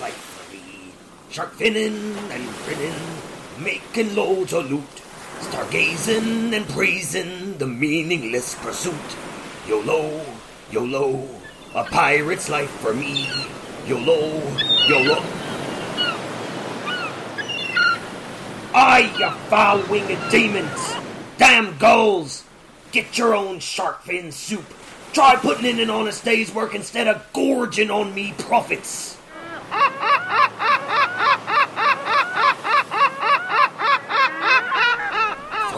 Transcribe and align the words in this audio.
life 0.00 0.14
for 0.14 0.54
me. 0.54 0.92
Shark 1.30 1.54
finning 1.56 2.16
and 2.30 2.48
grinning, 2.64 2.94
making 3.58 4.14
loads 4.14 4.52
of 4.52 4.70
loot. 4.70 5.02
Stargazing 5.40 6.54
and 6.54 6.68
praising 6.68 7.58
the 7.58 7.66
meaningless 7.66 8.54
pursuit. 8.56 8.94
YOLO, 9.66 10.24
YOLO, 10.70 11.28
a 11.74 11.84
pirate's 11.84 12.48
life 12.48 12.70
for 12.70 12.94
me. 12.94 13.28
YOLO, 13.86 14.40
YOLO. 14.88 15.22
Aye, 18.74 19.14
you 19.18 19.30
foul-winged 19.50 20.30
demons! 20.30 20.94
Damn 21.36 21.76
gulls! 21.78 22.44
Get 22.90 23.18
your 23.18 23.34
own 23.34 23.58
shark 23.58 24.02
fin 24.02 24.32
soup. 24.32 24.64
Try 25.12 25.36
putting 25.36 25.66
in 25.66 25.80
an 25.80 25.90
honest 25.90 26.24
day's 26.24 26.54
work 26.54 26.74
instead 26.74 27.06
of 27.06 27.22
gorging 27.32 27.90
on 27.90 28.14
me 28.14 28.32
profits. 28.38 29.18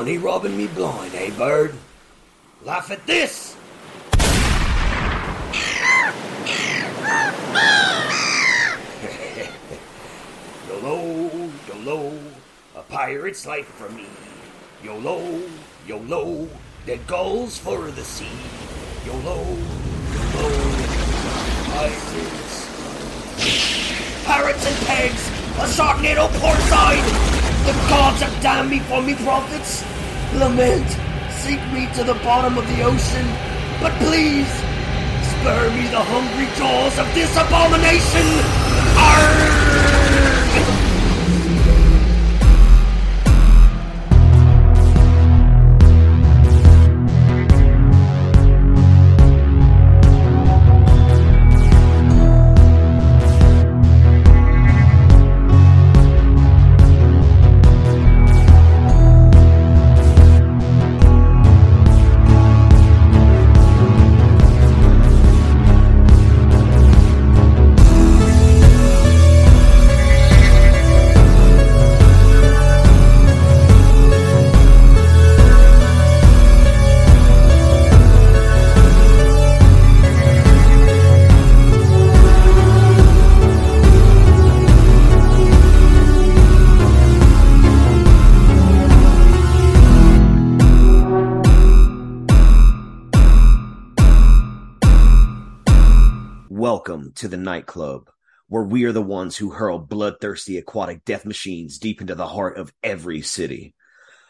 Funny 0.05 0.19
robbing 0.19 0.55
me 0.55 0.67
blind, 0.67 1.15
eh, 1.15 1.31
bird? 1.31 1.75
Laugh 2.63 2.91
at 2.91 3.07
this! 3.07 3.57
YOLO, 10.69 11.31
YOLO, 11.67 12.19
a 12.77 12.83
pirate's 12.83 13.47
life 13.47 13.65
for 13.65 13.89
me. 13.89 14.05
YOLO, 14.83 15.41
YOLO, 15.87 16.51
the 16.85 16.99
gulls 17.07 17.57
for 17.57 17.91
the 17.91 18.05
sea. 18.05 18.29
YOLO, 19.07 19.57
YOLO, 20.13 20.51
pirates. 21.73 22.69
Parrots 24.27 24.67
and 24.67 24.87
pegs, 24.87 25.31
a 25.57 25.67
sharknado 25.67 26.29
portside. 26.39 27.03
The 27.65 27.73
gods 27.89 28.21
have 28.21 28.43
damned 28.43 28.69
me 28.69 28.81
for 28.81 29.01
me 29.01 29.15
profits. 29.15 29.83
Lament, 30.35 30.89
sink 31.31 31.61
me 31.73 31.87
to 31.95 32.03
the 32.03 32.15
bottom 32.25 32.59
of 32.59 32.67
the 32.67 32.83
ocean, 32.83 33.27
but 33.81 33.93
please 34.03 34.49
spare 35.39 35.71
me 35.71 35.87
the 35.89 36.03
hungry 36.03 36.49
jaws 36.59 36.99
of 36.99 37.07
this 37.15 37.31
abomination. 37.37 38.25
To 97.25 97.29
the 97.29 97.37
nightclub, 97.39 98.11
where 98.49 98.65
we 98.65 98.85
are 98.85 98.93
the 98.93 99.01
ones 99.01 99.35
who 99.35 99.49
hurl 99.49 99.79
bloodthirsty 99.79 100.59
aquatic 100.59 101.07
death 101.07 101.25
machines 101.25 101.79
deep 101.79 102.03
into 102.03 102.15
the 102.15 102.27
heart 102.27 102.59
of 102.59 102.71
every 102.83 103.23
city. 103.23 103.75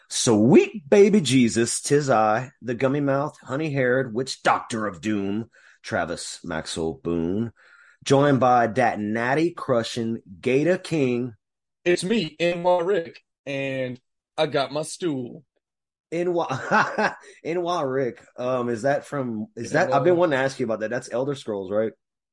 Sweet 0.07 0.89
baby 0.89 1.19
Jesus, 1.19 1.81
tis 1.81 2.09
I, 2.09 2.51
the 2.61 2.73
gummy 2.73 3.01
mouthed, 3.01 3.35
honey 3.43 3.69
haired 3.69 4.13
witch 4.13 4.43
doctor 4.43 4.87
of 4.87 5.01
doom, 5.01 5.49
Travis 5.83 6.39
Maxwell 6.41 6.93
Boone, 7.03 7.51
joined 8.05 8.39
by 8.39 8.67
that 8.67 8.97
natty 8.97 9.51
crushing 9.51 10.21
Gator 10.39 10.77
King. 10.77 11.33
It's 11.83 12.05
me, 12.05 12.37
NY 12.39 12.79
Rick, 12.79 13.21
and 13.45 13.99
I 14.37 14.45
got 14.45 14.71
my 14.71 14.83
stool. 14.83 15.43
NY, 16.13 17.13
NY 17.43 17.81
Rick. 17.81 18.25
Um, 18.37 18.69
is 18.69 18.83
that 18.83 19.05
from, 19.05 19.47
is 19.57 19.71
that, 19.71 19.93
I've 19.93 20.05
been 20.05 20.15
wanting 20.15 20.39
to 20.39 20.45
ask 20.45 20.61
you 20.61 20.65
about 20.65 20.79
that. 20.79 20.91
That's 20.91 21.11
Elder 21.11 21.35
Scrolls, 21.35 21.69
right? 21.69 21.91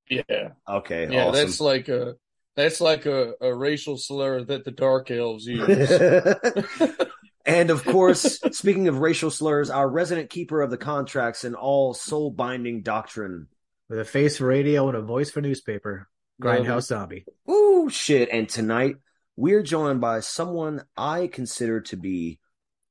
Yeah, 0.09 0.51
Okay. 0.69 1.09
yeah, 1.11 1.25
awesome. 1.27 1.35
that's 1.35 1.61
like 1.61 1.89
a 1.89 2.15
that's 2.57 2.81
like 2.81 3.07
a, 3.07 3.33
a 3.41 3.55
racial 3.55 3.97
slur 3.97 4.45
that 4.45 4.65
the 4.65 4.71
dark 4.71 5.11
elves 5.11 5.47
use. 5.47 5.91
and 7.47 7.71
of 7.71 7.85
course, 7.85 8.39
speaking 8.53 8.89
of 8.89 8.99
racial 8.99 9.31
slurs, 9.31 9.71
our 9.71 9.89
resident 9.89 10.29
keeper 10.31 10.61
of 10.61 10.71
the 10.71 10.77
contracts 10.77 11.45
and 11.45 11.55
all 11.55 11.95
soul 11.95 12.31
binding 12.31 12.83
doctrine. 12.83 13.49
with 13.89 13.99
a 13.99 14.05
face 14.05 14.37
for 14.39 14.47
radio 14.47 14.89
and 14.89 14.97
a 14.97 15.03
voice 15.03 15.31
for 15.31 15.41
newspaper. 15.41 16.09
Grindhouse 16.43 16.87
Zombie. 16.87 17.25
Ooh, 17.51 17.89
shit. 17.91 18.29
And 18.33 18.49
tonight 18.49 18.97
we're 19.37 19.62
joined 19.62 20.01
by 20.01 20.21
someone 20.21 20.83
I 20.97 21.29
consider 21.29 21.81
to 21.83 21.97
be 21.97 22.39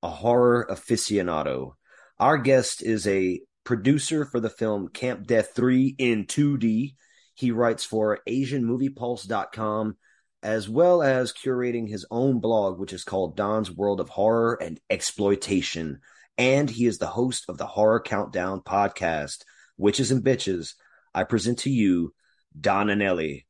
a 0.02 0.10
horror 0.10 0.68
aficionado. 0.72 1.74
Our 2.18 2.38
guest 2.38 2.82
is 2.82 3.06
a 3.08 3.42
producer 3.64 4.26
for 4.26 4.40
the 4.40 4.50
film 4.50 4.90
Camp 4.90 5.28
Death 5.28 5.52
3 5.56 5.96
in 5.98 6.26
2D. 6.26 6.96
He 7.36 7.52
writes 7.52 7.84
for 7.84 8.20
AsianMoviePulse.com 8.28 9.98
as 10.44 10.68
well 10.68 11.04
as 11.04 11.34
curating 11.34 11.88
his 11.88 12.06
own 12.10 12.40
blog, 12.40 12.80
which 12.80 12.94
is 12.94 13.04
called 13.04 13.38
Don's 13.38 13.72
World 13.72 14.00
of 14.00 14.10
Horror 14.10 14.58
and 14.62 14.80
Exploitation. 14.90 16.00
And 16.38 16.70
he 16.70 16.86
is 16.86 16.98
the 16.98 17.08
host 17.08 17.46
of 17.48 17.58
the 17.58 17.68
Horror 17.68 18.00
Countdown 18.00 18.62
podcast, 18.62 19.44
Witches 19.78 20.12
and 20.12 20.24
Bitches. 20.24 20.74
I 21.14 21.24
present 21.24 21.60
to 21.60 21.70
you 21.70 22.14
Don 22.60 22.88
Anelli. 22.88 23.46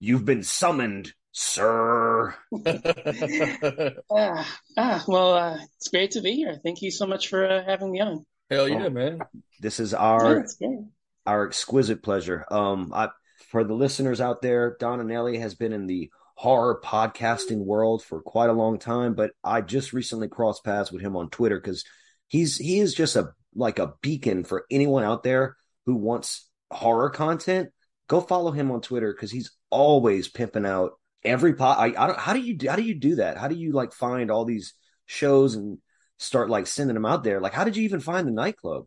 You've 0.00 0.24
been 0.24 0.42
summoned, 0.42 1.14
sir. 1.32 2.34
Ah, 4.10 4.58
ah, 4.76 5.04
well, 5.08 5.34
uh, 5.34 5.58
it's 5.76 5.88
great 5.88 6.12
to 6.12 6.20
be 6.20 6.32
here. 6.32 6.60
Thank 6.62 6.82
you 6.82 6.90
so 6.90 7.06
much 7.06 7.28
for 7.28 7.46
uh, 7.46 7.64
having 7.64 7.90
me 7.90 8.00
on. 8.00 8.24
Hell 8.50 8.68
yeah, 8.68 8.88
man. 8.88 9.20
This 9.60 9.80
is 9.80 9.94
our 9.94 10.40
it's 10.40 10.58
our 11.26 11.46
exquisite 11.46 12.02
pleasure. 12.02 12.44
Um, 12.50 12.92
I, 12.94 13.08
for 13.48 13.64
the 13.64 13.74
listeners 13.74 14.20
out 14.20 14.42
there, 14.42 14.76
Don 14.78 15.00
Anelli 15.00 15.38
has 15.40 15.54
been 15.54 15.72
in 15.72 15.86
the 15.86 16.10
horror 16.36 16.80
podcasting 16.84 17.64
world 17.64 18.02
for 18.02 18.20
quite 18.20 18.50
a 18.50 18.54
long 18.54 18.78
time, 18.78 19.14
but 19.14 19.30
I 19.42 19.60
just 19.60 19.92
recently 19.92 20.28
crossed 20.28 20.64
paths 20.64 20.92
with 20.92 21.00
him 21.00 21.16
on 21.16 21.30
Twitter 21.30 21.58
because 21.60 21.84
he's 22.28 22.56
he 22.56 22.80
is 22.80 22.94
just 22.94 23.16
a 23.16 23.30
like 23.54 23.78
a 23.78 23.94
beacon 24.02 24.44
for 24.44 24.66
anyone 24.70 25.04
out 25.04 25.22
there 25.22 25.56
who 25.86 25.94
wants 25.94 26.48
horror 26.70 27.10
content. 27.10 27.70
Go 28.08 28.20
follow 28.20 28.50
him 28.50 28.70
on 28.70 28.80
Twitter 28.80 29.12
because 29.12 29.30
he's 29.30 29.52
always 29.70 30.28
pimping 30.28 30.66
out 30.66 30.92
every 31.24 31.54
pod. 31.54 31.78
I, 31.78 32.02
I 32.02 32.06
don't. 32.08 32.18
How 32.18 32.34
do 32.34 32.40
you 32.40 32.56
how 32.68 32.76
do 32.76 32.82
you 32.82 32.94
do 32.94 33.16
that? 33.16 33.38
How 33.38 33.48
do 33.48 33.54
you 33.54 33.72
like 33.72 33.92
find 33.92 34.30
all 34.30 34.44
these 34.44 34.74
shows 35.06 35.54
and 35.54 35.78
start 36.18 36.50
like 36.50 36.66
sending 36.66 36.94
them 36.94 37.06
out 37.06 37.24
there? 37.24 37.40
Like, 37.40 37.52
how 37.54 37.64
did 37.64 37.76
you 37.76 37.84
even 37.84 38.00
find 38.00 38.26
the 38.26 38.32
nightclub? 38.32 38.86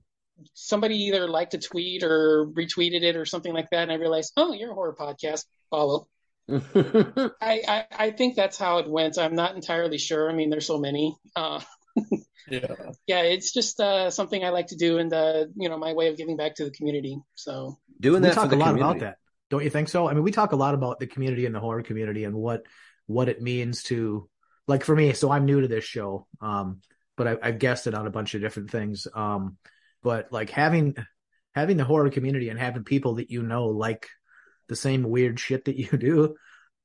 Somebody 0.54 0.96
either 1.06 1.28
liked 1.28 1.54
a 1.56 1.58
tweet 1.58 2.04
or 2.04 2.46
retweeted 2.48 3.02
it 3.02 3.16
or 3.16 3.26
something 3.26 3.54
like 3.54 3.70
that, 3.72 3.84
and 3.84 3.92
I 3.92 3.96
realized, 3.96 4.34
oh, 4.38 4.54
you're 4.54 4.72
a 4.72 4.76
horror 4.76 4.96
podcast. 4.96 5.46
Follow. 5.70 6.08
I, 6.50 7.34
I, 7.42 7.86
I 7.92 8.12
think 8.12 8.36
that's 8.36 8.58
how 8.58 8.78
it 8.80 8.90
went. 8.90 9.18
I'm 9.18 9.36
not 9.36 9.56
entirely 9.56 9.98
sure. 9.98 10.30
I 10.30 10.34
mean, 10.34 10.50
there's 10.50 10.68
so 10.68 10.78
many. 10.78 11.16
Uh, 11.36 11.62
Yeah. 12.50 12.76
yeah, 13.08 13.24
it's 13.24 13.52
just 13.52 13.78
uh, 13.82 14.10
something 14.10 14.42
I 14.46 14.50
like 14.50 14.68
to 14.68 14.78
do, 14.78 15.00
and 15.00 15.12
uh, 15.12 15.48
you 15.58 15.68
know, 15.68 15.78
my 15.78 15.92
way 15.92 16.08
of 16.08 16.16
giving 16.16 16.38
back 16.38 16.56
to 16.56 16.64
the 16.64 16.72
community. 16.72 17.20
So 17.36 17.78
Doing 18.00 18.22
we 18.22 18.30
that 18.30 18.36
for 18.40 18.42
talk 18.42 18.50
the 18.50 18.56
a 18.56 18.58
lot 18.58 18.68
community. 18.68 19.00
about 19.00 19.00
that, 19.02 19.18
don't 19.50 19.64
you 19.66 19.70
think 19.70 19.90
so? 19.90 20.08
I 20.08 20.14
mean, 20.14 20.24
we 20.24 20.32
talk 20.32 20.54
a 20.54 20.56
lot 20.56 20.74
about 20.74 21.00
the 21.00 21.08
community 21.08 21.46
and 21.46 21.54
the 21.54 21.60
horror 21.60 21.84
community 21.84 22.24
and 22.24 22.36
what 22.36 22.64
what 23.06 23.28
it 23.28 23.42
means 23.42 23.84
to, 23.84 24.30
like, 24.68 24.86
for 24.86 24.96
me. 24.96 25.12
So 25.14 25.30
I'm 25.32 25.46
new 25.46 25.60
to 25.62 25.68
this 25.68 25.84
show, 25.84 26.26
um, 26.42 26.82
but 27.18 27.28
I, 27.28 27.38
I've 27.42 27.60
guessed 27.60 27.88
it 27.88 27.94
on 27.94 28.08
a 28.08 28.12
bunch 28.12 28.36
of 28.36 28.42
different 28.42 28.72
things. 28.72 29.08
Um, 29.14 29.58
but 30.02 30.32
like 30.32 30.50
having 30.50 30.96
having 31.54 31.76
the 31.76 31.84
horror 31.84 32.10
community 32.10 32.50
and 32.50 32.60
having 32.60 32.84
people 32.84 33.16
that 33.16 33.32
you 33.32 33.44
know 33.44 33.66
like 33.66 34.08
the 34.70 34.76
same 34.76 35.04
weird 35.04 35.40
shit 35.40 35.66
that 35.66 35.76
you 35.76 35.98
do, 35.98 36.36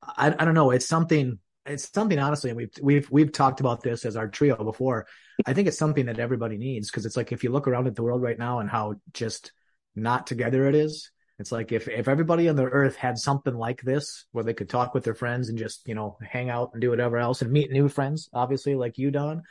I, 0.03 0.27
I 0.37 0.45
don't 0.45 0.55
know. 0.55 0.71
It's 0.71 0.87
something. 0.87 1.39
It's 1.65 1.89
something 1.93 2.19
honestly, 2.19 2.49
and 2.49 2.57
we've 2.57 2.73
we've 2.81 3.09
we've 3.09 3.31
talked 3.31 3.61
about 3.61 3.83
this 3.83 4.03
as 4.03 4.17
our 4.17 4.27
trio 4.27 4.61
before. 4.63 5.07
I 5.45 5.53
think 5.53 5.67
it's 5.67 5.77
something 5.77 6.07
that 6.07 6.19
everybody 6.19 6.57
needs 6.57 6.89
because 6.91 7.05
it's 7.05 7.15
like 7.15 7.31
if 7.31 7.43
you 7.43 7.51
look 7.51 7.67
around 7.67 7.87
at 7.87 7.95
the 7.95 8.03
world 8.03 8.21
right 8.21 8.37
now 8.37 8.59
and 8.59 8.69
how 8.69 8.95
just 9.13 9.53
not 9.95 10.27
together 10.27 10.67
it 10.67 10.75
is, 10.75 11.09
It's 11.39 11.51
like 11.51 11.71
if 11.71 11.87
if 11.87 12.07
everybody 12.07 12.47
on 12.49 12.55
the 12.55 12.65
earth 12.65 12.95
had 12.95 13.17
something 13.17 13.53
like 13.53 13.81
this, 13.81 14.25
where 14.31 14.43
they 14.43 14.53
could 14.53 14.69
talk 14.69 14.93
with 14.93 15.03
their 15.03 15.15
friends 15.15 15.49
and 15.49 15.57
just 15.57 15.87
you 15.87 15.95
know 15.95 16.17
hang 16.21 16.49
out 16.49 16.71
and 16.73 16.81
do 16.81 16.89
whatever 16.89 17.17
else 17.17 17.41
and 17.41 17.51
meet 17.51 17.71
new 17.71 17.89
friends, 17.89 18.29
obviously 18.33 18.75
like 18.75 18.97
you, 18.97 19.11
Don. 19.11 19.43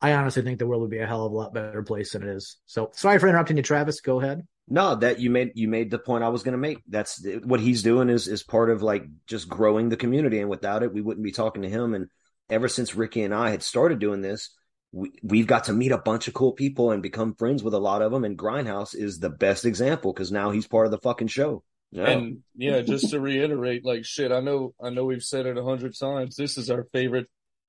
I 0.00 0.12
honestly 0.12 0.42
think 0.42 0.58
the 0.58 0.66
world 0.66 0.82
would 0.82 0.90
be 0.90 0.98
a 0.98 1.06
hell 1.06 1.26
of 1.26 1.32
a 1.32 1.36
lot 1.36 1.52
better 1.52 1.82
place 1.82 2.12
than 2.12 2.22
it 2.22 2.28
is. 2.28 2.56
So 2.66 2.90
sorry 2.94 3.18
for 3.18 3.28
interrupting 3.28 3.56
you, 3.56 3.62
Travis. 3.62 4.00
Go 4.00 4.20
ahead. 4.20 4.46
No, 4.68 4.94
that 4.96 5.18
you 5.18 5.30
made 5.30 5.52
you 5.54 5.66
made 5.66 5.90
the 5.90 5.98
point 5.98 6.24
I 6.24 6.28
was 6.28 6.42
going 6.42 6.52
to 6.52 6.58
make. 6.58 6.82
That's 6.88 7.24
what 7.42 7.60
he's 7.60 7.82
doing 7.82 8.10
is 8.10 8.28
is 8.28 8.42
part 8.42 8.70
of 8.70 8.82
like 8.82 9.04
just 9.26 9.48
growing 9.48 9.88
the 9.88 9.96
community, 9.96 10.40
and 10.40 10.50
without 10.50 10.82
it, 10.82 10.92
we 10.92 11.00
wouldn't 11.00 11.24
be 11.24 11.32
talking 11.32 11.62
to 11.62 11.68
him. 11.68 11.94
And 11.94 12.08
ever 12.50 12.68
since 12.68 12.94
Ricky 12.94 13.22
and 13.22 13.34
I 13.34 13.50
had 13.50 13.62
started 13.62 13.98
doing 13.98 14.20
this, 14.20 14.50
we, 14.92 15.10
we've 15.22 15.46
got 15.46 15.64
to 15.64 15.72
meet 15.72 15.92
a 15.92 15.98
bunch 15.98 16.28
of 16.28 16.34
cool 16.34 16.52
people 16.52 16.90
and 16.90 17.02
become 17.02 17.34
friends 17.34 17.62
with 17.62 17.74
a 17.74 17.78
lot 17.78 18.02
of 18.02 18.12
them. 18.12 18.24
And 18.24 18.38
Grindhouse 18.38 18.94
is 18.94 19.18
the 19.18 19.30
best 19.30 19.64
example 19.64 20.12
because 20.12 20.30
now 20.30 20.50
he's 20.50 20.66
part 20.66 20.86
of 20.86 20.92
the 20.92 20.98
fucking 20.98 21.28
show. 21.28 21.62
Yeah. 21.90 22.10
And 22.10 22.38
yeah, 22.54 22.82
just 22.82 23.10
to 23.10 23.20
reiterate, 23.20 23.84
like 23.84 24.04
shit, 24.04 24.32
I 24.32 24.40
know, 24.40 24.74
I 24.82 24.90
know 24.90 25.06
we've 25.06 25.22
said 25.22 25.46
it 25.46 25.56
a 25.56 25.64
hundred 25.64 25.98
times. 25.98 26.36
This 26.36 26.58
is 26.58 26.70
our 26.70 26.86
favorite. 26.92 27.26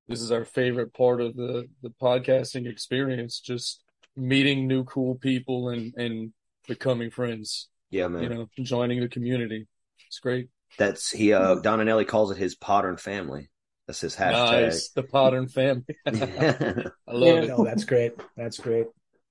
This 0.10 0.22
is 0.22 0.32
our 0.32 0.44
favorite 0.44 0.92
part 0.94 1.22
of 1.22 1.36
the 1.36 1.70
the 1.84 1.92
podcasting 2.02 2.68
experience. 2.68 3.40
Just 3.40 3.84
meeting 4.16 4.68
new 4.68 4.84
cool 4.84 5.16
people 5.16 5.70
and 5.70 5.94
and 5.96 6.34
becoming 6.68 7.12
friends. 7.12 7.70
Yeah, 7.92 8.08
man. 8.08 8.24
You 8.24 8.30
know, 8.30 8.50
joining 8.60 9.02
the 9.02 9.08
community. 9.08 9.68
It's 10.08 10.20
great. 10.20 10.50
That's 10.80 11.12
he. 11.12 11.32
uh 11.34 11.56
Don 11.56 11.80
Anelli 11.80 12.08
calls 12.08 12.32
it 12.32 12.38
his 12.38 12.56
Podern 12.56 13.00
family. 13.00 13.50
That's 13.86 14.02
his 14.02 14.16
hashtag. 14.16 14.64
Nice, 14.64 14.90
the 14.90 15.04
Podern 15.04 15.52
family. 15.52 15.86
I 16.06 16.12
love 17.14 17.36
yeah. 17.36 17.42
it. 17.44 17.48
No, 17.50 17.64
that's 17.64 17.84
great. 17.84 18.14
That's 18.36 18.58
great. 18.58 18.88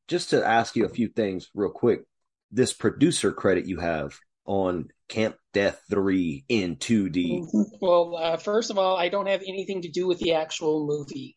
Just 0.07 0.31
to 0.31 0.47
ask 0.47 0.77
you 0.77 0.85
a 0.85 0.89
few 0.89 1.09
things 1.09 1.51
real 1.55 1.71
quick. 1.71 2.03
This 2.53 2.73
producer 2.73 3.33
credit 3.33 3.67
you 3.67 3.81
have 3.81 4.17
on 4.49 4.89
Camp 5.09 5.37
Death 5.53 5.81
3 5.91 6.45
in 6.49 6.77
2D. 6.77 7.47
Well, 7.81 8.17
uh, 8.17 8.37
first 8.39 8.71
of 8.71 8.79
all, 8.79 8.97
I 8.97 9.09
don't 9.09 9.29
have 9.29 9.43
anything 9.47 9.83
to 9.83 9.91
do 9.91 10.09
with 10.09 10.19
the 10.19 10.35
actual 10.35 10.87
movie. 10.87 11.37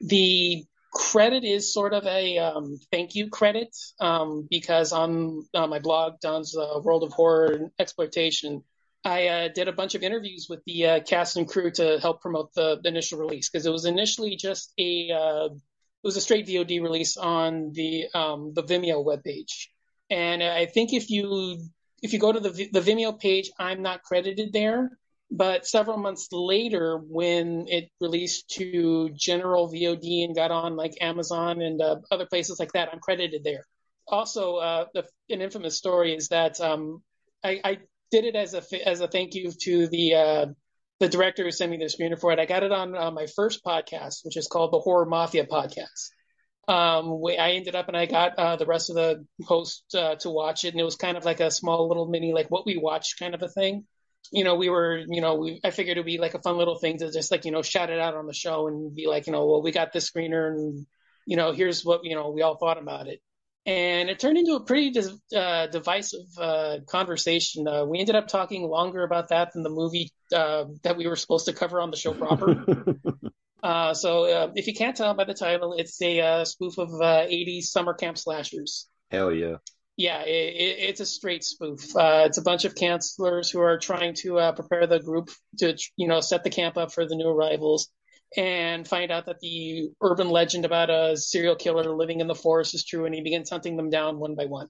The 0.00 0.64
credit 0.92 1.44
is 1.44 1.72
sort 1.72 1.94
of 1.94 2.04
a 2.06 2.38
um, 2.38 2.78
thank 2.92 3.14
you 3.14 3.30
credit 3.30 3.74
um, 3.98 4.46
because 4.48 4.92
on 4.92 5.44
uh, 5.54 5.66
my 5.66 5.78
blog, 5.78 6.20
Don's 6.20 6.56
uh, 6.56 6.78
World 6.82 7.02
of 7.02 7.12
Horror 7.12 7.52
and 7.52 7.70
Exploitation, 7.78 8.62
I 9.04 9.26
uh, 9.28 9.48
did 9.48 9.68
a 9.68 9.72
bunch 9.72 9.94
of 9.94 10.02
interviews 10.02 10.46
with 10.48 10.60
the 10.66 10.86
uh, 10.86 11.00
cast 11.00 11.36
and 11.36 11.48
crew 11.48 11.70
to 11.72 11.98
help 12.00 12.20
promote 12.20 12.52
the, 12.54 12.78
the 12.80 12.88
initial 12.88 13.18
release 13.18 13.48
because 13.48 13.66
it 13.66 13.72
was 13.72 13.86
initially 13.86 14.36
just 14.36 14.72
a 14.78 15.10
uh, 15.10 15.46
it 15.46 16.06
was 16.06 16.16
a 16.16 16.20
straight 16.20 16.46
VOD 16.46 16.82
release 16.82 17.16
on 17.16 17.72
the 17.72 18.06
um, 18.14 18.52
the 18.54 18.62
Vimeo 18.62 19.04
webpage, 19.04 19.68
and 20.10 20.42
I 20.42 20.66
think 20.66 20.92
if 20.92 21.10
you 21.10 21.58
if 22.02 22.12
you 22.12 22.18
go 22.18 22.32
to 22.32 22.40
the 22.40 22.50
the 22.72 22.80
Vimeo 22.80 23.18
page, 23.18 23.50
I'm 23.58 23.82
not 23.82 24.02
credited 24.02 24.52
there, 24.52 24.90
but 25.30 25.66
several 25.66 25.96
months 25.96 26.28
later, 26.32 26.98
when 26.98 27.66
it 27.68 27.88
released 28.00 28.50
to 28.56 29.10
general 29.14 29.68
VOD 29.72 30.24
and 30.24 30.34
got 30.34 30.50
on 30.50 30.76
like 30.76 30.94
Amazon 31.00 31.62
and 31.62 31.80
uh, 31.80 31.96
other 32.10 32.26
places 32.26 32.58
like 32.58 32.72
that, 32.72 32.90
I'm 32.92 33.00
credited 33.00 33.42
there. 33.44 33.64
Also, 34.08 34.56
uh, 34.56 34.86
the, 34.92 35.06
an 35.30 35.40
infamous 35.40 35.78
story 35.78 36.14
is 36.14 36.28
that 36.28 36.60
um, 36.60 37.02
I, 37.42 37.60
I, 37.64 37.78
did 38.10 38.26
it 38.26 38.36
as 38.36 38.52
a 38.52 38.86
as 38.86 39.00
a 39.00 39.08
thank 39.08 39.34
you 39.34 39.50
to 39.50 39.86
the 39.86 40.14
uh, 40.14 40.46
the 41.00 41.08
director 41.08 41.44
who 41.44 41.50
sent 41.50 41.70
me 41.70 41.78
the 41.78 41.86
screener 41.86 42.20
for 42.20 42.30
it. 42.30 42.38
I 42.38 42.44
got 42.44 42.62
it 42.62 42.72
on 42.72 42.94
uh, 42.94 43.10
my 43.10 43.26
first 43.26 43.64
podcast, 43.64 44.16
which 44.24 44.36
is 44.36 44.48
called 44.48 44.70
the 44.70 44.80
Horror 44.80 45.06
Mafia 45.06 45.46
podcast. 45.46 46.10
Um, 46.68 47.20
I 47.26 47.52
ended 47.52 47.74
up 47.74 47.88
and 47.88 47.96
I 47.96 48.06
got 48.06 48.38
uh, 48.38 48.56
the 48.56 48.66
rest 48.66 48.88
of 48.90 48.96
the 48.96 49.26
host 49.44 49.84
uh, 49.94 50.14
to 50.16 50.30
watch 50.30 50.64
it, 50.64 50.72
and 50.72 50.80
it 50.80 50.84
was 50.84 50.96
kind 50.96 51.16
of 51.16 51.24
like 51.24 51.40
a 51.40 51.50
small 51.50 51.88
little 51.88 52.06
mini 52.06 52.32
like 52.32 52.50
what 52.50 52.66
we 52.66 52.76
watched 52.76 53.18
kind 53.18 53.34
of 53.34 53.42
a 53.42 53.48
thing 53.48 53.84
you 54.30 54.44
know, 54.44 54.54
we 54.54 54.68
were, 54.68 54.98
you 55.08 55.20
know, 55.20 55.36
we, 55.36 55.60
I 55.64 55.70
figured 55.70 55.96
it'd 55.96 56.06
be 56.06 56.18
like 56.18 56.34
a 56.34 56.40
fun 56.40 56.56
little 56.56 56.78
thing 56.78 56.98
to 56.98 57.10
just 57.10 57.30
like, 57.30 57.44
you 57.44 57.50
know, 57.50 57.62
shout 57.62 57.90
it 57.90 57.98
out 57.98 58.14
on 58.14 58.26
the 58.26 58.34
show 58.34 58.68
and 58.68 58.94
be 58.94 59.06
like, 59.06 59.26
you 59.26 59.32
know, 59.32 59.46
well, 59.46 59.62
we 59.62 59.72
got 59.72 59.92
this 59.92 60.10
screener 60.10 60.48
and, 60.48 60.86
you 61.26 61.36
know, 61.36 61.52
here's 61.52 61.84
what, 61.84 62.04
you 62.04 62.14
know, 62.14 62.30
we 62.30 62.42
all 62.42 62.56
thought 62.56 62.80
about 62.80 63.08
it. 63.08 63.20
And 63.64 64.08
it 64.10 64.18
turned 64.18 64.38
into 64.38 64.54
a 64.54 64.64
pretty 64.64 64.92
uh, 65.36 65.66
divisive 65.68 66.26
uh, 66.36 66.78
conversation. 66.88 67.68
Uh, 67.68 67.84
we 67.84 68.00
ended 68.00 68.16
up 68.16 68.26
talking 68.26 68.62
longer 68.62 69.04
about 69.04 69.28
that 69.28 69.52
than 69.52 69.62
the 69.62 69.70
movie 69.70 70.10
uh, 70.34 70.64
that 70.82 70.96
we 70.96 71.06
were 71.06 71.14
supposed 71.14 71.46
to 71.46 71.52
cover 71.52 71.80
on 71.80 71.90
the 71.90 71.96
show 71.96 72.12
proper. 72.12 72.64
Uh, 73.62 73.94
so 73.94 74.24
uh, 74.24 74.50
if 74.54 74.66
you 74.66 74.74
can't 74.74 74.96
tell 74.96 75.14
by 75.14 75.24
the 75.24 75.34
title, 75.34 75.74
it's 75.78 76.00
a 76.02 76.44
spoof 76.44 76.78
of 76.78 76.88
80s 76.88 77.64
summer 77.64 77.94
camp 77.94 78.18
slashers. 78.18 78.88
Hell 79.10 79.32
yeah 79.32 79.56
yeah, 79.96 80.22
it, 80.22 80.54
it, 80.56 80.76
it's 80.88 81.00
a 81.00 81.06
straight 81.06 81.44
spoof. 81.44 81.94
Uh, 81.94 82.24
it's 82.26 82.38
a 82.38 82.42
bunch 82.42 82.64
of 82.64 82.74
counselors 82.74 83.50
who 83.50 83.60
are 83.60 83.78
trying 83.78 84.14
to 84.14 84.38
uh, 84.38 84.52
prepare 84.52 84.86
the 84.86 85.00
group 85.00 85.30
to, 85.58 85.76
you 85.96 86.08
know, 86.08 86.20
set 86.20 86.44
the 86.44 86.50
camp 86.50 86.76
up 86.76 86.92
for 86.92 87.06
the 87.06 87.14
new 87.14 87.28
arrivals, 87.28 87.88
and 88.36 88.88
find 88.88 89.10
out 89.10 89.26
that 89.26 89.40
the 89.40 89.90
urban 90.00 90.30
legend 90.30 90.64
about 90.64 90.88
a 90.88 91.16
serial 91.16 91.56
killer 91.56 91.94
living 91.94 92.20
in 92.20 92.26
the 92.26 92.34
forest 92.34 92.74
is 92.74 92.84
true, 92.84 93.04
and 93.04 93.14
he 93.14 93.20
begins 93.20 93.50
hunting 93.50 93.76
them 93.76 93.90
down 93.90 94.18
one 94.18 94.34
by 94.34 94.46
one. 94.46 94.68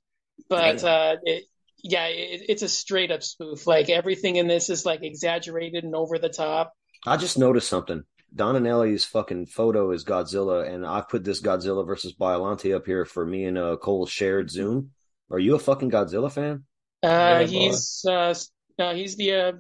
But 0.48 0.82
uh, 0.82 1.16
it, 1.22 1.44
yeah, 1.84 2.06
it's 2.08 2.62
a 2.62 2.68
straight 2.68 3.12
up 3.12 3.22
spoof. 3.22 3.66
Like 3.66 3.90
everything 3.90 4.36
in 4.36 4.48
this 4.48 4.70
is 4.70 4.84
like 4.84 5.02
exaggerated 5.02 5.84
and 5.84 5.94
over 5.94 6.18
the 6.18 6.28
top. 6.28 6.72
I 7.06 7.16
just 7.16 7.38
noticed 7.38 7.68
something. 7.68 8.04
Don 8.34 8.54
Anelli's 8.54 9.04
fucking 9.04 9.46
photo 9.46 9.90
is 9.90 10.04
Godzilla, 10.04 10.68
and 10.68 10.86
I've 10.86 11.08
put 11.08 11.24
this 11.24 11.42
Godzilla 11.42 11.86
versus 11.86 12.14
Biollante 12.14 12.74
up 12.74 12.86
here 12.86 13.04
for 13.04 13.24
me 13.24 13.44
and 13.44 13.58
uh, 13.58 13.76
Cole 13.76 14.06
shared 14.06 14.50
Zoom. 14.50 14.90
Are 15.30 15.38
you 15.38 15.54
a 15.54 15.58
fucking 15.58 15.90
Godzilla 15.90 16.30
fan? 16.30 16.64
Uh, 17.02 17.08
yeah, 17.08 17.42
he's 17.42 18.04
uh, 18.08 18.34
uh, 18.78 18.94
he's 18.94 19.16
the 19.16 19.32
uh, 19.34 19.52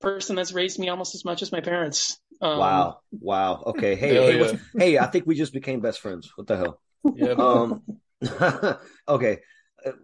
person 0.00 0.36
that's 0.36 0.52
raised 0.52 0.78
me 0.78 0.88
almost 0.88 1.14
as 1.14 1.24
much 1.24 1.42
as 1.42 1.52
my 1.52 1.60
parents. 1.60 2.18
Um, 2.40 2.58
wow, 2.58 2.98
wow. 3.12 3.62
Okay, 3.66 3.94
hey, 3.96 4.14
hey, 4.14 4.40
yeah. 4.40 4.56
hey, 4.76 4.98
I 4.98 5.06
think 5.06 5.26
we 5.26 5.34
just 5.34 5.52
became 5.52 5.80
best 5.80 6.00
friends. 6.00 6.30
What 6.36 6.46
the 6.46 6.56
hell? 6.56 6.80
Yeah. 7.14 7.32
Um, 7.32 7.82
okay. 9.08 9.40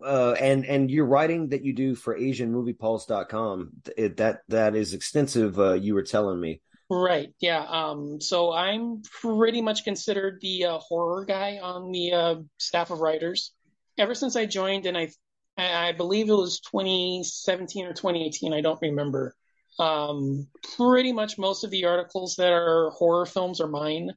Uh, 0.04 0.32
and 0.32 0.66
and 0.66 0.90
your 0.90 1.06
writing 1.06 1.48
that 1.48 1.64
you 1.64 1.72
do 1.72 1.94
for 1.94 2.18
AsianMoviePulse.com, 2.18 3.70
it, 3.96 4.18
that 4.18 4.40
that 4.48 4.74
is 4.74 4.92
extensive. 4.92 5.58
Uh, 5.58 5.72
you 5.72 5.94
were 5.94 6.02
telling 6.02 6.38
me. 6.40 6.60
Right. 6.90 7.32
Yeah. 7.40 7.64
Um. 7.68 8.20
So 8.20 8.52
I'm 8.52 9.02
pretty 9.22 9.62
much 9.62 9.84
considered 9.84 10.40
the 10.40 10.64
uh, 10.66 10.78
horror 10.78 11.24
guy 11.24 11.58
on 11.62 11.92
the 11.92 12.12
uh, 12.12 12.34
staff 12.58 12.90
of 12.90 12.98
writers 13.00 13.52
ever 13.96 14.14
since 14.14 14.34
I 14.34 14.46
joined, 14.46 14.86
and 14.86 14.98
I 14.98 15.10
I 15.56 15.92
believe 15.92 16.28
it 16.28 16.34
was 16.34 16.60
2017 16.60 17.86
or 17.86 17.92
2018. 17.92 18.52
I 18.52 18.60
don't 18.60 18.80
remember. 18.82 19.36
Um, 19.78 20.48
pretty 20.76 21.12
much 21.12 21.38
most 21.38 21.62
of 21.62 21.70
the 21.70 21.84
articles 21.84 22.34
that 22.36 22.52
are 22.52 22.90
horror 22.90 23.24
films 23.24 23.60
are 23.60 23.68
mine. 23.68 24.10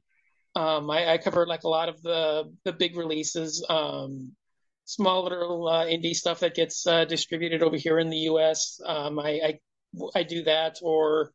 Um, 0.56 0.90
I, 0.90 1.12
I 1.12 1.18
like 1.46 1.64
a 1.64 1.68
lot 1.68 1.88
of 1.88 2.02
the 2.02 2.52
the 2.64 2.72
big 2.72 2.96
releases, 2.96 3.64
um, 3.68 4.32
small 4.84 5.24
little 5.24 5.68
uh, 5.68 5.86
indie 5.86 6.14
stuff 6.14 6.40
that 6.40 6.54
gets 6.56 6.86
uh, 6.88 7.04
distributed 7.04 7.62
over 7.62 7.76
here 7.76 8.00
in 8.00 8.10
the 8.10 8.26
U.S. 8.30 8.80
Um, 8.84 9.20
I, 9.20 9.28
I, 9.44 9.60
I 10.16 10.22
do 10.24 10.42
that, 10.44 10.78
or 10.82 11.32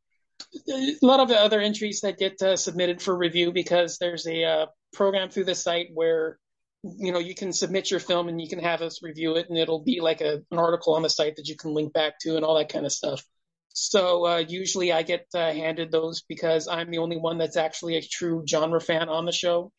a 0.70 0.96
lot 1.02 1.20
of 1.20 1.28
the 1.28 1.40
other 1.40 1.60
entries 1.60 2.02
that 2.02 2.18
get 2.18 2.42
uh, 2.42 2.56
submitted 2.56 3.02
for 3.02 3.16
review 3.16 3.52
because 3.52 3.98
there's 3.98 4.26
a 4.28 4.44
uh, 4.44 4.66
program 4.94 5.30
through 5.30 5.46
the 5.46 5.56
site 5.56 5.88
where 5.94 6.40
you 6.84 7.12
know 7.12 7.20
you 7.20 7.36
can 7.36 7.52
submit 7.52 7.92
your 7.92 8.00
film 8.00 8.30
and 8.30 8.42
you 8.42 8.48
can 8.48 8.60
have 8.60 8.82
us 8.82 9.04
review 9.04 9.36
it 9.36 9.50
and 9.50 9.58
it'll 9.58 9.84
be 9.84 10.00
like 10.00 10.22
a, 10.22 10.42
an 10.52 10.58
article 10.58 10.96
on 10.96 11.02
the 11.02 11.10
site 11.10 11.36
that 11.36 11.48
you 11.48 11.56
can 11.58 11.74
link 11.74 11.94
back 11.94 12.14
to 12.20 12.36
and 12.36 12.46
all 12.46 12.58
that 12.58 12.72
kind 12.72 12.86
of 12.86 12.92
stuff. 12.92 13.24
So 13.72 14.26
uh, 14.26 14.44
usually 14.48 14.92
i 14.92 15.04
get 15.04 15.28
uh, 15.34 15.52
handed 15.52 15.92
those 15.92 16.24
because 16.24 16.68
i'm 16.68 16.90
the 16.90 16.98
only 16.98 17.18
one 17.18 17.38
that's 17.38 17.58
actually 17.58 17.98
a 17.98 18.02
true 18.02 18.44
genre 18.48 18.82
fan 18.82 19.10
on 19.10 19.26
the 19.26 19.32
show 19.32 19.72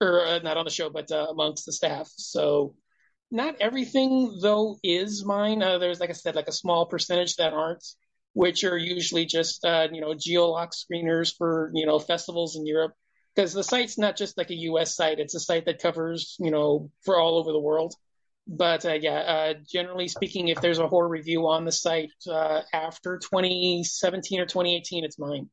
or 0.00 0.26
uh, 0.26 0.38
not 0.40 0.56
on 0.56 0.64
the 0.64 0.70
show 0.70 0.90
but 0.90 1.10
uh, 1.10 1.26
amongst 1.30 1.66
the 1.66 1.72
staff. 1.72 2.10
So 2.16 2.74
not 3.30 3.56
everything 3.60 4.38
though 4.42 4.78
is 4.82 5.24
mine. 5.24 5.60
There's 5.60 6.00
like 6.00 6.10
i 6.10 6.14
said 6.14 6.34
like 6.34 6.48
a 6.48 6.52
small 6.52 6.86
percentage 6.86 7.36
that 7.36 7.52
aren't 7.52 7.84
which 8.38 8.62
are 8.62 8.78
usually 8.78 9.26
just 9.26 9.64
uh, 9.64 9.88
you 9.90 10.00
know 10.00 10.14
geolock 10.14 10.70
screeners 10.72 11.34
for 11.36 11.72
you 11.74 11.86
know 11.86 11.98
festivals 11.98 12.54
in 12.56 12.64
europe 12.64 12.94
because 13.34 13.52
the 13.52 13.62
site's 13.62 13.98
not 13.98 14.16
just 14.16 14.36
like 14.36 14.50
a 14.50 14.54
U.S. 14.70 14.96
site; 14.96 15.20
it's 15.20 15.36
a 15.36 15.40
site 15.40 15.66
that 15.66 15.80
covers 15.80 16.36
you 16.40 16.50
know 16.50 16.90
for 17.04 17.20
all 17.20 17.38
over 17.38 17.52
the 17.52 17.60
world. 17.60 17.94
But 18.48 18.84
uh, 18.84 18.94
yeah, 18.94 19.18
uh, 19.18 19.54
generally 19.70 20.08
speaking, 20.08 20.48
if 20.48 20.60
there's 20.60 20.80
a 20.80 20.88
horror 20.88 21.08
review 21.08 21.46
on 21.46 21.64
the 21.64 21.70
site 21.70 22.10
uh, 22.28 22.62
after 22.72 23.18
2017 23.18 24.40
or 24.40 24.46
2018, 24.46 25.04
it's 25.04 25.18
mine. 25.20 25.50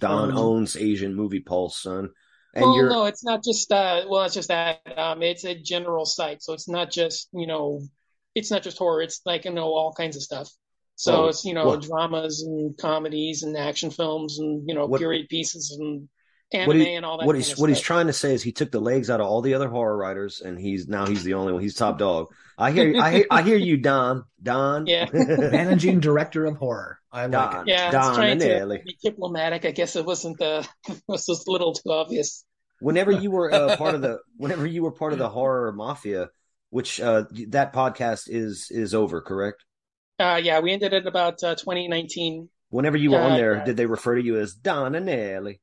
Don 0.00 0.30
um, 0.30 0.38
owns 0.38 0.76
Asian 0.76 1.14
Movie 1.14 1.40
Pulse, 1.40 1.82
son. 1.82 2.10
And 2.54 2.64
well, 2.64 2.76
you're... 2.76 2.88
no, 2.88 3.04
it's 3.04 3.24
not 3.24 3.44
just 3.44 3.70
uh, 3.72 4.04
well, 4.08 4.24
it's 4.24 4.34
just 4.34 4.48
that 4.48 4.80
um, 4.96 5.22
it's 5.22 5.44
a 5.44 5.54
general 5.54 6.06
site, 6.06 6.42
so 6.42 6.54
it's 6.54 6.68
not 6.68 6.90
just 6.90 7.28
you 7.34 7.46
know, 7.46 7.82
it's 8.34 8.50
not 8.50 8.62
just 8.62 8.78
horror. 8.78 9.02
It's 9.02 9.20
like 9.26 9.44
you 9.44 9.52
know 9.52 9.74
all 9.74 9.92
kinds 9.92 10.16
of 10.16 10.22
stuff. 10.22 10.50
So 10.98 11.26
oh, 11.26 11.28
it's 11.28 11.44
you 11.44 11.54
know 11.54 11.64
what? 11.64 11.82
dramas 11.82 12.42
and 12.42 12.76
comedies 12.76 13.44
and 13.44 13.56
action 13.56 13.92
films 13.92 14.40
and 14.40 14.68
you 14.68 14.74
know 14.74 14.86
what? 14.86 14.98
period 14.98 15.28
pieces 15.28 15.76
and 15.78 16.08
anime 16.52 16.66
what, 16.66 16.76
he, 16.76 16.94
and 16.94 17.06
all 17.06 17.18
that. 17.18 17.26
what 17.26 17.34
kind 17.34 17.44
he's 17.44 17.52
of 17.52 17.60
what 17.60 17.68
he's 17.68 17.80
trying 17.80 18.08
to 18.08 18.12
say 18.12 18.34
is 18.34 18.42
he 18.42 18.50
took 18.50 18.72
the 18.72 18.80
legs 18.80 19.08
out 19.08 19.20
of 19.20 19.26
all 19.28 19.40
the 19.40 19.54
other 19.54 19.68
horror 19.68 19.96
writers, 19.96 20.40
and 20.40 20.58
he's 20.58 20.88
now 20.88 21.06
he's 21.06 21.22
the 21.22 21.34
only 21.34 21.52
one. 21.52 21.62
He's 21.62 21.76
top 21.76 22.00
dog. 22.00 22.34
I 22.58 22.72
hear 22.72 23.00
I 23.00 23.12
hear 23.12 23.26
I 23.30 23.42
hear 23.42 23.56
you, 23.56 23.76
Don. 23.76 24.24
Don. 24.42 24.88
Yeah. 24.88 25.08
Managing 25.12 26.00
director 26.00 26.46
of 26.46 26.56
horror. 26.56 26.98
I 27.12 27.26
like 27.26 27.30
Don. 27.30 27.68
it. 27.68 27.70
Yeah, 27.70 27.88
I 27.88 27.90
Don 27.92 28.14
trying 28.16 28.32
and 28.32 28.40
to 28.40 28.58
Ellie. 28.58 28.82
be 28.84 28.98
diplomatic. 29.00 29.66
I 29.66 29.70
guess 29.70 29.94
it 29.94 30.04
wasn't 30.04 30.38
the 30.38 30.68
it 30.88 31.00
was 31.06 31.26
just 31.26 31.46
a 31.46 31.52
little 31.52 31.74
too 31.74 31.92
obvious. 31.92 32.44
Whenever 32.80 33.12
you 33.12 33.30
were 33.30 33.54
uh, 33.54 33.76
part 33.76 33.94
of 33.94 34.02
the 34.02 34.18
whenever 34.36 34.66
you 34.66 34.82
were 34.82 34.90
part 34.92 35.12
of 35.12 35.20
the 35.20 35.28
horror 35.28 35.70
mafia, 35.70 36.30
which 36.70 37.00
uh, 37.00 37.22
that 37.50 37.72
podcast 37.72 38.24
is 38.28 38.68
is 38.72 38.94
over, 38.94 39.20
correct? 39.20 39.64
Uh, 40.18 40.40
yeah, 40.42 40.60
we 40.60 40.72
ended 40.72 40.92
at 40.94 41.06
about 41.06 41.42
uh, 41.44 41.54
2019. 41.54 42.48
Whenever 42.70 42.96
you 42.96 43.12
were 43.12 43.18
on 43.20 43.32
Uh, 43.32 43.36
there, 43.36 43.54
yeah. 43.56 43.64
did 43.64 43.76
they 43.76 43.86
refer 43.86 44.16
to 44.16 44.22
you 44.22 44.38
as 44.38 44.54
Don 44.54 44.92
Anelli? 44.92 45.60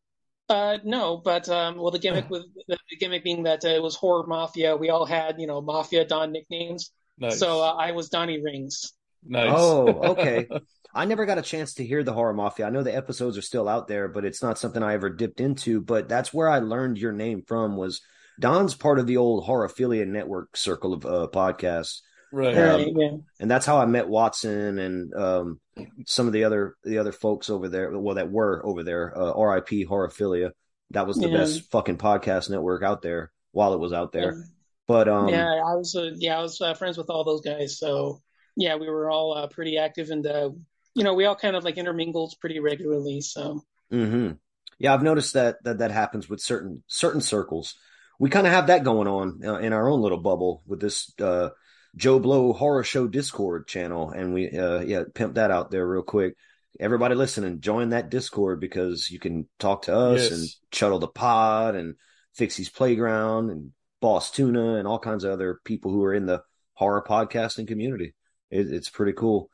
Uh, 0.47 0.77
no, 0.83 1.17
but 1.17 1.49
um, 1.49 1.77
well, 1.77 1.91
the 1.91 1.99
gimmick 1.99 2.29
with 2.29 2.43
the 2.67 2.77
gimmick 2.99 3.23
being 3.23 3.43
that 3.43 3.65
uh, 3.65 3.69
it 3.69 3.81
was 3.81 3.95
horror 3.95 4.25
mafia. 4.27 4.75
We 4.77 4.89
all 4.89 5.05
had 5.05 5.39
you 5.39 5.47
know 5.47 5.59
mafia 5.61 6.05
Don 6.05 6.31
nicknames. 6.31 6.91
Nice. 7.17 7.39
So 7.39 7.61
uh, 7.63 7.73
I 7.73 7.91
was 7.91 8.09
Donnie 8.09 8.41
Rings. 8.41 8.93
nice. 9.25 9.51
Oh, 9.53 9.87
okay. 10.11 10.47
I 10.93 11.05
never 11.05 11.25
got 11.25 11.37
a 11.39 11.41
chance 11.41 11.73
to 11.75 11.85
hear 11.85 12.03
the 12.03 12.13
horror 12.13 12.33
mafia. 12.33 12.67
I 12.67 12.69
know 12.69 12.83
the 12.83 12.95
episodes 12.95 13.37
are 13.37 13.41
still 13.41 13.67
out 13.67 13.87
there, 13.87 14.07
but 14.07 14.23
it's 14.23 14.41
not 14.43 14.57
something 14.59 14.81
I 14.83 14.93
ever 14.93 15.09
dipped 15.09 15.41
into. 15.41 15.81
But 15.81 16.07
that's 16.07 16.33
where 16.33 16.47
I 16.47 16.59
learned 16.59 16.97
your 16.99 17.11
name 17.11 17.41
from. 17.47 17.75
Was 17.75 18.01
Don's 18.39 18.75
part 18.75 18.99
of 18.99 19.07
the 19.07 19.17
old 19.17 19.45
Horophilia 19.47 20.05
Network 20.07 20.55
circle 20.57 20.93
of 20.93 21.05
uh, 21.05 21.27
podcasts, 21.33 22.01
right. 22.35 22.53
Yeah. 22.55 22.75
Right, 22.75 22.93
yeah. 22.95 23.17
and 23.39 23.49
that's 23.49 23.65
how 23.65 23.77
I 23.77 23.85
met 23.85 24.07
Watson 24.07 24.79
and 24.79 25.13
um, 25.13 25.59
some 26.05 26.27
of 26.27 26.33
the 26.33 26.43
other 26.43 26.75
the 26.83 26.97
other 26.99 27.11
folks 27.11 27.49
over 27.49 27.69
there. 27.69 27.97
Well, 27.97 28.15
that 28.15 28.31
were 28.31 28.65
over 28.65 28.83
there. 28.83 29.17
Uh, 29.17 29.31
R.I.P. 29.31 29.85
Horophilia. 29.85 30.51
That 30.91 31.07
was 31.07 31.17
the 31.17 31.27
Yeah. 31.29 31.37
best 31.37 31.71
fucking 31.71 31.97
podcast 31.97 32.49
network 32.49 32.83
out 32.83 33.01
there 33.01 33.31
while 33.51 33.73
it 33.73 33.79
was 33.79 33.93
out 33.93 34.11
there. 34.11 34.33
Yeah. 34.35 34.43
But 34.87 35.07
um, 35.09 35.29
yeah, 35.29 35.47
I 35.49 35.75
was 35.75 35.95
uh, 35.95 36.11
yeah, 36.15 36.37
I 36.37 36.41
was 36.41 36.61
uh, 36.61 36.73
friends 36.75 36.97
with 36.97 37.09
all 37.09 37.23
those 37.23 37.41
guys. 37.41 37.79
So 37.79 38.21
yeah, 38.55 38.75
we 38.75 38.87
were 38.87 39.09
all 39.09 39.33
uh, 39.33 39.47
pretty 39.47 39.77
active, 39.77 40.09
and 40.11 40.25
uh, 40.27 40.51
you 40.93 41.03
know, 41.03 41.13
we 41.15 41.25
all 41.25 41.35
kind 41.35 41.55
of 41.55 41.63
like 41.63 41.77
intermingled 41.77 42.35
pretty 42.39 42.59
regularly. 42.59 43.21
So 43.21 43.63
hmm 43.89 44.31
Yeah, 44.77 44.93
I've 44.93 45.03
noticed 45.03 45.33
that 45.33 45.63
that 45.63 45.79
that 45.79 45.91
happens 45.91 46.29
with 46.29 46.39
certain 46.39 46.83
certain 46.87 47.21
circles. 47.21 47.75
We 48.19 48.29
kind 48.29 48.47
of 48.47 48.53
have 48.53 48.67
that 48.67 48.83
going 48.83 49.07
on 49.07 49.41
uh, 49.43 49.57
in 49.57 49.73
our 49.73 49.89
own 49.89 50.01
little 50.01 50.19
bubble 50.19 50.61
with 50.67 50.79
this 50.79 51.11
uh, 51.19 51.49
Joe 51.95 52.19
Blow 52.19 52.53
Horror 52.53 52.83
Show 52.83 53.07
Discord 53.07 53.67
channel, 53.67 54.09
and 54.11 54.33
we 54.33 54.49
uh, 54.49 54.81
yeah 54.81 55.03
pimp 55.13 55.35
that 55.35 55.51
out 55.51 55.71
there 55.71 55.87
real 55.87 56.03
quick. 56.03 56.35
Everybody 56.79 57.15
listening, 57.15 57.61
join 57.61 57.89
that 57.89 58.09
Discord 58.09 58.59
because 58.59 59.09
you 59.09 59.19
can 59.19 59.47
talk 59.59 59.83
to 59.83 59.95
us 59.95 60.23
Yes. 60.23 60.31
and 60.31 60.49
Chuddle 60.71 60.99
the 60.99 61.07
Pod 61.07 61.75
and 61.75 61.95
Fixie's 62.33 62.69
Playground 62.69 63.49
and 63.49 63.71
Boss 64.01 64.29
Tuna 64.31 64.75
and 64.75 64.87
all 64.87 64.99
kinds 64.99 65.23
of 65.23 65.31
other 65.31 65.59
people 65.63 65.91
who 65.91 66.03
are 66.03 66.13
in 66.13 66.25
the 66.25 66.41
horror 66.73 67.01
podcasting 67.07 67.67
community. 67.67 68.13
It, 68.51 68.67
it's 68.71 68.89
pretty 68.89 69.13
cool. 69.13 69.49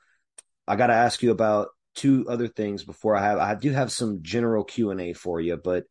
I 0.68 0.76
got 0.78 0.88
to 0.88 0.94
ask 0.94 1.22
you 1.22 1.30
about 1.30 1.68
two 1.94 2.26
other 2.28 2.48
things 2.48 2.84
before 2.84 3.16
I 3.16 3.22
have. 3.22 3.38
I 3.38 3.54
do 3.54 3.70
have 3.72 3.92
some 3.92 4.20
general 4.24 4.64
Q 4.64 4.90
and 4.90 5.00
A 5.00 5.14
for 5.14 5.40
you, 5.40 5.58
but 5.58 5.84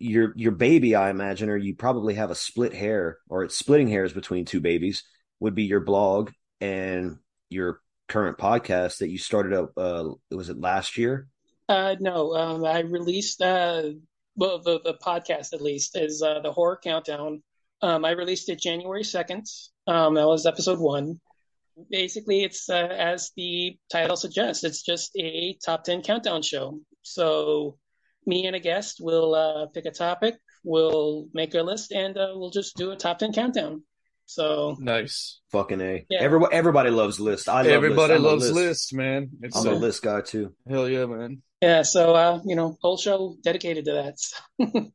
your 0.00 0.32
your 0.34 0.52
baby, 0.52 0.96
I 0.96 1.10
imagine, 1.10 1.48
or 1.48 1.56
you 1.56 1.76
probably 1.76 2.14
have 2.14 2.32
a 2.32 2.34
split 2.34 2.74
hair, 2.74 3.18
or 3.28 3.44
it's 3.44 3.56
splitting 3.56 3.86
hairs 3.88 4.12
between 4.12 4.44
two 4.46 4.60
babies. 4.60 5.04
Would 5.42 5.56
be 5.56 5.64
your 5.64 5.80
blog 5.80 6.30
and 6.60 7.18
your 7.50 7.80
current 8.06 8.38
podcast 8.38 8.98
that 8.98 9.08
you 9.08 9.18
started 9.18 9.52
up. 9.52 9.72
Uh, 9.76 10.10
was 10.30 10.48
it 10.50 10.60
last 10.60 10.96
year? 10.96 11.26
uh, 11.68 11.96
no, 11.98 12.32
um, 12.34 12.64
I 12.64 12.80
released 12.80 13.42
uh, 13.42 13.82
well, 14.36 14.60
the 14.60 14.80
the 14.84 14.94
podcast 14.94 15.52
at 15.52 15.60
least 15.60 15.96
is 15.96 16.22
uh, 16.22 16.38
the 16.40 16.52
horror 16.52 16.78
countdown. 16.82 17.42
Um, 17.80 18.04
I 18.04 18.10
released 18.12 18.48
it 18.50 18.60
January 18.60 19.02
second. 19.02 19.46
Um, 19.88 20.14
that 20.14 20.26
was 20.28 20.46
episode 20.46 20.78
one. 20.78 21.20
Basically, 21.90 22.44
it's 22.44 22.68
uh, 22.70 22.74
as 22.96 23.32
the 23.36 23.76
title 23.90 24.16
suggests. 24.16 24.62
It's 24.62 24.82
just 24.82 25.10
a 25.16 25.58
top 25.64 25.82
ten 25.82 26.02
countdown 26.02 26.42
show. 26.42 26.78
So 27.02 27.78
me 28.26 28.46
and 28.46 28.54
a 28.54 28.60
guest 28.60 28.98
will 29.00 29.34
uh, 29.34 29.66
pick 29.74 29.86
a 29.86 29.90
topic, 29.90 30.36
we'll 30.62 31.26
make 31.34 31.54
a 31.54 31.62
list, 31.62 31.90
and 31.90 32.16
uh, 32.16 32.32
we'll 32.34 32.50
just 32.50 32.76
do 32.76 32.92
a 32.92 32.96
top 32.96 33.18
ten 33.18 33.32
countdown. 33.32 33.82
So 34.34 34.76
Nice. 34.78 35.40
Fucking 35.50 35.80
a. 35.80 36.06
Yeah. 36.08 36.20
Everybody, 36.22 36.54
everybody 36.54 36.90
loves 36.90 37.20
lists. 37.20 37.48
I 37.48 37.62
love 37.62 37.66
Everybody 37.66 38.14
lists. 38.14 38.24
Loves 38.24 38.44
list. 38.44 38.54
lists, 38.54 38.92
man. 38.92 39.30
It's 39.42 39.56
I'm 39.56 39.68
uh, 39.68 39.72
a 39.72 39.74
list 39.74 40.02
guy 40.02 40.20
too. 40.22 40.54
hell 40.68 40.88
yeah, 40.88 41.06
man. 41.06 41.42
yeah, 41.60 41.82
so 41.82 42.14
uh, 42.14 42.40
you 42.44 42.56
know, 42.56 42.76
whole 42.80 42.96
show 42.96 43.36
dedicated 43.42 43.84
to 43.86 43.92
that. 43.92 44.14
So 44.18 44.36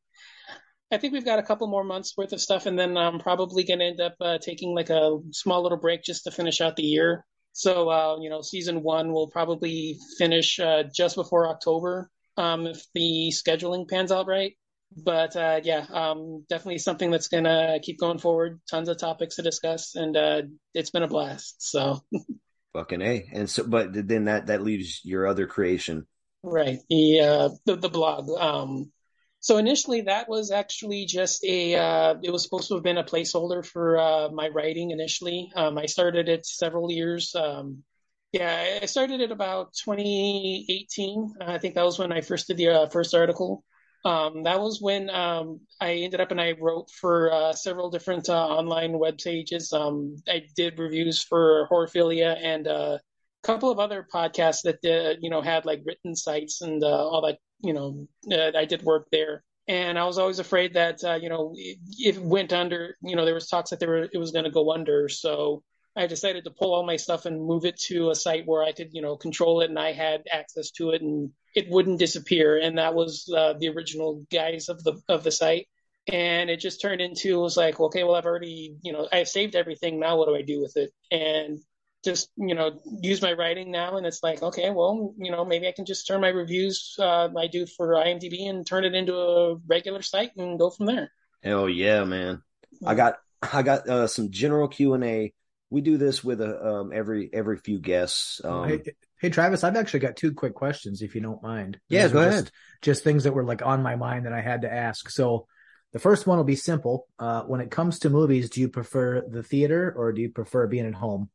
I 0.91 0.97
think 0.97 1.13
we've 1.13 1.25
got 1.25 1.39
a 1.39 1.43
couple 1.43 1.67
more 1.67 1.83
months 1.83 2.13
worth 2.17 2.33
of 2.33 2.41
stuff, 2.41 2.65
and 2.65 2.79
then 2.79 2.97
I'm 2.97 3.19
probably 3.19 3.63
going 3.63 3.79
to 3.79 3.85
end 3.85 4.01
up 4.01 4.15
uh, 4.21 4.37
taking 4.39 4.73
like 4.73 4.89
a 4.89 5.17
small 5.31 5.61
little 5.61 5.77
break 5.77 6.03
just 6.03 6.23
to 6.23 6.31
finish 6.31 6.61
out 6.61 6.75
the 6.75 6.83
year. 6.83 7.25
So 7.53 7.89
uh, 7.89 8.17
you 8.19 8.29
know, 8.29 8.41
season 8.41 8.83
one 8.83 9.11
will 9.11 9.29
probably 9.29 9.97
finish 10.17 10.59
uh, 10.59 10.83
just 10.95 11.15
before 11.15 11.49
October, 11.49 12.09
um, 12.37 12.67
if 12.67 12.83
the 12.93 13.31
scheduling 13.33 13.87
pans 13.87 14.11
out 14.11 14.27
right. 14.27 14.53
But 14.95 15.35
uh, 15.35 15.61
yeah, 15.63 15.85
um, 15.91 16.45
definitely 16.49 16.79
something 16.79 17.11
that's 17.11 17.27
going 17.27 17.43
to 17.43 17.79
keep 17.81 17.99
going 17.99 18.19
forward. 18.19 18.61
Tons 18.69 18.89
of 18.89 18.97
topics 18.97 19.35
to 19.35 19.41
discuss, 19.41 19.95
and 19.95 20.15
uh, 20.15 20.41
it's 20.73 20.89
been 20.89 21.03
a 21.03 21.07
blast. 21.07 21.55
So 21.59 22.01
Fucking 22.77 23.01
a. 23.01 23.27
And 23.33 23.49
so, 23.49 23.63
but 23.63 24.07
then 24.07 24.25
that 24.25 24.47
that 24.47 24.61
leaves 24.61 25.01
your 25.03 25.25
other 25.25 25.47
creation. 25.47 26.05
Right. 26.43 26.77
The 26.91 27.21
uh 27.21 27.49
the, 27.65 27.75
the 27.75 27.89
blog. 27.89 28.29
Um 28.29 28.91
so 29.39 29.57
initially 29.57 30.01
that 30.01 30.29
was 30.29 30.51
actually 30.51 31.05
just 31.05 31.43
a 31.43 31.75
uh 31.75 32.15
it 32.21 32.29
was 32.29 32.43
supposed 32.43 32.67
to 32.67 32.75
have 32.75 32.83
been 32.83 32.99
a 32.99 33.03
placeholder 33.03 33.65
for 33.65 33.97
uh 33.97 34.29
my 34.29 34.49
writing 34.49 34.91
initially. 34.91 35.51
Um 35.55 35.79
I 35.79 35.87
started 35.87 36.29
it 36.29 36.45
several 36.45 36.91
years 36.91 37.33
um 37.33 37.83
yeah, 38.31 38.79
I 38.81 38.85
started 38.85 39.21
it 39.21 39.31
about 39.31 39.73
2018. 39.83 41.33
I 41.41 41.57
think 41.57 41.73
that 41.75 41.85
was 41.85 41.97
when 41.97 42.11
I 42.11 42.21
first 42.21 42.47
did 42.47 42.57
the 42.57 42.67
uh, 42.67 42.89
first 42.89 43.15
article. 43.15 43.63
Um, 44.05 44.43
that 44.43 44.59
was 44.59 44.81
when 44.81 45.09
um, 45.09 45.61
I 45.81 45.93
ended 45.95 46.21
up 46.21 46.31
and 46.31 46.39
I 46.39 46.53
wrote 46.53 46.89
for 46.91 47.31
uh, 47.31 47.53
several 47.53 47.89
different 47.89 48.29
uh, 48.29 48.47
online 48.47 48.97
web 48.97 49.17
pages. 49.17 49.73
Um, 49.73 50.15
I 50.27 50.43
did 50.55 50.79
reviews 50.79 51.21
for 51.21 51.67
Horophilia 51.69 52.37
and 52.41 52.67
uh, 52.67 52.99
a 52.99 53.47
couple 53.47 53.71
of 53.71 53.79
other 53.79 54.07
podcasts 54.13 54.61
that 54.63 54.79
uh, 54.85 55.17
you 55.19 55.29
know 55.29 55.41
had 55.41 55.65
like 55.65 55.81
written 55.85 56.15
sites 56.15 56.61
and 56.61 56.83
uh, 56.83 56.87
all 56.87 57.21
that. 57.25 57.39
You 57.59 57.73
know, 57.73 58.07
I 58.55 58.65
did 58.65 58.83
work 58.83 59.07
there, 59.11 59.43
and 59.67 59.97
I 59.97 60.05
was 60.05 60.19
always 60.19 60.37
afraid 60.37 60.75
that 60.75 61.03
uh, 61.03 61.15
you 61.15 61.29
know 61.29 61.53
it, 61.55 61.79
it 61.97 62.17
went 62.21 62.53
under. 62.53 62.95
You 63.01 63.15
know, 63.15 63.25
there 63.25 63.33
was 63.33 63.47
talks 63.47 63.71
that 63.71 63.79
there 63.79 63.89
were 63.89 64.07
it 64.11 64.17
was 64.17 64.31
going 64.31 64.45
to 64.45 64.51
go 64.51 64.71
under, 64.71 65.09
so. 65.09 65.63
I 65.99 66.05
decided 66.05 66.43
to 66.43 66.51
pull 66.51 66.75
all 66.75 66.85
my 66.85 66.97
stuff 66.97 67.25
and 67.25 67.43
move 67.43 67.65
it 67.65 67.79
to 67.87 68.11
a 68.11 68.15
site 68.15 68.45
where 68.45 68.61
I 68.61 68.71
could, 68.71 68.89
you 68.91 69.01
know, 69.01 69.17
control 69.17 69.61
it 69.61 69.71
and 69.71 69.79
I 69.79 69.93
had 69.93 70.21
access 70.31 70.69
to 70.73 70.91
it 70.91 71.01
and 71.01 71.31
it 71.57 71.67
wouldn't 71.69 71.97
disappear. 71.97 72.59
And 72.59 72.77
that 72.77 72.93
was 72.93 73.27
uh, 73.35 73.53
the 73.57 73.69
original 73.69 74.23
guise 74.31 74.69
of 74.69 74.83
the 74.83 75.01
of 75.09 75.23
the 75.23 75.31
site. 75.31 75.67
And 76.07 76.51
it 76.51 76.59
just 76.59 76.79
turned 76.79 77.01
into 77.01 77.39
it 77.39 77.41
was 77.41 77.57
like, 77.57 77.79
okay, 77.79 78.03
well, 78.03 78.15
I've 78.15 78.27
already, 78.27 78.77
you 78.83 78.93
know, 78.93 79.09
I've 79.11 79.27
saved 79.27 79.55
everything. 79.55 79.99
Now, 79.99 80.17
what 80.17 80.27
do 80.27 80.35
I 80.35 80.43
do 80.43 80.61
with 80.61 80.77
it? 80.77 80.91
And 81.11 81.59
just, 82.05 82.29
you 82.37 82.53
know, 82.53 82.79
use 83.01 83.21
my 83.23 83.33
writing 83.33 83.71
now. 83.71 83.97
And 83.97 84.05
it's 84.05 84.21
like, 84.21 84.41
okay, 84.41 84.69
well, 84.69 85.15
you 85.17 85.31
know, 85.31 85.43
maybe 85.43 85.67
I 85.67 85.73
can 85.73 85.85
just 85.85 86.07
turn 86.07 86.21
my 86.21 86.29
reviews 86.29 86.95
uh, 86.99 87.27
I 87.35 87.47
do 87.47 87.65
for 87.65 87.95
IMDb 87.95 88.47
and 88.47 88.65
turn 88.65 88.85
it 88.85 88.93
into 88.93 89.15
a 89.15 89.55
regular 89.67 90.03
site 90.03 90.31
and 90.37 90.59
go 90.59 90.69
from 90.69 90.85
there. 90.85 91.11
Hell 91.43 91.67
yeah, 91.67 92.03
man. 92.03 92.43
I 92.85 92.93
got 92.93 93.17
I 93.41 93.63
got 93.63 93.89
uh, 93.89 94.07
some 94.07 94.29
general 94.29 94.67
Q 94.67 94.93
and 94.93 95.03
A. 95.03 95.33
We 95.69 95.81
do 95.81 95.97
this 95.97 96.23
with 96.23 96.41
a 96.41 96.65
um, 96.65 96.91
every 96.93 97.29
every 97.33 97.57
few 97.57 97.79
guests. 97.79 98.41
Um, 98.43 98.67
hey, 98.69 98.81
hey, 99.19 99.29
Travis, 99.29 99.63
I've 99.63 99.75
actually 99.75 99.99
got 100.01 100.15
two 100.15 100.33
quick 100.33 100.53
questions, 100.53 101.01
if 101.01 101.13
you 101.15 101.21
don't 101.21 101.43
mind. 101.43 101.79
yeah, 101.89 102.03
These 102.03 102.13
go 102.13 102.19
are 102.19 102.27
ahead. 102.27 102.43
Just, 102.45 102.53
just 102.81 103.03
things 103.03 103.23
that 103.25 103.33
were 103.33 103.43
like 103.43 103.65
on 103.65 103.83
my 103.83 103.95
mind 103.95 104.25
that 104.25 104.33
I 104.33 104.41
had 104.41 104.61
to 104.61 104.73
ask. 104.73 105.09
So, 105.09 105.47
the 105.93 105.99
first 105.99 106.25
one 106.27 106.37
will 106.37 106.45
be 106.45 106.55
simple. 106.55 107.07
Uh, 107.19 107.43
when 107.43 107.59
it 107.61 107.71
comes 107.71 107.99
to 107.99 108.09
movies, 108.09 108.49
do 108.49 108.61
you 108.61 108.69
prefer 108.69 109.21
the 109.27 109.43
theater 109.43 109.93
or 109.95 110.13
do 110.13 110.21
you 110.21 110.29
prefer 110.29 110.67
being 110.67 110.85
at 110.85 110.93
home? 110.93 111.29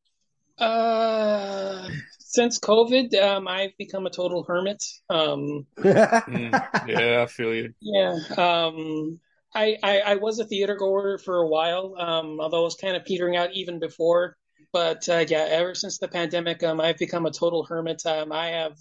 Uh, 0.59 1.89
since 2.19 2.59
COVID, 2.59 3.15
um, 3.23 3.49
I've 3.49 3.77
become 3.79 4.07
a 4.07 4.11
total 4.11 4.45
hermit. 4.45 4.85
Um, 5.11 5.67
Mm, 6.29 6.63
yeah, 6.87 7.23
I 7.23 7.27
feel 7.27 7.53
you. 7.55 7.75
yeah. 7.81 8.17
Um, 8.37 9.21
I, 9.55 9.77
I, 9.83 10.01
I 10.01 10.15
was 10.17 10.39
a 10.39 10.45
theater 10.45 10.77
goer 10.77 11.19
for 11.19 11.39
a 11.39 11.49
while, 11.49 11.95
um, 11.99 12.41
although 12.41 12.61
I 12.61 12.65
was 12.65 12.77
kind 12.77 12.97
of 12.97 13.05
petering 13.05 13.37
out 13.37 13.53
even 13.53 13.79
before. 13.79 14.37
But 14.73 15.09
uh, 15.09 15.25
yeah, 15.29 15.47
ever 15.51 15.75
since 15.75 15.99
the 15.99 16.09
pandemic, 16.09 16.63
um, 16.63 16.81
I've 16.81 16.99
become 16.99 17.27
a 17.27 17.31
total 17.31 17.65
hermit. 17.65 18.05
Um, 18.07 18.33
I 18.33 18.49
have 18.49 18.77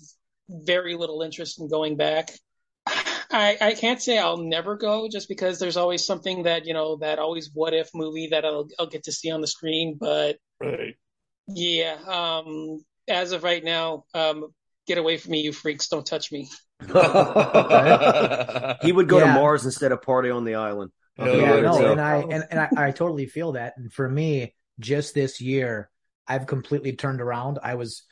very 0.49 0.95
little 0.95 1.21
interest 1.21 1.59
in 1.59 1.69
going 1.69 1.97
back. 1.97 2.31
I, 3.33 3.57
I 3.61 3.73
can't 3.73 4.01
say 4.01 4.17
I'll 4.17 4.37
never 4.37 4.75
go 4.75 5.07
just 5.09 5.29
because 5.29 5.59
there's 5.59 5.77
always 5.77 6.05
something 6.05 6.43
that, 6.43 6.65
you 6.65 6.73
know, 6.73 6.97
that 6.97 7.19
always 7.19 7.49
what 7.53 7.73
if 7.73 7.89
movie 7.93 8.27
that 8.31 8.45
I'll, 8.45 8.67
I'll 8.77 8.87
get 8.87 9.03
to 9.03 9.11
see 9.11 9.31
on 9.31 9.41
the 9.41 9.47
screen. 9.47 9.97
But 9.99 10.37
Right. 10.61 10.95
yeah, 11.47 11.97
um, 12.07 12.83
as 13.07 13.31
of 13.31 13.43
right 13.43 13.63
now, 13.63 14.03
um, 14.13 14.53
get 14.87 14.97
away 14.97 15.17
from 15.17 15.31
me, 15.31 15.41
you 15.41 15.53
freaks! 15.53 15.87
Don't 15.87 16.05
touch 16.05 16.31
me. 16.31 16.49
He 18.81 18.91
would 18.91 19.07
go 19.07 19.19
Yeah. 19.19 19.33
to 19.33 19.39
Mars 19.39 19.65
instead 19.65 19.91
of 19.91 20.01
party 20.01 20.29
on 20.29 20.43
the 20.43 20.55
island. 20.55 20.91
Oh, 21.17 21.25
Hell 21.25 21.35
yeah, 21.37 21.55
yeah, 21.55 21.61
no, 21.61 21.73
so- 21.73 21.91
and 21.91 22.01
I 22.01 22.15
and, 22.17 22.47
and 22.49 22.59
I, 22.59 22.69
I 22.87 22.91
totally 22.91 23.25
feel 23.27 23.53
that. 23.53 23.73
And 23.77 23.91
for 23.91 24.09
me, 24.09 24.55
just 24.79 25.13
this 25.13 25.41
year, 25.41 25.89
I've 26.27 26.47
completely 26.47 26.93
turned 26.93 27.21
around. 27.21 27.59
I 27.61 27.75
was 27.75 28.03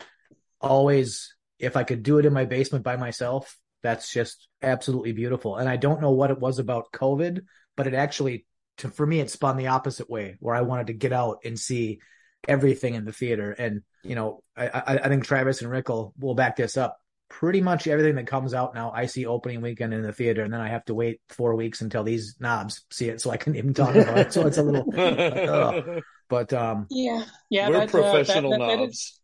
always, 0.61 1.33
if 1.57 1.77
I 1.77 1.83
could 1.83 2.03
do 2.03 2.17
it 2.19 2.25
in 2.25 2.33
my 2.33 2.45
basement 2.45 2.83
by 2.83 2.97
myself, 2.97 3.57
that's 3.81 4.11
just 4.11 4.47
absolutely 4.61 5.13
beautiful. 5.13 5.55
And 5.55 5.69
I 5.69 5.77
don't 5.77 6.01
know 6.01 6.11
what 6.11 6.31
it 6.31 6.39
was 6.39 6.59
about 6.59 6.91
COVID, 6.91 7.41
but 7.77 7.87
it 7.87 7.93
actually, 7.93 8.45
to, 8.77 8.89
for 8.89 9.05
me, 9.07 9.21
it 9.21 9.29
spun 9.31 9.55
the 9.57 9.67
opposite 9.67 10.09
way, 10.09 10.35
where 10.39 10.55
I 10.55 10.61
wanted 10.61 10.87
to 10.87 10.93
get 10.93 11.13
out 11.13 11.39
and 11.45 11.57
see 11.57 11.99
everything 12.47 12.93
in 12.95 13.05
the 13.05 13.13
theater. 13.13 13.51
And 13.51 13.83
you 14.03 14.15
know, 14.15 14.43
I, 14.55 14.67
I, 14.67 14.81
I 14.97 15.07
think 15.07 15.23
Travis 15.25 15.61
and 15.61 15.71
Rickle 15.71 16.13
will 16.19 16.35
back 16.35 16.55
this 16.57 16.77
up. 16.77 16.99
Pretty 17.29 17.61
much 17.61 17.87
everything 17.87 18.15
that 18.15 18.25
comes 18.27 18.53
out 18.53 18.73
now, 18.73 18.91
I 18.91 19.05
see 19.05 19.25
opening 19.25 19.61
weekend 19.61 19.93
in 19.93 20.01
the 20.01 20.11
theater, 20.11 20.43
and 20.43 20.51
then 20.51 20.61
I 20.61 20.69
have 20.69 20.83
to 20.85 20.95
wait 20.95 21.21
four 21.29 21.55
weeks 21.55 21.81
until 21.81 22.03
these 22.03 22.35
knobs 22.39 22.83
see 22.89 23.07
it, 23.09 23.21
so 23.21 23.29
I 23.29 23.37
can 23.37 23.55
even 23.55 23.73
talk 23.73 23.93
about 23.95 24.17
it. 24.17 24.33
So 24.33 24.47
it's 24.47 24.57
a 24.57 24.63
little, 24.63 24.91
uh, 24.99 26.01
but 26.27 26.51
um, 26.53 26.87
Yeah, 26.89 27.23
yeah. 27.49 27.69
We're 27.69 27.73
that, 27.73 27.81
uh, 27.81 27.85
that- 27.85 27.91
professional 27.91 28.51
that- 28.51 28.59
that 28.59 28.79
knobs. 28.79 28.93
is- 28.95 29.15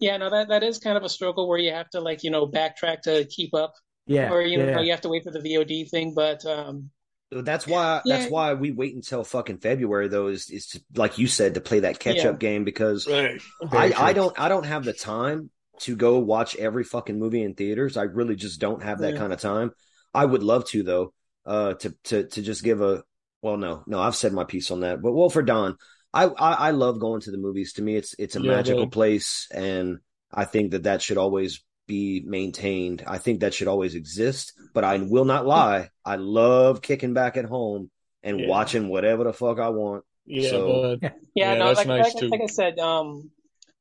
yeah, 0.00 0.16
no, 0.16 0.28
that 0.28 0.48
that 0.48 0.64
is 0.64 0.78
kind 0.78 0.96
of 0.96 1.04
a 1.04 1.08
struggle 1.08 1.48
where 1.48 1.56
you 1.58 1.70
have 1.72 1.88
to 1.90 2.00
like 2.00 2.24
you 2.24 2.30
know 2.32 2.48
backtrack 2.48 3.02
to 3.02 3.24
keep 3.26 3.54
up, 3.54 3.72
yeah, 4.06 4.32
or 4.32 4.42
you 4.42 4.58
know 4.58 4.64
yeah. 4.66 4.80
you 4.80 4.90
have 4.90 5.02
to 5.02 5.08
wait 5.08 5.22
for 5.22 5.30
the 5.30 5.38
VOD 5.38 5.88
thing. 5.88 6.14
But 6.14 6.44
um, 6.44 6.90
That's 7.30 7.64
why. 7.64 8.00
Yeah. 8.04 8.18
That's 8.18 8.30
why 8.30 8.54
we 8.54 8.72
wait 8.72 8.92
until 8.96 9.22
fucking 9.22 9.58
February, 9.58 10.08
though. 10.08 10.26
Is 10.26 10.50
is 10.50 10.66
to, 10.70 10.82
like 10.96 11.16
you 11.18 11.28
said 11.28 11.54
to 11.54 11.60
play 11.60 11.78
that 11.80 12.00
catch 12.00 12.16
Yeah. 12.16 12.30
up 12.30 12.40
game 12.40 12.64
because 12.64 13.06
Right. 13.06 13.40
I, 13.70 13.92
I 13.96 14.12
don't 14.14 14.38
I 14.38 14.48
don't 14.48 14.64
have 14.66 14.82
the 14.84 14.92
time 14.92 15.50
to 15.82 15.96
go 15.96 16.18
watch 16.18 16.56
every 16.56 16.84
fucking 16.84 17.18
movie 17.18 17.42
in 17.42 17.54
theaters. 17.54 17.96
I 17.96 18.02
really 18.04 18.36
just 18.36 18.60
don't 18.60 18.82
have 18.82 19.00
that 19.00 19.14
Yeah. 19.14 19.18
kind 19.18 19.32
of 19.32 19.40
time. 19.40 19.72
I 20.14 20.24
would 20.24 20.42
love 20.42 20.66
to 20.70 20.82
though. 20.82 21.12
Uh, 21.44 21.74
to 21.74 21.94
to 22.04 22.24
to 22.28 22.42
just 22.42 22.62
give 22.62 22.80
a 22.80 23.02
well, 23.42 23.56
no, 23.56 23.82
no, 23.86 24.00
I've 24.00 24.14
said 24.14 24.32
my 24.32 24.44
piece 24.44 24.70
on 24.70 24.80
that. 24.80 25.02
But 25.02 25.12
well, 25.12 25.28
for 25.28 25.42
Don, 25.42 25.76
I 26.14 26.24
I, 26.26 26.52
I 26.52 26.70
love 26.70 27.00
going 27.00 27.20
to 27.22 27.30
the 27.32 27.38
movies. 27.38 27.72
To 27.74 27.82
me, 27.82 27.96
it's 27.96 28.14
it's 28.18 28.36
a 28.36 28.40
Yeah, 28.40 28.50
magical 28.52 28.86
bud. 28.86 28.92
place, 28.92 29.48
and 29.52 29.98
I 30.30 30.44
think 30.44 30.70
that 30.72 30.84
that 30.84 31.02
should 31.02 31.18
always 31.18 31.64
be 31.88 32.22
maintained. 32.24 33.02
I 33.06 33.18
think 33.18 33.40
that 33.40 33.54
should 33.54 33.66
always 33.68 33.96
exist. 33.96 34.52
But 34.72 34.84
I 34.84 34.98
will 34.98 35.24
not 35.24 35.46
lie. 35.46 35.90
I 36.04 36.14
love 36.16 36.80
kicking 36.80 37.12
back 37.12 37.36
at 37.36 37.44
home 37.44 37.90
and 38.22 38.38
Yeah. 38.40 38.46
watching 38.48 38.88
whatever 38.88 39.24
the 39.24 39.32
fuck 39.32 39.58
I 39.58 39.70
want. 39.70 40.04
Yeah, 40.24 40.50
So- 40.50 40.66
bud. 40.68 40.98
yeah, 41.02 41.10
Yeah, 41.34 41.54
no, 41.58 41.66
that's 41.66 41.78
like, 41.78 41.88
nice 41.88 42.14
like, 42.14 42.20
too. 42.20 42.28
like 42.28 42.40
I 42.42 42.46
said, 42.46 42.78
um, 42.78 43.06
was, 43.06 43.24
was 43.24 43.30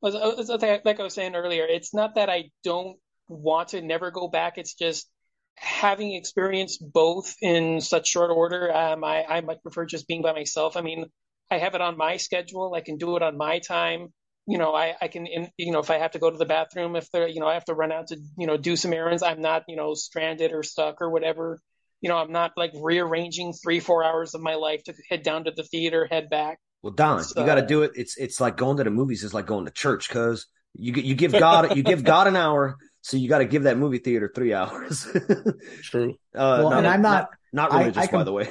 like 0.01 0.85
like 0.85 0.99
I 0.99 1.03
was 1.03 1.13
saying 1.13 1.35
earlier, 1.35 1.65
it's 1.65 1.93
not 1.93 2.15
that 2.15 2.29
I 2.29 2.49
don't 2.63 2.97
want 3.27 3.69
to 3.69 3.81
never 3.81 4.11
go 4.11 4.27
back. 4.27 4.57
It's 4.57 4.73
just 4.73 5.09
having 5.55 6.13
experienced 6.13 6.83
both 6.91 7.35
in 7.41 7.81
such 7.81 8.07
short 8.07 8.31
order. 8.31 8.73
Um, 8.75 9.03
I 9.03 9.23
I 9.23 9.41
much 9.41 9.61
prefer 9.61 9.85
just 9.85 10.07
being 10.07 10.21
by 10.21 10.33
myself. 10.33 10.75
I 10.77 10.81
mean, 10.81 11.05
I 11.51 11.57
have 11.57 11.75
it 11.75 11.81
on 11.81 11.97
my 11.97 12.17
schedule. 12.17 12.73
I 12.73 12.81
can 12.81 12.97
do 12.97 13.15
it 13.17 13.23
on 13.23 13.37
my 13.37 13.59
time. 13.59 14.07
You 14.47 14.57
know, 14.57 14.73
I, 14.73 14.95
I 15.01 15.07
can, 15.07 15.27
in, 15.27 15.49
you 15.57 15.71
know, 15.71 15.79
if 15.79 15.91
I 15.91 15.97
have 15.97 16.11
to 16.11 16.19
go 16.19 16.31
to 16.31 16.37
the 16.37 16.45
bathroom, 16.45 16.95
if 16.95 17.09
there, 17.11 17.27
you 17.27 17.39
know, 17.39 17.47
I 17.47 17.53
have 17.53 17.65
to 17.65 17.75
run 17.75 17.91
out 17.91 18.07
to, 18.07 18.17
you 18.37 18.47
know, 18.47 18.57
do 18.57 18.75
some 18.75 18.91
errands, 18.93 19.21
I'm 19.21 19.41
not, 19.41 19.63
you 19.67 19.75
know, 19.75 19.93
stranded 19.93 20.51
or 20.51 20.63
stuck 20.63 21.01
or 21.01 21.09
whatever. 21.11 21.59
You 22.01 22.09
know, 22.09 22.17
I'm 22.17 22.31
not 22.31 22.53
like 22.57 22.71
rearranging 22.73 23.53
three, 23.53 23.79
four 23.79 24.03
hours 24.03 24.33
of 24.33 24.41
my 24.41 24.55
life 24.55 24.83
to 24.85 24.93
head 25.09 25.23
down 25.23 25.43
to 25.45 25.51
the 25.51 25.63
theater, 25.63 26.07
head 26.09 26.29
back. 26.29 26.57
Well, 26.83 26.93
Don, 26.93 27.23
So- 27.23 27.39
you 27.39 27.45
got 27.45 27.55
to 27.55 27.65
do 27.65 27.83
it. 27.83 27.91
It's 27.95 28.17
it's 28.17 28.39
like 28.41 28.57
going 28.57 28.77
to 28.77 28.83
the 28.83 28.89
movies 28.91 29.23
is 29.23 29.33
like 29.33 29.45
going 29.45 29.65
to 29.65 29.71
church 29.71 30.07
because 30.07 30.47
you 30.73 30.93
you 30.93 31.15
give 31.15 31.31
God 31.33 31.75
you 31.75 31.83
give 31.83 32.03
God 32.03 32.27
an 32.27 32.35
hour, 32.35 32.77
so 33.01 33.17
you 33.17 33.27
got 33.29 33.39
to 33.39 33.45
give 33.45 33.63
that 33.63 33.77
movie 33.77 33.99
theater 33.99 34.31
three 34.33 34.53
hours. 34.61 35.05
uh, 35.07 35.51
True. 35.83 36.15
well, 36.33 36.71
and 36.73 36.87
I'm 36.87 37.01
not. 37.01 37.29
not, 37.53 37.71
I- 37.71 37.79
religious, 37.81 38.03
I 38.03 38.05
by 38.07 38.11
com- 38.11 38.25
the 38.25 38.31
way. 38.33 38.49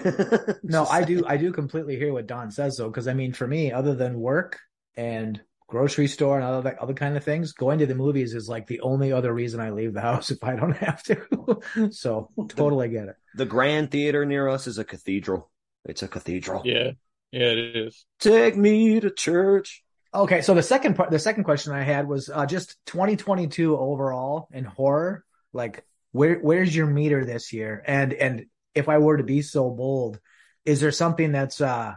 No, 0.63 0.85
I 0.87 1.05
do. 1.05 1.25
I 1.27 1.37
do 1.39 1.53
completely 1.53 1.97
hear 1.97 2.13
what 2.13 2.27
Don 2.27 2.51
says 2.51 2.77
though, 2.77 2.89
because 2.89 3.09
I 3.09 3.15
mean, 3.15 3.33
for 3.33 3.47
me, 3.47 3.73
other 3.73 3.95
than 3.95 4.21
work 4.21 4.59
and 4.97 5.41
grocery 5.67 6.07
store 6.09 6.37
and 6.37 6.45
other 6.45 6.77
other 6.81 6.95
kind 6.95 7.17
of 7.17 7.25
things, 7.25 7.53
going 7.53 7.79
to 7.79 7.87
the 7.87 7.95
movies 7.95 8.35
is 8.35 8.49
like 8.49 8.67
the 8.67 8.81
only 8.83 9.13
other 9.13 9.33
reason 9.33 9.61
I 9.61 9.71
leave 9.71 9.95
the 9.95 10.01
house 10.11 10.31
if 10.31 10.45
I 10.45 10.55
don't 10.57 10.77
have 10.77 11.03
to. 11.05 11.91
so 11.91 12.29
totally 12.49 12.89
get 12.91 13.09
it. 13.09 13.17
The 13.35 13.47
Grand 13.47 13.91
Theater 13.91 14.25
near 14.27 14.49
us 14.49 14.67
is 14.67 14.79
a 14.79 14.85
cathedral. 14.85 15.51
It's 15.85 16.03
a 16.03 16.09
cathedral. 16.09 16.63
Yeah. 16.65 16.91
Yeah, 17.33 17.47
it 17.47 17.77
is. 17.77 18.05
Take 18.19 18.57
me 18.57 19.01
to 19.01 19.11
church. 19.11 19.83
Okay, 20.13 20.43
so 20.43 20.55
the 20.55 20.63
second 20.63 20.95
part, 20.97 21.11
the 21.11 21.19
second 21.19 21.45
question 21.45 21.73
I 21.73 21.83
had 21.83 22.09
was 22.09 22.29
uh, 22.29 22.45
just 22.47 22.77
2022 22.87 23.77
overall 23.77 24.49
in 24.51 24.65
horror. 24.65 25.25
Like, 25.53 25.85
where 26.13 26.37
where's 26.37 26.75
your 26.75 26.87
meter 26.87 27.25
this 27.25 27.53
year? 27.53 27.83
And 27.87 28.13
and 28.13 28.47
if 28.75 28.89
I 28.89 28.99
were 28.99 29.17
to 29.17 29.23
be 29.23 29.43
so 29.43 29.71
bold, 29.71 30.19
is 30.65 30.81
there 30.81 30.91
something 30.91 31.31
that's 31.31 31.61
uh 31.61 31.95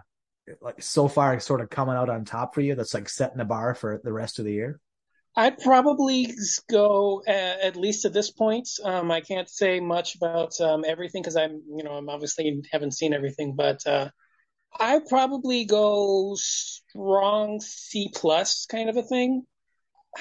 like 0.62 0.82
so 0.82 1.08
far 1.08 1.39
sort 1.39 1.62
of 1.62 1.69
coming 1.69 1.96
out 1.96 2.10
on 2.10 2.26
top 2.26 2.54
for 2.54 2.62
you 2.62 2.76
that's 2.76 2.93
like 2.93 3.10
setting 3.10 3.38
the 3.38 3.46
bar 3.46 3.74
for 3.74 4.00
the 4.04 4.13
rest 4.13 4.39
of 4.39 4.46
the 4.46 4.54
year? 4.54 4.80
I'd 5.36 5.58
probably 5.58 6.32
go 6.69 7.24
uh, 7.28 7.32
at 7.32 7.76
least 7.76 8.06
at 8.06 8.13
this 8.13 8.30
point. 8.30 8.69
Um, 8.84 9.10
I 9.10 9.22
can't 9.22 9.50
say 9.50 9.80
much 9.80 10.15
about 10.15 10.60
um, 10.62 10.86
everything 10.88 11.24
because 11.24 11.36
I'm, 11.36 11.63
you 11.76 11.84
know, 11.84 11.93
I'm 11.93 12.08
obviously 12.08 12.62
haven't 12.72 12.93
seen 12.93 13.13
everything, 13.13 13.56
but 13.56 13.86
uh, 13.88 14.10
I 14.80 15.00
probably 15.08 15.66
go 15.66 16.36
strong 16.36 17.60
C 17.62 18.10
plus 18.14 18.66
kind 18.66 18.90
of 18.90 18.98
a 18.98 19.04
thing. 19.04 19.46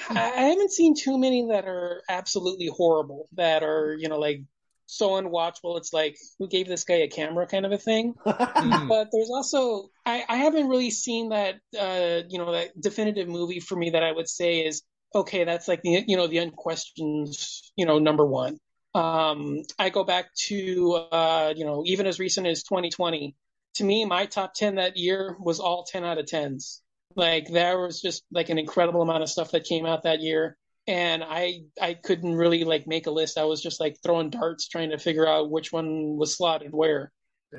I 0.08 0.32
I 0.32 0.42
haven't 0.44 0.72
seen 0.72 0.94
too 0.96 1.18
many 1.18 1.46
that 1.48 1.66
are 1.66 2.02
absolutely 2.08 2.68
horrible, 2.68 3.28
that 3.34 3.62
are, 3.62 3.94
you 3.98 4.08
know, 4.08 4.18
like 4.18 4.42
so 4.86 5.10
unwatchable. 5.10 5.78
It's 5.78 5.92
like, 5.92 6.16
who 6.38 6.48
gave 6.48 6.68
this 6.68 6.84
guy 6.84 6.96
a 6.96 7.08
camera 7.08 7.46
kind 7.46 7.66
of 7.66 7.72
a 7.72 7.78
thing. 7.78 8.14
Mm. 8.62 8.86
But 8.86 9.08
there's 9.10 9.30
also 9.30 9.90
I, 10.06 10.24
I 10.28 10.36
haven't 10.36 10.68
really 10.68 10.90
seen 10.92 11.30
that 11.30 11.56
uh 11.76 12.22
you 12.28 12.38
know 12.38 12.52
that 12.52 12.80
definitive 12.80 13.26
movie 13.26 13.58
for 13.58 13.74
me 13.74 13.90
that 13.90 14.04
I 14.04 14.12
would 14.12 14.28
say 14.28 14.60
is 14.60 14.82
okay 15.12 15.42
that's 15.42 15.66
like 15.66 15.82
the 15.82 16.04
you 16.06 16.16
know 16.16 16.28
the 16.28 16.38
unquestioned 16.38 17.34
you 17.74 17.86
know 17.86 17.98
number 17.98 18.24
one. 18.24 18.58
Um 18.94 19.62
I 19.80 19.90
go 19.90 20.04
back 20.04 20.32
to 20.46 20.92
uh 21.10 21.54
you 21.56 21.64
know 21.64 21.82
even 21.86 22.06
as 22.06 22.20
recent 22.20 22.46
as 22.46 22.62
2020 22.62 23.34
to 23.74 23.84
me 23.84 24.04
my 24.04 24.26
top 24.26 24.54
10 24.54 24.76
that 24.76 24.96
year 24.96 25.36
was 25.40 25.60
all 25.60 25.84
10 25.84 26.04
out 26.04 26.18
of 26.18 26.26
10s. 26.26 26.80
Like 27.14 27.48
there 27.48 27.78
was 27.78 28.00
just 28.00 28.24
like 28.30 28.48
an 28.48 28.58
incredible 28.58 29.02
amount 29.02 29.22
of 29.22 29.28
stuff 29.28 29.50
that 29.52 29.64
came 29.64 29.86
out 29.86 30.04
that 30.04 30.20
year 30.20 30.56
and 30.86 31.22
I 31.22 31.60
I 31.80 31.94
couldn't 31.94 32.34
really 32.34 32.64
like 32.64 32.86
make 32.86 33.06
a 33.06 33.10
list. 33.10 33.38
I 33.38 33.44
was 33.44 33.62
just 33.62 33.80
like 33.80 33.96
throwing 34.02 34.30
darts 34.30 34.68
trying 34.68 34.90
to 34.90 34.98
figure 34.98 35.28
out 35.28 35.50
which 35.50 35.72
one 35.72 36.16
was 36.16 36.36
slotted 36.36 36.72
where 36.72 37.12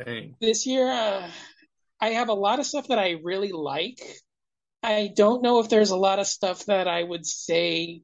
Dang. 0.06 0.36
this 0.42 0.66
year 0.66 0.90
uh, 0.90 1.30
I 2.02 2.10
have 2.10 2.30
a 2.30 2.34
lot 2.34 2.60
of 2.60 2.66
stuff 2.66 2.88
that 2.88 3.00
I 3.00 3.20
really 3.24 3.52
like. 3.52 4.02
I 4.82 5.12
don't 5.16 5.42
know 5.42 5.60
if 5.60 5.70
there's 5.70 5.92
a 5.92 5.98
lot 5.98 6.20
of 6.20 6.28
stuff 6.28 6.66
that 6.66 6.88
I 6.88 7.02
would 7.02 7.26
say 7.26 8.02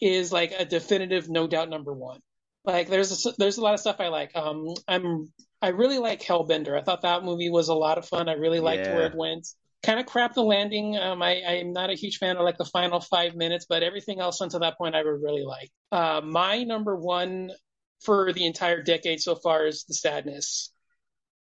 is 0.00 0.32
like 0.32 0.52
a 0.58 0.64
definitive 0.64 1.28
no 1.28 1.46
doubt 1.46 1.68
number 1.68 1.92
one. 1.92 2.20
Like 2.64 2.88
there's 2.88 3.26
a, 3.26 3.32
there's 3.38 3.58
a 3.58 3.62
lot 3.62 3.74
of 3.74 3.80
stuff 3.80 3.96
I 4.00 4.08
like. 4.08 4.34
Um, 4.34 4.68
I'm 4.88 5.32
I 5.62 5.68
really 5.68 5.98
like 5.98 6.20
Hellbender. 6.20 6.76
I 6.76 6.82
thought 6.82 7.02
that 7.02 7.22
movie 7.24 7.48
was 7.50 7.68
a 7.68 7.74
lot 7.74 7.96
of 7.96 8.06
fun. 8.06 8.28
I 8.28 8.32
really 8.32 8.60
liked 8.60 8.86
Yeah. 8.86 8.94
where 8.96 9.06
it 9.06 9.14
went. 9.14 9.46
Kind 9.84 9.98
of 10.00 10.06
crap 10.06 10.34
the 10.34 10.42
landing. 10.42 10.96
Um, 10.96 11.22
I 11.22 11.42
I'm 11.44 11.72
not 11.72 11.90
a 11.90 11.94
huge 11.94 12.18
fan 12.18 12.36
of 12.36 12.42
like 12.42 12.58
the 12.58 12.64
final 12.64 13.00
five 13.00 13.34
minutes, 13.36 13.66
but 13.68 13.82
everything 13.82 14.20
else 14.20 14.40
until 14.40 14.60
that 14.60 14.76
point 14.76 14.94
I 14.94 15.02
would 15.02 15.22
really 15.22 15.44
like. 15.44 15.70
Uh, 15.90 16.20
my 16.24 16.62
number 16.64 16.96
one 16.96 17.50
for 18.00 18.32
the 18.32 18.44
entire 18.46 18.82
decade 18.82 19.20
so 19.20 19.36
far 19.36 19.66
is 19.66 19.84
The 19.84 19.94
Sadness. 19.94 20.72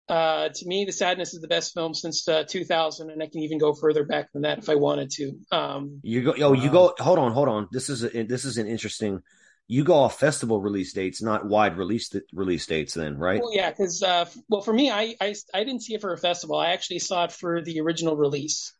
Uh, 0.08 0.48
to 0.54 0.66
me, 0.66 0.84
The 0.84 0.92
Sadness 0.92 1.34
is 1.34 1.40
the 1.40 1.48
best 1.48 1.74
film 1.74 1.92
since 1.92 2.26
uh, 2.28 2.44
2000, 2.44 3.10
and 3.10 3.22
I 3.22 3.26
can 3.26 3.40
even 3.42 3.58
go 3.58 3.74
further 3.74 4.04
back 4.04 4.32
than 4.32 4.42
that 4.42 4.58
if 4.58 4.68
I 4.68 4.76
wanted 4.76 5.10
to. 5.12 5.32
Um, 5.50 6.00
You 6.02 6.22
go. 6.22 6.32
Oh, 6.40 6.52
you 6.52 6.68
Wow. 6.70 6.94
go. 6.96 7.04
Hold 7.04 7.18
on, 7.18 7.32
hold 7.32 7.48
on. 7.48 7.68
This 7.72 7.88
is 7.90 8.04
a, 8.04 8.22
this 8.22 8.44
is 8.44 8.56
an 8.56 8.66
interesting. 8.66 9.20
You 9.68 9.82
go 9.84 9.94
off 9.94 10.18
festival 10.18 10.60
release 10.60 10.92
dates, 10.92 11.20
not 11.22 11.46
wide 11.46 11.76
release 11.76 12.14
release 12.32 12.66
dates. 12.66 12.94
Then, 12.94 13.18
right? 13.18 13.40
well, 13.40 13.54
yeah, 13.54 13.70
because 13.70 14.02
uh, 14.02 14.26
well, 14.48 14.60
for 14.60 14.72
me, 14.72 14.90
I, 14.90 15.14
I 15.20 15.34
I 15.54 15.64
didn't 15.64 15.82
see 15.82 15.94
it 15.94 16.00
for 16.00 16.12
a 16.12 16.18
festival. 16.18 16.56
I 16.56 16.68
actually 16.72 17.00
saw 17.00 17.24
it 17.24 17.32
for 17.32 17.62
the 17.62 17.80
original 17.80 18.16
release. 18.16 18.72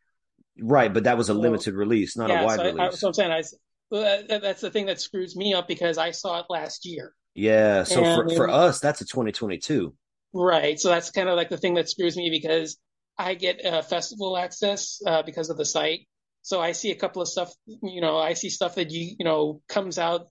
Right, 0.58 0.92
but 0.92 1.04
that 1.04 1.18
was 1.18 1.28
a 1.28 1.34
Well, 1.34 1.42
limited 1.42 1.74
release, 1.74 2.16
not 2.16 2.30
yeah, 2.30 2.42
a 2.42 2.44
wide 2.44 2.56
so, 2.56 2.62
I, 2.62 2.86
I, 2.86 2.90
release. 2.90 2.94
so 2.94 3.08
I'm 3.08 3.14
saying 3.14 3.30
I, 3.32 3.38
s- 3.40 3.54
well, 3.90 4.22
that, 4.28 4.42
that's 4.42 4.60
the 4.60 4.70
thing 4.70 4.86
that 4.86 5.00
screws 5.00 5.36
me 5.36 5.54
up 5.54 5.68
because 5.68 5.98
I 5.98 6.10
saw 6.12 6.40
it 6.40 6.46
last 6.48 6.86
year. 6.86 7.14
yeah. 7.34 7.84
So 7.84 8.04
for 8.04 8.28
for 8.28 8.50
us, 8.50 8.80
that's 8.80 9.00
a 9.00 9.06
2022. 9.06 9.94
Right. 10.32 10.78
So 10.78 10.88
that's 10.90 11.10
kind 11.10 11.28
of 11.28 11.36
like 11.36 11.48
the 11.48 11.56
thing 11.56 11.74
that 11.74 11.88
screws 11.88 12.16
me 12.16 12.30
because 12.30 12.76
I 13.18 13.34
get 13.34 13.64
uh, 13.64 13.82
festival 13.82 14.36
access 14.36 15.00
uh, 15.06 15.22
because 15.22 15.48
of 15.50 15.56
the 15.56 15.64
site. 15.64 16.00
So 16.42 16.60
I 16.60 16.72
see 16.72 16.90
a 16.90 16.94
couple 16.96 17.22
of 17.22 17.28
stuff, 17.28 17.52
you 17.66 18.00
know, 18.00 18.16
I 18.18 18.34
see 18.34 18.50
stuff 18.50 18.76
that 18.76 18.90
you, 18.90 19.16
you 19.18 19.24
know, 19.24 19.62
comes 19.68 19.98
out 19.98 20.28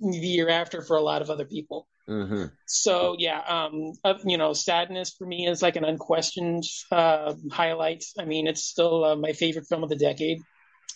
the 0.00 0.18
year 0.28 0.48
after 0.48 0.82
for 0.82 0.96
a 0.96 1.02
lot 1.02 1.22
of 1.22 1.30
other 1.30 1.44
people. 1.44 1.88
hmm 2.06 2.46
So 2.66 3.14
yeah, 3.18 3.40
um, 3.40 3.92
uh, 4.04 4.14
you 4.24 4.38
know, 4.38 4.52
sadness 4.52 5.14
for 5.16 5.26
me 5.26 5.46
is 5.46 5.62
like 5.62 5.76
an 5.76 5.84
unquestioned 5.84 6.64
uh, 6.90 7.34
highlight. 7.50 8.04
I 8.18 8.24
mean, 8.24 8.46
it's 8.46 8.64
still 8.64 9.04
uh, 9.04 9.16
my 9.16 9.32
favorite 9.32 9.66
film 9.68 9.82
of 9.82 9.88
the 9.88 9.96
decade. 9.96 10.38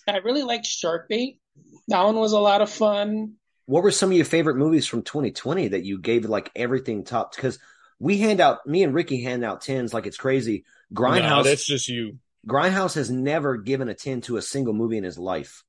I 0.08 0.18
really 0.18 0.42
liked 0.42 0.66
Shark 0.66 1.08
Bait. 1.08 1.40
That 1.88 2.02
one 2.04 2.16
was 2.16 2.32
a 2.32 2.40
lot 2.40 2.62
of 2.62 2.70
fun. 2.70 3.34
what 3.66 3.82
were 3.82 3.90
some 3.90 4.10
of 4.10 4.16
your 4.16 4.24
favorite 4.26 4.56
movies 4.56 4.86
from 4.86 5.02
2020 5.02 5.68
that 5.68 5.84
you 5.84 5.98
gave 5.98 6.24
like 6.24 6.50
everything 6.54 7.04
top? 7.04 7.34
Because 7.34 7.58
we 7.98 8.18
hand 8.18 8.40
out, 8.40 8.66
me 8.66 8.82
and 8.82 8.94
Ricky 8.94 9.22
hand 9.22 9.44
out 9.44 9.62
tens 9.62 9.92
like 9.94 10.06
it's 10.06 10.16
crazy. 10.16 10.64
Grindhouse, 10.94 11.20
No, 11.22 11.42
that's 11.42 11.66
just 11.66 11.88
you. 11.88 12.18
Grindhouse 12.46 12.94
has 12.94 13.10
never 13.10 13.56
given 13.56 13.88
a 13.88 13.94
ten 13.94 14.20
to 14.22 14.36
a 14.36 14.42
single 14.42 14.74
movie 14.74 14.98
in 14.98 15.04
his 15.04 15.18
life. 15.18 15.64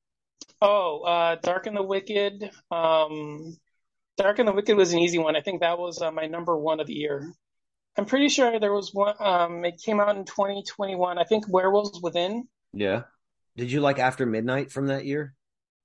Oh, 0.61 1.01
uh, 1.01 1.35
Dark 1.35 1.67
and 1.67 1.77
the 1.77 1.83
Wicked. 1.83 2.49
Um, 2.71 3.57
Dark 4.17 4.39
and 4.39 4.47
the 4.47 4.53
Wicked 4.53 4.75
was 4.75 4.93
an 4.93 4.99
easy 4.99 5.19
one. 5.19 5.35
I 5.35 5.41
think 5.41 5.61
that 5.61 5.77
was 5.77 6.01
uh, 6.01 6.11
my 6.11 6.25
number 6.25 6.57
one 6.57 6.79
of 6.79 6.87
the 6.87 6.93
year. 6.93 7.31
I'm 7.97 8.05
pretty 8.05 8.29
sure 8.29 8.59
there 8.59 8.73
was 8.73 8.93
one. 8.93 9.15
Um, 9.19 9.65
it 9.65 9.81
came 9.83 9.99
out 9.99 10.17
in 10.17 10.25
2021. 10.25 11.17
I 11.17 11.23
think 11.23 11.45
Werewolves 11.47 11.99
Within. 12.01 12.47
Yeah. 12.73 13.03
Did 13.55 13.71
you 13.71 13.81
like 13.81 13.99
After 13.99 14.25
Midnight 14.25 14.71
from 14.71 14.87
that 14.87 15.05
year? 15.05 15.33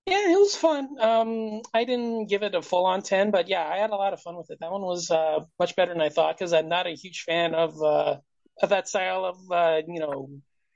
Yeah, 0.07 0.33
it 0.33 0.39
was 0.39 0.57
fun. 0.57 0.99
Um, 1.01 1.63
I 1.73 1.85
didn't 1.85 2.27
give 2.27 2.43
it 2.43 2.55
a 2.55 2.63
full 2.63 2.87
on 2.87 3.03
10, 3.03 3.31
but 3.31 3.49
yeah, 3.49 3.65
I 3.67 3.77
had 3.79 3.91
a 3.91 3.97
lot 3.97 4.13
of 4.13 4.21
fun 4.21 4.37
with 4.37 4.51
it. 4.51 4.59
That 4.61 4.73
one 4.73 4.83
was 4.83 5.11
uh, 5.11 5.41
much 5.59 5.77
better 5.77 5.93
than 5.93 6.03
I 6.03 6.09
thought 6.09 6.37
because 6.37 6.53
I'm 6.53 6.69
not 6.69 6.87
a 6.87 6.95
huge 6.95 7.23
fan 7.23 7.55
of 7.55 7.81
uh, 7.81 8.17
of 8.63 8.71
that 8.71 8.89
style 8.89 9.25
of 9.25 9.37
uh, 9.51 9.83
you 9.87 10.01
know 10.01 10.29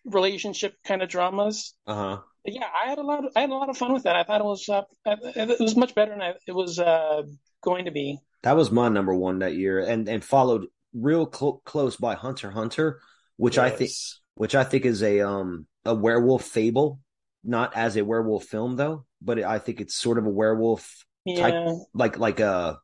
relationship 0.05 0.75
kind 0.85 1.03
of 1.03 1.09
dramas. 1.09 1.75
Uh 1.87 1.95
huh. 1.95 2.23
But 2.47 2.55
yeah, 2.55 2.69
I 2.81 2.89
had 2.89 2.99
a 2.99 3.03
lot. 3.03 3.25
Of, 3.25 3.33
I 3.35 3.41
had 3.41 3.51
a 3.51 3.55
lot 3.55 3.69
of 3.69 3.77
fun 3.77 3.93
with 3.93 4.05
that. 4.05 4.15
I 4.15 4.23
thought 4.23 4.41
it 4.41 4.45
was 4.45 4.69
uh, 4.69 4.83
it 5.05 5.59
was 5.59 5.77
much 5.77 5.97
better 5.97 6.13
than 6.13 6.23
I, 6.23 6.35
it 6.47 6.53
was 6.53 6.79
uh, 6.79 7.23
going 7.61 7.87
to 7.87 7.91
be. 7.91 8.21
That 8.45 8.55
was 8.55 8.71
my 8.71 8.89
number 8.89 9.13
one 9.13 9.41
that 9.41 9.57
year, 9.57 9.81
and 9.81 10.09
and 10.09 10.25
followed 10.25 10.67
real 10.95 11.29
cl- 11.29 11.61
close 11.65 11.97
by 11.97 12.15
Hunter 12.15 12.53
Hunter, 12.53 13.01
which 13.37 13.59
I 13.59 13.71
think 13.71 13.91
which 14.37 14.55
I 14.55 14.63
think 14.63 14.85
is 14.85 15.03
a 15.03 15.23
um 15.23 15.67
a 15.85 15.93
werewolf 15.93 16.45
fable, 16.45 17.01
not 17.43 17.77
as 17.77 17.97
a 17.97 18.05
werewolf 18.05 18.45
film 18.45 18.77
though, 18.77 19.07
but 19.21 19.43
I 19.43 19.59
think 19.59 19.81
it's 19.81 19.97
sort 19.97 20.17
of 20.17 20.27
a 20.27 20.31
werewolf 20.31 21.05
Yeah, 21.25 21.75
like 21.95 22.17
like 22.17 22.39
a 22.39 22.79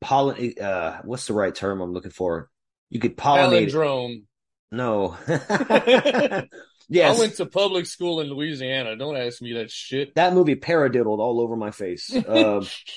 pollen 0.00 0.54
uh 0.60 0.98
what's 1.04 1.28
the 1.28 1.34
right 1.34 1.54
term 1.54 1.80
I'm 1.80 1.92
looking 1.92 2.10
for? 2.10 2.50
You 2.90 2.98
could 2.98 3.16
pollinate 3.16 3.68
it. 3.68 3.72
Palindrome. 3.72 4.22
No. 4.72 5.16
I 6.90 7.18
went 7.18 7.36
to 7.36 7.46
public 7.46 7.86
school 7.86 8.20
in 8.20 8.28
Louisiana. 8.28 8.96
Don't 8.96 9.16
ask 9.16 9.40
me 9.42 9.54
that 9.54 9.70
shit. 9.70 10.14
that 10.14 10.34
movie 10.34 10.56
paradiddled 10.56 11.18
all 11.18 11.40
over 11.40 11.56
my 11.56 11.70
face. 11.70 12.10
Um, 12.14 12.66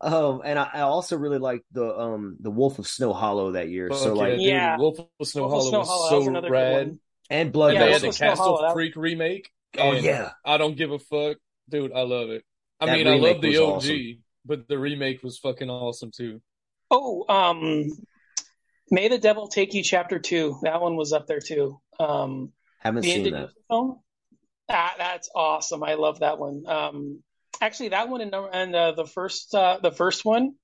um, 0.00 0.42
and 0.44 0.58
I, 0.58 0.68
I 0.74 0.80
also 0.80 1.16
really 1.16 1.38
liked 1.38 1.64
the 1.72 1.96
um 1.98 2.36
the 2.40 2.50
Wolf 2.50 2.78
of 2.78 2.86
Snow 2.86 3.12
Hollow 3.12 3.52
that 3.52 3.68
year. 3.68 3.88
Fuck 3.88 3.98
so 3.98 4.08
yeah, 4.14 4.20
like 4.20 4.32
dude. 4.34 4.40
Yeah. 4.42 4.76
Wolf 4.78 4.98
of 4.98 5.26
Snow 5.26 5.42
Wolf 5.42 5.52
Hollow 5.52 5.68
Snow 5.70 5.82
Hollow, 5.82 6.00
was 6.02 6.10
that 6.10 6.16
was 6.16 6.24
so 6.24 6.30
another 6.30 6.48
good 6.48 6.52
rad. 6.54 6.98
and 7.30 7.52
Blood 7.52 7.74
Yeah, 7.74 7.84
they 7.86 7.92
had 7.92 8.00
the 8.02 8.06
Castle 8.12 8.44
Hollow, 8.44 8.62
that- 8.62 8.72
Freak 8.74 8.96
remake. 8.96 9.50
Oh 9.76 9.92
yeah, 9.92 10.30
I 10.44 10.56
don't 10.56 10.76
give 10.76 10.92
a 10.92 10.98
fuck, 10.98 11.36
dude. 11.68 11.92
I 11.92 12.00
love 12.02 12.30
it. 12.30 12.42
I 12.80 12.86
That 12.86 12.96
mean, 12.98 13.06
I 13.06 13.16
love 13.16 13.40
the 13.42 13.56
OG, 13.58 13.62
awesome. 13.76 14.22
but 14.46 14.66
the 14.68 14.78
remake 14.78 15.22
was 15.22 15.38
fucking 15.38 15.68
awesome 15.68 16.10
too. 16.10 16.40
Oh, 16.90 17.26
um, 17.28 17.90
May 18.90 19.08
the 19.08 19.18
Devil 19.18 19.48
Take 19.48 19.74
You, 19.74 19.82
Chapter 19.82 20.18
Two. 20.18 20.58
That 20.62 20.80
one 20.80 20.96
was 20.96 21.12
up 21.12 21.26
there 21.26 21.40
too. 21.40 21.80
Um, 22.00 22.52
haven't 22.78 23.02
the 23.02 23.10
seen 23.12 23.32
that. 23.32 23.50
Film. 23.68 24.00
That 24.68 24.94
that's 24.98 25.30
awesome. 25.34 25.82
I 25.82 25.94
love 25.94 26.20
that 26.20 26.38
one. 26.38 26.64
Um, 26.66 27.22
actually, 27.60 27.90
that 27.90 28.08
one 28.08 28.20
and, 28.20 28.34
and 28.34 28.74
uh, 28.74 28.92
the 28.92 29.06
first 29.06 29.54
uh, 29.54 29.78
the 29.82 29.90
first 29.92 30.24
one, 30.24 30.54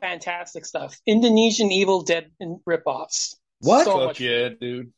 fantastic 0.00 0.64
stuff. 0.66 0.96
Indonesian 1.06 1.70
Evil 1.72 2.02
Dead 2.02 2.30
ripoffs. 2.68 3.36
What? 3.60 3.84
So 3.84 3.92
Fuck 3.98 4.06
much. 4.08 4.20
yeah, 4.20 4.48
dude. 4.60 4.92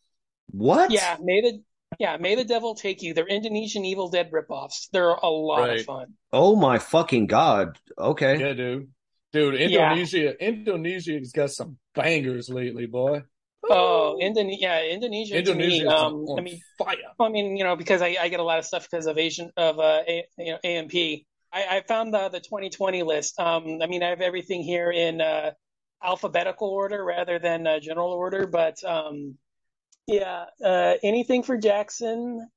What? 0.51 0.91
Yeah, 0.91 1.17
May 1.23 1.41
the 1.43 1.63
yeah 1.99 2.17
May 2.17 2.35
the 2.35 2.45
Devil 2.45 2.75
Take 2.75 3.03
You. 3.03 3.15
They're 3.15 3.27
Indonesian 3.29 3.85
Evil 3.85 4.09
Dead 4.09 4.31
ripoffs. 4.31 4.89
They're 4.93 5.09
a 5.11 5.29
lot 5.29 5.61
Right. 5.69 5.81
of 5.81 5.87
fun. 5.87 6.15
Oh 6.33 6.57
my 6.57 6.79
fucking 6.79 7.27
god. 7.27 7.79
Okay. 7.99 8.39
Yeah, 8.41 8.53
dude. 8.55 8.89
Dude, 9.31 9.61
Yeah. 9.71 9.91
Indonesia, 9.93 10.43
Indonesia's 10.43 11.33
got 11.33 11.51
some 11.51 11.77
bangers 11.99 12.49
lately, 12.49 12.87
boy. 12.87 13.23
Oh, 13.69 14.19
Indonesia. 14.21 14.61
Yeah, 14.61 14.85
Indonesia. 14.85 15.37
Indonesia. 15.37 15.85
me, 15.85 15.87
um, 15.87 16.15
on 16.15 16.39
I 16.39 16.43
mean, 16.43 16.61
fire. 16.79 16.97
I 17.19 17.29
mean, 17.29 17.57
you 17.57 17.65
know, 17.65 17.77
because 17.77 18.01
I, 18.01 18.17
I 18.21 18.29
get 18.29 18.41
a 18.41 18.45
lot 18.45 18.59
of 18.59 18.65
stuff 18.65 18.89
because 18.89 19.07
of 19.07 19.19
Asian 19.19 19.51
of 19.57 19.79
uh, 19.79 20.03
a, 20.07 20.25
you 20.39 20.53
know, 20.53 20.59
AMP. 20.63 20.95
I, 21.53 21.77
I 21.79 21.83
found 21.87 22.15
the 22.15 22.29
the 22.29 22.41
2020 22.41 23.03
list. 23.03 23.39
Um, 23.41 23.81
I 23.83 23.87
mean, 23.87 24.03
I 24.03 24.11
have 24.11 24.21
everything 24.21 24.63
here 24.63 24.91
in 24.91 25.21
uh, 25.21 25.53
alphabetical 26.03 26.69
order 26.69 27.05
rather 27.05 27.39
than 27.39 27.67
uh, 27.67 27.81
general 27.81 28.13
order, 28.13 28.47
but 28.47 28.83
um, 28.85 29.37
yeah, 30.07 30.45
uh, 30.65 30.95
anything 31.03 31.43
for 31.43 31.57
Jackson, 31.59 32.49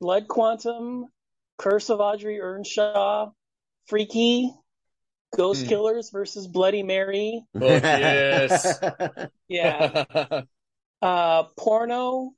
Blood 0.00 0.26
Quantum, 0.26 1.06
Curse 1.58 1.90
of 1.90 2.00
Audrey 2.00 2.40
Earnshaw, 2.40 3.30
Freaky, 3.86 4.52
Ghost 5.34 5.62
Hmm. 5.62 5.68
Killers 5.68 6.10
versus 6.10 6.46
Bloody 6.46 6.82
Mary. 6.82 7.42
Fuck 7.52 7.62
yes. 7.62 8.78
Yeah, 9.48 10.04
uh, 11.02 11.42
Porno, 11.56 12.32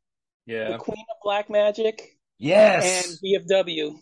The 0.47 0.53
yeah. 0.53 0.77
Queen 0.77 1.05
of 1.11 1.17
Black 1.23 1.49
Magic, 1.51 2.17
yes. 2.39 3.07
and 3.09 3.19
BFW. 3.49 3.95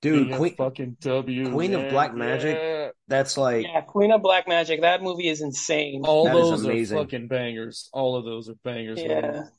Dude, 0.00 0.24
King 0.24 0.32
of 0.32 0.38
Queen 0.38 0.54
fucking 0.56 0.96
W. 1.00 1.50
Queen 1.52 1.74
of. 1.74 1.90
Black 1.90 2.14
Magic? 2.14 2.56
Yeah. 2.56 2.90
that's 3.08 3.36
like 3.38 3.64
Yeah, 3.66 3.80
Queen 3.82 4.12
of 4.12 4.20
Black 4.22 4.46
Magic. 4.48 4.82
That 4.82 5.02
movie 5.02 5.28
is 5.28 5.40
insane. 5.40 6.02
All 6.04 6.24
That 6.24 6.36
is 6.36 6.62
those 6.62 6.92
are 6.92 6.96
fucking 6.98 7.28
bangers. 7.28 7.88
All 7.92 8.16
of 8.16 8.24
those 8.24 8.48
are 8.50 8.54
bangers. 8.64 9.00
yeah. 9.00 9.20
man. 9.20 9.50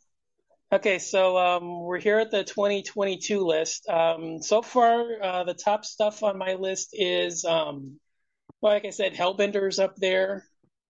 Okay, 0.71 0.99
so 0.99 1.37
um, 1.37 1.81
we're 1.83 1.99
here 1.99 2.19
at 2.19 2.31
the 2.31 2.43
2022 2.43 3.39
list. 3.45 3.87
Um, 3.87 4.41
so 4.41 4.61
far, 4.61 5.05
uh, 5.21 5.43
the 5.45 5.53
top 5.53 5.85
stuff 5.85 6.21
on 6.23 6.37
my 6.37 6.55
list 6.55 6.89
is, 6.93 7.45
um, 7.45 7.99
like 8.61 8.85
I 8.85 8.89
said, 8.91 9.13
Hellbender's 9.13 9.79
up 9.79 9.95
there. 9.97 10.45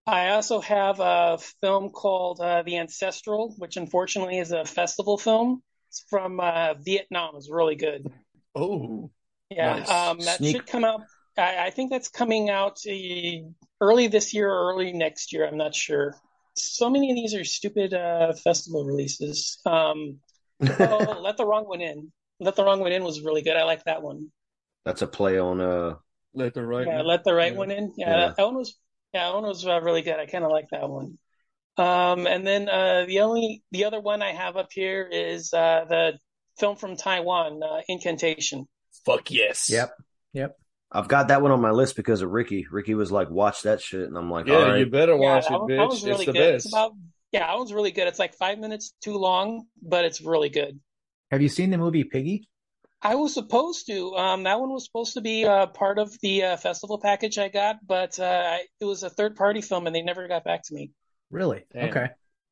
I 0.08 0.30
also 0.30 0.62
have 0.62 0.99
a 0.99 1.39
film 1.62 1.89
called 1.89 2.39
uh, 2.39 2.62
The 2.63 2.78
Ancestral, 2.78 3.56
which 3.58 3.75
unfortunately 3.78 4.38
is 4.38 4.51
a 4.51 4.63
festival 4.65 5.17
film. 5.17 5.63
It's 5.89 6.06
from 6.10 6.39
uh, 6.39 6.75
Vietnam. 6.75 7.36
It's 7.36 7.49
really 7.49 7.75
good. 7.75 8.08
Oh, 8.54 9.10
Yeah, 9.49 9.78
Nice. 9.80 9.89
um, 9.89 10.19
that 10.19 10.38
Sneak- 10.38 10.56
should 10.58 10.67
come 10.67 10.84
out. 10.86 11.01
I, 11.38 11.65
I 11.65 11.69
think 11.71 11.91
that's 11.91 12.08
coming 12.10 12.49
out 12.49 12.80
uh, 12.88 12.93
early 13.82 14.08
this 14.08 14.34
year 14.34 14.49
or 14.49 14.71
early 14.71 14.93
next 14.93 15.34
year. 15.34 15.45
I'm 15.45 15.58
not 15.58 15.73
sure. 15.75 16.15
So 16.56 16.89
many 16.89 17.10
of 17.12 17.15
these 17.17 17.34
are 17.36 17.43
stupid 17.43 17.93
uh, 17.93 18.32
festival 18.34 18.86
releases. 18.86 19.60
Um, 19.65 20.19
oh, 20.62 21.19
Let 21.21 21.36
the 21.36 21.45
Wrong 21.45 21.65
One 21.67 21.82
In. 21.82 22.12
Let 22.39 22.56
the 22.56 22.63
Wrong 22.63 22.80
One 22.80 22.91
In 22.93 23.04
was 23.04 23.21
really 23.21 23.41
good. 23.41 23.58
I 23.58 23.63
like 23.63 23.84
that 23.86 24.01
one. 24.04 24.32
that's 24.86 25.01
a 25.01 25.08
play 25.08 25.38
on 25.39 25.60
uh 25.60 25.95
let 26.36 26.54
the 26.54 26.65
right. 26.65 26.86
Yeah, 26.88 26.98
one. 26.98 27.08
Let 27.08 27.24
the 27.24 27.34
Right 27.34 27.52
Yeah. 27.54 27.58
One 27.58 27.71
In. 27.71 27.93
Yeah, 27.98 28.10
Yeah. 28.10 28.17
That, 28.28 28.38
that 28.38 28.45
one 28.45 28.56
was. 28.56 28.78
Yeah, 29.13 29.28
that 29.28 29.34
one 29.36 29.45
was 29.45 29.65
uh, 29.65 29.80
really 29.82 30.02
good. 30.02 30.19
I 30.19 30.26
kind 30.26 30.43
of 30.43 30.52
like 30.52 30.65
that 30.71 30.89
one. 30.89 31.17
Um, 31.78 32.28
and 32.28 32.45
then 32.45 32.69
uh, 32.69 33.06
the 33.08 33.21
only 33.21 33.63
the 33.71 33.86
other 33.86 34.00
one 34.00 34.21
I 34.21 34.32
have 34.34 34.58
up 34.58 34.67
here 34.71 35.08
is 35.10 35.54
uh, 35.54 35.86
the 35.88 36.13
film 36.60 36.76
from 36.76 36.95
Taiwan, 36.98 37.62
uh, 37.63 37.82
Incantation. 37.88 38.67
Fuck 39.06 39.32
yes. 39.32 39.69
Yep. 39.69 39.93
Yep. 40.34 40.58
I've 40.91 41.08
got 41.08 41.28
that 41.30 41.41
one 41.41 41.52
on 41.52 41.62
my 41.62 41.71
list 41.71 41.95
because 41.95 42.21
of 42.21 42.30
Ricky. 42.32 42.65
Ricky 42.71 42.93
was 42.93 43.12
like, 43.12 43.30
watch 43.30 43.63
that 43.63 43.82
shit 43.82 44.02
and 44.08 44.17
I'm 44.17 44.30
like, 44.30 44.48
Yeah, 44.48 44.56
all 44.56 44.67
right. 44.69 44.80
you 44.80 44.86
better 44.86 45.17
watch 45.17 45.45
yeah, 45.50 45.58
it, 45.58 45.60
that, 45.60 45.67
that 45.67 45.89
bitch. 45.89 46.04
really 46.06 46.15
it's 46.15 46.26
the 46.26 46.32
good. 46.34 46.54
best. 46.54 46.65
It's 46.67 46.74
about 46.74 46.91
yeah, 47.32 47.48
that 47.48 47.58
one's 47.58 47.74
really 47.74 47.91
good. 47.91 48.08
It's 48.08 48.19
like 48.19 48.36
five 48.36 48.60
minutes 48.60 48.93
too 49.04 49.17
long, 49.17 49.65
but 49.82 50.06
it's 50.06 50.21
really 50.21 50.48
good. 50.50 50.80
Have 51.32 51.41
you 51.41 51.50
seen 51.50 51.69
the 51.69 51.78
movie 51.78 52.06
Piggy? 52.06 52.48
I 53.06 53.13
was 53.13 53.36
supposed 53.36 53.86
to. 53.86 54.15
Um, 54.15 54.44
that 54.44 54.60
one 54.60 54.72
was 54.72 54.84
supposed 54.84 55.13
to 55.13 55.22
be 55.22 55.46
uh, 55.46 55.68
part 55.68 56.00
of 56.00 56.20
the 56.22 56.44
uh, 56.44 56.58
festival 56.58 57.00
package 57.00 57.38
I 57.38 57.50
got, 57.50 57.86
but 57.86 58.20
uh, 58.20 58.58
it 58.82 58.86
was 58.86 59.04
a 59.04 59.12
third 59.12 59.36
party 59.36 59.62
film, 59.62 59.86
and 59.86 59.96
they 59.96 60.02
never 60.02 60.28
got 60.28 60.44
back 60.44 60.63
to 60.63 60.74
me. 60.74 60.91
Really? 61.30 61.65
Damn. 61.72 61.89
Okay. 61.89 62.08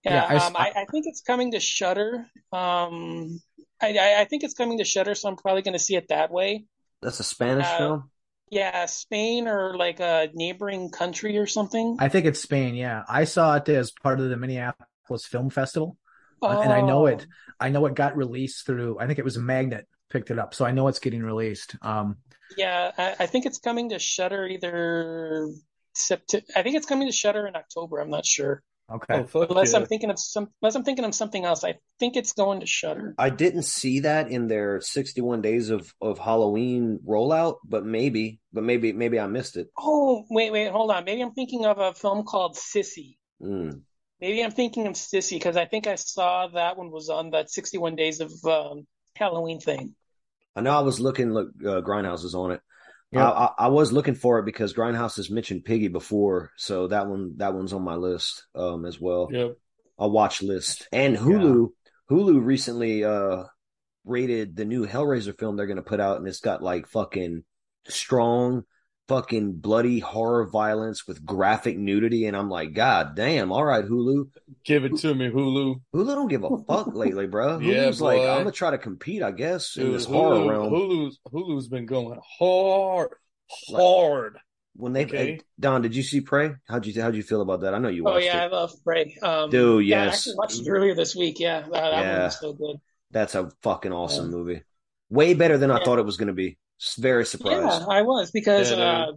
Yeah, 0.05 0.13
Yeah, 0.13 0.25
I 0.29 0.35
s- 0.35 0.47
um, 0.47 0.55
I, 0.55 0.69
I 0.75 0.85
think 0.91 1.07
it's 1.07 1.21
coming 1.21 1.53
to 1.53 1.59
Shudder. 1.59 2.27
Um, 2.51 3.41
I, 3.81 3.97
I, 3.97 4.21
I 4.21 4.25
think 4.25 4.43
it's 4.43 4.53
coming 4.53 4.77
to 4.77 4.83
Shudder, 4.83 5.15
so 5.15 5.27
I'm 5.27 5.37
probably 5.37 5.63
going 5.63 5.73
to 5.73 5.79
see 5.79 5.95
it 5.95 6.09
that 6.09 6.29
way. 6.29 6.65
That's 7.01 7.19
a 7.19 7.23
Spanish 7.23 7.65
Uh, 7.65 7.77
film? 7.79 8.11
Yeah, 8.51 8.85
Spain 8.85 9.47
or 9.47 9.75
like 9.75 9.99
a 10.01 10.29
neighboring 10.35 10.91
country 10.91 11.39
or 11.39 11.47
something. 11.47 11.97
I 11.99 12.09
think 12.09 12.27
it's 12.27 12.39
Spain. 12.39 12.75
Yeah, 12.75 13.01
I 13.09 13.23
saw 13.23 13.55
it 13.55 13.67
as 13.69 13.89
part 13.89 14.19
of 14.19 14.29
the 14.29 14.37
Minneapolis 14.37 15.25
Film 15.25 15.49
Festival, 15.49 15.97
and 16.43 16.71
I 16.71 16.81
know 16.81 17.07
it. 17.07 17.25
I 17.59 17.69
know 17.69 17.87
it 17.87 17.95
got 17.95 18.15
released 18.15 18.67
through. 18.67 18.99
I 18.99 19.07
think 19.07 19.17
it 19.17 19.25
was 19.25 19.39
Magnet 19.39 19.87
picked 20.13 20.31
it 20.31 20.39
up, 20.39 20.53
so 20.53 20.63
I 20.63 20.71
know 20.71 20.87
it's 20.87 20.99
getting 20.99 21.23
released. 21.23 21.75
Um, 21.81 22.17
Yeah, 22.55 22.91
I, 22.97 23.15
I 23.21 23.25
think 23.25 23.45
it's 23.45 23.57
coming 23.57 23.89
to 23.89 23.99
Shudder 23.99 24.47
either 24.47 25.49
September. 25.93 26.45
I 26.55 26.61
think 26.61 26.75
it's 26.77 26.85
coming 26.85 27.07
to 27.07 27.13
Shudder 27.13 27.47
in 27.47 27.55
October. 27.55 27.99
I'm 27.99 28.11
not 28.11 28.25
sure. 28.25 28.61
okay. 28.93 29.25
Oh, 29.33 29.41
Unless 29.49 29.73
yeah. 29.73 29.79
I'm 29.79 29.85
thinking 29.87 30.11
of 30.11 30.19
some, 30.19 30.49
unless 30.61 30.75
I'm 30.75 30.83
thinking 30.83 31.03
of 31.03 31.15
something 31.15 31.43
else. 31.43 31.63
I 31.63 31.75
think 31.99 32.15
it's 32.15 32.33
going 32.33 32.59
to 32.59 32.67
Shudder. 32.67 33.15
I 33.17 33.31
didn't 33.31 33.63
see 33.63 34.01
that 34.01 34.29
in 34.29 34.47
their 34.47 34.81
61 34.81 35.41
days 35.41 35.71
of, 35.71 35.91
of 35.99 36.19
Halloween 36.19 36.99
rollout, 37.05 37.55
but 37.65 37.83
maybe, 37.85 38.39
but 38.53 38.63
maybe, 38.63 38.93
maybe 38.93 39.19
I 39.19 39.25
missed 39.25 39.57
it. 39.57 39.67
Oh, 39.77 40.25
wait, 40.29 40.51
wait, 40.51 40.71
hold 40.71 40.91
on. 40.91 41.05
Maybe 41.05 41.21
I'm 41.21 41.33
thinking 41.33 41.65
of 41.65 41.79
a 41.79 41.93
film 41.93 42.23
called 42.23 42.55
Sissy. 42.55 43.17
Mm. 43.41 43.81
Maybe 44.21 44.43
I'm 44.43 44.51
thinking 44.51 44.87
of 44.87 44.93
Sissy 44.93 45.37
because 45.37 45.57
I 45.57 45.65
think 45.65 45.87
I 45.87 45.95
saw 45.95 46.47
that 46.53 46.77
one 46.77 46.91
was 46.91 47.09
on 47.09 47.31
that 47.31 47.49
61 47.49 47.95
Days 47.95 48.21
of 48.21 48.31
um, 48.45 48.85
Halloween 49.15 49.59
thing. 49.59 49.95
I 50.55 50.61
know 50.61 50.71
I 50.71 50.81
was 50.81 50.99
looking. 50.99 51.33
Look, 51.33 51.49
uh, 51.61 51.81
Grindhouse 51.81 52.23
is 52.23 52.35
on 52.35 52.51
it. 52.51 52.61
Yep. 53.11 53.23
I, 53.23 53.27
I, 53.27 53.49
I 53.59 53.67
was 53.67 53.91
looking 53.91 54.15
for 54.15 54.39
it 54.39 54.45
because 54.45 54.73
Grindhouse 54.73 55.17
has 55.17 55.29
mentioned 55.29 55.65
Piggy 55.65 55.87
before, 55.87 56.51
so 56.57 56.87
that 56.87 57.07
one 57.07 57.33
that 57.37 57.53
one's 57.53 57.73
on 57.73 57.83
my 57.83 57.95
list 57.95 58.45
um, 58.55 58.85
as 58.85 58.99
well. 58.99 59.29
Yep. 59.31 59.57
A 59.99 60.09
watch 60.09 60.41
list. 60.41 60.87
And 60.91 61.15
Hulu, 61.15 61.69
Hulu 62.09 62.43
recently 62.43 63.03
uh 63.03 63.43
rated 64.05 64.55
the 64.55 64.65
new 64.65 64.85
Hellraiser 64.85 65.37
film 65.37 65.55
they're 65.55 65.67
gonna 65.67 65.83
put 65.83 65.99
out, 65.99 66.17
and 66.17 66.27
it's 66.27 66.39
got 66.39 66.63
like 66.63 66.87
fucking 66.87 67.43
strong, 67.87 68.63
fucking 69.07 69.53
bloody 69.53 69.99
horror 69.99 70.47
violence 70.47 71.07
with 71.07 71.25
graphic 71.25 71.77
nudity, 71.77 72.25
and 72.25 72.35
I'm 72.37 72.49
like, 72.49 72.73
God 72.73 73.15
damn, 73.15 73.51
all 73.51 73.65
right, 73.65 73.85
Hulu. 73.85 74.29
Give 74.65 74.85
it 74.85 74.97
to 74.97 75.13
me, 75.13 75.29
Hulu. 75.29 75.81
Hulu 75.93 76.07
don't 76.07 76.27
give 76.27 76.43
a 76.43 76.57
fuck 76.67 76.93
lately, 76.95 77.27
bro. 77.27 77.59
Yeah, 77.61 77.85
Hulu's 77.89 78.01
like. 78.01 78.19
I'm 78.19 78.39
gonna 78.39 78.51
try 78.51 78.71
to 78.71 78.77
compete, 78.77 79.21
I 79.21 79.31
guess, 79.31 79.75
in 79.77 79.85
Dude, 79.85 79.95
this 79.95 80.05
horror 80.05 80.47
realm. 80.49 80.73
Hulu's 80.73 81.19
Hulu's 81.31 81.67
been 81.67 81.85
going 81.85 82.19
hard, 82.39 83.09
hard. 83.69 84.37
When 84.75 84.93
they 84.93 85.03
Okay. 85.03 85.39
Don, 85.59 85.83
did 85.83 85.95
you 85.95 86.01
see 86.01 86.21
Prey? 86.21 86.51
How'd 86.67 86.85
you 86.87 86.99
how'd 86.99 87.15
you 87.15 87.21
feel 87.21 87.41
about 87.41 87.61
that? 87.61 87.75
I 87.75 87.77
know 87.77 87.89
you 87.89 88.03
Watched 88.03 88.13
Oh 88.13 88.15
watched 88.15 88.25
yeah, 88.33 88.43
I 88.43 88.47
love 88.47 88.71
Prey. 88.83 89.15
Um, 89.21 89.49
Dude, 89.51 89.85
yeah, 89.85 90.03
I 90.03 90.07
actually 90.07 90.35
watched 90.35 90.59
it 90.59 90.67
earlier 90.67 90.95
this 90.95 91.15
week. 91.15 91.39
Yeah, 91.39 91.61
that, 91.61 91.71
that 91.71 91.91
Yeah. 91.91 92.13
one 92.15 92.23
was 92.23 92.39
so 92.39 92.53
good. 92.53 92.77
That's 93.11 93.35
a 93.35 93.51
fucking 93.61 93.91
awesome 93.91 94.31
movie. 94.31 94.63
Way 95.09 95.35
better 95.35 95.59
than 95.59 95.69
I 95.69 95.77
Yeah. 95.77 95.85
thought 95.85 95.99
it 95.99 96.05
was 96.05 96.17
gonna 96.17 96.33
be. 96.33 96.57
S- 96.81 96.95
Very 96.97 97.25
surprised. 97.25 97.81
Yeah, 97.81 97.85
I 97.89 98.01
was 98.03 98.31
because 98.31 98.71
Yeah, 98.71 98.77
uh, 98.79 99.11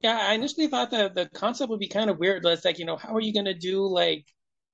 yeah, 0.00 0.18
I 0.20 0.34
initially 0.34 0.68
thought 0.68 0.90
that 0.92 1.14
the 1.14 1.28
concept 1.30 1.70
would 1.70 1.80
be 1.80 1.88
kind 1.88 2.10
of 2.10 2.18
weird. 2.18 2.44
It's 2.46 2.64
like 2.64 2.78
you 2.78 2.84
know, 2.84 2.96
how 2.96 3.14
are 3.14 3.20
you 3.20 3.32
going 3.32 3.46
to 3.46 3.54
do 3.54 3.86
like, 3.86 4.26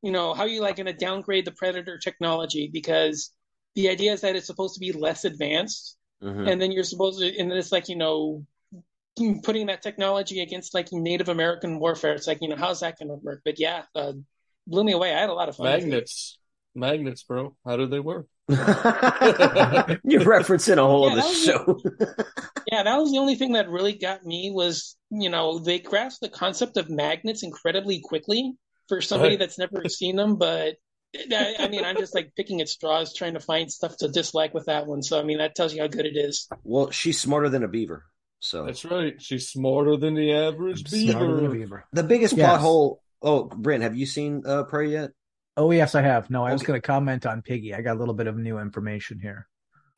you 0.02 0.12
know, 0.12 0.34
how 0.34 0.42
are 0.44 0.48
you 0.48 0.60
like 0.60 0.76
going 0.76 0.86
to 0.86 0.92
downgrade 0.92 1.44
the 1.46 1.52
Predator 1.52 1.98
technology 1.98 2.68
because 2.72 3.32
the 3.74 3.88
idea 3.88 4.12
is 4.12 4.22
that 4.22 4.36
it's 4.36 4.46
supposed 4.46 4.74
to 4.74 4.80
be 4.80 4.92
less 4.92 5.24
advanced, 5.24 5.96
Mhm. 6.20 6.50
and 6.50 6.60
then 6.60 6.72
you're 6.72 6.84
supposed 6.84 7.20
to, 7.20 7.38
and 7.38 7.50
then 7.50 7.58
it's 7.58 7.72
like 7.72 7.88
you 7.88 7.96
know, 7.96 8.44
putting 9.44 9.66
that 9.66 9.82
technology 9.82 10.40
against 10.40 10.74
like 10.74 10.88
Native 10.92 11.28
American 11.28 11.78
warfare. 11.78 12.14
It's 12.14 12.26
like 12.26 12.38
you 12.42 12.48
know, 12.48 12.56
how's 12.56 12.80
that 12.80 12.98
going 12.98 13.08
to 13.08 13.16
work? 13.16 13.42
But 13.44 13.58
yeah, 13.60 13.84
uh, 13.94 14.12
blew 14.66 14.84
me 14.84 14.92
away. 14.92 15.14
I 15.14 15.20
had 15.20 15.30
a 15.30 15.34
lot 15.34 15.48
of 15.48 15.56
fun. 15.56 15.78
Magnets, 15.78 16.38
magnets, 16.74 17.22
bro. 17.22 17.56
How 17.64 17.76
do 17.76 17.86
they 17.86 18.00
work? 18.00 18.26
You're 20.04 20.20
referencing 20.22 20.78
a 20.78 20.82
whole 20.82 21.06
Yeah, 21.06 21.12
other 21.12 21.22
that 21.22 21.28
was- 21.28 21.44
show. 21.44 22.24
Yeah, 22.70 22.84
that 22.84 22.98
was 22.98 23.10
the 23.10 23.18
only 23.18 23.34
thing 23.34 23.52
that 23.54 23.68
really 23.68 23.94
got 23.94 24.24
me 24.24 24.52
was, 24.52 24.96
you 25.10 25.28
know, 25.28 25.58
they 25.58 25.80
grasped 25.80 26.20
the 26.20 26.28
concept 26.28 26.76
of 26.76 26.88
magnets 26.88 27.42
incredibly 27.42 28.00
quickly 28.00 28.52
for 28.88 29.00
somebody 29.00 29.36
that's 29.36 29.58
never 29.58 29.82
seen 29.88 30.14
them. 30.14 30.36
But 30.36 30.76
I, 31.32 31.54
I 31.58 31.68
mean, 31.68 31.84
I'm 31.84 31.96
just 31.96 32.14
like 32.14 32.32
picking 32.36 32.60
at 32.60 32.68
straws, 32.68 33.12
trying 33.12 33.34
to 33.34 33.40
find 33.40 33.72
stuff 33.72 33.96
to 33.98 34.08
dislike 34.08 34.54
with 34.54 34.66
that 34.66 34.86
one. 34.86 35.02
So, 35.02 35.18
I 35.18 35.24
mean, 35.24 35.38
that 35.38 35.56
tells 35.56 35.74
you 35.74 35.80
how 35.80 35.88
good 35.88 36.06
it 36.06 36.16
is. 36.16 36.48
well, 36.62 36.90
she's 36.90 37.20
smarter 37.20 37.48
than 37.48 37.64
a 37.64 37.68
beaver. 37.68 38.04
So 38.38 38.66
That's 38.66 38.84
right. 38.84 39.20
She's 39.20 39.48
smarter 39.48 39.96
than 39.96 40.14
the 40.14 40.32
average 40.32 40.88
Smarter 40.88 41.26
than 41.36 41.50
beaver. 41.50 41.54
beaver. 41.58 41.84
the 41.92 42.04
biggest 42.04 42.36
Yes. 42.36 42.46
plot 42.46 42.60
hole. 42.60 43.02
Oh, 43.20 43.44
Brent, 43.44 43.82
have 43.82 43.96
you 43.96 44.06
seen 44.06 44.44
uh, 44.46 44.62
Prey 44.64 44.90
yet? 44.92 45.10
Oh 45.60 45.70
yes, 45.72 45.94
I 45.94 46.00
have. 46.00 46.30
No, 46.30 46.42
I 46.44 46.52
was 46.54 46.62
going 46.62 46.80
to 46.80 46.86
comment 46.86 47.26
on 47.26 47.42
Piggy. 47.42 47.74
I 47.74 47.82
got 47.82 47.96
a 47.96 47.98
little 47.98 48.14
bit 48.14 48.26
of 48.26 48.36
new 48.38 48.58
information 48.58 49.18
here. 49.20 49.46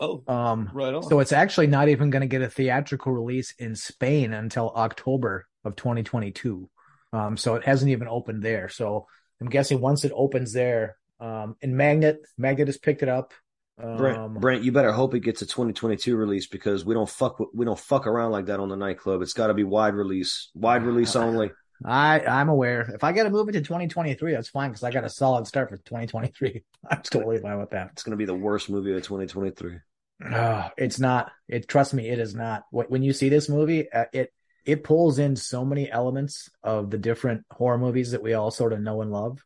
Oh, 0.01 0.25
Um, 0.27 0.68
right 0.75 0.92
on. 0.92 1.05
so 1.05 1.20
it's 1.20 1.31
actually 1.31 1.68
not 1.68 1.88
even 1.88 2.11
going 2.11 2.22
to 2.22 2.27
get 2.27 2.42
a 2.42 2.51
theatrical 2.51 3.12
release 3.12 3.55
in 3.61 3.77
Spain 3.77 4.33
until 4.33 4.70
October 4.70 5.46
of 5.64 5.77
2022. 5.77 6.68
Um, 7.12 7.37
so 7.37 7.55
it 7.55 7.62
hasn't 7.62 7.92
even 7.92 8.09
opened 8.09 8.42
there. 8.42 8.68
So 8.68 9.07
I'm 9.40 9.48
guessing 9.48 9.81
once 9.81 10.05
it 10.05 10.11
opens 10.12 10.53
there, 10.53 10.96
um, 11.20 11.55
and 11.62 11.77
Magnet, 11.77 12.22
Magnet 12.37 12.66
has 12.66 12.79
picked 12.79 13.05
it 13.05 13.09
up. 13.09 13.33
Brent, 13.79 14.18
Um, 14.18 14.35
Brent, 14.35 14.64
you 14.64 14.72
better 14.72 14.90
hope 14.92 15.14
it 15.14 15.20
gets 15.20 15.42
a 15.42 15.46
2022 15.46 16.16
release 16.16 16.48
because 16.48 16.85
we 16.85 16.94
don't 16.94 17.09
fuck 17.09 17.38
we 17.55 17.64
don't 17.64 17.79
fuck 17.79 18.07
around 18.09 18.33
like 18.33 18.46
that 18.46 18.59
on 18.61 18.68
the 18.68 18.77
nightclub. 18.77 19.22
It's 19.22 19.33
got 19.33 19.46
to 19.46 19.55
be 19.55 19.64
wide 19.64 19.94
release, 19.94 20.51
wide 20.55 20.83
release 20.83 21.14
only. 21.27 21.53
I 21.85 22.21
I'm 22.21 22.49
aware. 22.49 22.83
If 22.95 23.05
I 23.05 23.12
got 23.12 23.25
to 23.25 23.31
move 23.31 23.49
it 23.49 23.53
to 23.53 23.61
2023, 23.61 24.33
that's 24.33 24.49
fine 24.49 24.71
because 24.71 24.83
I 24.83 24.90
got 24.90 25.05
a 25.05 25.11
solid 25.11 25.47
start 25.47 25.71
for 25.71 25.77
2023. 25.77 26.62
I'm 26.90 27.03
totally 27.03 27.38
fine 27.38 27.59
with 27.59 27.71
that. 27.71 27.90
It's 27.92 28.03
going 28.03 28.12
to 28.12 28.16
be 28.16 28.25
the 28.25 28.35
worst 28.35 28.71
movie 28.71 28.92
of 28.92 29.03
2023. 29.03 29.79
Uh, 30.25 30.68
it's 30.77 31.01
not. 31.01 31.33
It 31.49 31.68
trust 31.68 31.95
me, 31.95 32.09
it 32.09 32.18
is 32.18 32.35
not. 32.35 32.64
When 32.71 33.03
you 33.03 33.12
see 33.12 33.29
this 33.29 33.49
movie, 33.49 33.90
uh, 33.90 34.05
it 34.12 34.33
it 34.64 34.85
pulls 34.85 35.18
in 35.18 35.35
so 35.37 35.64
many 35.64 35.90
elements 35.90 36.49
of 36.62 36.90
the 36.90 36.99
different 36.99 37.45
horror 37.51 37.79
movies 37.79 38.12
that 38.12 38.23
we 38.23 38.35
all 38.35 38.51
sort 38.51 38.73
of 38.73 38.81
know 38.81 39.03
and 39.03 39.11
love. 39.11 39.45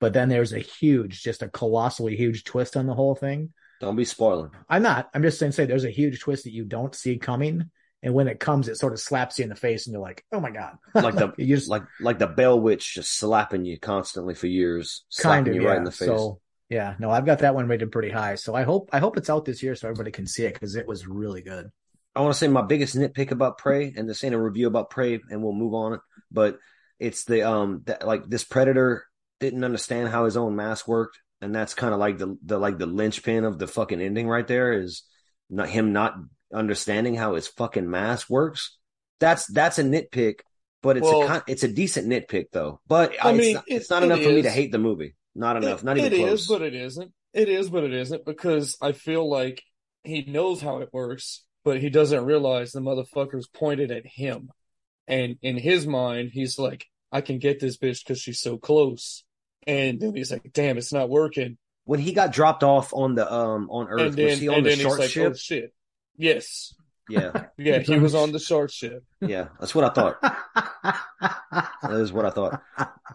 But 0.00 0.12
then 0.12 0.28
there's 0.28 0.52
a 0.52 0.58
huge, 0.58 1.22
just 1.22 1.42
a 1.42 1.48
colossally 1.48 2.16
huge 2.16 2.44
twist 2.44 2.76
on 2.76 2.86
the 2.86 2.94
whole 2.94 3.14
thing. 3.14 3.52
Don't 3.80 3.96
be 3.96 4.04
spoiling. 4.04 4.50
I'm 4.68 4.82
not. 4.82 5.08
I'm 5.14 5.22
just 5.22 5.38
saying, 5.38 5.52
say 5.52 5.66
there's 5.66 5.84
a 5.84 5.90
huge 5.90 6.20
twist 6.20 6.44
that 6.44 6.52
you 6.52 6.64
don't 6.64 6.94
see 6.94 7.18
coming, 7.18 7.70
and 8.02 8.14
when 8.14 8.28
it 8.28 8.38
comes, 8.38 8.68
it 8.68 8.76
sort 8.76 8.92
of 8.92 9.00
slaps 9.00 9.38
you 9.38 9.44
in 9.44 9.48
the 9.48 9.56
face, 9.56 9.86
and 9.86 9.92
you're 9.92 10.02
like, 10.02 10.24
"Oh 10.32 10.40
my 10.40 10.50
god!" 10.50 10.76
Like 10.94 11.14
the 11.14 11.32
you 11.38 11.56
just 11.56 11.68
like 11.68 11.82
like 12.00 12.18
the 12.18 12.26
Bell 12.26 12.58
Witch 12.60 12.94
just 12.94 13.16
slapping 13.16 13.64
you 13.64 13.78
constantly 13.78 14.34
for 14.34 14.46
years, 14.46 15.04
kind 15.18 15.46
slapping 15.46 15.48
of 15.48 15.54
you 15.54 15.62
yeah. 15.62 15.68
right 15.68 15.78
in 15.78 15.84
the 15.84 15.90
face. 15.90 16.08
So 16.08 16.40
yeah, 16.68 16.94
no, 16.98 17.10
I've 17.10 17.26
got 17.26 17.40
that 17.40 17.54
one 17.54 17.68
rated 17.68 17.92
pretty 17.92 18.10
high. 18.10 18.34
So 18.34 18.54
I 18.54 18.62
hope 18.62 18.90
I 18.92 18.98
hope 18.98 19.16
it's 19.16 19.30
out 19.30 19.44
this 19.44 19.62
year 19.62 19.74
so 19.74 19.88
everybody 19.88 20.10
can 20.10 20.26
see 20.26 20.44
it 20.44 20.54
because 20.54 20.76
it 20.76 20.86
was 20.86 21.06
really 21.06 21.42
good. 21.42 21.70
I 22.14 22.20
want 22.20 22.32
to 22.32 22.38
say 22.38 22.48
my 22.48 22.62
biggest 22.62 22.96
nitpick 22.96 23.30
about 23.30 23.58
Prey, 23.58 23.92
and 23.96 24.08
this 24.08 24.24
ain't 24.24 24.34
a 24.34 24.40
review 24.40 24.66
about 24.66 24.90
Prey, 24.90 25.20
and 25.30 25.42
we'll 25.42 25.52
move 25.52 25.74
on. 25.74 26.00
But 26.30 26.58
it's 26.98 27.24
the 27.24 27.42
um 27.48 27.82
that 27.86 28.06
like 28.06 28.26
this 28.26 28.44
predator 28.44 29.06
didn't 29.38 29.64
understand 29.64 30.08
how 30.08 30.24
his 30.24 30.36
own 30.36 30.56
mask 30.56 30.88
worked, 30.88 31.18
and 31.40 31.54
that's 31.54 31.74
kind 31.74 31.92
of 31.92 32.00
like 32.00 32.18
the 32.18 32.36
the 32.44 32.58
like 32.58 32.78
the 32.78 32.86
linchpin 32.86 33.44
of 33.44 33.58
the 33.58 33.66
fucking 33.66 34.00
ending 34.00 34.28
right 34.28 34.46
there 34.46 34.72
is 34.72 35.02
not 35.48 35.68
him 35.68 35.92
not 35.92 36.16
understanding 36.56 37.14
how 37.14 37.34
his 37.34 37.46
fucking 37.48 37.88
mask 37.88 38.28
works. 38.30 38.76
That's 39.20 39.46
that's 39.46 39.78
a 39.78 39.84
nitpick, 39.84 40.40
but 40.82 40.96
it's 40.96 41.06
a 41.06 41.10
Well- 41.10 41.28
con- 41.28 41.42
it's 41.46 41.62
a 41.62 41.68
decent 41.68 42.08
nitpick 42.08 42.46
though. 42.52 42.80
But 42.86 43.12
I 43.24 43.30
I 43.30 43.32
mean, 43.32 43.42
it's, 43.42 43.54
not, 43.54 43.64
it- 43.68 43.74
it's 43.74 43.90
not 43.90 44.02
it 44.02 44.06
enough 44.06 44.22
for 44.22 44.28
me 44.30 44.42
to 44.42 44.50
hate 44.50 44.72
the 44.72 44.78
movie. 44.78 45.14
Not 45.34 45.56
enough. 45.56 45.80
It- 45.80 45.84
not 45.84 45.98
even 45.98 46.12
it 46.12 46.16
close. 46.16 46.40
is, 46.42 46.46
but 46.48 46.62
it 46.62 46.74
isn't. 46.74 47.12
It 47.32 47.48
is, 47.48 47.68
but 47.70 47.84
it 47.84 47.92
isn't 47.92 48.24
because 48.24 48.76
I 48.80 48.92
feel 48.92 49.28
like 49.28 49.62
he 50.04 50.22
knows 50.22 50.60
how 50.60 50.78
it 50.78 50.88
works, 50.92 51.44
but 51.64 51.80
he 51.80 51.90
doesn't 51.90 52.24
realize 52.24 52.72
the 52.72 52.80
motherfucker's 52.80 53.46
pointed 53.48 53.90
at 53.90 54.06
him. 54.06 54.50
And 55.06 55.36
in 55.42 55.56
his 55.58 55.86
mind, 55.86 56.30
he's 56.32 56.58
like, 56.58 56.86
I 57.12 57.20
can 57.20 57.38
get 57.38 57.60
this 57.60 57.76
bitch 57.76 58.04
because 58.04 58.20
she's 58.20 58.40
so 58.40 58.56
close. 58.56 59.22
And 59.66 60.00
then 60.00 60.14
he's 60.14 60.32
like, 60.32 60.50
damn, 60.52 60.78
it's 60.78 60.92
not 60.92 61.08
working. 61.10 61.58
when 61.84 62.00
he 62.00 62.12
got 62.12 62.32
dropped 62.32 62.62
off 62.64 62.92
on 62.94 63.14
the 63.14 63.30
um 63.32 63.68
on 63.70 63.88
Earth, 63.88 64.00
and 64.00 64.14
then, 64.14 64.26
was 64.26 64.38
he 64.40 64.48
on 64.48 64.62
the 64.62 64.76
short 64.76 64.98
like, 65.00 65.10
ship? 65.10 65.32
oh 65.32 65.36
shit. 65.36 65.74
Yes. 66.18 66.74
Yeah, 67.08 67.46
Yeah, 67.56 67.78
he 67.78 67.98
was 67.98 68.14
on 68.14 68.32
the 68.32 68.38
short 68.38 68.70
ship. 68.72 69.04
yeah, 69.20 69.48
that's 69.60 69.74
what 69.74 69.84
I 69.84 69.90
thought. 69.90 70.16
That 71.82 72.00
is 72.00 72.12
what 72.12 72.26
I 72.26 72.30
thought. 72.30 72.62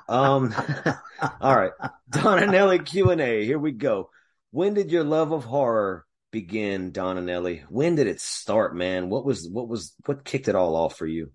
Um, 0.08 0.54
all 1.42 1.56
right, 1.56 1.72
Don 2.10 2.40
Anelli 2.40 2.84
Q 2.84 3.12
and 3.12 3.22
A. 3.22 3.46
Here 3.46 3.60
we 3.60 3.72
go. 3.72 4.10
When 4.52 4.74
did 4.74 4.92
your 4.92 5.04
love 5.04 5.32
of 5.32 5.44
horror 5.44 6.06
begin, 6.32 6.92
Don 6.92 7.18
Anelli? 7.18 7.64
When 7.70 7.96
did 7.96 8.08
it 8.08 8.22
start, 8.22 8.76
man? 8.76 9.10
What 9.10 9.26
was 9.26 9.48
what 9.48 9.68
was 9.68 9.94
what 10.06 10.24
kicked 10.24 10.48
it 10.48 10.56
all 10.56 10.76
off 10.76 10.96
for 10.98 11.06
you? 11.06 11.32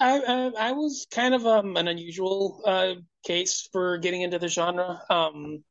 I, 0.00 0.18
I 0.20 0.70
I 0.70 0.72
was 0.72 1.06
kind 1.10 1.34
of 1.34 1.46
um, 1.46 1.76
an 1.76 1.86
unusual 1.86 2.62
uh, 2.66 2.94
case 3.24 3.68
for 3.72 3.98
getting 3.98 4.22
into 4.22 4.38
the 4.38 4.48
genre. 4.48 5.02
Um, 5.10 5.62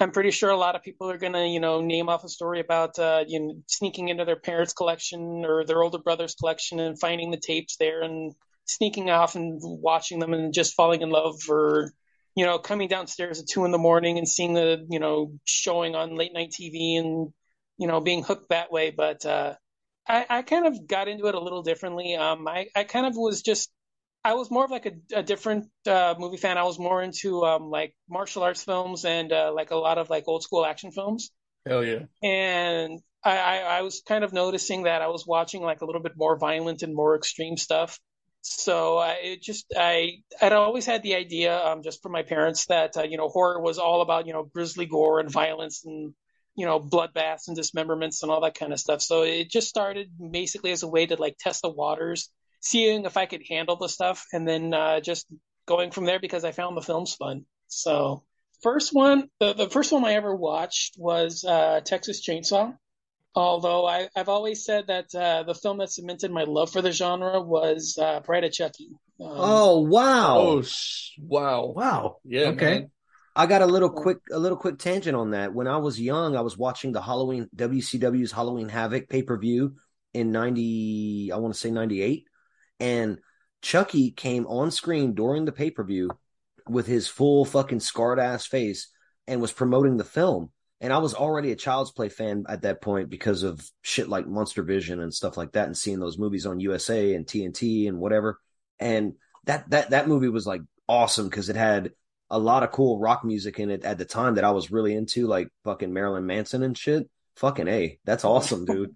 I'm 0.00 0.12
pretty 0.12 0.30
sure 0.30 0.50
a 0.50 0.56
lot 0.56 0.76
of 0.76 0.82
people 0.82 1.10
are 1.10 1.18
gonna, 1.18 1.46
you 1.46 1.60
know, 1.60 1.80
name 1.80 2.08
off 2.08 2.24
a 2.24 2.28
story 2.28 2.60
about 2.60 2.98
uh, 2.98 3.24
you 3.26 3.40
know 3.40 3.62
sneaking 3.66 4.08
into 4.08 4.24
their 4.24 4.36
parents' 4.36 4.72
collection 4.72 5.44
or 5.44 5.64
their 5.64 5.82
older 5.82 5.98
brother's 5.98 6.34
collection 6.34 6.78
and 6.80 6.98
finding 6.98 7.30
the 7.30 7.36
tapes 7.36 7.76
there 7.76 8.02
and 8.02 8.34
sneaking 8.64 9.10
off 9.10 9.34
and 9.34 9.60
watching 9.62 10.18
them 10.20 10.34
and 10.34 10.54
just 10.54 10.74
falling 10.74 11.02
in 11.02 11.10
love 11.10 11.36
or 11.48 11.92
you 12.36 12.44
know 12.44 12.58
coming 12.58 12.88
downstairs 12.88 13.40
at 13.40 13.48
two 13.48 13.64
in 13.64 13.72
the 13.72 13.78
morning 13.78 14.18
and 14.18 14.28
seeing 14.28 14.54
the 14.54 14.86
you 14.90 15.00
know 15.00 15.32
showing 15.44 15.94
on 15.96 16.16
late 16.16 16.32
night 16.32 16.52
TV 16.52 16.98
and 16.98 17.32
you 17.76 17.88
know 17.88 18.00
being 18.00 18.22
hooked 18.22 18.50
that 18.50 18.70
way. 18.70 18.90
But 18.90 19.26
uh, 19.26 19.54
I, 20.08 20.26
I 20.28 20.42
kind 20.42 20.66
of 20.66 20.86
got 20.86 21.08
into 21.08 21.26
it 21.26 21.34
a 21.34 21.40
little 21.40 21.62
differently. 21.62 22.14
Um, 22.16 22.46
I, 22.48 22.68
I 22.74 22.84
kind 22.84 23.06
of 23.06 23.16
was 23.16 23.42
just 23.42 23.70
I 24.24 24.34
was 24.34 24.50
more 24.50 24.64
of 24.64 24.70
like 24.70 24.86
a, 24.86 24.92
a 25.18 25.22
different 25.22 25.70
uh, 25.86 26.14
movie 26.18 26.36
fan. 26.36 26.58
I 26.58 26.64
was 26.64 26.78
more 26.78 27.02
into 27.02 27.44
um, 27.44 27.70
like 27.70 27.94
martial 28.08 28.42
arts 28.42 28.62
films 28.62 29.04
and 29.04 29.32
uh, 29.32 29.52
like 29.54 29.70
a 29.70 29.76
lot 29.76 29.98
of 29.98 30.10
like 30.10 30.24
old 30.26 30.42
school 30.42 30.66
action 30.66 30.90
films. 30.90 31.30
Hell 31.66 31.84
yeah. 31.84 32.04
And 32.22 33.00
I, 33.24 33.38
I, 33.38 33.56
I 33.78 33.82
was 33.82 34.02
kind 34.06 34.24
of 34.24 34.32
noticing 34.32 34.84
that 34.84 35.02
I 35.02 35.08
was 35.08 35.26
watching 35.26 35.62
like 35.62 35.80
a 35.80 35.84
little 35.84 36.02
bit 36.02 36.12
more 36.16 36.38
violent 36.38 36.82
and 36.82 36.94
more 36.94 37.16
extreme 37.16 37.56
stuff. 37.56 38.00
So 38.42 38.98
I 38.98 39.18
it 39.22 39.42
just 39.42 39.66
I 39.76 40.22
I'd 40.40 40.52
always 40.52 40.86
had 40.86 41.02
the 41.02 41.16
idea 41.16 41.56
um, 41.58 41.82
just 41.82 42.02
from 42.02 42.12
my 42.12 42.22
parents 42.22 42.66
that 42.66 42.96
uh, 42.96 43.02
you 43.02 43.16
know 43.16 43.28
horror 43.28 43.60
was 43.60 43.78
all 43.78 44.00
about 44.00 44.26
you 44.26 44.32
know 44.32 44.44
grisly 44.44 44.86
gore 44.86 45.20
and 45.20 45.30
violence 45.30 45.84
and 45.84 46.14
you 46.56 46.64
know 46.64 46.80
bloodbaths 46.80 47.48
and 47.48 47.56
dismemberments 47.56 48.22
and 48.22 48.30
all 48.30 48.40
that 48.42 48.58
kind 48.58 48.72
of 48.72 48.80
stuff. 48.80 49.02
So 49.02 49.22
it 49.22 49.50
just 49.50 49.68
started 49.68 50.10
basically 50.30 50.70
as 50.70 50.82
a 50.82 50.88
way 50.88 51.06
to 51.06 51.16
like 51.16 51.36
test 51.38 51.62
the 51.62 51.68
waters, 51.68 52.30
seeing 52.60 53.04
if 53.04 53.16
I 53.16 53.26
could 53.26 53.42
handle 53.48 53.76
the 53.76 53.88
stuff, 53.88 54.24
and 54.32 54.46
then 54.46 54.74
uh, 54.74 55.00
just 55.00 55.26
going 55.66 55.90
from 55.90 56.04
there 56.06 56.20
because 56.20 56.44
I 56.44 56.52
found 56.52 56.76
the 56.76 56.82
films 56.82 57.14
fun. 57.14 57.44
So 57.68 58.24
first 58.62 58.92
one, 58.94 59.28
the, 59.40 59.52
the 59.54 59.70
first 59.70 59.92
one 59.92 60.04
I 60.04 60.14
ever 60.14 60.34
watched 60.34 60.96
was 60.98 61.44
uh, 61.44 61.80
Texas 61.84 62.26
Chainsaw. 62.26 62.76
Although 63.34 63.86
I, 63.86 64.08
I've 64.16 64.28
always 64.28 64.64
said 64.64 64.88
that 64.88 65.14
uh, 65.14 65.44
the 65.44 65.54
film 65.54 65.78
that 65.78 65.90
cemented 65.90 66.30
my 66.32 66.44
love 66.44 66.72
for 66.72 66.82
the 66.82 66.92
genre 66.92 67.40
was 67.40 67.98
uh, 68.00 68.20
Bride 68.20 68.44
of 68.44 68.52
Chucky. 68.52 68.90
Um, 69.20 69.62
Oh 69.62 69.80
wow! 69.80 70.34
Oh, 70.34 70.62
sh- 70.62 71.12
wow. 71.18 71.66
Wow. 71.66 72.18
Yeah, 72.24 72.50
Okay. 72.50 72.52
man. 72.52 72.90
I 73.36 73.46
got 73.46 73.62
a 73.62 73.66
little 73.66 73.90
quick, 73.90 74.18
a 74.32 74.38
little 74.38 74.58
quick 74.58 74.78
tangent 74.78 75.16
on 75.16 75.30
that. 75.30 75.54
When 75.54 75.68
I 75.68 75.76
was 75.78 76.00
young, 76.00 76.36
I 76.36 76.40
was 76.40 76.58
watching 76.58 76.92
the 76.92 77.02
Halloween 77.02 77.48
WCW's 77.54 78.32
Halloween 78.32 78.68
Havoc 78.68 79.08
pay 79.08 79.22
per 79.22 79.38
view 79.38 79.76
in 80.14 80.32
ninety, 80.32 81.30
I 81.32 81.38
want 81.38 81.54
to 81.54 81.60
say 81.60 81.70
ninety 81.70 82.02
eight, 82.02 82.27
and 82.80 83.18
Chucky 83.62 84.10
came 84.10 84.46
on 84.46 84.70
screen 84.70 85.14
during 85.14 85.44
the 85.44 85.52
pay 85.52 85.70
per 85.70 85.84
view 85.84 86.10
with 86.68 86.86
his 86.86 87.08
full 87.08 87.44
fucking 87.44 87.80
scarred 87.80 88.20
ass 88.20 88.46
face 88.46 88.88
and 89.26 89.40
was 89.40 89.52
promoting 89.52 89.96
the 89.96 90.04
film. 90.04 90.50
And 90.80 90.92
I 90.92 90.98
was 90.98 91.14
already 91.14 91.50
a 91.50 91.56
Child's 91.56 91.90
Play 91.90 92.08
fan 92.08 92.44
at 92.48 92.62
that 92.62 92.80
point 92.80 93.10
because 93.10 93.42
of 93.42 93.68
shit 93.82 94.08
like 94.08 94.28
Monster 94.28 94.62
Vision 94.62 95.00
and 95.00 95.12
stuff 95.12 95.36
like 95.36 95.52
that, 95.52 95.66
and 95.66 95.76
seeing 95.76 95.98
those 95.98 96.18
movies 96.18 96.46
on 96.46 96.60
USA 96.60 97.14
and 97.14 97.26
TNT 97.26 97.88
and 97.88 97.98
whatever. 97.98 98.38
And 98.78 99.14
that 99.44 99.68
that 99.70 99.90
that 99.90 100.08
movie 100.08 100.28
was 100.28 100.46
like 100.46 100.60
awesome 100.86 101.28
because 101.28 101.48
it 101.48 101.56
had 101.56 101.90
a 102.30 102.38
lot 102.38 102.62
of 102.62 102.70
cool 102.70 102.98
rock 102.98 103.24
music 103.24 103.58
in 103.58 103.70
it 103.70 103.84
at 103.84 103.98
the 103.98 104.04
time 104.04 104.36
that 104.36 104.44
I 104.44 104.52
was 104.52 104.70
really 104.70 104.94
into, 104.94 105.26
like 105.26 105.48
fucking 105.64 105.92
Marilyn 105.92 106.26
Manson 106.26 106.62
and 106.62 106.78
shit. 106.78 107.08
Fucking 107.36 107.68
a, 107.68 107.98
that's 108.04 108.24
awesome, 108.24 108.64
dude. 108.64 108.94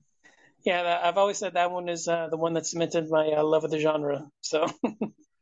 Yeah, 0.64 1.00
I've 1.02 1.18
always 1.18 1.38
said 1.38 1.54
that 1.54 1.70
one 1.70 1.88
is 1.88 2.06
uh, 2.06 2.28
the 2.28 2.36
one 2.36 2.54
that 2.54 2.66
cemented 2.66 3.10
my 3.10 3.28
uh, 3.28 3.42
love 3.42 3.64
of 3.64 3.70
the 3.70 3.80
genre. 3.80 4.28
So 4.40 4.66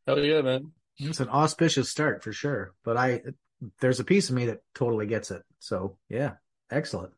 Hell 0.07 0.19
yeah, 0.19 0.41
man. 0.41 0.73
It's 0.99 1.21
an 1.21 1.29
auspicious 1.29 1.91
start 1.91 2.23
for 2.23 2.33
sure. 2.33 2.75
But 2.85 2.97
I, 2.97 3.23
there's 3.81 4.01
a 4.01 4.05
piece 4.05 4.29
of 4.29 4.35
me 4.35 4.47
that 4.47 4.61
totally 4.75 5.07
gets 5.07 5.31
it. 5.31 5.43
So 5.59 5.97
yeah, 6.09 6.33
excellent. 6.71 7.13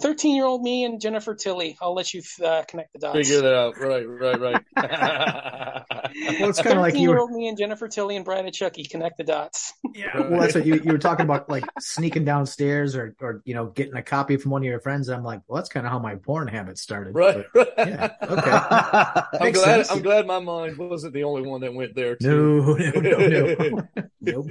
thirteen-year-old 0.00 0.62
me 0.62 0.84
and 0.84 1.00
Jennifer 1.00 1.34
Tilly. 1.34 1.76
I'll 1.80 1.94
let 1.94 2.12
you 2.14 2.22
uh, 2.44 2.62
connect 2.66 2.92
the 2.94 2.98
dots. 3.00 3.16
Figure 3.16 3.42
that 3.42 3.54
out. 3.54 3.78
Right, 3.78 4.04
right, 4.08 4.40
right. 4.76 5.84
Well, 6.40 6.48
it's 6.50 6.60
kind 6.60 6.76
of 6.76 6.82
like 6.82 6.94
you 6.94 7.10
were. 7.10 7.16
Thirteen-year-old 7.16 7.30
me 7.32 7.48
and 7.48 7.58
Jennifer 7.58 7.86
Tilly 7.86 8.16
and 8.16 8.24
Bride 8.24 8.46
of 8.46 8.52
Chucky. 8.52 8.84
Connect 8.84 9.18
the 9.18 9.24
dots. 9.24 9.72
Yeah. 9.94 10.18
Well, 10.28 10.40
that's 10.40 10.54
what 10.54 10.66
you, 10.66 10.76
you 10.82 10.92
were 10.92 10.98
talking 10.98 11.24
about, 11.24 11.48
like 11.50 11.64
sneaking 11.80 12.24
downstairs 12.24 12.96
or, 12.96 13.14
or 13.20 13.42
you 13.44 13.54
know, 13.54 13.66
getting 13.66 13.94
a 13.94 14.02
copy 14.02 14.36
from 14.36 14.50
one 14.52 14.62
of 14.62 14.66
your 14.66 14.80
friends. 14.80 15.08
I'm 15.08 15.22
like, 15.22 15.42
well, 15.46 15.56
that's 15.56 15.68
kind 15.68 15.86
of 15.86 15.92
how 15.92 15.98
my 15.98 16.16
porn 16.16 16.48
habit 16.48 16.78
started. 16.78 17.14
right, 17.14 17.44
But, 17.52 17.74
right. 17.76 17.88
yeah. 17.88 18.12
Okay. 18.22 19.38
I'm 19.44 19.52
glad. 19.52 19.64
sense. 19.86 19.90
I'm 19.90 20.02
glad 20.02 20.26
my 20.26 20.38
mind 20.40 20.76
wasn't 20.78 21.12
the 21.14 21.24
only 21.24 21.42
one 21.42 21.60
that 21.60 21.74
went 21.74 21.94
there. 21.94 22.16
Too. 22.16 22.76
No, 22.78 23.00
no, 23.00 23.10
no, 23.28 23.54
no. 23.54 24.02
nope. 24.20 24.46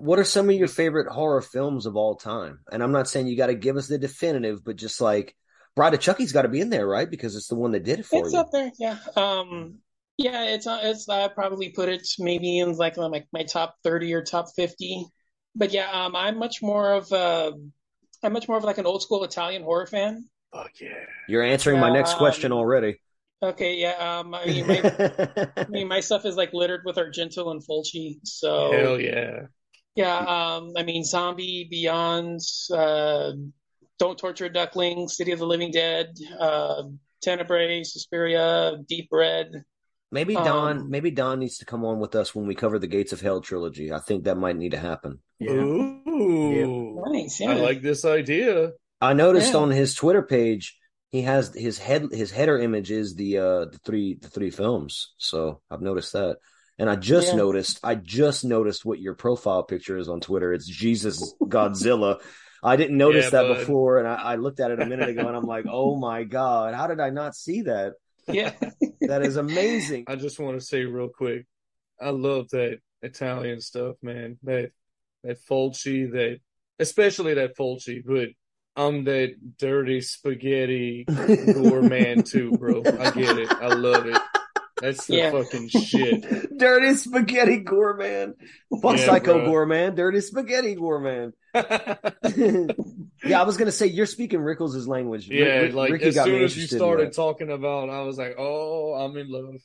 what 0.00 0.18
are 0.18 0.24
some 0.24 0.48
of 0.50 0.54
your 0.56 0.68
favorite 0.68 1.08
horror 1.10 1.40
films 1.42 1.86
of 1.86 1.96
all 1.96 2.16
time? 2.16 2.60
And 2.70 2.82
I'm 2.82 2.92
not 2.92 3.03
saying 3.08 3.26
you 3.26 3.36
got 3.36 3.48
to 3.48 3.54
give 3.54 3.76
us 3.76 3.88
the 3.88 3.98
definitive, 3.98 4.64
but 4.64 4.76
just 4.76 5.00
like 5.00 5.34
Bride 5.76 5.94
of 5.94 6.00
Chucky's 6.00 6.32
got 6.32 6.42
to 6.42 6.48
be 6.48 6.60
in 6.60 6.70
there, 6.70 6.86
right? 6.86 7.10
Because 7.10 7.36
it's 7.36 7.48
the 7.48 7.54
one 7.56 7.72
that 7.72 7.84
did 7.84 8.00
it 8.00 8.06
for 8.06 8.26
It's 8.26 8.32
you. 8.32 8.38
up 8.38 8.50
there, 8.52 8.70
yeah. 8.78 8.98
Um, 9.16 9.78
yeah, 10.16 10.44
it's 10.44 10.66
uh, 10.66 10.80
it's. 10.82 11.08
I 11.08 11.28
probably 11.28 11.70
put 11.70 11.88
it 11.88 12.06
maybe 12.18 12.58
in 12.60 12.72
like 12.76 12.96
my 12.96 13.24
my 13.32 13.42
top 13.44 13.76
thirty 13.82 14.12
or 14.14 14.22
top 14.22 14.46
fifty. 14.54 15.06
But 15.56 15.72
yeah, 15.72 15.90
um, 15.90 16.14
I'm 16.16 16.38
much 16.38 16.62
more 16.62 16.92
of 16.92 17.10
a, 17.12 17.52
I'm 18.22 18.32
much 18.32 18.48
more 18.48 18.56
of 18.58 18.64
like 18.64 18.78
an 18.78 18.86
old 18.86 19.02
school 19.02 19.24
Italian 19.24 19.62
horror 19.62 19.86
fan. 19.86 20.28
Fuck 20.52 20.80
yeah. 20.80 21.04
You're 21.28 21.42
answering 21.42 21.80
my 21.80 21.90
next 21.90 22.12
Um, 22.12 22.18
question 22.18 22.52
already. 22.52 23.00
Okay, 23.42 23.76
yeah. 23.76 24.18
Um, 24.20 24.34
I 24.34 24.46
mean, 24.46 24.66
my, 24.66 24.80
I 25.56 25.66
mean, 25.68 25.88
my 25.88 26.00
stuff 26.00 26.24
is 26.24 26.36
like 26.36 26.52
littered 26.54 26.82
with 26.84 26.96
Argento 26.96 27.50
and 27.50 27.62
Fulci. 27.66 28.18
So 28.24 28.72
Hell 28.72 29.00
yeah. 29.00 29.46
Yeah. 29.94 30.16
Um, 30.18 30.72
I 30.76 30.82
mean, 30.82 31.04
Zombie, 31.04 31.66
Beyond, 31.70 32.40
uh, 32.72 33.32
Don't 33.98 34.18
Torture 34.18 34.48
Ducklings, 34.48 35.16
City 35.16 35.32
of 35.32 35.38
the 35.38 35.46
Living 35.46 35.70
Dead, 35.70 36.14
uh, 36.38 36.82
Tenebrae, 37.22 37.84
Suspiria, 37.84 38.76
Deep 38.88 39.08
Red. 39.10 39.64
maybe 40.12 40.34
Don, 40.34 40.78
um, 40.78 40.90
maybe 40.90 41.10
Don 41.10 41.38
needs 41.40 41.58
to 41.58 41.64
come 41.64 41.84
on 41.84 41.98
with 41.98 42.14
us 42.14 42.34
when 42.34 42.46
we 42.46 42.54
cover 42.54 42.78
the 42.78 42.86
Gates 42.86 43.12
of 43.12 43.20
Hell 43.20 43.40
trilogy. 43.40 43.92
I 43.92 43.98
think 43.98 44.24
that 44.24 44.36
might 44.36 44.56
need 44.56 44.72
to 44.72 44.78
happen. 44.78 45.20
Yeah. 45.38 45.52
Ooh. 45.52 47.02
Nice, 47.06 47.40
yeah. 47.40 47.50
I 47.50 47.54
like 47.54 47.82
this 47.82 48.04
idea. 48.04 48.72
I 49.00 49.12
noticed 49.12 49.52
Yeah. 49.52 49.60
on 49.60 49.70
his 49.70 49.94
Twitter 49.94 50.22
page 50.22 50.76
he 51.10 51.22
has 51.22 51.54
his 51.54 51.78
head 51.78 52.08
his 52.10 52.30
header 52.32 52.58
image 52.58 52.90
is 52.90 53.14
the 53.14 53.38
uh 53.38 53.64
the 53.66 53.78
three 53.84 54.14
the 54.20 54.28
three 54.28 54.50
films. 54.50 55.12
So 55.18 55.60
I've 55.70 55.80
noticed 55.82 56.12
that. 56.14 56.38
And 56.78 56.90
I 56.90 56.96
just 56.96 57.28
Yeah. 57.28 57.36
noticed 57.38 57.80
I 57.84 57.94
just 57.94 58.44
noticed 58.44 58.84
what 58.84 58.98
your 59.00 59.14
profile 59.14 59.62
picture 59.62 59.96
is 59.96 60.08
on 60.08 60.20
Twitter. 60.20 60.52
It's 60.52 60.66
Jesus 60.66 61.34
Godzilla. 61.42 62.20
I 62.62 62.76
didn't 62.76 62.96
notice 63.04 63.26
Yeah, 63.26 63.30
that 63.30 63.48
bud. 63.48 63.58
before 63.60 63.98
and 63.98 64.08
I, 64.08 64.14
I 64.14 64.34
looked 64.36 64.58
at 64.60 64.70
it 64.70 64.80
a 64.80 64.84
minute 64.84 65.08
ago 65.08 65.28
and 65.28 65.36
I'm 65.36 65.46
like, 65.46 65.66
oh 65.70 65.96
my 65.96 66.24
God, 66.24 66.74
how 66.74 66.86
did 66.86 67.00
I 67.00 67.10
not 67.10 67.34
see 67.36 67.62
that? 67.62 67.94
Yeah. 68.26 68.52
That 69.06 69.20
is 69.20 69.36
amazing. 69.36 70.04
I 70.06 70.16
just 70.16 70.40
want 70.40 70.58
to 70.58 70.64
say 70.64 70.84
real 70.84 71.10
quick, 71.10 71.44
I 72.00 72.08
love 72.08 72.48
that 72.50 72.78
Italian 73.02 73.60
stuff, 73.60 73.96
man. 74.02 74.38
That 74.44 74.70
that 75.24 75.38
Fulci, 75.46 76.10
that 76.12 76.38
especially 76.78 77.34
that 77.34 77.54
Fulci, 77.54 78.02
but 78.02 78.30
I'm 78.76 79.04
that 79.04 79.34
dirty 79.58 80.00
spaghetti 80.00 81.06
gore 81.52 81.82
man 81.82 82.22
too, 82.24 82.52
bro. 82.52 82.86
I 82.98 83.08
get 83.08 83.36
it. 83.38 83.50
I 83.60 83.68
love 83.68 84.06
it. 84.06 84.23
That's 84.80 85.06
the 85.06 85.16
Yeah. 85.16 85.30
fucking 85.30 85.68
shit. 85.68 86.58
Dirty 86.58 86.94
spaghetti 86.94 87.58
gourmand. 87.58 88.34
Fuck 88.82 88.98
Yeah, 88.98 89.06
psycho 89.06 89.34
bro. 89.34 89.46
gourmand. 89.46 89.96
Dirty 89.96 90.20
spaghetti 90.20 90.74
gourmand. 90.74 91.32
yeah, 91.54 93.40
I 93.40 93.44
was 93.44 93.56
gonna 93.56 93.70
say 93.72 93.86
you're 93.86 94.06
speaking 94.06 94.40
Rickles' 94.40 94.86
language. 94.88 95.28
Yeah, 95.28 95.44
Rick- 95.60 95.74
like 95.74 95.92
Ricky 95.92 96.04
as 96.06 96.14
got 96.16 96.26
me 96.26 96.32
soon 96.34 96.42
as 96.44 96.56
you 96.56 96.66
started 96.66 97.12
talking 97.12 97.50
about, 97.50 97.90
I 97.90 98.02
was 98.02 98.18
like, 98.18 98.34
oh, 98.38 98.94
I'm 98.94 99.16
in 99.16 99.30
love. 99.30 99.60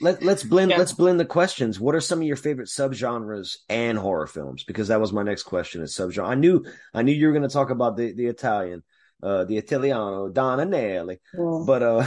Let, 0.00 0.22
let's 0.22 0.42
blend 0.44 0.70
Yeah. 0.70 0.78
let's 0.78 0.92
blend 0.92 1.18
the 1.20 1.24
questions. 1.26 1.78
What 1.80 1.94
are 1.94 2.00
some 2.00 2.20
of 2.20 2.24
your 2.26 2.36
favorite 2.36 2.68
subgenres 2.68 3.56
and 3.68 3.98
horror 3.98 4.26
films? 4.26 4.64
Because 4.64 4.88
that 4.88 5.00
was 5.00 5.12
my 5.12 5.22
next 5.22 5.42
question. 5.42 5.82
Is 5.82 5.94
subgenre. 5.94 6.24
I 6.26 6.34
knew 6.34 6.64
I 6.94 7.02
knew 7.02 7.12
you 7.12 7.26
were 7.26 7.32
going 7.32 7.42
to 7.48 7.52
talk 7.52 7.70
about 7.70 7.96
the 7.96 8.12
the 8.14 8.26
Italian, 8.26 8.82
uh, 9.22 9.44
the 9.44 9.58
Italiano, 9.58 10.28
Don 10.28 10.58
Anelli, 10.60 11.18
but 11.36 11.82
uh, 11.82 12.06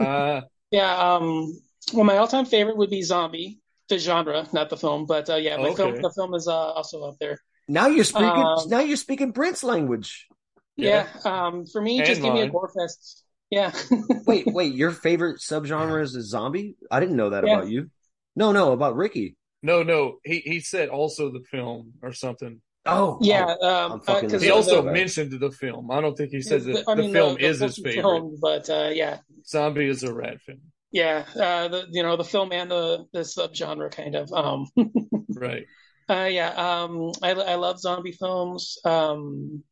Uh, 0.04 0.40
Yeah, 0.72 1.14
um, 1.16 1.60
well, 1.94 2.04
my 2.04 2.18
all-time 2.18 2.46
favorite 2.46 2.78
would 2.78 2.90
be 2.90 3.02
Zombie, 3.02 3.60
the 3.90 3.98
genre, 3.98 4.48
not 4.52 4.70
the 4.70 4.78
film, 4.78 5.06
but 5.06 5.30
uh, 5.30 5.36
yeah, 5.36 5.58
my 5.58 5.70
Okay. 5.70 5.72
film, 5.72 6.00
the 6.00 6.12
film 6.12 6.34
is 6.34 6.48
uh, 6.48 6.52
also 6.72 7.04
up 7.04 7.16
there. 7.20 7.38
now 7.68 7.86
you're 7.88 8.04
speaking 8.04 8.52
Um, 8.54 8.66
now 8.66 8.80
you're 8.80 8.96
speaking 8.96 9.32
Prince 9.32 9.62
language. 9.64 10.28
Yeah, 10.76 11.06
um, 11.24 11.66
for 11.66 11.80
me, 11.80 12.02
And 12.02 12.02
just 12.02 12.22
give 12.22 12.32
me 12.32 12.40
a 12.40 12.46
gore 12.48 12.70
fest. 12.74 13.24
Yeah, 13.50 13.72
Wait, 14.24 14.50
wait, 14.52 14.74
your 14.74 14.90
favorite 14.92 15.38
subgenre 15.40 16.02
is 16.02 16.14
a 16.14 16.22
zombie? 16.22 16.76
I 16.90 17.00
didn't 17.00 17.16
know 17.16 17.30
that 17.30 17.44
Yeah. 17.44 17.44
about 17.44 17.68
you. 17.68 17.90
No, 18.36 18.52
no, 18.52 18.72
about 18.72 18.96
Ricky. 18.96 19.36
no, 19.62 19.82
no, 19.82 20.18
he 20.24 20.40
he 20.40 20.60
said 20.60 20.88
also 20.88 21.30
the 21.30 21.42
film 21.50 21.94
or 22.02 22.12
something. 22.12 22.60
Oh, 22.84 23.18
yeah. 23.20 23.54
oh, 23.60 23.68
um, 23.86 23.92
I'm 23.92 24.00
fucking 24.00 24.28
uh, 24.28 24.32
'cause 24.32 24.42
He 24.42 24.50
also 24.50 24.82
the- 24.82 24.90
mentioned 24.92 25.32
the 25.32 25.50
film. 25.50 25.90
I 25.90 26.00
don't 26.00 26.16
think 26.16 26.30
he 26.32 26.42
said 26.42 26.62
that 26.64 26.88
I 26.88 26.94
the 26.94 27.02
mean, 27.02 27.12
film 27.12 27.36
the, 27.36 27.38
is 27.38 27.58
the 27.58 27.66
his 27.66 27.78
favorite. 27.78 28.02
film, 28.02 28.36
but 28.40 28.68
uh, 28.68 28.90
yeah, 28.92 29.18
Zombie 29.46 29.86
is 29.88 30.02
a 30.02 30.12
rad 30.12 30.40
film, 30.42 30.72
yeah, 30.90 31.24
uh, 31.36 31.68
the 31.68 31.86
you 31.90 32.02
know 32.02 32.16
the 32.16 32.24
film 32.24 32.52
and 32.52 32.70
the 32.70 33.06
the 33.12 33.20
subgenre 33.20 33.90
kind 33.90 34.14
of. 34.14 34.32
Um, 34.32 34.66
right? 35.34 35.66
Uh, 36.10 36.28
yeah, 36.30 36.50
um, 36.50 37.12
I, 37.22 37.30
I 37.32 37.54
love 37.54 37.78
zombie 37.80 38.12
films. 38.12 38.76
Um, 38.84 39.62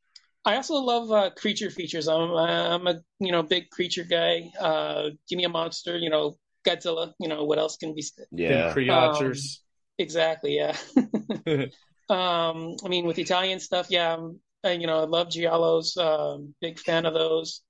I 0.44 0.56
also 0.56 0.76
love 0.76 1.10
uh, 1.12 1.30
creature 1.36 1.70
features. 1.70 2.08
I'm 2.08 2.32
I'm 2.32 2.86
a 2.86 3.00
you 3.20 3.32
know 3.32 3.42
big 3.42 3.70
creature 3.70 4.04
guy. 4.04 4.50
Uh, 4.58 5.10
give 5.28 5.36
me 5.36 5.44
a 5.44 5.48
monster, 5.50 5.98
you 5.98 6.10
know 6.10 6.38
Godzilla. 6.66 7.12
You 7.20 7.28
know 7.28 7.44
what 7.44 7.58
else 7.58 7.76
can 7.76 7.94
be 7.94 8.02
said? 8.02 8.26
yeah. 8.32 8.72
Creatures. 8.72 9.62
Exactly, 9.98 10.56
yeah. 10.56 10.76
um, 12.10 12.76
I 12.84 12.88
mean 12.88 13.06
with 13.06 13.18
Italian 13.18 13.60
stuff, 13.60 13.86
yeah. 13.90 14.16
I, 14.62 14.72
you 14.72 14.86
know 14.86 15.00
I 15.00 15.04
love 15.04 15.28
giallos. 15.28 15.96
Um, 15.96 16.54
big 16.60 16.78
fan 16.78 17.06
of 17.06 17.14
those. 17.14 17.62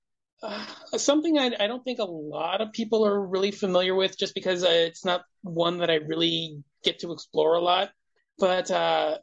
Uh, 0.43 0.65
something 0.97 1.37
I, 1.37 1.51
I 1.59 1.67
don't 1.67 1.83
think 1.83 1.99
a 1.99 2.03
lot 2.03 2.61
of 2.61 2.73
people 2.73 3.05
are 3.05 3.27
really 3.27 3.51
familiar 3.51 3.93
with, 3.95 4.17
just 4.17 4.33
because 4.33 4.63
uh, 4.63 4.69
it's 4.69 5.05
not 5.05 5.21
one 5.43 5.77
that 5.77 5.91
I 5.91 5.95
really 5.95 6.63
get 6.83 6.99
to 6.99 7.11
explore 7.11 7.55
a 7.55 7.61
lot. 7.61 7.91
But 8.39 8.71
uh, 8.71 9.19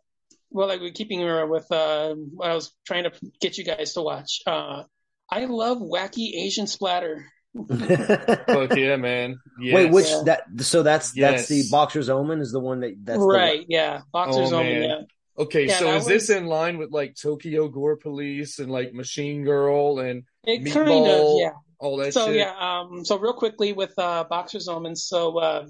well, 0.51 0.69
like 0.69 0.81
we're 0.81 0.93
keeping 0.93 1.21
with 1.51 1.71
uh, 1.71 2.15
what 2.15 2.51
I 2.51 2.55
was 2.55 2.73
trying 2.87 3.05
to 3.05 3.13
get 3.41 3.59
you 3.59 3.65
guys 3.65 3.95
to 3.95 4.03
watch. 4.03 4.41
Uh, 4.47 4.85
I 5.31 5.45
love 5.45 5.79
wacky 5.79 6.35
Asian 6.37 6.67
splatter. 6.67 7.27
Fuck 7.57 8.77
yeah, 8.77 8.97
man. 8.97 9.39
Yes. 9.61 9.75
Wait, 9.75 9.91
which 9.91 10.09
Yeah. 10.09 10.23
that 10.27 10.43
so 10.61 10.83
that's 10.83 11.13
that's 11.13 11.49
the 11.49 11.65
Boxer's 11.71 12.09
Omen 12.09 12.41
is 12.41 12.53
the 12.53 12.61
one 12.61 12.81
that 12.81 12.95
that's 13.03 13.19
the- 13.19 13.25
right? 13.27 13.65
yeah, 13.69 14.01
Boxer's 14.13 14.53
Oh, 14.53 14.59
Omen. 14.61 14.81
man. 14.81 14.83
Yeah. 14.91 15.43
Okay, 15.43 15.67
Yeah, 15.69 15.79
so 15.79 15.85
that 15.87 15.97
is 15.99 16.07
this 16.07 16.31
in 16.31 16.47
line 16.47 16.79
with 16.79 16.91
like 16.91 17.15
Tokyo 17.15 17.69
Gore 17.69 17.97
Police 17.97 18.59
and 18.59 18.71
like 18.73 18.93
Machine 18.93 19.45
Girl 19.45 20.01
and 20.01 20.25
It 20.45 20.63
Meatball, 20.65 20.73
kind 20.73 21.07
of, 21.07 21.39
yeah. 21.39 21.51
all 21.79 21.97
that 21.99 22.13
so 22.13 22.27
shit? 22.27 22.37
yeah, 22.37 22.55
um, 22.59 23.05
so 23.05 23.17
real 23.19 23.33
quickly 23.35 23.73
with 23.73 23.95
uh, 23.99 24.25
Boxer's 24.25 24.67
Omen. 24.69 24.97
So 24.97 25.39
uh, 25.39 25.67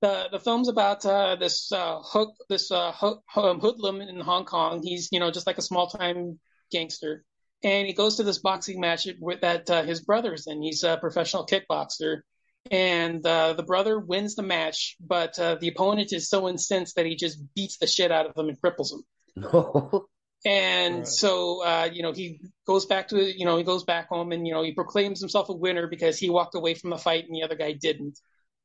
the 0.00 0.26
the 0.32 0.40
film's 0.40 0.68
about 0.68 1.06
uh, 1.06 1.36
this 1.36 1.70
uh, 1.70 2.00
hook, 2.02 2.34
this 2.48 2.70
uh, 2.72 2.90
hook, 2.92 3.22
um, 3.36 3.60
hoodlum 3.60 4.00
in 4.00 4.18
Hong 4.20 4.44
Kong. 4.44 4.80
He's 4.82 5.08
you 5.12 5.20
know 5.20 5.30
just 5.30 5.46
like 5.46 5.58
a 5.58 5.62
small 5.62 5.86
time 5.88 6.40
gangster, 6.72 7.22
and 7.64 7.86
he 7.86 7.92
goes 7.92 8.16
to 8.16 8.22
this 8.22 8.38
boxing 8.38 8.80
match 8.80 9.06
with 9.20 9.40
that 9.42 9.70
uh, 9.70 9.82
his 9.82 10.00
brother's 10.00 10.46
in. 10.46 10.62
He's 10.62 10.82
a 10.82 10.96
professional 10.96 11.46
kickboxer, 11.46 12.22
and 12.70 13.24
uh, 13.26 13.54
the 13.54 13.62
brother 13.62 13.98
wins 13.98 14.34
the 14.34 14.42
match, 14.42 14.96
but 15.00 15.38
uh, 15.38 15.56
the 15.56 15.68
opponent 15.68 16.12
is 16.12 16.28
so 16.28 16.48
incensed 16.48 16.96
that 16.96 17.06
he 17.06 17.16
just 17.16 17.38
beats 17.54 17.78
the 17.78 17.86
shit 17.86 18.12
out 18.12 18.26
of 18.26 18.36
him 18.36 18.48
and 18.48 18.60
cripples 18.60 18.92
him. 18.92 19.04
No. 19.36 20.06
And 20.44 20.96
Right. 20.96 21.06
so, 21.06 21.64
uh, 21.64 21.88
you 21.92 22.02
know, 22.02 22.10
he 22.12 22.40
goes 22.66 22.86
back 22.86 23.08
to, 23.08 23.38
you 23.38 23.44
know, 23.44 23.56
he 23.56 23.62
goes 23.62 23.84
back 23.84 24.08
home 24.08 24.32
and, 24.32 24.44
you 24.44 24.52
know, 24.52 24.62
he 24.64 24.72
proclaims 24.72 25.20
himself 25.20 25.48
a 25.50 25.52
winner 25.52 25.86
because 25.86 26.18
he 26.18 26.30
walked 26.30 26.56
away 26.56 26.74
from 26.74 26.90
the 26.90 26.98
fight 26.98 27.26
and 27.26 27.34
the 27.34 27.44
other 27.44 27.54
guy 27.54 27.72
didn't. 27.72 28.18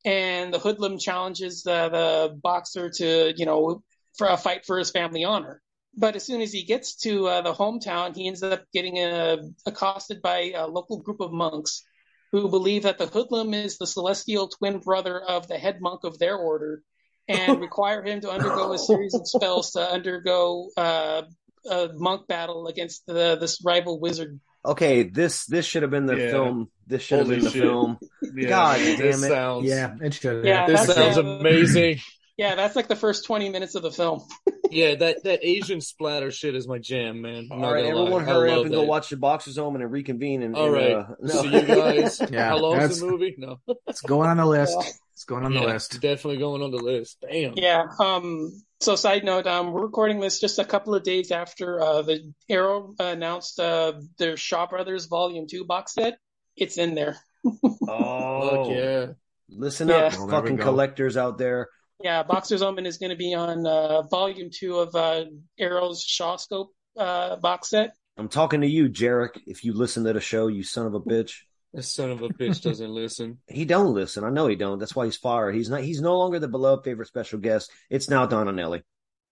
And 0.04 0.52
the 0.52 0.58
hoodlum 0.58 0.98
challenges 0.98 1.62
the, 1.62 1.90
the 1.90 2.36
boxer 2.42 2.90
to, 2.90 3.34
you 3.38 3.46
know, 3.46 3.84
for 4.18 4.26
a 4.26 4.38
fight 4.38 4.66
for 4.66 4.80
his 4.80 4.90
family 4.90 5.24
honor. 5.24 5.62
But 6.00 6.16
as 6.16 6.24
soon 6.24 6.42
as 6.42 6.52
he 6.54 6.64
gets 6.64 6.96
to 6.98 7.28
uh, 7.28 7.42
the 7.42 7.54
hometown, 7.54 8.16
he 8.16 8.28
ends 8.28 8.44
up 8.44 8.64
getting 8.72 9.00
uh, 9.00 9.38
accosted 9.66 10.22
by 10.22 10.52
a 10.56 10.68
local 10.68 11.02
group 11.02 11.20
of 11.22 11.32
monks 11.32 11.84
who 12.32 12.50
believe 12.50 12.84
that 12.84 13.00
the 13.00 13.08
hoodlum 13.08 13.54
is 13.54 13.78
the 13.78 13.88
celestial 13.88 14.48
twin 14.48 14.78
brother 14.80 15.20
of 15.20 15.48
the 15.48 15.58
head 15.58 15.80
monk 15.82 16.04
of 16.04 16.20
their 16.20 16.36
order 16.38 16.84
and 17.28 17.60
require 17.68 18.04
him 18.04 18.22
to 18.22 18.30
undergo 18.30 18.74
a 18.74 18.78
series 18.78 19.16
of 19.16 19.28
spells 19.28 19.72
to 19.72 19.80
undergo 19.82 20.70
uh, 20.78 21.24
a 21.70 21.90
monk 21.94 22.28
battle 22.28 22.68
against 22.68 23.06
the, 23.08 23.36
this 23.40 23.62
rival 23.66 24.00
wizard. 24.00 24.40
Okay, 24.66 25.04
this 25.04 25.46
this 25.46 25.66
should 25.66 25.82
have 25.84 25.92
been 25.92 26.06
the 26.06 26.18
Yeah. 26.18 26.30
film. 26.30 26.70
This 26.86 27.02
should 27.02 27.20
have 27.20 27.28
been 27.30 27.40
the 27.40 27.50
shit. 27.50 27.62
film. 27.62 27.98
Yeah, 28.36 28.50
God 28.50 28.80
this 28.80 28.98
damn 29.00 29.24
it. 29.24 29.34
Sounds, 29.34 29.66
Yeah, 29.66 29.96
it 30.02 30.14
should. 30.14 30.46
Yeah, 30.46 30.68
This 30.68 30.86
sounds 30.94 31.18
uh, 31.18 31.24
amazing. 31.24 32.00
Yeah, 32.38 32.56
that's 32.56 32.76
like 32.76 32.88
the 32.88 32.96
first 32.96 33.26
20 33.26 33.50
minutes 33.50 33.76
of 33.76 33.84
the 33.84 33.92
film. 33.92 34.22
Yeah, 34.70 34.96
that, 34.96 35.24
that 35.24 35.40
Asian 35.48 35.80
splatter 35.80 36.30
shit 36.30 36.54
is 36.54 36.68
my 36.68 36.78
jam, 36.78 37.22
man. 37.22 37.48
I'm 37.50 37.64
All 37.64 37.72
right, 37.74 37.84
gonna 37.86 37.96
lie. 37.96 38.02
everyone, 38.02 38.26
hurry 38.26 38.50
up 38.52 38.58
love 38.58 38.66
and 38.66 38.76
go 38.76 38.84
watch 38.84 39.08
the 39.10 39.16
Boxer's 39.16 39.58
Omen 39.58 39.82
and 39.82 39.88
then 39.88 39.92
reconvene. 39.94 40.44
And, 40.44 40.58
All 40.58 40.66
and, 40.66 40.74
right. 40.74 40.92
uh, 40.92 41.06
no. 41.22 41.42
See 41.42 41.48
you 41.54 41.62
guys. 41.62 42.22
Yeah, 42.30 42.50
How 42.50 42.58
long's 42.58 42.80
that's- 42.82 43.00
the 43.00 43.06
movie? 43.08 43.36
No. 43.38 43.62
It's 43.88 44.02
going 44.02 44.30
on 44.30 44.36
the 44.36 44.46
list. 44.46 44.76
It's 45.14 45.24
going 45.24 45.46
on 45.46 45.54
the 45.54 45.62
Yeah, 45.62 45.68
list. 45.68 45.94
Definitely 46.02 46.40
going 46.40 46.62
on 46.64 46.72
the 46.72 46.80
list. 46.80 47.24
Damn. 47.32 47.54
Yeah. 47.56 47.86
Um, 47.98 48.62
so, 48.82 48.98
side 48.98 49.24
note, 49.24 49.48
um, 49.48 49.72
we're 49.72 49.84
recording 49.84 50.20
this 50.20 50.42
just 50.42 50.60
a 50.60 50.66
couple 50.66 50.94
of 50.96 51.04
days 51.04 51.32
after 51.32 51.80
uh, 51.80 52.02
the 52.02 52.34
Arrow 52.50 52.94
announced 53.00 53.62
uh, 53.62 53.94
their 54.18 54.36
Shaw 54.36 54.68
Brothers 54.68 55.06
Volume 55.06 55.48
2 55.50 55.64
box 55.64 55.94
set. 55.94 56.18
It's 56.58 56.78
in 56.78 56.94
there. 56.94 57.16
Oh, 57.88 58.66
Fuck 58.66 58.76
yeah. 58.76 59.06
listen 59.50 59.88
Yeah. 59.88 59.96
up, 60.08 60.14
Well, 60.18 60.28
fucking 60.28 60.58
collectors 60.58 61.16
out 61.16 61.38
there. 61.38 61.70
Yeah, 62.04 62.24
Boxer's 62.24 62.62
Omen 62.62 62.86
is 62.86 62.98
going 62.98 63.10
to 63.10 63.16
be 63.16 63.34
on 63.34 63.66
uh, 63.66 64.04
Volume 64.04 64.50
2 64.54 64.78
of 64.78 64.96
uh, 64.96 65.26
Arrow's 65.60 66.06
Shawscope 66.06 66.68
uh, 66.98 67.38
box 67.38 67.70
set. 67.70 67.92
I'm 68.18 68.28
talking 68.30 68.62
to 68.62 68.68
you, 68.68 68.90
Jarek. 68.90 69.40
If 69.48 69.64
you 69.64 69.74
listen 69.74 70.04
to 70.04 70.14
the 70.14 70.20
show, 70.22 70.48
you 70.48 70.64
son 70.64 70.86
of 70.88 70.94
a 70.94 71.00
bitch. 71.00 71.34
This 71.74 71.92
son 71.94 72.12
of 72.12 72.22
a 72.22 72.30
bitch 72.30 72.62
doesn't 72.62 72.90
listen. 72.90 73.40
He 73.48 73.66
don't 73.66 73.94
listen. 73.94 74.24
I 74.24 74.30
know 74.30 74.48
he 74.48 74.56
don't. 74.56 74.80
That's 74.80 74.96
why 74.96 75.06
he's 75.06 75.18
fired. 75.18 75.54
He's 75.56 75.70
not. 75.70 75.82
He's 75.82 76.02
no 76.02 76.18
longer 76.18 76.40
the 76.40 76.48
beloved 76.48 76.84
favorite 76.84 77.08
special 77.08 77.40
guest. 77.40 77.72
It's 77.90 78.10
now 78.10 78.26
Don 78.26 78.48
Anelli. 78.48 78.82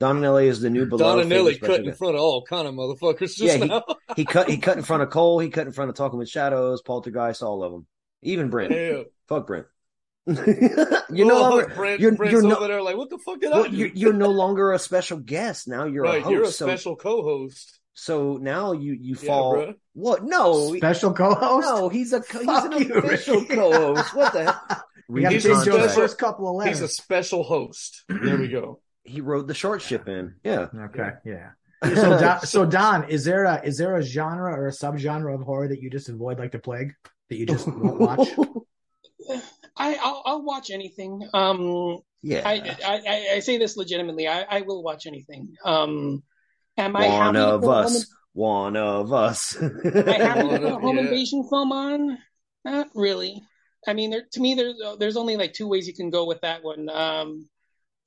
Donanelli 0.02 0.48
is 0.48 0.60
the 0.60 0.70
new 0.70 0.86
beloved 0.86 1.22
Don 1.22 1.30
Anelli 1.30 1.30
favorite 1.30 1.56
special 1.56 1.68
cut 1.68 1.80
in 1.80 1.86
guest. 1.86 1.98
front 1.98 2.16
of 2.16 2.22
all 2.22 2.44
kind 2.44 2.68
of 2.68 2.74
motherfuckers 2.76 3.36
just 3.36 3.42
Yeah, 3.42 3.58
he- 3.58 3.82
He 4.18 4.26
cut. 4.26 4.50
He 4.50 4.58
cut 4.58 4.78
in 4.78 4.84
front 4.84 5.04
of 5.04 5.10
Cole. 5.12 5.40
He 5.40 5.50
cut 5.50 5.66
in 5.68 5.74
front 5.74 5.90
of 5.90 5.96
Talking 5.96 6.20
with 6.20 6.30
Shadows, 6.30 6.82
Poltergeist, 6.82 7.42
all 7.42 7.64
of 7.64 7.72
them. 7.72 7.88
Even 8.22 8.50
Brent. 8.50 8.72
Damn. 8.74 9.06
Fuck 9.28 9.48
Brent. 9.48 9.66
you're 11.10 11.28
no 11.28 11.40
longer. 11.40 11.68
Brent, 11.76 12.00
you're- 12.00 12.16
Brent's 12.16 12.32
you're 12.34 12.42
no- 12.42 12.56
over 12.58 12.68
there 12.68 12.82
like, 12.82 12.98
what 12.98 13.10
the 13.10 13.18
fuck 13.20 13.40
did 13.40 13.52
I 13.52 13.56
Well, 13.62 13.70
do? 13.70 13.76
you're, 13.76 13.90
you're 13.90 14.14
no 14.14 14.30
longer 14.30 14.72
a 14.74 14.80
special 14.80 15.18
guest. 15.20 15.68
Now 15.68 15.86
you're 15.86 16.04
right, 16.04 16.20
a 16.22 16.24
host. 16.24 16.32
you're 16.34 16.44
a 16.44 16.48
so, 16.48 16.66
special 16.68 16.96
co-host. 16.96 17.80
so 17.94 18.38
now 18.38 18.72
you 18.74 18.94
you 18.94 19.16
Yeah, 19.22 19.28
fall. 19.28 19.56
bruh. 19.56 19.74
what? 19.94 20.24
No, 20.24 20.76
Special 20.76 21.14
co-host. 21.14 21.68
no. 21.68 21.90
He's 21.90 22.12
a 22.14 22.20
he's 22.32 22.44
Fuck 22.46 22.74
an 22.74 22.88
you, 22.88 22.94
official 22.96 23.42
Ricky. 23.42 23.56
co-host. 23.56 24.16
What 24.16 24.34
the 24.34 24.44
hell? 24.46 24.62
We 25.08 25.22
got 25.22 25.30
to 25.30 25.36
He's 25.36 25.44
change 25.44 25.68
a 25.68 25.70
those 25.70 25.80
special- 25.84 26.02
first 26.02 26.18
couple 26.18 26.60
of 26.62 26.68
He's 26.68 26.82
a 26.82 26.88
special 26.88 27.44
host. 27.44 28.04
There 28.10 28.38
we 28.38 28.48
go. 28.48 28.80
He 29.08 29.22
rode 29.22 29.48
the 29.48 29.54
short 29.54 29.84
ship 29.84 30.08
in. 30.08 30.34
Yeah. 30.44 30.66
Okay, 30.86 31.10
yeah. 31.26 31.50
So, 31.84 31.94
Don, 32.20 32.42
so 32.42 32.66
Don, 32.66 33.04
is 33.08 33.24
there 33.24 33.44
a 33.44 33.62
is 33.64 33.78
there 33.78 33.96
a 33.98 34.02
genre 34.02 34.52
or 34.52 34.66
a 34.66 34.72
subgenre 34.72 35.32
of 35.36 35.42
horror 35.44 35.68
that 35.68 35.80
you 35.80 35.92
just 35.92 36.10
avoid 36.10 36.40
like 36.40 36.52
the 36.52 36.58
plague 36.58 36.94
that 37.30 37.36
you 37.38 37.46
just 37.46 37.68
won't 37.68 38.00
watch? 38.00 38.30
I, 39.78 39.96
I'll, 40.02 40.22
I'll 40.26 40.44
watch 40.44 40.70
anything. 40.72 41.28
Um, 41.34 42.00
yeah. 42.22 42.42
I, 42.46 42.54
I, 42.86 43.02
I- 43.08 43.30
I 43.36 43.40
say 43.40 43.58
this 43.58 43.78
legitimately. 43.78 44.28
I, 44.28 44.42
I 44.44 44.62
will 44.62 44.84
watch 44.84 45.06
anything. 45.06 45.56
Um, 45.64 46.24
am 46.78 46.96
I 46.96 47.08
One 47.08 47.36
of 47.36 47.62
put 47.62 47.68
a 47.68 47.72
home, 47.74 47.86
us. 47.86 48.08
One 48.34 48.78
of 48.78 49.14
us. 49.14 49.58
I 49.62 49.64
happy 49.64 50.42
to 50.42 50.48
put 50.50 50.64
a 50.64 50.70
home 50.80 50.98
yeah. 50.98 51.04
invasion 51.04 51.48
film 51.50 51.72
on? 51.72 52.18
Not 52.64 52.88
really. 52.96 53.42
I 53.88 53.94
mean, 53.94 54.10
there, 54.10 54.24
to 54.32 54.40
me, 54.42 54.56
there's 54.56 54.76
there's 54.98 55.18
only 55.18 55.38
like 55.38 55.54
two 55.54 55.68
ways 55.68 55.88
you 55.88 55.94
can 55.94 56.10
go 56.10 56.26
with 56.26 56.42
that 56.42 56.64
one. 56.64 56.90
Um, 56.90 57.48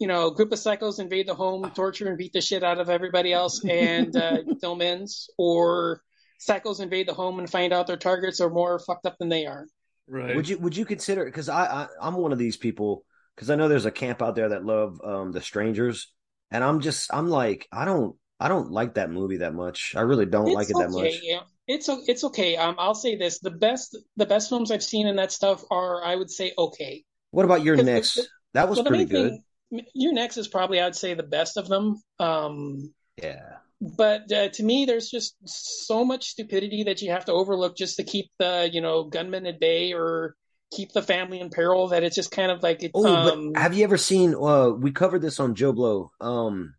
you 0.00 0.06
know, 0.08 0.30
group 0.30 0.52
of 0.52 0.58
psychos 0.58 0.98
invade 1.00 1.28
the 1.28 1.34
home, 1.34 1.70
torture 1.74 2.08
and 2.08 2.18
beat 2.18 2.32
the 2.32 2.40
shit 2.40 2.62
out 2.64 2.78
of 2.80 2.90
everybody 2.90 3.32
else, 3.32 3.64
and 3.64 4.14
uh, 4.16 4.38
film 4.60 4.82
ends. 4.82 5.30
Or 5.38 6.02
psychos 6.46 6.80
invade 6.80 7.06
the 7.08 7.14
home 7.14 7.38
and 7.38 7.48
find 7.48 7.72
out 7.72 7.86
their 7.86 7.96
targets 7.96 8.40
are 8.40 8.50
more 8.50 8.78
fucked 8.80 9.06
up 9.06 9.16
than 9.18 9.28
they 9.28 9.46
are. 9.46 9.66
Right. 10.08 10.34
Would 10.36 10.48
you 10.48 10.58
would 10.58 10.76
you 10.76 10.84
consider 10.84 11.24
because 11.24 11.48
I, 11.48 11.64
I 11.64 11.86
I'm 12.00 12.14
one 12.14 12.32
of 12.32 12.38
these 12.38 12.56
people 12.56 13.04
because 13.36 13.50
I 13.50 13.54
know 13.56 13.68
there's 13.68 13.86
a 13.86 13.90
camp 13.90 14.22
out 14.22 14.34
there 14.34 14.48
that 14.50 14.64
love 14.64 15.00
um 15.04 15.32
the 15.32 15.40
strangers 15.40 16.12
and 16.50 16.64
I'm 16.64 16.80
just 16.80 17.12
I'm 17.12 17.28
like 17.28 17.68
I 17.70 17.84
don't 17.84 18.16
I 18.40 18.48
don't 18.48 18.70
like 18.70 18.94
that 18.94 19.10
movie 19.10 19.38
that 19.38 19.54
much 19.54 19.94
I 19.96 20.00
really 20.02 20.26
don't 20.26 20.52
like 20.52 20.70
it 20.70 20.76
that 20.78 20.90
much 20.90 21.20
Yeah. 21.22 21.40
It's 21.66 21.88
o- 21.90 22.02
it's 22.06 22.24
okay. 22.24 22.56
Um, 22.56 22.76
I'll 22.78 22.94
say 22.94 23.14
this: 23.16 23.40
the 23.40 23.50
best 23.50 23.94
the 24.16 24.24
best 24.24 24.48
films 24.48 24.70
I've 24.70 24.82
seen 24.82 25.06
in 25.06 25.16
that 25.16 25.30
stuff 25.32 25.62
are, 25.70 26.02
I 26.02 26.16
would 26.16 26.30
say, 26.30 26.54
okay. 26.56 27.04
what 27.30 27.44
about 27.44 27.62
your 27.62 27.76
Because 27.76 27.86
the- 27.86 27.92
next 27.92 28.14
the- 28.14 28.26
that 28.54 28.68
was 28.70 28.78
Well, 28.78 28.86
pretty 28.86 29.04
good 29.04 29.32
thing- 29.70 29.84
your 29.94 30.14
next 30.14 30.38
is 30.38 30.48
probably, 30.48 30.80
I'd 30.80 30.96
say, 30.96 31.12
the 31.12 31.22
best 31.24 31.58
of 31.58 31.68
them. 31.68 32.00
Um, 32.18 32.94
yeah 33.22 33.58
but 33.80 34.30
uh, 34.32 34.48
to 34.48 34.62
me, 34.62 34.84
there's 34.84 35.08
just 35.10 35.36
so 35.44 36.04
much 36.04 36.26
stupidity 36.28 36.84
that 36.84 37.00
you 37.02 37.10
have 37.10 37.24
to 37.26 37.32
overlook 37.32 37.76
just 37.76 37.96
to 37.96 38.04
keep 38.04 38.30
the 38.38 38.68
you 38.72 38.80
know 38.80 39.04
gunmen 39.04 39.46
at 39.46 39.60
bay 39.60 39.92
or 39.92 40.34
keep 40.70 40.92
the 40.92 41.02
family 41.02 41.40
in 41.40 41.50
peril. 41.50 41.88
That 41.88 42.02
it's 42.04 42.16
just 42.16 42.30
kind 42.30 42.50
of 42.50 42.62
like 42.62 42.82
it. 42.82 42.90
oh 42.94 43.06
um, 43.06 43.52
but 43.52 43.60
have 43.60 43.74
you 43.74 43.84
ever 43.84 43.96
seen 43.96 44.34
uh 44.34 44.68
we 44.70 44.90
covered 44.92 45.22
this 45.22 45.40
on 45.40 45.54
Joe 45.54 45.72
Blow 45.72 46.10
um 46.20 46.74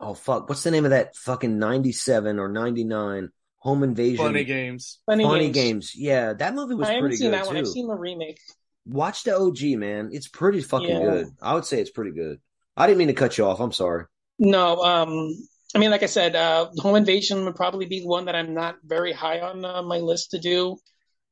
oh 0.00 0.14
fuck 0.14 0.48
what's 0.48 0.62
the 0.62 0.70
name 0.70 0.84
of 0.84 0.90
that 0.90 1.16
fucking 1.16 1.58
97 1.58 2.38
or 2.38 2.48
99 2.48 3.30
home 3.58 3.82
invasion 3.82 4.24
Funny 4.24 4.44
games. 4.44 5.00
funny, 5.06 5.24
Funny 5.24 5.44
games. 5.50 5.92
games 5.92 5.92
yeah 5.96 6.32
that 6.34 6.54
movie 6.54 6.74
was 6.74 6.88
I 6.88 6.92
haven't 6.94 7.02
pretty 7.02 7.16
seen 7.16 7.30
good 7.30 7.38
that 7.40 7.46
one. 7.46 7.56
I've 7.56 7.66
seen 7.66 7.86
the 7.88 7.94
remake. 7.94 8.38
watch 8.86 9.22
the 9.24 9.36
OG 9.36 9.78
man 9.78 10.10
it's 10.12 10.28
pretty 10.28 10.60
fucking 10.60 10.88
Yeah. 10.88 11.00
good 11.00 11.26
I 11.40 11.54
would 11.54 11.64
say 11.64 11.80
it's 11.80 11.90
pretty 11.90 12.10
good 12.12 12.40
I 12.76 12.86
didn't 12.86 12.98
mean 12.98 13.08
to 13.08 13.14
cut 13.14 13.38
you 13.38 13.46
off 13.46 13.60
I'm 13.60 13.72
sorry 13.72 14.04
No, 14.38 14.82
um, 14.82 15.30
I 15.74 15.78
mean, 15.78 15.90
like 15.90 16.02
I 16.04 16.06
said, 16.06 16.36
uh, 16.36 16.70
Home 16.78 16.94
Invasion 16.94 17.44
would 17.44 17.56
probably 17.56 17.86
be 17.86 18.02
one 18.02 18.26
that 18.26 18.36
I'm 18.36 18.54
not 18.54 18.76
very 18.84 19.12
high 19.12 19.40
on 19.40 19.64
uh, 19.64 19.82
my 19.82 19.98
list 19.98 20.30
to 20.30 20.38
do. 20.38 20.76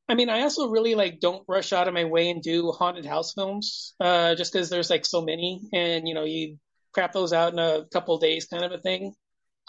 I 0.09 0.15
mean, 0.15 0.29
I 0.29 0.43
also 0.43 0.69
really 0.69 0.95
like 0.97 1.21
don't 1.21 1.45
rush 1.49 1.73
out 1.73 1.87
of 1.89 1.95
my 1.95 2.05
way 2.05 2.29
and 2.31 2.43
do 2.43 2.73
haunted 2.73 3.07
house 3.07 3.33
films, 3.35 3.95
uh, 4.01 4.35
just 4.35 4.53
because 4.53 4.69
there's 4.69 4.91
like 4.91 5.07
so 5.07 5.23
many, 5.23 5.61
and 5.73 6.09
you 6.09 6.15
know, 6.15 6.25
you 6.25 6.59
crap 6.93 7.13
those 7.13 7.33
out 7.33 7.53
in 7.53 7.59
a 7.59 7.85
couple 7.93 8.19
days, 8.19 8.47
kind 8.47 8.65
of 8.65 8.73
a 8.73 8.79
thing. 8.79 9.15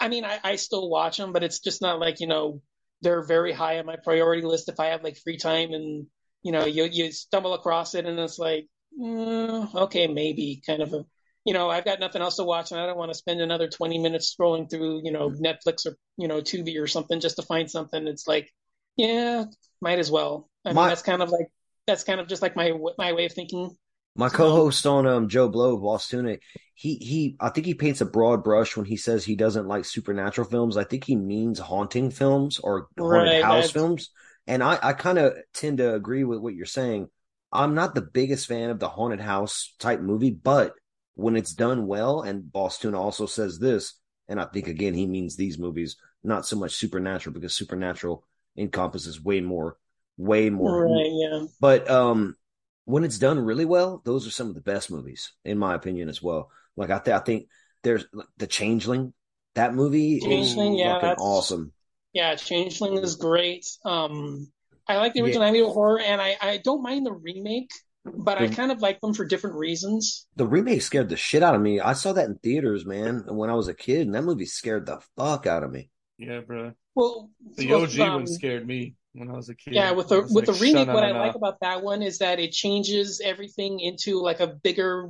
I 0.00 0.08
mean, 0.08 0.24
I, 0.24 0.40
I 0.42 0.56
still 0.56 0.90
watch 0.90 1.18
them, 1.18 1.32
but 1.32 1.44
it's 1.44 1.60
just 1.60 1.80
not 1.80 2.00
like 2.00 2.20
you 2.20 2.26
know 2.26 2.60
they're 3.00 3.22
very 3.24 3.52
high 3.52 3.78
on 3.78 3.86
my 3.86 3.96
priority 4.02 4.42
list. 4.42 4.68
If 4.68 4.80
I 4.80 4.86
have 4.86 5.04
like 5.04 5.16
free 5.18 5.36
time 5.38 5.72
and 5.72 6.06
you 6.42 6.52
know 6.52 6.66
you 6.66 6.84
you 6.84 7.12
stumble 7.12 7.54
across 7.54 7.94
it 7.94 8.06
and 8.06 8.18
it's 8.18 8.38
like, 8.38 8.66
mm, 9.00 9.72
okay, 9.74 10.08
maybe 10.08 10.62
kind 10.66 10.82
of 10.82 10.92
a 10.92 11.06
you 11.44 11.52
know, 11.54 11.70
I've 11.70 11.84
got 11.84 12.00
nothing 12.00 12.22
else 12.22 12.36
to 12.36 12.44
watch 12.44 12.70
and 12.72 12.80
I 12.80 12.86
don't 12.86 12.96
want 12.98 13.12
to 13.12 13.18
spend 13.18 13.40
another 13.40 13.68
20 13.68 13.98
minutes 13.98 14.34
scrolling 14.34 14.68
through, 14.70 15.02
you 15.04 15.12
know, 15.12 15.30
Netflix 15.30 15.86
or, 15.86 15.96
you 16.16 16.28
know, 16.28 16.40
Tubi 16.40 16.80
or 16.80 16.86
something 16.86 17.20
just 17.20 17.36
to 17.36 17.42
find 17.42 17.70
something. 17.70 18.06
It's 18.06 18.26
like, 18.26 18.50
yeah, 18.96 19.44
might 19.80 19.98
as 19.98 20.10
well. 20.10 20.48
I 20.64 20.72
mean, 20.72 20.86
that's 20.86 21.02
kind 21.02 21.22
of 21.22 21.30
like, 21.30 21.46
that's 21.86 22.04
kind 22.04 22.20
of 22.20 22.28
just 22.28 22.42
like 22.42 22.56
my, 22.56 22.72
my 22.98 23.12
way 23.12 23.26
of 23.26 23.32
thinking. 23.32 23.76
My 24.16 24.28
So- 24.28 24.36
co-host 24.36 24.86
on 24.86 25.06
um 25.06 25.28
Joe 25.28 25.48
Blow, 25.48 25.76
Boss 25.76 26.08
Tuna, 26.08 26.36
he 26.74 26.94
he 26.96 27.36
I 27.40 27.48
think 27.50 27.66
he 27.66 27.74
paints 27.74 28.00
a 28.00 28.06
broad 28.06 28.44
brush 28.44 28.76
when 28.76 28.86
he 28.86 28.96
says 28.96 29.24
he 29.24 29.34
doesn't 29.36 29.66
like 29.66 29.84
supernatural 29.84 30.48
films. 30.48 30.76
I 30.76 30.84
think 30.84 31.04
he 31.04 31.16
means 31.16 31.58
haunting 31.58 32.10
films 32.10 32.58
or 32.60 32.88
haunted 32.96 33.34
Right, 33.34 33.42
house 33.42 33.70
films. 33.70 34.10
And 34.46 34.62
I, 34.62 34.78
I 34.82 34.92
kind 34.92 35.18
of 35.18 35.34
tend 35.52 35.78
to 35.78 35.94
agree 35.94 36.22
with 36.24 36.38
what 36.38 36.54
you're 36.54 36.66
saying. 36.66 37.08
I'm 37.52 37.74
not 37.74 37.94
the 37.94 38.02
biggest 38.02 38.46
fan 38.46 38.70
of 38.70 38.78
the 38.78 38.88
haunted 38.88 39.20
house 39.20 39.74
type 39.78 40.00
movie, 40.00 40.30
but 40.30 40.74
when 41.14 41.36
it's 41.36 41.52
done 41.54 41.86
well, 41.86 42.22
and 42.22 42.50
Boss 42.52 42.78
Tuna 42.78 43.00
also 43.00 43.26
says 43.26 43.58
this, 43.58 43.94
and 44.28 44.40
I 44.40 44.44
think 44.46 44.68
again 44.68 44.94
he 44.94 45.06
means 45.06 45.36
these 45.36 45.58
movies, 45.58 45.96
not 46.22 46.46
so 46.46 46.56
much 46.56 46.74
supernatural 46.74 47.34
because 47.34 47.54
supernatural 47.54 48.24
encompasses 48.56 49.22
way 49.22 49.40
more, 49.40 49.76
way 50.16 50.50
more 50.50 50.86
Right. 50.86 51.10
Yeah. 51.10 51.44
but 51.60 51.90
um, 51.90 52.36
when 52.84 53.04
it's 53.04 53.18
done 53.18 53.38
really 53.38 53.64
well, 53.64 54.02
those 54.04 54.26
are 54.26 54.30
some 54.30 54.48
of 54.48 54.54
the 54.54 54.60
best 54.60 54.90
movies, 54.90 55.32
in 55.44 55.58
my 55.58 55.74
opinion, 55.74 56.08
as 56.08 56.22
well. 56.22 56.50
Like 56.76 56.90
I, 56.90 56.98
th- 56.98 57.14
I 57.16 57.20
think 57.20 57.48
there's 57.82 58.06
like, 58.12 58.26
the 58.36 58.46
Changeling. 58.46 59.12
That 59.54 59.74
movie 59.74 60.16
is 60.16 60.24
Changeling, 60.24 60.74
yeah, 60.74 60.94
that's- 60.94 61.16
awesome. 61.20 61.72
Yeah, 62.12 62.34
Changeling 62.36 62.98
is 62.98 63.16
great. 63.16 63.66
Um, 63.84 64.50
I 64.88 64.96
like 64.98 65.14
the 65.14 65.22
original 65.22 65.42
Yeah. 65.44 65.50
original 65.50 65.70
Amityville 65.70 65.74
Horror, 65.74 66.00
and 66.00 66.20
I, 66.20 66.36
I 66.40 66.60
don't 66.62 66.82
mind 66.82 67.06
the 67.06 67.12
remake, 67.12 67.70
but 68.04 68.38
I 68.38 68.48
kind 68.48 68.70
of 68.70 68.80
like 68.80 69.00
them 69.00 69.14
for 69.14 69.24
different 69.24 69.56
reasons. 69.56 70.26
The 70.36 70.46
remake 70.46 70.82
scared 70.82 71.08
the 71.08 71.16
shit 71.16 71.42
out 71.42 71.54
of 71.54 71.60
me. 71.60 71.80
I 71.80 71.94
saw 71.94 72.12
that 72.12 72.26
in 72.26 72.36
theaters, 72.36 72.84
man, 72.84 73.24
when 73.28 73.50
I 73.50 73.54
was 73.54 73.68
a 73.68 73.74
kid, 73.74 74.06
and 74.06 74.14
that 74.14 74.22
movie 74.22 74.46
scared 74.46 74.86
the 74.86 75.00
fuck 75.16 75.46
out 75.46 75.62
of 75.62 75.70
me. 75.70 75.90
Yeah, 76.18 76.40
bro. 76.40 76.72
Well, 76.94 77.30
The 77.56 77.70
well, 77.70 77.82
OG 77.82 77.98
um, 78.00 78.14
one 78.14 78.26
scared 78.26 78.66
me 78.66 78.94
when 79.14 79.30
I 79.30 79.34
was 79.34 79.48
a 79.48 79.54
kid. 79.54 79.74
Yeah, 79.74 79.92
with 79.92 80.08
the 80.08 80.20
with 80.20 80.32
like, 80.32 80.44
the 80.46 80.52
remake, 80.52 80.88
what 80.88 81.04
I 81.04 81.12
like 81.12 81.34
about 81.34 81.60
that 81.60 81.82
one 81.82 82.02
is 82.02 82.18
that 82.18 82.38
it 82.38 82.52
changes 82.52 83.20
everything 83.24 83.80
into 83.80 84.20
like 84.20 84.40
a 84.40 84.46
bigger, 84.46 85.08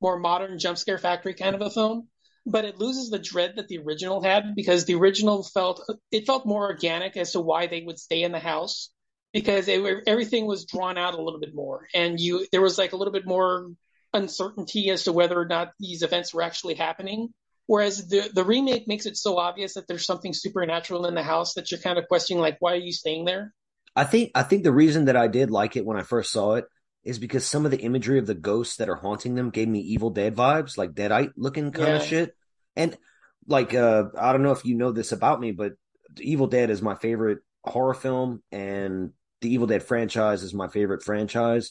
more 0.00 0.18
modern 0.18 0.58
jump 0.58 0.78
scare 0.78 0.98
factory 0.98 1.34
kind 1.34 1.54
of 1.54 1.62
a 1.62 1.70
film. 1.70 2.08
But 2.48 2.64
it 2.64 2.78
loses 2.78 3.10
the 3.10 3.18
dread 3.18 3.54
that 3.56 3.66
the 3.66 3.78
original 3.78 4.22
had 4.22 4.54
because 4.54 4.84
the 4.84 4.94
original 4.94 5.42
felt 5.42 5.82
it 6.12 6.26
felt 6.26 6.46
more 6.46 6.66
organic 6.66 7.16
as 7.16 7.32
to 7.32 7.40
why 7.40 7.66
they 7.66 7.82
would 7.82 7.98
stay 7.98 8.22
in 8.22 8.30
the 8.30 8.38
house 8.38 8.90
because 9.36 9.68
it, 9.68 9.82
everything 10.06 10.46
was 10.46 10.64
drawn 10.64 10.96
out 10.96 11.12
a 11.12 11.20
little 11.20 11.38
bit 11.38 11.54
more 11.54 11.86
and 11.92 12.18
you 12.18 12.46
there 12.52 12.62
was 12.62 12.78
like 12.78 12.94
a 12.94 12.96
little 12.96 13.12
bit 13.12 13.26
more 13.26 13.70
uncertainty 14.14 14.88
as 14.88 15.04
to 15.04 15.12
whether 15.12 15.38
or 15.38 15.44
not 15.44 15.72
these 15.78 16.00
events 16.00 16.32
were 16.32 16.40
actually 16.40 16.72
happening. 16.72 17.28
Whereas 17.66 18.08
the 18.08 18.30
the 18.32 18.44
remake 18.44 18.88
makes 18.88 19.04
it 19.04 19.14
so 19.14 19.36
obvious 19.36 19.74
that 19.74 19.88
there's 19.88 20.06
something 20.06 20.32
supernatural 20.32 21.04
in 21.04 21.14
the 21.14 21.22
house 21.22 21.52
that 21.54 21.70
you're 21.70 21.80
kind 21.80 21.98
of 21.98 22.08
questioning 22.08 22.40
like 22.40 22.56
why 22.60 22.72
are 22.72 22.76
you 22.76 22.92
staying 22.92 23.26
there? 23.26 23.52
I 23.94 24.04
think 24.04 24.30
I 24.34 24.42
think 24.42 24.64
the 24.64 24.72
reason 24.72 25.04
that 25.04 25.16
I 25.16 25.28
did 25.28 25.50
like 25.50 25.76
it 25.76 25.84
when 25.84 25.98
I 25.98 26.02
first 26.02 26.32
saw 26.32 26.54
it 26.54 26.64
is 27.04 27.18
because 27.18 27.46
some 27.46 27.66
of 27.66 27.70
the 27.70 27.80
imagery 27.80 28.18
of 28.18 28.26
the 28.26 28.34
ghosts 28.34 28.76
that 28.76 28.88
are 28.88 28.94
haunting 28.96 29.34
them 29.34 29.50
gave 29.50 29.68
me 29.68 29.80
Evil 29.80 30.08
Dead 30.08 30.34
vibes, 30.34 30.78
like 30.78 30.92
Deadite 30.92 31.32
looking 31.36 31.72
kind 31.72 31.96
of 31.96 32.02
shit. 32.02 32.34
And 32.74 32.96
like 33.46 33.74
uh 33.74 34.04
I 34.18 34.32
don't 34.32 34.42
know 34.42 34.52
if 34.52 34.64
you 34.64 34.76
know 34.76 34.92
this 34.92 35.12
about 35.12 35.40
me, 35.40 35.52
but 35.52 35.72
Evil 36.18 36.46
Dead 36.46 36.70
is 36.70 36.80
my 36.80 36.94
favorite 36.94 37.40
horror 37.62 37.92
film 37.92 38.42
and 38.50 39.10
the 39.46 39.54
Evil 39.54 39.68
Dead 39.68 39.84
franchise 39.84 40.42
is 40.42 40.52
my 40.52 40.66
favorite 40.66 41.04
franchise. 41.04 41.70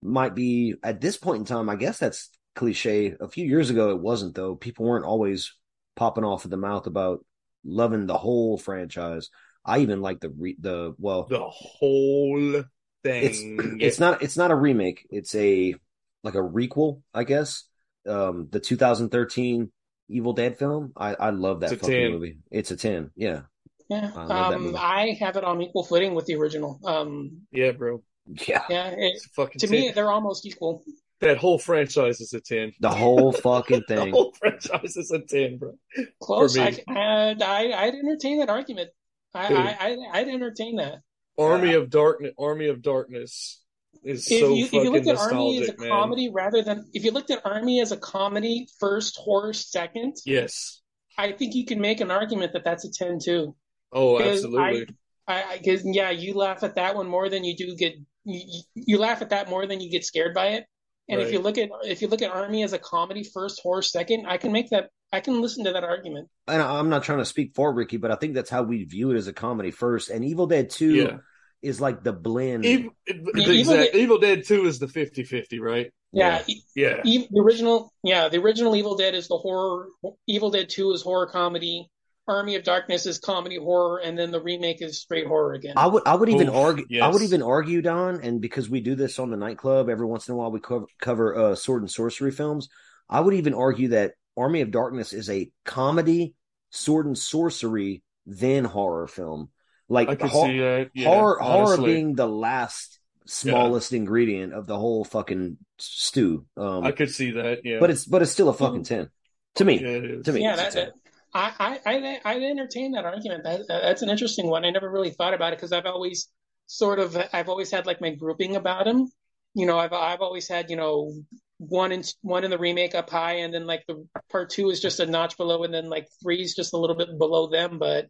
Might 0.00 0.36
be 0.36 0.76
at 0.84 1.00
this 1.00 1.16
point 1.16 1.40
in 1.40 1.44
time, 1.44 1.68
I 1.68 1.74
guess 1.74 1.98
that's 1.98 2.30
cliche. 2.54 3.14
A 3.20 3.28
few 3.28 3.44
years 3.44 3.68
ago 3.68 3.90
it 3.90 4.00
wasn't 4.00 4.36
though. 4.36 4.54
People 4.54 4.86
weren't 4.86 5.04
always 5.04 5.52
popping 5.96 6.22
off 6.22 6.44
of 6.44 6.52
the 6.52 6.56
mouth 6.56 6.86
about 6.86 7.24
loving 7.64 8.06
the 8.06 8.16
whole 8.16 8.58
franchise. 8.58 9.30
I 9.64 9.80
even 9.80 10.00
like 10.02 10.20
the 10.20 10.30
re- 10.30 10.56
the 10.60 10.94
well 10.98 11.24
the 11.24 11.42
whole 11.42 12.62
thing. 13.02 13.24
it's 13.24 13.40
it's 13.82 13.98
not 13.98 14.22
it's 14.22 14.36
not 14.36 14.52
a 14.52 14.56
remake. 14.56 15.04
It's 15.10 15.34
a 15.34 15.74
like 16.22 16.34
a 16.34 16.38
requel, 16.38 17.02
I 17.12 17.24
guess. 17.24 17.64
Um, 18.06 18.46
the 18.52 18.60
2013 18.60 19.72
Evil 20.08 20.32
Dead 20.32 20.58
film. 20.58 20.92
I 20.96 21.14
I 21.14 21.30
love 21.30 21.60
that 21.60 21.72
It's 21.72 21.82
fucking 21.82 22.12
movie. 22.12 22.38
It's 22.52 22.70
a 22.70 22.76
ten. 22.76 23.10
Yeah, 23.16 23.40
Yeah, 23.88 24.10
I 24.16 24.54
um. 24.54 24.76
I 24.78 25.16
have 25.20 25.36
it 25.36 25.44
on 25.44 25.60
equal 25.62 25.84
footing 25.84 26.14
with 26.14 26.26
the 26.26 26.34
original. 26.34 26.80
Um, 26.84 27.42
yeah, 27.52 27.72
bro. 27.72 28.02
yeah. 28.46 28.64
yeah, 28.68 28.88
it, 28.88 28.96
It's 29.14 29.26
fucking 29.26 29.60
to 29.60 29.66
10. 29.66 29.70
me 29.70 29.90
they're 29.94 30.10
almost 30.10 30.44
equal. 30.46 30.82
that 31.20 31.36
whole 31.38 31.58
franchise 31.58 32.20
is 32.20 32.32
a 32.32 32.40
ten. 32.40 32.72
The 32.80 32.90
whole 32.90 33.32
fucking 33.32 33.82
thing. 33.88 34.06
The 34.06 34.10
whole 34.10 34.32
franchise 34.38 34.96
is 34.96 35.10
a 35.12 35.20
ten, 35.20 35.58
bro. 35.58 35.74
Close. 36.20 36.58
I, 36.58 36.76
I'd, 36.88 37.42
I, 37.42 37.72
I'd 37.84 37.94
entertain 37.94 38.40
that 38.40 38.50
argument. 38.50 38.90
I, 39.34 39.48
Dude. 39.48 39.56
I, 39.58 39.76
I, 39.80 39.96
I'd 40.20 40.28
entertain 40.28 40.76
that. 40.76 41.00
Army 41.38 41.74
of 41.74 41.90
Darkness. 41.90 42.32
Army 42.38 42.68
of 42.68 42.82
Darkness 42.82 43.62
is 44.02 44.30
If 44.30 44.40
so 44.40 44.54
you 44.54 44.64
if 44.64 44.72
you 44.72 44.90
looked 44.90 45.06
at 45.06 45.16
Army 45.18 45.62
as 45.62 45.68
a 45.68 45.76
man. 45.78 45.90
comedy 45.90 46.30
rather 46.32 46.62
than 46.62 46.88
if 46.94 47.04
you 47.04 47.10
looked 47.12 47.30
at 47.30 47.42
Army 47.44 47.80
as 47.80 47.92
a 47.92 47.96
comedy 47.96 48.66
first, 48.80 49.16
horror 49.18 49.52
second, 49.52 50.16
Yes. 50.24 50.80
I 51.18 51.32
think 51.32 51.54
you 51.54 51.64
can 51.64 51.80
make 51.80 52.00
an 52.00 52.10
argument 52.10 52.52
that 52.54 52.64
that's 52.64 52.84
a 52.84 52.90
ten 52.90 53.18
too. 53.22 53.54
Oh, 53.96 54.20
absolutely. 54.20 54.86
I, 55.28 55.42
I, 55.54 55.58
cause 55.64 55.82
yeah, 55.84 56.10
you 56.10 56.34
laugh 56.34 56.62
at 56.62 56.76
that 56.76 56.94
one 56.94 57.08
more 57.08 57.28
than 57.28 57.42
you 57.44 57.56
do 57.56 57.74
get. 57.74 57.94
You, 58.24 58.62
you 58.74 58.98
laugh 58.98 59.22
at 59.22 59.30
that 59.30 59.48
more 59.48 59.66
than 59.66 59.80
you 59.80 59.90
get 59.90 60.04
scared 60.04 60.34
by 60.34 60.48
it. 60.48 60.64
And 61.08 61.20
if 61.20 61.32
you 61.32 61.38
look 61.38 61.56
at 61.58 61.68
if 61.84 62.02
you 62.02 62.08
look 62.08 62.20
at 62.22 62.30
Army 62.32 62.62
as 62.64 62.72
a 62.72 62.78
comedy 62.78 63.22
first, 63.24 63.60
horror 63.62 63.82
second, 63.82 64.26
I 64.26 64.36
can 64.38 64.50
make 64.52 64.70
that. 64.70 64.90
I 65.12 65.20
can 65.20 65.40
listen 65.40 65.64
to 65.64 65.72
that 65.72 65.84
argument. 65.84 66.28
And 66.48 66.60
I'm 66.60 66.88
not 66.90 67.04
trying 67.04 67.18
to 67.18 67.24
speak 67.24 67.52
for 67.54 67.72
Ricky, 67.72 67.96
but 67.96 68.10
I 68.10 68.16
think 68.16 68.34
that's 68.34 68.50
how 68.50 68.62
we 68.64 68.82
view 68.84 69.12
it 69.12 69.16
as 69.16 69.28
a 69.28 69.32
comedy 69.32 69.70
first. 69.70 70.10
And 70.10 70.24
Evil 70.24 70.46
Dead 70.48 70.68
Two 70.70 70.94
Yeah. 70.94 71.16
is 71.62 71.80
like 71.80 72.02
the 72.02 72.12
blend. 72.12 72.64
Evil, 72.64 72.90
Evil 73.08 73.52
exact, 73.52 73.92
Dead- 73.92 74.00
Evil 74.00 74.18
Dead 74.18 74.44
2 74.44 74.66
is 74.66 74.80
the 74.80 74.86
50-50, 74.86 75.60
right? 75.60 75.92
Yeah, 76.12 76.38
Yeah. 76.48 76.54
e- 76.54 76.62
Yeah. 76.74 77.00
e- 77.04 77.28
the 77.30 77.40
original. 77.40 77.92
Yeah, 78.02 78.28
the 78.28 78.38
original 78.40 78.74
Evil 78.74 78.96
Dead 78.96 79.14
is 79.14 79.28
the 79.28 79.36
horror. 79.38 79.86
Evil 80.26 80.50
Dead 80.50 80.68
Two 80.68 80.90
is 80.90 81.02
horror 81.02 81.26
comedy. 81.28 81.88
Army 82.28 82.56
of 82.56 82.64
Darkness 82.64 83.06
is 83.06 83.18
comedy 83.18 83.56
horror, 83.56 83.98
and 83.98 84.18
then 84.18 84.30
the 84.30 84.40
remake 84.40 84.82
is 84.82 85.00
straight 85.00 85.26
horror 85.26 85.54
again. 85.54 85.74
I 85.76 85.86
would 85.86 86.02
I 86.06 86.14
would 86.14 86.28
even 86.28 86.48
Oof, 86.48 86.54
argue 86.54 87.00
I 87.00 87.08
would 87.08 87.22
even 87.22 87.42
argue 87.42 87.82
Don 87.82 88.20
and 88.20 88.40
because 88.40 88.68
we 88.68 88.80
do 88.80 88.94
this 88.94 89.18
on 89.18 89.30
the 89.30 89.36
nightclub 89.36 89.88
every 89.88 90.06
once 90.06 90.28
in 90.28 90.34
a 90.34 90.36
while 90.36 90.50
we 90.50 90.60
cover, 90.60 90.86
cover 91.00 91.36
uh, 91.36 91.54
sword 91.54 91.82
and 91.82 91.90
sorcery 91.90 92.32
films. 92.32 92.68
I 93.08 93.20
would 93.20 93.34
even 93.34 93.54
argue 93.54 93.88
that 93.88 94.14
Army 94.36 94.60
of 94.60 94.72
Darkness 94.72 95.12
is 95.12 95.30
a 95.30 95.50
comedy 95.64 96.34
sword 96.70 97.06
and 97.06 97.16
sorcery 97.16 98.02
then 98.26 98.64
horror 98.64 99.06
film. 99.06 99.50
Like 99.88 100.08
I 100.08 100.16
could 100.16 100.30
hor- 100.30 100.46
see 100.46 100.58
that. 100.58 100.90
Yeah, 100.94 101.08
horror 101.08 101.38
horror 101.40 101.76
being 101.78 102.14
the 102.14 102.26
last 102.26 102.98
smallest 103.26 103.92
ingredient 103.92 104.52
of 104.52 104.66
the 104.66 104.76
whole 104.76 105.04
fucking 105.04 105.58
stew. 105.78 106.46
Um 106.56 106.84
I 106.84 106.90
could 106.90 107.10
see 107.10 107.32
that, 107.32 107.60
yeah. 107.64 107.78
but 107.78 107.90
it's 107.90 108.04
but 108.04 108.22
it's 108.22 108.32
still 108.32 108.48
a 108.48 108.54
fucking 108.54 108.82
10 108.82 109.10
to 109.56 109.64
me. 109.64 109.80
Yeah, 109.80 110.22
to 110.22 110.32
me. 110.32 110.42
Yeah, 110.42 110.54
it's 110.54 110.74
a 110.74 110.78
that, 110.78 110.86
that, 110.86 111.05
I, 111.36 111.80
I, 111.86 112.20
I, 112.24 112.34
entertain 112.36 112.92
that 112.92 113.04
argument. 113.04 113.44
That, 113.44 113.62
that's 113.68 114.02
an 114.02 114.10
interesting 114.10 114.48
one. 114.48 114.64
I 114.64 114.70
never 114.70 114.90
really 114.90 115.10
thought 115.10 115.34
about 115.34 115.52
it 115.52 115.58
because 115.58 115.72
I've 115.72 115.86
always 115.86 116.28
sort 116.66 116.98
of, 116.98 117.16
I've 117.32 117.48
always 117.48 117.70
had 117.70 117.86
like 117.86 118.00
my 118.00 118.10
grouping 118.10 118.56
about 118.56 118.86
him. 118.86 119.08
You 119.54 119.66
know, 119.66 119.78
I've, 119.78 119.92
I've 119.92 120.20
always 120.20 120.48
had, 120.48 120.70
you 120.70 120.76
know, 120.76 121.12
one 121.58 121.90
in 121.92 122.02
one 122.20 122.44
in 122.44 122.50
the 122.50 122.58
remake 122.58 122.94
up 122.94 123.08
high, 123.08 123.34
and 123.36 123.54
then 123.54 123.66
like 123.66 123.84
the 123.88 124.06
part 124.30 124.50
two 124.50 124.68
is 124.70 124.80
just 124.80 125.00
a 125.00 125.06
notch 125.06 125.36
below, 125.38 125.64
and 125.64 125.72
then 125.72 125.88
like 125.88 126.06
three 126.22 126.42
is 126.42 126.54
just 126.54 126.74
a 126.74 126.76
little 126.76 126.96
bit 126.96 127.16
below 127.18 127.46
them. 127.48 127.78
But 127.78 128.08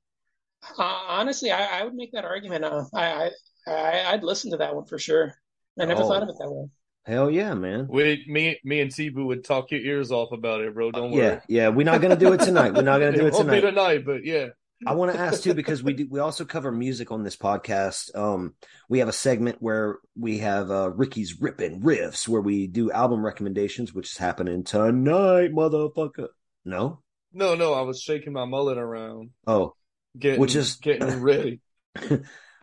uh, 0.79 0.83
honestly, 1.09 1.51
I, 1.51 1.81
I 1.81 1.85
would 1.85 1.95
make 1.95 2.13
that 2.13 2.25
argument. 2.25 2.65
Uh, 2.65 2.85
I, 2.95 3.31
I, 3.67 4.05
I'd 4.13 4.25
listen 4.25 4.51
to 4.53 4.59
that 4.59 4.75
one 4.75 4.87
for 4.87 4.99
sure. 4.99 5.35
I 5.79 5.85
never 5.87 6.03
Oh. 6.03 6.09
thought 6.09 6.23
of 6.23 6.29
it 6.29 6.37
that 6.39 6.51
way. 6.51 6.69
Hell 7.07 7.31
yeah 7.31 7.55
man 7.55 7.87
We, 7.89 8.25
me, 8.29 8.59
me 8.65 8.81
and 8.81 8.91
Tibu 8.91 9.25
would 9.27 9.45
talk 9.45 9.71
your 9.71 9.81
ears 9.81 10.11
off 10.13 10.33
about 10.33 10.61
it, 10.61 10.75
bro. 10.75 10.91
Don't 10.91 11.13
worry. 11.13 11.23
yeah 11.25 11.41
yeah 11.49 11.69
we're 11.69 11.85
not 11.87 12.01
gonna 12.01 12.17
do 12.17 12.33
it 12.33 12.41
tonight 12.41 12.75
we're 12.75 12.83
not 12.83 12.99
gonna 12.99 13.13
do 13.17 13.27
it 13.27 13.33
won't 13.33 13.45
tonight 13.47 13.61
be 13.61 13.67
tonight, 13.69 14.05
but 14.05 14.25
yeah. 14.25 14.49
I 14.87 14.93
want 14.93 15.11
to 15.15 15.19
ask 15.19 15.43
too 15.43 15.55
because 15.55 15.83
we 15.83 15.95
do 15.95 16.07
we 16.11 16.21
also 16.21 16.45
cover 16.45 16.71
music 16.71 17.11
on 17.11 17.23
this 17.23 17.35
podcast. 17.35 18.15
Um, 18.15 18.53
we 18.91 18.99
have 18.99 19.09
a 19.09 19.13
segment 19.13 19.57
where 19.61 19.97
we 20.15 20.41
have 20.41 20.71
uh, 20.71 20.91
Ricky's 20.91 21.41
ripping 21.41 21.81
riffs, 21.81 22.29
where 22.29 22.43
we 22.43 22.67
do 22.67 22.93
album 22.93 23.25
recommendations, 23.25 23.95
which 23.95 24.11
is 24.13 24.19
happening 24.19 24.65
tonight, 24.65 25.53
motherfucker. 25.55 26.29
No, 26.67 27.01
No, 27.33 27.55
no, 27.55 27.73
I 27.73 27.81
was 27.83 28.03
shaking 28.03 28.35
my 28.35 28.45
mullet 28.45 28.77
around, 28.77 29.31
oh, 29.47 29.75
getting, 30.19 30.41
Which 30.41 30.55
is- 30.55 30.75
getting 30.77 31.21
ready. 31.23 31.61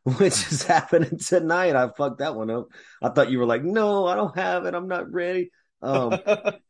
which 0.18 0.52
is 0.52 0.64
happening 0.64 1.18
tonight. 1.18 1.76
I 1.76 1.90
fucked 1.96 2.20
that 2.20 2.36
one 2.36 2.50
up. 2.50 2.68
I 3.02 3.10
thought 3.10 3.32
you 3.32 3.40
were 3.40 3.46
like, 3.46 3.64
no, 3.64 4.06
I 4.06 4.16
don't 4.16 4.38
have 4.38 4.66
it. 4.66 4.74
I'm 4.74 4.88
not 4.88 5.12
ready. 5.12 5.52
Um, 5.82 6.18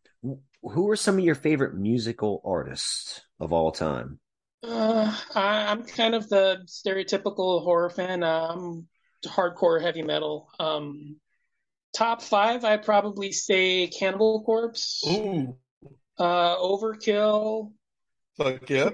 who 0.61 0.89
are 0.89 0.95
some 0.95 1.17
of 1.17 1.23
your 1.23 1.35
favorite 1.35 1.75
musical 1.75 2.41
artists 2.45 3.21
of 3.39 3.51
all 3.51 3.71
time? 3.71 4.19
Uh, 4.63 5.13
I, 5.35 5.65
I'm 5.71 5.83
kind 5.83 6.15
of 6.15 6.29
the 6.29 6.65
stereotypical 6.67 7.63
horror 7.63 7.89
fan. 7.89 8.23
Um, 8.23 8.87
hardcore 9.25 9.81
heavy 9.81 10.03
metal. 10.03 10.49
Um, 10.59 11.17
top 11.95 12.21
five, 12.21 12.63
I'd 12.63 12.83
probably 12.83 13.31
say 13.31 13.87
Cannibal 13.87 14.43
Corpse, 14.43 15.03
Ooh, 15.07 15.57
uh, 16.17 16.57
Overkill, 16.57 17.71
fuck 18.37 18.69
yeah. 18.69 18.91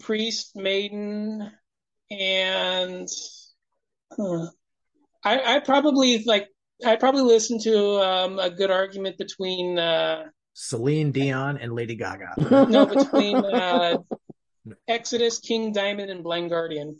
Priest, 0.00 0.52
Maiden, 0.54 1.50
and 2.10 3.08
uh, 4.18 4.46
I, 5.24 5.56
I 5.56 5.58
probably 5.60 6.22
like. 6.24 6.48
I 6.84 6.96
probably 6.96 7.22
listen 7.22 7.60
to 7.60 8.00
um, 8.02 8.38
a 8.40 8.50
good 8.50 8.70
argument 8.70 9.16
between 9.16 9.78
uh, 9.78 10.24
Celine 10.54 11.12
Dion 11.12 11.58
and 11.58 11.72
Lady 11.72 11.94
Gaga. 11.94 12.34
no 12.68 12.86
between 12.86 13.36
uh, 13.44 13.98
Exodus, 14.88 15.38
King 15.38 15.72
Diamond, 15.72 16.10
and 16.10 16.22
Blind 16.22 16.50
Guardian. 16.50 16.96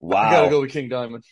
wow. 0.00 0.18
I 0.18 0.30
gotta 0.30 0.50
go 0.50 0.60
with 0.60 0.70
King 0.70 0.88
Diamond. 0.88 1.24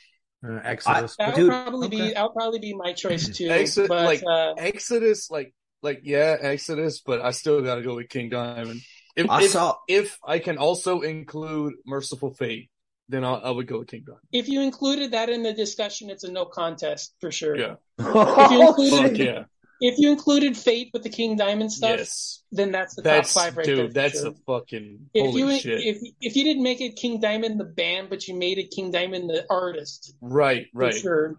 Uh, 0.47 0.61
Exodus. 0.65 1.17
That 1.19 1.35
Dude, 1.35 1.45
would 1.45 1.51
probably 1.51 1.89
be 1.89 2.03
okay. 2.03 2.15
that 2.15 2.23
would 2.23 2.35
probably 2.35 2.59
be 2.61 2.75
my 2.75 2.93
choice 2.93 3.29
too. 3.37 3.49
Exit- 3.49 3.89
but 3.89 4.05
like- 4.05 4.23
uh, 4.27 4.55
Exodus, 4.57 5.31
like, 5.31 5.55
like 5.83 6.01
yeah, 6.03 6.37
Exodus, 6.41 7.01
but 7.01 7.21
I 7.21 7.31
still 7.33 7.61
gotta 7.63 7.83
go 7.83 7.97
with 7.97 8.09
King 8.09 8.31
Diamond. 8.31 8.81
If 9.17 9.29
I 9.29 9.43
if, 9.43 9.51
saw. 9.51 9.77
if 9.89 10.19
I 10.25 10.39
can 10.39 10.57
also 10.57 11.01
include 11.01 11.75
Mercyful 11.85 12.35
Fate, 12.35 12.70
then 13.11 13.25
I, 13.25 13.35
I 13.35 13.51
would 13.51 13.67
go 13.67 13.81
with 13.81 13.89
King 13.89 14.05
Diamond. 14.07 14.23
if 14.33 14.49
you 14.49 14.61
included 14.63 15.13
that 15.13 15.29
in 15.29 15.43
the 15.43 15.53
discussion, 15.53 16.11
it's 16.11 16.25
a 16.25 16.31
no 16.31 16.45
contest 16.45 17.15
for 17.21 17.31
sure. 17.31 17.57
Yeah, 17.57 17.75
If 17.99 18.07
you 18.07 18.15
fuck 18.67 18.79
included, 18.79 19.19
yeah. 19.19 19.45
if 19.81 19.99
you 19.99 20.11
included 20.11 20.57
Fate 20.57 20.91
with 20.93 21.03
the 21.03 21.11
King 21.11 21.37
Diamond 21.37 21.73
stuff, 21.73 21.99
Yes. 21.99 22.43
then 22.53 22.71
that's 22.73 22.95
the 22.95 23.03
That's 23.03 23.33
top 23.35 23.43
five 23.45 23.57
right 23.57 23.67
dude, 23.67 23.79
there. 23.79 23.87
for 23.89 23.93
that's 23.93 24.21
sure. 24.21 24.29
a 24.31 24.35
fucking 24.47 25.11
if 25.15 25.27
holy 25.27 25.41
you 25.55 25.59
shit. 25.61 25.81
if 25.81 25.99
if 26.21 26.37
you 26.37 26.45
didn't 26.45 26.63
make 26.63 26.81
it 26.81 26.97
King 26.97 27.21
Diamond 27.21 27.59
the 27.61 27.65
band, 27.65 28.09
but 28.11 28.27
you 28.29 28.35
made 28.37 28.59
it 28.59 28.71
King 28.71 28.91
Diamond 28.91 29.29
the 29.31 29.45
artist, 29.51 30.15
right, 30.21 30.67
for 30.73 30.79
right. 30.79 30.95
sure. 30.95 31.37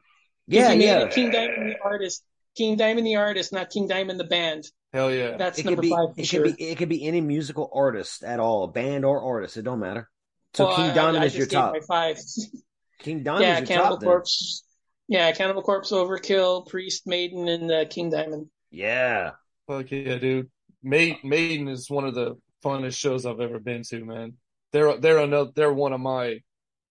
Yeah, 0.47 0.71
you 0.71 0.79
made 0.79 0.85
yeah. 0.85 0.99
it 1.03 1.11
King 1.13 1.31
Diamond 1.31 1.69
the 1.71 1.75
artist, 1.83 2.23
King 2.57 2.75
Diamond 2.77 3.07
the 3.07 3.15
artist, 3.15 3.53
not 3.53 3.69
King 3.69 3.87
Diamond 3.87 4.19
the 4.19 4.25
band. 4.25 4.65
Hell 4.93 5.09
yeah. 5.09 5.37
That's 5.37 5.57
It 5.57 5.63
number 5.65 5.77
could 5.77 5.87
be 5.87 5.89
five 5.89 6.15
for 6.15 6.19
it 6.21 6.25
sure. 6.27 6.43
could 6.43 6.57
be 6.57 6.63
it 6.65 6.77
could 6.77 6.89
be 6.89 7.05
any 7.07 7.21
musical 7.21 7.69
artist 7.73 8.23
at 8.25 8.41
all, 8.41 8.65
a 8.65 8.67
band 8.67 9.05
or 9.05 9.21
artist. 9.23 9.55
It 9.55 9.61
don't 9.61 9.79
matter. 9.79 10.09
So 10.53 10.65
Well, 10.65 10.75
King 10.75 10.93
Diamond 10.93 11.23
I, 11.23 11.25
is 11.25 11.33
I 11.33 11.37
your 11.37 11.47
just 11.47 11.49
gave 11.49 11.59
top. 11.59 11.73
My 11.73 11.79
five. 11.81 12.17
King 12.99 13.23
Diamond 13.23 13.43
yeah, 13.43 13.53
is 13.53 13.59
your 13.59 13.67
Cannibal 13.67 13.97
top. 13.97 13.99
Then. 13.99 14.07
Corpse. 14.09 14.63
Yeah, 15.07 15.31
Cannibal 15.33 15.61
Corpse, 15.61 15.91
Overkill, 15.91 16.67
Priest, 16.67 17.05
Maiden, 17.05 17.47
and 17.47 17.71
uh, 17.71 17.85
King 17.89 18.09
Diamond. 18.09 18.49
Yeah. 18.71 19.31
Fuck 19.67 19.91
yeah, 19.91 20.17
dude. 20.17 20.49
Ma- 20.83 21.17
Maiden 21.23 21.67
is 21.67 21.89
one 21.89 22.05
of 22.05 22.15
the 22.15 22.37
funnest 22.63 22.97
shows 22.97 23.25
I've 23.25 23.39
ever 23.39 23.59
been 23.59 23.83
to, 23.83 24.05
man. 24.05 24.33
They're 24.71 24.97
they're 24.97 25.19
another 25.19 25.51
they're 25.55 25.73
one 25.73 25.93
of 25.93 25.99
my 25.99 26.39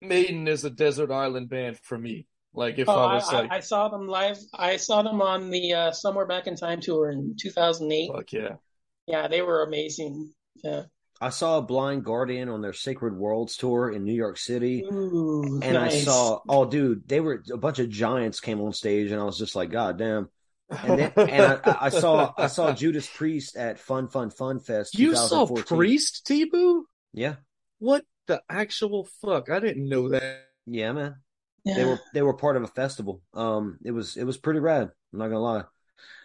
Maiden 0.03 0.49
is 0.49 0.65
a 0.65 0.71
desert 0.71 1.11
island 1.11 1.49
band 1.49 1.79
for 1.79 1.97
me. 1.99 2.27
Like 2.53 2.79
if 2.79 2.89
Oh, 2.89 2.93
I 2.95 3.13
I, 3.13 3.15
was 3.15 3.29
I, 3.33 3.41
like 3.41 3.51
I 3.51 3.61
saw 3.61 3.89
them 3.89 4.07
live. 4.09 4.39
I 4.55 4.77
saw 4.77 5.03
them 5.03 5.23
on 5.23 5.51
the 5.51 5.73
uh, 5.73 5.93
Somewhere 5.93 6.27
Back 6.27 6.47
in 6.47 6.57
Time 6.57 6.81
tour 6.81 7.11
in 7.11 7.37
2008. 7.41 8.11
fuck 8.13 8.33
yeah. 8.33 8.57
Yeah, 9.07 9.29
they 9.29 9.43
were 9.43 9.63
amazing. 9.63 10.33
Yeah. 10.63 10.85
I 11.21 11.29
saw 11.31 11.59
a 11.59 11.63
Blind 11.63 12.05
Guardian 12.05 12.49
on 12.49 12.63
their 12.63 12.73
Sacred 12.73 13.15
Worlds 13.15 13.57
tour 13.57 13.91
in 13.91 14.05
New 14.05 14.15
York 14.15 14.39
City. 14.39 14.83
Ooh, 14.91 15.61
And 15.63 15.77
I 15.77 15.89
saw, 15.91 16.41
oh, 16.49 16.65
dude, 16.65 17.07
they 17.07 17.21
were 17.21 17.43
a 17.53 17.59
bunch 17.59 17.79
of 17.79 17.91
giants 17.91 18.41
came 18.41 18.61
on 18.61 18.73
stage, 18.73 19.11
and 19.11 19.21
I 19.21 19.25
was 19.25 19.37
just 19.39 19.55
like, 19.55 19.71
God 19.71 19.99
damn. 19.99 20.29
And 20.71 20.99
then, 20.99 21.13
and 21.17 21.43
I, 21.43 21.61
I- 21.65 21.87
I 21.87 21.89
saw, 22.03 22.33
I 22.39 22.47
saw 22.47 22.73
Judas 22.73 23.09
Priest 23.13 23.57
at 23.57 23.79
Fun 23.79 24.09
Fun 24.09 24.31
Fun 24.31 24.61
Fest. 24.61 24.99
You 24.99 25.15
saw 25.15 25.45
2014. 25.47 25.77
Priest, 25.77 26.27
T-Boo? 26.27 26.87
Yeah, 27.13 27.35
What 27.81 28.05
the 28.27 28.41
actual 28.49 29.09
fuck? 29.21 29.51
I 29.51 29.59
didn't 29.61 29.89
know 29.89 30.11
that. 30.11 30.47
yeah, 30.67 30.93
man. 30.93 31.17
Yeah. 31.65 31.75
They 31.75 31.85
were 31.85 32.01
they 32.15 32.23
were 32.23 32.33
part 32.35 32.57
of 32.57 32.63
a 32.63 32.69
festival. 32.69 33.21
Um, 33.35 33.79
it 33.85 33.91
was 33.91 34.17
it 34.17 34.25
was 34.25 34.39
pretty 34.39 34.61
rad. 34.61 34.91
I'm 35.13 35.19
not 35.19 35.27
gonna 35.27 35.41
lie. 35.41 35.65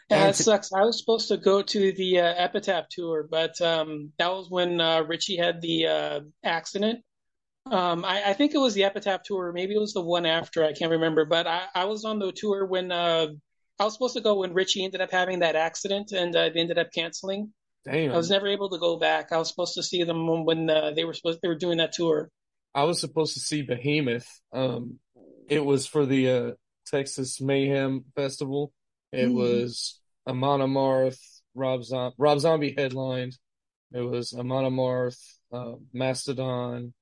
Yeah, 0.09 0.27
it 0.27 0.35
sucks. 0.35 0.71
I 0.71 0.81
was 0.81 0.99
supposed 0.99 1.29
to 1.29 1.37
go 1.37 1.63
to 1.63 1.91
the 1.91 2.19
uh, 2.19 2.33
Epitaph 2.37 2.89
tour, 2.89 3.27
but 3.29 3.59
um, 3.59 4.11
that 4.19 4.31
was 4.31 4.49
when 4.49 4.79
uh, 4.79 5.01
Richie 5.01 5.37
had 5.37 5.61
the 5.61 5.87
uh, 5.87 6.19
accident. 6.43 6.99
Um, 7.65 8.05
I, 8.05 8.29
I 8.29 8.33
think 8.33 8.53
it 8.53 8.59
was 8.59 8.75
the 8.75 8.83
Epitaph 8.83 9.23
tour, 9.23 9.51
maybe 9.51 9.73
it 9.73 9.79
was 9.79 9.93
the 9.93 10.01
one 10.01 10.27
after. 10.27 10.63
I 10.63 10.73
can't 10.73 10.91
remember, 10.91 11.25
but 11.25 11.47
I, 11.47 11.63
I 11.73 11.85
was 11.85 12.05
on 12.05 12.19
the 12.19 12.31
tour 12.31 12.65
when 12.65 12.91
uh, 12.91 13.27
I 13.79 13.83
was 13.83 13.93
supposed 13.93 14.15
to 14.15 14.21
go 14.21 14.39
when 14.39 14.53
Richie 14.53 14.85
ended 14.85 15.01
up 15.01 15.11
having 15.11 15.39
that 15.39 15.55
accident, 15.55 16.11
and 16.11 16.35
uh, 16.35 16.49
they 16.49 16.59
ended 16.59 16.77
up 16.77 16.91
canceling. 16.93 17.51
Damn. 17.83 18.11
I 18.11 18.17
was 18.17 18.29
never 18.29 18.47
able 18.47 18.69
to 18.69 18.77
go 18.77 18.97
back. 18.97 19.31
I 19.31 19.37
was 19.37 19.49
supposed 19.49 19.75
to 19.75 19.83
see 19.83 20.03
them 20.03 20.45
when 20.45 20.69
uh, 20.69 20.91
they 20.95 21.05
were 21.05 21.13
supposed 21.13 21.39
they 21.41 21.47
were 21.47 21.55
doing 21.55 21.77
that 21.77 21.93
tour. 21.93 22.29
I 22.73 22.83
was 22.83 22.99
supposed 22.99 23.35
to 23.35 23.39
see 23.39 23.61
Behemoth. 23.61 24.27
Um, 24.51 24.99
it 25.47 25.63
was 25.63 25.87
for 25.87 26.05
the 26.05 26.29
uh, 26.29 26.51
Texas 26.87 27.39
Mayhem 27.41 28.05
Festival. 28.15 28.71
It 29.15 29.29
Mhm. 29.29 29.33
was 29.33 29.99
Amon 30.27 30.59
Amarth, 30.61 31.19
Rob, 31.53 31.83
Zom- 31.83 32.13
Rob 32.17 32.39
Zombie 32.39 32.75
headlined. 32.77 33.37
It 33.93 34.01
was 34.01 34.33
Amon 34.33 34.65
Amarth, 34.65 35.19
uh, 35.51 35.75
Mastodon, 35.93 36.93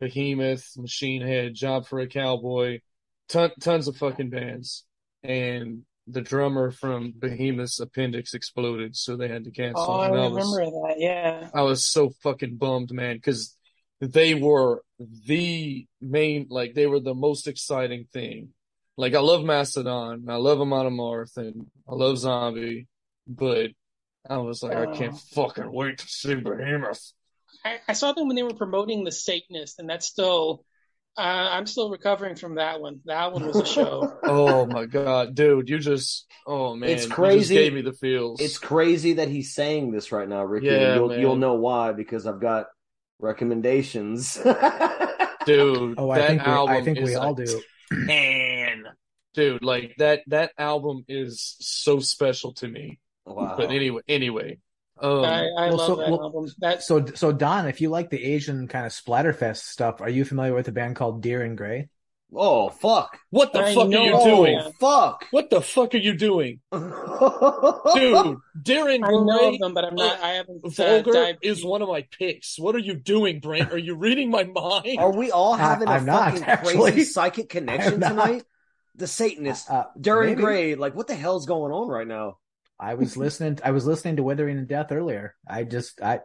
Behemoth, 0.00 0.76
Machine 0.76 1.22
Head, 1.22 1.54
Job 1.54 1.86
for 1.86 2.00
a 2.00 2.06
Cowboy, 2.08 2.80
ton- 3.28 3.52
tons 3.60 3.86
of 3.88 3.96
fucking 3.96 4.30
bands. 4.30 4.84
And 5.22 5.84
the 6.08 6.20
drummer 6.22 6.70
from 6.72 7.12
Behemoth's 7.16 7.78
appendix 7.78 8.34
exploded, 8.34 8.96
so 8.96 9.16
they 9.16 9.28
had 9.28 9.44
to 9.44 9.50
cancel. 9.50 9.84
Oh, 9.84 9.92
I 10.00 10.10
was- 10.10 10.32
remember 10.32 10.70
that. 10.88 10.96
Yeah. 10.98 11.50
I 11.54 11.62
was 11.62 11.84
so 11.84 12.10
fucking 12.22 12.56
bummed, 12.56 12.90
man, 12.92 13.16
because 13.16 13.56
they 14.00 14.34
were 14.34 14.82
the 14.98 15.86
main, 16.00 16.46
like 16.50 16.74
they 16.74 16.86
were 16.88 16.98
the 16.98 17.14
most 17.14 17.46
exciting 17.46 18.06
thing. 18.12 18.54
Like 19.02 19.14
I 19.16 19.18
love 19.18 19.42
Mastodon, 19.42 20.26
I 20.28 20.36
love 20.36 20.60
Amon 20.60 20.86
Amarth, 20.86 21.36
and 21.36 21.66
I 21.88 21.94
love 21.96 22.18
Zombie, 22.18 22.86
but 23.26 23.72
I 24.30 24.36
was 24.36 24.62
like, 24.62 24.76
I 24.76 24.94
can't 24.96 25.18
fucking 25.34 25.72
wait 25.72 25.98
to 25.98 26.06
see 26.06 26.36
Behemoth. 26.36 27.12
I, 27.64 27.80
I 27.88 27.94
saw 27.94 28.12
them 28.12 28.28
when 28.28 28.36
they 28.36 28.44
were 28.44 28.54
promoting 28.54 29.02
the 29.02 29.10
Satanist, 29.10 29.80
and 29.80 29.90
that's 29.90 30.06
still. 30.06 30.64
Uh, 31.18 31.20
I'm 31.22 31.66
still 31.66 31.90
recovering 31.90 32.36
from 32.36 32.54
that 32.54 32.80
one. 32.80 33.00
That 33.06 33.32
one 33.32 33.44
was 33.44 33.56
a 33.56 33.66
show. 33.66 34.18
Oh 34.22 34.66
my 34.66 34.86
god, 34.86 35.34
dude, 35.34 35.68
you 35.68 35.80
just, 35.80 36.24
oh 36.46 36.76
man, 36.76 36.90
It's 36.90 37.02
you 37.02 37.08
just 37.08 37.16
crazy. 37.16 37.54
gave 37.56 37.74
me 37.74 37.82
the 37.82 37.92
feels. 37.92 38.40
It's 38.40 38.56
crazy 38.56 39.14
that 39.14 39.26
he's 39.26 39.52
saying 39.52 39.90
this 39.90 40.12
right 40.12 40.28
now, 40.28 40.44
Ricky. 40.44 40.66
Yeah, 40.66 40.94
you'll 40.94 41.08
man. 41.08 41.18
you'll 41.18 41.36
know 41.36 41.54
why 41.54 41.90
because 41.90 42.24
I've 42.24 42.40
got 42.40 42.66
recommendations. 43.18 44.34
dude. 45.44 45.94
Oh, 45.98 46.08
I 46.08 46.18
that 46.18 46.28
think 46.28 46.46
we, 46.46 46.52
I 46.52 46.82
think 46.84 47.00
we 47.00 47.16
all 47.16 47.32
a 47.32 47.44
do. 47.44 47.62
Man, 49.36 49.44
dude, 49.52 49.62
like 49.64 49.94
that 49.98 50.20
that 50.28 50.52
album 50.58 51.04
is 51.08 51.56
so 51.60 52.00
special 52.00 52.52
to 52.54 52.68
me. 52.68 52.98
wow. 53.26 53.54
But 53.56 53.70
anyway, 53.70 54.02
anyway, 54.08 54.58
um, 55.00 55.24
I, 55.24 55.46
I 55.58 55.68
Well, 55.68 55.76
love 55.76 55.86
so- 55.86 55.96
that 55.96 56.10
well, 56.10 56.22
album. 56.22 56.46
That's 56.58 56.86
So, 56.86 57.04
so 57.14 57.32
Don, 57.32 57.66
if 57.68 57.80
you 57.80 57.88
like 57.90 58.10
the 58.10 58.22
Asian 58.22 58.68
kind 58.68 58.86
of 58.86 58.92
splatterfest 58.92 59.58
stuff, 59.64 60.00
are 60.00 60.08
you 60.10 60.24
familiar 60.24 60.54
with 60.54 60.68
a 60.68 60.72
band 60.72 60.96
called 60.96 61.22
Dir 61.22 61.42
En 61.42 61.56
Grey? 61.56 61.88
oh 62.34 62.70
fuck! 62.70 63.18
what 63.28 63.52
the 63.52 63.60
I 63.60 63.74
fuck 63.74 63.88
are 63.88 63.90
you 63.90 64.12
Oh 64.14 64.24
doing? 64.36 64.72
fuck! 64.80 65.26
What 65.32 65.50
the 65.50 65.60
fuck 65.60 65.94
are 65.94 65.98
you 65.98 66.14
doing, 66.16 66.60
Dude, 66.72 66.80
dude? 67.94 68.38
Darren 68.62 69.04
I 69.04 69.10
know 69.10 69.38
Gray 69.38 69.48
of 69.48 69.58
them, 69.58 69.74
but 69.74 69.84
I'm 69.84 69.94
not. 69.94 70.18
I 70.20 70.28
haven't 70.34 70.64
uh, 70.64 70.68
Vulgar 70.70 71.12
dived 71.12 71.38
is 71.44 71.62
one 71.62 71.82
of 71.82 71.88
my 71.88 72.06
picks. 72.18 72.58
What 72.58 72.74
are 72.74 72.78
you 72.78 72.94
doing, 72.94 73.40
Brent? 73.40 73.70
Are 73.72 73.78
you 73.78 73.94
reading 73.96 74.30
my 74.30 74.44
mind? 74.44 74.98
Are 74.98 75.12
we 75.14 75.30
all 75.30 75.54
having 75.54 75.88
a 75.88 75.90
I'm 75.92 76.06
fucking 76.06 76.42
actually. 76.44 76.74
crazy 76.78 77.04
psychic 77.04 77.48
connection 77.50 78.00
tonight? 78.00 78.44
The 78.96 79.06
Satanist, 79.06 79.70
Uh, 79.70 79.84
Duran 80.00 80.26
maybe. 80.30 80.42
Gray, 80.42 80.74
like 80.74 80.94
what 80.94 81.06
the 81.06 81.14
hell's 81.14 81.46
going 81.46 81.72
on 81.72 81.88
right 81.88 82.06
now? 82.06 82.38
I 82.78 82.94
was 82.94 83.16
listening. 83.16 83.58
I 83.64 83.70
was 83.70 83.86
listening 83.86 84.16
to 84.16 84.22
Withering 84.22 84.56
to 84.58 84.64
Death 84.64 84.92
earlier. 84.92 85.34
I 85.48 85.64
just, 85.64 86.00
I 86.02 86.20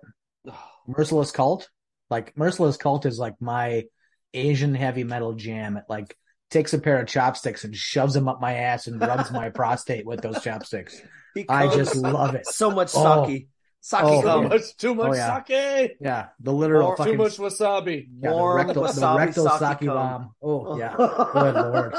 Merciless 0.87 1.31
Cult, 1.31 1.69
like 2.09 2.35
Merciless 2.37 2.77
Cult 2.77 3.05
is 3.05 3.19
like 3.19 3.35
my 3.39 3.85
Asian 4.33 4.75
heavy 4.75 5.03
metal 5.03 5.33
jam. 5.33 5.77
It 5.77 5.85
like 5.89 6.15
takes 6.49 6.73
a 6.73 6.79
pair 6.79 6.99
of 7.01 7.07
chopsticks 7.07 7.63
and 7.63 7.75
shoves 7.75 8.13
them 8.13 8.27
up 8.27 8.39
my 8.41 8.53
ass 8.53 8.87
and 8.87 8.99
rubs 9.01 9.31
my 9.31 9.49
prostate 9.59 10.05
with 10.05 10.21
those 10.21 10.41
chopsticks. 10.41 11.01
I 11.49 11.67
just 11.75 11.95
love 11.95 12.35
it. 12.35 12.47
so 12.47 12.71
much 12.71 12.91
Oh. 12.95 13.25
sake, 13.27 13.47
sake 13.87 14.01
Oh, 14.03 14.21
too 14.21 14.27
yeah. 14.27 14.47
much, 14.49 14.77
too 14.77 14.95
much 14.95 15.09
Oh, 15.11 15.15
yeah. 15.15 15.43
sake. 15.43 15.97
Yeah, 16.01 16.27
the 16.39 16.51
literal 16.51 16.89
Or 16.89 16.97
Too 16.97 17.15
much 17.15 17.37
wasabi. 17.37 18.07
yeah, 18.21 18.29
the 18.29 18.35
warm 18.35 18.57
rectal, 18.67 18.83
the 18.83 18.89
wasabi 18.89 19.17
rectal 19.17 19.49
sake 19.49 19.59
sake 19.59 19.79
cum. 19.79 19.87
bomb. 19.87 20.23
Oh 20.41 20.77
yeah, 20.77 20.93
good 21.33 21.55
lord. 21.55 21.93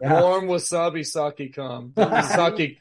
Yeah. 0.00 0.20
Warm 0.22 0.44
wasabi 0.46 1.06
sake 1.06 1.54
cum. 1.54 1.92
sake. 1.96 2.78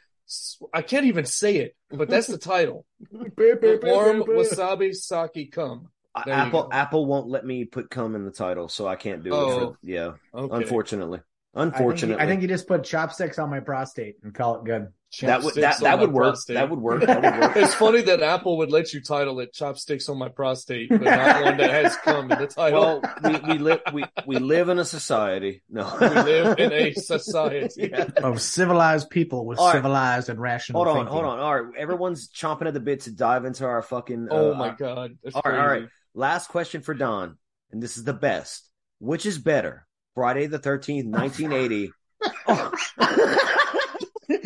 I 0.73 0.81
can't 0.81 1.05
even 1.05 1.25
say 1.25 1.57
it, 1.57 1.75
but 1.89 2.09
that's 2.09 2.27
the 2.27 2.37
title. 2.37 2.85
Warm 3.11 4.23
wasabi 4.23 4.93
sake 4.95 5.51
cum. 5.51 5.89
Uh, 6.15 6.23
there 6.25 6.33
Apple. 6.33 6.69
Apple 6.71 7.05
won't 7.05 7.27
let 7.27 7.45
me 7.45 7.63
put 7.65 7.89
cum 7.91 8.15
in 8.15 8.25
the 8.25 8.31
title, 8.31 8.67
so 8.69 8.87
I 8.87 8.95
can't 8.95 9.23
do 9.23 9.29
it. 9.29 9.35
Oh. 9.37 9.59
For, 9.59 9.77
yeah, 9.83 10.11
Okay. 10.33 10.63
unfortunately, 10.63 11.19
I 11.55 11.61
think, 11.63 11.73
you, 11.73 11.79
unfortunately, 11.79 12.23
I 12.23 12.27
think 12.27 12.41
you 12.43 12.47
just 12.47 12.67
put 12.67 12.83
chopsticks 12.83 13.39
on 13.39 13.49
my 13.49 13.59
prostate 13.61 14.17
and 14.23 14.33
call 14.33 14.57
it 14.57 14.65
good. 14.65 14.87
that 15.21 15.41
would 15.41 15.55
that, 15.55 15.61
Chopsticks 15.61 15.79
that 15.81 15.99
would 15.99 16.11
work. 16.11 16.23
prostate. 16.33 16.53
That 16.55 16.69
would 16.69 16.79
work. 16.79 17.01
That 17.01 17.21
would 17.23 17.39
work. 17.41 17.55
It's 17.57 17.73
funny 17.73 18.01
that 18.01 18.21
Apple 18.21 18.57
would 18.57 18.69
let 18.69 18.93
you 18.93 19.01
title 19.01 19.39
it 19.39 19.53
"Chopsticks 19.53 20.07
on 20.09 20.19
My 20.19 20.29
Prostate," 20.29 20.89
but 20.89 21.01
not 21.01 21.43
one 21.43 21.57
that 21.57 21.71
has 21.71 21.95
come 21.97 22.31
in 22.31 22.37
the 22.37 22.45
title. 22.47 23.01
well, 23.01 23.41
we, 23.47 23.53
we 23.53 23.57
live 23.57 23.79
we, 23.93 24.03
we 24.27 24.37
live 24.37 24.69
in 24.69 24.77
a 24.77 24.85
society. 24.85 25.63
No, 25.69 25.91
we 25.99 26.07
live 26.09 26.59
in 26.59 26.71
a 26.73 26.93
society. 26.93 27.69
Yeah. 27.89 28.09
Of 28.17 28.39
civilized 28.41 29.09
people 29.09 29.45
with 29.45 29.57
All 29.57 29.67
right. 29.67 29.73
civilized 29.75 30.29
and 30.29 30.39
rational 30.39 30.83
Hold 30.83 30.95
on, 30.95 31.05
thinking. 31.05 31.13
hold 31.13 31.25
on. 31.25 31.39
All 31.39 31.59
right, 31.63 31.73
everyone's 31.77 32.29
chomping 32.29 32.67
at 32.67 32.73
the 32.75 32.79
bit 32.81 33.01
to 33.01 33.11
dive 33.11 33.45
into 33.45 33.65
our 33.65 33.81
fucking. 33.81 34.27
Oh 34.29 34.51
uh, 34.51 34.55
my 34.55 34.69
our- 34.69 34.75
god! 34.75 35.17
That's 35.23 35.35
All 35.35 35.41
right, 35.45 35.59
all 35.59 35.67
right. 35.67 35.87
Last 36.13 36.49
question 36.49 36.81
for 36.81 36.93
Don, 36.93 37.37
and 37.71 37.81
this 37.81 37.97
is 37.97 38.03
the 38.03 38.13
best. 38.13 38.69
Which 38.99 39.25
is 39.25 39.37
better, 39.39 39.86
Friday 40.17 40.47
the 40.47 40.57
Thirteenth, 40.57 41.05
nineteen 41.05 41.51
eighty, 41.53 41.91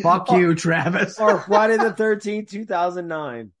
Fuck 0.02 0.30
you, 0.32 0.54
Travis. 0.54 1.18
or 1.18 1.38
Friday 1.40 1.78
the 1.78 1.92
Thirteenth, 1.94 2.50
two 2.50 2.66
thousand 2.66 3.08
nine? 3.08 3.52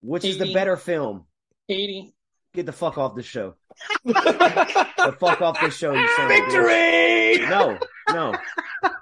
Which 0.00 0.24
is 0.24 0.38
the 0.38 0.54
better 0.54 0.78
film? 0.78 1.26
80. 1.68 2.14
Get 2.54 2.64
the 2.64 2.72
fuck 2.72 2.96
off 2.96 3.14
the 3.16 3.22
show. 3.22 3.54
The 4.04 5.14
fuck 5.20 5.42
off 5.42 5.60
this 5.60 5.76
show, 5.76 5.92
you 5.92 6.08
son 6.16 6.24
of 6.26 6.30
a 6.30 6.34
bitch. 6.34 7.36
Victory! 7.36 7.46
No, 7.50 7.78
no, 8.12 8.32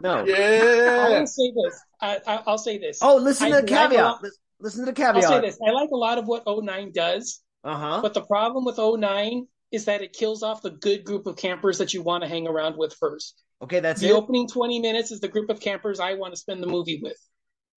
no. 0.02 0.14
I 0.24 0.24
Yeah. 0.26 1.08
will 1.20 1.26
say 1.28 1.52
this. 1.52 1.80
I, 2.00 2.20
I, 2.26 2.42
I'll 2.48 2.58
say 2.58 2.78
this. 2.78 2.98
Oh, 3.00 3.16
listen 3.16 3.48
to 3.50 3.60
the 3.60 3.66
caveat. 3.66 4.04
lot- 4.04 4.24
Listen 4.60 4.84
to 4.86 4.92
the 4.92 5.04
I'll 5.06 5.14
say 5.14 5.20
caveat. 5.28 5.42
this. 5.42 5.58
I 5.66 5.70
like 5.70 5.90
a 5.92 5.96
lot 5.96 6.18
of 6.18 6.26
what 6.26 6.42
09 6.46 6.90
does, 6.92 7.40
Uh 7.62 7.76
huh. 7.76 8.00
but 8.02 8.12
the 8.14 8.22
problem 8.22 8.64
with 8.64 8.76
09 8.78 9.46
is 9.72 9.86
that 9.86 10.02
it 10.02 10.12
kills 10.12 10.42
off 10.42 10.62
the 10.62 10.70
good 10.70 11.04
group 11.04 11.26
of 11.26 11.36
campers 11.36 11.78
that 11.78 11.94
you 11.94 12.02
want 12.02 12.22
to 12.22 12.28
hang 12.28 12.46
around 12.46 12.76
with 12.76 12.94
first. 12.94 13.42
Okay, 13.62 13.80
that's 13.80 14.00
the 14.00 14.08
it. 14.08 14.12
opening 14.12 14.48
20 14.48 14.80
minutes 14.80 15.10
is 15.10 15.20
the 15.20 15.28
group 15.28 15.50
of 15.50 15.60
campers 15.60 15.98
I 16.00 16.14
want 16.14 16.34
to 16.34 16.38
spend 16.38 16.62
the 16.62 16.66
movie 16.66 17.00
with. 17.02 17.16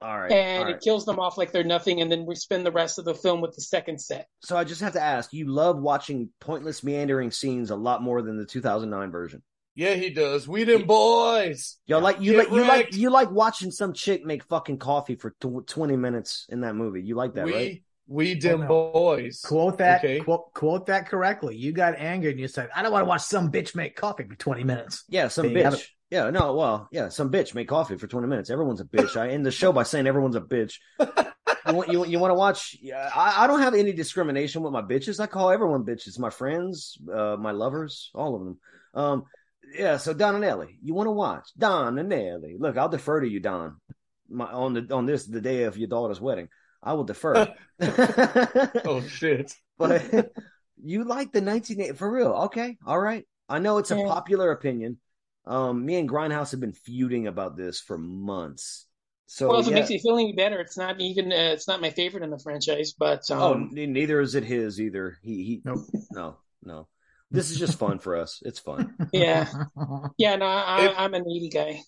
All 0.02 0.18
right. 0.18 0.32
and 0.32 0.60
all 0.60 0.66
right. 0.66 0.76
it 0.76 0.82
kills 0.82 1.06
them 1.06 1.20
off 1.20 1.38
like 1.38 1.52
they're 1.52 1.64
nothing, 1.64 2.02
and 2.02 2.10
then 2.10 2.26
we 2.26 2.36
spend 2.36 2.66
the 2.66 2.72
rest 2.72 3.00
of 3.00 3.06
the 3.06 3.14
film 3.14 3.42
with 3.42 3.54
the 3.56 3.62
second 3.62 4.00
set. 4.00 4.28
So 4.42 4.56
I 4.56 4.64
just 4.64 4.80
have 4.82 4.94
to 4.94 5.02
ask, 5.02 5.34
you 5.34 5.48
love 5.48 5.78
watching 5.78 6.30
pointless 6.40 6.84
meandering 6.84 7.32
scenes 7.32 7.70
a 7.70 7.76
lot 7.76 8.02
more 8.02 8.22
than 8.22 8.38
the 8.38 8.46
2009 8.46 9.12
version. 9.12 9.42
Yeah, 9.76 9.96
he 9.96 10.10
does. 10.10 10.48
We 10.48 10.64
them 10.64 10.86
boys. 10.86 11.78
Y'all 11.86 12.02
like 12.02 12.20
you 12.20 12.34
Get 12.34 12.38
like 12.38 12.52
you 12.52 12.68
like 12.68 12.96
you 12.96 13.10
like 13.10 13.32
watching 13.32 13.72
some 13.72 13.94
chick 13.94 14.26
make 14.26 14.44
fucking 14.44 14.78
coffee 14.78 15.16
for 15.16 15.32
tw- 15.40 15.66
20 15.66 15.96
minutes 15.96 16.46
in 16.50 16.62
that 16.62 16.76
movie. 16.76 17.02
You 17.02 17.16
like 17.16 17.36
that, 17.36 17.46
we 17.46 17.54
right? 17.54 17.84
We 18.10 18.34
them 18.34 18.62
no. 18.62 18.68
boys. 18.68 19.42
Quote 19.42 19.78
that. 19.78 20.04
Okay. 20.04 20.20
Quote, 20.20 20.52
quote 20.54 20.88
that 20.88 21.08
correctly. 21.08 21.56
You 21.56 21.72
got 21.72 21.96
angered 21.98 22.32
and 22.32 22.40
you 22.40 22.48
said, 22.48 22.70
"I 22.76 22.82
don't 22.82 22.92
want 22.92 23.04
to 23.04 23.08
watch 23.08 23.22
some 23.22 23.52
bitch 23.52 23.76
make 23.76 23.96
coffee 23.96 24.24
for 24.24 24.36
twenty 24.36 24.64
minutes." 24.64 25.04
Yeah, 25.08 25.28
some 25.28 25.54
They 25.54 25.62
gotta- 25.62 25.78
bitch. 25.78 25.88
Yeah, 26.10 26.32
no, 26.32 26.56
well, 26.56 26.88
yeah, 26.92 27.10
some 27.10 27.32
bitch 27.32 27.54
make 27.54 27.68
coffee 27.68 27.96
for 27.96 28.08
20 28.08 28.26
minutes. 28.26 28.50
Everyone's 28.50 28.82
a 28.82 28.86
bitch. 28.86 29.16
I 29.16 29.30
end 29.30 29.46
the 29.46 29.52
show 29.52 29.72
by 29.72 29.84
saying 29.84 30.08
everyone's 30.08 30.36
a 30.36 30.42
bitch. 30.42 30.74
you 31.00 31.06
want 31.76 31.90
you, 31.92 32.04
you 32.04 32.18
want 32.18 32.32
to 32.32 32.36
watch? 32.36 32.76
Yeah, 32.82 33.12
I, 33.16 33.44
I 33.44 33.48
don't 33.48 33.62
have 33.62 33.76
any 33.76 33.94
discrimination 33.94 34.64
with 34.64 34.74
my 34.74 34.82
bitches. 34.82 35.20
I 35.20 35.28
call 35.28 35.52
everyone 35.52 35.84
bitches. 35.86 36.18
My 36.18 36.32
friends, 36.32 36.98
uh, 37.14 37.36
my 37.40 37.52
lovers, 37.52 38.10
all 38.16 38.36
of 38.36 38.42
them. 38.42 38.58
Um, 38.96 39.24
yeah. 39.72 39.98
So 39.98 40.16
Don 40.16 40.34
Anelli, 40.42 40.78
you 40.82 40.96
want 40.96 41.06
to 41.06 41.12
watch 41.12 41.48
Don 41.56 41.98
Anelli? 41.98 42.56
Look, 42.58 42.76
I'll 42.76 42.90
defer 42.90 43.20
to 43.22 43.30
you, 43.30 43.40
Don. 43.40 43.76
My 44.28 44.46
on 44.46 44.74
the 44.74 44.92
on 44.96 45.06
this 45.06 45.26
the 45.28 45.42
day 45.42 45.66
of 45.66 45.78
your 45.78 45.90
daughter's 45.90 46.20
wedding, 46.20 46.50
I 46.82 46.94
will 46.94 47.04
defer. 47.04 47.48
Oh 48.86 49.02
shit. 49.08 49.56
but 49.78 50.02
you 50.84 51.04
like 51.04 51.32
the 51.32 51.42
1980 51.42 51.94
for 51.98 52.12
real? 52.12 52.32
Okay, 52.46 52.78
all 52.86 53.00
right. 53.00 53.26
I 53.48 53.60
know 53.60 53.78
it's 53.78 53.92
a 53.92 53.98
Yeah. 53.98 54.08
popular 54.08 54.52
opinion. 54.52 54.98
Um, 55.46 55.86
me 55.86 55.96
and 55.96 56.08
Grindhouse 56.08 56.52
have 56.52 56.60
been 56.60 56.74
feuding 56.74 57.26
about 57.28 57.58
this 57.58 57.80
for 57.80 57.98
months. 57.98 58.86
So 59.28 59.50
well, 59.50 59.60
if 59.60 59.68
yeah. 59.68 59.72
it 59.72 59.76
makes 59.76 59.90
you 59.92 60.00
feel 60.00 60.16
any 60.16 60.34
better, 60.34 60.60
it's 60.60 60.78
not 60.78 61.00
even 61.00 61.32
uh, 61.32 61.52
it's 61.54 61.68
not 61.68 61.82
my 61.82 61.90
favorite 61.92 62.24
in 62.24 62.30
the 62.32 62.40
franchise, 62.40 62.94
but 62.98 63.30
um, 63.32 63.40
oh, 63.42 63.54
n- 63.54 63.94
neither 63.94 64.20
is 64.22 64.36
it 64.36 64.44
his 64.44 64.80
either. 64.82 65.18
He 65.22 65.44
he. 65.44 65.62
Nope. 65.64 65.80
No, 66.12 66.38
no. 66.64 66.88
This 67.32 67.52
is 67.52 67.60
just 67.60 67.78
fun 67.78 68.00
for 68.00 68.16
us. 68.18 68.42
It's 68.44 68.58
fun. 68.60 68.96
yeah, 69.14 69.48
yeah. 70.18 70.36
No, 70.36 70.46
I, 70.48 70.86
If- 70.88 70.94
I'm 70.98 71.14
a 71.14 71.20
needy 71.22 71.50
guy. 71.50 71.82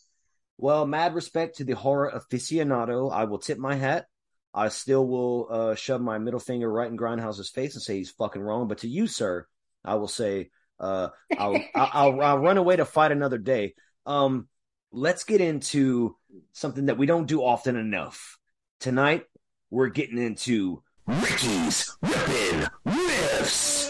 Well, 0.57 0.85
mad 0.85 1.15
respect 1.15 1.57
to 1.57 1.63
the 1.63 1.73
horror 1.73 2.11
aficionado. 2.15 3.11
I 3.11 3.23
will 3.23 3.39
tip 3.39 3.57
my 3.57 3.73
hat. 3.73 4.05
I 4.53 4.69
still 4.69 5.07
will 5.07 5.47
uh, 5.49 5.75
shove 5.75 6.01
my 6.01 6.17
middle 6.17 6.39
finger 6.39 6.69
right 6.71 6.89
in 6.89 6.97
Grindhouse's 6.97 7.49
face 7.49 7.75
and 7.75 7.81
say 7.81 7.97
he's 7.97 8.11
fucking 8.11 8.41
wrong. 8.41 8.67
But 8.67 8.79
to 8.79 8.87
you, 8.87 9.07
sir, 9.07 9.47
I 9.83 9.95
will 9.95 10.07
say 10.09 10.49
uh, 10.79 11.09
I'll, 11.37 11.55
I'll, 11.75 11.89
I'll 11.93 12.21
I'll 12.21 12.39
run 12.39 12.57
away 12.57 12.75
to 12.75 12.85
fight 12.85 13.11
another 13.11 13.37
day. 13.37 13.75
Um, 14.05 14.47
let's 14.91 15.23
get 15.23 15.41
into 15.41 16.15
something 16.53 16.87
that 16.87 16.97
we 16.97 17.05
don't 17.05 17.27
do 17.27 17.41
often 17.41 17.75
enough. 17.75 18.37
Tonight, 18.79 19.25
we're 19.69 19.89
getting 19.89 20.17
into 20.17 20.83
Ricky's 21.07 21.95
Ripping 22.01 22.67
Riffs. 22.85 23.89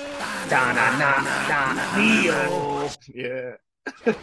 Da 0.50 0.74
na 0.74 0.98
na 0.98 1.22
na 1.22 1.74
na 1.74 1.98
Neo. 1.98 2.90
Yeah. 3.14 3.56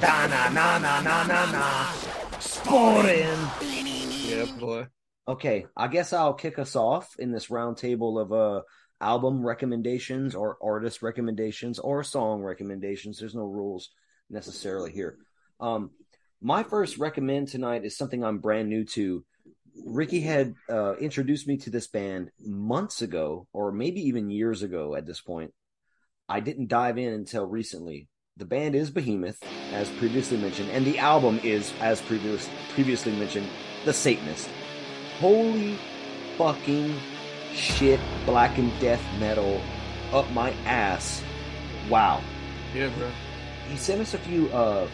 Da 0.00 0.26
na 0.28 0.48
na 0.50 0.78
na 0.78 1.00
na 1.00 1.24
na 1.26 1.50
na. 1.50 1.92
Sporin. 2.38 3.38
Yeah, 4.28 4.46
boy. 4.60 4.86
Okay, 5.28 5.66
I 5.76 5.88
guess 5.88 6.14
I'll 6.14 6.32
kick 6.32 6.58
us 6.58 6.74
off 6.74 7.14
in 7.18 7.32
this 7.32 7.48
roundtable 7.48 8.18
of 8.18 8.32
uh 8.32 8.62
album 8.98 9.46
recommendations 9.46 10.34
or 10.34 10.56
artist 10.62 11.02
recommendations 11.02 11.78
or 11.78 12.02
song 12.02 12.42
recommendations. 12.42 13.18
There's 13.18 13.34
no 13.34 13.44
rules 13.44 13.90
necessarily 14.30 14.90
here. 14.90 15.18
Um 15.60 15.90
my 16.40 16.62
first 16.62 16.96
recommend 16.96 17.48
tonight 17.48 17.84
is 17.84 17.96
something 17.96 18.24
I'm 18.24 18.38
brand 18.38 18.70
new 18.70 18.86
to. 18.86 19.22
Ricky 19.84 20.20
had 20.22 20.54
uh 20.70 20.96
introduced 20.96 21.46
me 21.46 21.58
to 21.58 21.70
this 21.70 21.88
band 21.88 22.30
months 22.40 23.02
ago 23.02 23.46
or 23.52 23.70
maybe 23.70 24.00
even 24.08 24.30
years 24.30 24.62
ago 24.62 24.94
at 24.94 25.04
this 25.04 25.20
point. 25.20 25.52
I 26.26 26.40
didn't 26.40 26.68
dive 26.68 26.96
in 26.96 27.12
until 27.12 27.44
recently. 27.44 28.08
The 28.38 28.46
band 28.46 28.74
is 28.74 28.90
Behemoth, 28.90 29.42
as 29.72 29.90
previously 29.98 30.38
mentioned, 30.38 30.70
and 30.70 30.86
the 30.86 30.98
album 31.00 31.40
is, 31.42 31.72
as 31.80 32.00
previous, 32.00 32.48
previously 32.72 33.12
mentioned, 33.12 33.48
The 33.84 33.92
Satanist. 33.92 34.48
Holy 35.18 35.76
fucking 36.36 36.94
shit, 37.52 37.98
black 38.24 38.58
and 38.58 38.72
death 38.80 39.02
metal 39.18 39.60
up 40.12 40.30
my 40.30 40.52
ass. 40.64 41.22
Wow. 41.90 42.22
Yeah, 42.74 42.88
bro. 42.96 43.10
He 43.68 43.76
sent 43.76 44.00
us 44.00 44.14
a 44.14 44.18
few 44.18 44.48
uh 44.50 44.88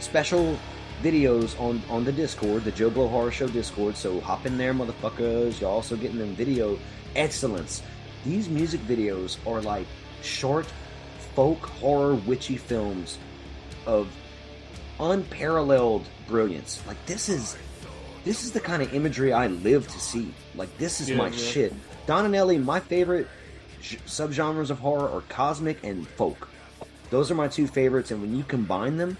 special 0.00 0.56
videos 1.02 1.58
on 1.60 1.82
on 1.90 2.04
the 2.04 2.12
Discord, 2.12 2.64
the 2.64 2.70
Joe 2.70 2.90
Blow 2.90 3.08
Horror 3.08 3.32
Show 3.32 3.48
Discord. 3.48 3.96
So 3.96 4.20
hop 4.20 4.46
in 4.46 4.56
there, 4.56 4.72
motherfuckers. 4.72 5.60
You're 5.60 5.70
also 5.70 5.96
getting 5.96 6.18
them 6.18 6.34
video 6.34 6.78
excellence. 7.16 7.82
These 8.24 8.48
music 8.48 8.80
videos 8.82 9.36
are 9.46 9.60
like 9.60 9.86
short 10.22 10.66
folk 11.34 11.66
horror 11.66 12.14
witchy 12.14 12.56
films 12.56 13.18
of 13.84 14.08
unparalleled 15.00 16.06
brilliance. 16.26 16.82
Like 16.86 17.04
this 17.06 17.28
is 17.28 17.56
this 18.26 18.44
is 18.44 18.52
the 18.52 18.60
kind 18.60 18.82
of 18.82 18.92
imagery 18.92 19.32
I 19.32 19.46
live 19.46 19.88
to 19.88 19.98
see. 19.98 20.34
Like 20.54 20.76
this 20.76 21.00
is 21.00 21.08
Yeah, 21.08 21.16
my 21.16 21.28
yeah. 21.28 21.36
shit. 21.36 21.72
Don 22.06 22.30
Anelli, 22.30 22.62
my 22.62 22.80
favorite 22.80 23.26
j- 23.80 23.96
subgenres 24.06 24.68
of 24.68 24.78
horror 24.80 25.08
are 25.08 25.22
cosmic 25.30 25.82
and 25.82 26.06
folk. 26.06 26.48
Those 27.08 27.30
are 27.30 27.34
my 27.34 27.48
two 27.48 27.66
favorites, 27.66 28.10
and 28.10 28.20
when 28.20 28.36
you 28.36 28.42
combine 28.44 28.96
them, 28.98 29.16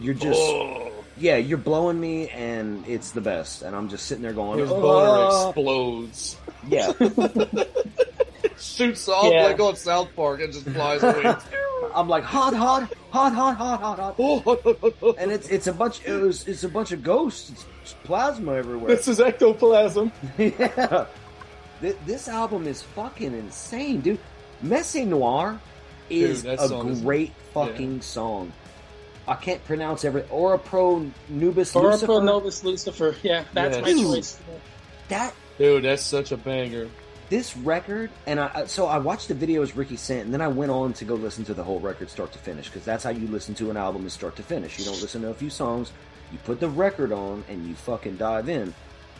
you're 0.00 0.14
just 0.14 0.40
oh, 0.40 0.90
yeah, 1.18 1.36
you're 1.36 1.58
blowing 1.58 2.00
me, 2.00 2.28
and 2.30 2.86
it's 2.86 3.10
the 3.10 3.20
best. 3.20 3.60
And 3.62 3.74
I'm 3.76 3.88
just 3.90 4.06
sitting 4.06 4.22
there 4.22 4.32
going, 4.32 4.60
his 4.60 4.70
boner 4.70 5.28
"Oh." 5.30 5.48
explodes. 5.48 6.36
yeah. 6.68 6.92
Shoots 8.58 9.08
off 9.08 9.32
Yeah. 9.32 9.44
like 9.44 9.60
on 9.60 9.74
South 9.76 10.08
Park 10.14 10.40
and 10.40 10.52
just 10.52 10.66
flies 10.68 11.02
away. 11.02 11.34
I'm 11.94 12.08
like 12.08 12.24
hot, 12.24 12.54
hot, 12.54 12.92
hot, 13.10 13.32
hot, 13.34 13.56
hot, 13.56 13.80
hot, 13.80 13.98
hot, 13.98 14.14
oh, 14.18 15.14
and 15.18 15.30
it's 15.32 15.48
it's 15.48 15.66
a 15.66 15.72
bunch. 15.72 16.04
It 16.04 16.12
was 16.20 16.46
it's 16.46 16.64
a 16.64 16.68
bunch 16.68 16.92
of 16.92 17.02
ghosts. 17.02 17.50
It's 17.50 17.66
just 17.82 18.02
plasma 18.04 18.52
everywhere. 18.54 18.88
this 18.94 19.08
is 19.08 19.20
ectoplasm. 19.20 20.12
yeah. 20.38 21.06
This, 21.80 21.96
this 22.06 22.28
album 22.28 22.66
is 22.66 22.82
fucking 22.82 23.32
insane, 23.32 24.00
dude. 24.00 24.18
Messe 24.62 24.96
Noire 24.96 25.58
is 26.10 26.42
Dude, 26.42 26.58
a 26.58 26.68
song 26.68 26.88
is- 26.90 27.00
great 27.00 27.32
fucking 27.54 28.02
song. 28.02 28.52
I 29.28 29.34
can't 29.34 29.64
pronounce 29.64 30.04
every 30.04 30.24
Ora 30.28 30.58
Pro 30.58 31.08
Nobis 31.28 31.74
Or 31.76 31.84
Lucifer. 31.84 32.06
Pro 32.06 32.20
Nobis 32.20 32.64
Lucifer. 32.64 33.14
Yeah, 33.22 33.44
that's 33.52 33.76
Yes. 33.76 33.84
my 33.84 33.92
Dude. 33.92 34.02
choice. 34.02 34.38
That 35.08 35.34
Dude, 35.58 35.84
that's 35.84 36.02
such 36.02 36.32
a 36.32 36.36
banger. 36.36 36.88
This 37.30 37.56
record, 37.56 38.10
and 38.26 38.38
I 38.38 38.50
I- 38.54 38.66
so 38.66 38.86
I 38.86 38.98
watched 38.98 39.28
the 39.28 39.34
videos 39.34 39.74
Ricky 39.76 39.96
sent, 39.96 40.24
and 40.26 40.34
then 40.34 40.42
I 40.42 40.48
went 40.48 40.70
on 40.70 40.92
to 40.94 41.04
go 41.06 41.14
listen 41.14 41.44
to 41.46 41.54
the 41.54 41.64
whole 41.64 41.80
record 41.80 42.10
start 42.10 42.32
to 42.32 42.38
finish 42.38 42.66
because 42.66 42.84
that's 42.84 43.02
how 43.04 43.10
you 43.10 43.26
listen 43.28 43.54
to 43.54 43.70
an 43.70 43.76
album 43.78 44.04
is 44.06 44.12
start 44.12 44.36
to 44.36 44.42
finish. 44.42 44.78
You 44.78 44.84
don't 44.84 45.00
listen 45.00 45.22
to 45.22 45.28
a 45.30 45.34
few 45.34 45.48
songs, 45.50 45.92
you 46.32 46.38
put 46.44 46.60
the 46.60 46.68
record 46.68 47.12
on, 47.12 47.44
and 47.48 47.66
you 47.66 47.74
fucking 47.74 48.16
dive 48.18 48.48
in. 48.50 48.74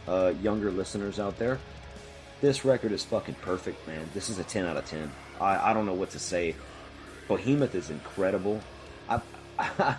Uh, 0.09 0.33
younger 0.43 0.71
listeners 0.71 1.19
out 1.21 1.39
there, 1.39 1.59
this 2.41 2.65
record 2.65 2.91
is 2.93 3.05
fucking 3.05 3.37
perfect, 3.43 3.87
man. 3.87 4.09
This 4.15 4.29
is 4.29 4.39
a 4.39 4.45
ten 4.45 4.67
out 4.67 4.77
of 4.77 4.85
ten. 4.87 5.11
I 5.41 5.71
I 5.71 5.73
don't 5.73 5.87
know 5.87 5.95
what 5.95 6.11
to 6.11 6.19
say. 6.19 6.55
Behemoth 7.29 7.75
is 7.75 7.91
incredible. 7.91 8.61
I, 9.09 9.21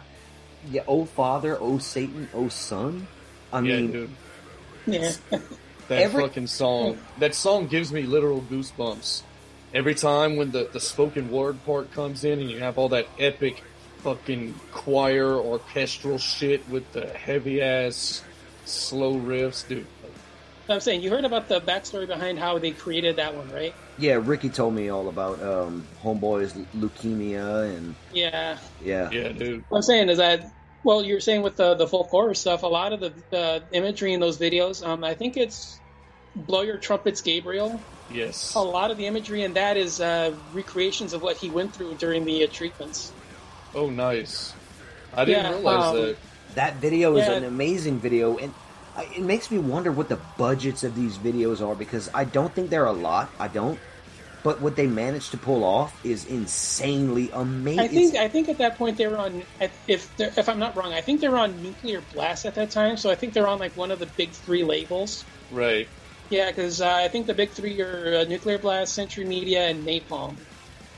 yeah, 0.69 0.83
oh 0.87 1.05
father, 1.05 1.57
oh 1.61 1.77
Satan, 1.77 2.27
oh 2.33 2.49
son. 2.49 3.07
I 3.53 3.59
yeah, 3.61 3.75
mean, 3.75 3.91
dude. 3.91 4.09
Yeah. 4.87 5.11
That 5.87 5.99
Every- 6.03 6.23
fucking 6.23 6.47
song. 6.47 6.97
That 7.19 7.35
song 7.35 7.67
gives 7.67 7.91
me 7.91 8.03
literal 8.03 8.41
goosebumps. 8.41 9.23
Every 9.73 9.95
time 9.95 10.35
when 10.35 10.51
the, 10.51 10.69
the 10.71 10.79
spoken 10.79 11.31
word 11.31 11.63
part 11.65 11.91
comes 11.93 12.23
in 12.23 12.39
and 12.39 12.49
you 12.49 12.59
have 12.59 12.77
all 12.77 12.89
that 12.89 13.07
epic 13.19 13.63
fucking 13.99 14.53
choir 14.71 15.33
orchestral 15.35 16.17
shit 16.17 16.67
with 16.69 16.91
the 16.93 17.07
heavy 17.07 17.61
ass 17.61 18.23
slow 18.65 19.15
riffs, 19.15 19.67
dude. 19.67 19.85
I'm 20.69 20.79
saying 20.79 21.01
you 21.01 21.09
heard 21.09 21.25
about 21.25 21.49
the 21.49 21.59
backstory 21.59 22.07
behind 22.07 22.39
how 22.39 22.57
they 22.57 22.71
created 22.71 23.17
that 23.17 23.35
one, 23.35 23.49
right? 23.51 23.73
Yeah, 23.97 24.19
Ricky 24.23 24.49
told 24.49 24.73
me 24.73 24.89
all 24.89 25.09
about 25.09 25.41
um, 25.43 25.85
Homeboy's 26.01 26.53
leukemia 26.77 27.75
and 27.75 27.95
Yeah. 28.13 28.57
yeah, 28.83 29.09
Yeah, 29.11 29.29
dude. 29.29 29.63
What 29.69 29.77
I'm 29.79 29.83
saying 29.83 30.09
is 30.09 30.17
that, 30.17 30.51
well, 30.83 31.03
you're 31.03 31.19
saying 31.19 31.41
with 31.43 31.55
the 31.57 31.75
the 31.75 31.87
folk 31.87 32.09
horror 32.09 32.33
stuff, 32.33 32.63
a 32.63 32.67
lot 32.67 32.93
of 32.93 32.99
the, 32.99 33.13
the 33.29 33.63
imagery 33.71 34.13
in 34.13 34.19
those 34.19 34.37
videos, 34.37 34.85
um, 34.85 35.03
I 35.03 35.13
think 35.13 35.37
it's 35.37 35.79
"Blow 36.35 36.61
Your 36.61 36.77
Trumpets, 36.77 37.21
Gabriel." 37.21 37.79
Yes. 38.11 38.55
A 38.55 38.59
lot 38.59 38.91
of 38.91 38.97
the 38.97 39.05
imagery 39.07 39.43
in 39.43 39.53
that 39.53 39.77
is 39.77 40.01
uh, 40.01 40.33
recreations 40.53 41.13
of 41.13 41.21
what 41.21 41.37
he 41.37 41.49
went 41.49 41.73
through 41.73 41.95
during 41.95 42.25
the 42.25 42.43
uh, 42.43 42.47
treatments. 42.51 43.13
Oh, 43.73 43.89
nice. 43.89 44.53
I 45.13 45.23
didn't 45.25 45.43
Yeah, 45.45 45.49
realize 45.51 45.85
um, 45.89 45.95
that. 45.95 46.17
that 46.55 46.75
video 46.77 47.15
is 47.15 47.27
Yeah. 47.27 47.33
an 47.35 47.43
amazing 47.45 47.99
video, 47.99 48.37
and 48.37 48.53
it 49.15 49.21
makes 49.21 49.49
me 49.49 49.59
wonder 49.59 49.91
what 49.93 50.09
the 50.09 50.19
budgets 50.37 50.83
of 50.83 50.93
these 50.95 51.17
videos 51.17 51.65
are 51.65 51.73
because 51.75 52.09
I 52.13 52.25
don't 52.25 52.53
think 52.53 52.69
they're 52.69 52.85
a 52.85 52.91
lot. 52.91 53.29
I 53.39 53.47
don't, 53.47 53.79
but 54.43 54.61
what 54.61 54.75
they 54.75 54.87
managed 54.87 55.31
to 55.31 55.37
pull 55.37 55.63
off 55.63 55.93
is 56.05 56.25
insanely 56.25 57.29
amazing. 57.33 57.79
I 57.79 57.87
think 57.87 58.15
I 58.15 58.27
think 58.27 58.49
at 58.49 58.57
that 58.59 58.77
point 58.77 58.97
they 58.97 59.07
were 59.07 59.17
on 59.17 59.43
if 59.87 60.15
they're- 60.17 60.33
if 60.35 60.49
I'm 60.49 60.59
not 60.59 60.75
wrong, 60.75 60.93
I 60.93 61.01
think 61.01 61.21
they 61.21 61.29
were 61.29 61.37
on 61.37 61.61
Nuclear 61.61 62.01
Blast 62.13 62.45
at 62.45 62.55
that 62.55 62.71
time. 62.71 62.97
So 62.97 63.09
I 63.09 63.15
think 63.15 63.33
they're 63.33 63.47
on 63.47 63.59
like 63.59 63.75
one 63.77 63.91
of 63.91 63.99
the 63.99 64.07
big 64.07 64.31
three 64.31 64.63
labels. 64.63 65.23
Right. 65.51 65.87
Yeah, 66.29 66.47
because 66.49 66.81
uh, 66.81 66.87
I 66.89 67.07
think 67.09 67.27
the 67.27 67.33
big 67.33 67.49
three 67.51 67.81
are 67.81 68.21
uh, 68.21 68.23
Nuclear 68.23 68.57
Blast, 68.57 68.93
Century 68.93 69.25
Media, 69.25 69.67
and 69.67 69.85
Napalm. 69.85 70.35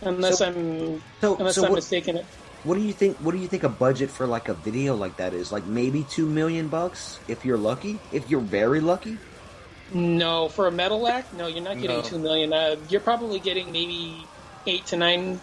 Unless 0.02 0.38
So- 0.40 0.46
I'm 0.46 1.02
so. 1.22 1.36
unless 1.38 1.56
so 1.56 1.64
I'm 1.66 1.70
what, 1.72 1.78
mistaken. 1.78 2.20
what 2.64 2.76
do 2.76 2.82
you 2.82 2.94
think? 2.94 3.18
What 3.18 3.32
do 3.34 3.40
you 3.40 3.48
think 3.48 3.64
a 3.64 3.70
budget 3.70 4.10
for 4.12 4.28
like 4.28 4.48
a 4.50 4.54
video 4.54 4.96
like 4.96 5.18
that 5.18 5.34
is? 5.34 5.52
Like 5.52 5.66
maybe 5.66 6.06
two 6.10 6.28
million 6.28 6.68
bucks 6.68 7.20
if 7.28 7.46
you're 7.46 7.58
lucky. 7.58 8.00
If 8.12 8.30
you're 8.30 8.42
very 8.42 8.80
lucky. 8.80 9.18
No, 9.94 10.50
for 10.50 10.68
a 10.68 10.72
metal 10.72 11.08
act, 11.08 11.34
no, 11.34 11.48
you're 11.48 11.64
not 11.64 11.80
getting 11.80 11.98
No. 11.98 12.02
two 12.02 12.18
million. 12.18 12.52
Uh, 12.54 12.76
you're 12.90 13.02
probably 13.02 13.40
getting 13.40 13.72
maybe 13.72 14.26
eight 14.66 14.86
to 14.88 14.98
nine, 14.98 15.40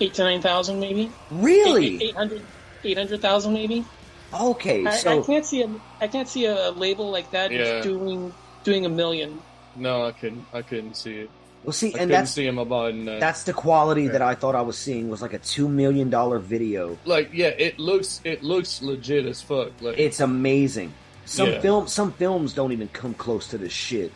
eight 0.00 0.14
to 0.14 0.24
nine 0.24 0.42
thousand, 0.42 0.80
maybe. 0.80 1.10
Really? 1.30 2.02
Eight 2.02 2.14
hundred, 2.14 2.42
eight 2.84 2.98
hundred 2.98 3.22
thousand, 3.22 3.54
maybe. 3.54 3.84
Okay, 4.32 4.84
I, 4.84 4.96
so 4.96 5.20
I 5.22 5.24
can't 5.24 5.46
see 5.46 5.62
a 5.62 5.70
I 6.00 6.08
can't 6.08 6.28
see 6.28 6.44
a 6.46 6.70
label 6.72 7.10
like 7.10 7.30
that 7.30 7.50
Yeah. 7.52 7.80
doing 7.82 8.32
doing 8.64 8.84
a 8.84 8.88
million. 8.88 9.40
No, 9.76 10.04
I 10.04 10.12
couldn't. 10.12 10.44
I 10.52 10.62
couldn't 10.62 10.94
see 10.96 11.20
it. 11.20 11.30
well, 11.62 11.72
see, 11.72 11.94
I 11.94 12.02
and 12.02 12.10
that's 12.10 12.30
see 12.32 12.46
him 12.46 12.58
abiding 12.58 13.06
that. 13.06 13.20
that's 13.20 13.44
the 13.44 13.52
quality 13.52 14.08
that 14.08 14.22
I 14.22 14.34
thought 14.34 14.54
I 14.54 14.60
was 14.62 14.76
seeing 14.76 15.08
was 15.08 15.22
like 15.22 15.32
a 15.32 15.38
two 15.38 15.68
million 15.68 16.10
dollar 16.10 16.38
video. 16.40 16.98
like, 17.06 17.30
yeah, 17.32 17.48
it 17.48 17.78
looks 17.78 18.20
it 18.24 18.42
looks 18.42 18.82
legit 18.82 19.24
as 19.26 19.40
fuck. 19.40 19.70
Like, 19.80 19.98
It's 19.98 20.20
amazing. 20.20 20.92
Some 21.26 21.50
Yeah. 21.50 21.60
film, 21.60 21.88
some 21.88 22.12
films 22.12 22.52
don't 22.52 22.72
even 22.72 22.88
come 22.88 23.14
close 23.14 23.48
to 23.48 23.58
this 23.58 23.72
shit. 23.72 24.12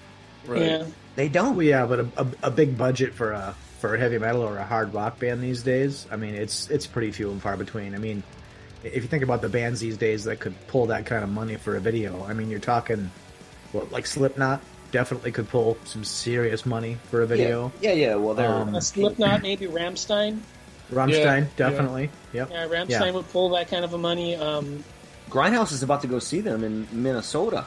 right. 0.47 0.63
Yeah, 0.63 0.85
They 1.17 1.29
don't. 1.29 1.57
Well, 1.57 1.67
yeah, 1.67 1.85
but 1.87 2.01
a, 2.01 2.09
a, 2.17 2.27
a 2.45 2.51
big 2.51 2.79
budget 2.79 3.13
for 3.15 3.33
a 3.33 3.55
for 3.81 3.95
a 3.95 3.99
heavy 3.99 4.19
metal 4.19 4.43
or 4.43 4.57
a 4.59 4.65
hard 4.65 4.93
rock 4.95 5.19
band 5.21 5.43
these 5.43 5.63
days. 5.63 6.07
I 6.11 6.17
mean, 6.17 6.35
it's 6.35 6.69
it's 6.71 6.87
pretty 6.87 7.11
few 7.13 7.31
and 7.31 7.41
far 7.43 7.57
between. 7.57 7.95
I 7.95 7.99
mean, 7.99 8.23
if 8.85 8.95
you 9.03 9.09
think 9.09 9.23
about 9.25 9.41
the 9.43 9.49
bands 9.49 9.81
these 9.81 9.97
days 9.97 10.25
that 10.25 10.41
could 10.41 10.55
pull 10.69 10.87
that 10.87 11.07
kind 11.07 11.23
of 11.25 11.31
money 11.31 11.57
for 11.57 11.77
a 11.77 11.81
video, 11.81 12.25
I 12.25 12.33
mean, 12.35 12.51
you're 12.51 12.61
talking, 12.61 13.11
what 13.73 13.91
like 13.93 14.07
Slipknot 14.07 14.61
definitely 14.91 15.33
could 15.33 15.49
pull 15.49 15.77
some 15.85 16.03
serious 16.05 16.65
money 16.65 16.97
for 17.11 17.23
a 17.23 17.27
video. 17.27 17.71
Yeah, 17.81 17.93
yeah. 17.93 18.15
Well, 18.15 18.35
they're 18.35 18.49
Um, 18.51 18.75
a 18.75 18.81
Slipknot, 18.81 19.43
maybe 19.43 19.67
Rammstein. 19.67 20.39
Rammstein, 20.91 21.43
Yeah, 21.43 21.47
definitely. 21.57 22.11
Yep. 22.33 22.51
Yeah, 22.51 22.67
Rammstein 22.69 22.89
Yeah. 22.89 23.11
would 23.11 23.29
pull 23.31 23.51
that 23.51 23.69
kind 23.69 23.85
of 23.85 23.93
a 23.93 23.99
money. 23.99 24.37
Um, 24.37 24.83
Grindhouse 25.29 25.73
is 25.73 25.83
about 25.83 26.03
to 26.03 26.09
go 26.09 26.19
see 26.19 26.41
them 26.41 26.65
in 26.65 26.87
Minnesota. 26.93 27.67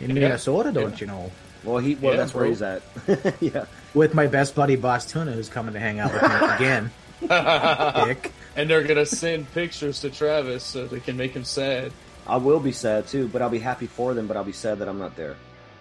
In 0.00 0.14
Minnesota, 0.14 0.72
don't 0.72 1.00
you 1.00 1.06
know? 1.06 1.30
Well, 1.62 1.78
he 1.78 1.94
well 1.94 2.12
Yeah, 2.12 2.18
that's 2.18 2.34
where 2.34 2.46
he's 2.46 2.62
at. 2.62 2.82
yeah. 3.40 3.66
With 3.94 4.14
my 4.14 4.26
best 4.26 4.54
buddy 4.54 4.76
Boss 4.76 5.10
Tuna, 5.10 5.32
who's 5.32 5.48
coming 5.48 5.74
to 5.74 5.80
hang 5.80 6.00
out 6.00 6.12
with 6.12 6.22
me 6.22 6.28
again. 6.56 6.90
Dick. 7.20 8.32
and 8.56 8.68
they're 8.68 8.82
gonna 8.82 9.06
send 9.06 9.50
pictures 9.52 10.00
to 10.00 10.10
Travis 10.10 10.64
so 10.64 10.86
they 10.86 11.00
can 11.00 11.16
make 11.16 11.32
him 11.32 11.44
sad. 11.44 11.92
I 12.26 12.36
will 12.36 12.60
be 12.60 12.72
sad 12.72 13.06
too, 13.06 13.28
but 13.28 13.42
I'll 13.42 13.50
be 13.50 13.58
happy 13.58 13.86
for 13.86 14.14
them. 14.14 14.26
But 14.26 14.36
I'll 14.36 14.44
be 14.44 14.52
sad 14.52 14.78
that 14.80 14.88
I'm 14.88 14.98
not 14.98 15.16
there. 15.16 15.36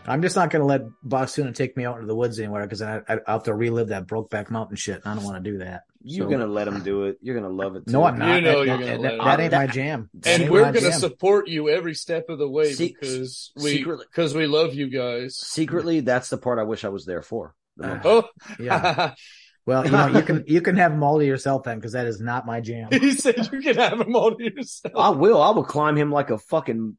I'm 0.07 0.21
just 0.21 0.35
not 0.35 0.49
going 0.49 0.61
to 0.61 0.65
let 0.65 0.81
Boss 1.03 1.37
take 1.53 1.77
me 1.77 1.85
out 1.85 1.95
into 1.95 2.07
the 2.07 2.15
woods 2.15 2.39
anywhere 2.39 2.63
because 2.63 2.81
I, 2.81 2.97
I, 3.07 3.13
I'll 3.27 3.35
have 3.35 3.43
to 3.43 3.53
relive 3.53 3.89
that 3.89 4.07
Brokeback 4.07 4.49
Mountain 4.49 4.75
shit. 4.77 4.95
and 5.03 5.05
I 5.05 5.15
don't 5.15 5.23
want 5.23 5.43
to 5.43 5.51
do 5.51 5.59
that. 5.59 5.83
You're 6.05 6.25
So- 6.27 6.31
gonna 6.31 6.47
let 6.47 6.67
him 6.67 6.83
do 6.83 7.03
it. 7.05 7.17
You're 7.21 7.35
gonna 7.39 7.47
love 7.53 7.77
it. 7.77 7.85
Too. 7.85 7.93
No, 7.93 8.03
I'm 8.03 8.19
not. 8.19 8.35
You 8.35 8.41
know 8.41 8.59
that, 8.59 8.67
you're 8.67 8.77
that- 8.77 8.85
gonna 8.97 9.01
that- 9.03 9.17
let 9.23 9.37
that 9.37 9.39
ain't 9.39 9.53
my 9.53 9.67
jam. 9.67 10.09
That 10.15 10.41
And 10.41 10.51
we're 10.51 10.63
gonna 10.65 10.81
jam. 10.81 10.99
support 10.99 11.47
you 11.47 11.69
every 11.69 11.93
step 11.93 12.27
of 12.27 12.39
the 12.39 12.49
way 12.49 12.73
Se- 12.73 12.89
because 12.99 13.51
we 13.55 13.85
because 13.85 14.35
we 14.35 14.45
love 14.45 14.73
you 14.73 14.89
guys. 14.89 15.37
Secretly, 15.37 16.01
that's 16.01 16.27
the 16.29 16.37
part 16.37 16.59
I 16.59 16.63
wish 16.63 16.83
I 16.83 16.89
was 16.89 17.05
there 17.05 17.21
for. 17.21 17.55
Ah. 17.81 17.85
the 18.01 18.01
oh. 18.09 18.13
most. 18.15 18.27
Oh, 18.59 18.63
Yeah. 18.63 19.13
Well, 19.65 19.85
you 19.85 19.91
know, 19.91 20.07
you 20.07 20.21
can 20.23 20.43
you 20.47 20.61
can 20.61 20.75
have 20.75 20.91
them 20.91 21.03
all 21.03 21.19
to 21.19 21.25
yourself 21.25 21.63
then, 21.63 21.77
because 21.77 21.93
that 21.93 22.05
is 22.05 22.19
not 22.19 22.45
my 22.45 22.59
jam. 22.59 22.89
he 22.91 23.11
said 23.13 23.49
you 23.51 23.61
can 23.61 23.75
have 23.75 23.97
them 23.97 24.15
all 24.15 24.35
to 24.35 24.43
yourself. 24.43 24.93
I 24.97 25.09
will. 25.09 25.41
I 25.41 25.51
will 25.51 25.63
climb 25.63 25.95
him 25.95 26.11
like 26.11 26.29
a 26.31 26.37
fucking 26.37 26.97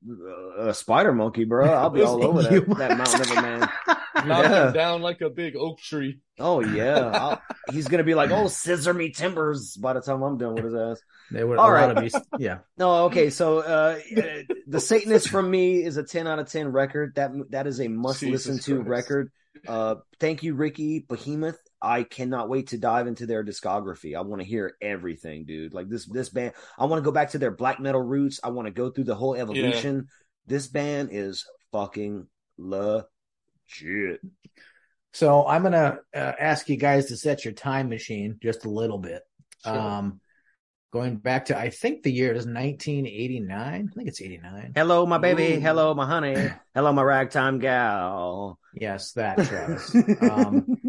uh, 0.58 0.72
spider 0.72 1.12
monkey, 1.12 1.44
bro. 1.44 1.68
I'll 1.68 1.90
be 1.90 2.02
all 2.02 2.24
over 2.24 2.42
that, 2.42 2.78
that 2.78 2.96
mountain 2.96 3.20
of 3.20 3.30
a 3.30 3.42
man. 3.42 3.60
Knock 3.60 3.70
Yeah. 4.24 4.68
him 4.68 4.72
down 4.72 5.02
like 5.02 5.20
a 5.20 5.28
big 5.28 5.56
oak 5.56 5.78
tree. 5.78 6.20
Oh 6.38 6.60
yeah, 6.60 7.10
I'll, 7.10 7.42
he's 7.70 7.88
gonna 7.88 8.04
be 8.04 8.14
like, 8.14 8.30
"Oh, 8.30 8.48
scissor 8.48 8.94
me 8.94 9.10
timbers." 9.10 9.76
By 9.76 9.92
the 9.92 10.00
time 10.00 10.22
I'm 10.22 10.38
done 10.38 10.54
with 10.54 10.64
his 10.64 10.74
ass. 10.74 11.00
They 11.30 11.44
would 11.44 11.58
All 11.58 11.70
a 11.74 11.88
of 11.88 12.00
these. 12.02 12.14
Yeah. 12.38 12.58
No, 12.78 13.04
okay. 13.06 13.30
So 13.30 13.58
uh, 13.58 13.98
the 14.66 14.80
Satanist 14.80 15.28
from 15.28 15.50
me 15.50 15.82
is 15.82 15.96
a 15.96 16.02
ten 16.02 16.26
out 16.26 16.38
of 16.38 16.50
ten 16.50 16.68
record. 16.68 17.14
That 17.16 17.32
that 17.50 17.66
is 17.66 17.80
a 17.80 17.88
must 17.88 18.20
Jesus 18.20 18.46
listen 18.46 18.58
to 18.64 18.84
Christ. 18.84 18.88
record. 18.88 19.32
Uh, 19.66 19.96
thank 20.20 20.42
you, 20.42 20.54
Ricky 20.54 21.00
Behemoth. 21.00 21.58
I 21.84 22.02
cannot 22.02 22.48
wait 22.48 22.68
to 22.68 22.78
dive 22.78 23.06
into 23.06 23.26
their 23.26 23.44
discography. 23.44 24.16
I 24.16 24.22
want 24.22 24.40
to 24.40 24.48
hear 24.48 24.76
everything, 24.80 25.44
dude. 25.44 25.74
Like 25.74 25.88
this 25.88 26.06
this 26.06 26.30
band. 26.30 26.54
I 26.78 26.86
want 26.86 27.02
to 27.02 27.04
go 27.04 27.12
back 27.12 27.30
to 27.30 27.38
their 27.38 27.50
black 27.50 27.78
metal 27.78 28.02
roots. 28.02 28.40
I 28.42 28.48
want 28.48 28.66
to 28.66 28.72
go 28.72 28.90
through 28.90 29.04
the 29.04 29.14
whole 29.14 29.34
evolution. 29.34 30.08
This 30.46 30.66
band 30.66 31.10
is 31.12 31.46
fucking 31.72 32.26
legit. 32.58 34.20
So 35.12 35.46
I'm 35.46 35.62
gonna 35.62 35.98
uh, 36.14 36.32
ask 36.38 36.68
you 36.68 36.76
guys 36.76 37.06
to 37.06 37.16
set 37.16 37.44
your 37.44 37.54
time 37.54 37.88
machine 37.88 38.38
just 38.42 38.64
a 38.64 38.70
little 38.70 38.98
bit. 38.98 39.22
Sure. 39.62 39.78
Um, 39.78 40.20
going 40.94 41.16
back 41.16 41.46
to 41.46 41.58
I 41.58 41.70
think 41.70 42.02
the 42.02 42.12
year 42.12 42.32
is 42.32 42.46
1989. 42.46 43.48
I 43.92 43.94
think 43.94 44.08
it's 44.08 44.22
89. 44.22 44.72
Hello, 44.74 45.04
my 45.06 45.18
baby. 45.18 45.54
Ooh. 45.54 45.60
Hello, 45.60 45.94
my 45.94 46.06
honey. 46.06 46.50
Hello, 46.74 46.92
my 46.92 47.02
ragtime 47.02 47.58
gal. 47.58 48.58
Yes, 48.74 49.12
that 49.12 49.36
Travis. 49.36 49.94
um, 50.22 50.66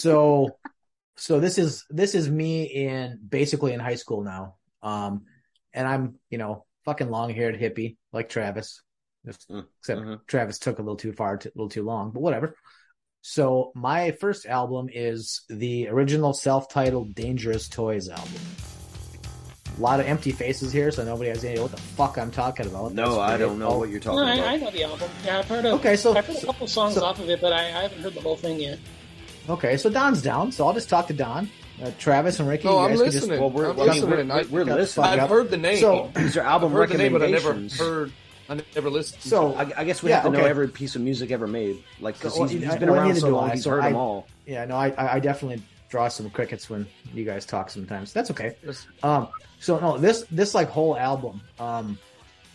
so 0.00 0.56
so 1.16 1.40
this 1.40 1.58
is 1.58 1.84
this 1.90 2.14
is 2.14 2.30
me 2.30 2.64
in 2.64 3.18
basically 3.28 3.72
in 3.72 3.80
high 3.80 3.94
school 3.96 4.22
now 4.22 4.56
um 4.82 5.22
and 5.72 5.86
i'm 5.86 6.14
you 6.30 6.38
know 6.38 6.64
fucking 6.84 7.10
long 7.10 7.30
haired 7.32 7.58
hippie 7.60 7.96
like 8.12 8.28
travis 8.28 8.82
Just- 9.26 9.48
Mm, 9.50 9.66
except 9.80 10.00
mhm. 10.00 10.20
travis 10.26 10.58
took 10.58 10.78
a 10.78 10.82
little 10.82 10.96
too 10.96 11.12
far 11.12 11.36
t- 11.36 11.48
a 11.48 11.52
little 11.54 11.68
too 11.68 11.84
long 11.84 12.10
but 12.10 12.20
whatever 12.22 12.56
so 13.20 13.70
my 13.76 14.10
first 14.12 14.46
album 14.46 14.88
is 14.92 15.42
the 15.48 15.86
original 15.88 16.32
self-titled 16.32 17.14
dangerous 17.14 17.68
toys 17.68 18.08
album 18.08 18.40
a 19.78 19.80
lot 19.80 20.00
of 20.00 20.06
empty 20.06 20.32
faces 20.32 20.72
here 20.72 20.90
so 20.90 21.04
nobody 21.04 21.30
has 21.30 21.42
any 21.44 21.52
idea 21.52 21.62
what 21.62 21.70
the 21.70 21.80
fuck 21.80 22.18
i'm 22.18 22.30
talking 22.32 22.66
about 22.66 22.92
no, 22.94 23.20
I 23.20 23.36
don't 23.36 23.58
know 23.58 23.78
what 23.78 23.90
you're 23.90 24.00
talking 24.00 24.20
no, 24.20 24.26
I, 24.26 24.34
about. 24.34 24.48
I 24.48 24.56
know 24.56 24.70
the 24.70 24.82
album. 24.84 25.10
Yeah, 25.24 25.38
I've 25.38 25.46
heard 25.48 25.64
of. 25.66 25.80
okay 25.80 25.96
so 25.96 26.14
I've 26.16 26.26
heard 26.26 26.36
a 26.42 26.46
couple 26.46 26.66
songs 26.66 26.94
so- 26.94 27.04
off 27.04 27.20
of 27.20 27.30
it, 27.30 27.40
but 27.40 27.52
I, 27.52 27.66
I 27.66 27.82
haven't 27.82 28.02
heard 28.02 28.14
the 28.14 28.20
whole 28.20 28.36
thing 28.36 28.60
yet. 28.60 28.78
Okay 29.48 29.76
so 29.76 29.90
don's 29.90 30.22
down 30.22 30.50
so 30.52 30.66
i'll 30.66 30.72
just 30.74 30.88
talk 30.88 31.06
to 31.06 31.12
don 31.12 31.48
uh, 31.82 31.90
travis 31.98 32.38
and 32.38 32.48
ricky 32.48 32.66
No, 32.68 32.74
you 32.74 32.78
I'm 32.84 32.90
guys 32.90 32.98
can 33.00 33.06
just- 33.10 33.16
listening. 33.22 33.40
Well, 33.40 33.50
we're, 33.50 33.70
I'm 33.70 33.80
I 33.80 33.86
mean, 33.86 33.86
listening. 33.86 34.28
we're, 34.28 34.34
I- 34.34 34.42
we're, 34.42 34.60
we're 34.60 34.64
Fuck 34.66 34.76
listening. 34.76 35.06
I've 35.06 35.18
up. 35.20 35.30
heard 35.30 35.50
the 35.50 35.56
name. 35.56 35.78
So- 35.80 36.10
These 36.14 36.36
are 36.36 36.40
I've 36.42 36.46
album 36.46 36.72
heard 36.72 36.90
the 36.90 36.98
name, 36.98 37.12
but 37.12 37.22
I 37.22 37.26
never 37.30 37.54
heard. 37.76 38.12
I 38.48 38.60
never 38.76 38.88
listened. 38.90 39.20
So- 39.22 39.54
I, 39.54 39.72
I 39.78 39.84
guess 39.84 40.00
we 40.02 40.10
Yeah, 40.10 40.16
have 40.22 40.30
to 40.32 40.38
know 40.38 40.44
every 40.44 40.68
piece 40.68 40.94
of 40.94 41.02
music 41.02 41.32
ever 41.32 41.48
made. 41.48 41.82
Like, 41.98 42.16
because 42.18 42.36
So, 42.36 42.44
he's, 42.44 42.60
well, 42.60 42.62
he's 42.62 42.70
I- 42.74 42.78
been 42.78 42.90
well, 42.90 43.00
around 43.00 43.16
so 43.16 43.28
long, 43.30 43.50
I, 43.50 43.54
he's 43.54 43.64
heard 43.64 43.80
I- 43.82 43.88
them 43.88 43.96
all. 43.96 44.28
Yeah, 44.46 44.64
no, 44.66 44.76
I 44.76 44.90
I 44.90 45.14
I 45.14 45.18
definitely 45.18 45.60
draw 45.88 46.06
some 46.08 46.30
crickets 46.30 46.70
when 46.70 46.86
you 47.12 47.24
guys 47.24 47.44
talk 47.46 47.68
sometimes. 47.70 48.12
That's 48.12 48.30
okay. 48.30 48.54
Um, 49.02 49.28
so 49.58 49.80
no, 49.80 49.98
this 49.98 50.24
this 50.30 50.54
like 50.54 50.68
whole 50.68 50.96
album, 50.96 51.40
um, 51.58 51.98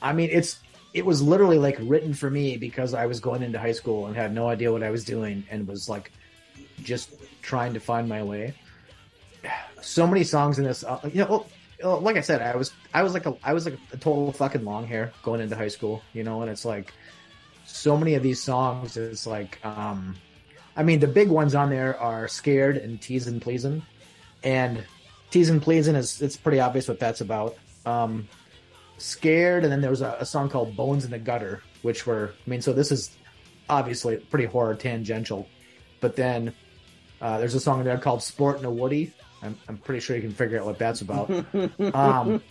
I 0.01 0.13
mean, 0.13 0.29
it's 0.31 0.59
it 0.93 1.05
was 1.05 1.21
literally 1.21 1.57
like 1.57 1.77
written 1.81 2.13
for 2.13 2.29
me 2.29 2.55
because 2.55 2.93
I 2.93 3.07
was 3.07 3.19
going 3.19 3.43
into 3.43 3.59
high 3.59 3.73
school 3.73 4.05
and 4.05 4.15
had 4.15 4.33
no 4.33 4.47
idea 4.47 4.71
what 4.71 4.83
I 4.83 4.91
was 4.91 5.03
doing 5.03 5.43
and 5.51 5.67
was 5.67 5.89
like 5.89 6.13
just 6.83 7.11
trying 7.41 7.73
to 7.73 7.79
find 7.79 8.07
my 8.07 8.23
way. 8.23 8.53
So 9.81 10.07
many 10.07 10.23
songs 10.23 10.57
in 10.59 10.65
this, 10.65 10.83
uh, 10.83 10.99
you 11.13 11.23
know. 11.25 11.45
uh, 11.83 11.97
Like 11.97 12.17
I 12.17 12.21
said, 12.21 12.41
I 12.41 12.55
was 12.55 12.73
I 12.93 13.03
was 13.03 13.13
like 13.13 13.25
a 13.25 13.35
I 13.43 13.53
was 13.53 13.65
like 13.65 13.77
a 13.93 13.97
total 13.97 14.31
fucking 14.31 14.65
long 14.65 14.87
hair 14.87 15.11
going 15.23 15.41
into 15.41 15.55
high 15.55 15.67
school, 15.67 16.01
you 16.13 16.23
know, 16.23 16.41
and 16.41 16.49
it's 16.51 16.65
like 16.65 16.93
so 17.65 17.97
many 17.97 18.15
of 18.15 18.23
these 18.23 18.41
songs 18.41 18.97
is 18.97 19.27
like 19.27 19.63
um 19.65 20.15
I 20.75 20.83
mean, 20.83 20.99
the 20.99 21.07
big 21.07 21.29
ones 21.29 21.55
on 21.55 21.69
there 21.69 21.97
are 21.99 22.27
"Scared" 22.27 22.77
and 22.77 22.99
"Teasin' 22.99 23.39
Pleasing. 23.41 23.81
and 24.43 24.83
"Teasin' 25.31 25.59
Pleasing 25.61 25.95
is 25.95 26.21
it's 26.21 26.37
pretty 26.37 26.59
obvious 26.59 26.87
what 26.87 26.99
that's 26.99 27.21
about. 27.21 27.55
Um, 27.85 28.27
"Scared," 28.97 29.63
and 29.63 29.71
then 29.71 29.81
there 29.81 29.89
was 29.91 30.01
a, 30.01 30.17
a 30.19 30.25
song 30.25 30.49
called 30.49 30.75
"Bones 30.75 31.05
in 31.05 31.11
the 31.11 31.19
Gutter," 31.19 31.61
which 31.83 32.05
were 32.07 32.33
I 32.45 32.49
mean, 32.49 32.61
so 32.61 32.73
this 32.73 32.91
is 32.91 33.11
obviously 33.69 34.17
pretty 34.17 34.45
horror 34.45 34.75
tangential. 34.75 35.47
But 35.99 36.15
then 36.15 36.53
uh, 37.21 37.37
there's 37.37 37.55
a 37.55 37.59
song 37.59 37.79
in 37.79 37.85
there 37.85 37.97
called 37.97 38.23
"Sport 38.23 38.59
in 38.59 38.65
a 38.65 38.71
Woody." 38.71 39.13
I'm, 39.41 39.55
I'm 39.67 39.77
pretty 39.77 39.99
sure 39.99 40.15
you 40.15 40.21
can 40.21 40.31
figure 40.31 40.59
out 40.59 40.65
what 40.65 40.79
that's 40.79 41.01
about. 41.01 41.29
um, 41.93 42.41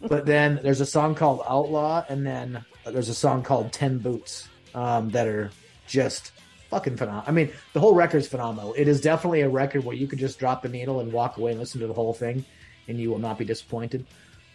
but 0.00 0.26
then 0.26 0.60
there's 0.62 0.80
a 0.80 0.86
song 0.86 1.14
called 1.14 1.42
"Outlaw," 1.48 2.04
and 2.08 2.26
then 2.26 2.64
there's 2.86 3.08
a 3.08 3.14
song 3.14 3.42
called 3.42 3.72
10 3.72 3.98
Boots 3.98 4.48
um, 4.74 5.10
that 5.10 5.26
are 5.26 5.50
just 5.86 6.32
fucking 6.70 6.96
phenomenal. 6.96 7.24
I 7.26 7.32
mean, 7.32 7.50
the 7.72 7.80
whole 7.80 7.94
record's 7.94 8.28
phenomenal. 8.28 8.74
It 8.74 8.88
is 8.88 9.00
definitely 9.00 9.40
a 9.40 9.48
record 9.48 9.84
where 9.84 9.96
you 9.96 10.06
could 10.06 10.18
just 10.18 10.38
drop 10.38 10.62
the 10.62 10.68
needle 10.68 11.00
and 11.00 11.12
walk 11.12 11.36
away 11.36 11.50
and 11.50 11.60
listen 11.60 11.80
to 11.80 11.86
the 11.86 11.94
whole 11.94 12.14
thing, 12.14 12.44
and 12.86 12.98
you 12.98 13.10
will 13.10 13.18
not 13.18 13.38
be 13.38 13.44
disappointed. 13.44 14.06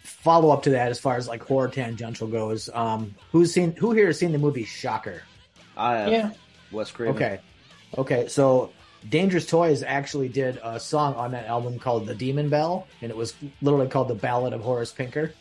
Follow 0.02 0.50
up 0.50 0.62
to 0.64 0.70
that, 0.70 0.90
as 0.90 0.98
far 1.00 1.16
as 1.16 1.28
like 1.28 1.42
horror 1.42 1.68
tangential 1.68 2.26
goes, 2.26 2.68
um, 2.74 3.14
who's 3.32 3.52
seen 3.52 3.74
who 3.76 3.92
here 3.92 4.06
has 4.06 4.18
seen 4.18 4.32
the 4.32 4.38
movie 4.38 4.64
Shocker? 4.64 5.22
I 5.76 5.96
have 5.96 6.12
Yeah. 6.12 6.30
Wes 6.72 6.90
Craven. 6.90 7.16
Okay, 7.16 7.40
okay, 7.98 8.28
so 8.28 8.70
Dangerous 9.08 9.46
Toys 9.46 9.82
actually 9.82 10.28
did 10.28 10.58
a 10.62 10.80
song 10.80 11.14
on 11.14 11.32
that 11.32 11.46
album 11.46 11.78
called 11.78 12.06
"The 12.06 12.14
Demon 12.14 12.48
Bell," 12.48 12.86
and 13.02 13.10
it 13.10 13.16
was 13.16 13.34
literally 13.60 13.88
called 13.88 14.08
"The 14.08 14.14
Ballad 14.14 14.52
of 14.52 14.62
Horace 14.62 14.92
Pinker." 14.92 15.32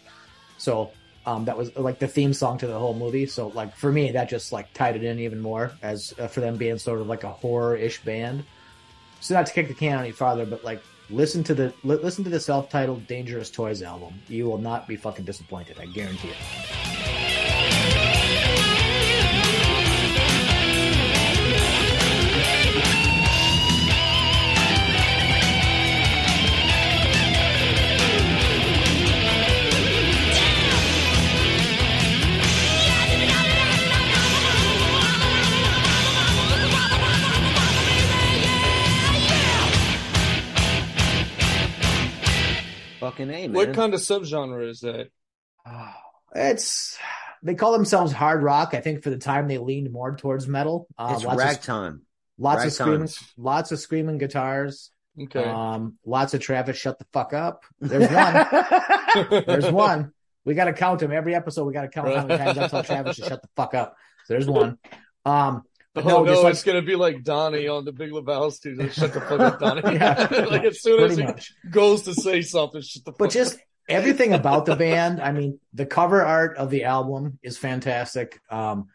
So 0.57 0.91
um, 1.25 1.45
that 1.45 1.57
was 1.57 1.75
like 1.77 1.99
the 1.99 2.07
theme 2.07 2.33
song 2.33 2.57
to 2.59 2.67
the 2.67 2.77
whole 2.77 2.93
movie. 2.93 3.25
So 3.25 3.47
like 3.49 3.75
for 3.75 3.91
me, 3.91 4.11
that 4.11 4.29
just 4.29 4.51
like 4.51 4.73
tied 4.73 4.95
it 4.95 5.03
in 5.03 5.19
even 5.19 5.39
more 5.39 5.71
as 5.81 6.13
uh, 6.19 6.27
for 6.27 6.41
them 6.41 6.57
being 6.57 6.77
sort 6.77 6.99
of 6.99 7.07
like 7.07 7.23
a 7.23 7.29
horror-ish 7.29 8.01
band. 8.03 8.43
So 9.21 9.33
not 9.33 9.45
to 9.45 9.53
kick 9.53 9.69
the 9.69 9.73
can 9.73 9.99
any 9.99 10.11
farther, 10.11 10.45
but 10.45 10.63
like 10.65 10.81
listen 11.09 11.43
to 11.45 11.53
the 11.53 11.73
li- 11.83 11.95
listen 11.95 12.23
to 12.25 12.29
the 12.29 12.39
self-titled 12.39 13.07
Dangerous 13.07 13.49
Toys 13.49 13.81
album. 13.81 14.13
You 14.27 14.45
will 14.45 14.57
not 14.57 14.87
be 14.87 14.97
fucking 14.97 15.25
disappointed. 15.25 15.77
I 15.79 15.85
guarantee 15.85 16.29
it. 16.29 17.02
Fucking 43.13 43.29
A, 43.29 43.47
man. 43.47 43.53
What 43.53 43.73
kind 43.73 43.93
of 43.93 43.99
subgenre 43.99 44.69
is 44.69 44.79
that? 44.81 45.09
It's 46.35 46.97
they 47.43 47.53
call 47.53 47.73
themselves 47.73 48.11
hard 48.11 48.41
rock. 48.41 48.73
I 48.73 48.81
think 48.81 49.03
for 49.03 49.11
the 49.11 49.17
time 49.17 49.47
they 49.47 49.59
leaned 49.59 49.91
more 49.91 50.15
towards 50.15 50.47
metal. 50.47 50.87
Uh, 50.97 51.13
it's 51.15 51.23
lots 51.23 51.41
of 51.41 51.47
ragtime. 51.47 52.01
lots 52.39 52.65
of 52.65 52.73
screaming, 52.73 53.09
lots 53.37 53.71
of 53.71 53.79
screaming 53.79 54.17
guitars. 54.17 54.89
Okay. 55.21 55.43
Um, 55.43 55.99
lots 56.03 56.33
of 56.33 56.41
Travis, 56.41 56.75
shut 56.75 56.97
the 56.97 57.05
fuck 57.13 57.33
up. 57.33 57.65
There's 57.79 58.09
one. 58.09 59.43
There's 59.45 59.71
one. 59.71 60.11
We 60.43 60.55
got 60.55 60.65
to 60.65 60.73
count 60.73 61.03
him 61.03 61.11
every 61.11 61.35
episode. 61.35 61.65
We 61.65 61.73
got 61.73 61.83
to 61.83 61.87
count 61.89 62.07
how 62.15 62.25
many 62.25 62.43
times 62.43 62.57
I 62.57 62.67
tell 62.67 62.83
Travis 62.83 63.17
to 63.17 63.25
shut 63.25 63.41
the 63.43 63.49
fuck 63.55 63.75
up. 63.75 63.95
So 64.25 64.33
there's 64.33 64.47
one. 64.47 64.77
Um, 65.23 65.63
but 65.93 66.05
oh 66.05 66.07
no, 66.07 66.23
no, 66.23 66.31
just 66.31 66.43
like 66.43 66.51
it's 66.53 66.63
gonna 66.63 66.81
be 66.81 66.95
like 66.95 67.23
Donnie 67.23 67.67
on 67.67 67.85
the 67.85 67.91
Big 67.91 68.11
Lebowski. 68.11 68.77
Like, 68.77 68.93
shut 68.93 69.13
the 69.13 69.21
fuck 69.21 69.39
up, 69.39 69.59
Donnie. 69.59 69.81
Yeah, 69.95 70.27
like 70.49 70.63
as 70.65 70.81
soon 70.81 71.03
as 71.03 71.17
he 71.17 71.23
much. 71.23 71.53
goes 71.69 72.03
to 72.03 72.13
say 72.15 72.41
something, 72.41 72.81
shut 72.81 73.05
the 73.05 73.11
fuck 73.11 73.19
but 73.19 73.25
up. 73.29 73.31
just 73.31 73.57
everything 73.87 74.33
about 74.33 74.65
the 74.65 74.75
band. 74.75 75.21
I 75.21 75.31
mean, 75.31 75.59
the 75.73 75.85
cover 75.85 76.23
art 76.23 76.57
of 76.57 76.69
the 76.69 76.85
album 76.85 77.39
is 77.43 77.57
fantastic. 77.57 78.39
Um, 78.49 78.87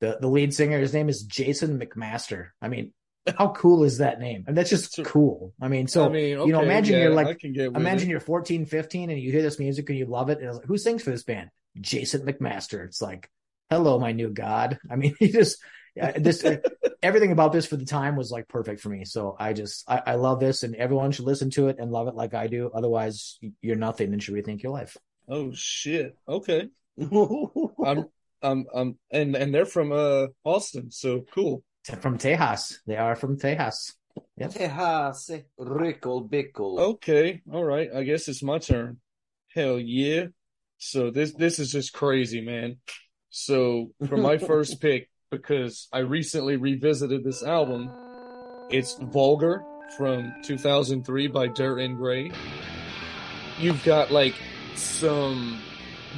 the 0.00 0.18
the 0.20 0.28
lead 0.28 0.54
singer, 0.54 0.78
his 0.78 0.94
name 0.94 1.08
is 1.08 1.22
Jason 1.24 1.80
McMaster. 1.80 2.48
I 2.62 2.68
mean, 2.68 2.92
how 3.36 3.48
cool 3.48 3.84
is 3.84 3.98
that 3.98 4.20
name? 4.20 4.44
And 4.46 4.56
that's 4.56 4.70
just 4.70 5.02
cool. 5.04 5.54
I 5.60 5.68
mean, 5.68 5.86
so 5.88 6.06
I 6.06 6.08
mean, 6.08 6.28
you 6.30 6.52
know, 6.52 6.60
imagine 6.60 6.96
yeah, 6.96 7.04
you're 7.04 7.14
like, 7.14 7.38
can 7.38 7.52
get 7.52 7.72
with 7.72 7.80
imagine 7.80 8.08
it. 8.08 8.12
you're 8.12 8.20
14, 8.20 8.66
15, 8.66 9.10
and 9.10 9.18
you 9.18 9.32
hear 9.32 9.42
this 9.42 9.58
music 9.58 9.88
and 9.88 9.98
you 9.98 10.06
love 10.06 10.30
it. 10.30 10.38
And 10.38 10.48
it's 10.48 10.58
like, 10.58 10.66
who 10.66 10.76
sings 10.78 11.02
for 11.02 11.10
this 11.10 11.22
band? 11.24 11.50
Jason 11.80 12.24
McMaster. 12.26 12.84
It's 12.84 13.00
like, 13.02 13.28
hello, 13.70 13.98
my 13.98 14.12
new 14.12 14.28
god. 14.28 14.78
I 14.90 14.96
mean, 14.96 15.16
he 15.18 15.32
just 15.32 15.58
this 15.94 16.44
uh, 16.44 16.56
everything 17.02 17.32
about 17.32 17.52
this 17.52 17.66
for 17.66 17.76
the 17.76 17.84
time 17.84 18.16
was 18.16 18.30
like 18.30 18.48
perfect 18.48 18.80
for 18.80 18.88
me. 18.88 19.04
So 19.04 19.36
I 19.38 19.52
just 19.52 19.88
I, 19.88 20.02
I 20.06 20.14
love 20.16 20.40
this, 20.40 20.62
and 20.62 20.74
everyone 20.74 21.12
should 21.12 21.24
listen 21.24 21.50
to 21.50 21.68
it 21.68 21.76
and 21.78 21.90
love 21.90 22.08
it 22.08 22.14
like 22.14 22.34
I 22.34 22.46
do. 22.46 22.70
Otherwise, 22.74 23.38
you're 23.60 23.76
nothing 23.76 24.12
and 24.12 24.22
should 24.22 24.34
rethink 24.34 24.62
your 24.62 24.72
life. 24.72 24.96
Oh 25.28 25.52
shit. 25.52 26.16
Okay. 26.28 26.68
I'm 27.00 28.06
I'm 28.42 28.66
I'm 28.74 28.98
and 29.10 29.36
and 29.36 29.54
they're 29.54 29.66
from 29.66 29.92
uh 29.92 30.26
Austin, 30.44 30.90
so 30.90 31.24
cool. 31.32 31.62
From 32.00 32.18
Tejas, 32.18 32.76
they 32.86 32.96
are 32.96 33.14
from 33.14 33.38
Tejas. 33.38 33.92
Yep. 34.36 34.52
Tejas, 34.52 35.44
Rickle 35.58 36.28
Bickle. 36.28 36.78
Okay. 36.78 37.42
All 37.52 37.64
right. 37.64 37.90
I 37.94 38.04
guess 38.04 38.28
it's 38.28 38.42
my 38.42 38.58
turn. 38.58 38.98
Hell 39.54 39.78
yeah. 39.78 40.26
So 40.78 41.10
this 41.10 41.34
this 41.34 41.58
is 41.58 41.72
just 41.72 41.92
crazy, 41.92 42.40
man. 42.40 42.78
So 43.30 43.90
for 44.08 44.16
my 44.16 44.38
first 44.50 44.80
pick, 44.80 45.08
because 45.36 45.88
I 45.92 45.98
recently 45.98 46.56
revisited 46.56 47.24
this 47.24 47.42
album, 47.42 47.90
it's 48.70 48.98
uh, 48.98 49.04
Vulgar 49.06 49.64
from 49.96 50.34
2003 50.42 51.28
by 51.28 51.48
Dir 51.48 51.78
En 51.78 51.96
Grey. 51.96 52.30
You've 53.58 53.82
got 53.84 54.10
like 54.10 54.34
some 54.74 55.60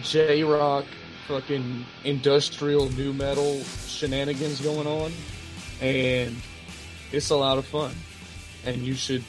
J 0.02 0.42
rock, 0.42 0.84
fucking 1.28 1.84
industrial 2.04 2.90
new 2.90 3.12
metal 3.12 3.62
shenanigans 3.86 4.60
going 4.60 4.86
on, 4.86 5.12
and 5.80 6.36
it's 7.12 7.30
a 7.30 7.36
lot 7.36 7.58
of 7.58 7.66
fun. 7.66 7.94
And 8.64 8.78
you 8.78 8.94
should 8.94 9.24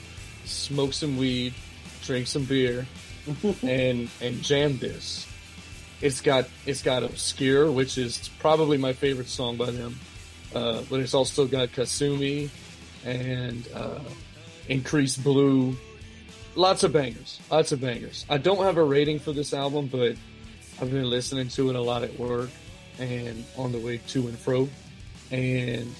smoke 0.45 0.93
some 0.93 1.17
weed, 1.17 1.53
drink 2.03 2.27
some 2.27 2.43
beer, 2.45 2.85
and 3.63 4.09
and 4.21 4.41
jam 4.41 4.77
this. 4.77 5.26
It's 6.01 6.21
got 6.21 6.47
it's 6.65 6.83
got 6.83 7.03
obscure, 7.03 7.71
which 7.71 7.97
is 7.97 8.29
probably 8.39 8.77
my 8.77 8.93
favorite 8.93 9.27
song 9.27 9.57
by 9.57 9.71
them, 9.71 9.99
uh, 10.53 10.81
but 10.89 10.99
it's 10.99 11.13
also 11.13 11.47
got 11.47 11.69
Kasumi 11.69 12.49
and 13.03 13.67
uh, 13.73 13.99
Increased 14.67 15.23
Blue. 15.23 15.75
Lots 16.55 16.83
of 16.83 16.91
bangers, 16.93 17.39
lots 17.51 17.71
of 17.71 17.81
bangers. 17.81 18.25
I 18.29 18.37
don't 18.37 18.63
have 18.63 18.77
a 18.77 18.83
rating 18.83 19.19
for 19.19 19.31
this 19.31 19.53
album, 19.53 19.87
but 19.87 20.15
I've 20.81 20.91
been 20.91 21.09
listening 21.09 21.49
to 21.49 21.69
it 21.69 21.75
a 21.75 21.81
lot 21.81 22.03
at 22.03 22.17
work 22.19 22.49
and 22.99 23.43
on 23.57 23.71
the 23.71 23.79
way 23.79 23.99
to 24.09 24.27
and 24.27 24.37
fro, 24.37 24.67
and 25.31 25.93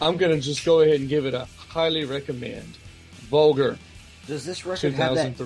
I'm 0.00 0.16
gonna 0.16 0.40
just 0.40 0.64
go 0.64 0.80
ahead 0.80 1.00
and 1.00 1.08
give 1.08 1.26
it 1.26 1.34
a 1.34 1.46
highly 1.68 2.04
recommend. 2.04 2.76
Vulgar, 3.30 3.78
Does 4.26 4.44
this 4.46 4.64
record 4.64 4.94
have 4.94 5.14
that? 5.14 5.36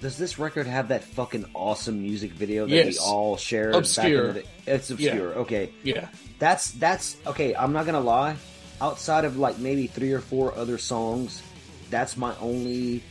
2003. 0.00 0.08
Does 0.08 0.16
this 0.18 0.38
record 0.38 0.66
have 0.66 0.88
that 0.88 1.04
fucking 1.04 1.46
awesome 1.54 2.02
music 2.02 2.32
video 2.32 2.66
that 2.66 2.74
Yes. 2.74 2.86
we 2.94 2.98
all 2.98 3.36
shared? 3.36 3.74
Obscure. 3.74 4.32
Back 4.32 4.44
in 4.44 4.48
the? 4.66 4.72
It's 4.74 4.90
obscure. 4.90 5.34
Okay, 5.40 5.70
Yeah. 5.82 6.08
that's 6.38 6.70
that's 6.72 7.16
okay. 7.26 7.54
I'm 7.54 7.72
not 7.72 7.86
gonna 7.86 8.00
lie. 8.00 8.36
Outside 8.80 9.24
of 9.24 9.36
like 9.36 9.58
maybe 9.58 9.86
three 9.86 10.12
or 10.12 10.20
four 10.20 10.54
other 10.56 10.78
songs, 10.78 11.42
that's 11.90 12.16
my 12.16 12.34
only 12.40 13.02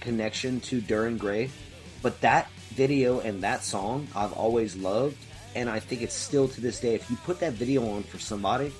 connection 0.00 0.60
to 0.60 0.80
Dir 0.80 1.06
En 1.06 1.16
Grey. 1.16 1.50
But 2.02 2.20
that 2.20 2.48
video 2.74 3.20
and 3.20 3.42
that 3.42 3.64
song 3.64 4.08
I've 4.14 4.32
always 4.34 4.76
loved, 4.76 5.16
and 5.54 5.70
I 5.70 5.80
think 5.80 6.02
it's 6.02 6.14
still 6.14 6.48
to 6.48 6.60
this 6.60 6.78
day. 6.80 6.94
If 6.94 7.10
you 7.10 7.16
put 7.24 7.40
that 7.40 7.54
video 7.54 7.88
on 7.90 8.02
for 8.02 8.18
somebody, 8.18 8.70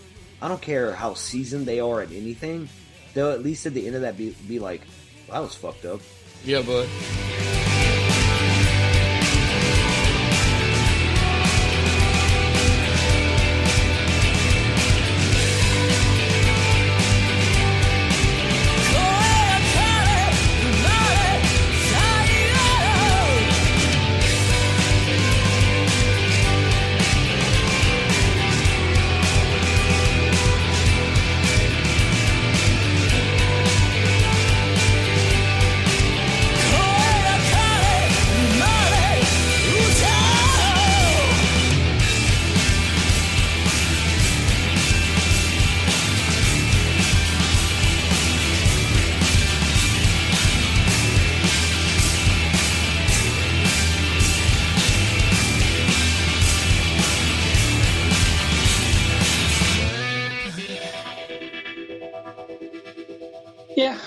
I 0.43 0.49
don't 0.49 0.61
care 0.61 0.93
how 0.93 1.15
seasoned 1.15 1.65
they 1.65 1.81
are 1.81 2.03
at 2.03 2.13
anything, 2.13 2.69
they'll 3.15 3.31
at 3.31 3.43
least 3.43 3.65
at 3.65 3.73
the 3.73 3.87
end 3.87 3.97
of 3.97 4.03
that 4.03 4.19
be, 4.19 4.37
be 4.47 4.59
like, 4.59 4.83
"That 5.31 5.39
was 5.39 5.55
fucked 5.55 5.87
up." 5.87 6.01
Yeah, 6.47 6.61
but 6.61 6.87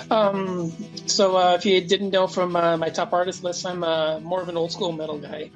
Um, 0.10 0.72
so 1.08 1.36
uh, 1.36 1.56
if 1.56 1.66
you 1.66 1.82
didn't 1.82 2.12
know 2.12 2.28
from 2.28 2.56
uh, 2.56 2.78
my 2.78 2.90
top 2.90 3.14
artist 3.14 3.44
list, 3.44 3.66
I'm 3.66 3.84
uh, 3.84 4.20
more 4.20 4.42
of 4.42 4.50
an 4.50 4.58
old 4.58 4.72
school 4.72 4.92
metal 4.92 5.18
guy. 5.18 5.52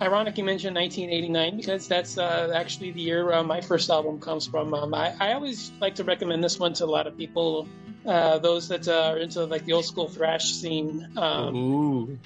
Ironic 0.00 0.36
you 0.36 0.44
mentioned 0.44 0.76
1989 0.76 1.56
because 1.56 1.88
that's 1.88 2.18
uh, 2.18 2.52
actually 2.54 2.90
the 2.90 3.00
year 3.00 3.32
uh, 3.32 3.42
my 3.42 3.60
first 3.62 3.88
album 3.88 4.20
comes 4.20 4.46
from. 4.46 4.74
Um, 4.74 4.92
I, 4.92 5.14
I 5.18 5.32
always 5.32 5.72
like 5.80 5.94
to 5.96 6.04
recommend 6.04 6.44
this 6.44 6.58
one 6.58 6.74
to 6.74 6.84
a 6.84 6.86
lot 6.86 7.06
of 7.06 7.16
people, 7.16 7.66
uh, 8.04 8.38
those 8.38 8.68
that 8.68 8.88
uh, 8.88 9.12
are 9.12 9.18
into 9.18 9.44
like 9.44 9.64
the 9.64 9.72
old 9.72 9.86
school 9.86 10.08
thrash 10.08 10.50
scene. 10.52 11.08
Um, 11.16 11.56
ooh, 11.56 12.18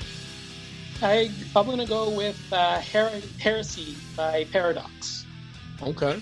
I, 1.02 1.30
I'm 1.54 1.66
going 1.66 1.78
to 1.78 1.86
go 1.86 2.10
with 2.10 2.40
uh, 2.52 2.80
Her- 2.92 3.22
Heresy 3.38 3.96
by 4.16 4.44
Paradox. 4.44 5.24
okay. 5.82 6.20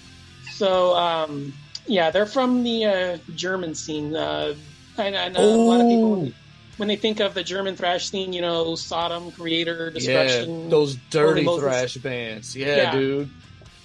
So, 0.53 0.95
um, 0.97 1.53
yeah, 1.87 2.11
they're 2.11 2.27
from 2.27 2.63
the 2.63 2.85
uh, 2.85 3.19
German 3.35 3.75
scene. 3.75 4.15
Uh, 4.15 4.55
I, 5.03 5.09
I 5.15 5.29
know 5.29 5.41
a 5.45 5.47
lot 5.57 5.81
of 5.81 5.87
people 5.89 6.29
Oh. 6.29 6.33
when 6.79 6.89
they 6.89 6.97
think 6.97 7.21
of 7.21 7.35
the 7.35 7.43
German 7.43 7.77
thrash 7.77 8.11
scene, 8.11 8.33
you 8.33 8.41
know, 8.43 8.75
Sodom, 8.75 9.31
Kreator, 9.33 9.87
Yeah, 9.95 10.25
Destruction. 10.25 10.69
those 10.71 10.97
dirty 11.11 11.45
thrash 11.45 11.97
bands. 11.97 12.55
Yeah, 12.57 12.77
Yeah. 12.77 12.93
dude. 12.93 13.31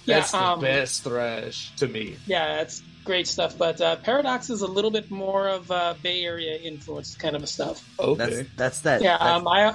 Yeah, 0.06 0.18
That's 0.18 0.32
the 0.32 0.42
um, 0.42 0.60
best 0.60 1.02
thrash 1.02 1.72
to 1.76 1.88
me. 1.88 2.16
Yeah, 2.26 2.56
that's 2.56 2.82
great 3.04 3.26
stuff. 3.26 3.56
But 3.56 3.80
uh, 3.80 3.96
Paradox 3.96 4.50
is 4.50 4.60
a 4.60 4.66
little 4.66 4.90
bit 4.90 5.10
more 5.10 5.48
of 5.48 5.70
uh, 5.70 5.94
Bay 6.02 6.24
Area 6.24 6.56
influence 6.58 7.14
kind 7.16 7.34
of 7.34 7.48
stuff. 7.48 7.82
Okay. 7.98 8.18
That's 8.36 8.48
that's 8.56 8.78
that. 8.80 9.02
Yeah, 9.02 9.16
that's- 9.16 9.40
um, 9.40 9.48
I, 9.48 9.74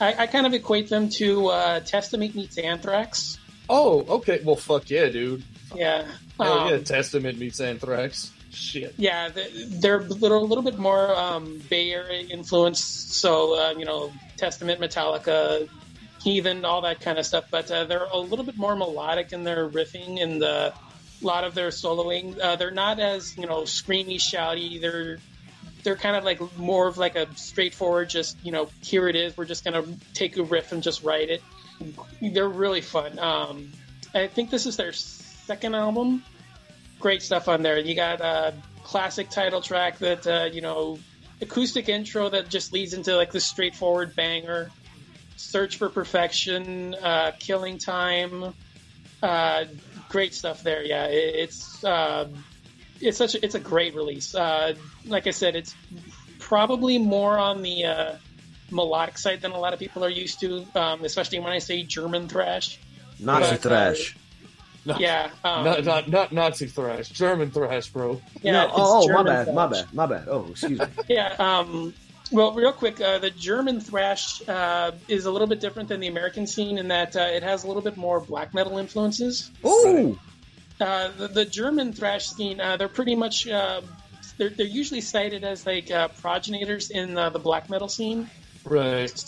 I 0.00 0.14
I 0.22 0.26
kind 0.26 0.46
of 0.46 0.52
equate 0.52 0.88
them 0.88 1.08
to 1.10 1.46
uh, 1.48 1.80
Testament 1.80 2.34
meets 2.34 2.58
Anthrax. 2.58 3.38
oh, 3.70 4.00
okay. 4.18 4.40
Well, 4.44 4.56
fuck 4.56 4.90
yeah, 4.90 5.08
dude. 5.10 5.44
Yeah. 5.74 6.06
Hell 6.40 6.52
Um, 6.58 6.68
yeah, 6.70 6.78
Testament 6.78 7.38
meets 7.38 7.60
Anthrax. 7.60 8.32
Shit. 8.50 8.94
Yeah, 8.96 9.28
th- 9.28 9.52
they're 9.80 9.98
a 9.98 10.02
little, 10.02 10.62
bit 10.62 10.78
more 10.78 11.14
um, 11.14 11.60
Bay 11.68 11.92
Area 11.92 12.26
influence. 12.28 12.82
So, 12.82 13.58
uh, 13.58 13.74
you 13.78 13.84
know, 13.84 14.12
Testament, 14.36 14.80
Metallica, 14.80 15.68
Heathen, 16.22 16.64
all 16.64 16.82
that 16.82 17.00
kind 17.00 17.18
of 17.18 17.26
stuff. 17.26 17.46
But 17.50 17.70
uh, 17.70 17.84
they're 17.84 18.04
a 18.04 18.18
little 18.18 18.44
bit 18.44 18.56
more 18.56 18.74
melodic 18.74 19.32
in 19.32 19.44
their 19.44 19.68
riffing 19.68 20.22
and 20.22 20.42
uh, 20.42 20.70
a 21.22 21.26
lot 21.26 21.44
of 21.44 21.54
their 21.54 21.68
soloing. 21.68 22.38
Uh, 22.40 22.56
they're 22.56 22.70
not 22.70 23.00
as, 23.00 23.36
you 23.36 23.46
know, 23.46 23.62
screamy, 23.62 24.16
shouty. 24.16 24.80
They're 24.80 25.18
they're 25.82 25.96
kind 25.96 26.16
of 26.16 26.24
like 26.24 26.40
more 26.58 26.88
of 26.88 26.98
like 26.98 27.16
a 27.16 27.32
straightforward, 27.36 28.10
just, 28.10 28.36
you 28.44 28.52
know, 28.52 28.68
here 28.82 29.08
it 29.08 29.16
is. 29.16 29.36
We're 29.36 29.44
just 29.44 29.64
to 29.64 29.86
take 30.12 30.36
a 30.36 30.42
riff 30.42 30.72
and 30.72 30.82
just 30.82 31.04
write 31.04 31.30
it. 31.30 31.42
They're 32.20 32.48
really 32.48 32.80
fun. 32.80 33.18
Um, 33.18 33.72
I 34.14 34.26
think 34.26 34.50
this 34.50 34.66
is 34.66 34.76
their 34.76 34.92
second 34.92 35.76
album 35.76 36.24
great 37.00 37.22
stuff 37.22 37.48
on 37.48 37.62
there. 37.62 37.78
You 37.78 37.94
got 37.94 38.20
a 38.20 38.54
classic 38.82 39.30
title 39.30 39.60
track 39.60 39.98
that 39.98 40.26
uh, 40.26 40.48
you 40.52 40.60
know, 40.60 40.98
acoustic 41.40 41.88
intro 41.88 42.28
that 42.28 42.48
just 42.48 42.72
leads 42.72 42.94
into 42.94 43.16
like 43.16 43.32
the 43.32 43.40
straightforward 43.40 44.14
banger. 44.16 44.70
Search 45.36 45.76
for 45.76 45.88
Perfection, 45.88 46.94
uh, 46.96 47.30
Killing 47.38 47.78
Time, 47.78 48.54
uh, 49.22 49.64
great 50.08 50.34
stuff 50.34 50.64
there. 50.64 50.82
Yeah, 50.82 51.06
it, 51.06 51.34
it's 51.36 51.84
uh, 51.84 52.28
it's 53.00 53.18
such 53.18 53.36
a, 53.36 53.44
it's 53.44 53.54
a 53.54 53.60
great 53.60 53.94
release. 53.94 54.34
Uh, 54.34 54.74
like 55.06 55.26
I 55.26 55.30
said, 55.30 55.54
it's 55.54 55.74
probably 56.38 56.98
more 56.98 57.38
on 57.38 57.62
the 57.62 57.84
uh, 57.84 58.16
melodic 58.70 59.18
side 59.18 59.40
than 59.40 59.52
a 59.52 59.58
lot 59.58 59.72
of 59.72 59.78
people 59.78 60.04
are 60.04 60.10
used 60.10 60.40
to, 60.40 60.66
um, 60.74 61.04
especially 61.04 61.38
when 61.38 61.52
I 61.52 61.58
say 61.58 61.82
German 61.82 62.28
thrash. 62.28 62.80
Nazi 63.20 63.42
but, 63.42 63.52
uh, 63.52 63.56
thrash. 63.56 64.16
No, 64.88 64.96
Yeah, 64.98 65.30
um, 65.44 65.64
not, 65.64 65.84
not 65.84 66.08
not 66.08 66.32
Nazi 66.32 66.66
thrash, 66.66 67.10
German 67.10 67.50
thrash, 67.50 67.88
bro. 67.88 68.20
yeah. 68.42 68.52
no, 68.52 68.70
oh, 68.72 68.72
oh, 68.74 69.00
my 69.00 69.06
German 69.06 69.26
bad, 69.26 69.54
my 69.54 69.66
bad, 69.66 69.92
my 69.92 70.06
bad. 70.06 70.28
Oh, 70.28 70.46
excuse 70.50 70.78
me. 70.78 70.86
Yeah. 71.08 71.34
Um, 71.38 71.92
well, 72.32 72.52
real 72.52 72.72
quick, 72.72 73.00
uh, 73.00 73.18
the 73.18 73.30
German 73.30 73.80
thrash 73.80 74.46
uh, 74.48 74.92
is 75.06 75.26
a 75.26 75.30
little 75.30 75.46
bit 75.46 75.60
different 75.60 75.88
than 75.88 76.00
the 76.00 76.08
American 76.08 76.46
scene 76.46 76.78
in 76.78 76.88
that 76.88 77.16
uh, 77.16 77.20
it 77.20 77.42
has 77.42 77.64
a 77.64 77.66
little 77.66 77.82
bit 77.82 77.96
more 77.96 78.20
black 78.20 78.54
metal 78.54 78.78
influences. 78.78 79.50
Ooh, 79.64 80.18
Uh, 80.80 81.08
the, 81.18 81.28
the 81.28 81.44
German 81.44 81.92
thrash 81.92 82.26
scene, 82.28 82.60
uh, 82.60 82.76
they're 82.76 82.88
pretty 82.88 83.14
much 83.14 83.46
uh, 83.48 83.80
they're, 84.38 84.50
they're 84.50 84.66
usually 84.66 85.00
cited 85.00 85.44
as 85.44 85.66
like 85.66 85.90
uh, 85.90 86.08
progenitors 86.08 86.90
in 86.90 87.16
uh, 87.18 87.28
the 87.30 87.38
black 87.38 87.68
metal 87.68 87.88
scene 87.88 88.30
Right. 88.64 89.24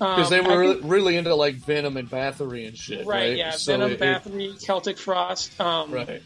Um, 0.00 0.16
Because 0.16 0.30
they 0.30 0.40
were 0.40 0.58
really, 0.58 0.74
think- 0.74 0.90
really 0.90 1.16
into 1.16 1.34
like 1.34 1.56
Venom 1.56 1.96
and 1.96 2.10
Bathory 2.10 2.66
and 2.66 2.76
shit. 2.76 3.06
Right. 3.06 3.28
right. 3.30 3.36
Yeah, 3.36 3.50
So 3.52 3.72
Venom, 3.72 3.92
it- 3.92 3.94
it- 3.94 4.00
Bathory, 4.00 4.58
Celtic 4.60 4.98
Frost. 4.98 5.60
Um, 5.60 5.90
right. 5.92 6.22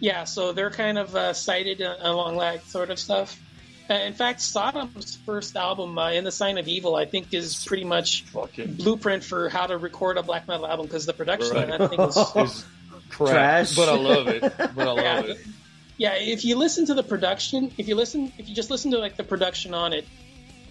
Yeah, 0.00 0.24
so 0.24 0.52
they're 0.52 0.70
kind 0.70 0.96
of 0.98 1.14
uh, 1.16 1.32
cited 1.32 1.82
uh, 1.82 1.96
along 2.00 2.38
that 2.38 2.64
sort 2.66 2.90
of 2.90 2.98
stuff. 2.98 3.38
Uh, 3.90 3.94
in 3.94 4.12
fact, 4.12 4.40
Sodom's 4.40 5.16
first 5.26 5.56
album, 5.56 5.98
uh, 5.98 6.10
"In 6.12 6.22
the 6.22 6.30
Sign 6.30 6.56
of 6.58 6.68
Evil," 6.68 6.94
I 6.94 7.04
think 7.06 7.32
is 7.34 7.64
pretty 7.64 7.84
much 7.84 8.22
Fucking 8.24 8.74
blueprint 8.74 9.24
for 9.24 9.48
how 9.48 9.66
to 9.66 9.76
record 9.78 10.16
a 10.18 10.22
black 10.22 10.46
metal 10.46 10.66
album 10.66 10.86
because 10.86 11.06
the 11.06 11.14
production 11.14 11.56
Right. 11.56 11.70
on 11.70 11.78
that 11.80 11.90
thing 11.90 12.00
is 12.00 12.16
is. 12.52 12.64
Trash. 13.10 13.74
But 13.74 13.88
I 13.88 13.96
love 13.96 14.28
it. 14.28 14.42
But 14.42 14.78
I 14.78 14.84
love 14.84 14.98
Yeah. 14.98 15.20
it. 15.32 15.38
yeah. 15.96 16.14
If 16.14 16.44
you 16.44 16.56
listen 16.56 16.86
to 16.86 16.94
the 16.94 17.02
production, 17.02 17.72
if 17.78 17.88
you 17.88 17.94
listen, 17.94 18.30
if 18.38 18.48
you 18.48 18.54
just 18.54 18.70
listen 18.70 18.90
to 18.92 18.98
like 18.98 19.16
the 19.16 19.24
production 19.24 19.72
on 19.74 19.92
it, 19.94 20.06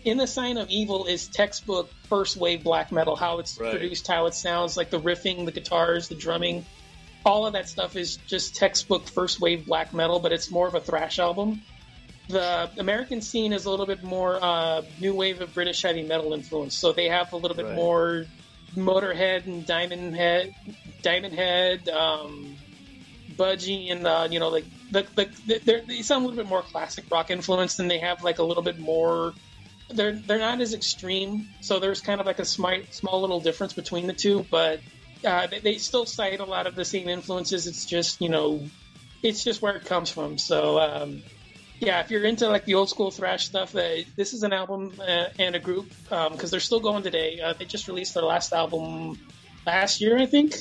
"In 0.07 0.15
the 0.17 0.25
Sign 0.25 0.55
of 0.57 0.69
Evil" 0.69 1.05
is 1.05 1.27
textbook 1.27 1.91
first 2.07 2.37
wave 2.37 2.63
black 2.63 2.93
metal. 2.93 3.17
How 3.17 3.39
it's 3.39 3.57
Right. 3.59 3.71
produced, 3.71 4.07
how 4.07 4.25
it 4.27 4.33
sounds, 4.33 4.77
like 4.77 4.89
the 4.89 5.01
riffing, 5.01 5.45
the 5.45 5.51
guitars, 5.51 6.07
the 6.07 6.15
drumming, 6.15 6.65
all 7.25 7.45
of 7.45 7.51
that 7.53 7.67
stuff 7.67 7.97
is 7.97 8.17
just 8.25 8.55
textbook 8.55 9.05
first 9.09 9.41
wave 9.41 9.65
black 9.65 9.93
metal. 9.93 10.19
But 10.19 10.31
it's 10.31 10.49
more 10.49 10.65
of 10.65 10.75
a 10.75 10.79
thrash 10.79 11.19
album. 11.19 11.61
The 12.29 12.69
American 12.77 13.21
scene 13.21 13.51
is 13.51 13.65
a 13.65 13.69
little 13.69 13.85
bit 13.85 14.01
more 14.01 14.39
uh, 14.41 14.81
new 15.01 15.13
wave 15.13 15.41
of 15.41 15.53
British 15.53 15.81
heavy 15.81 16.03
metal 16.03 16.33
influence, 16.33 16.77
so 16.77 16.93
they 16.93 17.09
have 17.09 17.33
a 17.33 17.37
little 17.37 17.57
bit 17.57 17.65
Right. 17.65 17.75
more 17.75 18.25
Motorhead 18.77 19.45
and 19.45 19.65
Diamond 19.65 20.15
Head, 20.15 20.53
Diamond 21.01 21.33
Head, 21.33 21.89
um, 21.89 22.55
Budgie, 23.35 23.91
and 23.91 24.07
uh, 24.07 24.27
you 24.31 24.39
know, 24.39 24.49
like 24.49 24.65
the, 24.91 25.05
the, 25.15 25.61
they're, 25.65 25.81
they 25.85 26.01
sound 26.01 26.23
a 26.23 26.27
little 26.29 26.41
bit 26.43 26.49
more 26.49 26.61
classic 26.61 27.03
rock 27.11 27.29
influence, 27.29 27.79
and 27.79 27.91
they 27.91 27.99
have 27.99 28.23
like 28.23 28.39
a 28.39 28.43
little 28.43 28.63
bit 28.63 28.79
more. 28.79 29.33
They're 29.89 30.13
they're 30.13 30.39
not 30.39 30.59
as 30.61 30.73
extreme, 30.73 31.47
so 31.61 31.79
there's 31.79 32.01
kind 32.01 32.19
of 32.19 32.25
like 32.25 32.39
a 32.39 32.45
small 32.45 32.77
small 32.91 33.21
little 33.21 33.39
difference 33.39 33.73
between 33.73 34.07
the 34.07 34.13
two, 34.13 34.45
but 34.51 34.81
uh, 35.25 35.47
they, 35.47 35.59
they 35.59 35.77
still 35.77 36.05
cite 36.05 36.39
a 36.39 36.45
lot 36.45 36.67
of 36.67 36.75
the 36.75 36.85
same 36.85 37.07
influences. 37.07 37.67
It's 37.67 37.85
just 37.85 38.21
you 38.21 38.29
know, 38.29 38.67
it's 39.23 39.43
just 39.43 39.61
where 39.61 39.75
it 39.75 39.85
comes 39.85 40.09
from. 40.09 40.37
So. 40.37 40.79
Um, 40.79 41.23
yeah, 41.79 41.99
if 41.99 42.09
you're 42.09 42.23
into 42.23 42.49
like 42.49 42.65
the 42.65 42.73
old 42.73 42.89
school 42.89 43.11
thrash 43.11 43.45
stuff, 43.45 43.75
uh, 43.75 44.01
this 44.15 44.33
is 44.33 44.43
an 44.43 44.51
album 44.51 44.93
uh, 44.99 45.25
and 45.37 45.55
a 45.55 45.59
group 45.59 45.91
because 46.09 46.49
they're 46.49 46.59
still 46.59 46.79
going 46.79 47.03
today. 47.03 47.39
Uh, 47.39 47.53
they 47.53 47.65
just 47.65 47.87
released 47.87 48.15
their 48.15 48.23
last 48.23 48.51
album 48.51 49.19
last 49.65 50.01
year, 50.01 50.17
I 50.17 50.25
think. 50.25 50.55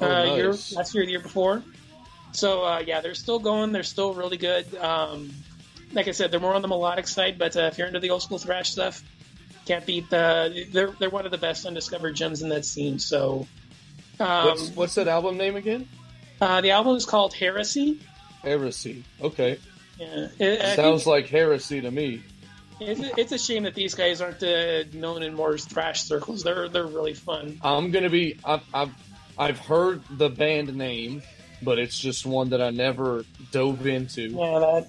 Oh, 0.00 0.06
uh, 0.06 0.24
nice. 0.24 0.36
year, 0.36 0.48
last 0.78 0.94
year, 0.94 1.04
the 1.04 1.10
year 1.10 1.20
before. 1.20 1.62
So 2.32 2.64
uh, 2.64 2.82
yeah, 2.84 3.00
they're 3.00 3.14
still 3.14 3.38
going. 3.38 3.72
They're 3.72 3.82
still 3.82 4.14
really 4.14 4.38
good. 4.38 4.74
Um, 4.76 5.30
like 5.94 6.08
I 6.08 6.10
said, 6.12 6.30
they're 6.30 6.40
more 6.40 6.54
on 6.54 6.62
the 6.62 6.68
melodic 6.68 7.08
side, 7.08 7.38
but 7.38 7.56
uh, 7.56 7.62
if 7.72 7.78
you're 7.78 7.86
into 7.86 8.00
the 8.00 8.10
old 8.10 8.22
school 8.22 8.38
thrash 8.38 8.70
stuff, 8.70 9.02
can't 9.66 9.86
beat 9.86 10.10
the. 10.10 10.66
They're 10.72 10.90
they're 10.98 11.10
one 11.10 11.24
of 11.24 11.30
the 11.30 11.38
best 11.38 11.64
undiscovered 11.66 12.14
gems 12.16 12.42
in 12.42 12.48
that 12.50 12.64
scene. 12.64 12.98
So. 12.98 13.46
Um, 14.20 14.44
What's 14.46 14.68
what's 14.70 14.94
that 14.94 15.08
album 15.08 15.36
name 15.36 15.56
again? 15.56 15.88
uh, 16.40 16.60
the 16.60 16.70
album 16.70 16.94
is 16.96 17.04
called 17.04 17.34
Heresy. 17.34 18.00
Heresy. 18.42 19.02
Okay. 19.20 19.58
Yeah, 19.98 20.28
It- 20.38 20.60
think- 20.60 20.76
Sounds 20.76 21.06
like 21.06 21.26
heresy 21.28 21.80
to 21.80 21.90
me. 21.90 22.22
It's 22.80 23.00
a, 23.00 23.20
it's 23.20 23.32
a 23.32 23.38
shame 23.38 23.62
that 23.62 23.74
these 23.74 23.94
guys 23.94 24.20
aren't 24.20 24.42
uh, 24.42 24.82
known 24.92 25.22
in 25.22 25.34
more 25.34 25.56
thrash 25.56 26.02
circles. 26.02 26.42
They're 26.42 26.68
they're 26.68 26.86
really 26.86 27.14
fun. 27.14 27.58
I'm 27.62 27.90
gonna 27.92 28.10
be. 28.10 28.38
I've, 28.44 28.62
I've 28.74 28.90
I've 29.38 29.58
heard 29.60 30.02
the 30.10 30.28
band 30.28 30.74
name, 30.76 31.22
but 31.62 31.78
it's 31.78 31.98
just 31.98 32.26
one 32.26 32.50
that 32.50 32.60
I 32.60 32.70
never 32.70 33.24
dove 33.52 33.86
into. 33.86 34.22
Yeah, 34.28 34.58
that, 34.58 34.88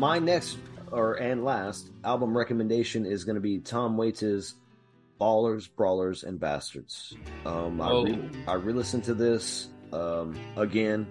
my 0.00 0.18
next 0.18 0.56
or 0.90 1.14
and 1.16 1.44
last 1.44 1.90
album 2.04 2.36
recommendation 2.36 3.04
is 3.04 3.22
going 3.24 3.34
to 3.34 3.40
be 3.40 3.58
Tom 3.58 3.96
Waits' 3.98 4.54
Bawlers, 5.18 5.68
Brawlers, 5.68 6.24
and 6.24 6.40
Bastards. 6.40 7.14
Um, 7.44 7.80
I, 7.80 7.90
re- 8.02 8.30
Oh. 8.46 8.50
I 8.52 8.54
re-listened 8.54 9.04
to 9.04 9.14
this 9.14 9.68
um, 9.92 10.34
again 10.56 11.06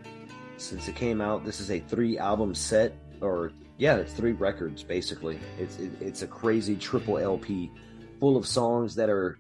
since 0.58 0.88
it 0.88 0.96
came 0.96 1.22
out. 1.22 1.46
This 1.46 1.60
is 1.62 1.70
a 1.70 1.80
three 1.80 2.18
album 2.18 2.56
set, 2.56 2.94
or 3.22 3.52
yeah, 3.78 3.98
it's 3.98 4.12
three 4.14 4.32
records 4.34 4.82
basically. 4.84 5.40
It's 5.60 5.78
it, 5.78 5.92
it's 6.02 6.22
a 6.24 6.28
crazy 6.28 6.76
triple 6.76 7.20
LP. 7.20 7.72
full 8.20 8.36
of 8.36 8.46
songs 8.48 8.96
that 8.96 9.10
are 9.10 9.38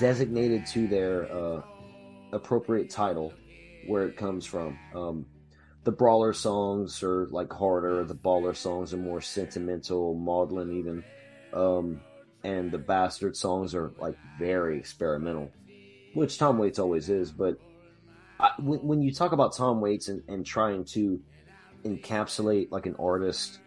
designated 0.00 0.64
to 0.66 0.88
their 0.88 1.30
uh, 1.30 1.60
appropriate 2.32 2.88
title, 2.90 3.32
where 3.86 4.06
it 4.08 4.16
comes 4.16 4.46
from. 4.46 4.76
Um, 4.94 5.26
the 5.86 5.92
brawler 5.92 6.32
songs 6.32 7.04
are 7.04 7.28
like 7.28 7.52
harder. 7.52 8.02
The 8.02 8.16
baller 8.16 8.56
songs 8.56 8.92
are 8.92 8.96
more 8.96 9.20
sentimental, 9.20 10.14
maudlin 10.14 10.72
even. 10.72 11.04
Um, 11.52 12.00
and 12.42 12.72
the 12.72 12.78
bastard 12.78 13.36
songs 13.36 13.72
are 13.72 13.92
like 14.00 14.16
very 14.36 14.78
experimental, 14.78 15.48
which 16.12 16.38
Tom 16.38 16.58
Waits 16.58 16.80
always 16.80 17.08
is. 17.08 17.30
But 17.30 17.60
I, 18.40 18.50
when, 18.58 18.80
when 18.80 19.00
you 19.00 19.14
talk 19.14 19.30
about 19.30 19.54
Tom 19.54 19.80
Waits 19.80 20.08
and, 20.08 20.24
and 20.26 20.44
trying 20.44 20.86
to 20.86 21.20
encapsulate 21.84 22.72
like 22.72 22.86
an 22.86 22.96
artist, 22.98 23.60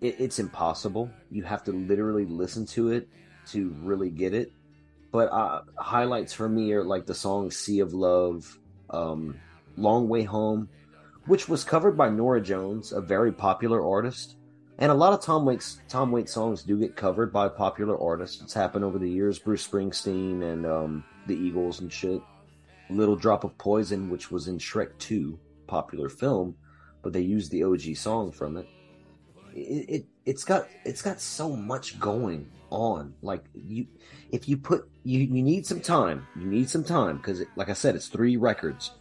it, 0.00 0.16
it's 0.18 0.40
impossible. 0.40 1.12
You 1.30 1.44
have 1.44 1.62
to 1.64 1.72
literally 1.72 2.24
listen 2.24 2.66
to 2.66 2.90
it 2.90 3.08
to 3.50 3.68
really 3.82 4.10
get 4.10 4.34
it. 4.34 4.50
But 5.12 5.30
uh, 5.30 5.62
highlights 5.78 6.32
for 6.32 6.48
me 6.48 6.72
are 6.72 6.82
like 6.82 7.06
the 7.06 7.14
song 7.14 7.52
"Sea 7.52 7.78
of 7.78 7.94
Love," 7.94 8.58
um, 8.90 9.38
"Long 9.76 10.08
Way 10.08 10.24
Home," 10.24 10.68
which 11.26 11.48
was 11.48 11.64
covered 11.64 11.96
by 11.96 12.08
Norah 12.08 12.40
Jones, 12.40 12.92
a 12.92 13.00
very 13.00 13.32
popular 13.32 13.86
artist. 13.86 14.36
And 14.78 14.90
a 14.90 14.94
lot 14.94 15.12
of 15.12 15.20
Tom 15.20 15.44
Waits 15.44 15.80
Tom 15.88 16.10
Waits 16.10 16.32
songs 16.32 16.62
do 16.62 16.78
get 16.78 16.96
covered 16.96 17.32
by 17.32 17.48
popular 17.48 18.00
artists. 18.00 18.42
It's 18.42 18.54
happened 18.54 18.84
over 18.84 18.98
the 18.98 19.08
years. 19.08 19.38
Bruce 19.38 19.66
Springsteen 19.66 20.42
and 20.42 20.66
um, 20.66 21.04
the 21.26 21.36
Eagles 21.36 21.80
and 21.80 21.92
shit. 21.92 22.20
Little 22.90 23.16
Drop 23.16 23.44
of 23.44 23.56
Poison, 23.58 24.10
which 24.10 24.30
was 24.30 24.48
in 24.48 24.58
Shrek 24.58 24.98
2, 24.98 25.38
popular 25.66 26.08
film, 26.08 26.56
but 27.02 27.12
they 27.12 27.20
used 27.20 27.50
the 27.50 27.64
OG 27.64 27.96
song 27.96 28.32
from 28.32 28.56
it. 28.56 28.66
It, 29.54 29.88
it 29.88 30.06
it's 30.24 30.44
got 30.44 30.66
it's 30.84 31.02
got 31.02 31.20
so 31.20 31.54
much 31.54 31.98
going 32.00 32.50
on. 32.70 33.14
Like 33.22 33.44
you, 33.54 33.86
if 34.30 34.48
you 34.48 34.56
put 34.56 34.88
you 35.04 35.20
you 35.20 35.42
need 35.42 35.66
some 35.66 35.80
time. 35.80 36.26
You 36.36 36.46
need 36.46 36.68
some 36.68 36.84
time 36.84 37.18
because, 37.18 37.42
like 37.56 37.68
I 37.68 37.74
said, 37.74 37.94
it's 37.94 38.08
three 38.08 38.36
records, 38.36 38.92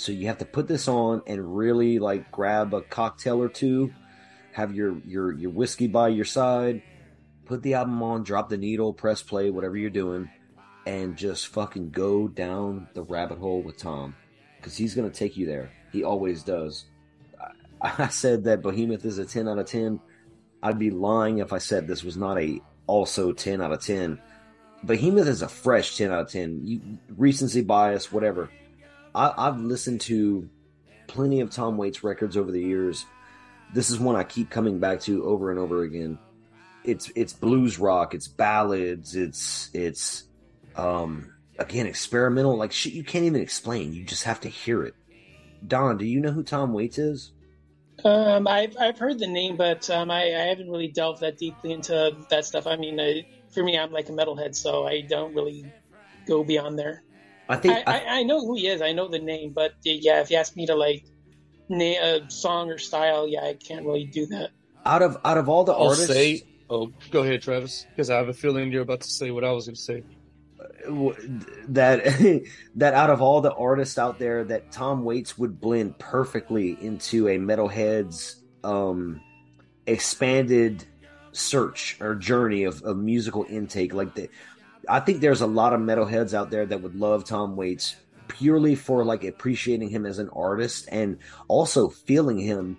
so 0.00 0.12
you 0.12 0.28
have 0.28 0.38
to 0.38 0.46
put 0.46 0.66
this 0.66 0.88
on 0.88 1.20
and 1.26 1.54
really 1.54 1.98
like 1.98 2.32
grab 2.32 2.72
a 2.72 2.80
cocktail 2.80 3.42
or 3.42 3.50
two, 3.50 3.92
have 4.52 4.74
your 4.74 4.98
your 5.06 5.30
your 5.32 5.50
whiskey 5.50 5.88
by 5.88 6.08
your 6.08 6.24
side, 6.24 6.82
put 7.44 7.62
the 7.62 7.74
album 7.74 8.02
on, 8.02 8.22
drop 8.22 8.48
the 8.48 8.56
needle, 8.56 8.94
press 8.94 9.22
play, 9.22 9.50
whatever 9.50 9.76
you're 9.76 9.90
doing, 9.90 10.30
and 10.86 11.18
just 11.18 11.48
fucking 11.48 11.90
go 11.90 12.28
down 12.28 12.88
the 12.94 13.02
rabbit 13.02 13.36
hole 13.36 13.60
with 13.60 13.76
Tom 13.76 14.16
because 14.56 14.74
he's 14.74 14.94
gonna 14.94 15.10
take 15.10 15.36
you 15.36 15.44
there. 15.44 15.70
He 15.92 16.02
always 16.02 16.44
does. 16.44 16.86
I, 17.82 17.92
I 18.04 18.08
said 18.08 18.44
that 18.44 18.62
Behemoth 18.62 19.04
is 19.04 19.18
a 19.18 19.26
ten 19.26 19.48
out 19.48 19.58
of 19.58 19.66
ten. 19.66 20.00
I'd 20.62 20.78
be 20.78 20.90
lying 20.90 21.38
if 21.38 21.52
I 21.52 21.58
said 21.58 21.86
this 21.86 22.02
was 22.02 22.16
not 22.16 22.38
a 22.40 22.62
also 22.86 23.32
10 23.32 23.62
out 23.62 23.72
of 23.72 23.80
10. 23.80 24.20
Behemoth 24.84 25.28
is 25.28 25.42
a 25.42 25.48
fresh 25.48 25.96
10 25.96 26.10
out 26.10 26.22
of 26.22 26.28
10. 26.28 26.60
You, 26.64 26.80
recency 27.16 27.62
bias, 27.62 28.10
whatever. 28.12 28.50
I, 29.14 29.32
I've 29.36 29.58
listened 29.58 30.00
to 30.02 30.48
plenty 31.06 31.40
of 31.40 31.50
Tom 31.50 31.76
Waits 31.76 32.04
records 32.04 32.36
over 32.36 32.50
the 32.50 32.62
years. 32.62 33.04
This 33.74 33.90
is 33.90 33.98
one 33.98 34.16
I 34.16 34.24
keep 34.24 34.50
coming 34.50 34.78
back 34.78 35.00
to 35.02 35.24
over 35.24 35.50
and 35.50 35.58
over 35.58 35.82
again. 35.82 36.18
It's 36.84 37.10
it's 37.14 37.32
blues 37.32 37.78
rock, 37.78 38.14
it's 38.14 38.28
ballads, 38.28 39.14
it's 39.14 39.70
it's 39.74 40.24
um 40.76 41.32
again 41.58 41.86
experimental 41.86 42.56
like 42.56 42.72
shit 42.72 42.92
you 42.92 43.04
can't 43.04 43.24
even 43.24 43.40
explain. 43.40 43.92
You 43.92 44.04
just 44.04 44.24
have 44.24 44.40
to 44.40 44.48
hear 44.48 44.82
it. 44.84 44.94
Don, 45.66 45.98
do 45.98 46.06
you 46.06 46.20
know 46.20 46.32
who 46.32 46.42
Tom 46.42 46.72
Waits 46.72 46.98
is? 46.98 47.32
Um, 48.04 48.48
I've 48.48 48.74
I've 48.78 48.98
heard 48.98 49.18
the 49.18 49.26
name, 49.26 49.56
but 49.56 49.90
um, 49.90 50.10
I, 50.10 50.22
I 50.22 50.46
haven't 50.48 50.70
really 50.70 50.88
delved 50.88 51.20
that 51.20 51.36
deeply 51.36 51.72
into 51.72 52.12
that 52.30 52.46
stuff. 52.46 52.66
I 52.66 52.76
mean, 52.76 52.98
I, 52.98 53.26
for 53.52 53.62
me, 53.62 53.78
I'm 53.78 53.92
like 53.92 54.08
a 54.08 54.12
metalhead, 54.12 54.54
so 54.54 54.86
I 54.86 55.02
don't 55.02 55.34
really 55.34 55.66
go 56.26 56.42
beyond 56.42 56.78
there. 56.78 57.02
I 57.50 57.56
think 57.56 57.78
I, 57.86 57.98
I, 57.98 58.04
I 58.18 58.22
know 58.22 58.40
who 58.40 58.54
he 58.56 58.68
is. 58.68 58.80
I 58.80 58.92
know 58.92 59.08
the 59.08 59.18
name, 59.18 59.52
but 59.52 59.74
yeah, 59.82 60.20
if 60.20 60.30
you 60.30 60.36
ask 60.36 60.56
me 60.56 60.66
to 60.66 60.74
like 60.74 61.04
name 61.68 62.00
a 62.02 62.30
song 62.30 62.70
or 62.70 62.78
style, 62.78 63.26
yeah, 63.26 63.42
I 63.44 63.54
can't 63.54 63.84
really 63.84 64.04
do 64.04 64.26
that. 64.26 64.50
out 64.86 65.02
of 65.02 65.18
out 65.24 65.36
of 65.36 65.48
all 65.48 65.64
the 65.64 65.72
I'll 65.72 65.88
artists, 65.88 66.12
say. 66.12 66.42
Oh, 66.70 66.92
go 67.10 67.22
ahead, 67.22 67.42
Travis, 67.42 67.84
because 67.90 68.10
I 68.10 68.16
have 68.16 68.28
a 68.28 68.32
feeling 68.32 68.70
you're 68.70 68.82
about 68.82 69.00
to 69.00 69.10
say 69.10 69.32
what 69.32 69.42
I 69.42 69.50
was 69.50 69.66
going 69.66 69.74
to 69.74 69.80
say. 69.80 70.04
that 71.68 72.44
that 72.76 72.94
out 72.94 73.10
of 73.10 73.20
all 73.20 73.40
the 73.40 73.52
artists 73.52 73.98
out 73.98 74.20
there 74.20 74.44
that 74.44 74.70
Tom 74.70 75.02
Waits 75.04 75.36
would 75.36 75.60
blend 75.60 75.98
perfectly 75.98 76.78
into 76.80 77.28
a 77.28 77.38
metalhead's 77.38 78.42
um 78.62 79.20
expanded 79.86 80.84
search 81.32 81.96
or 82.00 82.14
journey 82.14 82.64
of, 82.64 82.82
of 82.82 82.96
musical 82.96 83.44
intake 83.48 83.94
like 83.94 84.14
the 84.14 84.28
I 84.90 85.00
think 85.00 85.20
there's 85.20 85.40
a 85.40 85.46
lot 85.46 85.72
of 85.72 85.80
metalheads 85.80 86.34
out 86.34 86.50
there 86.50 86.66
that 86.66 86.82
would 86.82 86.96
love 86.96 87.24
Tom 87.24 87.56
Waits 87.56 87.96
purely 88.28 88.74
for 88.74 89.04
like 89.04 89.24
appreciating 89.24 89.88
him 89.88 90.04
as 90.04 90.18
an 90.18 90.28
artist 90.30 90.88
and 90.90 91.18
also 91.48 91.88
feeling 91.88 92.38
him 92.38 92.76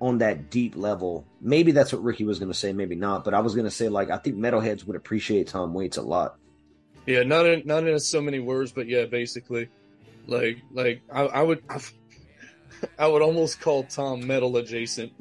on 0.00 0.18
that 0.18 0.50
deep 0.50 0.76
level. 0.76 1.26
Maybe 1.40 1.72
that's 1.72 1.92
what 1.92 2.02
Ricky 2.02 2.24
was 2.24 2.38
going 2.38 2.52
to 2.52 2.58
say, 2.58 2.72
maybe 2.72 2.94
not, 2.94 3.24
but 3.24 3.34
I 3.34 3.40
was 3.40 3.54
going 3.54 3.64
to 3.64 3.70
say 3.70 3.88
like 3.88 4.10
I 4.10 4.18
think 4.18 4.36
metalheads 4.36 4.86
would 4.86 4.96
appreciate 4.96 5.48
Tom 5.48 5.72
Waits 5.72 5.96
a 5.96 6.02
lot. 6.02 6.36
Yeah, 7.06 7.22
not 7.22 7.46
in 7.46 7.62
not 7.64 7.86
in 7.86 7.98
so 8.00 8.20
many 8.20 8.40
words, 8.40 8.72
but 8.72 8.88
yeah, 8.88 9.04
basically, 9.04 9.68
like 10.26 10.58
like 10.72 11.02
I, 11.10 11.22
I 11.22 11.42
would 11.42 11.62
I 12.98 13.06
would 13.06 13.22
almost 13.22 13.60
call 13.60 13.84
Tom 13.84 14.26
metal 14.26 14.56
adjacent. 14.56 15.12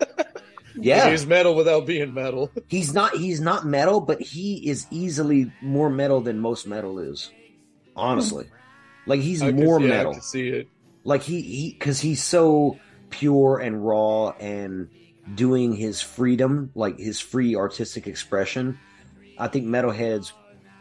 Yeah. 0.76 1.10
he's 1.10 1.26
metal 1.26 1.54
without 1.54 1.86
being 1.86 2.12
metal. 2.14 2.50
He's 2.68 2.92
not 2.94 3.14
he's 3.16 3.40
not 3.40 3.64
metal, 3.66 4.00
but 4.00 4.20
he 4.20 4.68
is 4.68 4.86
easily 4.90 5.52
more 5.62 5.88
metal 5.90 6.20
than 6.20 6.40
most 6.40 6.66
metal 6.66 6.98
is. 6.98 7.30
Honestly. 7.96 8.44
Hmm. 8.46 9.10
Like 9.10 9.20
he's 9.20 9.42
I 9.42 9.52
can- 9.52 9.64
more 9.64 9.80
yeah, 9.80 9.88
metal. 9.88 10.14
See 10.14 10.48
it. 10.48 10.68
Like 11.04 11.22
he 11.22 11.40
he 11.42 11.72
cuz 11.72 12.00
he's 12.00 12.22
so 12.22 12.78
pure 13.10 13.58
and 13.58 13.84
raw 13.86 14.30
and 14.40 14.88
doing 15.34 15.74
his 15.74 16.00
freedom, 16.00 16.70
like 16.74 16.98
his 16.98 17.20
free 17.20 17.54
artistic 17.54 18.06
expression. 18.06 18.78
I 19.38 19.48
think 19.48 19.66
metalheads 19.66 20.32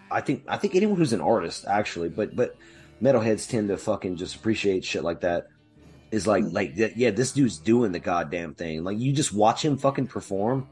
I 0.10 0.22
think 0.22 0.44
I 0.48 0.58
think 0.58 0.76
anyone 0.76 0.98
who's 0.98 1.14
an 1.14 1.22
artist 1.22 1.66
actually, 1.68 2.10
but 2.10 2.36
but 2.36 2.56
metalheads 3.02 3.50
tend 3.50 3.68
to 3.70 3.78
fucking 3.78 4.16
just 4.16 4.36
appreciate 4.36 4.86
shit 4.86 5.04
like 5.04 5.22
that. 5.22 5.48
Is 6.14 6.28
like 6.28 6.44
like 6.52 6.74
yeah, 6.76 7.10
this 7.10 7.32
dude's 7.32 7.58
doing 7.58 7.92
the 7.92 7.98
goddamn 7.98 8.54
thing. 8.54 8.84
Like 8.84 9.00
you 9.00 9.14
just 9.14 9.34
watch 9.34 9.66
him 9.66 9.78
fucking 9.78 10.06
perform. 10.06 10.68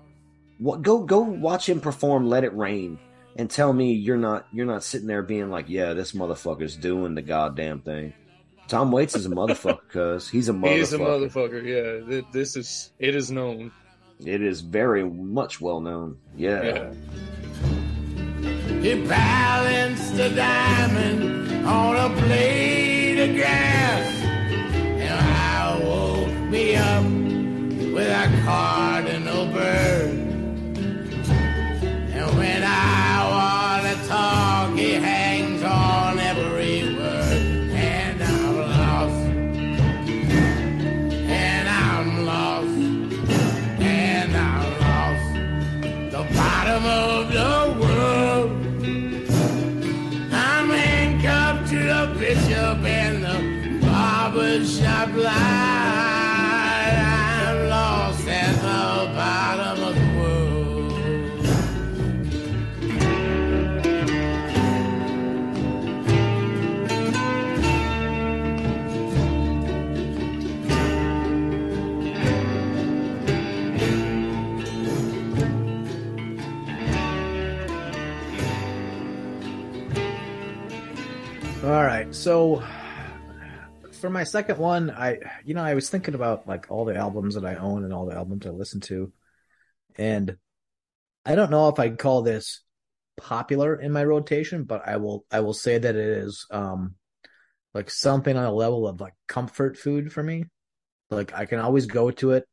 What 0.59 0.83
go 0.83 0.99
go 1.03 1.21
watch 1.21 1.67
him 1.67 1.81
perform 1.81 2.27
Let 2.27 2.43
It 2.43 2.55
Rain 2.55 2.99
and 3.35 3.49
tell 3.49 3.73
me 3.73 3.93
you're 3.93 4.17
not 4.17 4.45
you're 4.53 4.67
not 4.67 4.83
sitting 4.83 5.07
there 5.07 5.23
being 5.23 5.49
like, 5.49 5.65
yeah, 5.67 5.93
this 5.93 6.11
motherfucker's 6.11 6.75
doing 6.75 7.15
the 7.15 7.23
goddamn 7.23 7.81
thing. 7.81 8.13
Tom 8.67 8.91
Waits 8.91 9.15
is 9.15 9.25
a 9.25 9.29
motherfucker 9.29 9.89
cuz 9.89 10.29
he's 10.29 10.47
a 10.47 10.53
motherfucker. 10.53 10.77
He's 10.77 10.93
a 10.93 10.99
motherfucker. 10.99 12.11
Yeah, 12.11 12.21
this 12.31 12.55
is 12.55 12.91
it 12.99 13.15
is 13.15 13.31
known. 13.31 13.71
It 14.23 14.43
is 14.43 14.61
very 14.61 15.03
much 15.03 15.59
well 15.59 15.81
known. 15.81 16.17
Yeah. 16.35 16.63
Yeah. 16.63 16.93
He 18.79 19.07
balanced 19.07 20.13
a 20.19 20.29
diamond 20.35 21.65
on 21.65 21.95
a 21.95 22.09
blade 22.21 23.17
of 23.27 23.35
grass. 23.35 24.20
Me 26.51 26.75
up 26.75 27.05
with 27.05 28.09
a 28.09 28.41
cardinal 28.43 29.45
bird. 29.53 30.09
And 32.11 32.37
when 32.37 32.61
I 32.61 33.29
want 33.31 33.83
to 33.87 34.07
talk, 34.09 34.50
All 81.71 81.85
right. 81.85 82.13
So 82.13 82.61
for 84.01 84.09
my 84.09 84.25
second 84.25 84.57
one, 84.57 84.91
I 84.91 85.19
you 85.45 85.53
know, 85.53 85.63
I 85.63 85.73
was 85.73 85.89
thinking 85.89 86.15
about 86.15 86.45
like 86.45 86.69
all 86.69 86.83
the 86.83 86.97
albums 86.97 87.35
that 87.35 87.45
I 87.45 87.55
own 87.55 87.85
and 87.85 87.93
all 87.93 88.05
the 88.05 88.13
albums 88.13 88.45
I 88.45 88.49
listen 88.49 88.81
to. 88.81 89.13
And 89.95 90.35
I 91.25 91.35
don't 91.35 91.49
know 91.49 91.69
if 91.69 91.79
I'd 91.79 91.97
call 91.97 92.23
this 92.23 92.61
popular 93.15 93.73
in 93.73 93.93
my 93.93 94.03
rotation, 94.03 94.65
but 94.65 94.85
I 94.85 94.97
will 94.97 95.25
I 95.31 95.39
will 95.39 95.53
say 95.53 95.77
that 95.77 95.95
it 95.95 96.07
is 96.09 96.45
um 96.51 96.95
like 97.73 97.89
something 97.89 98.35
on 98.35 98.43
a 98.43 98.53
level 98.53 98.85
of 98.85 98.99
like 98.99 99.13
comfort 99.29 99.77
food 99.77 100.11
for 100.11 100.21
me. 100.21 100.43
Like 101.09 101.33
I 101.33 101.45
can 101.45 101.59
always 101.59 101.85
go 101.85 102.11
to 102.11 102.31
it 102.31 102.49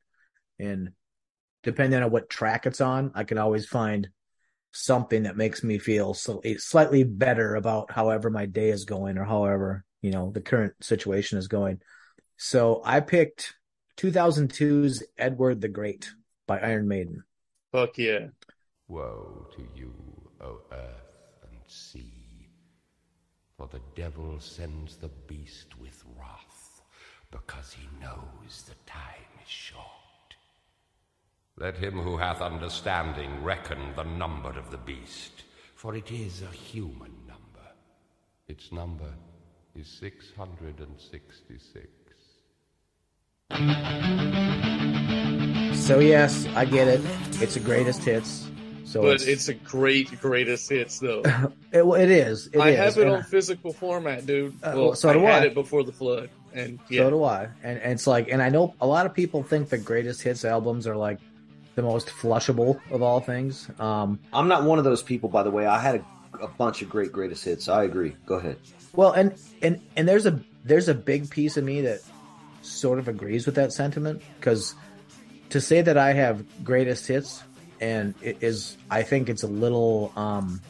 and 0.60 0.92
depending 1.64 2.00
on 2.00 2.12
what 2.12 2.30
track 2.30 2.66
it's 2.66 2.80
on, 2.80 3.10
I 3.16 3.24
can 3.24 3.38
always 3.38 3.66
find 3.66 4.10
something 4.72 5.24
that 5.24 5.36
makes 5.36 5.62
me 5.64 5.78
feel 5.78 6.14
so, 6.14 6.40
eh, 6.44 6.56
slightly 6.58 7.04
better 7.04 7.54
about 7.54 7.90
however 7.90 8.30
my 8.30 8.46
day 8.46 8.70
is 8.70 8.84
going 8.84 9.18
or 9.18 9.24
however, 9.24 9.84
you 10.02 10.10
know, 10.10 10.30
the 10.30 10.40
current 10.40 10.74
situation 10.80 11.38
is 11.38 11.48
going. 11.48 11.80
So 12.36 12.82
I 12.84 13.00
picked 13.00 13.54
2002's 13.96 15.02
Edward 15.16 15.60
the 15.60 15.68
Great 15.68 16.10
by 16.46 16.60
Iron 16.60 16.86
Maiden. 16.86 17.24
Fuck 17.72 17.98
yeah. 17.98 18.28
Woe 18.86 19.48
to 19.56 19.68
you, 19.74 19.92
O 20.40 20.60
earth 20.72 21.44
and 21.50 21.58
sea, 21.66 22.48
for 23.56 23.66
the 23.68 23.80
devil 23.94 24.38
sends 24.40 24.96
the 24.96 25.10
beast 25.26 25.78
with 25.78 26.04
wrath, 26.16 26.82
because 27.30 27.72
he 27.72 27.86
knows 28.00 28.62
the 28.62 28.74
time 28.86 29.28
is 29.42 29.48
short. 29.48 30.07
Let 31.60 31.76
him 31.76 31.98
who 31.98 32.16
hath 32.16 32.40
understanding 32.40 33.42
reckon 33.42 33.78
the 33.96 34.04
number 34.04 34.50
of 34.50 34.70
the 34.70 34.76
beast, 34.78 35.42
for 35.74 35.96
it 35.96 36.12
is 36.12 36.42
a 36.42 36.54
human 36.54 37.10
number. 37.26 37.66
Its 38.46 38.70
number 38.70 39.12
is 39.74 39.88
666. 39.88 41.88
So 45.84 45.98
yes, 45.98 46.46
I 46.54 46.64
get 46.64 46.86
it. 46.86 47.00
It's 47.42 47.56
a 47.56 47.60
greatest 47.60 48.04
hits. 48.04 48.48
So 48.84 49.02
But 49.02 49.16
it's, 49.16 49.26
it's 49.26 49.48
a 49.48 49.54
great 49.54 50.20
greatest 50.20 50.70
hits 50.70 51.00
though. 51.00 51.22
it, 51.72 51.84
well, 51.84 52.00
it 52.00 52.10
is. 52.10 52.46
It 52.52 52.60
I 52.60 52.68
is. 52.70 52.78
have 52.78 52.98
it 52.98 53.06
And 53.08 53.16
on 53.16 53.22
physical 53.24 53.72
format, 53.72 54.26
dude. 54.26 54.54
Uh, 54.62 54.74
well, 54.76 54.94
so 54.94 55.12
do 55.12 55.26
I 55.26 55.30
had 55.32 55.44
it 55.44 55.54
before 55.54 55.82
the 55.82 55.92
flood, 55.92 56.30
and 56.54 56.78
yeah, 56.88 57.02
So 57.02 57.10
do 57.10 57.24
I. 57.24 57.48
And, 57.64 57.80
and 57.80 57.92
it's 57.94 58.06
like, 58.06 58.28
and 58.28 58.40
I 58.40 58.48
know 58.48 58.74
a 58.80 58.86
lot 58.86 59.06
of 59.06 59.12
people 59.12 59.42
think 59.42 59.70
the 59.70 59.78
greatest 59.78 60.22
hits 60.22 60.44
albums 60.44 60.86
are 60.86 60.94
like 60.96 61.18
the 61.78 61.82
most 61.84 62.08
flushable 62.08 62.80
of 62.90 63.02
all 63.02 63.20
things. 63.20 63.70
Um, 63.78 64.18
I'm 64.32 64.48
not 64.48 64.64
one 64.64 64.78
of 64.78 64.84
those 64.84 65.00
people, 65.00 65.28
by 65.28 65.44
the 65.44 65.50
way. 65.52 65.64
I 65.64 65.78
had 65.78 66.04
a, 66.34 66.46
a 66.46 66.48
bunch 66.48 66.82
of 66.82 66.88
great 66.90 67.12
greatest 67.12 67.44
hits. 67.44 67.68
I 67.68 67.84
agree. 67.84 68.16
Go 68.26 68.34
ahead. 68.34 68.56
well, 68.94 69.12
and 69.12 69.32
and 69.62 69.80
and 69.94 70.08
there's 70.08 70.26
a 70.26 70.40
there's 70.64 70.88
a 70.88 70.94
big 70.94 71.30
piece 71.30 71.56
of 71.56 71.62
me 71.62 71.82
that 71.82 72.00
sort 72.62 72.98
of 72.98 73.06
agrees 73.06 73.46
with 73.46 73.54
that 73.54 73.72
sentiment 73.72 74.20
because 74.40 74.74
to 75.50 75.60
say 75.60 75.80
that 75.80 75.96
I 75.96 76.14
have 76.14 76.44
greatest 76.64 77.06
hits 77.06 77.44
and 77.80 78.12
it 78.22 78.38
is, 78.42 78.76
I 78.90 79.04
think 79.04 79.28
it's 79.28 79.44
a 79.44 79.46
little, 79.46 80.12
um, 80.16 80.60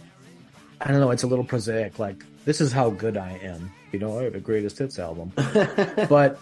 I 0.79 0.89
don't 0.89 1.01
know, 1.01 1.11
it's 1.11 1.23
a 1.23 1.27
little 1.27 1.45
prosaic. 1.45 1.99
Like 1.99 2.23
this 2.45 2.61
is 2.61 2.71
how 2.71 2.91
good 2.91 3.17
I 3.17 3.41
am. 3.43 3.73
You 3.93 3.99
know, 3.99 4.19
I 4.19 4.25
have 4.25 4.35
a 4.35 4.41
greatest 4.41 4.77
hits 4.77 4.99
album. 4.99 5.33
but 6.11 6.39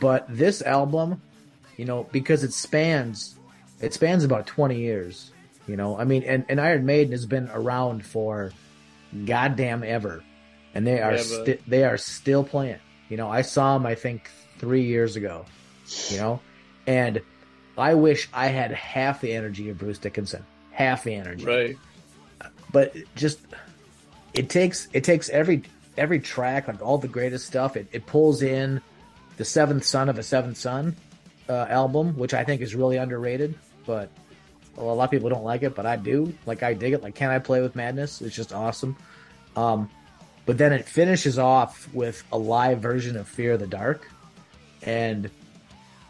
but 0.00 0.26
this 0.28 0.62
album 0.62 1.22
you 1.76 1.84
know 1.84 2.04
because 2.10 2.42
it 2.42 2.52
spans 2.52 3.36
it 3.80 3.92
spans 3.94 4.24
about 4.24 4.46
20 4.46 4.78
years 4.78 5.30
you 5.66 5.76
know? 5.76 5.98
I 5.98 6.04
mean 6.04 6.22
and, 6.24 6.44
and 6.48 6.60
iron 6.60 6.84
maiden 6.84 7.12
has 7.12 7.24
been 7.26 7.48
around 7.52 8.04
for 8.04 8.52
goddamn 9.24 9.82
ever 9.84 10.22
and 10.74 10.86
they 10.86 11.00
are 11.00 11.12
Yeah, 11.12 11.16
but- 11.16 11.44
sti- 11.46 11.58
they 11.66 11.84
are 11.84 11.96
still 11.96 12.44
playing. 12.44 12.78
You 13.08 13.16
know 13.16 13.30
i 13.30 13.42
saw 13.42 13.74
them 13.78 13.86
i 13.86 13.94
think 13.94 14.30
three 14.58 14.84
years 14.84 15.16
ago 15.16 15.44
you 16.10 16.16
know? 16.18 16.40
And 16.86 17.20
i 17.78 17.94
wish 17.94 18.28
i 18.32 18.46
had 18.48 18.70
half 18.72 19.20
the 19.20 19.32
energy 19.32 19.68
of 19.70 19.78
bruce 19.78 19.98
dickinson 19.98 20.44
half 20.72 21.04
the 21.04 21.14
energy. 21.14 21.44
Right. 21.44 21.76
but 22.72 22.94
just 23.14 23.38
it 24.32 24.48
takes 24.48 24.88
it 24.92 25.04
takes 25.04 25.28
every 25.28 25.62
every 25.96 26.18
track 26.18 26.66
like 26.66 26.82
all 26.82 26.98
the 26.98 27.06
greatest 27.08 27.46
stuff 27.46 27.76
it, 27.76 27.86
it 27.92 28.06
pulls 28.06 28.42
in 28.42 28.80
the 29.36 29.44
seventh 29.44 29.84
son 29.84 30.08
of 30.08 30.18
a 30.18 30.22
seventh 30.22 30.56
son 30.56 30.96
uh, 31.48 31.66
album 31.68 32.16
which 32.16 32.34
i 32.34 32.42
think 32.44 32.60
is 32.62 32.74
really 32.74 32.96
underrated 32.96 33.54
but 33.86 34.08
well, 34.76 34.90
a 34.90 34.94
lot 34.94 35.04
of 35.04 35.10
people 35.10 35.28
don't 35.28 35.44
like 35.44 35.62
it 35.62 35.74
but 35.74 35.86
i 35.86 35.94
do. 35.96 36.32
Like 36.46 36.62
i 36.62 36.74
dig 36.74 36.94
it. 36.94 37.02
Like 37.02 37.14
can 37.14 37.30
i 37.30 37.38
play 37.38 37.60
with 37.60 37.76
madness? 37.76 38.20
It's 38.20 38.34
just 38.34 38.52
awesome. 38.52 38.96
Um 39.56 39.88
but 40.46 40.58
then 40.58 40.72
it 40.72 40.84
finishes 40.86 41.38
off 41.38 41.88
with 41.94 42.24
a 42.32 42.38
live 42.38 42.80
version 42.80 43.16
of 43.16 43.28
fear 43.28 43.52
of 43.52 43.60
the 43.60 43.66
dark. 43.66 44.10
And 44.82 45.30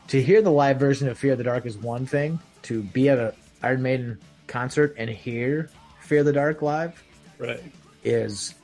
to 0.09 0.23
hear 0.23 0.41
the 0.43 0.51
live 0.51 0.79
version 0.81 1.09
of 1.09 1.19
fear 1.19 1.33
of 1.33 1.39
the 1.39 1.45
dark 1.45 1.67
is 1.67 1.77
one 1.77 2.07
thing. 2.07 2.39
To 2.63 2.83
be 2.83 3.09
at 3.11 3.19
a 3.19 3.35
iron 3.63 3.83
maiden 3.83 4.19
concert 4.47 4.95
and 4.99 5.11
hear 5.11 5.69
fear 6.01 6.21
of 6.21 6.27
the 6.27 6.33
dark 6.33 6.63
live 6.63 7.03
Right. 7.39 7.63
is 8.03 8.55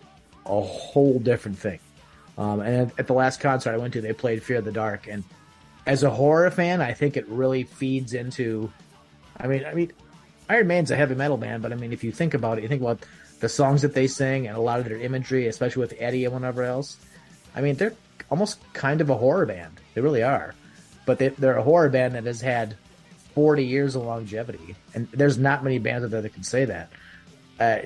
a 0.47 0.61
whole 0.61 1.19
different 1.19 1.59
thing. 1.59 1.79
Um, 2.39 2.61
and 2.61 2.91
at, 2.91 3.01
at 3.01 3.07
the 3.07 3.13
last 3.13 3.41
concert 3.41 3.73
I 3.75 3.77
went 3.77 3.93
to, 3.95 4.01
they 4.01 4.13
played 4.15 4.43
Fear 4.43 4.59
of 4.59 4.65
the 4.65 4.73
Dark, 4.73 5.09
and 5.09 5.23
as 5.87 6.03
a 6.03 6.11
horror 6.11 6.51
fan, 6.51 6.81
I 6.81 6.93
think 6.93 7.17
it 7.17 7.29
really 7.29 7.65
feeds 7.65 8.15
into. 8.15 8.73
I 9.37 9.47
mean, 9.47 9.65
I 9.65 9.75
mean, 9.75 9.93
Iron 10.49 10.67
Maiden's 10.67 10.91
a 10.91 10.97
heavy 10.97 11.15
metal 11.15 11.37
band, 11.37 11.63
but 11.63 11.73
I 11.73 11.77
mean, 11.77 11.93
if 11.93 12.05
you 12.05 12.13
think 12.13 12.35
about 12.35 12.59
it, 12.59 12.63
you 12.63 12.69
think 12.69 12.83
about 12.83 13.01
the 13.41 13.49
songs 13.49 13.83
that 13.83 13.95
they 13.95 14.07
sing 14.07 14.47
and 14.47 14.57
a 14.57 14.61
lot 14.61 14.81
of 14.81 14.85
their 14.85 14.99
imagery, 14.99 15.47
especially 15.47 15.81
with 15.81 15.95
Eddie 15.99 16.25
and 16.25 16.35
whatever 16.35 16.63
else. 16.63 16.99
I 17.55 17.61
mean, 17.63 17.77
they're 17.77 17.95
almost 18.31 18.61
kind 18.73 19.01
of 19.01 19.11
a 19.11 19.15
horror 19.15 19.47
band. 19.47 19.81
They 19.95 20.01
really 20.01 20.23
are, 20.23 20.55
but 21.07 21.19
they, 21.19 21.29
they're 21.29 21.57
a 21.57 21.63
horror 21.63 21.89
band 21.89 22.15
that 22.15 22.25
has 22.25 22.41
had 22.41 22.77
40 23.35 23.65
years 23.65 23.97
of 23.97 24.03
longevity, 24.03 24.77
and 24.95 25.09
there's 25.13 25.39
not 25.39 25.65
many 25.65 25.79
bands 25.79 26.05
out 26.05 26.11
there 26.11 26.23
that 26.23 26.35
can 26.35 26.43
say 26.43 26.67
that. 26.67 26.91
Uh, 27.59 27.79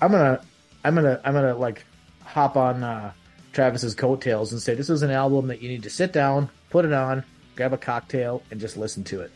I'm 0.00 0.12
gonna, 0.12 0.40
I'm 0.84 0.94
gonna, 0.94 1.20
I'm 1.24 1.34
gonna 1.34 1.56
like 1.56 1.84
hop 2.24 2.56
on 2.56 2.82
uh, 2.84 3.12
Travis's 3.52 3.94
coattails 3.94 4.52
and 4.52 4.60
say 4.60 4.74
this 4.74 4.90
is 4.90 5.02
an 5.02 5.10
album 5.10 5.48
that 5.48 5.62
you 5.62 5.68
need 5.68 5.84
to 5.84 5.90
sit 5.90 6.12
down, 6.12 6.50
put 6.70 6.84
it 6.84 6.92
on, 6.92 7.24
grab 7.56 7.72
a 7.72 7.78
cocktail, 7.78 8.42
and 8.50 8.60
just 8.60 8.76
listen 8.76 9.04
to 9.04 9.20
it 9.20 9.30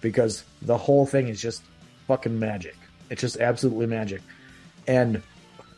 because 0.00 0.44
the 0.62 0.76
whole 0.76 1.06
thing 1.06 1.28
is 1.28 1.40
just 1.40 1.62
fucking 2.06 2.38
magic. 2.38 2.76
It's 3.10 3.20
just 3.20 3.38
absolutely 3.38 3.86
magic. 3.86 4.22
And 4.86 5.22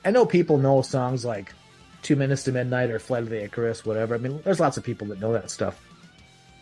I 0.04 0.10
know 0.10 0.26
people 0.26 0.58
know 0.58 0.82
songs 0.82 1.24
like 1.24 1.52
Two 2.02 2.16
Minutes 2.16 2.44
to 2.44 2.52
Midnight 2.52 2.90
or 2.90 2.98
Flight 2.98 3.22
of 3.22 3.30
the 3.30 3.42
Icarus, 3.42 3.84
whatever. 3.84 4.14
I 4.14 4.18
mean, 4.18 4.40
there's 4.44 4.60
lots 4.60 4.76
of 4.76 4.84
people 4.84 5.08
that 5.08 5.20
know 5.20 5.32
that 5.32 5.50
stuff. 5.50 5.82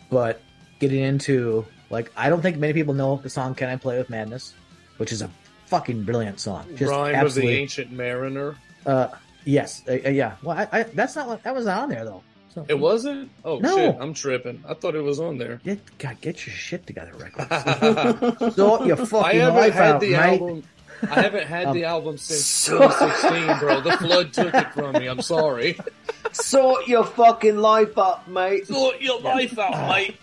But 0.09 0.41
getting 0.79 1.01
into, 1.01 1.65
like, 1.89 2.11
I 2.15 2.29
don't 2.29 2.41
think 2.41 2.57
many 2.57 2.73
people 2.73 2.93
know 2.93 3.17
the 3.17 3.29
song 3.29 3.55
Can 3.55 3.69
I 3.69 3.75
Play 3.75 3.97
with 3.97 4.09
Madness, 4.09 4.53
which 4.97 5.11
is 5.11 5.21
a 5.21 5.29
fucking 5.67 6.03
brilliant 6.03 6.39
song. 6.39 6.65
Just 6.75 6.89
Rhyme 6.89 7.25
of 7.25 7.33
the 7.33 7.47
Ancient 7.49 7.91
Mariner. 7.91 8.55
Uh, 8.85 9.09
yes, 9.45 9.83
uh, 9.87 9.97
uh, 10.05 10.09
yeah. 10.09 10.35
Well, 10.41 10.57
I, 10.57 10.79
I, 10.79 10.83
that's 10.83 11.15
not 11.15 11.27
what 11.27 11.43
that 11.43 11.53
was 11.53 11.67
on 11.67 11.89
there 11.89 12.05
though. 12.05 12.23
So, 12.53 12.65
It 12.67 12.79
wasn't? 12.79 13.29
Oh 13.45 13.59
No. 13.59 13.75
shit, 13.75 13.97
I'm 13.99 14.13
tripping. 14.13 14.63
I 14.67 14.73
thought 14.73 14.95
it 14.95 15.01
was 15.01 15.19
on 15.19 15.37
there. 15.37 15.59
Get, 15.63 15.79
God, 15.97 16.19
get 16.21 16.45
your 16.47 16.55
shit 16.55 16.87
together, 16.87 17.11
Rick. 17.17 17.33
Sort 18.53 18.85
your 18.85 18.95
fucking 18.97 19.23
I 19.25 19.33
haven't 19.35 19.55
life 19.59 19.73
had 19.73 19.95
out, 19.95 20.01
the 20.01 20.11
mate. 20.11 20.17
album. 20.41 20.63
I 21.03 21.21
haven't 21.21 21.47
had 21.47 21.65
um, 21.67 21.75
the 21.75 21.83
album 21.85 22.17
since 22.17 22.65
2016, 22.65 23.59
bro. 23.59 23.81
The 23.81 23.91
flood 23.97 24.33
took 24.33 24.53
it 24.53 24.73
from 24.73 24.93
me. 24.93 25.07
I'm 25.07 25.21
sorry. 25.21 25.77
Sort 26.31 26.87
your 26.87 27.05
fucking 27.05 27.57
life 27.57 27.97
up, 27.97 28.27
mate. 28.27 28.67
Sort 28.67 28.99
your 29.01 29.19
life 29.21 29.57
out, 29.59 29.73
ah. 29.75 29.87
mate. 29.89 30.17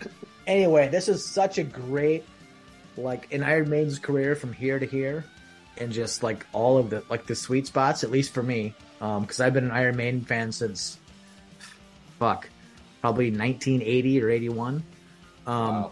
Anyway, 0.47 0.89
this 0.89 1.07
is 1.07 1.25
such 1.25 1.57
a 1.57 1.63
great, 1.63 2.23
like, 2.97 3.27
in 3.31 3.41
Iron 3.43 3.69
Maiden's 3.69 3.99
career 3.99 4.35
from 4.35 4.51
here 4.53 4.77
to 4.77 4.85
here, 4.85 5.23
and 5.77 5.91
just 5.91 6.21
like 6.23 6.45
all 6.53 6.77
of 6.77 6.89
the 6.89 7.03
like 7.09 7.25
the 7.25 7.35
sweet 7.35 7.67
spots, 7.67 8.03
at 8.03 8.11
least 8.11 8.33
for 8.33 8.43
me, 8.43 8.73
um, 9.01 9.21
because 9.21 9.39
I've 9.39 9.53
been 9.53 9.65
an 9.65 9.71
Iron 9.71 9.95
Maiden 9.97 10.21
fan 10.25 10.51
since, 10.51 10.99
fuck, 12.19 12.49
probably 13.01 13.29
1980 13.31 14.21
or 14.23 14.29
81. 14.29 14.83
Um, 15.47 15.87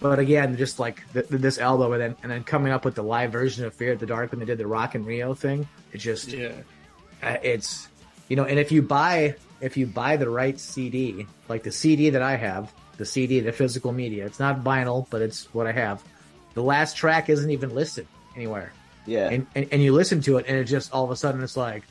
But 0.00 0.18
again, 0.18 0.56
just 0.56 0.78
like 0.78 1.02
th- 1.12 1.28
th- 1.28 1.42
this 1.42 1.58
album, 1.58 1.92
and 1.92 2.00
then 2.00 2.16
and 2.22 2.32
then 2.32 2.42
coming 2.42 2.72
up 2.72 2.86
with 2.86 2.94
the 2.94 3.02
live 3.02 3.32
version 3.32 3.66
of 3.66 3.74
Fear 3.74 3.92
at 3.92 3.98
the 3.98 4.06
Dark 4.06 4.30
when 4.30 4.40
they 4.40 4.46
did 4.46 4.56
the 4.56 4.66
Rock 4.66 4.94
in 4.94 5.04
Rio 5.04 5.34
thing, 5.34 5.68
it 5.92 5.98
just 5.98 6.28
Yeah. 6.32 6.52
uh, 7.22 7.36
it's 7.42 7.86
you 8.30 8.36
know 8.36 8.44
and 8.44 8.58
if 8.58 8.72
you 8.72 8.80
buy 8.80 9.34
if 9.60 9.76
you 9.76 9.86
buy 9.86 10.16
the 10.16 10.30
right 10.30 10.58
cd 10.58 11.26
like 11.48 11.62
the 11.64 11.70
cd 11.72 12.08
that 12.10 12.22
i 12.22 12.34
have 12.36 12.72
the 12.96 13.04
cd 13.04 13.40
the 13.40 13.52
physical 13.52 13.92
media 13.92 14.24
it's 14.24 14.38
not 14.40 14.64
vinyl 14.64 15.06
but 15.10 15.20
it's 15.20 15.52
what 15.52 15.66
i 15.66 15.72
have 15.72 16.02
the 16.54 16.62
last 16.62 16.96
track 16.96 17.28
isn't 17.28 17.50
even 17.50 17.74
listed 17.74 18.06
anywhere 18.36 18.72
Yeah. 19.04 19.28
and, 19.28 19.46
and 19.54 19.66
and 19.72 19.82
you 19.82 19.92
listen 19.92 20.22
to 20.22 20.38
it 20.38 20.46
and 20.48 20.56
it 20.56 20.64
just 20.64 20.92
all 20.94 21.04
of 21.04 21.10
a 21.10 21.16
sudden 21.16 21.42
it's 21.42 21.56
like 21.58 21.82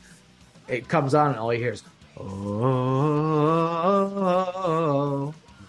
it 0.66 0.88
comes 0.88 1.14
on 1.14 1.28
and 1.30 1.36
all 1.38 1.52
you 1.54 1.60
hear 1.60 1.72
is 1.74 1.84
oh. 2.18 3.84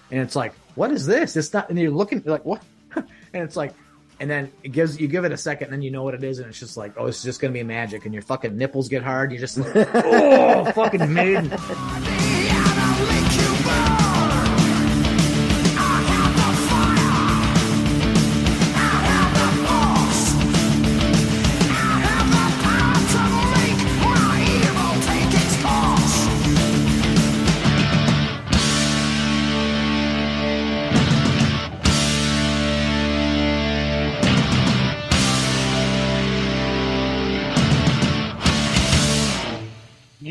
And 0.10 0.20
it's 0.22 0.36
like 0.36 0.54
what 0.76 0.92
is 0.92 1.06
this? 1.06 1.36
It's 1.36 1.54
not 1.54 1.70
and 1.70 1.80
you're 1.80 1.92
looking 1.92 2.22
you're 2.24 2.34
like 2.34 2.46
what? 2.46 2.62
And 3.34 3.44
it's 3.44 3.56
like 3.56 3.74
and 4.20 4.30
then 4.30 4.52
it 4.62 4.74
gives 4.74 5.00
you 5.00 5.08
give 5.08 5.26
it 5.26 5.32
a 5.32 5.38
second 5.38 5.66
and 5.66 5.74
then 5.74 5.82
you 5.82 5.90
know 5.90 6.04
what 6.04 6.14
it 6.14 6.24
is 6.24 6.40
and 6.40 6.48
it's 6.48 6.60
just 6.60 6.78
like 6.78 6.94
oh 6.98 7.08
it's 7.08 7.24
just 7.24 7.42
gonna 7.42 7.54
be 7.54 7.64
magic 7.64 8.06
and 8.06 8.14
your 8.14 8.24
fucking 8.24 8.56
nipples 8.58 8.88
get 8.88 9.02
hard 9.04 9.32
you're 9.32 9.40
just 9.40 9.58
like 9.58 9.74
oh 9.96 10.72
fucking 10.74 11.14
maiden 11.14 11.50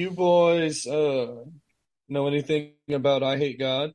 guys 0.09 0.87
uh 0.87 1.45
know 2.09 2.27
anything 2.27 2.73
about 2.89 3.23
Eyehategod? 3.23 3.93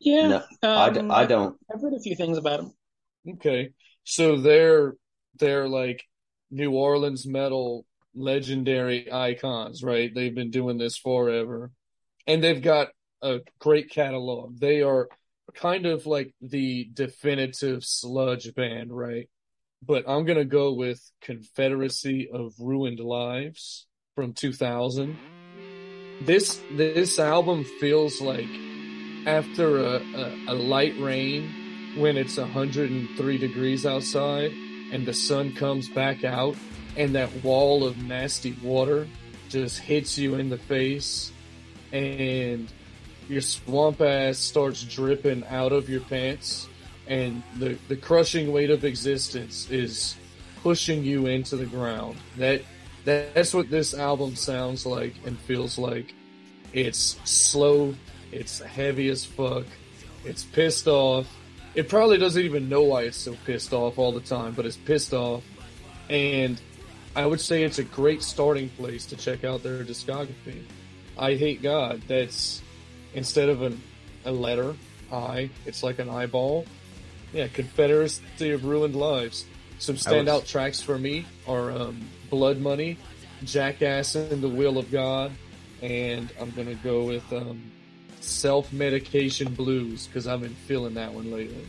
Yeah, 0.00 0.28
No, 0.28 0.36
um, 0.62 1.10
I 1.10 1.26
don't. 1.26 1.56
I've 1.72 1.82
read 1.82 1.94
a 1.94 2.00
few 2.00 2.16
things 2.16 2.38
about 2.38 2.60
him. 2.60 2.72
Okay. 3.34 3.70
So 4.02 4.36
they're 4.38 4.94
they're 5.38 5.68
like 5.68 6.02
New 6.50 6.72
Orleans 6.72 7.26
metal 7.26 7.86
legendary 8.14 9.10
icons, 9.12 9.82
right? 9.82 10.12
They've 10.12 10.34
been 10.34 10.50
doing 10.50 10.78
this 10.78 10.96
forever. 10.96 11.70
And 12.26 12.42
they've 12.42 12.62
got 12.62 12.88
a 13.22 13.40
great 13.58 13.90
catalog. 13.90 14.58
They 14.58 14.82
are 14.82 15.08
kind 15.54 15.86
of 15.86 16.06
like 16.06 16.34
the 16.40 16.88
definitive 16.92 17.84
sludge 17.84 18.54
band, 18.54 18.92
right? 18.92 19.28
But 19.82 20.04
I'm 20.08 20.24
going 20.24 20.38
to 20.38 20.44
go 20.44 20.74
with 20.74 21.00
Confederacy 21.22 22.28
of 22.32 22.52
Ruined 22.58 23.00
Lives 23.00 23.86
from 24.14 24.32
2000. 24.32 25.16
This 26.22 26.60
this 26.72 27.18
album 27.18 27.64
feels 27.80 28.20
like 28.20 28.48
after 29.26 29.78
a, 29.78 30.00
a, 30.14 30.44
a 30.48 30.54
light 30.54 30.94
rain 31.00 31.94
when 31.96 32.16
it's 32.16 32.36
103 32.36 33.38
degrees 33.38 33.86
outside 33.86 34.52
and 34.92 35.06
the 35.06 35.12
sun 35.12 35.52
comes 35.54 35.88
back 35.88 36.24
out 36.24 36.56
and 36.96 37.14
that 37.14 37.30
wall 37.42 37.84
of 37.84 37.96
nasty 37.98 38.52
water 38.62 39.06
just 39.48 39.78
hits 39.78 40.18
you 40.18 40.34
in 40.34 40.48
the 40.48 40.58
face 40.58 41.32
and 41.92 42.72
your 43.28 43.40
swamp 43.40 44.00
ass 44.00 44.38
starts 44.38 44.82
dripping 44.84 45.44
out 45.46 45.72
of 45.72 45.88
your 45.88 46.00
pants 46.00 46.68
and 47.06 47.42
the, 47.58 47.76
the 47.88 47.96
crushing 47.96 48.52
weight 48.52 48.70
of 48.70 48.84
existence 48.84 49.68
is 49.70 50.16
pushing 50.62 51.02
you 51.02 51.26
into 51.26 51.56
the 51.56 51.66
ground. 51.66 52.16
That, 52.36 52.62
that 52.62 52.62
that's 53.04 53.54
what 53.54 53.70
this 53.70 53.94
album 53.94 54.36
sounds 54.36 54.86
like 54.86 55.14
and 55.24 55.38
feels 55.38 55.78
like. 55.78 56.14
It's 56.72 57.18
slow, 57.24 57.94
it's 58.30 58.60
heavy 58.60 59.08
as 59.08 59.24
fuck, 59.24 59.64
it's 60.24 60.44
pissed 60.44 60.86
off. 60.86 61.26
It 61.74 61.88
probably 61.88 62.18
doesn't 62.18 62.42
even 62.42 62.68
know 62.68 62.82
why 62.82 63.02
it's 63.02 63.16
so 63.16 63.36
pissed 63.46 63.72
off 63.72 63.98
all 63.98 64.12
the 64.12 64.20
time, 64.20 64.54
but 64.54 64.66
it's 64.66 64.76
pissed 64.76 65.12
off. 65.12 65.44
And 66.08 66.60
I 67.14 67.26
would 67.26 67.40
say 67.40 67.64
it's 67.64 67.78
a 67.78 67.84
great 67.84 68.22
starting 68.22 68.68
place 68.70 69.06
to 69.06 69.16
check 69.16 69.44
out 69.44 69.62
their 69.62 69.84
discography. 69.84 70.64
Eyehategod, 71.18 72.06
that's 72.06 72.62
instead 73.14 73.48
of 73.48 73.62
an, 73.62 73.80
a 74.24 74.32
letter, 74.32 74.76
I, 75.12 75.50
it's 75.66 75.82
like 75.82 75.98
an 75.98 76.08
eyeball. 76.08 76.66
Yeah, 77.32 77.48
Confederacy 77.48 78.50
of 78.50 78.64
Ruined 78.64 78.96
Lives. 78.96 79.44
Some 79.78 79.96
standout 79.96 80.46
tracks 80.46 80.80
for 80.80 80.98
me 80.98 81.24
are 81.46 81.70
um, 81.70 82.00
Blood 82.30 82.58
Money, 82.58 82.96
Jackass 83.44 84.14
and 84.14 84.42
the 84.42 84.48
Will 84.48 84.78
of 84.78 84.90
God, 84.90 85.32
and 85.82 86.32
I'm 86.40 86.50
gonna 86.52 86.74
go 86.76 87.04
with 87.04 87.30
um, 87.32 87.70
Self 88.20 88.72
Medication 88.72 89.52
Blues 89.52 90.06
because 90.06 90.26
I've 90.26 90.40
been 90.40 90.54
feeling 90.54 90.94
that 90.94 91.12
one 91.12 91.30
lately. 91.30 91.66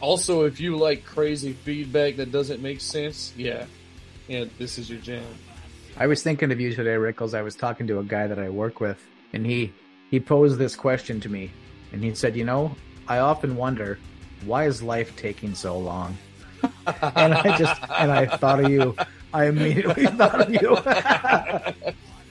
Also, 0.00 0.44
if 0.44 0.60
you 0.60 0.76
like 0.76 1.04
crazy 1.04 1.52
feedback 1.52 2.16
that 2.16 2.30
doesn't 2.30 2.60
make 2.60 2.80
sense, 2.80 3.32
yeah, 3.36 3.66
yeah, 4.28 4.44
this 4.58 4.78
is 4.78 4.90
your 4.90 5.00
jam. 5.00 5.24
I 5.96 6.06
was 6.06 6.22
thinking 6.22 6.52
of 6.52 6.60
you 6.60 6.74
today, 6.74 6.94
Rickles. 6.94 7.32
I 7.32 7.42
was 7.42 7.54
talking 7.54 7.86
to 7.86 7.98
a 8.00 8.04
guy 8.04 8.26
that 8.26 8.38
I 8.38 8.50
work 8.50 8.80
with, 8.80 9.02
and 9.32 9.46
he 9.46 9.72
he 10.10 10.20
posed 10.20 10.58
this 10.58 10.76
question 10.76 11.20
to 11.20 11.28
me, 11.28 11.50
and 11.92 12.04
he 12.04 12.14
said, 12.14 12.36
"You 12.36 12.44
know, 12.44 12.76
I 13.08 13.18
often 13.18 13.56
wonder 13.56 13.98
why 14.44 14.66
is 14.66 14.82
life 14.82 15.16
taking 15.16 15.54
so 15.54 15.78
long." 15.78 16.18
and 16.62 17.34
I 17.34 17.56
just 17.56 17.80
and 17.98 18.10
I 18.10 18.26
thought 18.26 18.62
of 18.62 18.70
you. 18.70 18.96
I 19.36 19.48
immediately 19.48 20.06
thought 20.18 20.40
of 20.40 20.50
you. 20.50 20.70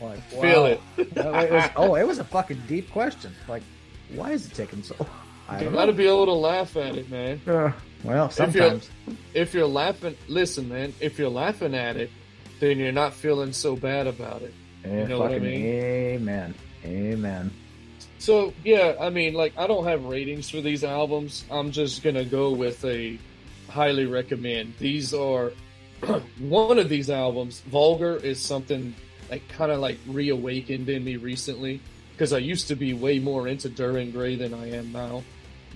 like, 0.02 0.24
Feel 0.30 0.66
it. 0.66 0.82
it 0.98 1.16
was, 1.52 1.70
oh, 1.76 1.96
it 1.96 2.08
was 2.08 2.18
a 2.20 2.24
fucking 2.24 2.62
deep 2.68 2.90
question. 2.92 3.32
Like, 3.48 3.64
why 4.16 4.32
is 4.32 4.48
it 4.48 4.54
taking 4.56 4.82
so? 4.84 4.96
I 5.48 5.60
You 5.60 5.66
don't 5.66 5.74
gotta 5.74 5.94
be 5.94 6.08
able 6.08 6.26
to 6.26 6.34
laugh 6.34 6.76
at 6.76 6.96
it, 6.96 7.10
man. 7.12 7.40
Uh, 7.48 7.72
well, 8.04 8.26
If 8.28 8.38
you're- 8.40 8.52
sometimes. 8.80 8.90
If 9.36 9.54
you're 9.54 9.68
laughing, 9.68 10.16
listen, 10.28 10.68
man. 10.70 10.94
If 11.00 11.20
you're 11.20 11.30
laughing 11.30 11.76
at 11.76 11.96
it, 11.98 12.10
then 12.60 12.80
you're 12.80 12.92
not 12.92 13.14
feeling 13.14 13.54
so 13.54 13.76
bad 13.76 14.08
about 14.08 14.42
it. 14.42 14.54
Eh, 14.84 15.06
know 15.06 15.20
what 15.20 15.32
I 15.34 15.40
mean? 15.40 15.64
Amen. 15.66 16.56
Amen. 16.84 17.52
So 18.18 18.54
yeah, 18.64 18.96
I 19.00 19.10
mean, 19.12 19.34
like 19.36 19.54
I 19.58 19.68
don't 19.68 19.86
have 19.86 20.06
ratings 20.06 20.50
for 20.50 20.62
these 20.62 20.84
albums. 20.84 21.46
I'm 21.52 21.70
just 21.72 22.02
gonna 22.02 22.26
go 22.26 22.52
with 22.52 22.84
a 22.86 23.20
highly 23.70 24.06
recommend. 24.08 24.74
These 24.80 25.14
are 25.14 25.52
one 26.40 26.80
of 26.80 26.90
these 26.90 27.10
albums. 27.10 27.62
Vulgar 27.62 28.16
is 28.16 28.40
something 28.40 28.96
that 29.30 29.48
kind 29.50 29.72
of 29.72 29.80
like 29.80 29.98
reawakened 30.08 30.90
in 30.90 31.04
me 31.04 31.18
recently 31.18 31.82
because 32.12 32.34
I 32.34 32.38
used 32.38 32.68
to 32.70 32.76
be 32.76 32.94
way 32.94 33.20
more 33.20 33.48
into 33.48 33.70
Dir 33.70 33.98
En 33.98 34.12
Grey 34.12 34.36
than 34.36 34.54
I 34.54 34.72
am 34.72 34.92
now. 34.92 35.24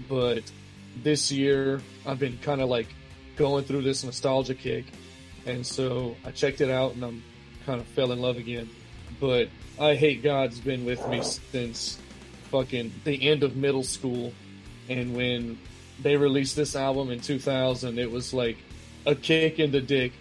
But 0.07 0.43
this 1.03 1.31
year 1.31 1.81
I've 2.05 2.19
been 2.19 2.37
kind 2.39 2.61
of 2.61 2.69
like 2.69 2.87
going 3.35 3.63
through 3.65 3.81
this 3.83 4.03
nostalgia 4.03 4.55
kick, 4.55 4.85
and 5.45 5.65
so 5.65 6.15
I 6.25 6.31
checked 6.31 6.61
it 6.61 6.69
out 6.69 6.95
and 6.95 7.03
I'm 7.03 7.23
kind 7.65 7.81
of 7.81 7.87
fell 7.87 8.11
in 8.11 8.19
love 8.19 8.37
again. 8.37 8.69
But 9.19 9.49
Eyehategod's 9.77 10.59
been 10.59 10.85
with 10.85 11.05
me 11.09 11.21
since 11.23 11.97
fucking 12.51 12.91
the 13.03 13.29
end 13.29 13.43
of 13.43 13.55
middle 13.55 13.83
school. 13.83 14.33
And 14.87 15.15
when 15.15 15.59
they 16.01 16.15
released 16.15 16.55
this 16.55 16.75
album 16.75 17.11
in 17.11 17.19
2000, 17.19 17.99
it 17.99 18.09
was 18.09 18.33
like 18.33 18.57
a 19.11 19.15
kick 19.15 19.59
in 19.59 19.71
the 19.71 19.81
dick. 19.81 20.13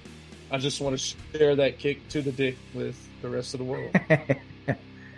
I 0.50 0.58
just 0.58 0.80
want 0.80 0.98
to 0.98 1.14
share 1.36 1.56
that 1.56 1.78
kick 1.78 2.08
to 2.08 2.22
the 2.22 2.32
dick 2.32 2.56
with 2.74 2.96
the 3.22 3.28
rest 3.28 3.54
of 3.54 3.58
the 3.58 3.64
world. 3.64 3.90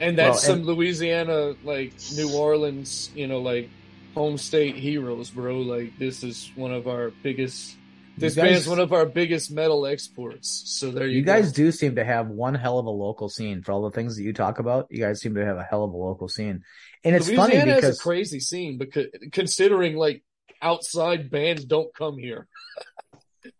And 0.02 0.16
that's 0.16 0.48
Well, 0.48 0.56
some 0.56 0.62
Louisiana, 0.64 1.54
like 1.62 1.92
New 2.16 2.32
Orleans, 2.34 3.10
you 3.14 3.26
know, 3.26 3.38
like 3.42 3.68
home 4.14 4.38
state 4.38 4.74
heroes, 4.76 5.28
bro. 5.28 5.58
Like 5.58 5.98
this 5.98 6.24
is 6.24 6.50
one 6.56 6.72
of 6.72 6.88
our 6.88 7.10
biggest. 7.22 7.76
This 8.16 8.34
guys- 8.34 8.50
band's 8.50 8.66
one 8.66 8.78
of 8.80 8.94
our 8.94 9.04
biggest 9.04 9.50
metal 9.50 9.84
exports. 9.84 10.62
So 10.64 10.90
there 10.90 11.06
you, 11.06 11.18
You 11.18 11.22
go. 11.22 11.34
guys 11.34 11.52
do 11.52 11.70
seem 11.70 11.96
to 11.96 12.04
have 12.04 12.28
one 12.28 12.54
hell 12.54 12.78
of 12.78 12.86
a 12.86 12.90
local 12.90 13.28
scene 13.28 13.60
for 13.62 13.72
all 13.72 13.82
the 13.82 13.90
things 13.90 14.16
that 14.16 14.22
you 14.22 14.32
talk 14.32 14.58
about. 14.58 14.86
You 14.88 15.00
guys 15.00 15.20
seem 15.20 15.34
to 15.34 15.44
have 15.44 15.58
a 15.58 15.62
hell 15.64 15.84
of 15.84 15.92
a 15.92 15.96
local 15.98 16.28
scene, 16.28 16.64
and 17.04 17.14
it's 17.14 17.26
Louisiana 17.26 17.50
funny 17.50 17.70
has 17.70 17.76
because 17.82 17.98
a 17.98 18.02
crazy 18.02 18.40
scene 18.40 18.78
because 18.78 19.08
considering 19.32 19.96
like 19.96 20.22
outside 20.62 21.30
bands 21.30 21.66
don't 21.66 21.94
come 21.94 22.16
here 22.16 22.48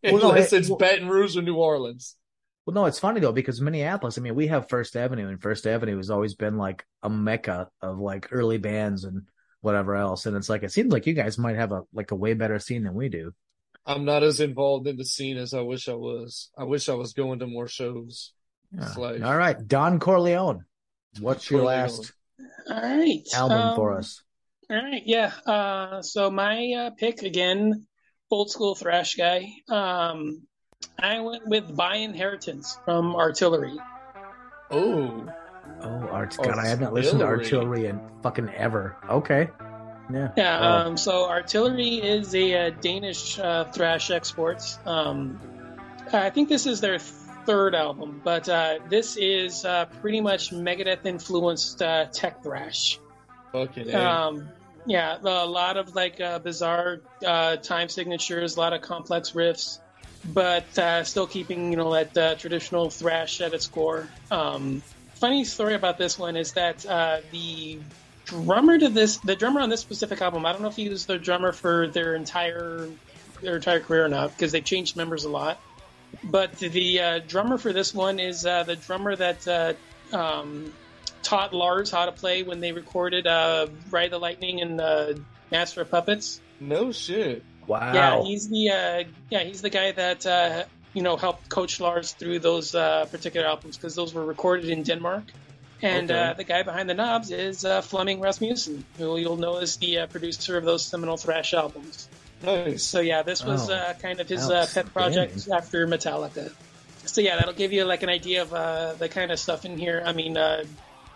Well, 0.02 0.18
no, 0.18 0.30
unless 0.30 0.52
it- 0.52 0.58
it's 0.60 0.68
well- 0.68 0.78
Baton 0.78 1.08
Rouge 1.08 1.36
or 1.36 1.42
New 1.42 1.56
Orleans. 1.56 2.16
well, 2.66 2.74
no, 2.74 2.86
it's 2.86 2.98
funny 2.98 3.20
though 3.20 3.32
because 3.32 3.60
Minneapolis. 3.60 4.18
I 4.18 4.20
mean, 4.20 4.34
we 4.34 4.48
have 4.48 4.68
First 4.68 4.96
Avenue, 4.96 5.28
and 5.28 5.40
First 5.40 5.66
Avenue 5.66 5.96
has 5.96 6.10
always 6.10 6.34
been 6.34 6.56
like 6.56 6.84
a 7.02 7.10
mecca 7.10 7.68
of 7.82 7.98
like 7.98 8.28
early 8.32 8.58
bands 8.58 9.04
and 9.04 9.22
whatever 9.60 9.94
else. 9.96 10.26
And 10.26 10.36
it's 10.36 10.48
like 10.48 10.62
it 10.62 10.72
seems 10.72 10.92
like 10.92 11.06
you 11.06 11.14
guys 11.14 11.38
might 11.38 11.56
have 11.56 11.72
a 11.72 11.82
like 11.92 12.10
a 12.10 12.16
way 12.16 12.34
better 12.34 12.58
scene 12.58 12.84
than 12.84 12.94
we 12.94 13.08
do. 13.08 13.32
I'm 13.86 14.04
not 14.04 14.22
as 14.22 14.40
involved 14.40 14.86
in 14.86 14.96
the 14.98 15.04
scene 15.06 15.38
as 15.38 15.54
I 15.54 15.62
wish 15.62 15.88
I 15.88 15.94
was. 15.94 16.50
I 16.56 16.64
wish 16.64 16.88
I 16.90 16.94
was 16.94 17.14
going 17.14 17.38
to 17.38 17.46
more 17.46 17.66
shows. 17.68 18.32
Yeah. 18.72 18.92
like- 18.98 19.22
All 19.22 19.36
right, 19.36 19.56
Don 19.66 19.98
Corleone, 19.98 20.64
what's 21.18 21.50
your 21.50 21.60
Corleone. 21.60 21.80
last 21.80 22.12
All 22.70 22.80
right. 22.80 23.22
album 23.34 23.74
for 23.76 23.92
um, 23.92 23.98
us? 23.98 24.22
All 24.68 24.76
right, 24.76 25.02
yeah. 25.04 25.32
Uh, 25.44 26.02
so 26.02 26.30
my 26.30 26.72
uh, 26.78 26.90
pick 26.90 27.22
again, 27.22 27.86
old 28.30 28.50
school 28.50 28.74
thrash 28.74 29.14
guy. 29.14 29.52
Um, 29.68 30.42
I 30.98 31.20
went 31.20 31.46
with 31.46 31.74
By 31.76 31.96
Inheritance 31.96 32.78
from 32.84 33.14
Artillery. 33.16 33.78
Oh, 34.70 35.26
Oh, 35.82 36.08
Art 36.10 36.36
God, 36.36 36.58
I 36.58 36.66
haven't 36.66 36.92
listened 36.92 37.20
to 37.20 37.26
Artillery. 37.26 37.84
Artillery 37.84 37.86
in 37.86 38.00
fucking 38.22 38.48
ever. 38.50 38.96
Okay, 39.08 39.48
yeah, 40.12 40.28
Yeah. 40.36 40.60
Wow. 40.60 40.86
Um, 40.88 40.96
so 40.96 41.28
Artillery 41.28 41.96
is 41.96 42.34
a, 42.34 42.66
uh 42.66 42.70
Danish 42.80 43.38
uh, 43.38 43.64
thrash 43.64 44.10
exports. 44.10 44.78
Um, 44.84 45.38
I 46.12 46.30
think 46.30 46.48
this 46.48 46.66
is 46.66 46.80
their 46.80 46.98
third 46.98 47.74
album, 47.74 48.20
but 48.24 48.48
uh, 48.48 48.80
this 48.88 49.16
is 49.16 49.64
uh, 49.64 49.86
pretty 50.00 50.20
much 50.20 50.50
Megadeth 50.50 51.06
influenced 51.06 51.80
uh, 51.82 52.06
tech 52.06 52.42
thrash. 52.42 52.98
fucking 53.52 53.90
A. 53.90 53.96
Um, 54.04 54.48
yeah, 54.86 55.18
a 55.22 55.46
lot 55.46 55.76
of 55.76 55.94
like 55.94 56.20
uh, 56.20 56.38
bizarre 56.38 57.00
uh, 57.24 57.56
time 57.56 57.88
signatures, 57.88 58.56
a 58.56 58.60
lot 58.60 58.72
of 58.72 58.80
complex 58.80 59.32
riffs, 59.32 59.78
but 60.24 60.78
uh, 60.78 61.04
still 61.04 61.26
keeping 61.26 61.70
you 61.70 61.76
know 61.76 61.92
that 61.92 62.16
uh, 62.16 62.34
traditional 62.36 62.90
thrash 62.90 63.40
at 63.40 63.52
its 63.52 63.66
core. 63.66 64.08
Um, 64.30 64.82
funny 65.14 65.44
story 65.44 65.74
about 65.74 65.98
this 65.98 66.18
one 66.18 66.36
is 66.36 66.52
that 66.52 66.84
uh, 66.86 67.20
the 67.30 67.78
drummer 68.24 68.78
to 68.78 68.88
this, 68.88 69.18
the 69.18 69.36
drummer 69.36 69.60
on 69.60 69.68
this 69.68 69.80
specific 69.80 70.20
album, 70.22 70.46
I 70.46 70.52
don't 70.52 70.62
know 70.62 70.68
if 70.68 70.76
he 70.76 70.88
was 70.88 71.06
the 71.06 71.18
drummer 71.18 71.52
for 71.52 71.88
their 71.88 72.14
entire 72.14 72.88
their 73.42 73.56
entire 73.56 73.80
career 73.80 74.04
or 74.04 74.08
not 74.08 74.30
because 74.30 74.52
they've 74.52 74.64
changed 74.64 74.96
members 74.96 75.24
a 75.24 75.30
lot. 75.30 75.58
But 76.24 76.56
the 76.58 77.00
uh, 77.00 77.18
drummer 77.20 77.56
for 77.56 77.72
this 77.72 77.94
one 77.94 78.18
is 78.18 78.42
the 78.42 78.78
drummer 78.86 79.14
that 79.14 79.76
um, 80.12 80.72
taught 81.22 81.52
Lars 81.54 81.90
how 81.90 82.06
to 82.06 82.12
play 82.12 82.42
when 82.42 82.60
they 82.60 82.72
recorded 82.72 83.26
uh, 83.26 83.66
Ride 83.90 84.10
the 84.10 84.18
Lightning 84.18 84.60
and 84.60 84.80
uh, 84.80 85.14
Master 85.50 85.82
of 85.82 85.90
Puppets. 85.90 86.40
no 86.60 86.92
shit. 86.92 87.42
wow. 87.66 87.92
Yeah, 87.94 88.22
he's 88.22 88.48
the 88.48 88.70
uh, 88.70 89.04
yeah 89.30 89.42
he's 89.44 89.62
the 89.62 89.70
guy 89.70 89.92
that 89.92 90.26
uh, 90.26 90.64
you 90.92 91.02
know 91.02 91.16
helped 91.16 91.48
coach 91.48 91.80
Lars 91.80 92.12
through 92.12 92.38
those 92.40 92.74
uh, 92.74 93.06
particular 93.10 93.46
albums 93.46 93.76
because 93.76 93.94
those 93.94 94.12
were 94.14 94.24
recorded 94.24 94.68
in 94.70 94.82
Denmark. 94.82 95.24
And 95.82 96.10
Okay. 96.10 96.20
uh, 96.20 96.34
the 96.34 96.44
guy 96.44 96.62
behind 96.62 96.90
the 96.90 96.94
knobs 96.94 97.30
is 97.30 97.64
uh, 97.64 97.80
Flemming 97.80 98.20
Rasmussen, 98.20 98.84
who 98.98 99.16
you'll 99.16 99.38
know 99.38 99.56
is 99.58 99.76
the 99.78 100.00
uh, 100.00 100.06
producer 100.08 100.58
of 100.58 100.64
those 100.66 100.84
seminal 100.84 101.16
thrash 101.16 101.54
albums. 101.54 102.06
Nice. 102.42 102.82
So 102.82 103.00
yeah, 103.00 103.22
this 103.22 103.42
was 103.44 103.70
Oh, 103.70 103.74
uh, 103.74 103.94
kind 103.94 104.20
of 104.20 104.28
his 104.28 104.50
uh, 104.50 104.66
pet 104.74 104.92
project 104.92 105.32
outstanding. 105.32 105.56
after 105.58 105.86
Metallica. 105.86 106.52
So 107.06 107.22
yeah, 107.22 107.36
that'll 107.36 107.54
give 107.54 107.72
you 107.72 107.84
like 107.86 108.02
an 108.02 108.10
idea 108.10 108.42
of 108.42 108.52
uh, 108.52 108.92
the 108.98 109.08
kind 109.08 109.30
of 109.32 109.38
stuff 109.38 109.64
in 109.64 109.78
here. 109.78 110.02
I 110.04 110.12
mean, 110.12 110.36
uh, 110.36 110.64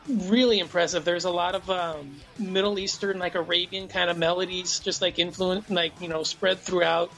really 0.08 0.58
impressive. 0.58 1.04
There's 1.04 1.24
a 1.24 1.30
lot 1.30 1.54
of 1.54 1.68
um, 1.70 2.20
Middle 2.38 2.78
Eastern, 2.78 3.18
like 3.18 3.34
Arabian 3.34 3.88
kind 3.88 4.10
of 4.10 4.18
melodies, 4.18 4.80
just 4.80 5.02
like 5.02 5.18
influence, 5.18 5.68
like 5.70 6.00
you 6.00 6.08
know, 6.08 6.22
spread 6.22 6.58
throughout. 6.58 7.12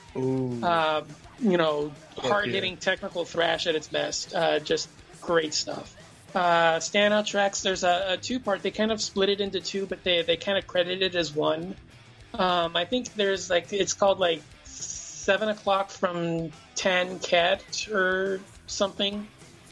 Uh, 0.63 1.03
you 1.39 1.57
know, 1.57 1.93
hard 2.19 2.49
hitting 2.49 2.77
technical 2.77 3.25
thrash 3.25 3.67
at 3.67 3.75
its 3.75 3.89
best. 3.89 4.35
Uh, 4.35 4.59
just 4.59 4.89
great 5.21 5.53
stuff. 5.53 5.95
Uh, 6.35 6.77
standout 6.79 7.27
tracks. 7.27 7.63
There's 7.63 7.85
a, 7.85 8.05
a 8.11 8.17
two 8.17 8.41
part. 8.41 8.63
They 8.63 8.71
kind 8.71 8.93
of 8.93 9.01
split 9.01 9.29
it 9.29 9.41
into 9.41 9.61
two, 9.61 9.87
but 9.87 10.03
they 10.05 10.23
they 10.23 10.37
kind 10.37 10.59
of 10.59 10.67
credit 10.67 11.03
it 11.03 11.15
as 11.15 11.35
one. 11.35 11.75
Um, 12.35 12.77
I 12.77 12.85
think 12.85 13.15
there's 13.15 13.49
like 13.51 13.73
it's 13.73 13.95
called 13.95 14.19
like 14.19 14.43
seven 14.65 15.49
o'clock 15.49 15.91
from 15.91 16.53
ten 16.75 17.19
cat 17.19 17.89
or 17.91 18.41
something, 18.67 19.27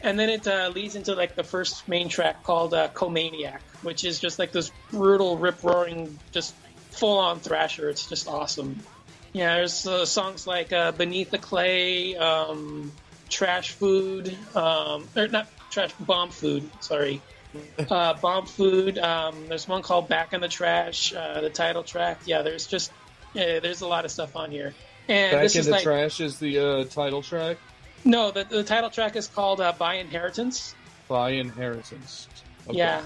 and 0.05 0.19
then 0.19 0.29
it 0.29 0.47
uh, 0.47 0.71
leads 0.73 0.95
into 0.95 1.15
like 1.15 1.35
the 1.35 1.43
first 1.43 1.87
main 1.87 2.07
track 2.07 2.43
called 2.43 2.75
uh, 2.75 2.89
Comaniac, 2.89 3.59
which 3.81 4.05
is 4.05 4.19
just 4.19 4.37
like 4.37 4.51
this 4.51 4.71
brutal, 4.91 5.35
rip 5.37 5.63
roaring, 5.63 6.19
just 6.31 6.53
full 6.91 7.17
on 7.17 7.39
thrasher. 7.39 7.89
It's 7.89 8.07
just 8.07 8.27
awesome. 8.27 8.79
Yeah, 9.33 9.55
there's 9.55 9.85
uh, 9.87 10.05
songs 10.05 10.45
like 10.45 10.71
uh, 10.71 10.91
Beneath 10.91 11.31
the 11.31 11.39
Clay, 11.39 12.15
um, 12.15 12.91
Trash 13.29 13.71
Food, 13.71 14.37
um, 14.55 15.07
or 15.17 15.27
not 15.27 15.47
Trash, 15.71 15.91
Bomb 15.99 16.29
Food, 16.29 16.69
sorry. 16.79 17.21
Uh, 17.89 18.13
Bomb 18.15 18.45
Food. 18.45 18.97
Um, 18.97 19.47
there's 19.47 19.65
one 19.65 19.81
called 19.81 20.09
Back 20.09 20.33
in 20.33 20.41
the 20.41 20.49
Trash, 20.49 21.13
uh, 21.13 21.39
the 21.39 21.49
title 21.49 21.83
track. 21.83 22.19
Yeah, 22.25 22.41
there's 22.41 22.67
just, 22.67 22.91
yeah, 23.33 23.59
there's 23.59 23.79
a 23.79 23.87
lot 23.87 24.03
of 24.03 24.11
stuff 24.11 24.35
on 24.35 24.51
here. 24.51 24.73
And 25.07 25.31
Back 25.31 25.43
this 25.43 25.55
in 25.55 25.59
is 25.61 25.65
the 25.67 25.71
like, 25.71 25.83
Trash 25.83 26.19
is 26.19 26.37
the 26.37 26.59
uh, 26.59 26.83
title 26.83 27.21
track 27.21 27.55
no, 28.05 28.31
the, 28.31 28.43
the 28.45 28.63
title 28.63 28.89
track 28.89 29.15
is 29.15 29.27
called 29.27 29.59
uh, 29.61 29.73
By 29.77 29.95
Inheritance. 29.95 30.73
by 31.07 31.31
Inheritance. 31.31 32.27
Okay. 32.67 32.77
Yeah, 32.77 33.01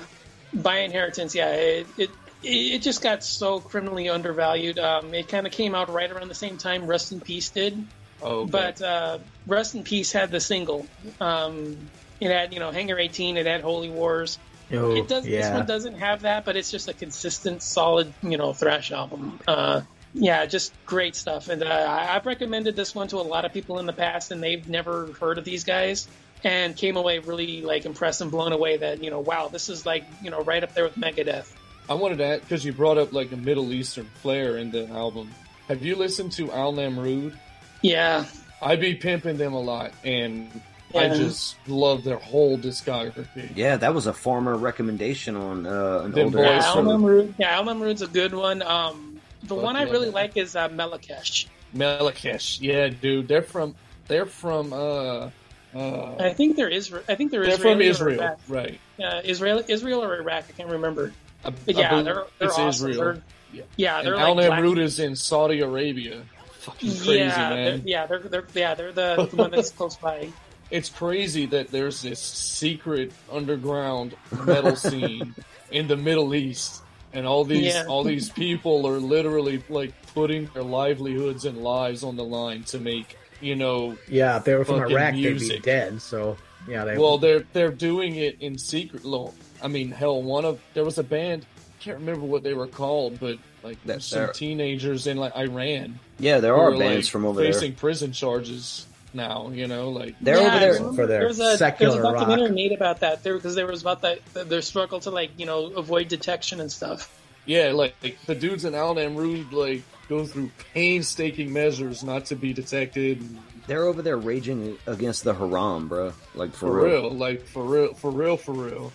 by 0.54 0.80
inheritance. 0.80 1.36
Yeah, 1.36 1.52
it, 1.52 1.88
it 1.98 2.10
it 2.42 2.80
just 2.82 3.02
got 3.04 3.24
so 3.24 3.60
criminally 3.60 4.08
undervalued. 4.08 4.80
Um, 4.80 5.14
it 5.14 5.28
kind 5.28 5.46
of 5.46 5.52
came 5.52 5.76
out 5.76 5.90
right 5.92 6.10
around 6.10 6.30
the 6.30 6.36
same 6.36 6.58
time 6.58 6.88
Rust 6.88 7.12
in 7.12 7.20
Peace 7.20 7.50
did, 7.50 7.84
Oh, 8.22 8.42
okay. 8.42 8.52
but 8.52 8.82
uh, 8.82 9.20
Rust 9.48 9.76
in 9.76 9.84
Peace 9.84 10.12
had 10.14 10.32
the 10.32 10.40
single. 10.40 10.86
Um, 11.20 11.78
it 12.22 12.32
had 12.32 12.54
you 12.54 12.60
know 12.60 12.72
Hangar 12.72 12.98
18. 12.98 13.36
It 13.36 13.46
had 13.46 13.62
Holy 13.62 13.90
Wars. 13.90 14.40
Oh, 14.72 14.96
it 14.96 15.08
does. 15.10 15.28
Yeah. 15.28 15.42
This 15.42 15.52
one 15.52 15.66
doesn't 15.66 15.96
have 15.96 16.22
that, 16.22 16.46
but 16.46 16.56
it's 16.56 16.72
just 16.72 16.88
a 16.88 16.94
consistent, 16.94 17.62
solid 17.62 18.14
you 18.24 18.38
know 18.38 18.54
thrash 18.54 18.92
album. 18.94 19.40
Uh, 19.46 19.82
yeah, 20.14 20.46
just 20.46 20.74
great 20.86 21.16
stuff. 21.16 21.50
And 21.50 21.64
uh, 21.64 21.68
I- 21.68 22.16
I've 22.16 22.26
recommended 22.26 22.76
this 22.76 22.96
one 22.96 23.08
to 23.10 23.18
a 23.18 23.22
lot 23.22 23.46
of 23.46 23.54
people 23.54 23.80
in 23.80 23.86
the 23.86 23.94
past, 23.94 24.32
and 24.32 24.42
they've 24.42 24.68
never 24.68 25.08
heard 25.20 25.38
of 25.38 25.46
these 25.46 25.64
guys, 25.64 26.08
and 26.44 26.76
came 26.76 26.98
away 26.98 27.20
really 27.20 27.62
like 27.62 27.86
impressed 27.86 28.22
and 28.22 28.32
blown 28.32 28.52
away 28.54 28.78
that 28.78 29.04
you 29.04 29.10
know, 29.10 29.20
wow, 29.20 29.48
this 29.50 29.70
is 29.70 29.86
like 29.86 30.06
you 30.24 30.30
know 30.32 30.42
right 30.44 30.64
up 30.64 30.74
there 30.74 30.84
with 30.84 30.96
Megadeth. 30.96 31.52
I 31.90 31.96
wanted 31.96 32.20
to 32.20 32.26
ask 32.26 32.42
because 32.42 32.64
you 32.64 32.72
brought 32.74 32.98
up 32.98 33.14
like 33.14 33.32
a 33.32 33.38
Middle 33.38 33.74
Eastern 33.74 34.08
flair 34.22 34.58
in 34.58 34.72
the 34.72 34.88
album. 34.90 35.32
Have 35.68 35.84
you 35.84 35.96
listened 35.96 36.32
to 36.34 36.52
Al 36.52 36.74
Namrud? 36.74 37.36
Yeah, 37.82 38.26
I 38.62 38.76
be 38.76 38.96
pimping 38.96 39.38
them 39.38 39.54
a 39.54 39.60
lot, 39.62 39.92
and 40.04 40.50
I 40.96 41.10
just 41.10 41.56
love 41.68 42.04
their 42.04 42.18
whole 42.18 42.58
discography. 42.58 43.56
Yeah, 43.56 43.78
that 43.78 43.94
was 43.94 44.08
a 44.08 44.14
former 44.14 44.56
recommendation 44.58 45.36
on 45.36 45.66
uh, 45.68 46.02
an 46.06 46.12
Them 46.12 46.26
older 46.26 46.38
boys 46.40 46.46
yeah, 46.48 46.56
episode. 46.58 46.78
Al 46.78 46.84
Namrud. 47.00 47.34
Yeah, 47.38 47.56
Al 47.56 47.66
Namrud's 47.66 48.02
a 48.02 48.08
good 48.08 48.34
one. 48.34 48.62
Um, 48.62 49.09
the 49.44 49.56
Fuck 49.56 49.64
one 49.64 49.76
I 49.76 49.84
really 49.84 50.08
man. 50.08 50.14
like 50.14 50.38
is 50.38 50.56
uh, 50.56 50.70
Melechesh. 50.70 51.48
Melechesh, 51.76 52.60
yeah, 52.62 52.88
dude, 52.90 53.28
they're 53.28 53.42
from 53.42 53.76
they're 54.08 54.26
from 54.26 54.74
uh 54.74 55.30
uh 55.76 56.16
I 56.20 56.34
think 56.34 56.56
they're 56.56 56.70
Israel. 56.70 57.04
I 57.08 57.16
think 57.16 57.32
they're, 57.32 57.46
they're 57.46 57.58
from 57.58 57.82
Israel, 57.82 58.38
right? 58.48 58.80
Uh, 59.02 59.22
Israel, 59.24 59.64
Israel 59.68 60.04
or 60.04 60.16
Iraq. 60.20 60.46
I 60.50 60.52
can't 60.54 60.70
remember. 60.70 61.14
I- 61.46 61.52
But 61.52 61.76
yeah, 61.76 61.90
believe 61.92 62.06
they're, 62.06 62.24
they're 62.40 62.50
awesome. 62.50 62.68
Israel. 62.70 62.98
They're, 62.98 63.24
Yeah. 63.54 63.64
yeah, 63.78 63.98
And 64.00 64.08
they're 64.08 64.16
Al 64.16 64.36
like 64.36 64.48
black- 64.48 64.78
is 64.80 65.00
in 65.00 65.16
Saudi 65.16 65.62
Arabia. 65.62 66.24
Fucking 66.60 66.90
crazy, 66.90 67.16
yeah, 67.18 67.50
man. 67.50 67.66
they're, 67.66 67.78
yeah, 67.86 68.06
they're, 68.08 68.20
they're 68.20 68.48
yeah 68.54 68.74
they're 68.76 68.92
the, 68.92 69.28
the 69.30 69.36
one 69.36 69.52
that's 69.52 69.72
close 69.72 69.96
by. 69.96 70.30
It's 70.72 70.88
crazy 70.90 71.48
that 71.48 71.72
there's 71.72 72.04
this 72.04 72.20
secret 72.20 73.12
underground 73.32 74.16
metal 74.46 74.76
scene 74.90 75.34
in 75.72 75.88
the 75.88 75.98
Middle 75.98 76.36
East, 76.36 76.84
and 77.14 77.26
all 77.26 77.44
these 77.46 77.74
Yeah. 77.74 77.86
all 77.88 78.04
these 78.04 78.30
people 78.46 78.86
are 78.88 79.00
literally 79.00 79.64
like 79.70 79.94
putting 80.14 80.46
their 80.54 80.64
livelihoods 80.64 81.46
and 81.46 81.58
lives 81.64 82.04
on 82.04 82.16
the 82.16 82.24
line 82.24 82.64
to 82.66 82.80
make 82.80 83.18
you 83.42 83.56
know. 83.56 83.98
Yeah, 84.10 84.38
if 84.38 84.44
they 84.44 84.56
were 84.56 84.66
from 84.66 84.80
Fucking 84.82 84.96
Iraq, 84.96 85.14
they'd 85.14 85.40
be 85.40 85.60
dead. 85.60 86.02
So 86.02 86.38
yeah, 86.68 86.84
they 86.86 86.98
Well, 86.98 87.18
they're 87.18 87.46
they're 87.54 87.72
doing 87.72 88.16
it 88.16 88.42
in 88.42 88.58
secret. 88.58 89.06
Lo- 89.06 89.34
I 89.62 89.68
mean, 89.68 89.92
hell, 89.92 90.22
one 90.22 90.46
of 90.46 90.60
there 90.74 90.84
was 90.86 90.98
a 90.98 91.04
band. 91.04 91.46
I 91.58 91.82
can't 91.84 92.00
remember 92.00 92.26
what 92.26 92.44
they 92.44 92.54
were 92.54 92.68
called, 92.68 93.20
but 93.20 93.38
like 93.64 93.82
That- 93.86 94.02
some 94.04 94.32
teenagers 94.34 95.08
in 95.08 95.16
like 95.18 95.36
Iran 95.36 96.00
Yeah, 96.20 96.40
there 96.40 96.54
are 96.56 96.74
are 96.74 96.78
bands 96.78 97.08
like 97.08 97.12
from 97.12 97.26
over 97.26 97.42
facing 97.42 97.72
there. 97.72 97.78
prison 97.80 98.12
charges 98.12 98.86
now. 99.14 99.50
You 99.50 99.68
know, 99.68 99.90
like 99.90 100.16
They're 100.22 100.40
yeah, 100.42 100.48
over 100.48 100.60
there. 100.60 100.74
remember 100.74 100.94
For 100.96 101.08
their 101.08 101.20
there 101.20 101.28
was 101.28 101.40
a, 101.40 101.58
secular 101.58 101.94
there 101.94 102.02
was 102.02 102.10
a 102.10 102.14
rock. 102.14 102.28
documentary 102.28 102.56
made 102.56 102.72
about 102.72 103.00
that 103.02 103.24
there 103.24 103.36
because 103.36 103.56
there 103.56 103.68
was 103.68 103.82
about 103.82 104.02
that 104.02 104.20
their 104.50 104.62
struggle 104.62 105.00
to 105.02 105.12
like 105.12 105.32
you 105.38 105.46
know 105.46 105.68
avoid 105.68 106.08
detection 106.08 106.60
and 106.60 106.72
stuff. 106.72 107.16
Yeah, 107.46 107.72
like, 107.72 107.96
like, 108.04 108.22
the 108.28 108.36
dudes 108.36 108.64
in 108.66 108.76
Al 108.76 108.94
Namrud 108.96 109.52
like 109.52 109.82
go 110.08 110.26
through 110.26 110.52
painstaking 110.74 111.52
measures 111.54 112.04
not 112.04 112.26
to 112.26 112.36
be 112.36 112.54
detected. 112.54 113.24
They're 113.68 113.86
over 113.86 114.02
there 114.02 114.18
raging 114.18 114.78
against 114.88 115.24
the 115.24 115.34
Haram, 115.34 115.88
bro. 115.88 116.14
Like 116.36 116.52
for, 116.52 116.58
For 116.68 116.76
real. 116.86 117.02
real, 117.04 117.10
like 117.12 117.46
for 117.46 117.64
real, 117.64 117.94
for 117.94 118.12
real, 118.12 118.38
for 118.38 118.52
real. 118.54 118.92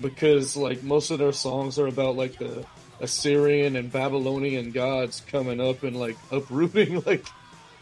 Because 0.00 0.56
like 0.56 0.82
most 0.82 1.10
of 1.10 1.18
their 1.18 1.32
songs 1.32 1.78
are 1.78 1.86
about 1.86 2.16
like 2.16 2.38
the 2.38 2.64
Assyrian 3.00 3.76
and 3.76 3.92
Babylonian 3.92 4.70
gods 4.72 5.22
coming 5.26 5.60
up 5.60 5.82
and 5.82 5.96
like 5.98 6.16
uprooting 6.30 7.02
like 7.06 7.24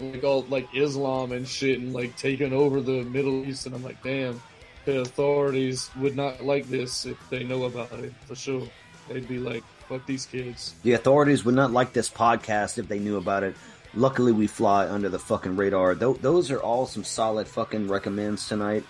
like 0.01 0.25
all 0.25 0.43
like 0.49 0.69
Islam 0.75 1.33
and 1.33 1.47
shit 1.47 1.79
and 1.79 1.93
like 1.93 2.17
taking 2.17 2.53
over 2.53 2.81
the 2.81 3.03
Middle 3.05 3.45
East. 3.45 3.67
And 3.67 3.75
I'm 3.75 3.83
like, 3.83 4.03
damn, 4.03 4.41
the 4.85 5.01
authorities 5.01 5.91
would 5.99 6.17
not 6.17 6.45
like 6.45 6.69
this 6.69 7.07
if 7.07 7.19
they 7.31 7.45
know 7.45 7.65
about 7.65 7.93
it 7.93 8.13
for 8.27 8.35
sure. 8.35 8.67
They'd 9.09 9.29
be 9.29 9.39
like, 9.39 9.63
fuck 9.89 10.07
these 10.07 10.27
kids. 10.27 10.75
The 10.83 10.95
authorities 10.95 11.45
would 11.45 11.55
not 11.55 11.73
like 11.73 11.93
this 11.93 12.09
podcast 12.09 12.79
if 12.79 12.89
they 12.89 12.99
knew 12.99 13.17
about 13.17 13.43
it. 13.43 13.57
Luckily, 13.95 14.33
we 14.33 14.47
fly 14.47 14.89
under 14.89 15.09
the 15.09 15.19
fucking 15.19 15.57
radar. 15.57 15.95
Th- 15.95 16.17
those 16.19 16.51
are 16.51 16.61
all 16.61 16.87
some 16.87 17.05
solid 17.05 17.47
fucking 17.47 17.87
recommends 17.89 18.49
tonight. 18.49 18.85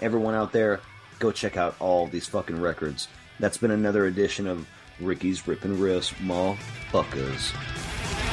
Everyone 0.00 0.34
out 0.34 0.52
there, 0.52 0.80
go 1.20 1.30
check 1.30 1.56
out 1.56 1.76
all 1.78 2.08
these 2.08 2.26
fucking 2.26 2.60
records. 2.60 3.08
That's 3.38 3.58
been 3.58 3.70
another 3.70 4.06
edition 4.06 4.48
of 4.48 4.66
Ricky's 5.00 5.46
Rippin' 5.46 5.78
Riffs 5.78 6.12
Motherfuckers. 6.14 7.54
And 8.24 8.27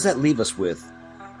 does 0.00 0.14
that 0.14 0.18
leave 0.18 0.40
us 0.40 0.56
with? 0.56 0.90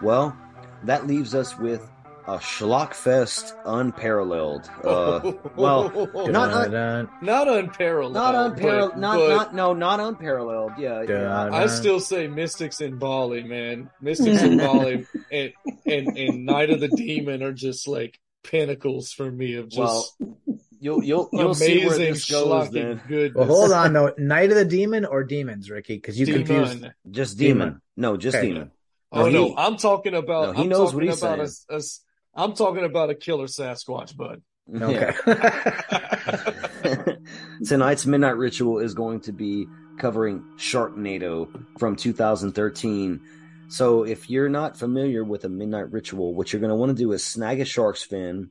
Well, 0.02 0.36
that 0.82 1.06
leaves 1.06 1.34
us 1.34 1.56
with 1.56 1.80
a 2.26 2.36
Schlockfest 2.36 3.54
unparalleled. 3.64 4.68
Uh, 4.84 5.32
well, 5.56 5.88
not 6.28 6.52
un- 6.52 7.08
Not 7.22 7.48
unparalleled. 7.48 8.12
not 8.12 8.34
unparalleled. 8.34 8.98
Not 8.98 9.16
not 9.16 9.54
no, 9.54 9.72
not 9.72 9.98
unparalleled. 9.98 10.72
Yeah, 10.78 11.04
yeah. 11.08 11.48
I 11.50 11.68
still 11.68 12.00
say 12.00 12.26
Mystics 12.26 12.82
in 12.82 12.98
Bali, 12.98 13.44
man. 13.44 13.88
Mystics 14.02 14.42
in 14.42 14.58
Bali 14.58 15.06
and, 15.32 15.54
and 15.86 16.18
and 16.18 16.44
Night 16.44 16.68
of 16.68 16.80
the 16.80 16.88
Demon 16.88 17.42
are 17.42 17.54
just 17.54 17.88
like 17.88 18.20
pinnacles 18.44 19.10
for 19.10 19.30
me 19.30 19.54
of 19.54 19.70
just 19.70 20.14
Well, 20.20 20.36
You'll 20.82 21.04
you'll 21.04 21.28
you'll 21.32 21.54
see 21.54 21.86
where 21.86 21.98
this 21.98 22.28
goes. 22.30 22.46
schlocky 22.70 23.00
Then. 23.08 23.32
Well, 23.34 23.46
hold 23.46 23.70
on 23.72 23.92
though. 23.92 24.14
Night 24.16 24.48
of 24.50 24.56
the 24.56 24.64
Demon 24.64 25.04
or 25.04 25.22
Demons, 25.24 25.70
Ricky? 25.70 25.96
Because 25.96 26.18
you 26.18 26.24
Demon. 26.26 26.46
confused. 26.46 26.86
just 27.10 27.36
demon. 27.38 27.68
Demon. 27.68 27.82
No, 27.98 28.16
just 28.16 28.36
Okay. 28.38 28.46
demon. 28.48 28.70
Oh 29.12 29.24
No, 29.24 29.28
no, 29.30 29.44
he- 29.48 29.54
I'm 29.58 29.76
talking 29.76 30.14
about. 30.14 30.46
No, 30.46 30.52
he 30.54 30.62
I'm 30.62 30.68
knows 30.70 30.94
what 30.94 31.04
he's 31.04 31.22
about 31.22 31.36
saying. 31.46 31.48
a, 31.70 31.74
a 31.74 31.76
s- 31.78 32.00
I'm 32.34 32.54
talking 32.54 32.84
about 32.84 33.10
a 33.10 33.14
killer 33.14 33.46
Sasquatch, 33.46 34.16
bud. 34.16 34.40
Okay. 34.72 35.12
Tonight's 37.66 38.06
Midnight 38.06 38.36
Ritual 38.36 38.78
is 38.78 38.94
going 38.94 39.20
to 39.22 39.32
be 39.32 39.66
covering 39.98 40.42
Sharknado 40.56 41.48
from 41.78 41.96
2013. 41.96 43.20
So 43.68 44.04
if 44.04 44.30
you're 44.30 44.48
not 44.48 44.76
familiar 44.78 45.22
with 45.24 45.44
a 45.44 45.48
Midnight 45.48 45.92
Ritual, 45.92 46.34
what 46.34 46.52
you're 46.52 46.60
going 46.60 46.70
to 46.70 46.76
want 46.76 46.90
to 46.90 46.94
do 47.02 47.12
is 47.12 47.24
snag 47.24 47.60
a 47.60 47.64
shark's 47.64 48.02
fin. 48.02 48.50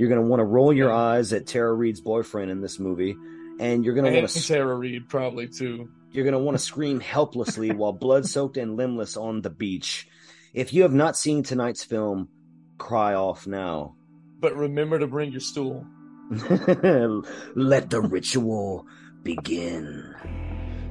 You're 0.00 0.08
going 0.08 0.22
to 0.22 0.26
want 0.26 0.40
to 0.40 0.44
roll 0.44 0.72
your 0.72 0.90
eyes 0.90 1.34
at 1.34 1.46
Tara 1.46 1.74
Reid's 1.74 2.00
boyfriend 2.00 2.50
in 2.50 2.62
this 2.62 2.78
movie, 2.78 3.14
and 3.58 3.84
you're 3.84 3.92
going 3.92 4.10
to 4.10 4.18
want 4.18 4.30
to 4.30 4.46
Tara 4.48 4.74
Reid 4.74 5.10
probably 5.10 5.46
too. 5.46 5.90
you're 6.10 6.24
going 6.24 6.32
to 6.32 6.38
want 6.38 6.56
to 6.56 6.64
scream 6.64 7.00
helplessly 7.00 7.70
while 7.76 7.92
blood 7.92 8.24
soaked 8.24 8.56
and 8.56 8.78
limbless 8.78 9.18
on 9.18 9.42
the 9.42 9.50
beach. 9.50 10.08
If 10.54 10.72
you 10.72 10.84
have 10.84 10.94
not 10.94 11.18
seen 11.18 11.42
tonight's 11.42 11.84
film, 11.84 12.30
cry 12.78 13.12
off 13.12 13.46
now. 13.46 13.94
But 14.38 14.56
remember 14.56 14.98
to 14.98 15.06
bring 15.06 15.32
your 15.32 15.40
stool. 15.40 15.84
Let 16.30 17.90
the 17.90 18.00
ritual 18.00 18.86
begin. 19.22 20.14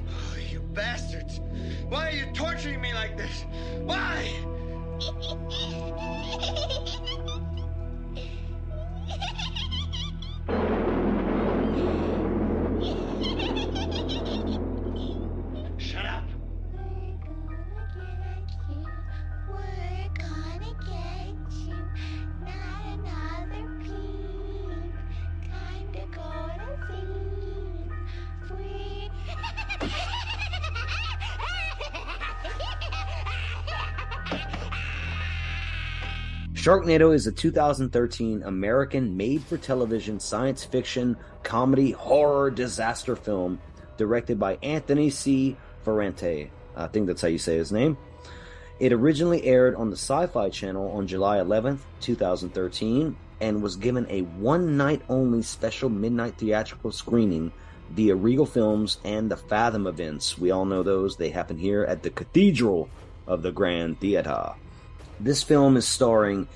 Oh, 0.08 0.36
you 0.52 0.60
bastards! 0.60 1.40
Why 1.88 2.10
are 2.10 2.12
you 2.12 2.32
torturing 2.32 2.80
me 2.80 2.94
like 2.94 3.16
this? 3.16 3.44
Why? 3.82 4.30
Sharknado 36.70 37.12
is 37.12 37.26
a 37.26 37.32
2013 37.32 38.44
American 38.44 39.16
made 39.16 39.42
for 39.42 39.56
television 39.56 40.20
science 40.20 40.64
fiction 40.64 41.16
comedy 41.42 41.90
horror 41.90 42.48
disaster 42.48 43.16
film 43.16 43.58
directed 43.96 44.38
by 44.38 44.56
Anthony 44.62 45.10
C. 45.10 45.56
Ferrante. 45.82 46.48
I 46.76 46.86
think 46.86 47.08
that's 47.08 47.22
how 47.22 47.26
you 47.26 47.38
say 47.38 47.56
his 47.56 47.72
name. 47.72 47.98
It 48.78 48.92
originally 48.92 49.42
aired 49.46 49.74
on 49.74 49.90
the 49.90 49.96
Sci 49.96 50.28
Fi 50.28 50.48
Channel 50.50 50.92
on 50.92 51.08
July 51.08 51.38
11th, 51.38 51.80
2013, 52.02 53.16
and 53.40 53.62
was 53.64 53.74
given 53.74 54.06
a 54.08 54.20
one 54.20 54.76
night 54.76 55.02
only 55.08 55.42
special 55.42 55.88
midnight 55.88 56.38
theatrical 56.38 56.92
screening 56.92 57.50
via 57.90 58.14
Regal 58.14 58.46
Films 58.46 58.98
and 59.02 59.28
the 59.28 59.36
Fathom 59.36 59.88
events. 59.88 60.38
We 60.38 60.52
all 60.52 60.66
know 60.66 60.84
those, 60.84 61.16
they 61.16 61.30
happen 61.30 61.58
here 61.58 61.82
at 61.82 62.04
the 62.04 62.10
Cathedral 62.10 62.88
of 63.26 63.42
the 63.42 63.50
Grand 63.50 63.98
Theater. 63.98 64.54
This 65.20 65.42
film 65.42 65.76
is 65.76 65.86
starring 65.86 66.48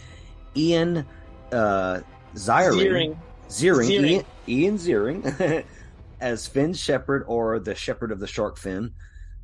Ian 0.56 1.06
uh, 1.52 2.00
Ziering, 2.34 3.16
Ziering. 3.48 3.86
Ziering. 3.86 3.90
Ian, 3.90 4.24
Ian 4.48 4.78
Ziering 4.78 5.64
as 6.20 6.46
Finn 6.46 6.72
Shepard 6.72 7.24
or 7.28 7.58
the 7.58 7.74
Shepherd 7.74 8.12
of 8.12 8.20
the 8.20 8.26
Shark 8.26 8.58
Fin. 8.58 8.92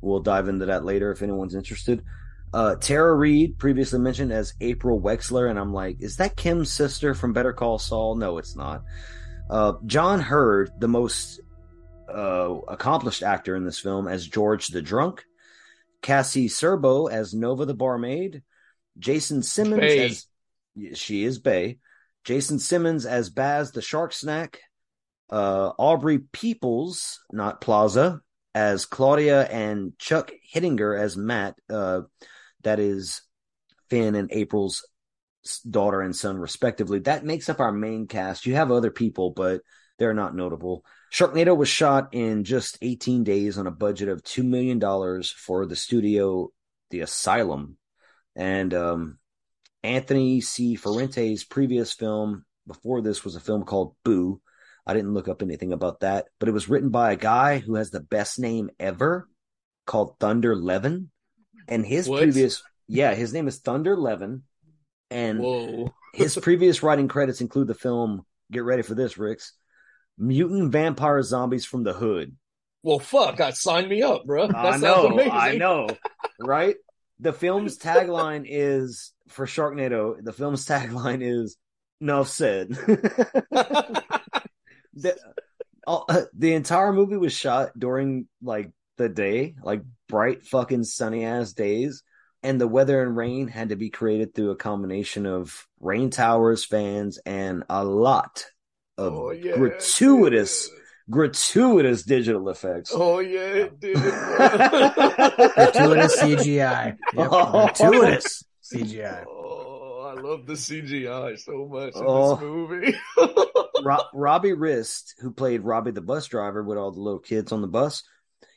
We'll 0.01 0.19
dive 0.19 0.47
into 0.47 0.65
that 0.67 0.83
later 0.83 1.11
if 1.11 1.21
anyone's 1.21 1.55
interested. 1.55 2.03
Uh, 2.53 2.75
Tara 2.75 3.15
Reid, 3.15 3.57
previously 3.59 3.99
mentioned 3.99 4.33
as 4.33 4.53
April 4.59 4.99
Wexler, 4.99 5.49
and 5.49 5.57
I'm 5.57 5.73
like, 5.73 6.01
is 6.01 6.17
that 6.17 6.35
Kim's 6.35 6.71
sister 6.71 7.13
from 7.13 7.31
Better 7.31 7.53
Call 7.53 7.79
Saul? 7.79 8.15
No, 8.15 8.39
it's 8.39 8.55
not. 8.55 8.83
Uh, 9.49 9.73
John 9.85 10.19
Heard, 10.19 10.71
the 10.79 10.87
most 10.87 11.39
uh, 12.09 12.55
accomplished 12.67 13.23
actor 13.23 13.55
in 13.55 13.63
this 13.63 13.79
film, 13.79 14.07
as 14.07 14.27
George 14.27 14.67
the 14.67 14.81
Drunk. 14.81 15.23
Cassie 16.01 16.49
Scerbo 16.49 17.11
as 17.11 17.33
Nova 17.33 17.65
the 17.65 17.75
Barmaid. 17.75 18.41
Jaason 18.99 19.43
Simmons 19.43 19.79
Bay. 19.79 20.05
as 20.05 20.27
she 20.93 21.23
is 21.23 21.39
Bay. 21.39 21.79
Jaason 22.25 22.59
Simmons 22.59 23.05
as 23.05 23.29
Baz 23.29 23.71
the 23.71 23.81
Shark 23.81 24.13
Snack. 24.13 24.59
Uh, 25.29 25.71
Aubrey 25.77 26.19
Peoples, 26.19 27.21
not 27.31 27.61
Plaza, 27.61 28.21
as 28.53 28.85
Claudia, 28.85 29.43
and 29.43 29.97
Chuck 29.97 30.31
Hittinger 30.43 30.93
as 30.95 31.15
Matt. 31.15 31.55
Uh, 31.69 32.01
that 32.63 32.79
is 32.79 33.21
Finn 33.89 34.15
and 34.15 34.29
April's 34.31 34.85
daughter 35.69 36.01
and 36.01 36.15
son, 36.15 36.37
respectively. 36.37 36.99
That 36.99 37.25
makes 37.25 37.49
up 37.49 37.59
our 37.59 37.71
main 37.71 38.07
cast. 38.07 38.45
You 38.45 38.55
have 38.55 38.71
other 38.71 38.91
people, 38.91 39.31
but 39.31 39.61
they're 39.97 40.13
not 40.13 40.35
notable. 40.35 40.83
Sharknado 41.11 41.55
was 41.55 41.69
shot 41.69 42.13
in 42.13 42.43
just 42.43 42.77
18 42.81 43.23
days 43.23 43.57
on 43.57 43.67
a 43.67 43.71
budget 43.71 44.09
of 44.09 44.23
$2 44.23 44.43
million 44.43 44.79
for 45.23 45.65
the 45.65 45.75
studio, 45.75 46.49
The 46.89 47.01
Asylum. 47.01 47.77
And 48.35 48.73
um, 48.73 49.17
Anthony 49.83 50.41
C. 50.41 50.75
Ferrante's 50.75 51.43
previous 51.43 51.93
film 51.93 52.45
before 52.67 53.01
this 53.01 53.23
was 53.23 53.35
a 53.35 53.39
film 53.41 53.63
called 53.63 53.95
Boo. 54.03 54.41
I 54.85 54.93
didn't 54.93 55.13
look 55.13 55.27
up 55.27 55.41
anything 55.41 55.73
about 55.73 55.99
that, 56.01 56.27
but 56.39 56.49
it 56.49 56.53
was 56.53 56.69
written 56.69 56.89
by 56.89 57.11
a 57.11 57.17
guy 57.17 57.59
who 57.59 57.75
has 57.75 57.91
the 57.91 57.99
best 57.99 58.39
name 58.39 58.69
ever 58.79 59.27
called 59.85 60.17
Thunder 60.19 60.55
Levin. 60.55 61.09
And 61.67 61.85
his 61.85 62.07
What? 62.07 62.21
previous, 62.21 62.63
yeah, 62.87 63.13
his 63.13 63.33
name 63.33 63.47
is 63.47 63.59
Thunder 63.59 63.95
Levin. 63.95 64.43
And 65.09 65.39
Whoa. 65.39 65.93
his 66.13 66.35
previous 66.37 66.81
writing 66.81 67.07
credits 67.07 67.41
include 67.41 67.67
the 67.67 67.75
film, 67.75 68.25
get 68.51 68.63
ready 68.63 68.81
for 68.81 68.95
this, 68.95 69.17
Ricks, 69.17 69.53
Mutant 70.17 70.71
Vampire 70.71 71.21
Zombies 71.21 71.65
from 71.65 71.83
the 71.83 71.93
Hood. 71.93 72.35
Well, 72.83 72.99
fuck! 72.99 73.39
I 73.39 73.51
signed 73.51 73.89
me 73.89 74.01
up, 74.01 74.25
bro. 74.25 74.47
That 74.47 74.55
I 74.55 74.77
know, 74.77 75.07
amazing. 75.07 75.31
I 75.31 75.55
know, 75.55 75.87
right? 76.39 76.75
The 77.21 77.33
film's 77.33 77.77
tagline 77.79 78.45
is 78.47 79.13
for 79.29 79.45
Sharknado. 79.45 80.21
The 80.21 80.33
film's 80.33 80.65
tagline 80.65 81.21
is 81.21 81.55
"Enough 82.01 82.27
said." 82.27 82.69
the, 84.93 85.17
all- 85.87 86.05
uh, 86.09 86.23
the 86.37 86.53
entire 86.53 86.93
movie 86.93 87.17
was 87.17 87.33
shot 87.33 87.71
during 87.77 88.27
like 88.41 88.71
the 88.97 89.09
day, 89.09 89.55
like 89.63 89.81
bright 90.09 90.43
fucking 90.45 90.83
sunny 90.83 91.25
ass 91.25 91.53
days, 91.53 92.03
and 92.43 92.59
the 92.59 92.67
weather 92.67 93.01
and 93.01 93.15
rain 93.15 93.47
had 93.47 93.69
to 93.69 93.75
be 93.75 93.89
created 93.89 94.33
through 94.35 94.51
a 94.51 94.55
combination 94.55 95.25
of 95.25 95.67
rain 95.79 96.09
towers, 96.09 96.65
fans, 96.65 97.19
and 97.25 97.63
a 97.69 97.83
lot 97.85 98.45
of 98.97 99.13
Oh 99.13 99.31
yeah, 99.31 99.55
gratuitous, 99.55 100.69
dude. 100.69 100.77
Gratuitous 101.09 102.03
digital 102.03 102.49
effects. 102.49 102.91
Oh 102.93 103.19
yeah, 103.19 103.39
it 103.39 103.69
um, 103.71 103.75
did. 103.79 103.93
bro. 103.95 105.47
Gratuitous 105.55 106.21
CGI. 106.21 106.97
Yep. 107.13 107.29
Oh. 107.31 107.65
Gratuitous 107.65 108.43
CGI. 108.73 109.25
Oh, 109.27 110.13
I 110.17 110.21
love 110.21 110.45
the 110.45 110.53
CGI 110.53 111.39
so 111.39 111.67
much 111.67 111.95
in 111.95 112.03
Oh. 112.05 112.35
this 112.35 112.43
movie. 112.43 112.95
Ro- 113.83 114.03
Robbie 114.13 114.53
Rist, 114.53 115.15
who 115.19 115.31
played 115.31 115.61
Robbie 115.61 115.91
the 115.91 116.01
bus 116.01 116.27
driver 116.27 116.63
with 116.63 116.77
all 116.77 116.91
the 116.91 116.99
little 117.01 117.19
kids 117.19 117.51
on 117.51 117.61
the 117.61 117.67
bus, 117.67 118.03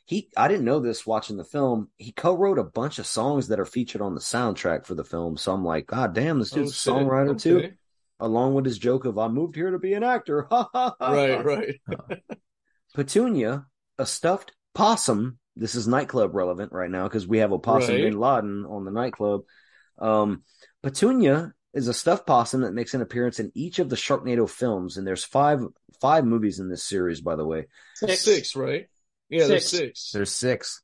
he 0.05 0.29
I 0.37 0.47
didn't 0.47 0.65
know 0.65 0.79
this 0.79 1.05
watching 1.05 1.37
the 1.37 1.43
film. 1.43 1.89
He 1.97 2.11
co-wrote 2.11 2.59
a 2.59 2.63
bunch 2.63 2.99
of 2.99 3.07
songs 3.07 3.47
that 3.47 3.59
are 3.59 3.65
featured 3.65 4.01
on 4.01 4.13
the 4.13 4.21
soundtrack 4.21 4.85
for 4.85 4.93
the 4.95 5.03
film. 5.03 5.35
So 5.37 5.51
I'm 5.51 5.65
like, 5.65 5.87
God 5.87 6.13
damn, 6.13 6.39
this 6.39 6.53
oh, 6.53 6.57
dude's 6.57 6.87
a 6.87 6.91
Oh, 6.91 6.97
shit. 6.99 7.07
songwriter 7.07 7.41
too. 7.41 7.71
Okay. 8.19 8.25
Along 8.27 8.53
with 8.53 8.65
his 8.65 8.77
joke 8.77 9.05
of 9.05 9.17
I 9.17 9.27
moved 9.27 9.55
here 9.55 9.71
to 9.71 9.79
be 9.79 9.93
an 9.93 10.03
actor. 10.03 10.47
Right, 10.51 11.43
right. 11.43 11.75
Petunia, 12.93 13.65
a 13.97 14.05
stuffed 14.05 14.51
possum. 14.73 15.39
This 15.55 15.75
is 15.75 15.87
nightclub 15.87 16.35
relevant 16.35 16.71
right 16.73 16.89
now 16.89 17.03
because 17.03 17.27
we 17.27 17.39
have 17.39 17.51
a 17.51 17.59
possum 17.59 17.95
Right. 17.95 18.03
bin 18.03 18.19
Laden 18.19 18.65
on 18.65 18.85
the 18.85 18.91
nightclub. 18.91 19.41
Um, 19.99 20.43
Petunia 20.83 21.53
is 21.73 21.87
a 21.87 21.93
stuffed 21.93 22.25
possum 22.27 22.61
that 22.61 22.73
makes 22.73 22.93
an 22.93 23.01
appearance 23.01 23.39
in 23.39 23.51
each 23.55 23.79
of 23.79 23.89
the 23.89 23.95
Sharknado 23.95 24.49
films, 24.49 24.97
and 24.97 25.05
there's 25.07 25.23
five 25.23 25.61
five 26.01 26.25
movies 26.25 26.59
in 26.59 26.69
this 26.69 26.83
series, 26.83 27.21
by 27.21 27.35
the 27.37 27.45
way. 27.45 27.67
Six. 27.95 28.21
Six, 28.21 28.55
right? 28.55 28.87
Yeah, 29.29 29.47
there's 29.47 29.67
Six. 29.69 29.77
six. 30.01 30.11
There's 30.11 30.31
six. 30.31 30.81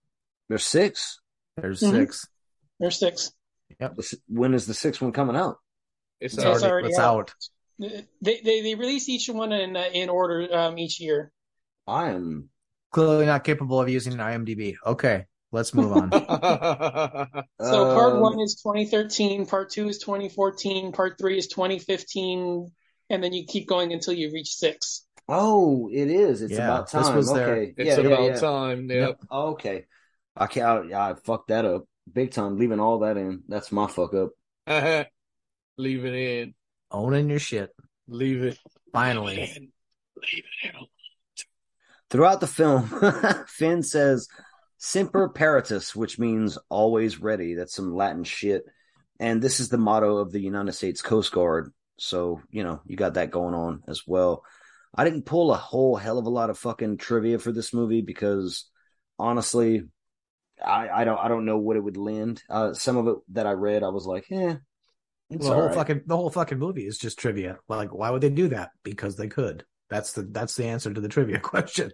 There's 0.49 0.63
six. 0.65 1.19
There's 1.57 1.81
Mhm. 1.81 1.91
six. 1.91 2.27
There's 2.79 2.99
six. 2.99 3.31
The 3.79 3.91
s- 3.99 4.15
When 4.27 4.53
is 4.53 4.65
the 4.67 4.73
sixth 4.73 5.01
one 5.01 5.11
coming 5.11 5.35
out? 5.35 5.57
It's 6.21 6.37
Yeah, 6.37 6.45
already, 6.45 6.55
it's 6.55 6.63
already 6.63 6.87
it's 6.89 6.99
out. 6.99 7.17
out. 7.17 7.33
They 8.21 8.41
they, 8.43 8.61
they 8.61 8.75
release 8.75 9.09
each 9.09 9.27
one 9.29 9.51
in 9.51 9.75
uh, 9.75 9.85
in 9.93 10.09
order 10.09 10.47
um, 10.55 10.77
each 10.77 10.99
year. 10.99 11.31
I 11.87 12.09
am. 12.09 12.49
Clearly 12.91 13.25
not 13.25 13.43
capable 13.43 13.79
of 13.79 13.89
using 13.89 14.13
an 14.13 14.19
IMDb. 14.19 14.75
Okay, 14.85 15.25
let's 15.51 15.73
move 15.73 15.93
on. 15.93 16.11
So 17.61 17.85
part 17.85 18.13
um, 18.13 18.21
one 18.21 18.39
is 18.39 18.55
2013, 18.61 19.45
part 19.45 19.69
two 19.71 19.87
is 19.87 19.99
2014, 19.99 20.91
part 20.91 21.17
three 21.17 21.37
is 21.37 21.47
2015, 21.47 22.71
and 23.09 23.23
then 23.23 23.33
you 23.33 23.45
keep 23.47 23.67
going 23.67 23.93
until 23.93 24.13
you 24.13 24.31
reach 24.33 24.55
six. 24.55 25.05
Oh, 25.29 25.89
it 25.91 26.09
is. 26.09 26.41
It's 26.41 26.53
Yeah, 26.53 26.65
about 26.65 26.87
this 26.91 27.07
time. 27.07 27.15
was 27.17 27.31
their- 27.31 27.53
okay. 27.53 27.73
It's 27.77 27.95
yeah, 27.95 28.01
about 28.05 28.21
yeah, 28.21 28.33
yeah. 28.33 28.39
time. 28.39 28.89
Yep. 28.89 29.19
Oh, 29.29 29.49
okay. 29.51 29.85
I 30.35 30.47
can't. 30.47 30.93
I, 30.93 31.11
I 31.11 31.13
fucked 31.15 31.47
that 31.49 31.65
up 31.65 31.85
big 32.11 32.31
time. 32.31 32.57
Leaving 32.57 32.79
all 32.79 32.99
that 32.99 33.17
in. 33.17 33.43
That's 33.47 33.71
my 33.71 33.87
fuck 33.87 34.13
up. 34.13 34.31
Leave 35.77 36.05
it 36.05 36.13
in. 36.13 36.53
Owning 36.91 37.29
your 37.29 37.39
shit. 37.39 37.71
Leave 38.07 38.43
it. 38.43 38.57
Finally. 38.91 39.41
in. 39.41 39.69
Leave 40.15 40.43
it 40.63 40.75
in. 40.75 40.85
Throughout 42.09 42.41
the 42.41 42.47
film, 42.47 42.91
Finn 43.47 43.83
says 43.83 44.27
"Semper 44.77 45.29
Paratus," 45.29 45.95
which 45.95 46.19
means 46.19 46.57
always 46.69 47.21
ready. 47.21 47.55
That's 47.55 47.73
some 47.73 47.95
Latin 47.95 48.25
shit, 48.25 48.65
and 49.19 49.41
this 49.41 49.61
is 49.61 49.69
the 49.69 49.77
motto 49.77 50.17
of 50.17 50.31
the 50.31 50.41
United 50.41 50.73
States 50.73 51.01
Coast 51.01 51.31
Guard. 51.31 51.71
So 51.97 52.41
you 52.49 52.63
know 52.63 52.81
you 52.85 52.97
got 52.97 53.13
that 53.13 53.31
going 53.31 53.53
on 53.53 53.83
as 53.87 54.05
well. 54.05 54.43
I 54.93 55.05
didn't 55.05 55.25
pull 55.25 55.53
a 55.53 55.57
whole 55.57 55.95
hell 55.95 56.17
of 56.17 56.25
a 56.25 56.29
lot 56.29 56.49
of 56.49 56.57
fucking 56.57 56.97
trivia 56.97 57.39
for 57.39 57.53
this 57.53 57.73
movie 57.73 58.01
because 58.01 58.69
honestly, 59.17 59.83
I, 60.61 60.89
I 60.89 61.03
don't 61.05 61.17
I 61.17 61.29
don't 61.29 61.45
know 61.45 61.59
what 61.59 61.77
it 61.77 61.83
would 61.83 61.95
lend. 61.95 62.43
Uh, 62.49 62.73
some 62.73 62.97
of 62.97 63.07
it 63.07 63.15
that 63.29 63.47
I 63.47 63.51
read, 63.51 63.83
I 63.83 63.89
was 63.89 64.05
like, 64.05 64.25
eh. 64.31 64.55
It's 65.31 65.45
the 65.45 65.53
whole 65.53 65.67
right. 65.67 65.75
fucking 65.75 66.01
the 66.05 66.17
whole 66.17 66.29
fucking 66.29 66.59
movie 66.59 66.85
is 66.85 66.97
just 66.97 67.17
trivia. 67.17 67.57
Like, 67.69 67.93
why 67.93 68.09
would 68.09 68.21
they 68.21 68.29
do 68.29 68.49
that? 68.49 68.71
Because 68.83 69.15
they 69.15 69.27
could. 69.27 69.63
That's 69.89 70.13
the 70.13 70.23
that's 70.23 70.55
the 70.55 70.65
answer 70.65 70.93
to 70.93 71.01
the 71.01 71.07
trivia 71.07 71.39
question. 71.41 71.91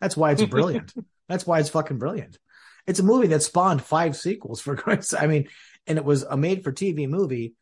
That's 0.00 0.16
why 0.16 0.32
it's 0.32 0.44
brilliant. 0.44 0.94
that's 1.28 1.46
why 1.46 1.60
it's 1.60 1.68
fucking 1.68 1.98
brilliant. 1.98 2.38
It's 2.86 3.00
a 3.00 3.04
movie 3.04 3.28
that 3.28 3.42
spawned 3.42 3.82
five 3.82 4.16
sequels 4.16 4.60
for 4.60 4.74
Christ's. 4.76 5.14
I 5.14 5.26
mean, 5.26 5.48
and 5.86 5.98
it 5.98 6.04
was 6.04 6.22
a 6.22 6.36
made 6.36 6.64
for 6.64 6.72
TV 6.72 7.08
movie 7.08 7.54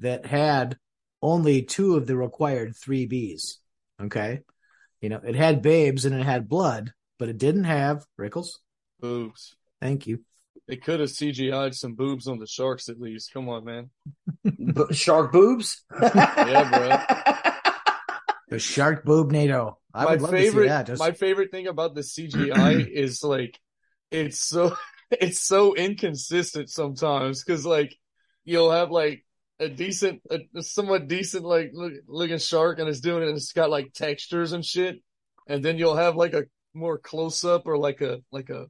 that 0.00 0.26
had 0.26 0.76
only 1.22 1.62
two 1.62 1.96
of 1.96 2.06
the 2.06 2.16
required 2.16 2.76
three 2.76 3.08
Bs. 3.08 3.54
Okay, 4.02 4.42
you 5.00 5.08
know, 5.08 5.20
it 5.24 5.36
had 5.36 5.62
babes 5.62 6.04
and 6.04 6.14
it 6.14 6.24
had 6.24 6.50
blood, 6.50 6.92
but 7.18 7.30
it 7.30 7.38
didn't 7.38 7.64
have 7.64 8.04
Rickles. 8.20 8.48
Boobs. 9.00 9.56
Thank 9.80 10.06
you. 10.06 10.20
They 10.68 10.76
could 10.76 11.00
have 11.00 11.10
CGI'd 11.10 11.74
some 11.74 11.94
boobs 11.94 12.26
on 12.26 12.38
the 12.38 12.46
sharks 12.46 12.88
at 12.88 13.00
least. 13.00 13.32
Come 13.32 13.48
on, 13.48 13.64
man. 13.64 13.90
B- 14.44 14.92
shark 14.92 15.32
boobs. 15.32 15.82
Yeah, 16.02 16.68
bro. 16.70 17.22
The 18.48 18.60
shark 18.60 19.04
boob 19.04 19.32
NATO. 19.32 19.78
I 19.92 20.04
my 20.04 20.10
would 20.12 20.22
love 20.22 20.30
favorite, 20.30 20.64
to 20.64 20.68
see 20.68 20.72
that. 20.72 20.86
Just 20.86 21.00
my 21.00 21.10
favorite 21.10 21.50
thing 21.50 21.66
about 21.66 21.96
the 21.96 22.02
CGI 22.02 22.86
is 22.92 23.24
like, 23.24 23.58
it's 24.12 24.38
so, 24.38 24.76
it's 25.10 25.40
so 25.40 25.74
inconsistent 25.74 26.70
sometimes 26.70 27.42
because 27.42 27.66
like, 27.66 27.96
you'll 28.44 28.70
have 28.70 28.92
like 28.92 29.24
a 29.58 29.68
decent, 29.68 30.22
a, 30.30 30.62
somewhat 30.62 31.08
decent 31.08 31.44
like 31.44 31.70
look, 31.74 31.94
looking 32.06 32.38
shark 32.38 32.78
and 32.78 32.88
it's 32.88 33.00
doing 33.00 33.24
it 33.24 33.28
and 33.28 33.36
it's 33.36 33.52
got 33.52 33.68
like 33.68 33.92
textures 33.92 34.52
and 34.52 34.64
shit, 34.64 35.02
and 35.48 35.64
then 35.64 35.76
you'll 35.76 35.96
have 35.96 36.14
like 36.14 36.34
a 36.34 36.44
more 36.72 36.98
close 36.98 37.44
up 37.44 37.66
or 37.66 37.76
like 37.76 38.00
a 38.00 38.20
like 38.30 38.48
a 38.50 38.66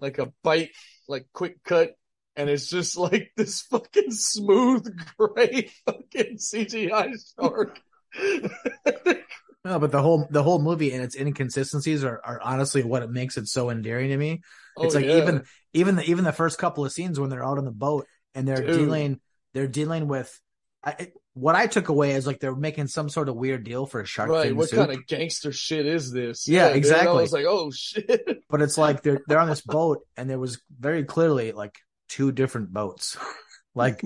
like 0.00 0.18
a 0.18 0.32
bite 0.42 0.70
like 1.08 1.26
quick 1.32 1.62
cut. 1.64 1.92
And 2.36 2.50
it's 2.50 2.68
just 2.68 2.96
like 2.96 3.30
this 3.36 3.62
fucking 3.62 4.10
smooth 4.10 4.96
gray 5.16 5.70
fucking 5.86 6.38
CGI 6.38 7.12
shark. 7.38 7.80
No, 9.64 9.78
but 9.78 9.92
the 9.92 10.02
whole 10.02 10.26
the 10.30 10.42
whole 10.42 10.58
movie 10.60 10.92
and 10.92 11.02
its 11.02 11.16
inconsistencies 11.16 12.04
are, 12.04 12.20
are 12.22 12.38
honestly 12.42 12.82
what 12.82 13.02
it 13.02 13.10
makes 13.10 13.38
it 13.38 13.48
so 13.48 13.70
endearing 13.70 14.10
to 14.10 14.16
me. 14.16 14.42
Oh, 14.76 14.84
it's 14.84 14.94
Oh, 14.94 14.98
like 14.98 15.06
yeah. 15.06 15.16
even 15.16 15.44
even 15.72 15.96
the 15.96 16.04
even 16.04 16.24
the 16.24 16.32
first 16.32 16.58
couple 16.58 16.84
of 16.84 16.92
scenes 16.92 17.18
when 17.18 17.30
they're 17.30 17.44
out 17.44 17.56
on 17.56 17.64
the 17.64 17.70
boat 17.70 18.06
and 18.34 18.46
they're 18.46 18.56
Dude. 18.60 18.76
dealing 18.78 19.20
they're 19.54 19.66
dealing 19.66 20.06
with 20.06 20.38
I, 20.84 21.12
what 21.34 21.56
I 21.56 21.66
took 21.66 21.88
away 21.88 22.12
is 22.12 22.26
like 22.26 22.38
they're 22.38 22.54
making 22.54 22.86
some 22.86 23.08
sort 23.08 23.28
of 23.28 23.34
weird 23.34 23.64
deal 23.64 23.86
for 23.86 24.00
a 24.00 24.06
shark 24.06 24.30
right. 24.30 24.46
fin 24.46 24.56
What 24.56 24.68
soup. 24.68 24.78
kind 24.78 24.92
of 24.92 25.06
gangster 25.06 25.52
shit 25.52 25.84
is 25.84 26.12
this? 26.12 26.46
Yeah, 26.46 26.68
dude, 26.68 26.76
exactly. 26.76 27.18
I 27.18 27.20
was 27.20 27.32
like, 27.32 27.44
oh 27.46 27.70
shit. 27.72 28.42
but 28.48 28.62
it's 28.62 28.78
like 28.78 29.02
they're 29.02 29.20
they're 29.26 29.40
on 29.40 29.48
this 29.48 29.60
boat 29.60 30.06
and 30.16 30.30
there 30.30 30.38
was 30.38 30.60
very 30.78 31.04
clearly 31.04 31.52
like 31.52 31.76
two 32.08 32.30
different 32.30 32.72
boats. 32.72 33.16
like 33.74 34.02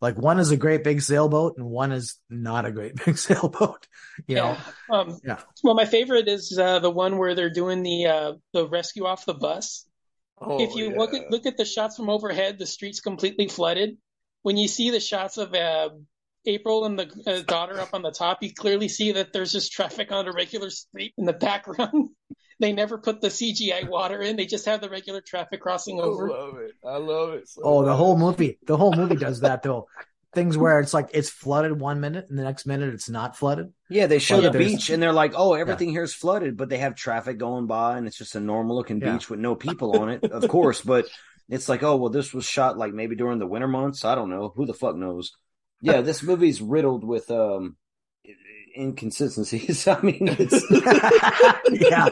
like 0.00 0.16
one 0.16 0.38
is 0.38 0.50
a 0.50 0.56
great 0.56 0.82
big 0.82 1.02
sailboat 1.02 1.58
and 1.58 1.66
one 1.66 1.92
is 1.92 2.16
not 2.30 2.64
a 2.64 2.72
great 2.72 2.96
big 3.04 3.18
sailboat. 3.18 3.86
You 4.26 4.36
know. 4.36 4.56
Yeah. 4.90 4.96
Um, 4.98 5.20
Yeah. 5.22 5.40
Well, 5.62 5.74
my 5.74 5.84
favorite 5.84 6.26
is 6.26 6.58
uh, 6.58 6.78
the 6.78 6.90
one 6.90 7.18
where 7.18 7.34
they're 7.34 7.52
doing 7.52 7.82
the 7.82 8.06
uh, 8.06 8.32
the 8.54 8.66
rescue 8.66 9.04
off 9.04 9.26
the 9.26 9.34
bus. 9.34 9.86
Oh, 10.40 10.58
if 10.60 10.74
you 10.74 10.96
look 10.96 11.12
at 11.12 11.30
look 11.30 11.44
at 11.44 11.58
the 11.58 11.66
shots 11.66 11.96
from 11.96 12.08
overhead, 12.08 12.58
the 12.58 12.66
street's 12.66 13.00
completely 13.00 13.46
flooded. 13.46 13.98
When 14.40 14.56
you 14.56 14.68
see 14.68 14.90
the 14.90 14.98
shots 15.00 15.36
of 15.36 15.54
uh, 15.54 15.90
April 16.46 16.84
and 16.84 16.98
the 16.98 17.10
uh, 17.26 17.42
daughter 17.42 17.80
up 17.80 17.90
on 17.92 18.02
the 18.02 18.10
top, 18.10 18.42
you 18.42 18.52
clearly 18.52 18.88
see 18.88 19.12
that 19.12 19.32
there's 19.32 19.52
just 19.52 19.72
traffic 19.72 20.10
on 20.12 20.26
a 20.26 20.32
regular 20.32 20.70
street 20.70 21.14
in 21.16 21.24
the 21.24 21.32
background. 21.32 22.10
they 22.60 22.72
never 22.72 22.98
put 22.98 23.20
the 23.20 23.28
CGI 23.28 23.88
water 23.88 24.20
in; 24.20 24.36
they 24.36 24.46
just 24.46 24.66
have 24.66 24.80
the 24.80 24.90
regular 24.90 25.20
traffic 25.20 25.60
crossing 25.60 26.00
over. 26.00 26.30
I 26.30 26.32
love 26.32 26.58
it. 26.58 26.74
I 26.84 26.96
love 26.96 27.34
it. 27.34 27.48
so 27.48 27.62
Oh, 27.64 27.84
the 27.84 27.94
whole 27.94 28.16
movie. 28.18 28.58
The 28.66 28.76
whole 28.76 28.94
movie 28.94 29.16
does 29.16 29.40
that 29.40 29.62
though. 29.62 29.88
Things 30.34 30.56
where 30.56 30.80
it's 30.80 30.94
like 30.94 31.10
it's 31.12 31.28
flooded 31.28 31.78
one 31.78 32.00
minute 32.00 32.26
and 32.30 32.38
the 32.38 32.42
next 32.42 32.64
minute 32.64 32.94
it's 32.94 33.10
not 33.10 33.36
flooded. 33.36 33.70
Yeah, 33.90 34.06
they 34.06 34.18
show 34.18 34.40
Yeah, 34.40 34.48
the 34.48 34.58
beach 34.58 34.88
and 34.88 35.02
they're 35.02 35.12
like, 35.12 35.34
"Oh, 35.36 35.52
everything 35.52 35.90
here 35.90 36.02
is 36.02 36.14
flooded," 36.14 36.56
but 36.56 36.70
they 36.70 36.78
have 36.78 36.94
traffic 36.94 37.36
going 37.36 37.66
by 37.66 37.98
and 37.98 38.06
it's 38.06 38.16
just 38.16 38.34
a 38.34 38.40
normal 38.40 38.74
looking 38.74 38.98
Yeah. 38.98 39.12
beach 39.12 39.28
with 39.28 39.40
no 39.40 39.54
people 39.54 39.92
on 39.92 40.08
it, 40.08 40.24
of 40.24 40.48
course. 40.48 40.80
But 40.80 41.06
it's 41.50 41.68
like, 41.68 41.82
oh, 41.82 41.96
well, 41.96 42.08
this 42.08 42.32
was 42.32 42.46
shot 42.46 42.78
like 42.78 42.94
maybe 42.94 43.14
during 43.14 43.38
the 43.38 43.46
winter 43.46 43.68
months. 43.68 44.06
I 44.06 44.14
don't 44.14 44.30
know. 44.30 44.52
Who 44.56 44.64
the 44.64 44.72
fuck 44.72 44.96
knows? 44.96 45.32
Yeah, 45.82 46.00
this 46.00 46.22
movie's 46.22 46.62
riddled 46.62 47.04
with 47.04 47.30
um 47.30 47.76
inconsistencies. 48.76 49.86
I 49.88 50.00
mean, 50.00 50.28
it's 50.38 50.64
yeah. 51.90 52.08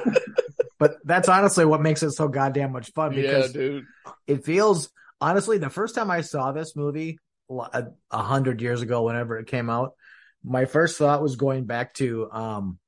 But 0.79 0.97
that's 1.05 1.29
honestly 1.29 1.65
what 1.65 1.83
makes 1.83 2.03
it 2.03 2.11
so 2.13 2.29
goddamn 2.29 2.73
much 2.73 2.91
fun 2.93 3.13
Yeah, 3.15 3.23
because 3.23 3.53
dude. 3.53 3.85
it 4.27 4.45
feels 4.45 4.91
honestly 5.21 5.59
the 5.59 5.71
first 5.71 5.95
time 5.95 6.11
I 6.11 6.23
saw 6.23 6.53
this 6.53 6.75
movie 6.75 7.19
a, 7.51 7.87
a 8.11 8.23
hundred 8.23 8.61
years 8.63 8.81
ago, 8.83 9.03
whenever 9.03 9.39
it 9.39 9.47
came 9.47 9.69
out, 9.71 9.93
my 10.45 10.65
first 10.65 10.97
thought 10.99 11.23
was 11.23 11.37
going 11.37 11.65
back 11.65 11.95
to 11.95 12.31
um 12.33 12.79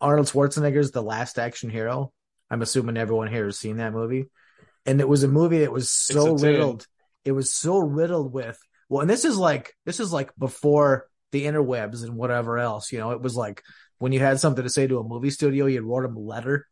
Arnold 0.00 0.26
Schwarzenegger's 0.28 0.90
The 0.92 1.02
Last 1.02 1.38
Action 1.38 1.70
Hero. 1.70 2.12
I'm 2.50 2.62
assuming 2.62 2.96
everyone 2.96 3.28
here 3.28 3.46
has 3.46 3.58
seen 3.58 3.78
that 3.78 3.92
movie. 3.92 4.26
And 4.86 5.00
it 5.00 5.08
was 5.08 5.22
a 5.22 5.28
movie 5.28 5.60
that 5.60 5.72
was 5.72 5.90
so 5.90 6.34
It's 6.34 6.42
a 6.42 6.46
10. 6.46 6.52
riddled. 6.54 6.86
It 7.24 7.32
was 7.32 7.52
so 7.52 7.78
riddled 7.78 8.32
with 8.32 8.58
well, 8.88 9.00
and 9.00 9.10
this 9.10 9.24
is 9.24 9.36
like 9.36 9.74
this 9.84 10.00
is 10.00 10.12
like 10.12 10.30
before 10.36 11.08
the 11.32 11.44
interwebs 11.44 12.04
and 12.04 12.16
whatever 12.16 12.58
else. 12.58 12.92
You 12.92 12.98
know, 12.98 13.10
it 13.10 13.20
was 13.20 13.36
like 13.36 13.62
when 13.98 14.12
you 14.12 14.20
had 14.20 14.40
something 14.40 14.64
to 14.64 14.70
say 14.70 14.86
to 14.86 14.98
a 14.98 15.04
movie 15.04 15.30
studio, 15.30 15.66
you 15.66 15.82
wrote 15.82 16.02
them 16.02 16.16
a 16.16 16.20
letter. 16.20 16.66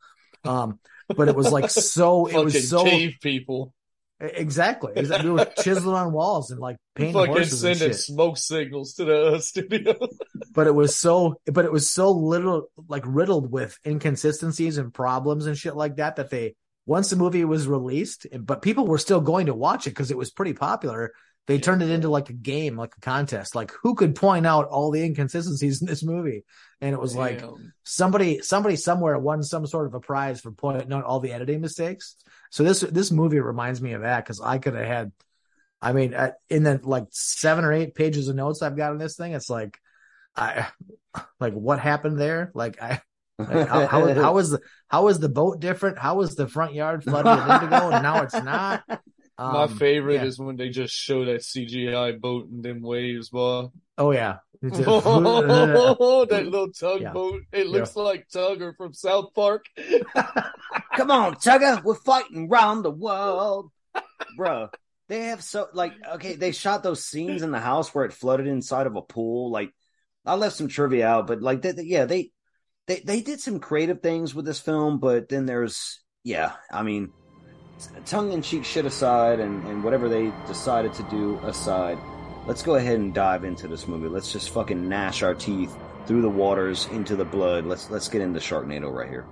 Um, 0.44 0.80
but 1.09 1.28
it 1.28 1.36
was 1.36 1.51
like 1.51 1.70
so 1.70 2.26
it 2.26 2.44
was 2.44 2.68
so 2.68 2.84
people. 3.20 3.74
Exactly. 4.22 4.93
Exactly. 4.94 5.30
We 5.30 5.36
were 5.36 5.51
chiseling 5.62 5.97
on 5.97 6.12
walls 6.12 6.52
and 6.52 6.60
like 6.60 6.76
painting 6.94 7.14
Fucking 7.14 7.32
horses 7.32 7.64
and 7.64 7.76
shit. 7.76 7.97
smoke 7.97 8.36
signals 8.36 8.94
to 8.94 9.05
the 9.05 9.26
uh, 9.26 9.39
studio. 9.40 9.97
But 10.52 10.68
it 10.68 10.74
was 10.74 10.94
so, 10.94 11.40
but 11.47 11.64
it 11.64 11.72
was 11.72 11.90
so 11.90 12.12
little, 12.12 12.68
like 12.89 13.02
riddled 13.05 13.51
with 13.51 13.76
inconsistencies 13.84 14.78
and 14.78 14.94
problems 14.94 15.47
and 15.47 15.59
shit 15.59 15.74
like 15.74 15.97
that. 15.97 16.16
That 16.16 16.30
they 16.30 16.55
once 16.86 17.10
the 17.10 17.16
movie 17.16 17.44
was 17.44 17.66
released, 17.66 18.28
but 18.39 18.62
people 18.62 18.86
were 18.86 18.98
still 18.98 19.20
going 19.20 19.47
to 19.47 19.55
watch 19.55 19.89
it 19.89 19.90
because 19.90 20.12
it 20.12 20.18
was 20.18 20.30
pretty 20.30 20.52
popular. 20.52 21.12
They 21.47 21.59
turned 21.59 21.82
it 21.82 21.90
into 21.90 22.09
like 22.09 22.31
a 22.31 22.35
game, 22.35 22.77
like 22.77 22.94
a 22.97 23.01
contest. 23.01 23.55
Like 23.55 23.73
who 23.82 23.94
could 23.94 24.14
point 24.14 24.47
out 24.47 24.69
all 24.69 24.90
the 24.90 25.02
inconsistencies 25.02 25.81
in 25.81 25.89
this 25.89 26.02
movie? 26.02 26.44
And 26.81 26.94
it 26.94 27.01
was 27.01 27.16
like 27.16 27.43
somebody 27.82 28.40
somebody 28.43 28.77
somewhere 28.77 29.19
won 29.19 29.43
some 29.43 29.66
sort 29.66 29.86
of 29.86 29.94
a 29.94 30.01
prize 30.01 30.40
for 30.40 30.52
pointing 30.52 30.93
out 30.93 31.05
all 31.05 31.20
the 31.20 31.32
editing 31.32 31.60
mistakes. 31.60 32.16
So 32.51 32.62
this 32.62 32.81
this 32.81 33.10
movie 33.10 33.40
reminds 33.40 33.82
me 33.82 33.93
of 33.93 34.02
that 34.02 34.24
because 34.24 34.40
I 34.40 34.59
could 34.59 34.74
have 34.74 34.86
had, 34.86 35.12
I 35.81 35.93
mean, 35.93 36.14
uh, 36.14 36.32
in 36.48 36.62
the 36.62 36.81
like 36.82 37.06
seven 37.10 37.64
or 37.64 37.73
eight 37.73 37.97
pages 37.97 38.28
of 38.28 38.36
notes 38.36 38.62
I've 38.62 38.77
got 38.77 38.93
on 38.93 38.98
this 38.98 39.16
thing, 39.16 39.32
it's 39.32 39.51
like, 39.51 39.78
I 40.36 40.69
like 41.40 41.55
what 41.55 41.81
happened 41.81 42.20
there? 42.20 42.52
Like 42.55 42.81
I. 42.81 43.01
Like 43.39 43.66
how, 43.66 43.86
how, 43.86 44.14
how 44.14 44.39
is 44.39 44.51
the 44.51 44.60
how 44.86 45.09
is 45.09 45.19
the 45.19 45.28
boat 45.28 45.59
different? 45.59 45.98
How 45.98 46.20
is 46.20 46.36
the 46.36 46.47
front 46.47 46.74
yard 46.74 47.02
flooded 47.02 47.35
with 47.35 47.62
indigo 47.62 47.90
and 47.90 48.02
now 48.02 48.23
it's 48.23 48.35
not? 48.35 48.85
My 49.38 49.62
Um, 49.64 49.76
favorite 49.76 50.14
yeah. 50.14 50.24
is 50.24 50.38
when 50.38 50.56
they 50.56 50.68
just 50.68 50.94
show 50.94 51.24
that 51.24 51.40
CGI 51.42 52.20
boat 52.20 52.48
and 52.48 52.62
them 52.62 52.80
waves, 52.82 53.30
boy. 53.30 53.68
oh 53.98 54.12
yeah, 54.12 54.38
a- 54.62 54.66
Oh, 54.86 56.26
that 56.30 56.44
little 56.46 56.68
Yeah. 57.00 57.09
tugboat. 57.09 57.42
It 57.52 57.66
looks 57.66 57.96
like 57.96 58.28
Tugger 58.28 58.76
from 58.76 58.92
South 58.94 59.32
Park. 59.34 59.64
Come 60.96 61.10
on, 61.10 61.34
Tugger, 61.36 61.82
we're 61.82 61.94
fighting 61.94 62.48
round 62.48 62.84
the 62.84 62.90
world, 62.90 63.70
bro. 64.36 64.68
They 65.09 65.24
have 65.24 65.42
so 65.42 65.68
like 65.72 65.92
okay, 66.14 66.36
they 66.36 66.52
shot 66.52 66.82
those 66.82 67.04
scenes 67.04 67.42
in 67.42 67.50
the 67.50 67.60
house 67.60 67.94
where 67.94 68.04
it 68.04 68.12
flooded 68.12 68.46
inside 68.46 68.86
of 68.86 68.96
a 68.96 69.02
pool. 69.02 69.50
Like 69.50 69.70
I 70.24 70.34
left 70.36 70.56
some 70.56 70.68
trivia 70.68 71.06
out, 71.06 71.26
but 71.26 71.42
like 71.42 71.62
they, 71.62 71.72
they- 71.72 71.82
yeah, 71.84 72.04
they 72.04 72.30
they 72.86 73.00
they 73.00 73.20
did 73.20 73.40
some 73.40 73.60
creative 73.60 74.00
things 74.02 74.34
with 74.34 74.44
this 74.44 74.60
film, 74.60 74.98
but 75.00 75.28
then 75.28 75.46
there's 75.46 76.00
yeah, 76.24 76.52
I 76.70 76.82
mean, 76.82 77.12
tongue 78.04 78.32
in 78.32 78.42
cheek 78.42 78.64
shit 78.64 78.86
aside, 78.86 79.40
and 79.40 79.66
and 79.66 79.82
whatever 79.84 80.09
they 80.09 80.32
decided 80.46 80.92
to 80.94 81.02
do 81.04 81.38
aside, 81.44 81.98
let's 82.46 82.62
go 82.62 82.74
ahead 82.76 82.98
and 82.98 83.14
dive 83.14 83.44
into 83.44 83.68
this 83.68 83.86
movie. 83.88 84.09
Let's 84.09 84.32
just 84.32 84.50
fucking 84.50 84.88
gnash 84.88 85.22
our 85.22 85.34
teeth 85.34 85.76
through 86.06 86.22
the 86.22 86.30
waters 86.30 86.88
into 86.92 87.16
the 87.16 87.24
blood. 87.24 87.66
Let's 87.66 87.90
let's 87.90 88.09
get 88.09 88.22
into 88.22 88.40
Sharknado 88.40 88.92
right 88.92 89.09
here. 89.09 89.26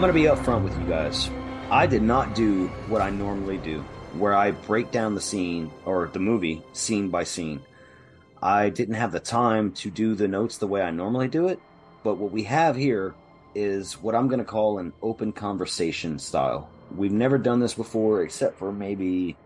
I'm 0.00 0.10
going 0.10 0.14
to 0.14 0.30
be 0.30 0.34
upfront 0.34 0.64
with 0.64 0.80
you 0.80 0.86
guys. 0.86 1.28
I 1.70 1.86
did 1.86 2.00
not 2.00 2.34
do 2.34 2.68
what 2.88 3.02
I 3.02 3.10
normally 3.10 3.58
do, 3.58 3.80
where 4.14 4.34
I 4.34 4.52
break 4.52 4.90
down 4.90 5.14
the 5.14 5.20
scene 5.20 5.70
or 5.84 6.08
the 6.10 6.18
movie 6.18 6.62
scene 6.72 7.10
by 7.10 7.24
scene. 7.24 7.60
I 8.42 8.70
didn't 8.70 8.94
have 8.94 9.12
the 9.12 9.20
time 9.20 9.72
to 9.72 9.90
do 9.90 10.14
the 10.14 10.26
notes 10.26 10.56
the 10.56 10.66
way 10.66 10.80
I 10.80 10.90
normally 10.90 11.28
do 11.28 11.48
it, 11.48 11.60
but 12.02 12.14
what 12.14 12.32
we 12.32 12.44
have 12.44 12.76
here 12.76 13.14
is 13.54 14.00
what 14.00 14.14
I'm 14.14 14.28
going 14.28 14.38
to 14.38 14.44
call 14.46 14.78
an 14.78 14.94
open 15.02 15.32
conversation 15.32 16.18
style. 16.18 16.70
We've 16.96 17.12
never 17.12 17.36
done 17.36 17.60
this 17.60 17.74
before, 17.74 18.22
except 18.22 18.58
for 18.58 18.72
maybe. 18.72 19.36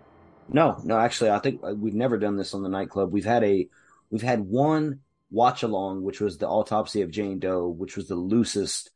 No, 0.48 0.80
no, 0.84 0.96
actually, 0.96 1.30
I 1.30 1.40
think 1.40 1.64
uh, 1.64 1.74
we've 1.74 1.94
never 1.94 2.16
done 2.16 2.36
this 2.36 2.54
on 2.54 2.62
the 2.62 2.68
nightclub. 2.68 3.10
We've 3.10 3.24
had 3.24 3.42
a, 3.42 3.66
we've 4.08 4.22
had 4.22 4.38
one 4.38 5.00
watch 5.32 5.64
along, 5.64 6.04
which 6.04 6.20
was 6.20 6.38
the 6.38 6.46
autopsy 6.46 7.02
of 7.02 7.10
Jane 7.10 7.40
Doe, 7.40 7.66
which 7.66 7.96
was 7.96 8.06
the 8.06 8.14
loosest 8.14 8.90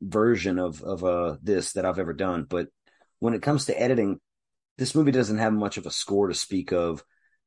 version 0.00 0.58
of 0.58 0.82
of 0.82 1.04
uh 1.04 1.36
this 1.42 1.72
that 1.72 1.84
I've 1.84 1.98
ever 1.98 2.12
done. 2.12 2.44
But 2.48 2.68
when 3.18 3.34
it 3.34 3.42
comes 3.42 3.66
to 3.66 3.78
editing, 3.80 4.18
this 4.78 4.94
movie 4.94 5.10
doesn't 5.12 5.38
have 5.38 5.52
much 5.52 5.76
of 5.76 5.86
a 5.86 5.90
score 5.90 6.28
to 6.28 6.34
speak 6.34 6.72
of, 6.72 7.04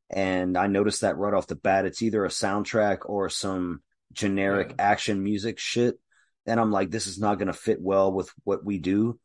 and 0.10 0.58
I 0.58 0.68
noticed 0.68 1.02
that 1.02 1.18
right 1.18 1.34
off 1.34 1.48
the 1.48 1.56
bat. 1.56 1.86
It's 1.86 2.02
either 2.02 2.24
a 2.26 2.30
soundtrack 2.30 3.00
or 3.06 3.30
some 3.30 3.82
generic 4.12 4.70
Yeah. 4.78 4.86
action 4.92 5.24
music 5.24 5.58
shit, 5.60 6.00
and 6.46 6.60
I'm 6.60 6.72
like, 6.72 6.92
this 6.92 7.08
is 7.08 7.18
not 7.20 7.40
going 7.40 7.48
to 7.48 7.54
fit 7.54 7.82
well 7.82 8.14
with 8.14 8.30
what 8.44 8.64
we 8.64 8.78
do. 8.78 9.20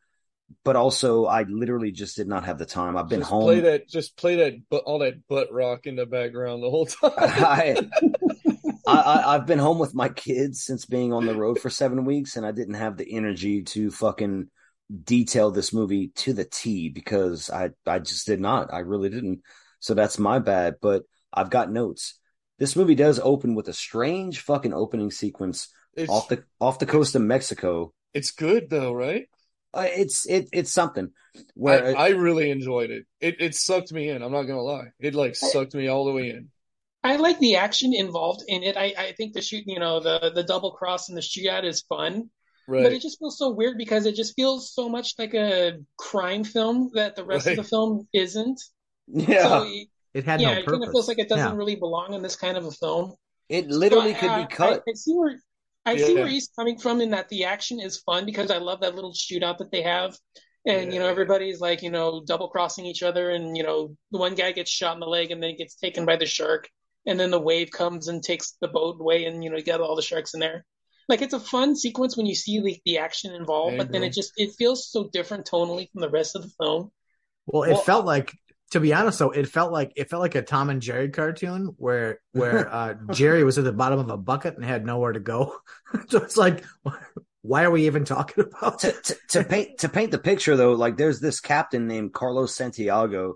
But 0.65 0.77
also, 0.77 1.27
I 1.27 1.43
literally 1.43 1.93
just 1.93 2.17
did 2.17 2.27
not 2.27 2.47
have 2.47 2.57
the 2.59 2.65
time. 2.65 2.97
I've 2.97 3.11
been 3.11 3.21
just 3.21 3.31
home. 3.31 3.43
play 3.45 3.61
that. 3.61 3.87
Just 3.87 4.17
play 4.17 4.37
that. 4.37 4.55
But 4.71 4.85
all 4.85 5.01
that 5.01 5.29
butt 5.29 5.53
rock 5.53 5.87
in 5.87 5.95
the 5.97 6.07
background 6.07 6.63
the 6.63 6.71
whole 6.71 6.87
time. 6.87 7.13
I, 7.19 7.77
I, 8.89 9.01
I 9.01 9.35
I've 9.35 9.47
been 9.47 9.59
home 9.59 9.78
with 9.78 9.94
my 9.94 10.09
kids 10.09 10.65
since 10.65 10.86
being 10.86 11.12
on 11.12 11.27
the 11.27 11.35
road 11.35 11.60
for 11.60 11.70
seven 11.70 12.05
weeks, 12.05 12.36
and 12.36 12.47
I 12.47 12.52
didn't 12.52 12.74
have 12.74 12.97
the 12.97 13.12
energy 13.15 13.62
to 13.62 13.90
fucking 13.90 14.48
detail 15.05 15.51
this 15.51 15.73
movie 15.73 16.09
to 16.16 16.32
the 16.32 16.44
T 16.44 16.89
because 16.89 17.51
I 17.51 17.70
I 17.86 17.98
just 17.98 18.27
did 18.27 18.40
not. 18.40 18.73
I 18.73 18.81
really 18.81 19.10
didn't. 19.10 19.43
So 19.81 19.94
that's 19.94 20.19
my 20.19 20.39
bad. 20.39 20.77
But 20.81 21.02
I've 21.32 21.51
got 21.51 21.70
notes. 21.70 22.19
This 22.59 22.74
movie 22.74 22.97
does 22.97 23.20
open 23.20 23.55
with 23.55 23.69
a 23.69 23.73
strange 23.73 24.40
fucking 24.40 24.74
opening 24.74 25.10
sequence 25.10 25.69
it's, 25.94 26.10
off 26.10 26.28
the 26.28 26.44
off 26.60 26.78
the 26.78 26.86
coast 26.86 27.15
of 27.15 27.23
Mexico. 27.23 27.93
it's 28.15 28.31
good 28.31 28.70
though, 28.70 28.93
right? 28.93 29.27
Uh, 29.74 29.86
it's 29.86 30.27
it 30.27 30.48
it's 30.52 30.73
something 30.73 31.10
where 31.55 31.97
I, 31.97 32.06
I 32.06 32.09
really 32.10 32.51
enjoyed 32.51 32.90
it. 32.90 33.06
It 33.20 33.36
it 33.40 33.55
sucked 33.55 33.93
me 33.93 34.09
in. 34.09 34.23
I'm 34.23 34.32
not 34.32 34.44
gonna 34.44 34.62
lie. 34.62 34.89
It 34.98 35.15
like 35.15 35.36
sucked 35.36 35.74
me 35.74 35.89
all 35.89 36.06
the 36.06 36.12
way 36.12 36.31
in. 36.31 36.48
I 37.05 37.16
like 37.16 37.39
the 37.39 37.57
action 37.57 37.95
involved 37.95 38.43
in 38.49 38.62
it. 38.62 38.77
I, 38.77 38.93
I 38.99 39.12
think 39.12 39.33
the 39.35 39.41
shoot, 39.43 39.65
you 39.66 39.79
know, 39.79 40.01
the 40.01 40.33
the 40.35 40.43
double 40.43 40.73
cross 40.73 41.09
and 41.09 41.16
the 41.16 41.23
shootout 41.23 41.65
is 41.65 41.83
fun, 41.83 42.31
but 42.66 42.93
it 42.93 43.01
just 43.03 43.19
feels 43.19 43.39
so 43.39 43.51
weird 43.51 43.79
because 43.79 44.05
it 44.07 44.15
just 44.16 44.35
feels 44.35 44.73
so 44.75 44.89
much 44.89 45.15
like 45.19 45.35
a 45.35 45.79
crime 45.97 46.45
film 46.45 46.91
that 46.95 47.16
the 47.16 47.25
rest 47.25 47.47
Right. 47.47 47.59
of 47.59 47.65
the 47.65 47.69
film 47.69 48.09
isn't. 48.12 48.61
yeah, 49.07 49.43
So 49.43 49.62
it- 49.65 49.89
It 50.15 50.25
had 50.25 50.41
yeah, 50.41 50.55
no 50.55 50.61
it 50.61 50.66
kind 50.66 50.83
of 50.83 50.91
feels 50.91 51.07
like 51.09 51.19
it 51.19 51.29
doesn't 51.29 51.53
Yeah. 51.53 51.57
really 51.57 51.77
belong 51.77 52.15
in 52.15 52.23
this 52.23 52.37
kind 52.37 52.57
of 52.57 52.65
a 52.65 52.73
film. 52.73 53.15
it 53.49 53.69
literally 53.69 54.12
So, 54.15 54.20
could 54.20 54.31
uh, 54.31 54.35
I- 54.35 54.43
be 54.43 54.47
cut. 54.49 54.83
I, 54.87 54.91
I 54.91 54.95
see 54.95 55.15
where 55.15 55.41
I 55.87 55.97
see 55.97 56.15
where 56.15 56.27
he's 56.29 56.49
coming 56.59 56.79
from 56.79 57.01
in 57.01 57.11
that 57.11 57.29
the 57.31 57.45
action 57.45 57.81
is 57.81 57.99
fun 57.99 58.27
because 58.27 58.51
I 58.51 58.59
love 58.59 58.81
that 58.81 58.95
little 58.95 59.12
shootout 59.12 59.59
that 59.59 59.70
they 59.70 59.83
have. 59.83 60.19
And 60.66 60.93
you 60.93 60.99
know 60.99 61.07
everybody's 61.09 61.61
like 61.61 61.83
you 61.83 61.91
know 61.91 62.23
double 62.27 62.49
crossing 62.49 62.85
each 62.85 63.03
other, 63.03 63.31
and 63.31 63.57
you 63.57 63.62
know 63.62 63.97
the 64.11 64.19
one 64.19 64.35
guy 64.35 64.53
gets 64.53 64.70
shot 64.70 64.95
in 64.95 65.01
the 65.01 65.07
leg, 65.07 65.31
and 65.31 65.43
then 65.43 65.57
gets 65.57 65.77
taken 65.77 66.05
by 66.05 66.16
the 66.16 66.27
shark, 66.27 66.69
and 67.09 67.20
then 67.20 67.32
the 67.32 67.40
wave 67.40 67.72
comes 67.72 68.09
and 68.09 68.22
takes 68.22 68.52
the 68.60 68.68
boat 68.68 69.01
away, 69.01 69.26
and 69.26 69.44
you 69.44 69.51
know 69.51 69.56
you 69.59 69.64
got 69.64 69.80
all 69.82 69.97
the 69.97 70.02
sharks 70.02 70.35
in 70.35 70.40
there. 70.40 70.64
Like 71.09 71.22
it's 71.22 71.35
a 71.35 71.40
fun 71.40 71.76
sequence 71.76 72.16
when 72.16 72.26
you 72.26 72.36
see 72.36 72.60
like 72.60 72.82
the 72.86 72.98
action 72.98 73.35
involved, 73.35 73.78
but 73.78 73.93
then 73.93 74.05
it 74.05 74.12
just 74.14 74.32
it 74.39 74.52
feels 74.59 74.90
so 74.90 75.09
different 75.10 75.47
tonally 75.51 75.90
from 75.93 76.02
the 76.02 76.10
rest 76.10 76.36
of 76.36 76.43
the 76.44 76.51
film. 76.62 76.93
Well, 77.47 77.62
it 77.64 77.76
Well, 77.76 77.78
felt 77.78 78.05
like, 78.05 78.35
to 78.72 78.80
be 78.80 78.93
honest, 78.93 79.18
though, 79.18 79.30
it 79.30 79.48
felt 79.48 79.72
like 79.72 79.93
it 79.97 80.10
felt 80.10 80.20
like 80.20 80.35
a 80.35 80.43
Tom 80.43 80.70
and 80.70 80.82
Jerry 80.82 81.09
cartoon 81.09 81.74
where 81.78 82.20
where 82.32 82.68
uh, 82.72 82.94
Jerry 83.09 83.43
was 83.44 83.59
at 83.59 83.64
the 83.64 83.72
bottom 83.72 83.98
of 83.98 84.10
a 84.10 84.16
bucket 84.16 84.56
and 84.56 84.64
had 84.64 84.85
nowhere 84.85 85.12
to 85.12 85.20
go. 85.20 85.56
so 86.09 86.18
it's 86.22 86.36
like, 86.36 86.64
why 87.43 87.64
are 87.64 87.70
we 87.70 87.86
even 87.86 88.05
talking 88.05 88.44
about 88.44 88.80
to, 88.80 88.93
to, 88.93 89.16
to 89.30 89.44
paint 89.44 89.78
to 89.80 89.89
paint 89.89 90.10
the 90.10 90.18
picture 90.18 90.56
though, 90.56 90.72
like 90.72 90.97
there's 90.97 91.20
this 91.20 91.40
captain 91.40 91.86
named 91.86 92.12
Carlos 92.12 92.55
Santiago 92.55 93.35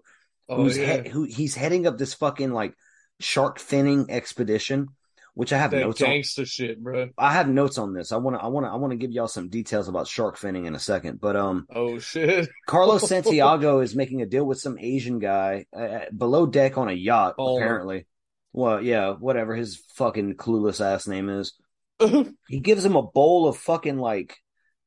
Oh 0.48 0.68
who's 0.68 0.76
yeah. 0.76 1.04
he- 1.04 1.08
who 1.08 1.24
he's 1.24 1.54
heading 1.54 1.86
up 1.86 1.98
this 1.98 2.14
fucking 2.14 2.52
like 2.52 2.74
shark 3.22 3.58
finning 3.58 4.10
expedition, 4.10 4.88
which 5.34 5.52
I 5.52 5.58
have 5.58 5.70
that 5.70 5.80
notes 5.80 6.02
on. 6.02 6.08
gangster 6.08 6.44
shit, 6.44 6.82
bro. 6.82 7.10
I 7.16 7.32
have 7.32 7.48
notes 7.48 7.78
on 7.78 7.94
this. 7.94 8.12
I 8.12 8.16
want 8.16 8.36
to 8.36 8.42
I 8.42 8.48
want 8.48 8.66
to 8.66 8.70
I 8.70 8.76
want 8.76 8.92
to 8.92 8.96
give 8.96 9.12
y'all 9.12 9.28
some 9.28 9.48
details 9.48 9.88
about 9.88 10.08
shark 10.08 10.38
finning 10.38 10.66
in 10.66 10.74
a 10.74 10.78
second, 10.78 11.20
but 11.20 11.36
um 11.36 11.66
Oh 11.74 11.98
shit. 11.98 12.48
Carlos 12.66 13.08
Santiago 13.08 13.80
is 13.80 13.94
making 13.94 14.22
a 14.22 14.26
deal 14.26 14.44
with 14.44 14.60
some 14.60 14.78
Asian 14.78 15.18
guy 15.18 15.66
uh, 15.76 16.00
below 16.16 16.46
deck 16.46 16.76
on 16.78 16.88
a 16.88 16.92
yacht 16.92 17.34
apparently. 17.38 18.06
Well, 18.52 18.82
yeah, 18.82 19.12
whatever 19.12 19.54
his 19.54 19.76
fucking 19.94 20.36
clueless 20.36 20.84
ass 20.84 21.06
name 21.06 21.28
is. 21.28 21.54
He 22.48 22.60
gives 22.60 22.84
him 22.84 22.96
a 22.96 23.02
bowl 23.02 23.48
of 23.48 23.56
fucking 23.56 23.96
like 23.96 24.36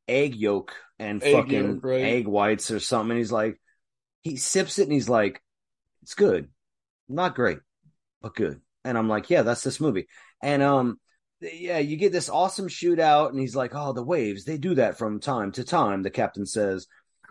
egg 0.07 0.35
yolk 0.35 0.75
and 0.99 1.23
Egg 1.23 1.33
fucking 1.33 1.65
yolk, 1.65 1.83
right. 1.83 2.01
egg 2.01 2.27
whites 2.27 2.71
or 2.71 2.79
something. 2.79 3.11
And 3.11 3.17
he's 3.17 3.31
like, 3.31 3.59
he 4.21 4.35
sips 4.37 4.79
it 4.79 4.83
and 4.83 4.91
he's 4.91 5.09
like, 5.09 5.41
it's 6.01 6.13
good. 6.13 6.49
Not 7.07 7.35
great, 7.35 7.59
but 8.25 8.33
good. 8.35 8.59
And 8.83 8.97
I'm 8.97 9.07
like, 9.07 9.29
yeah, 9.29 9.43
that's 9.43 9.61
this 9.61 9.79
movie. 9.79 10.07
And, 10.41 10.63
um, 10.63 10.99
yeah, 11.41 11.77
you 11.77 11.95
get 11.95 12.11
this 12.11 12.27
awesome 12.27 12.67
shootout 12.67 13.29
and 13.29 13.39
he's 13.39 13.55
like, 13.55 13.75
oh, 13.75 13.93
the 13.93 14.01
waves, 14.03 14.45
they 14.45 14.57
do 14.57 14.73
that 14.75 14.97
from 14.97 15.19
time 15.19 15.51
to 15.53 15.63
time. 15.63 16.01
The 16.01 16.09
captain 16.09 16.47
says, 16.47 16.87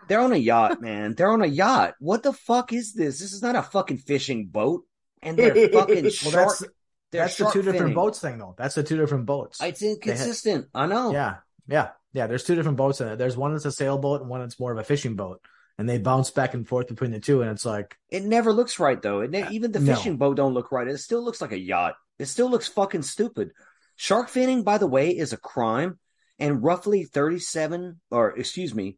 they're 0.07 0.21
on 0.21 0.33
a 0.33 0.37
yacht, 0.37 0.81
man. 0.81 1.15
They're 1.15 1.33
on 1.33 1.43
a 1.43 1.47
yacht. 1.47 1.95
What 1.99 2.23
the 2.23 2.33
fuck 2.33 2.73
is 2.73 2.93
this? 2.95 3.19
This 3.19 3.33
is 3.33 3.43
not 3.43 3.57
a 3.57 3.62
fucking 3.62 3.99
fishing 3.99 4.47
boat. 4.47 4.85
And 5.21 5.37
they're 5.37 5.69
fucking 5.73 6.05
Well, 6.05 6.11
shark. 6.12 6.33
that's 6.35 6.65
that's 7.11 7.37
the 7.39 7.45
shark 7.45 7.55
two 7.55 7.62
different 7.62 7.97
boats 7.97 8.21
thing, 8.21 8.39
though. 8.39 8.55
That's 8.57 8.77
the 8.77 8.85
two 8.85 8.97
different 8.97 9.27
boats. 9.27 9.61
It's 9.61 9.83
inconsistent. 9.83 10.66
I 10.75 10.87
know. 10.87 11.12
Yeah, 11.12 11.37
yeah, 11.66 11.89
yeah. 12.12 12.29
There's 12.29 12.45
two 12.45 12.55
different 12.55 12.77
boats 12.77 13.01
in 13.01 13.09
it. 13.09 13.16
There's 13.16 13.37
one 13.37 13.53
that's 13.53 13.65
a 13.65 13.73
sailboat 13.73 14.21
and 14.21 14.31
one 14.31 14.41
that's 14.43 14.61
more 14.61 14.71
of 14.71 14.79
a 14.79 14.85
fishing 14.85 15.16
boat, 15.16 15.41
and 15.79 15.89
they 15.89 15.99
bounce 15.99 16.31
back 16.31 16.55
and 16.55 16.67
forth 16.69 16.89
between 16.89 17.11
the 17.11 17.21
two. 17.21 17.43
And 17.43 17.51
it's 17.51 17.67
like, 17.67 17.97
It 18.11 18.25
never 18.25 18.53
looks 18.53 18.79
right 18.79 19.01
though. 19.01 19.21
It 19.21 19.31
ne- 19.31 19.49
even 19.51 19.73
the 19.73 19.81
No. 19.81 19.95
fishing 19.95 20.17
boat 20.17 20.37
don't 20.37 20.55
look 20.55 20.73
right. 20.73 20.89
It 20.89 20.99
still 20.99 21.23
looks 21.25 21.41
like 21.41 21.53
a 21.53 21.59
yacht. 21.59 21.95
It 22.19 22.27
still 22.27 22.51
looks 22.51 22.69
fucking 22.69 23.03
stupid. 23.03 23.51
Shark 23.97 24.29
finning, 24.31 24.65
by 24.65 24.79
the 24.79 24.87
way, 24.87 25.11
is 25.11 25.33
a 25.33 25.37
crime, 25.37 25.99
and 26.39 26.63
roughly 26.63 27.03
thirty-seven, 27.05 28.01
or 28.11 28.37
excuse 28.37 28.75
me, 28.75 28.97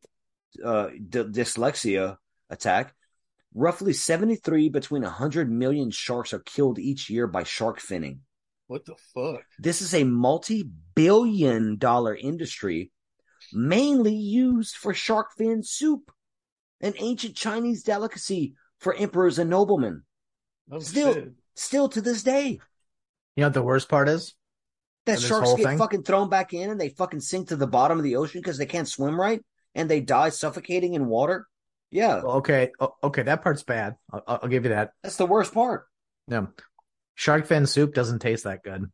uh, 0.65 0.89
d- 0.89 1.24
dyslexia 1.24 2.16
attack. 2.51 2.94
Roughly 3.55 3.93
seventy-three 3.94 4.69
between 4.69 5.03
hundred 5.03 5.51
million 5.51 5.90
sharks 5.90 6.32
are 6.35 6.40
killed 6.40 6.78
each 6.78 7.09
year 7.11 7.27
by 7.27 7.43
shark 7.44 7.81
finning. 7.81 8.19
What 8.66 8.85
the 8.85 8.97
fuck? 9.15 9.44
This 9.59 9.81
is 9.81 9.94
a 9.94 10.05
multi-billion-dollar 10.05 12.16
industry, 12.16 12.90
mainly 13.53 14.15
used 14.15 14.74
for 14.77 14.93
shark 14.94 15.28
fin 15.39 15.62
soup, 15.62 16.11
an 16.81 16.94
ancient 16.98 17.35
Chinese 17.35 17.82
delicacy 17.82 18.55
for 18.78 18.94
emperors 18.94 19.39
and 19.39 19.51
noblemen. 19.51 20.03
Oh, 20.70 20.78
Still- 20.78 21.15
shit. 21.15 21.32
Still 21.59 21.89
to 21.89 22.03
this 22.03 22.23
day, 22.23 22.48
you 23.35 23.40
know 23.40 23.47
what 23.47 23.55
the 23.55 23.62
worst 23.62 23.89
part 23.89 24.11
is? 24.11 24.35
that 25.07 25.20
sharks 25.20 25.55
get 25.55 25.65
thing? 25.65 25.78
fucking 25.78 26.03
thrown 26.03 26.28
back 26.28 26.53
in 26.53 26.69
and 26.69 26.78
they 26.81 26.89
fucking 26.90 27.20
sink 27.20 27.48
to 27.48 27.57
the 27.57 27.66
bottom 27.66 27.97
of 27.97 28.05
the 28.05 28.16
ocean 28.16 28.40
because 28.40 28.59
they 28.59 28.66
can't 28.66 28.89
swim 28.89 29.19
right 29.19 29.40
and 29.74 29.89
they 29.89 30.01
die 30.01 30.28
suffocating 30.28 30.94
in 30.94 31.07
water. 31.07 31.47
Yeah, 31.90 32.16
okay, 32.16 32.73
okay, 33.03 33.23
that 33.23 33.43
part's 33.43 33.62
bad. 33.62 33.94
I'll, 34.12 34.23
I'll 34.27 34.48
give 34.48 34.65
you 34.65 34.70
that. 34.70 34.93
that's 35.03 35.16
the 35.16 35.24
worst 35.27 35.55
part. 35.55 35.86
Yeah, 36.28 36.47
shark 37.15 37.47
fin 37.47 37.66
soup 37.66 37.94
doesn't 37.94 38.19
taste 38.19 38.44
that 38.44 38.62
good. 38.62 38.90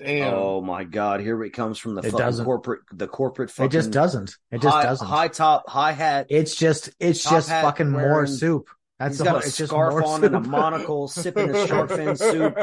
Damn. 0.00 0.34
Oh 0.34 0.60
my 0.60 0.84
god, 0.84 1.20
here 1.20 1.42
it 1.44 1.50
comes 1.50 1.78
from 1.78 1.94
the 1.94 2.00
It 2.00 2.06
fucking 2.10 2.18
doesn't. 2.18 2.44
corporate, 2.44 2.80
the 2.92 3.06
corporate 3.06 3.50
fucking 3.50 3.66
It 3.66 3.72
just 3.72 3.90
doesn't. 3.90 4.36
It 4.50 4.60
just 4.62 4.74
high, 4.74 4.82
doesn't. 4.82 5.06
high 5.06 5.28
top, 5.28 5.68
high 5.68 5.92
hat. 5.92 6.26
It's 6.30 6.54
just 6.54 6.90
it's 6.98 7.22
just 7.22 7.48
hat 7.48 7.62
fucking 7.64 7.90
more 7.90 8.26
soup. 8.26 8.68
That's 8.98 9.12
He's 9.12 9.18
the 9.18 9.24
got 9.24 9.30
whole, 9.30 9.40
a 9.40 9.46
it's 9.46 9.56
just 9.56 9.70
scarf 9.70 9.92
more 9.92 10.04
on 10.04 10.24
and 10.24 10.34
a 10.36 10.40
monocle, 10.40 11.08
sipping 11.08 11.54
his 11.54 11.68
shark 11.68 11.88
fin 11.90 12.16
soup, 12.16 12.54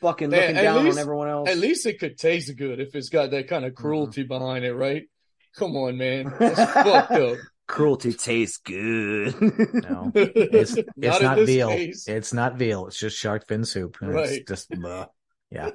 fucking 0.00 0.30
Man, 0.30 0.40
looking 0.40 0.54
down 0.56 0.84
least- 0.84 0.96
on 0.96 1.02
everyone 1.02 1.28
else. 1.28 1.48
At 1.50 1.58
least 1.58 1.84
it 1.86 1.98
could 1.98 2.16
taste 2.16 2.56
good 2.56 2.80
if 2.80 2.94
it's 2.94 3.10
got 3.10 3.30
that 3.32 3.48
kind 3.48 3.64
of 3.64 3.72
mm-hmm. 3.72 3.82
cruelty 3.82 4.22
behind 4.22 4.64
it, 4.64 4.72
right? 4.74 5.04
Come 5.56 5.76
on, 5.76 5.96
man. 5.98 6.32
That's 6.38 6.72
fucked 6.72 7.12
up. 7.12 7.38
Cruelty 7.66 8.12
tastes 8.12 8.58
good. 8.58 9.34
No, 9.40 10.12
it's 10.14 10.76
it's 10.76 10.88
Not 10.96 11.22
not, 11.22 11.38
veal. 11.40 11.68
case. 11.68 12.06
It's 12.06 12.32
not 12.32 12.56
veal. 12.56 12.86
It's 12.86 12.98
just 12.98 13.18
shark 13.18 13.46
fin 13.46 13.64
soup. 13.64 13.98
Right. 14.00 14.28
It's 14.30 14.48
just 14.48 14.70
bleh. 14.70 15.08
yeah, 15.50 15.70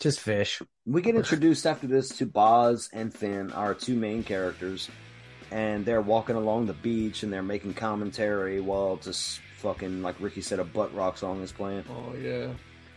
just 0.00 0.20
fish. 0.20 0.60
we 0.84 1.00
get 1.02 1.14
introduced 1.14 1.66
after 1.66 1.86
this 1.86 2.08
to 2.18 2.26
Boz 2.26 2.88
and 2.92 3.12
Finn, 3.14 3.52
our 3.52 3.74
two 3.74 3.94
main 3.96 4.22
characters, 4.24 4.88
and 5.50 5.84
they're 5.86 6.00
walking 6.02 6.36
along 6.36 6.66
the 6.66 6.72
beach 6.74 7.22
and 7.22 7.32
they're 7.32 7.42
making 7.42 7.74
commentary 7.74 8.60
while 8.60 8.96
just 8.96 9.40
fucking 9.58 10.02
like 10.02 10.16
Ricky 10.20 10.40
said, 10.42 10.58
a 10.58 10.64
butt 10.64 10.94
rock 10.94 11.16
song 11.18 11.42
is 11.42 11.52
playing. 11.52 11.84
Oh 11.90 12.14
yeah, 12.16 12.48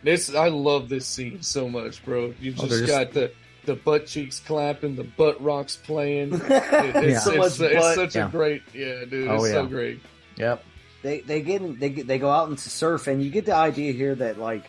this 0.03 0.33
I 0.33 0.49
love 0.49 0.89
this 0.89 1.05
scene 1.05 1.41
so 1.41 1.69
much, 1.69 2.03
bro. 2.03 2.33
You 2.39 2.51
Oh, 2.57 2.61
just, 2.61 2.69
they're 2.69 2.79
just- 2.79 2.91
got 2.91 3.11
the 3.13 3.31
the 3.65 3.75
butt 3.75 4.07
cheeks 4.07 4.39
clapping, 4.39 4.95
the 4.95 5.03
butt 5.03 5.41
rocks 5.43 5.77
playing. 5.77 6.33
It- 6.43 6.49
Yeah. 6.49 6.91
it's, 7.01 7.23
So 7.23 7.43
it's, 7.43 7.59
it's 7.59 7.95
such 7.95 8.15
Yeah. 8.15 8.27
a 8.27 8.31
great, 8.31 8.63
yeah, 8.73 9.05
dude. 9.05 9.27
Oh, 9.27 9.35
it's 9.43 9.51
so 9.53 9.63
yeah. 9.63 9.69
great. 9.69 9.99
Yep. 10.37 10.63
they 11.03 11.19
they 11.21 11.41
get 11.41 11.61
in, 11.61 11.77
they 11.79 11.89
they 11.89 12.17
go 12.19 12.29
out 12.29 12.49
into 12.49 12.69
surf 12.69 13.07
and 13.07 13.21
you 13.23 13.29
get 13.29 13.45
the 13.45 13.53
idea 13.55 13.91
here 13.93 14.15
that 14.15 14.37
like 14.39 14.63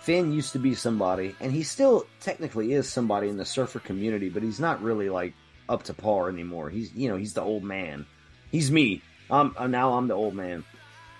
Finn 0.00 0.32
used 0.32 0.52
to 0.52 0.58
be 0.58 0.74
somebody 0.74 1.34
and 1.40 1.52
he 1.52 1.62
still 1.62 2.06
technically 2.20 2.72
is 2.72 2.88
somebody 2.88 3.28
in 3.28 3.36
the 3.36 3.44
surfer 3.44 3.78
community, 3.80 4.28
but 4.28 4.42
he's 4.42 4.58
not 4.60 4.82
really 4.82 5.10
like 5.10 5.34
up 5.68 5.82
to 5.84 5.94
par 5.94 6.28
anymore. 6.28 6.70
He's 6.70 6.92
you 6.94 7.08
know 7.08 7.16
he's 7.16 7.34
the 7.34 7.42
old 7.42 7.62
man. 7.64 8.06
He's 8.50 8.70
me. 8.70 9.02
I'm 9.30 9.54
uh, 9.56 9.66
now 9.66 9.92
I'm 9.94 10.08
the 10.08 10.14
old 10.14 10.34
man. 10.34 10.64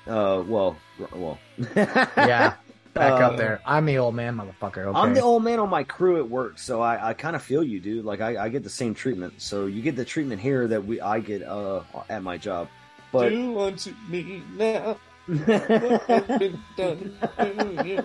Uh, 0.06 0.42
well, 0.46 0.76
well, 1.14 1.38
Yeah. 1.76 2.54
Back 2.92 3.12
Uh, 3.12 3.26
up 3.26 3.36
there. 3.36 3.60
I'm 3.64 3.86
the 3.86 3.98
old 3.98 4.16
man, 4.16 4.36
motherfucker. 4.36 4.78
Okay. 4.86 4.98
I'm 4.98 5.14
the 5.14 5.20
old 5.22 5.44
man 5.44 5.60
on 5.60 5.68
my 5.70 5.84
crew 5.84 6.16
at 6.18 6.28
work, 6.28 6.58
so 6.58 6.80
I, 6.80 7.10
I 7.10 7.14
kind 7.14 7.36
of 7.36 7.42
feel 7.42 7.62
you, 7.62 7.78
dude. 7.78 8.04
Like 8.04 8.20
I, 8.20 8.36
I 8.46 8.48
get 8.48 8.64
the 8.64 8.70
same 8.70 8.94
treatment. 8.94 9.34
So 9.40 9.66
you 9.66 9.80
get 9.80 9.94
the 9.94 10.04
treatment 10.04 10.40
here 10.40 10.66
that 10.66 10.84
we 10.84 11.00
I 11.00 11.20
get 11.20 11.42
uh 11.44 11.82
at 12.08 12.22
my 12.24 12.36
job. 12.36 12.68
But 13.12 13.28
Do 13.28 13.60
unto 13.60 13.94
me 14.08 14.42
now 14.56 14.96
what 15.38 16.02
has 16.02 16.38
been 16.38 16.60
done 16.76 17.16
to 17.38 17.86
you. 17.86 18.04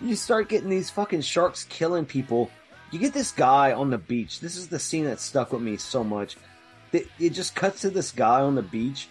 you 0.00 0.16
start 0.16 0.48
getting 0.48 0.68
these 0.68 0.90
fucking 0.90 1.22
sharks 1.22 1.64
killing 1.64 2.04
people. 2.04 2.50
You 2.90 2.98
get 2.98 3.12
this 3.12 3.32
guy 3.32 3.72
on 3.72 3.90
the 3.90 3.98
beach. 3.98 4.40
This 4.40 4.56
is 4.56 4.68
the 4.68 4.78
scene 4.78 5.04
that 5.06 5.20
stuck 5.20 5.52
with 5.52 5.62
me 5.62 5.76
so 5.76 6.04
much. 6.04 6.36
It, 6.92 7.08
it 7.18 7.30
just 7.30 7.56
cuts 7.56 7.80
to 7.80 7.90
this 7.90 8.12
guy 8.12 8.40
on 8.40 8.54
the 8.54 8.62
beach 8.62 9.08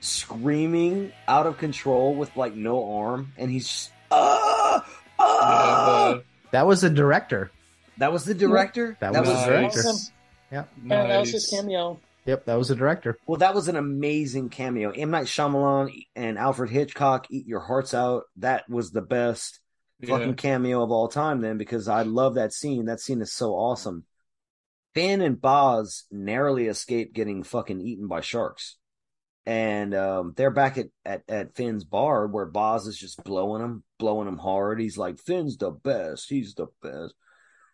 screaming 0.00 1.12
out 1.26 1.46
of 1.46 1.58
control 1.58 2.14
with 2.14 2.34
like 2.36 2.54
no 2.54 2.94
arm, 2.98 3.32
and 3.36 3.50
he's 3.50 3.68
just, 3.68 3.90
ah, 4.10 4.84
Yeah, 5.18 5.18
ah. 5.18 6.18
That 6.52 6.66
was 6.66 6.80
the 6.80 6.88
director. 6.90 7.50
that 7.98 8.12
was 8.12 8.24
the 8.24 8.34
director. 8.34 8.96
That 9.00 9.12
was 9.12 9.28
Nice. 9.28 9.44
the 9.44 9.50
director. 9.50 9.78
Awesome. 9.80 10.12
Yeah. 10.50 10.64
Yeah, 10.86 11.06
that 11.06 11.20
was 11.20 11.32
his 11.32 11.46
cameo. 11.48 12.00
Yep, 12.28 12.44
that 12.44 12.58
was 12.58 12.68
the 12.68 12.76
director. 12.76 13.16
Well, 13.26 13.38
that 13.38 13.54
was 13.54 13.68
an 13.68 13.76
amazing 13.76 14.50
cameo. 14.50 14.90
M 14.90 15.10
Night 15.10 15.28
Shyamalan 15.28 16.04
and 16.14 16.36
Alfred 16.36 16.68
Hitchcock, 16.68 17.26
"Eat 17.30 17.46
Your 17.46 17.60
Hearts 17.60 17.94
Out." 17.94 18.24
That 18.36 18.68
was 18.68 18.90
the 18.90 19.00
best 19.00 19.60
fucking 20.06 20.34
cameo 20.34 20.82
of 20.82 20.90
all 20.90 21.08
time. 21.08 21.40
Then, 21.40 21.56
because 21.56 21.88
I 21.88 22.02
love 22.02 22.34
that 22.34 22.52
scene. 22.52 22.84
That 22.84 23.00
scene 23.00 23.22
is 23.22 23.32
so 23.32 23.52
awesome. 23.52 24.04
Finn 24.92 25.22
and 25.22 25.40
Boz 25.40 26.04
narrowly 26.10 26.66
escape 26.66 27.14
getting 27.14 27.44
fucking 27.44 27.80
eaten 27.80 28.08
by 28.08 28.20
sharks, 28.20 28.76
and 29.46 29.94
um, 29.94 30.34
they're 30.36 30.50
back 30.50 30.76
at, 30.76 30.88
at 31.06 31.22
at 31.30 31.56
Finn's 31.56 31.84
bar 31.84 32.26
where 32.26 32.44
Boz 32.44 32.86
is 32.86 32.98
just 32.98 33.24
blowing 33.24 33.62
him, 33.62 33.84
blowing 33.98 34.28
him 34.28 34.36
hard. 34.36 34.80
He's 34.80 34.98
like, 34.98 35.18
"Finn's 35.18 35.56
the 35.56 35.70
best. 35.70 36.28
He's 36.28 36.52
the 36.52 36.66
best," 36.82 37.14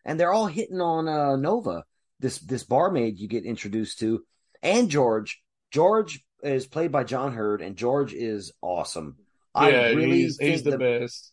and 0.05 0.21
they're 0.21 0.33
all 0.33 0.47
hitting 0.47 0.81
on 0.81 1.09
uh, 1.09 1.35
Nova, 1.35 1.83
this 2.21 2.39
this 2.39 2.63
barmaid 2.63 3.19
you 3.19 3.27
get 3.27 3.45
introduced 3.45 3.99
to 3.99 4.25
and 4.65 4.89
George. 4.91 5.41
George 5.71 6.25
is 6.43 6.67
played 6.67 6.91
by 6.91 7.05
John 7.05 7.33
Heard, 7.35 7.61
and 7.63 7.77
George 7.77 8.13
is 8.13 8.53
awesome. 8.61 9.17
I 9.55 9.71
Yeah, 9.71 9.83
really 9.89 10.23
he's, 10.23 10.37
think 10.37 10.51
he's 10.51 10.63
the 10.65 10.73
that 10.73 10.79
best. 10.81 11.33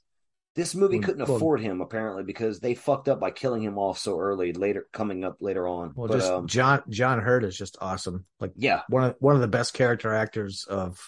this 0.56 0.76
movie 0.76 1.00
Well, 1.00 1.06
couldn't 1.08 1.28
well- 1.28 1.38
afford 1.38 1.62
him 1.62 1.82
apparently 1.82 2.24
because 2.24 2.60
they 2.60 2.76
fucked 2.76 3.10
up 3.10 3.20
by 3.20 3.32
killing 3.32 3.64
him 3.64 3.78
off 3.80 3.98
so 3.98 4.20
early. 4.20 4.54
Later, 4.54 4.86
coming 4.94 5.24
up 5.24 5.38
later 5.42 5.68
on. 5.68 5.94
Well, 5.96 6.08
but 6.08 6.18
just 6.20 6.32
um, 6.32 6.48
John 6.48 6.84
John 6.90 7.20
Heard 7.20 7.44
is 7.44 7.58
just 7.58 7.78
awesome. 7.82 8.26
Like 8.40 8.52
yeah, 8.56 8.82
one 8.90 9.04
of 9.06 9.16
one 9.20 9.36
of 9.36 9.42
the 9.42 9.48
best 9.48 9.74
character 9.74 10.14
actors 10.14 10.66
of 10.70 11.00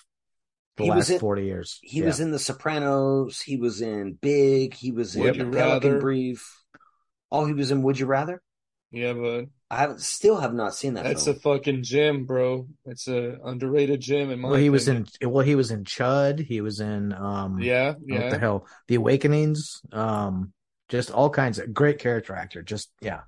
the 0.77 0.85
He 0.85 0.89
was 0.89 0.97
last 0.97 1.09
in- 1.11 1.19
forty 1.19 1.45
years. 1.45 1.79
he 1.83 1.99
Yeah. 1.99 2.05
was 2.05 2.19
in 2.19 2.31
The 2.31 2.39
Sopranos. 2.39 3.39
He 3.41 3.57
was 3.57 3.81
in 3.81 4.13
Big. 4.13 4.73
He 4.73 4.91
was 4.91 5.15
Would 5.15 5.35
in 5.37 5.45
You 5.47 5.51
Pelican 5.51 5.91
Rather? 5.91 5.99
Brief. 5.99 6.59
Oh, 7.31 7.45
he 7.45 7.53
was 7.53 7.69
in 7.71 7.83
Would 7.83 7.99
You 7.99 8.05
Rather? 8.07 8.41
Yeah, 8.91 9.13
but 9.13 9.45
I 9.73 9.77
haven't, 9.81 10.01
still 10.01 10.37
have 10.39 10.53
not 10.53 10.75
seen 10.75 10.93
that. 10.95 11.03
that's 11.03 11.27
a 11.27 11.33
fucking 11.33 11.83
gem, 11.83 12.25
bro. 12.25 12.67
It's 12.85 13.07
a 13.07 13.37
underrated 13.43 14.01
gem 14.01 14.29
in 14.31 14.39
my. 14.39 14.49
well, 14.49 14.59
he 14.59 14.69
was 14.69 14.87
in 14.87 15.07
well, 15.21 15.45
he 15.45 15.55
was 15.55 15.71
in 15.71 15.83
Chud. 15.83 16.39
He 16.45 16.61
was 16.61 16.79
in 16.79 17.11
um 17.13 17.59
Yeah, 17.59 17.93
what 17.93 17.99
the 18.07 18.13
yeah. 18.13 18.37
hell, 18.37 18.67
The 18.87 18.95
Awakenings. 18.95 19.81
Um, 19.91 20.53
just 20.89 21.11
all 21.11 21.29
kinds 21.29 21.59
of 21.59 21.73
great 21.73 21.99
character 21.99 22.35
actor. 22.35 22.61
Just 22.61 22.91
yeah, 23.01 23.21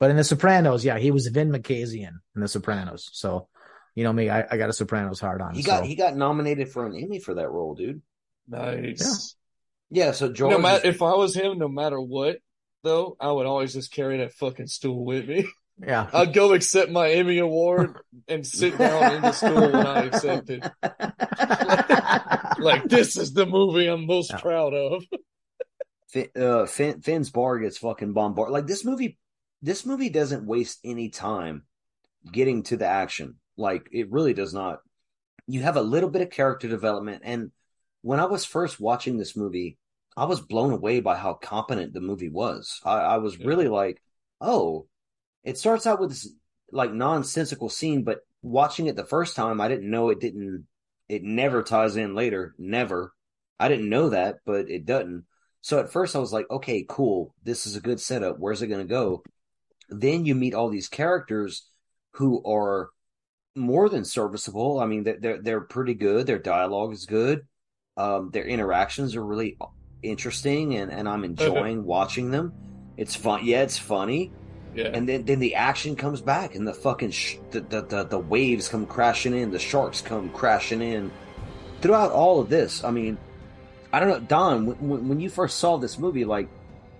but 0.00 0.10
in 0.10 0.16
The 0.16 0.24
Sopranos, 0.24 0.84
yeah, 0.84 0.98
he 0.98 1.10
was 1.10 1.26
Vin 1.28 1.50
Makazian 1.50 2.14
in 2.34 2.40
The 2.40 2.48
Sopranos. 2.48 3.08
So, 3.12 3.48
you 3.94 4.02
know 4.04 4.12
me, 4.12 4.30
I, 4.30 4.44
I 4.50 4.56
got 4.56 4.70
a 4.70 4.72
Sopranos 4.72 5.20
hard 5.20 5.40
on. 5.40 5.54
he 5.54 5.62
got 5.62 5.80
so. 5.80 5.84
he 5.86 5.94
got 5.94 6.16
nominated 6.16 6.70
for 6.70 6.86
an 6.86 6.96
Emmy 6.96 7.20
for 7.20 7.34
that 7.34 7.50
role, 7.50 7.74
dude. 7.74 8.02
Nice. 8.48 9.36
Yeah, 9.90 10.12
so 10.12 10.32
George. 10.32 10.50
No 10.50 10.56
is- 10.56 10.62
matter 10.62 10.88
if 10.88 11.02
I 11.02 11.14
was 11.14 11.34
him, 11.34 11.58
no 11.58 11.68
matter 11.68 12.00
what, 12.00 12.38
though, 12.82 13.16
I 13.20 13.30
would 13.30 13.46
always 13.46 13.72
just 13.72 13.92
carry 13.92 14.18
that 14.18 14.32
fucking 14.32 14.66
stool 14.66 15.04
with 15.04 15.28
me. 15.28 15.46
yeah. 15.80 16.08
I'd 16.12 16.32
go 16.32 16.52
accept 16.52 16.90
my 16.90 17.10
Emmy 17.10 17.38
award 17.38 17.96
and 18.28 18.46
sit 18.46 18.78
down 18.78 19.14
in 19.16 19.22
the 19.22 19.32
stool 19.32 19.54
when 19.72 19.86
I 19.86 20.04
accept 20.04 20.50
it. 20.50 20.62
Like 22.58 22.84
this 22.88 23.16
is 23.16 23.32
the 23.32 23.46
movie 23.46 23.86
I'm 23.88 24.06
most 24.06 24.30
Yeah. 24.30 24.38
proud 24.40 24.74
of. 24.74 25.04
Finn, 26.08 26.28
uh, 26.36 26.66
Finn, 26.66 27.00
Finn's 27.00 27.30
bar 27.30 27.58
gets 27.58 27.78
fucking 27.78 28.12
bombarded. 28.12 28.52
Like 28.52 28.66
this 28.66 28.84
movie, 28.84 29.18
this 29.62 29.84
movie 29.84 30.10
doesn't 30.10 30.46
waste 30.46 30.78
any 30.84 31.08
time 31.08 31.64
getting 32.30 32.62
to 32.64 32.76
the 32.76 32.86
action. 32.86 33.36
Like 33.56 33.88
it 33.92 34.10
really 34.10 34.34
does 34.34 34.54
not. 34.54 34.80
You 35.46 35.62
have 35.62 35.76
a 35.76 35.82
little 35.82 36.08
bit 36.10 36.22
of 36.22 36.30
character 36.30 36.68
development, 36.68 37.22
and 37.24 37.50
when 38.02 38.20
I 38.20 38.24
was 38.26 38.44
first 38.44 38.80
watching 38.80 39.16
this 39.18 39.36
movie, 39.36 39.76
I 40.16 40.24
was 40.26 40.40
blown 40.40 40.72
away 40.72 41.00
by 41.00 41.16
how 41.16 41.34
competent 41.34 41.92
the 41.92 42.00
movie 42.00 42.30
was. 42.30 42.80
I, 42.84 42.98
I 42.98 43.16
was 43.18 43.36
Yeah. 43.36 43.46
really 43.48 43.68
like, 43.68 44.00
oh, 44.40 44.86
it 45.44 45.58
starts 45.58 45.86
out 45.86 46.00
with 46.00 46.10
this 46.10 46.28
like 46.72 46.92
nonsensical 46.92 47.68
scene, 47.68 48.02
but 48.02 48.20
watching 48.42 48.86
it 48.86 48.96
the 48.96 49.04
first 49.04 49.36
time, 49.36 49.60
I 49.60 49.68
didn't 49.68 49.90
know 49.90 50.10
it 50.10 50.20
didn't. 50.20 50.66
It 51.08 51.22
never 51.22 51.62
ties 51.62 51.96
in 51.96 52.14
later. 52.14 52.54
Never. 52.58 53.12
I 53.60 53.68
didn't 53.68 53.90
know 53.90 54.10
that, 54.10 54.36
but 54.44 54.70
it 54.70 54.86
doesn't. 54.86 55.24
So 55.60 55.78
at 55.78 55.92
first 55.92 56.16
I 56.16 56.18
was 56.18 56.32
like, 56.32 56.50
okay, 56.50 56.84
cool. 56.88 57.34
This 57.42 57.66
is 57.66 57.76
a 57.76 57.80
good 57.80 58.00
setup. 58.00 58.38
Where's 58.38 58.62
it 58.62 58.66
going 58.66 58.86
to 58.86 58.90
go? 58.90 59.22
Then 59.88 60.24
you 60.24 60.34
meet 60.34 60.54
all 60.54 60.68
these 60.68 60.88
characters 60.88 61.66
who 62.12 62.42
are 62.44 62.90
more 63.54 63.88
than 63.88 64.04
serviceable. 64.04 64.80
I 64.80 64.86
mean, 64.86 65.04
they're 65.04 65.18
they're, 65.20 65.42
they're 65.42 65.60
pretty 65.60 65.94
good. 65.94 66.26
Their 66.26 66.38
dialogue 66.38 66.92
is 66.92 67.06
good. 67.06 67.46
Um, 67.96 68.30
their 68.32 68.44
interactions 68.44 69.14
are 69.14 69.24
really 69.24 69.56
interesting, 70.02 70.74
and, 70.76 70.90
and 70.90 71.08
I'm 71.08 71.24
enjoying 71.24 71.84
watching 71.84 72.30
them. 72.30 72.52
It's 72.96 73.14
fun. 73.14 73.44
Yeah, 73.44 73.62
it's 73.62 73.78
funny. 73.78 74.32
Yeah. 74.74 74.90
And 74.92 75.08
then, 75.08 75.24
then 75.24 75.38
the 75.38 75.54
action 75.54 75.96
comes 75.96 76.20
back, 76.20 76.54
and 76.54 76.66
the 76.66 76.74
fucking 76.74 77.12
sh- 77.12 77.36
the, 77.50 77.60
the, 77.60 77.82
the 77.82 78.04
the 78.04 78.18
waves 78.18 78.68
come 78.68 78.86
crashing 78.86 79.34
in, 79.34 79.50
the 79.50 79.58
sharks 79.58 80.00
come 80.02 80.30
crashing 80.30 80.82
in. 80.82 81.12
Throughout 81.80 82.10
all 82.12 82.40
of 82.40 82.48
this, 82.48 82.82
I 82.82 82.90
mean, 82.90 83.18
I 83.92 84.00
don't 84.00 84.08
know, 84.08 84.20
Don, 84.20 84.66
when, 84.88 85.08
when 85.08 85.20
you 85.20 85.30
first 85.30 85.58
saw 85.58 85.76
this 85.76 85.98
movie, 85.98 86.24
like 86.24 86.48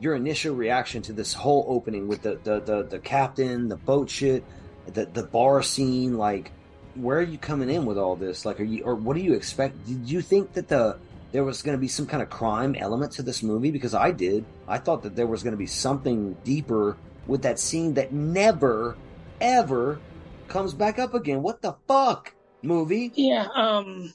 your 0.01 0.15
initial 0.15 0.55
reaction 0.55 1.03
to 1.03 1.13
this 1.13 1.33
whole 1.33 1.65
opening 1.69 2.07
with 2.07 2.23
the 2.23 2.39
the 2.45 2.61
the, 2.61 2.83
the 2.85 2.99
captain, 2.99 3.69
the 3.69 3.77
boat 3.77 4.09
shit, 4.09 4.45
the 4.87 5.07
the 5.07 5.25
bar 5.25 5.63
scene, 5.63 6.17
like 6.17 6.53
where 6.95 7.19
are 7.19 7.23
you 7.23 7.39
coming 7.39 7.71
in 7.71 7.85
with 7.87 7.99
all 7.99 8.17
this? 8.17 8.45
Like, 8.45 8.61
are 8.61 8.65
you 8.65 8.85
or 8.85 8.95
what 8.95 9.17
do 9.17 9.23
you 9.23 9.35
expect? 9.35 9.85
Did 9.87 10.09
you 10.09 10.21
think 10.21 10.53
that 10.53 10.69
the 10.69 10.99
there 11.33 11.45
was 11.45 11.63
going 11.63 11.77
to 11.77 11.81
be 11.81 11.89
some 11.89 12.07
kind 12.07 12.23
of 12.23 12.31
crime 12.31 12.77
element 12.77 13.13
to 13.13 13.23
this 13.23 13.43
movie? 13.43 13.71
Because 13.71 13.95
I 13.95 14.13
did. 14.13 14.45
I 14.69 14.79
thought 14.79 15.03
that 15.03 15.17
there 15.17 15.27
was 15.27 15.43
going 15.43 15.53
to 15.53 15.59
be 15.59 15.67
something 15.67 16.37
deeper 16.45 16.97
with 17.27 17.43
that 17.43 17.59
scene 17.59 17.95
that 17.95 18.13
never, 18.13 18.97
ever 19.41 20.01
comes 20.49 20.75
back 20.75 20.99
up 20.99 21.15
again. 21.15 21.43
What 21.43 21.63
the 21.63 21.75
fuck, 21.89 22.35
movie? 22.63 23.13
Yeah. 23.15 23.49
Um, 23.55 24.13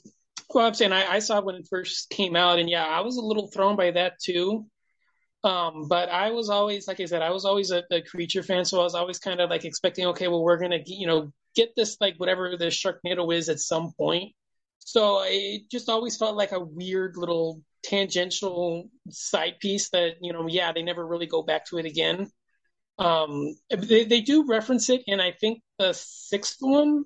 well, 0.53 0.65
I'm 0.65 0.73
saying 0.73 0.93
I, 0.93 1.05
I 1.05 1.19
saw 1.19 1.41
when 1.41 1.55
it 1.55 1.67
first 1.69 2.09
came 2.09 2.35
out, 2.35 2.59
and 2.59 2.69
yeah, 2.69 2.85
I 2.85 3.01
was 3.01 3.17
a 3.17 3.21
little 3.21 3.47
thrown 3.47 3.75
by 3.75 3.91
that 3.91 4.19
too. 4.19 4.65
Um, 5.43 5.87
but 5.87 6.09
I 6.09 6.31
was 6.31 6.49
always, 6.49 6.87
like 6.87 6.99
I 6.99 7.05
said, 7.05 7.21
I 7.21 7.29
was 7.29 7.45
always 7.45 7.71
a, 7.71 7.83
a 7.91 8.01
creature 8.01 8.43
fan, 8.43 8.65
so 8.65 8.81
I 8.81 8.83
was 8.83 8.95
always 8.95 9.19
kind 9.19 9.39
of 9.39 9.49
like 9.49 9.63
expecting, 9.63 10.05
okay, 10.07 10.27
well, 10.27 10.43
we're 10.43 10.57
gonna, 10.57 10.79
you 10.85 11.07
know, 11.07 11.31
get 11.55 11.75
this 11.75 11.97
like 12.01 12.15
whatever 12.17 12.57
the 12.57 12.65
Sharknado 12.65 13.33
is 13.33 13.47
at 13.47 13.59
some 13.59 13.93
point. 13.97 14.33
So 14.79 15.21
it 15.25 15.69
just 15.69 15.87
always 15.87 16.17
felt 16.17 16.35
like 16.35 16.51
a 16.51 16.59
weird 16.59 17.15
little 17.15 17.61
tangential 17.83 18.89
side 19.09 19.55
piece 19.59 19.89
that, 19.91 20.15
you 20.21 20.33
know, 20.33 20.47
yeah, 20.47 20.73
they 20.73 20.81
never 20.81 21.05
really 21.05 21.27
go 21.27 21.41
back 21.41 21.65
to 21.67 21.77
it 21.77 21.85
again. 21.85 22.29
Um, 22.99 23.55
they 23.69 24.03
they 24.05 24.21
do 24.21 24.45
reference 24.47 24.89
it 24.89 25.01
in 25.07 25.19
I 25.19 25.31
think 25.31 25.61
the 25.77 25.93
sixth 25.93 26.57
one 26.59 27.05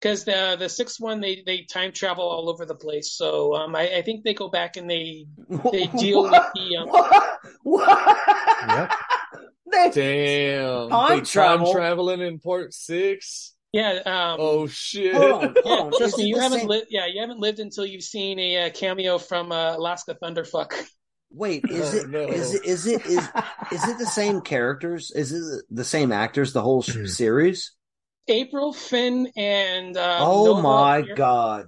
because 0.00 0.24
the 0.24 0.56
the 0.58 0.68
sixth 0.68 1.00
one 1.00 1.20
they 1.20 1.42
they 1.46 1.62
time 1.62 1.92
travel 1.92 2.24
all 2.24 2.48
over 2.50 2.64
the 2.66 2.74
place. 2.74 3.12
So 3.12 3.54
um, 3.54 3.74
I, 3.76 3.96
I 3.98 4.02
think 4.02 4.24
they 4.24 4.34
go 4.34 4.48
back 4.48 4.76
and 4.76 4.88
they 4.90 5.26
they 5.72 5.86
deal 5.98 6.22
with 6.24 6.42
the 6.54 6.76
um, 6.78 6.88
What? 6.88 7.38
What? 7.62 8.18
Yep. 8.68 8.92
They- 9.70 9.90
Damn. 9.92 10.88
Time 10.90 11.18
They 11.18 11.24
travel? 11.24 11.72
traveling 11.72 12.20
in 12.22 12.38
part 12.40 12.72
six. 12.72 13.54
yeah. 13.72 14.00
Um, 14.06 14.36
Oh 14.40 14.66
shit. 14.66 15.14
Hold 15.14 15.30
on, 15.32 15.54
Yeah, 15.54 15.62
hold 15.76 15.80
on. 15.92 15.98
Trust 15.98 16.18
me, 16.18 16.24
you 16.24 16.38
haven't 16.38 16.66
lived. 16.66 16.86
Yeah, 16.90 17.06
you 17.06 17.20
haven't 17.20 17.38
lived 17.38 17.60
until 17.60 17.84
you've 17.84 18.02
seen 18.02 18.38
a, 18.38 18.66
uh 18.66 18.70
cameo 18.70 19.18
from 19.18 19.52
uh, 19.52 19.76
Alaska 19.76 20.16
Thunderfuck. 20.20 20.72
Wait, 21.30 21.64
is 21.70 21.94
Oh, 21.94 21.98
it 21.98 22.08
no. 22.08 22.20
is 22.20 22.54
it 22.54 22.64
is 22.64 22.86
it 22.86 23.04
is 23.06 23.28
is 23.72 23.88
it 23.88 23.98
the 23.98 24.06
same 24.06 24.40
characters? 24.40 25.10
Is 25.10 25.32
it 25.32 25.64
the 25.70 25.84
same 25.84 26.12
actors 26.12 26.52
the 26.52 26.62
whole 26.62 26.82
series? 26.82 27.72
April 28.28 28.72
Finn 28.72 29.30
and 29.36 29.96
uh, 29.96 30.18
oh 30.20 30.44
Nova 30.46 30.62
my 30.62 30.98
appear- 30.98 31.14
god. 31.14 31.66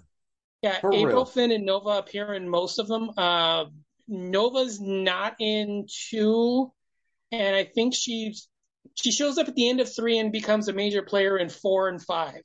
Yeah, 0.63 0.79
For 0.81 0.93
April 0.93 1.07
real. 1.07 1.25
Finn 1.25 1.53
and 1.53 1.65
Nova 1.65 1.91
appear 1.99 2.35
in 2.35 2.47
most 2.49 2.79
of 2.79 2.87
them. 2.87 3.11
Uh, 3.17 3.65
Nova's 4.09 4.79
not 4.79 5.37
in 5.39 5.87
two, 6.11 6.71
and 7.33 7.57
I 7.57 7.65
think 7.65 7.95
she's 7.95 8.47
she 8.95 9.11
shows 9.13 9.39
up 9.39 9.49
at 9.49 9.55
the 9.55 9.71
end 9.71 9.81
of 9.81 9.91
three 9.95 10.19
and 10.19 10.31
becomes 10.33 10.69
a 10.69 10.73
major 10.75 11.01
player 11.01 11.39
in 11.39 11.49
four 11.49 11.89
and 11.89 12.03
five. 12.03 12.43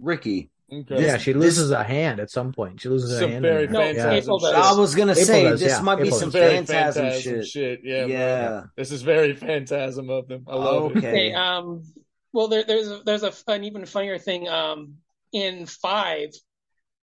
Ricky. 0.00 0.50
Okay. 0.72 1.00
yeah, 1.00 1.16
she 1.16 1.32
this- 1.32 1.40
loses 1.40 1.70
a 1.70 1.84
hand 1.84 2.18
at 2.18 2.28
some 2.30 2.52
point. 2.52 2.80
She 2.80 2.88
loses 2.88 3.20
a 3.20 3.28
hand. 3.28 3.42
very 3.42 3.64
in 3.64 3.72
No, 3.72 3.78
phantasm 3.78 4.10
yeah. 4.10 4.16
April 4.18 4.38
does. 4.40 4.50
shit. 4.50 4.58
I 4.58 4.72
was 4.74 4.94
gonna 4.96 5.12
April 5.12 5.26
say 5.26 5.42
does, 5.44 5.60
this 5.60 5.72
yeah. 5.72 5.80
might 5.80 6.02
be 6.02 6.10
some 6.10 6.30
does. 6.30 6.32
very 6.32 6.56
phantasm, 6.56 7.02
phantasm 7.04 7.44
shit. 7.44 7.80
Yeah, 7.84 8.06
man. 8.06 8.70
This 8.76 8.90
is 8.90 9.02
very 9.02 9.34
phantasm 9.36 10.10
of 10.10 10.26
them. 10.26 10.44
I 10.48 10.56
love 10.56 10.90
it. 10.90 10.96
Okay. 10.98 11.08
Okay, 11.08 11.34
um, 11.34 11.84
well, 12.32 12.48
there, 12.48 12.64
there's 12.64 12.90
a, 12.90 13.00
there's 13.04 13.22
a, 13.22 13.32
an 13.46 13.62
even 13.64 13.86
funnier 13.86 14.18
thing. 14.18 14.48
Um, 14.48 14.94
in 15.32 15.66
five, 15.66 16.30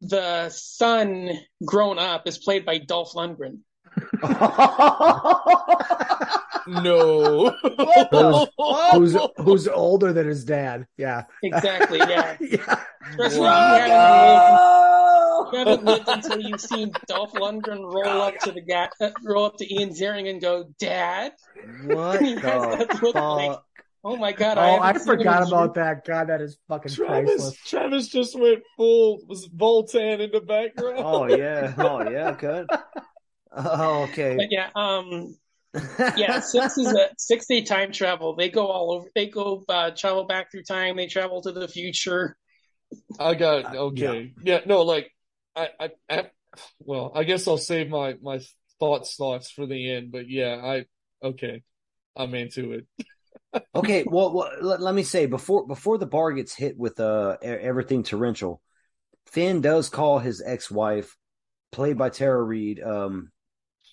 the 0.01 0.49
son 0.49 1.31
grown 1.63 1.99
up 1.99 2.27
is 2.27 2.37
played 2.37 2.65
by 2.65 2.79
Dolph 2.79 3.13
Lundgren. 3.13 3.59
No. 6.67 7.49
Who's- 8.11 8.47
who's 8.93 9.17
who's 9.37 9.67
older 9.67 10.13
than 10.13 10.27
his 10.27 10.45
dad? 10.45 10.87
Yeah. 10.97 11.23
Exactly. 11.41 11.99
Yeah. 11.99 12.37
yeah. 12.39 12.79
Trust 13.15 13.35
me, 13.35 13.37
you 13.37 13.41
Wow. 13.41 15.49
haven't 15.51 15.53
lived, 15.53 15.53
you 15.53 15.59
haven't 15.59 15.85
lived 15.85 16.07
until 16.07 16.41
you've 16.41 16.61
seen 16.61 16.91
Dolph 17.07 17.33
Lundgren 17.33 17.81
roll 17.93 18.21
up 18.21 18.37
to 18.39 18.51
the 18.51 18.61
guy, 18.61 18.89
uh, 19.01 19.09
roll 19.23 19.45
up 19.45 19.57
to 19.57 19.73
Ian 19.73 19.89
Ziering 19.89 20.29
and 20.29 20.41
go, 20.41 20.65
"Dad." 20.79 21.33
what 21.85 22.21
He 22.21 22.33
has 22.33 22.41
that 22.41 22.89
the 22.89 22.99
look 23.01 23.15
like- 23.15 23.59
Oh 24.05 24.17
my 24.17 24.33
god! 24.33 24.57
Oh, 24.57 24.61
I, 24.61 24.77
I 24.79 24.87
haven't 24.87 25.03
seen 25.03 25.13
him 25.13 25.17
forgot 25.19 25.41
in 25.43 25.47
about 25.47 25.75
that. 25.75 26.05
God, 26.05 26.27
that 26.27 26.41
is 26.41 26.57
fucking 26.67 26.91
Travis 26.91 27.31
priceless. 27.35 27.57
Travis 27.65 28.07
just 28.09 28.37
went 28.37 28.61
full 28.75 29.19
was 29.27 29.47
Voltan 29.47 30.19
in 30.19 30.29
the 30.31 30.41
background. 30.41 30.97
Oh 30.99 31.25
yeah. 31.27 31.73
Oh 31.77 32.09
yeah, 32.09 32.35
good. 32.37 32.67
Oh, 33.55 34.05
okay. 34.09 34.35
But 34.35 34.51
yeah, 34.51 34.69
um, 34.75 35.37
yeah, 36.15 36.39
six 36.41 36.77
is 36.77 36.87
a 36.87 37.09
six 37.17 37.47
day 37.47 37.61
time 37.61 37.91
travel. 37.91 38.35
They 38.35 38.49
go 38.49 38.67
all 38.67 38.91
over. 38.91 39.07
They 39.15 39.27
go 39.27 39.63
uh, 39.67 39.91
travel 39.91 40.25
back 40.25 40.51
through 40.51 40.63
time. 40.63 40.97
They 40.97 41.07
travel 41.07 41.41
to 41.41 41.51
the 41.51 41.67
future. 41.67 42.37
I 43.19 43.33
got 43.35 43.73
it. 43.73 43.77
okay. 43.77 44.33
Yeah, 44.43 44.61
no, 44.65 44.83
like 44.83 45.11
I, 45.55 45.69
I, 45.79 45.89
I 46.09 46.29
well, 46.79 47.11
I 47.15 47.23
guess 47.23 47.47
I'll 47.47 47.57
save 47.57 47.89
my 47.89 48.15
my 48.21 48.39
thoughts 48.79 49.15
thoughts 49.15 49.51
for 49.51 49.65
the 49.65 49.91
end, 49.91 50.11
but 50.11 50.29
yeah, 50.29 50.55
I 50.63 50.85
okay. 51.25 51.63
I'm 52.15 52.33
into 52.35 52.73
it. 52.73 52.87
Okay, 53.75 54.03
well, 54.07 54.33
well 54.33 54.49
let, 54.61 54.81
let 54.81 54.95
me 54.95 55.03
say 55.03 55.27
before 55.27 55.67
before 55.67 55.99
the 55.99 56.07
bar 56.07 56.31
gets 56.31 56.55
hit 56.55 56.75
with 56.75 56.99
uh 56.99 57.37
everything 57.43 58.01
torrential, 58.01 58.59
Finn 59.27 59.61
does 59.61 59.89
call 59.89 60.17
his 60.17 60.41
ex-wife, 60.43 61.15
played 61.71 61.95
by 61.95 62.09
Tara 62.09 62.41
Reid, 62.41 62.81
um, 62.81 63.31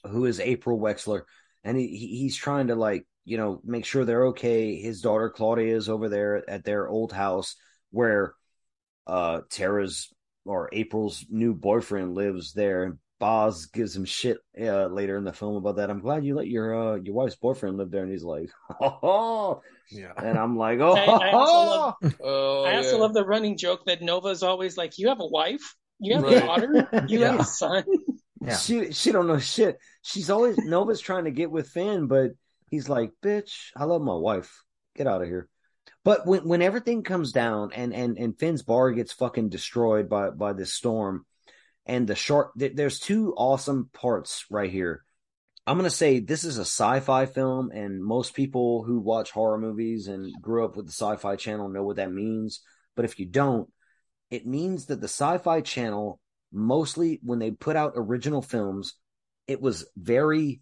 who 0.09 0.25
is 0.25 0.41
April 0.41 0.79
Wexler, 0.79 1.25
and 1.65 1.77
he, 1.77 1.87
he 1.89 2.07
he's 2.21 2.37
trying 2.37 2.69
to 2.69 2.75
like 2.75 3.07
you 3.25 3.37
know 3.37 3.61
make 3.65 3.85
sure 3.85 4.05
they're 4.05 4.27
okay. 4.29 4.77
His 4.77 5.01
daughter 5.01 5.31
Claudia 5.31 5.77
is 5.77 5.89
over 5.89 6.09
there 6.09 6.49
at 6.49 6.65
their 6.65 6.89
old 6.89 7.13
house 7.13 7.57
where 7.91 8.35
uh 9.07 9.41
Tara's 9.51 10.13
or 10.45 10.69
April's 10.73 11.25
new 11.31 11.55
boyfriend 11.55 12.15
lives 12.15 12.53
there. 12.55 12.85
And 12.85 12.99
Boz 13.19 13.67
gives 13.67 13.95
him 13.95 14.07
shit 14.07 14.39
uh, 14.59 14.87
later 14.87 15.19
in 15.19 15.25
the 15.25 15.33
film 15.35 15.57
about 15.57 15.77
that. 15.77 15.91
I'm 15.91 16.01
glad 16.01 16.25
you 16.25 16.35
let 16.35 16.47
your 16.49 16.95
uh, 16.95 16.97
your 16.97 17.15
wife's 17.15 17.37
boyfriend 17.37 17.77
live 17.77 17.91
there, 17.91 18.03
and 18.03 18.11
he's 18.11 18.25
like, 18.25 18.49
oh, 18.81 19.61
Yeah. 19.91 20.13
and 20.17 20.39
I'm 20.39 20.57
like, 20.57 20.81
oh, 20.81 20.95
I- 20.97 21.29
I 21.29 21.33
also 21.33 21.53
love- 21.71 21.95
Oh, 22.25 22.65
I 22.65 22.77
also 22.77 22.97
yeah. 22.97 23.03
love 23.03 23.13
the 23.13 23.27
running 23.27 23.59
joke 23.59 23.85
that 23.85 24.01
Nova's 24.01 24.43
always 24.43 24.79
like, 24.79 24.97
"You 24.99 25.09
have 25.09 25.21
a 25.21 25.27
wife, 25.27 25.77
you 25.99 26.15
have 26.15 26.23
Right. 26.25 26.37
a 26.37 26.41
daughter, 26.41 26.89
you 27.09 27.25
have 27.25 27.41
a 27.41 27.45
son." 27.61 27.85
Yeah. 28.41 28.57
she 28.57 28.93
she 28.93 29.13
don't 29.13 29.27
know 29.27 29.39
shit. 29.39 29.79
She's 30.03 30.31
always 30.31 30.57
Nova's 30.59 31.01
trying 31.01 31.25
to 31.25 31.31
get 31.31 31.51
with 31.51 31.69
Finn, 31.69 32.07
but 32.07 32.33
he's 32.71 32.89
like, 32.89 33.13
bitch, 33.23 33.71
I 33.77 33.85
love 33.85 34.03
my 34.03 34.15
wife. 34.15 34.63
Get 34.97 35.07
out 35.07 35.23
of 35.23 35.29
here. 35.29 35.49
But 36.05 36.27
when 36.27 36.49
when 36.49 36.63
everything 36.63 37.03
comes 37.03 37.33
down 37.33 37.73
and 37.75 37.95
and 37.95 38.17
and 38.17 38.39
Finn's 38.39 38.63
bar 38.63 38.91
gets 38.93 39.13
fucking 39.13 39.51
destroyed 39.51 40.09
by 40.09 40.31
by 40.31 40.55
this 40.55 40.73
storm, 40.73 41.27
and 41.85 42.07
the 42.07 42.15
shark, 42.15 42.53
th- 42.59 42.75
there's 42.75 42.99
two 42.99 43.35
awesome 43.37 43.91
parts 43.93 44.47
right 44.51 44.71
here. 44.71 45.05
I'm 45.67 45.77
gonna 45.77 45.91
say 45.91 46.21
this 46.21 46.45
is 46.45 46.57
a 46.57 46.63
sci-fi 46.63 47.27
film, 47.27 47.71
and 47.71 48.03
most 48.03 48.35
people 48.35 48.83
who 48.83 49.01
watch 49.01 49.31
horror 49.31 49.59
movies 49.59 50.09
and 50.09 50.33
grew 50.41 50.65
up 50.65 50.77
with 50.77 50.87
the 50.87 50.93
Sci-Fi 50.93 51.37
Channel 51.37 51.69
know 51.69 51.83
what 51.83 51.97
that 51.97 52.11
means. 52.11 52.61
But 52.97 53.05
if 53.05 53.19
you 53.19 53.27
don't, 53.27 53.69
it 54.31 54.47
means 54.47 54.87
that 54.87 55.01
the 55.01 55.09
Sci-Fi 55.09 55.61
Channel 55.61 56.19
mostly 56.53 57.21
when 57.23 57.39
they 57.39 57.51
put 57.51 57.77
out 57.77 57.93
original 57.97 58.43
films, 58.43 58.95
it 59.47 59.61
was 59.61 59.87
very 59.97 60.61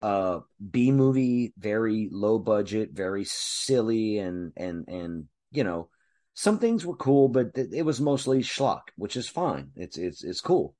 uh 0.00 0.40
B 0.70 0.90
movie, 0.90 1.52
very 1.56 2.08
low 2.10 2.38
budget, 2.38 2.90
very 2.92 3.24
silly 3.24 4.18
and 4.18 4.52
and 4.56 4.88
and 4.88 5.26
you 5.50 5.64
know, 5.64 5.88
some 6.34 6.58
things 6.58 6.84
were 6.84 6.96
cool, 6.96 7.28
but 7.28 7.54
th- 7.54 7.68
it 7.72 7.82
was 7.82 8.00
mostly 8.00 8.40
schlock, 8.40 8.82
which 8.96 9.16
is 9.16 9.28
fine. 9.28 9.70
It's 9.76 9.96
it's 9.98 10.24
it's 10.24 10.40
cool. 10.40 10.74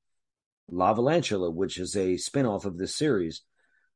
Lavalantula, 0.71 1.53
which 1.53 1.79
is 1.79 1.97
a 1.97 2.17
spin-off 2.17 2.65
of 2.65 2.79
this 2.79 2.97
series. 2.97 3.43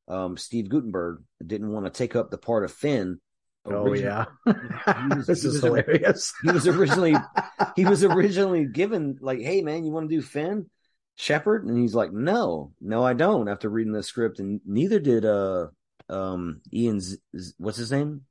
Um, 0.08 0.36
Steve 0.36 0.68
Guttenberg 0.68 1.22
didn't 1.44 1.72
want 1.72 1.86
to 1.86 1.90
take 1.90 2.14
up 2.14 2.30
the 2.30 2.38
part 2.38 2.64
of 2.64 2.72
Finn. 2.72 3.20
Oh 3.68 3.92
yeah. 3.94 4.26
Was- 4.46 5.26
this 5.26 5.44
is 5.44 5.54
was 5.54 5.64
a- 5.64 5.66
hilarious. 5.66 6.32
He 6.42 6.50
was 6.50 6.66
originally 6.66 7.14
he 7.76 7.84
was 7.84 8.04
originally 8.04 8.64
given 8.66 9.18
like, 9.20 9.40
"Hey 9.40 9.62
man, 9.62 9.84
you 9.84 9.90
want 9.92 10.08
to 10.08 10.14
do 10.16 10.22
Finn 10.22 10.66
Shepard?" 11.16 11.64
And 11.66 11.78
he's 11.78 11.94
like, 11.94 12.12
"No, 12.12 12.72
no, 12.80 13.04
I 13.04 13.12
don't." 13.14 13.48
After 13.48 13.68
reading 13.68 13.92
the 13.92 14.02
script, 14.02 14.38
and 14.38 14.60
neither 14.66 14.98
did 15.00 15.24
uh 15.24 15.68
um 16.08 16.60
Ian. 16.72 17.00
Z- 17.00 17.18
Z- 17.36 17.54
what's 17.58 17.78
his 17.78 17.90
name? 17.92 18.22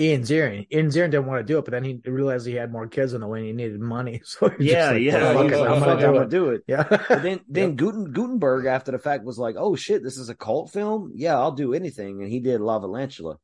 Ian 0.00 0.22
Ziering. 0.22 0.68
Ian 0.72 0.86
Ziering 0.90 1.10
didn't 1.10 1.26
want 1.26 1.40
to 1.44 1.52
do 1.52 1.58
it, 1.58 1.64
but 1.64 1.72
then 1.72 1.82
he 1.82 2.00
realized 2.04 2.46
he 2.46 2.54
had 2.54 2.70
more 2.70 2.86
kids 2.86 3.14
on 3.14 3.20
the 3.20 3.26
way 3.26 3.40
and 3.40 3.48
he 3.48 3.52
needed 3.52 3.80
money. 3.80 4.20
So 4.24 4.48
Yeah, 4.60 4.92
just 4.92 4.92
like, 4.92 5.02
yeah. 5.02 5.32
"Fuck 5.34 5.50
He 5.50 5.56
like, 5.56 5.70
I'm 5.70 5.80
"Fuck 5.80 6.00
gonna 6.00 6.00
do 6.00 6.20
it. 6.20 6.30
do 6.30 6.48
it. 6.50 6.62
Yeah. 6.68 6.84
But 7.08 7.22
then 7.22 7.40
then 7.48 7.74
Guten, 7.74 8.12
Guttenberg 8.12 8.66
after 8.66 8.92
the 8.92 9.00
fact 9.00 9.24
was 9.24 9.38
like, 9.40 9.56
"Oh 9.58 9.74
shit, 9.74 10.04
this 10.04 10.16
is 10.16 10.28
a 10.28 10.36
cult 10.36 10.70
film. 10.70 11.10
Yeah, 11.16 11.36
I'll 11.36 11.50
do 11.50 11.74
anything." 11.74 12.22
And 12.22 12.30
he 12.30 12.38
did 12.38 12.60
Lavalantula. 12.60 13.38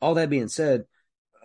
All 0.00 0.14
that 0.14 0.30
being 0.30 0.48
said, 0.48 0.84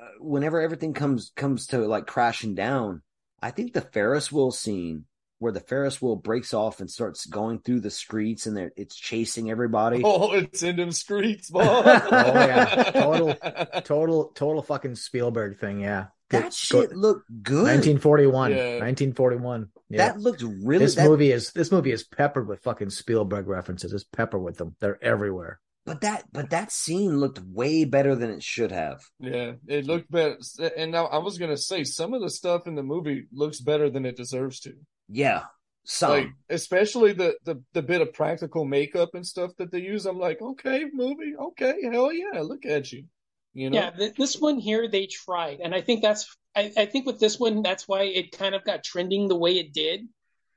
uh, 0.02 0.08
whenever 0.20 0.62
everything 0.62 0.94
comes 0.94 1.32
comes 1.36 1.68
to 1.68 1.80
like 1.80 2.08
crashing 2.08 2.56
down, 2.56 3.02
I 3.42 3.52
think 3.52 3.74
the 3.74 3.82
Ferris 3.82 4.32
wheel 4.32 4.52
scene 4.52 5.06
where 5.40 5.52
the 5.52 5.60
Ferris 5.60 6.02
wheel 6.02 6.16
breaks 6.16 6.54
off 6.54 6.80
and 6.80 6.90
starts 6.90 7.26
going 7.26 7.60
through 7.60 7.82
the 7.82 7.90
streets 7.92 8.46
and 8.46 8.72
it's 8.78 8.96
chasing 8.96 9.52
everybody. 9.52 10.02
Oh, 10.06 10.32
it's 10.34 10.64
in 10.64 10.78
them 10.78 10.94
streets, 10.94 11.50
boy. 11.50 11.62
Oh, 11.66 12.00
yeah. 12.12 12.92
Total- 12.92 13.36
total, 13.84 14.32
total 14.36 14.62
fucking 14.62 14.96
Spielberg 14.96 15.60
thing. 15.60 15.82
Yeah. 15.82 16.06
that 16.30 16.44
Go- 16.44 16.50
shit 16.52 16.96
looked 16.96 17.28
good. 17.44 17.64
1941. 17.64 18.52
Yeah. 18.52 18.58
1941. 18.80 19.70
Yeah. 19.90 19.98
That 19.98 20.20
looked 20.22 20.44
really. 20.44 20.86
this 20.86 20.96
that- 20.96 21.10
movie 21.10 21.32
is 21.34 21.52
this 21.52 21.72
movie 21.74 21.92
is 21.92 22.04
peppered 22.06 22.48
with 22.48 22.62
fucking 22.64 22.92
Spielberg 22.92 23.48
references. 23.48 23.92
It's 23.92 24.06
peppered 24.06 24.42
with 24.42 24.58
them. 24.58 24.78
They're 24.80 25.04
everywhere. 25.04 25.60
But 25.86 26.02
that 26.02 26.26
but 26.32 26.50
that 26.52 26.72
scene 26.72 27.20
looked 27.20 27.40
way 27.40 27.86
better 27.86 28.16
than 28.16 28.30
it 28.30 28.44
should 28.44 28.72
have. 28.72 29.02
Yeah, 29.20 29.54
it 29.68 29.86
looked 29.86 30.10
better. 30.12 30.38
And 30.78 30.92
now 30.92 31.06
I 31.08 31.18
was 31.18 31.38
gonna 31.38 31.58
say 31.58 31.84
some 31.84 32.14
of 32.14 32.22
the 32.22 32.30
stuff 32.30 32.68
in 32.68 32.76
the 32.76 32.84
movie 32.84 33.28
looks 33.32 33.60
better 33.62 33.90
than 33.90 34.06
it 34.06 34.18
deserves 34.18 34.60
to. 34.62 34.74
Yeah, 35.10 35.44
some. 35.86 36.12
Like 36.12 36.28
especially 36.50 37.14
the 37.14 37.38
the 37.44 37.62
the 37.74 37.82
bit 37.82 38.02
of 38.02 38.14
practical 38.14 38.66
makeup 38.66 39.10
and 39.14 39.26
stuff 39.26 39.52
that 39.58 39.72
they 39.72 39.82
use. 39.82 40.06
I'm 40.06 40.20
like, 40.20 40.42
okay, 40.42 40.86
movie, 40.94 41.36
okay, 41.38 41.76
hell 41.92 42.12
yeah, 42.14 42.42
look 42.42 42.66
at 42.66 42.92
you. 42.92 43.06
You 43.54 43.70
know, 43.70 43.78
Yeah, 43.78 43.92
th- 43.92 44.16
this 44.16 44.38
one 44.40 44.58
here 44.60 44.88
they 44.88 45.08
tried, 45.08 45.60
and 45.60 45.74
I 45.76 45.82
think 45.82 46.02
that's 46.02 46.36
I, 46.56 46.72
I 46.78 46.86
think 46.86 47.06
with 47.06 47.20
this 47.20 47.40
one 47.40 47.62
that's 47.62 47.88
why 47.88 48.04
it 48.04 48.32
kind 48.38 48.56
of 48.56 48.64
got 48.64 48.84
trending 48.84 49.28
the 49.28 49.36
way 49.38 49.58
it 49.60 49.74
did, 49.74 50.08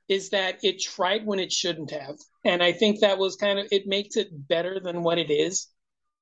is 0.09 0.31
that 0.31 0.59
it 0.63 0.81
tried 0.81 1.27
when 1.27 1.39
it 1.39 1.53
shouldn't 1.53 1.91
have, 1.91 2.17
and 2.45 2.63
I 2.63 2.73
think 2.73 3.01
that 3.01 3.19
was 3.19 3.37
kind 3.37 3.59
of 3.59 3.67
it 3.71 3.87
makes 3.87 4.17
it 4.17 4.29
better 4.33 4.81
than 4.81 5.03
what 5.03 5.19
it 5.19 5.31
is, 5.31 5.69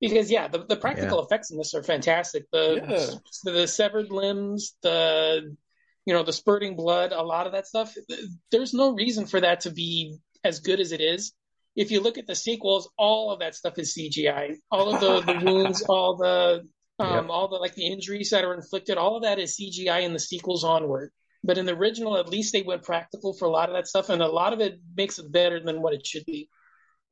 because 0.00 0.30
yeah, 0.30 0.48
the, 0.48 0.64
the 0.64 0.76
practical 0.76 1.22
effects 1.24 1.50
in 1.50 1.58
this 1.58 1.74
are 1.74 1.82
fantastic. 1.82 2.44
The, 2.52 2.76
Yeah. 2.76 3.20
the 3.44 3.50
the 3.52 3.68
severed 3.68 4.10
limbs, 4.10 4.76
the 4.82 5.54
you 6.06 6.14
know 6.14 6.22
the 6.22 6.32
spurting 6.32 6.76
blood, 6.76 7.12
a 7.12 7.22
lot 7.22 7.46
of 7.46 7.52
that 7.52 7.66
stuff. 7.66 7.94
There's 8.50 8.74
no 8.74 8.94
reason 8.94 9.26
for 9.26 9.40
that 9.40 9.60
to 9.60 9.70
be 9.70 10.16
as 10.44 10.60
good 10.60 10.80
as 10.80 10.92
it 10.92 11.00
is. 11.00 11.32
If 11.76 11.90
you 11.90 12.00
look 12.00 12.18
at 12.18 12.26
the 12.26 12.36
sequels, 12.36 12.90
all 12.96 13.32
of 13.32 13.40
that 13.40 13.54
stuff 13.54 13.78
is 13.78 13.96
CGI. 13.96 14.56
All 14.70 14.94
of 14.94 15.00
the, 15.00 15.20
the 15.20 15.38
wounds, 15.44 15.82
all 15.88 16.16
the 16.16 16.66
um, 17.00 17.14
Yep. 17.14 17.26
all 17.30 17.48
the 17.48 17.56
like 17.56 17.74
the 17.74 17.86
injuries 17.86 18.30
that 18.30 18.44
are 18.44 18.54
inflicted, 18.54 18.96
all 18.96 19.16
of 19.16 19.22
that 19.24 19.38
is 19.38 19.58
CGI 19.58 20.02
in 20.02 20.12
the 20.12 20.18
sequels 20.20 20.62
onward. 20.64 21.10
But 21.44 21.58
in 21.58 21.66
the 21.66 21.74
original, 21.74 22.16
at 22.16 22.28
least 22.28 22.52
they 22.52 22.62
went 22.62 22.82
practical 22.82 23.34
for 23.34 23.44
a 23.44 23.50
lot 23.50 23.68
of 23.68 23.74
that 23.74 23.86
stuff, 23.86 24.08
and 24.08 24.22
a 24.22 24.26
lot 24.28 24.52
of 24.54 24.60
it 24.60 24.80
makes 24.96 25.18
it 25.18 25.30
better 25.30 25.60
than 25.60 25.82
what 25.82 25.92
it 25.94 26.06
should 26.06 26.24
be. 26.24 26.48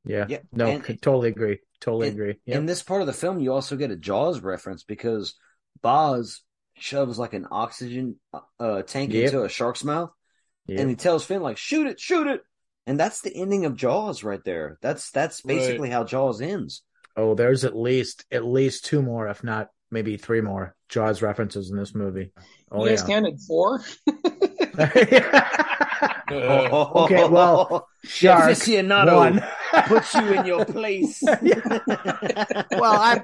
Yeah. 0.05 0.27
Yeah, 0.29 0.39
No, 0.53 0.67
and- 0.67 0.85
totally 1.03 1.29
agree. 1.29 1.59
Totally 1.81 2.09
and- 2.09 2.17
agree. 2.17 2.35
Yeah. 2.47 2.57
In 2.57 2.67
this 2.67 2.83
part 2.83 3.03
of 3.03 3.07
the 3.07 3.13
film, 3.13 3.39
you 3.41 3.53
also 3.53 3.77
get 3.77 3.91
a 3.91 3.97
Jaws 3.97 4.41
reference 4.41 4.83
because 4.85 5.35
Boz 5.83 6.41
shoves 6.79 7.19
like 7.19 7.35
an 7.35 7.47
oxygen 7.51 8.17
uh, 8.59 8.83
tank 8.83 9.13
Yep. 9.13 9.25
into 9.27 9.45
a 9.45 9.49
shark's 9.49 9.85
mouth, 9.85 10.11
Yeah. 10.67 10.81
and 10.81 10.89
he 10.91 10.97
tells 10.97 11.25
Finn 11.25 11.43
like, 11.43 11.59
"Shoot 11.59 11.87
it, 11.87 12.01
shoot 12.01 12.27
it," 12.27 12.43
and 12.87 12.99
that's 12.99 13.21
the 13.21 13.35
ending 13.37 13.65
of 13.67 13.77
Jaws 13.77 14.25
right 14.25 14.43
there. 14.45 14.79
That's 14.81 15.11
that's 15.11 15.43
basically 15.43 15.91
how 15.91 16.05
Jaws 16.05 16.41
ends. 16.41 16.83
Oh, 17.17 17.35
there's 17.35 17.65
at 17.65 17.77
least 17.77 18.25
at 18.31 18.45
least 18.45 18.87
two 18.87 19.03
more, 19.03 19.29
if 19.29 19.45
not 19.45 19.69
maybe 19.93 20.17
three 20.17 20.41
more 20.41 20.75
Jaws 20.89 21.23
references 21.23 21.71
in 21.71 21.77
this 21.77 21.95
movie. 21.95 22.33
Oh 22.71 22.85
you 22.85 22.91
guys 22.91 23.03
yeah. 23.03 23.15
counted 23.15 23.39
four. 23.47 23.81
Uh, 24.79 24.89
Okay, 26.33 27.29
well, 27.29 27.87
Shark 28.05 28.51
aficionado 28.51 29.17
one. 29.17 29.45
puts 29.87 30.15
you 30.15 30.33
in 30.33 30.47
your 30.47 30.65
place. 30.65 31.23
well, 32.71 32.99
I'm 32.99 33.23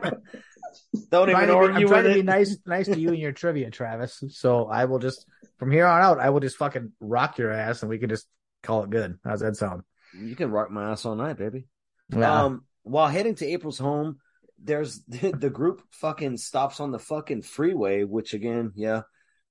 Don't 1.11 1.28
trying, 1.28 1.31
even 1.31 1.40
to 1.40 1.47
be, 1.47 1.53
argue 1.53 1.86
I'm 1.86 1.89
trying 1.89 2.05
to 2.05 2.15
be 2.15 2.23
nice, 2.23 2.59
nice 2.66 2.86
to 2.86 2.99
you 2.99 3.09
and 3.09 3.19
your 3.19 3.32
trivia, 3.32 3.70
Travis. 3.70 4.23
So 4.28 4.66
I 4.66 4.85
will 4.85 4.99
just 4.99 5.24
from 5.59 5.73
here 5.73 5.86
on 5.86 6.03
out, 6.03 6.20
I 6.20 6.31
will 6.31 6.40
just 6.40 6.57
fucking 6.57 6.93
rock 7.01 7.39
your 7.39 7.51
ass, 7.51 7.82
and 7.82 7.90
we 7.90 7.99
can 7.99 8.09
just 8.09 8.27
call 8.62 8.85
it 8.85 8.90
good. 8.90 9.19
How's 9.24 9.40
that 9.40 9.57
sound? 9.57 9.82
You 10.15 10.36
can 10.36 10.51
rock 10.51 10.70
my 10.70 10.90
ass 10.90 11.05
all 11.05 11.15
night, 11.15 11.39
baby. 11.39 11.66
Yeah. 12.11 12.45
Um, 12.45 12.65
while 12.82 13.09
heading 13.09 13.35
to 13.36 13.47
April's 13.47 13.78
home, 13.78 14.19
there's 14.62 15.02
the 15.09 15.51
group 15.51 15.82
fucking 15.93 16.36
stops 16.39 16.80
on 16.80 16.90
the 16.90 16.98
fucking 16.98 17.43
freeway, 17.43 18.05
which 18.05 18.35
again, 18.35 18.72
yeah, 18.74 19.02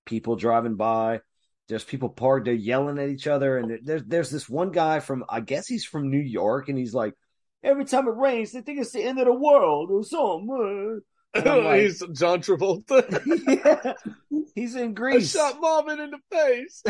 people 0.05 0.35
driving 0.35 0.75
by. 0.75 1.21
There's 1.69 1.83
people 1.83 2.07
parked, 2.09 2.45
they're 2.45 2.53
yelling 2.53 2.97
at 2.97 3.09
each 3.09 3.27
other, 3.27 3.57
and 3.57 3.79
there's 3.83 4.03
there's 4.05 4.29
this 4.29 4.47
one 4.47 4.71
guy 4.71 4.99
from 5.01 5.25
I 5.27 5.41
guess 5.41 5.67
he's 5.67 5.83
from 5.85 6.09
New 6.09 6.21
York, 6.21 6.69
and 6.69 6.77
he's 6.77 6.93
like, 6.93 7.13
every 7.63 7.83
time 7.83 8.07
it 8.07 8.15
rains, 8.15 8.53
they 8.53 8.61
think 8.61 8.79
it's 8.79 8.91
the 8.93 9.03
end 9.03 9.19
of 9.19 9.25
the 9.25 9.33
world 9.33 9.89
or 9.91 10.03
something. 10.03 11.01
Like- 11.35 11.81
He's 11.81 12.01
John 12.13 12.41
Travolta. 12.41 13.03
yeah, 13.85 13.93
he's 14.55 14.75
in 14.75 14.89
I 14.89 14.91
Grease. 14.93 15.31
shot 15.33 15.59
Marvin 15.59 15.99
in 15.99 16.11
the 16.11 16.19
face. 16.31 16.81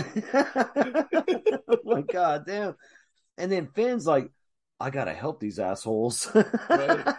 oh 1.67 1.77
my 1.83 2.01
god, 2.01 2.45
damn! 2.45 2.75
And 3.37 3.51
then 3.51 3.67
Finn's 3.73 4.05
like, 4.05 4.29
I 4.79 4.89
gotta 4.91 5.13
help 5.13 5.39
these 5.41 5.59
assholes. 5.59 6.29
Right. 6.69 7.15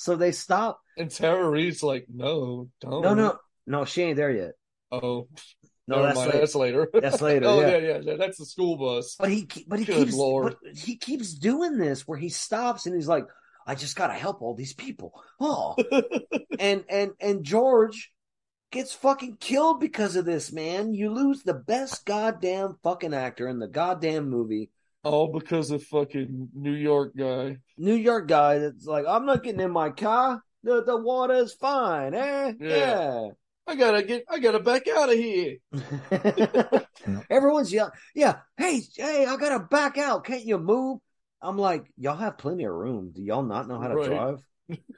So 0.00 0.16
they 0.16 0.32
stop. 0.32 0.80
And 0.96 1.10
Tara 1.10 1.46
Reid's 1.46 1.82
like, 1.82 2.06
no, 2.08 2.70
don't. 2.80 3.02
No, 3.02 3.12
no, 3.12 3.38
no, 3.66 3.84
she 3.84 4.02
ain't 4.02 4.16
there 4.16 4.30
yet. 4.30 4.52
Oh, 4.90 5.28
No, 5.86 6.02
that's 6.02 6.16
later. 6.16 6.38
That's 6.38 6.54
later. 6.54 6.88
That's 6.94 7.20
later, 7.20 7.46
oh, 7.48 7.60
yeah. 7.60 7.76
yeah. 7.76 7.98
yeah, 8.02 8.16
That's 8.16 8.38
the 8.38 8.46
school 8.46 8.78
bus. 8.78 9.16
But 9.18 9.30
he, 9.30 9.46
but 9.68 9.78
he 9.78 9.84
Good 9.84 10.06
keeps, 10.06 10.14
Lord. 10.14 10.56
but 10.62 10.74
he 10.74 10.96
keeps 10.96 11.34
doing 11.34 11.76
this 11.76 12.08
where 12.08 12.16
he 12.16 12.30
stops 12.30 12.86
and 12.86 12.94
he's 12.94 13.08
like, 13.08 13.26
I 13.66 13.74
just 13.74 13.94
gotta 13.94 14.14
help 14.14 14.40
all 14.40 14.54
these 14.54 14.72
people. 14.72 15.12
Oh, 15.38 15.76
and 16.58 16.82
and 16.88 17.10
and 17.20 17.44
George 17.44 18.10
gets 18.72 18.94
fucking 18.94 19.36
killed 19.38 19.80
because 19.80 20.16
of 20.16 20.24
this, 20.24 20.50
man. 20.50 20.94
You 20.94 21.12
lose 21.12 21.42
the 21.42 21.52
best 21.54 22.06
goddamn 22.06 22.78
fucking 22.82 23.12
actor 23.12 23.46
in 23.48 23.58
the 23.58 23.68
goddamn 23.68 24.30
movie. 24.30 24.70
All 25.02 25.32
because 25.32 25.70
of 25.70 25.82
fucking 25.84 26.50
New 26.54 26.74
York 26.74 27.12
guy. 27.16 27.56
New 27.78 27.94
York 27.94 28.28
guy 28.28 28.58
that's 28.58 28.84
like, 28.86 29.06
I'm 29.08 29.24
not 29.24 29.42
getting 29.42 29.60
in 29.60 29.70
my 29.70 29.90
car. 29.90 30.42
The 30.62 30.84
the 30.84 30.96
water 30.96 31.34
is 31.34 31.54
fine, 31.54 32.14
eh? 32.14 32.52
Yeah. 32.60 33.28
I 33.66 33.76
gotta 33.76 34.02
get. 34.02 34.24
I 34.28 34.38
gotta 34.40 34.60
back 34.60 34.88
out 34.88 35.10
of 35.10 35.14
here. 35.14 35.56
Everyone's 37.30 37.72
yelling, 37.72 37.92
yeah, 38.14 38.38
hey, 38.56 38.82
hey, 38.96 39.26
I 39.26 39.36
gotta 39.36 39.60
back 39.60 39.96
out. 39.96 40.24
Can't 40.24 40.44
you 40.44 40.58
move? 40.58 40.98
I'm 41.40 41.56
like, 41.56 41.90
y'all 41.96 42.16
have 42.16 42.36
plenty 42.36 42.64
of 42.64 42.72
room. 42.72 43.12
Do 43.14 43.22
y'all 43.22 43.42
not 43.42 43.68
know 43.68 43.78
how 43.80 43.88
to 43.88 43.94
Right. 43.94 44.06
drive? 44.06 44.38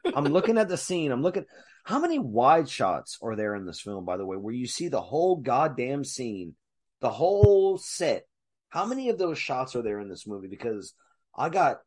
I'm 0.17 0.25
looking 0.25 0.59
at 0.59 0.69
the 0.69 0.77
scene. 0.77 1.13
I'm 1.13 1.23
looking. 1.23 1.45
How 1.85 2.01
many 2.01 2.19
wide 2.19 2.69
shots 2.69 3.19
are 3.23 3.37
there 3.37 3.55
in 3.55 3.67
this 3.67 3.81
film, 3.81 4.05
by 4.05 4.17
the 4.17 4.27
way, 4.27 4.37
where 4.37 4.55
you 4.55 4.67
see 4.67 4.89
the 4.89 5.01
whole 5.01 5.37
goddamn 5.37 6.05
scene, 6.05 6.55
the 7.01 7.11
whole 7.11 7.79
set? 7.79 8.25
How 8.73 8.87
many 8.87 9.11
of 9.11 9.19
those 9.19 9.39
shots 9.39 9.77
are 9.77 9.83
there 9.83 10.01
in 10.01 10.09
this 10.09 10.27
movie? 10.27 10.49
Because 10.49 10.95
I 11.37 11.51
got 11.51 11.81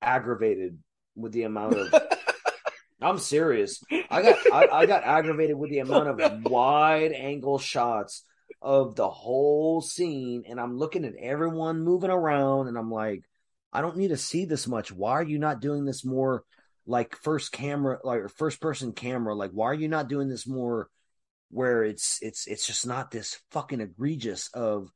aggravated 0.00 0.78
with 1.14 1.32
the 1.32 1.42
amount 1.42 1.74
of. 1.74 1.94
I'm 3.02 3.18
serious. 3.18 3.82
I 4.10 4.22
got 4.22 4.38
I, 4.50 4.66
I 4.72 4.86
got 4.86 5.04
aggravated 5.04 5.56
with 5.56 5.68
the 5.68 5.80
amount 5.80 6.08
of 6.08 6.44
wide 6.44 7.12
angle 7.12 7.58
shots 7.58 8.24
of 8.62 8.96
the 8.96 9.10
whole 9.10 9.82
scene, 9.82 10.44
and 10.48 10.58
I'm 10.58 10.78
looking 10.78 11.04
at 11.04 11.12
everyone 11.20 11.82
moving 11.82 12.10
around, 12.10 12.68
and 12.68 12.78
I'm 12.78 12.90
like, 12.90 13.22
I 13.70 13.82
don't 13.82 13.98
need 13.98 14.08
to 14.08 14.16
see 14.16 14.46
this 14.46 14.66
much. 14.66 14.90
Why 14.90 15.12
are 15.12 15.22
you 15.22 15.38
not 15.38 15.60
doing 15.60 15.84
this 15.84 16.06
more 16.06 16.44
like 16.86 17.16
first 17.16 17.52
camera, 17.52 17.98
like 18.02 18.30
first 18.30 18.62
person 18.62 18.94
camera? 18.94 19.34
Like, 19.34 19.50
why 19.50 19.66
are 19.66 19.74
you 19.74 19.88
not 19.88 20.08
doing 20.08 20.30
this 20.30 20.46
more 20.46 20.88
where 21.50 21.84
it's 21.84 22.18
it's 22.22 22.46
it's 22.46 22.66
just 22.66 22.86
not 22.86 23.10
this 23.10 23.38
fucking 23.50 23.82
egregious 23.82 24.48
of 24.54 24.90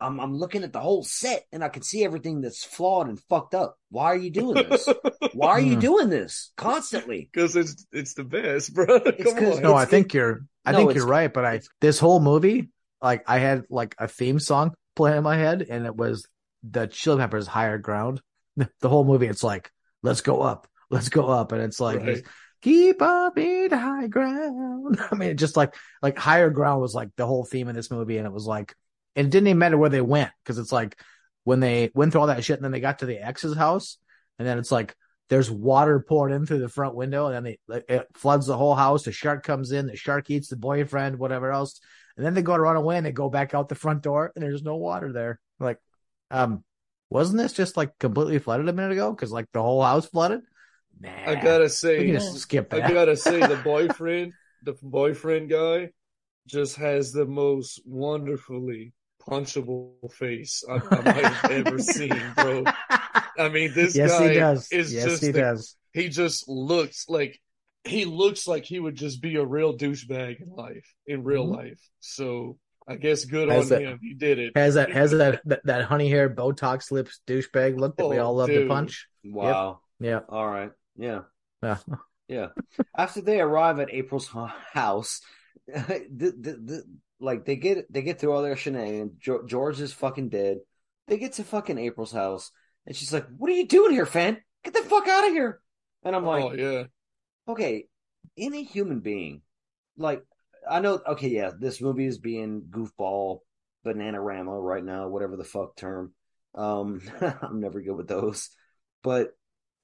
I'm 0.00 0.20
I'm 0.20 0.34
looking 0.34 0.62
at 0.64 0.72
the 0.72 0.80
whole 0.80 1.02
set 1.02 1.44
and 1.52 1.62
I 1.64 1.68
can 1.68 1.82
see 1.82 2.04
everything 2.04 2.40
that's 2.40 2.64
flawed 2.64 3.08
and 3.08 3.20
fucked 3.28 3.54
up. 3.54 3.76
Why 3.90 4.06
are 4.06 4.16
you 4.16 4.30
doing 4.30 4.54
this? 4.68 4.88
Why 5.34 5.48
are 5.50 5.60
you 5.60 5.74
Hmm. 5.74 5.80
doing 5.80 6.08
this 6.10 6.52
constantly? 6.56 7.28
Because 7.32 7.56
it's 7.56 7.86
it's 7.92 8.14
the 8.14 8.24
best, 8.24 8.74
bro. 8.74 8.86
It's 9.06 9.24
Come 9.32 9.44
'cause- 9.44 9.56
on. 9.56 9.62
no, 9.62 9.74
I 9.74 9.84
think 9.86 10.14
you're. 10.14 10.44
I 10.64 10.72
No, 10.72 10.78
think 10.78 10.94
you're 10.94 11.06
right. 11.06 11.32
But 11.32 11.44
I 11.44 11.60
this 11.80 11.98
whole 11.98 12.20
movie, 12.20 12.68
like 13.02 13.24
I 13.28 13.38
had 13.38 13.64
like 13.70 13.94
a 13.98 14.06
theme 14.08 14.38
song 14.38 14.74
playing 14.96 15.18
in 15.18 15.22
my 15.24 15.36
head, 15.36 15.66
and 15.68 15.86
it 15.86 15.96
was 15.96 16.26
the 16.62 16.86
Chili 16.86 17.18
Peppers' 17.18 17.46
"Higher 17.46 17.78
Ground." 17.78 18.20
The 18.80 18.88
whole 18.88 19.04
movie, 19.04 19.26
it's 19.28 19.44
like, 19.44 19.70
let's 20.02 20.20
go 20.20 20.42
up, 20.42 20.66
let's 20.90 21.08
go 21.08 21.26
up, 21.28 21.52
and 21.52 21.62
it's 21.62 21.80
like, 21.80 22.00
Right. 22.00 22.22
keep 22.60 23.00
up 23.00 23.38
in 23.38 23.70
high 23.70 24.08
ground. 24.08 25.00
I 25.10 25.14
mean, 25.14 25.36
just 25.36 25.56
like 25.56 25.74
like 26.02 26.18
higher 26.18 26.50
ground 26.50 26.80
was 26.82 26.94
like 26.94 27.10
the 27.16 27.26
whole 27.26 27.44
theme 27.44 27.68
of 27.68 27.74
this 27.76 27.90
movie, 27.90 28.18
and 28.18 28.26
it 28.26 28.32
was 28.32 28.46
like, 28.46 28.74
and 28.74 28.76
it 29.26 29.30
didn't 29.30 29.48
even 29.48 29.58
matter 29.58 29.78
where 29.78 29.90
they 29.90 30.00
went 30.00 30.30
because 30.42 30.58
it's 30.58 30.72
like 30.72 31.00
when 31.44 31.60
they 31.60 31.90
went 31.94 32.12
through 32.12 32.20
all 32.20 32.26
that 32.28 32.44
shit, 32.44 32.56
and 32.56 32.64
then 32.64 32.72
they 32.72 32.80
got 32.80 33.00
to 33.00 33.06
the 33.06 33.24
ex's 33.24 33.56
house, 33.56 33.98
and 34.38 34.46
then 34.46 34.58
it's 34.58 34.70
like 34.70 34.94
there's 35.28 35.50
water 35.50 36.00
poured 36.00 36.32
in 36.32 36.46
through 36.46 36.60
the 36.60 36.68
front 36.68 36.94
window, 36.94 37.26
and 37.26 37.34
then 37.34 37.56
they 37.68 37.82
it 37.88 38.06
floods 38.14 38.46
the 38.46 38.56
whole 38.56 38.74
house. 38.74 39.02
The 39.04 39.12
shark 39.12 39.44
comes 39.44 39.72
in, 39.72 39.86
the 39.86 39.96
shark 39.96 40.30
eats 40.30 40.48
the 40.48 40.56
boyfriend, 40.56 41.18
whatever 41.18 41.50
else, 41.50 41.80
and 42.16 42.24
then 42.24 42.34
they 42.34 42.42
go 42.42 42.56
to 42.56 42.62
run 42.62 42.76
away 42.76 42.96
and 42.96 43.06
they 43.06 43.12
go 43.12 43.28
back 43.28 43.54
out 43.54 43.68
the 43.68 43.74
front 43.74 44.02
door, 44.02 44.32
and 44.34 44.42
there's 44.42 44.62
no 44.62 44.76
water 44.76 45.12
there. 45.12 45.40
Like, 45.58 45.78
um, 46.30 46.64
wasn't 47.10 47.38
this 47.38 47.52
just 47.52 47.76
like 47.76 47.98
completely 47.98 48.38
flooded 48.38 48.68
a 48.68 48.72
minute 48.72 48.92
ago? 48.92 49.10
Because 49.12 49.32
like 49.32 49.46
the 49.52 49.62
whole 49.62 49.82
house 49.82 50.06
flooded. 50.06 50.40
Nah, 51.00 51.10
I 51.26 51.34
gotta 51.34 51.64
we 51.64 51.68
say, 51.68 52.04
can 52.04 52.14
just 52.14 52.36
skip 52.38 52.72
I 52.72 52.80
gotta 52.80 53.16
say, 53.16 53.40
the 53.40 53.56
boyfriend, 53.64 54.32
the 54.62 54.76
boyfriend 54.82 55.50
guy, 55.50 55.90
just 56.46 56.76
has 56.76 57.12
the 57.12 57.26
most 57.26 57.80
wonderfully 57.84 58.92
punchable 59.28 60.10
face 60.12 60.64
I, 60.68 60.74
I 60.74 61.00
might 61.02 61.24
have 61.24 61.50
ever 61.66 61.78
seen, 61.78 62.20
bro. 62.34 62.64
I 63.38 63.48
mean, 63.50 63.72
this 63.74 63.94
yes, 63.96 64.10
guy 64.18 64.28
he 64.28 64.34
does. 64.38 64.72
is 64.72 64.92
yes, 64.94 65.04
just 65.04 65.22
he 65.22 65.30
the- 65.32 65.40
does. 65.40 65.76
he 65.92 66.08
just 66.08 66.48
looks 66.48 67.08
like 67.08 67.38
he 67.84 68.04
looks 68.04 68.46
like 68.46 68.64
he 68.64 68.80
would 68.80 68.96
just 68.96 69.20
be 69.22 69.36
a 69.36 69.44
real 69.44 69.76
douchebag 69.76 70.40
in 70.40 70.48
life, 70.50 70.86
in 71.06 71.22
real 71.24 71.46
Mhm. 71.46 71.56
life. 71.56 71.80
So 72.00 72.58
I 72.86 72.96
guess 72.96 73.24
good 73.24 73.48
Has 73.50 73.70
on 73.70 73.78
that- 73.82 73.88
him. 73.88 73.98
He 74.02 74.14
did 74.14 74.38
it. 74.38 74.52
Has 74.56 74.74
that 74.74 74.90
has 74.92 75.10
that 75.12 75.40
that, 75.44 75.60
that 75.64 75.84
honey 75.84 76.08
hair 76.08 76.28
Botox 76.28 76.90
lips 76.90 77.20
douchebag 77.26 77.78
look 77.78 77.96
that 77.96 78.08
we 78.08 78.18
Oh, 78.18 78.24
all 78.26 78.36
love 78.36 78.48
to 78.48 78.66
punch? 78.66 79.06
Wow. 79.24 79.80
Yeah. 80.00 80.20
All 80.28 80.46
right. 80.48 80.70
Yeah. 80.96 81.20
Yeah. 81.62 81.78
Yeah. 82.28 82.48
After 82.96 83.20
they 83.20 83.40
arrive 83.40 83.78
at 83.80 83.92
April's 83.92 84.28
house, 84.72 85.20
the, 85.66 86.06
the, 86.10 86.52
the, 86.62 86.82
like 87.20 87.44
they 87.44 87.56
get 87.56 87.92
they 87.92 88.02
get 88.02 88.18
through 88.18 88.32
all 88.32 88.42
their 88.42 88.56
shenanigans. 88.56 89.12
Jo- 89.18 89.46
George 89.46 89.80
is 89.80 89.92
fucking 89.92 90.28
dead. 90.28 90.58
They 91.06 91.18
get 91.18 91.34
to 91.34 91.44
fucking 91.44 91.78
April's 91.78 92.12
house, 92.12 92.50
and 92.86 92.94
she's 92.94 93.12
like, 93.12 93.26
"What 93.36 93.50
are 93.50 93.54
you 93.54 93.66
doing 93.66 93.92
here, 93.92 94.06
Fan? 94.06 94.38
Get 94.64 94.74
the 94.74 94.82
fuck 94.82 95.08
out 95.08 95.26
of 95.26 95.32
here!" 95.32 95.60
And 96.04 96.14
I'm 96.14 96.24
like, 96.24 96.44
oh 96.44 96.52
yeah, 96.52 96.84
okay, 97.48 97.86
any 98.36 98.64
human 98.64 99.00
being, 99.00 99.42
like, 99.96 100.22
I 100.68 100.80
know, 100.80 101.00
okay, 101.06 101.28
yeah, 101.28 101.50
this 101.58 101.80
movie 101.80 102.06
is 102.06 102.18
being 102.18 102.62
goofball, 102.70 103.40
bananarama 103.84 104.62
right 104.62 104.84
now, 104.84 105.08
whatever 105.08 105.36
the 105.36 105.44
fuck 105.44 105.76
term. 105.76 106.12
Um, 106.54 107.02
I'm 107.42 107.60
never 107.60 107.80
good 107.80 107.96
with 107.96 108.08
those, 108.08 108.50
but 109.02 109.30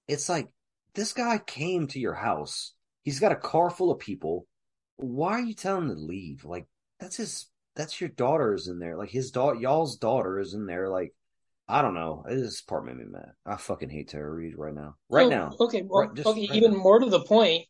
it's 0.06 0.28
like 0.28 0.48
this 0.94 1.12
guy 1.12 1.38
came 1.38 1.88
to 1.88 1.98
your 1.98 2.14
house. 2.14 2.74
He's 3.02 3.20
got 3.20 3.32
a 3.32 3.36
car 3.36 3.70
full 3.70 3.90
of 3.90 3.98
people. 3.98 4.46
Why 4.96 5.32
are 5.32 5.40
you 5.40 5.54
telling 5.54 5.90
him 5.90 5.96
to 5.96 6.00
leave? 6.00 6.44
Like 6.44 6.66
that's 7.04 7.16
his. 7.16 7.46
That's 7.76 8.00
your 8.00 8.08
daughter 8.10 8.54
is 8.54 8.68
in 8.68 8.78
there. 8.78 8.96
Like 8.96 9.10
his 9.10 9.30
daughter, 9.30 9.58
y'all's 9.60 9.96
daughter 9.96 10.38
is 10.38 10.54
in 10.54 10.64
there. 10.66 10.88
Like 10.88 11.12
I 11.68 11.82
don't 11.82 11.94
know. 11.94 12.24
This 12.28 12.62
part 12.62 12.86
made 12.86 12.96
me 12.96 13.04
mad. 13.06 13.32
I 13.44 13.56
fucking 13.56 13.90
hate 13.90 14.08
Tara 14.08 14.30
Reid 14.32 14.54
right 14.56 14.74
now. 14.74 14.96
Right 15.10 15.26
Oh, 15.26 15.30
now. 15.30 15.52
Okay, 15.60 15.82
well, 15.82 16.08
Right- 16.08 16.26
okay. 16.26 16.46
right 16.48 16.56
even 16.56 16.72
now. 16.72 16.78
more 16.78 17.00
to 17.00 17.10
the 17.10 17.20
point, 17.24 17.66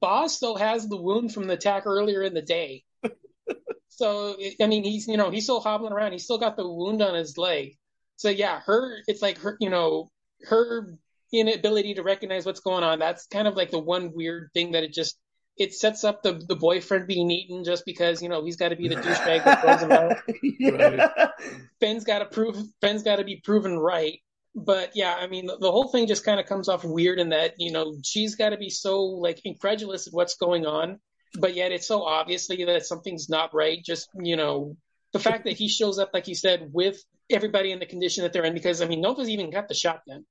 Boss 0.00 0.36
still 0.36 0.56
has 0.56 0.86
the 0.88 0.96
wound 1.00 1.32
from 1.34 1.46
the 1.46 1.54
attack 1.54 1.86
earlier 1.86 2.22
in 2.22 2.34
the 2.34 2.42
day. 2.42 2.84
so 3.88 4.36
I 4.60 4.66
mean, 4.66 4.84
he's 4.84 5.08
you 5.08 5.16
know 5.16 5.30
he's 5.30 5.44
still 5.44 5.60
hobbling 5.60 5.92
around. 5.92 6.12
He's 6.12 6.24
still 6.24 6.38
got 6.38 6.56
the 6.56 6.68
wound 6.68 7.02
on 7.02 7.14
his 7.14 7.36
leg. 7.36 7.76
So 8.16 8.28
yeah, 8.28 8.60
her 8.66 8.98
it's 9.08 9.22
like 9.22 9.38
her 9.38 9.56
you 9.60 9.70
know 9.70 10.10
her 10.42 10.96
inability 11.32 11.94
to 11.94 12.02
recognize 12.02 12.46
what's 12.46 12.60
going 12.60 12.84
on. 12.84 12.98
That's 12.98 13.26
kind 13.26 13.48
of 13.48 13.56
like 13.56 13.70
the 13.70 13.78
one 13.78 14.12
weird 14.14 14.50
thing 14.54 14.72
that 14.72 14.82
it 14.84 14.92
just 14.92 15.18
it 15.58 15.74
sets 15.74 16.04
up 16.04 16.22
the 16.22 16.32
the 16.32 16.56
boyfriend 16.56 17.06
being 17.06 17.30
eaten 17.30 17.64
just 17.64 17.84
because 17.84 18.22
you 18.22 18.28
know 18.28 18.44
he's 18.44 18.56
got 18.56 18.68
to 18.68 18.76
be 18.76 18.88
the 18.88 18.96
douchebag 18.96 19.44
that 19.44 19.62
throws 19.62 19.82
him 19.82 19.92
out. 19.92 20.16
Yeah. 20.60 21.30
Ben's 21.80 22.04
got 22.04 22.20
to 22.20 22.26
prove 22.26 22.56
Ben's 22.80 23.02
got 23.02 23.16
to 23.16 23.24
be 23.24 23.36
proven 23.36 23.78
right. 23.78 24.20
But 24.54 24.92
yeah, 24.94 25.14
I 25.14 25.28
mean, 25.28 25.46
the, 25.46 25.56
the 25.58 25.70
whole 25.70 25.88
thing 25.88 26.06
just 26.06 26.24
kind 26.24 26.40
of 26.40 26.46
comes 26.46 26.68
off 26.68 26.84
weird 26.84 27.18
in 27.18 27.30
that 27.30 27.54
you 27.58 27.72
know 27.72 27.96
she's 28.02 28.36
got 28.36 28.50
to 28.50 28.56
be 28.56 28.70
so 28.70 29.02
like 29.02 29.40
incredulous 29.44 30.06
at 30.06 30.12
what's 30.12 30.36
going 30.36 30.66
on, 30.66 31.00
but 31.38 31.54
yet 31.54 31.72
it's 31.72 31.86
so 31.86 32.02
obviously 32.02 32.64
that 32.64 32.86
something's 32.86 33.28
not 33.28 33.54
right. 33.54 33.82
Just 33.84 34.08
you 34.20 34.36
know, 34.36 34.76
the 35.12 35.18
fact 35.18 35.44
that 35.44 35.56
he 35.56 35.68
shows 35.68 35.98
up 35.98 36.10
like 36.12 36.28
you 36.28 36.34
said 36.34 36.70
with 36.72 37.02
everybody 37.30 37.72
in 37.72 37.78
the 37.78 37.86
condition 37.86 38.24
that 38.24 38.32
they're 38.32 38.44
in, 38.44 38.54
because 38.54 38.82
I 38.82 38.86
mean, 38.86 39.00
Nova's 39.00 39.28
even 39.28 39.50
got 39.50 39.68
the 39.68 39.74
shotgun. 39.74 40.24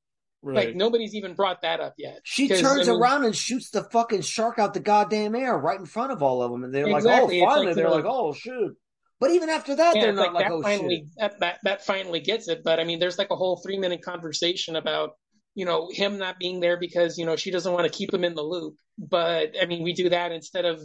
Right. 0.44 0.68
Like 0.68 0.76
nobody's 0.76 1.16
even 1.16 1.34
brought 1.34 1.64
that 1.64 1.80
up 1.80 1.96
yet. 1.98 2.20
She 2.24 2.48
turns 2.48 2.88
I 2.88 2.92
mean- 2.92 3.02
around 3.02 3.26
and 3.26 3.36
shoots 3.36 3.72
the 3.72 3.84
fucking 3.84 4.22
shark 4.22 4.60
out 4.60 4.74
the 4.74 4.80
goddamn 4.80 5.36
air 5.36 5.58
right 5.58 5.80
in 5.80 5.86
front 5.86 6.12
of 6.12 6.22
all 6.22 6.42
of 6.42 6.52
them, 6.52 6.64
and 6.64 6.74
they're 6.74 6.88
Exactly. 6.88 7.42
Like, 7.42 7.48
"Oh, 7.48 7.52
finally!" 7.52 7.66
like, 7.68 7.76
they're 7.76 7.90
like, 7.90 8.06
"Oh, 8.06 8.34
shoot!" 8.34 8.78
But 9.20 9.32
even 9.32 9.50
after 9.50 9.76
that, 9.76 9.96
Yeah, 9.96 10.04
they're 10.04 10.14
not 10.14 10.34
like, 10.34 10.46
that 10.46 10.52
"Oh, 10.52 10.62
finally 10.62 10.98
shit." 11.06 11.14
that, 11.18 11.40
that 11.40 11.60
that 11.64 11.86
finally 11.86 12.20
gets 12.20 12.48
it. 12.48 12.64
But 12.64 12.80
I 12.80 12.84
mean, 12.84 13.00
there's 13.00 13.18
like 13.18 13.32
a 13.32 13.36
whole 13.36 13.58
three 13.58 13.80
minute 13.80 14.04
conversation 14.04 14.76
about 14.76 15.12
you 15.56 15.66
know 15.66 15.90
him 15.92 16.20
not 16.20 16.38
being 16.38 16.60
there 16.60 16.78
because 16.78 17.18
you 17.18 17.26
know 17.26 17.36
she 17.36 17.50
doesn't 17.50 17.74
want 17.74 17.86
to 17.86 17.92
keep 17.92 18.14
him 18.14 18.24
in 18.24 18.36
the 18.36 18.44
loop. 18.44 18.76
But 19.00 19.56
I 19.60 19.66
mean, 19.66 19.84
we 19.84 19.94
do 19.94 20.10
that 20.10 20.32
instead 20.32 20.66
of 20.66 20.80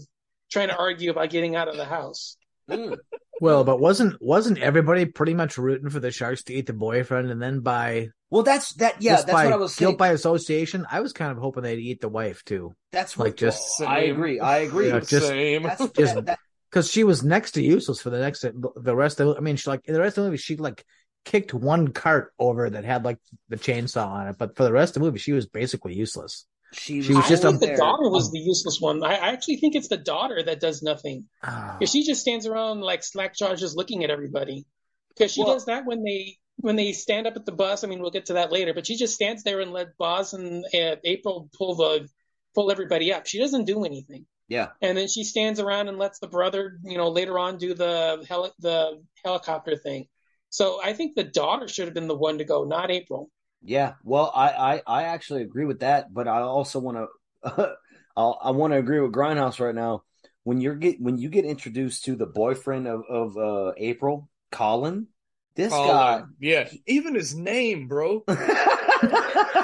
trying 0.50 0.68
to 0.68 0.76
argue 0.76 1.10
about 1.10 1.28
getting 1.30 1.56
out 1.56 1.68
of 1.68 1.76
the 1.76 1.84
house. 1.84 2.36
Mm. 2.70 2.96
Well, 3.42 3.64
but 3.64 3.80
wasn't 3.80 4.22
wasn't 4.22 4.58
everybody 4.58 5.04
pretty 5.04 5.34
much 5.34 5.58
rooting 5.58 5.90
for 5.90 5.98
the 5.98 6.12
sharks 6.12 6.44
to 6.44 6.54
eat 6.54 6.66
the 6.66 6.72
boyfriend, 6.72 7.28
and 7.28 7.42
then 7.42 7.58
by 7.58 8.10
Well, 8.30 8.44
that's 8.44 8.72
that. 8.74 9.02
Yeah, 9.02 9.16
that's 9.16 9.32
by 9.32 9.46
what 9.46 9.54
I 9.54 9.56
was 9.56 9.74
saying. 9.74 9.88
guilt 9.90 9.98
by 9.98 10.10
association, 10.10 10.86
I 10.88 11.00
was 11.00 11.12
kind 11.12 11.32
of 11.32 11.38
hoping 11.38 11.64
they'd 11.64 11.80
eat 11.80 12.00
the 12.00 12.08
wife 12.08 12.44
too, 12.44 12.76
that's 12.92 13.18
like, 13.18 13.30
what, 13.30 13.36
just- 13.36 13.80
well, 13.80 13.88
I 13.88 13.98
agree. 14.02 14.38
I 14.38 14.58
agree. 14.58 14.90
Yeah, 14.90 15.00
just- 15.00 15.26
Same. 15.26 15.64
that's 15.64 15.80
just- 15.96 16.14
that, 16.14 16.26
that, 16.26 16.38
because 16.70 16.88
she 16.88 17.02
was 17.02 17.24
next 17.24 17.52
to 17.52 17.62
useless 17.62 18.00
for 18.00 18.10
the 18.10 18.20
next 18.20 18.42
the 18.42 18.94
rest 18.94 19.18
of. 19.18 19.36
I 19.36 19.40
mean, 19.40 19.56
she 19.56 19.68
like 19.68 19.80
in 19.86 19.94
the 19.94 20.00
rest 20.00 20.18
of 20.18 20.22
the 20.22 20.30
movie, 20.30 20.38
she 20.40 20.54
like 20.56 20.84
kicked 21.24 21.52
one 21.52 21.88
cart 21.88 22.32
over 22.38 22.70
that 22.70 22.84
had 22.84 23.04
like 23.04 23.18
the 23.48 23.56
chainsaw 23.56 24.06
on 24.06 24.28
it, 24.28 24.38
but 24.38 24.56
for 24.56 24.62
the 24.62 24.72
rest 24.72 24.96
of 24.96 25.02
the 25.02 25.06
movie, 25.06 25.18
she 25.18 25.32
was 25.32 25.46
basically 25.46 25.94
useless. 25.94 26.46
She, 26.72 27.02
She 27.02 27.14
was 27.14 27.24
I 27.24 27.28
just 27.28 27.42
think 27.42 27.54
up 27.54 27.60
the 27.60 27.66
there. 27.66 27.76
daughter 27.76 28.08
was 28.08 28.30
the 28.30 28.38
useless 28.38 28.80
one. 28.80 29.02
I, 29.04 29.14
I 29.14 29.28
actually 29.32 29.56
think 29.56 29.74
it's 29.74 29.88
the 29.88 29.96
daughter 29.96 30.42
that 30.42 30.60
does 30.60 30.82
nothing. 30.82 31.26
Because 31.42 31.90
she 31.90 32.04
just 32.04 32.20
stands 32.20 32.46
around 32.46 32.80
like 32.80 33.02
slackjaw, 33.04 33.54
just 33.56 33.76
looking 33.76 34.04
at 34.04 34.10
everybody. 34.10 34.64
Because 35.10 35.32
she 35.32 35.42
Well- 35.42 35.54
does 35.54 35.66
that 35.66 35.84
when 35.86 36.02
they 36.04 36.38
when 36.56 36.76
they 36.76 36.92
stand 36.92 37.26
up 37.26 37.34
at 37.34 37.44
the 37.46 37.52
bus. 37.52 37.82
I 37.82 37.88
mean, 37.88 38.00
we'll 38.00 38.10
get 38.10 38.26
to 38.26 38.34
that 38.34 38.52
later. 38.52 38.72
But 38.74 38.86
she 38.86 38.96
just 38.96 39.14
stands 39.14 39.42
there 39.42 39.60
and 39.60 39.72
let 39.72 39.96
Boz 39.98 40.32
and 40.34 40.64
uh, 40.66 40.96
April 41.04 41.48
pull 41.56 41.74
the 41.76 42.08
pull 42.54 42.70
everybody 42.70 43.12
up. 43.12 43.26
She 43.26 43.38
doesn't 43.38 43.64
do 43.64 43.84
anything. 43.84 44.26
Yeah, 44.48 44.68
And 44.82 44.98
then 44.98 45.08
she 45.08 45.24
stands 45.24 45.60
around 45.60 45.88
and 45.88 45.96
lets 45.98 46.18
the 46.18 46.26
brother, 46.28 46.78
you 46.84 46.98
know, 46.98 47.08
later 47.08 47.38
on 47.38 47.56
do 47.56 47.72
the 47.72 48.22
heli- 48.28 48.50
the 48.58 49.02
helicopter 49.24 49.76
thing. 49.76 50.08
So 50.50 50.78
I 50.84 50.92
think 50.92 51.14
the 51.14 51.24
daughter 51.24 51.68
should 51.68 51.86
have 51.86 51.94
been 51.94 52.06
the 52.08 52.14
one 52.14 52.36
to 52.36 52.44
go, 52.44 52.64
not 52.64 52.90
April. 52.90 53.30
Yeah. 53.64 53.94
Well, 54.04 54.32
I, 54.34 54.48
I, 54.48 54.82
I 54.86 55.02
actually 55.04 55.42
agree 55.42 55.64
with 55.64 55.80
that, 55.80 56.12
but 56.12 56.28
I 56.28 56.40
also 56.40 56.78
want 56.78 57.08
to, 57.44 57.76
I 58.16 58.50
want 58.50 58.72
to 58.72 58.78
agree 58.78 59.00
with 59.00 59.12
Grindhouse 59.12 59.60
right 59.60 59.74
now. 59.74 60.02
When 60.44 60.60
you're 60.60 60.74
get 60.74 61.00
when 61.00 61.18
you 61.18 61.28
get 61.28 61.44
introduced 61.44 62.06
to 62.06 62.16
the 62.16 62.26
boyfriend 62.26 62.88
of 62.88 63.02
of 63.08 63.36
uh, 63.36 63.72
April, 63.76 64.28
Colin, 64.50 65.06
this 65.54 65.72
Colin. 65.72 66.34
Yeah. 66.40 66.68
Even 66.86 67.14
his 67.14 67.34
name, 67.34 67.86
bro. 67.86 68.24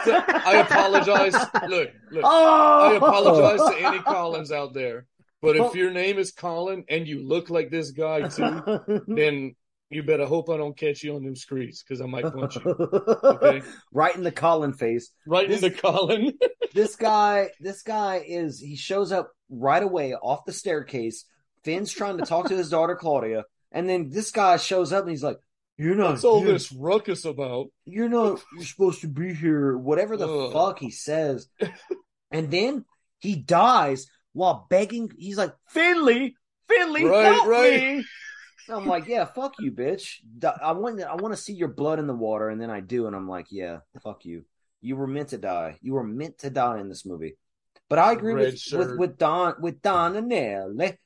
guy. 0.08 0.24
I 0.44 0.56
apologize. 0.56 1.34
Look, 1.68 1.90
look. 2.10 2.22
Oh, 2.24 2.90
I 2.90 2.96
apologize 2.96 3.76
to 3.76 3.86
any 3.86 3.98
Collins 4.00 4.52
out 4.52 4.74
there. 4.74 5.06
But 5.40 5.56
if 5.56 5.74
your 5.74 5.92
name 5.92 6.18
is 6.18 6.32
Colin 6.32 6.84
and 6.88 7.06
you 7.06 7.24
look 7.24 7.48
like 7.48 7.70
this 7.70 7.92
guy 7.92 8.28
too, 8.28 9.04
then 9.06 9.54
you 9.90 10.02
better 10.02 10.26
hope 10.26 10.50
I 10.50 10.56
don't 10.56 10.76
catch 10.76 11.02
you 11.02 11.16
on 11.16 11.24
them 11.24 11.36
screens 11.36 11.82
because 11.82 12.00
I 12.00 12.06
might 12.06 12.24
punch 12.32 12.56
you. 12.56 12.62
Okay. 12.70 13.62
right 13.92 14.14
in 14.14 14.22
the 14.22 14.32
Colin 14.32 14.72
face. 14.74 15.10
Right 15.26 15.48
This- 15.48 15.62
in 15.62 15.70
the 15.72 15.78
Colin. 15.78 16.32
This 16.74 16.96
guy, 16.96 17.48
this 17.60 17.82
guy 17.82 18.22
is 18.26 18.60
he 18.60 18.76
shows 18.76 19.10
up 19.10 19.32
right 19.48 19.82
away 19.82 20.12
off 20.12 20.44
the 20.44 20.52
staircase. 20.52 21.24
Finn's 21.64 21.90
trying 21.90 22.18
to 22.18 22.26
talk 22.26 22.48
to 22.48 22.56
his 22.56 22.68
daughter 22.68 22.94
Claudia, 22.94 23.44
and 23.72 23.88
then 23.88 24.10
this 24.10 24.30
guy 24.30 24.58
shows 24.58 24.92
up 24.92 25.00
and 25.04 25.10
he's 25.10 25.22
like, 25.24 25.38
"You're 25.78 25.94
not. 25.94 26.10
What's 26.10 26.24
all 26.24 26.42
this 26.42 26.70
ruckus 26.70 27.24
about? 27.24 27.68
You're 27.86 28.10
not. 28.10 28.44
You're 28.54 28.66
supposed 28.66 29.00
to 29.00 29.08
be 29.08 29.32
here. 29.32 29.78
Whatever 29.78 30.18
the 30.18 30.28
Ugh. 30.28 30.52
fuck 30.52 30.78
he 30.78 30.90
says." 30.90 31.48
And 32.30 32.50
then 32.50 32.84
he 33.18 33.34
dies 33.34 34.06
while 34.34 34.66
begging. 34.68 35.10
He's 35.18 35.38
like, 35.38 35.54
"Finley, 35.70 36.36
Finley, 36.68 37.06
Right, 37.06 37.24
help 37.32 37.46
right. 37.48 37.72
me!" 37.80 38.04
I'm 38.70 38.86
like, 38.86 39.06
"Yeah, 39.06 39.24
fuck 39.24 39.54
you, 39.58 39.72
bitch. 39.72 40.20
I 40.62 40.72
want. 40.72 41.02
I 41.02 41.14
want 41.14 41.34
to 41.34 41.40
see 41.40 41.52
your 41.52 41.68
blood 41.68 41.98
in 41.98 42.06
the 42.06 42.14
water." 42.14 42.48
And 42.48 42.60
then 42.60 42.70
I 42.70 42.80
do, 42.80 43.06
and 43.06 43.16
I'm 43.16 43.28
like, 43.28 43.46
"Yeah, 43.50 43.78
fuck 44.02 44.24
you. 44.24 44.44
You 44.80 44.96
were 44.96 45.06
meant 45.06 45.30
to 45.30 45.38
die. 45.38 45.78
You 45.80 45.94
were 45.94 46.04
meant 46.04 46.38
to 46.38 46.50
die 46.50 46.80
in 46.80 46.88
this 46.88 47.06
movie." 47.06 47.36
But 47.88 47.98
I 47.98 48.12
agree 48.12 48.34
with, 48.34 48.62
with 48.72 48.96
with 48.98 49.18
Don 49.18 49.54
with 49.60 49.80
Don 49.82 50.14
Anelli. 50.14 50.96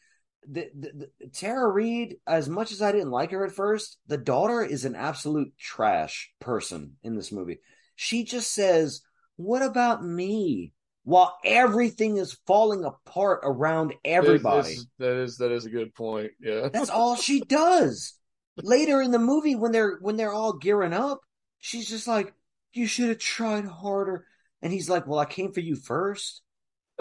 The, 0.44 0.70
the, 0.76 1.08
the, 1.20 1.28
Tara 1.28 1.70
Reid, 1.70 2.16
as 2.26 2.48
much 2.48 2.72
as 2.72 2.82
I 2.82 2.90
didn't 2.90 3.12
like 3.12 3.30
her 3.30 3.46
at 3.46 3.52
first, 3.52 3.98
the 4.08 4.18
daughter 4.18 4.60
is 4.60 4.84
an 4.84 4.96
absolute 4.96 5.56
trash 5.56 6.32
person 6.40 6.96
in 7.04 7.14
this 7.14 7.30
movie. 7.30 7.60
She 7.94 8.24
just 8.24 8.52
says, 8.52 9.02
"What 9.36 9.62
about 9.62 10.04
me?" 10.04 10.72
While 11.04 11.36
everything 11.44 12.16
is 12.16 12.38
falling 12.46 12.84
apart 12.84 13.40
around 13.42 13.94
everybody. 14.04 14.68
This- 14.68 14.76
this- 14.76 14.86
that 14.98 15.16
is 15.16 15.36
that 15.38 15.50
is 15.52 15.66
a 15.66 15.70
good 15.70 15.94
point. 15.94 16.32
Yeah. 16.40 16.68
That's 16.72 16.90
all 16.90 17.16
she 17.16 17.40
does. 17.40 18.14
Later 18.62 19.00
in 19.02 19.10
the 19.10 19.18
movie, 19.18 19.54
when 19.56 19.72
they're 19.72 19.98
when 20.00 20.16
they're 20.16 20.32
all 20.32 20.52
gearing 20.52 20.92
up, 20.92 21.20
she's 21.58 21.88
just 21.88 22.06
like, 22.06 22.32
"You 22.72 22.86
should 22.86 23.08
have 23.08 23.18
tried 23.18 23.64
harder." 23.64 24.26
And 24.60 24.72
he's 24.72 24.88
like, 24.90 25.06
"Well, 25.06 25.18
I 25.18 25.24
came 25.24 25.52
for 25.52 25.60
you 25.60 25.74
first, 25.74 26.42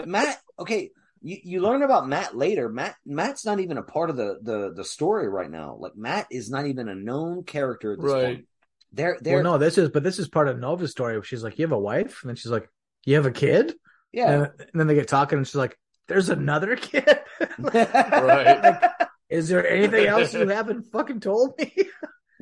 Matt." 0.04 0.40
Okay, 0.58 0.90
you, 1.20 1.36
you 1.44 1.60
learn 1.60 1.82
about 1.82 2.08
Matt 2.08 2.34
later. 2.36 2.68
Matt 2.70 2.96
Matt's 3.06 3.44
not 3.44 3.60
even 3.60 3.76
a 3.76 3.82
part 3.82 4.10
of 4.10 4.16
the 4.16 4.38
the 4.42 4.72
the 4.74 4.84
story 4.84 5.28
right 5.28 5.50
now. 5.50 5.76
Like 5.78 5.94
Matt 5.94 6.26
is 6.30 6.50
not 6.50 6.66
even 6.66 6.88
a 6.88 6.94
known 6.94 7.44
character 7.44 7.92
at 7.92 8.00
this 8.00 8.10
Right. 8.10 8.24
point. 8.36 8.48
They're 8.92 9.18
they're 9.20 9.42
Well, 9.42 9.52
no, 9.52 9.58
this 9.58 9.78
is 9.78 9.90
but 9.90 10.02
this 10.02 10.18
is 10.18 10.28
part 10.28 10.48
of 10.48 10.58
Nova's 10.58 10.90
story. 10.90 11.20
She's 11.22 11.44
like, 11.44 11.58
"You 11.58 11.66
have 11.66 11.72
a 11.72 11.78
wife," 11.78 12.22
and 12.22 12.30
then 12.30 12.36
she's 12.36 12.50
like, 12.50 12.68
"You 13.04 13.14
have 13.16 13.26
a 13.26 13.30
kid," 13.30 13.74
yeah. 14.12 14.30
and, 14.32 14.42
and 14.58 14.70
then 14.74 14.86
they 14.86 14.94
get 14.94 15.08
talking, 15.08 15.38
and 15.38 15.46
she's 15.46 15.54
like, 15.56 15.78
"There's 16.08 16.28
another 16.30 16.76
kid." 16.76 17.18
Right. 17.58 18.90
Is 19.30 19.48
there 19.48 19.66
anything 19.66 20.06
else 20.06 20.34
you 20.34 20.46
haven't 20.48 20.90
fucking 20.92 21.20
told 21.20 21.58
me? 21.58 21.72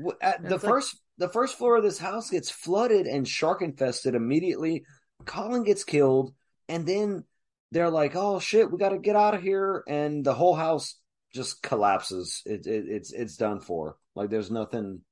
Uh, 0.05 0.11
At 0.21 0.43
the 0.43 0.55
It's 0.57 0.65
like- 0.65 0.71
first 0.73 0.97
the 1.19 1.29
first 1.29 1.57
floor 1.59 1.77
of 1.77 1.83
this 1.83 1.99
house 1.99 2.31
gets 2.31 2.51
flooded 2.51 3.07
and 3.07 3.29
shark 3.29 3.63
infested 3.63 4.15
immediately. 4.15 4.85
Colin 5.27 5.65
gets 5.65 5.85
killed, 5.85 6.35
and 6.69 6.87
then 6.87 7.25
they're 7.73 7.91
like, 7.91 8.17
"Oh 8.17 8.41
shit, 8.41 8.71
we 8.71 8.79
got 8.79 8.89
to 8.91 8.99
get 8.99 9.17
out 9.17 9.35
of 9.35 9.43
here!" 9.43 9.85
And 9.87 10.25
the 10.25 10.35
whole 10.35 10.55
house 10.57 10.97
just 11.35 11.63
collapses. 11.63 12.43
It, 12.47 12.67
it 12.67 12.85
it's 12.89 13.13
it's 13.13 13.37
done 13.37 13.61
for. 13.61 13.97
Like 14.17 14.31
there's 14.31 14.51
nothing 14.51 15.03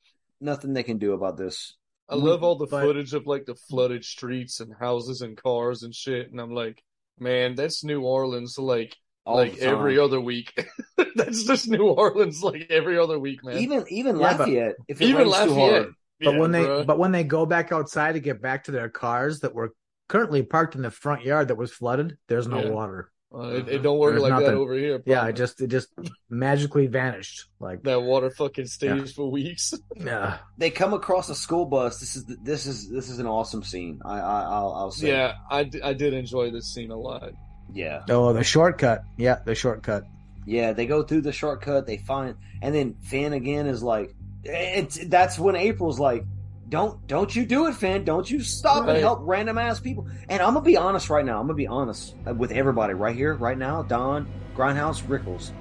nothing 0.40 0.72
they 0.72 0.82
can 0.82 0.98
do 0.98 1.12
about 1.12 1.36
this. 1.36 1.76
I 2.08 2.14
love 2.14 2.42
all 2.42 2.56
the 2.56 2.66
But- 2.66 2.82
footage 2.84 3.12
of 3.14 3.26
like 3.26 3.44
the 3.46 3.54
flooded 3.54 4.04
streets 4.04 4.60
and 4.60 4.72
houses 4.74 5.20
and 5.22 5.36
cars 5.36 5.82
and 5.82 5.94
shit, 5.94 6.30
and 6.30 6.40
I'm 6.40 6.52
like, 6.54 6.82
man, 7.18 7.54
that's 7.54 7.84
New 7.84 8.02
Orleans 8.02 8.58
like 8.58 8.96
like 9.26 9.58
every 9.58 9.98
other 9.98 10.18
week. 10.20 10.58
that's 11.14 11.44
just 11.44 11.68
New 11.68 11.86
Orleans 11.88 12.42
like 12.42 12.66
every 12.70 12.98
other 12.98 13.18
week, 13.18 13.44
man. 13.44 13.58
even 13.58 13.84
even 13.90 14.18
Yeah, 14.18 14.36
but- 14.36 14.48
Lafayette. 14.48 14.76
if 14.88 15.00
it 15.02 15.04
Even 15.04 15.24
rains 15.28 15.34
too 15.36 15.50
Lafayette. 15.50 15.82
hard, 15.82 15.94
But 16.20 16.32
Yeah, 16.34 16.38
when 16.40 16.50
they 16.52 16.62
bruh. 16.64 16.86
but 16.86 16.98
when 16.98 17.12
they 17.12 17.24
go 17.24 17.44
back 17.46 17.70
outside 17.72 18.12
to 18.12 18.20
get 18.20 18.40
back 18.40 18.64
to 18.64 18.70
their 18.70 18.88
cars 18.88 19.40
that 19.40 19.54
were 19.54 19.74
currently 20.08 20.42
parked 20.42 20.74
in 20.76 20.80
the 20.82 20.90
front 20.90 21.22
yard 21.24 21.48
that 21.48 21.56
was 21.56 21.70
flooded, 21.72 22.16
there's 22.28 22.48
no 22.48 22.62
Yeah. 22.62 22.70
water. 22.70 23.10
Uh, 23.34 23.48
it, 23.48 23.68
it 23.68 23.82
don't 23.82 23.98
work 23.98 24.12
There's 24.12 24.22
like 24.22 24.42
that 24.42 24.54
over 24.54 24.72
here. 24.74 25.02
Yeah, 25.04 25.26
it 25.26 25.36
just 25.36 25.60
it 25.60 25.66
just 25.68 25.88
magically 26.30 26.86
vanished. 26.86 27.44
Like 27.60 27.82
that 27.82 28.00
water 28.00 28.30
fucking 28.30 28.66
stays 28.66 29.12
for 29.12 29.30
weeks. 29.30 29.74
yeah. 29.96 30.38
They 30.56 30.70
come 30.70 30.94
across 30.94 31.28
a 31.28 31.34
school 31.34 31.66
bus. 31.66 32.00
This 32.00 32.16
is 32.16 32.24
this 32.42 32.64
is 32.66 32.88
this 32.88 33.10
is 33.10 33.18
an 33.18 33.26
awesome 33.26 33.62
scene. 33.62 34.00
I, 34.04 34.18
I 34.18 34.40
I'll, 34.44 34.72
I'll 34.72 34.90
say. 34.90 35.08
yeah, 35.08 35.34
I, 35.50 35.64
d- 35.64 35.82
I 35.82 35.92
did 35.92 36.14
enjoy 36.14 36.50
this 36.50 36.72
scene 36.72 36.90
a 36.90 36.96
lot. 36.96 37.32
yeah, 37.72 38.02
Oh, 38.08 38.32
the 38.32 38.42
shortcut. 38.44 39.02
Yeah, 39.18 39.40
the 39.44 39.54
shortcut. 39.54 40.04
yeah. 40.46 40.72
They 40.72 40.86
go 40.86 41.02
through 41.02 41.20
the 41.20 41.32
shortcut. 41.32 41.86
They 41.86 41.98
find, 41.98 42.36
and 42.62 42.74
then 42.74 42.94
Finn 43.02 43.34
again 43.34 43.66
is 43.66 43.82
like, 43.82 44.14
it's 44.42 44.98
that's 45.08 45.38
when 45.38 45.54
April's 45.54 46.00
like, 46.00 46.24
don't 46.68 47.06
don't 47.06 47.34
you 47.34 47.46
do 47.46 47.66
it, 47.66 47.74
Finn. 47.74 48.04
Don't 48.04 48.30
you 48.30 48.40
stop 48.40 48.82
Right. 48.84 48.90
and 48.96 48.98
help 48.98 49.20
random 49.22 49.58
ass 49.58 49.80
people. 49.80 50.06
And 50.28 50.42
I'm 50.42 50.54
gonna 50.54 50.64
be 50.64 50.76
honest 50.76 51.08
right 51.10 51.24
now. 51.24 51.40
I'm 51.40 51.46
gonna 51.46 51.54
be 51.54 51.66
honest 51.66 52.14
with 52.36 52.52
everybody 52.52 52.94
right 52.94 53.16
here, 53.16 53.34
right 53.34 53.56
now. 53.58 53.82
Don 53.82 54.26
Grindhouse 54.56 55.02
Rickles. 55.06 55.52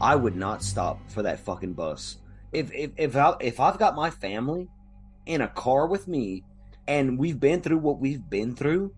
I 0.00 0.16
would 0.16 0.34
not 0.36 0.62
stop 0.62 0.98
for 1.10 1.22
that 1.22 1.40
fucking 1.40 1.74
bus. 1.74 2.18
If 2.52 2.72
if 2.72 2.90
if 2.96 3.16
I, 3.16 3.34
if 3.40 3.60
I've 3.60 3.78
got 3.78 3.94
my 3.94 4.10
family 4.10 4.68
in 5.26 5.40
a 5.40 5.48
car 5.48 5.86
with 5.86 6.08
me, 6.08 6.44
and 6.88 7.18
we've 7.18 7.38
been 7.38 7.60
through 7.60 7.78
what 7.78 8.00
we've 8.00 8.28
been 8.28 8.56
through, 8.56 8.92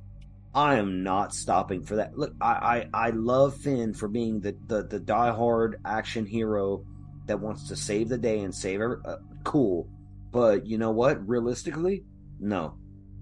I 0.54 0.76
am 0.76 1.02
not 1.02 1.34
stopping 1.34 1.82
for 1.82 1.96
that. 1.96 2.16
Look, 2.16 2.32
I 2.40 2.88
I, 2.94 3.06
I 3.08 3.10
love 3.10 3.56
Finn 3.56 3.92
for 3.92 4.08
being 4.08 4.40
the 4.40 4.56
the 4.66 4.82
the 4.82 4.98
diehard 5.00 5.74
action 5.84 6.24
hero 6.26 6.84
that 7.26 7.40
wants 7.40 7.68
to 7.68 7.76
save 7.76 8.08
the 8.08 8.18
day 8.18 8.40
and 8.40 8.54
save 8.54 8.80
every, 8.80 8.96
uh, 9.04 9.16
cool. 9.44 9.88
But 10.34 10.66
you 10.66 10.78
know 10.78 10.90
what? 10.90 11.28
Realistically, 11.28 12.02
no, 12.40 12.74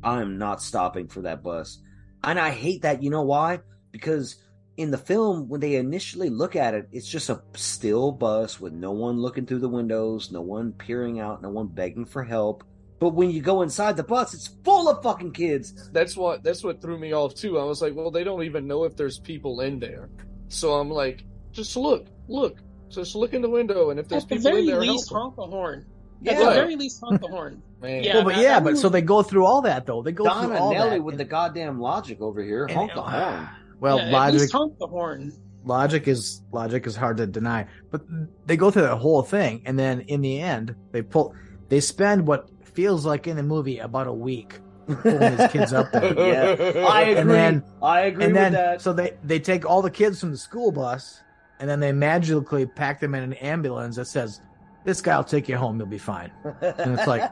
I 0.02 0.22
am 0.22 0.38
not 0.38 0.62
stopping 0.62 1.08
for 1.08 1.20
that 1.20 1.42
bus. 1.42 1.78
And 2.24 2.40
I 2.40 2.52
hate 2.52 2.82
that. 2.82 3.02
You 3.02 3.10
know 3.10 3.20
why? 3.20 3.60
Because 3.90 4.36
in 4.78 4.90
the 4.90 4.96
film, 4.96 5.46
when 5.46 5.60
they 5.60 5.74
initially 5.74 6.30
look 6.30 6.56
at 6.56 6.72
it, 6.72 6.88
it's 6.90 7.06
just 7.06 7.28
a 7.28 7.42
still 7.52 8.12
bus 8.12 8.58
with 8.58 8.72
no 8.72 8.92
one 8.92 9.18
looking 9.18 9.44
through 9.44 9.58
the 9.58 9.68
windows, 9.68 10.32
no 10.32 10.40
one 10.40 10.72
peering 10.72 11.20
out, 11.20 11.42
no 11.42 11.50
one 11.50 11.66
begging 11.66 12.06
for 12.06 12.24
help. 12.24 12.64
But 12.98 13.10
when 13.10 13.30
you 13.30 13.42
go 13.42 13.60
inside 13.60 13.98
the 13.98 14.04
bus, 14.04 14.32
it's 14.32 14.46
full 14.64 14.88
of 14.88 15.02
fucking 15.02 15.32
kids. 15.32 15.90
That's 15.92 16.16
what 16.16 16.42
that's 16.42 16.64
what 16.64 16.80
threw 16.80 16.98
me 16.98 17.12
off 17.12 17.34
too. 17.34 17.58
I 17.58 17.64
was 17.64 17.82
like, 17.82 17.94
well, 17.94 18.10
they 18.10 18.24
don't 18.24 18.44
even 18.44 18.66
know 18.66 18.84
if 18.84 18.96
there's 18.96 19.18
people 19.18 19.60
in 19.60 19.78
there. 19.78 20.08
So 20.48 20.72
I'm 20.72 20.88
like, 20.88 21.24
just 21.50 21.76
look, 21.76 22.06
look, 22.26 22.56
just 22.88 23.14
look 23.14 23.34
in 23.34 23.42
the 23.42 23.50
window, 23.50 23.90
and 23.90 24.00
if 24.00 24.08
there's 24.08 24.22
At 24.22 24.30
the 24.30 24.36
people 24.36 24.50
very 24.50 24.62
in 24.62 24.66
there, 24.68 24.80
least, 24.80 25.10
help 25.10 25.22
honk 25.22 25.36
the 25.36 25.46
horn. 25.46 25.84
Yeah. 26.22 26.32
At 26.32 26.38
the 26.38 26.44
very 26.54 26.76
least, 26.76 27.00
honk 27.02 27.20
the 27.20 27.28
horn. 27.28 27.62
man. 27.82 28.02
Yeah. 28.04 28.14
well, 28.14 28.24
but 28.24 28.34
that- 28.34 28.42
yeah, 28.42 28.60
that 28.60 28.64
but 28.64 28.78
so 28.78 28.88
they 28.88 29.02
go 29.02 29.22
through 29.22 29.44
all 29.44 29.62
that 29.62 29.86
though. 29.86 30.02
They 30.02 30.12
go 30.12 30.24
Don 30.24 30.46
through 30.48 30.56
all 30.56 30.72
Nelly 30.72 30.90
that. 30.90 31.02
with 31.02 31.14
and- 31.14 31.20
the 31.20 31.24
goddamn 31.24 31.80
logic 31.80 32.20
over 32.20 32.42
here. 32.42 32.64
and- 32.66 32.72
Honk 32.76 32.94
the 32.94 33.02
horn. 33.02 33.48
Well, 33.80 33.98
Yeah, 33.98 34.04
at 34.06 34.12
logic 34.12 34.40
least 34.40 34.52
honk 34.52 34.78
the 34.78 34.86
horn. 34.86 35.32
logic 35.64 36.06
is 36.08 36.42
logic 36.52 36.86
is 36.86 36.94
hard 36.96 37.16
to 37.18 37.26
deny. 37.26 37.66
But 37.90 38.02
they 38.46 38.56
go 38.56 38.70
through 38.70 38.82
that 38.82 38.96
whole 38.96 39.22
thing, 39.22 39.62
and 39.66 39.78
then 39.78 40.00
in 40.02 40.20
the 40.20 40.40
end, 40.40 40.74
they 40.92 41.02
pull. 41.02 41.34
They 41.68 41.80
spend 41.80 42.26
what 42.26 42.48
feels 42.62 43.04
like 43.04 43.26
in 43.26 43.36
the 43.36 43.42
movie 43.42 43.78
about 43.78 44.06
a 44.06 44.12
week 44.12 44.60
pulling 44.86 45.36
these 45.36 45.50
kids 45.50 45.72
up 45.72 45.90
there. 45.92 46.12
Yeah, 46.16 46.86
I 46.86 47.02
agree. 47.02 47.20
And 47.20 47.30
then- 47.30 47.64
I 47.82 48.00
agree 48.02 48.24
and 48.24 48.32
with 48.34 48.42
then 48.42 48.52
that. 48.52 48.80
so 48.82 48.92
they 48.92 49.16
they 49.24 49.40
take 49.40 49.64
all 49.68 49.82
the 49.82 49.90
kids 49.90 50.20
from 50.20 50.30
the 50.30 50.36
school 50.38 50.70
bus 50.72 51.20
and 51.60 51.68
then 51.70 51.80
they 51.80 51.92
magically 51.92 52.66
pack 52.66 52.98
them 53.00 53.14
in 53.14 53.22
an 53.22 53.32
ambulance 53.34 53.96
that 53.96 54.06
says 54.06 54.40
this 54.84 55.00
guy 55.00 55.16
will 55.16 55.24
take 55.24 55.48
you 55.48 55.56
home 55.56 55.78
you'll 55.78 55.86
be 55.86 55.98
fine 55.98 56.30
and 56.60 56.98
it's 56.98 57.06
like 57.06 57.30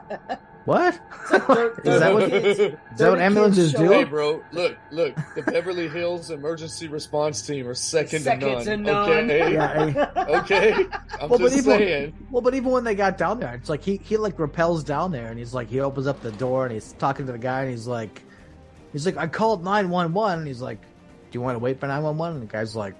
what 0.65 0.93
is 1.83 1.99
that 1.99 2.13
what 2.13 2.23
is 2.31 2.57
that 2.97 3.09
what 3.09 3.19
ambulances 3.19 3.71
do 3.71 3.79
show 3.87 3.91
Hey, 3.93 4.03
bro, 4.03 4.43
look, 4.51 4.77
look. 4.91 5.15
The 5.35 5.41
Beverly 5.41 5.87
Hills 5.89 6.29
Emergency 6.29 6.87
Response 6.87 7.41
Team 7.41 7.67
are 7.67 7.73
second, 7.73 8.21
Second 8.21 8.59
to 8.59 8.63
to 8.65 8.77
none. 8.77 8.83
none. 8.83 9.31
Okay, 9.31 9.53
Yeah, 9.53 10.11
okay. 10.41 10.73
I'm 11.19 11.29
Well, 11.29 11.39
but 11.39 11.51
just 11.51 11.57
even- 11.57 11.77
saying. 11.79 12.27
well 12.29 12.41
but 12.43 12.53
even 12.53 12.71
when 12.71 12.83
they 12.83 12.93
got 12.93 13.17
down 13.17 13.39
there 13.39 13.55
it's 13.55 13.69
like 13.69 13.83
he 13.83 13.97
he 14.03 14.17
like 14.17 14.37
repels 14.37 14.83
down 14.83 15.11
there 15.11 15.27
and 15.29 15.39
he's 15.39 15.53
like 15.53 15.67
he 15.67 15.79
opens 15.79 16.05
up 16.05 16.21
the 16.21 16.31
door 16.33 16.65
and 16.65 16.73
he's 16.73 16.93
talking 16.93 17.25
to 17.25 17.31
the 17.31 17.39
guy 17.39 17.61
and 17.63 17.71
he's 17.71 17.87
like 17.87 18.21
he's 18.91 19.05
like 19.05 19.17
i 19.17 19.25
called 19.25 19.63
911 19.63 20.39
and 20.39 20.47
he's 20.47 20.61
like 20.61 20.79
do 20.81 20.87
you 21.31 21.41
want 21.41 21.55
to 21.55 21.59
wait 21.59 21.79
for 21.79 21.87
911 21.87 22.39
and 22.39 22.47
the 22.47 22.51
guy's 22.51 22.75
like 22.75 22.93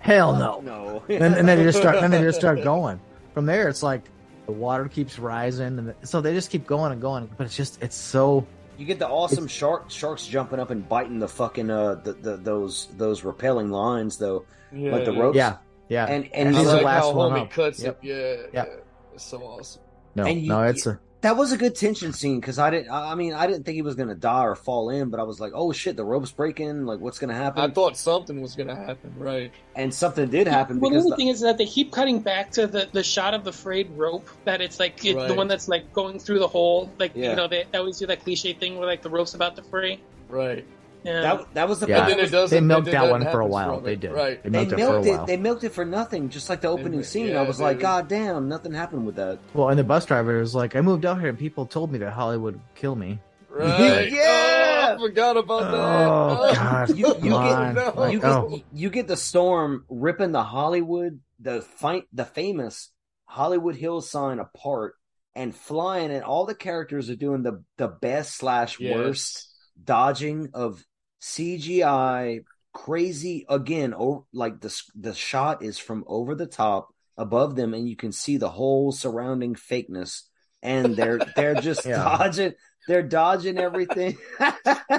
hell 0.00 0.36
no 0.36 0.60
no. 0.60 1.02
and, 1.08 1.34
and 1.34 1.48
then 1.48 1.56
they 1.58 1.64
just 1.64 1.78
start 1.78 1.96
and 1.96 2.12
then 2.12 2.20
they 2.20 2.28
just 2.28 2.38
start 2.38 2.62
going 2.62 3.00
from 3.36 3.44
there 3.44 3.68
it's 3.68 3.82
like 3.82 4.08
the 4.46 4.52
water 4.52 4.88
keeps 4.88 5.18
rising 5.18 5.78
and 5.78 5.94
so 6.04 6.22
they 6.22 6.32
just 6.32 6.48
keep 6.50 6.66
going 6.66 6.90
and 6.90 7.02
going 7.02 7.28
but 7.36 7.44
it's 7.44 7.54
just 7.54 7.82
it's 7.82 7.94
so 7.94 8.46
You 8.78 8.86
get 8.86 8.98
the 8.98 9.06
awesome 9.06 9.46
shark 9.46 9.90
sharks 9.90 10.26
jumping 10.26 10.58
up 10.58 10.70
and 10.70 10.88
biting 10.88 11.18
the 11.18 11.28
fucking 11.28 11.68
uh 11.70 11.96
the, 11.96 12.14
the 12.14 12.36
those 12.38 12.88
those 12.96 13.24
repelling 13.24 13.70
lines 13.70 14.16
though, 14.16 14.46
Yeah, 14.72 14.92
like 14.92 15.04
the 15.04 15.12
yeah. 15.12 15.20
ropes. 15.20 15.36
yeah 15.36 15.56
yeah 15.90 16.06
And 16.06 16.24
And 16.32 16.48
and 16.48 16.56
I 16.56 16.60
he's 16.60 16.70
you 16.70 16.76
the 16.78 16.82
last 16.82 17.02
how 17.04 17.12
one 17.12 17.32
homie 17.32 17.50
cuts 17.50 17.82
Yep. 17.82 17.98
it. 18.02 18.08
Yeah, 18.08 18.14
Yep. 18.16 18.50
yeah. 18.54 18.64
It's 19.12 19.24
so 19.26 19.38
awesome. 19.42 19.82
no 20.14 20.24
And 20.24 20.40
you- 20.40 20.48
no 20.48 20.62
it's 20.62 20.86
a 20.86 20.98
that 21.22 21.36
was 21.36 21.50
a 21.50 21.56
good 21.56 21.74
tension 21.74 22.12
scene 22.12 22.38
because 22.40 22.58
I 22.58 22.70
didn't. 22.70 22.90
I 22.90 23.12
I 23.12 23.14
mean, 23.14 23.32
I 23.32 23.46
didn't 23.46 23.64
think 23.64 23.74
he 23.76 23.82
was 23.82 23.94
gonna 23.94 24.14
die 24.14 24.44
or 24.44 24.54
fall 24.54 24.90
in, 24.90 25.08
but 25.10 25.18
I 25.18 25.22
was 25.24 25.40
like, 25.40 25.52
oh 25.54 25.72
shit, 25.72 25.96
the 25.96 26.04
rope's 26.04 26.30
breaking. 26.30 26.84
Like, 26.86 27.00
what's 27.00 27.18
gonna 27.18 27.34
happen? 27.34 27.62
I 27.62 27.72
thought 27.72 27.96
something 27.96 28.40
was 28.40 28.54
gonna 28.54 28.76
happen, 28.76 29.14
right? 29.18 29.50
and 29.74 29.92
something 29.92 30.28
did 30.30 30.46
happen 30.46 30.80
Well, 30.80 30.90
the 30.90 30.96
because 30.96 31.10
the- 31.10 31.16
thing 31.16 31.28
is 31.28 31.40
that 31.40 31.58
they 31.58 31.66
keep 31.66 31.92
cutting 31.92 32.20
back 32.20 32.50
to 32.52 32.66
the, 32.66 32.88
the 32.92 33.02
shot 33.02 33.34
of 33.34 33.44
the 33.44 33.52
frayed 33.52 33.90
rope. 33.96 34.28
That 34.44 34.60
it's 34.60 34.78
like 34.78 35.04
it, 35.04 35.14
the 35.26 35.34
one 35.34 35.48
that's 35.48 35.68
like 35.68 35.92
going 35.92 36.18
through 36.18 36.38
the 36.38 36.48
hole. 36.48 36.90
Like 36.98 37.12
Yeah. 37.14 37.30
you 37.30 37.36
know, 37.36 37.48
they, 37.48 37.64
they 37.72 37.78
always 37.78 37.98
do 37.98 38.06
that 38.06 38.22
cliche 38.24 38.52
thing 38.52 38.76
where 38.78 38.86
like 38.86 39.02
the 39.02 39.10
rope's 39.10 39.34
about 39.34 39.56
to 39.56 39.62
fray. 39.62 40.00
Right. 40.28 40.64
Yeah. 41.06 41.22
that 41.22 41.54
that 41.54 41.68
was 41.68 41.80
the 41.80 41.86
Yeah. 41.88 42.00
And 42.02 42.10
then 42.12 42.20
it 42.20 42.30
doesn't. 42.30 42.54
they 42.56 42.60
milked 42.60 42.90
that 42.90 43.10
one 43.10 43.22
for 43.24 43.40
a 43.40 43.46
while 43.46 43.80
they 43.80 43.96
did 43.96 44.12
Right. 44.12 44.42
they 44.42 44.50
they 44.50 44.58
milked 44.58 44.72
it 44.72 44.76
for 44.76 44.82
a 44.98 45.02
milked 45.02 45.22
it. 45.22 45.26
They 45.26 45.36
milked 45.36 45.64
it 45.64 45.72
for 45.72 45.84
nothing, 45.84 46.28
just 46.30 46.48
like 46.50 46.60
the 46.60 46.68
opening 46.68 46.98
mi- 46.98 47.04
scene. 47.04 47.28
yeah, 47.28 47.40
I 47.40 47.46
was 47.46 47.60
like. 47.60 47.78
God 47.80 48.08
damn, 48.08 48.48
nothing 48.48 48.72
happened 48.72 49.06
with 49.06 49.16
that. 49.16 49.38
well 49.54 49.68
and 49.70 49.78
the 49.78 49.84
bus 49.84 50.04
driver 50.04 50.38
was 50.40 50.54
like 50.54 50.74
i 50.76 50.80
moved 50.80 51.06
out 51.06 51.20
here 51.20 51.28
and 51.28 51.38
people 51.38 51.64
told 51.66 51.92
me 51.92 51.98
that 52.00 52.10
hollywood 52.12 52.54
would 52.54 52.60
kill 52.74 52.94
me 52.96 53.18
Right. 53.48 54.10
Yeah. 54.12 54.88
Oh, 54.88 54.94
I 54.94 54.98
forgot 54.98 55.36
about 55.36 55.60
that. 55.62 55.74
oh, 55.74 56.38
oh 56.50 56.54
god 56.54 56.88
You- 56.90 57.06
you 57.22 57.30
get- 57.30 57.74
no. 57.74 57.92
Like, 57.96 58.12
you 58.12 58.20
get 58.20 58.30
oh. 58.30 58.62
you 58.72 58.90
get 58.90 59.08
the 59.08 59.16
storm 59.16 59.84
ripping 59.88 60.32
the 60.32 60.42
Hollywood 60.44 61.20
the 61.40 61.60
fight 61.62 62.04
the 62.12 62.24
famous 62.24 62.90
Hollywood 63.26 63.76
Hills 63.76 64.10
sign 64.10 64.38
apart 64.38 64.94
and 65.34 65.54
flying 65.54 66.10
and 66.10 66.22
all 66.24 66.46
the 66.46 66.54
characters 66.54 67.10
are 67.10 67.16
doing 67.16 67.42
the 67.42 67.62
the 67.78 67.88
best 67.88 68.36
slash 68.36 68.78
Yes. 68.80 68.94
worst 68.96 69.48
dodging 69.82 70.50
of 70.54 70.82
CGI 71.26 72.44
crazy 72.72 73.46
again 73.48 73.92
or 73.94 74.24
like 74.32 74.60
the 74.60 74.82
the 74.94 75.14
shot 75.14 75.62
is 75.62 75.78
from 75.78 76.04
over 76.06 76.34
the 76.34 76.46
top 76.46 76.88
above 77.16 77.56
them 77.56 77.72
and 77.74 77.88
you 77.88 77.96
can 77.96 78.12
see 78.12 78.36
the 78.36 78.50
whole 78.50 78.92
surrounding 78.92 79.54
fakeness 79.54 80.22
and 80.62 80.94
they're 80.94 81.18
they're 81.34 81.54
just 81.54 81.86
Yeah. 81.86 81.96
dodging 81.96 82.52
they're 82.86 83.02
dodging 83.02 83.56
everything 83.58 84.18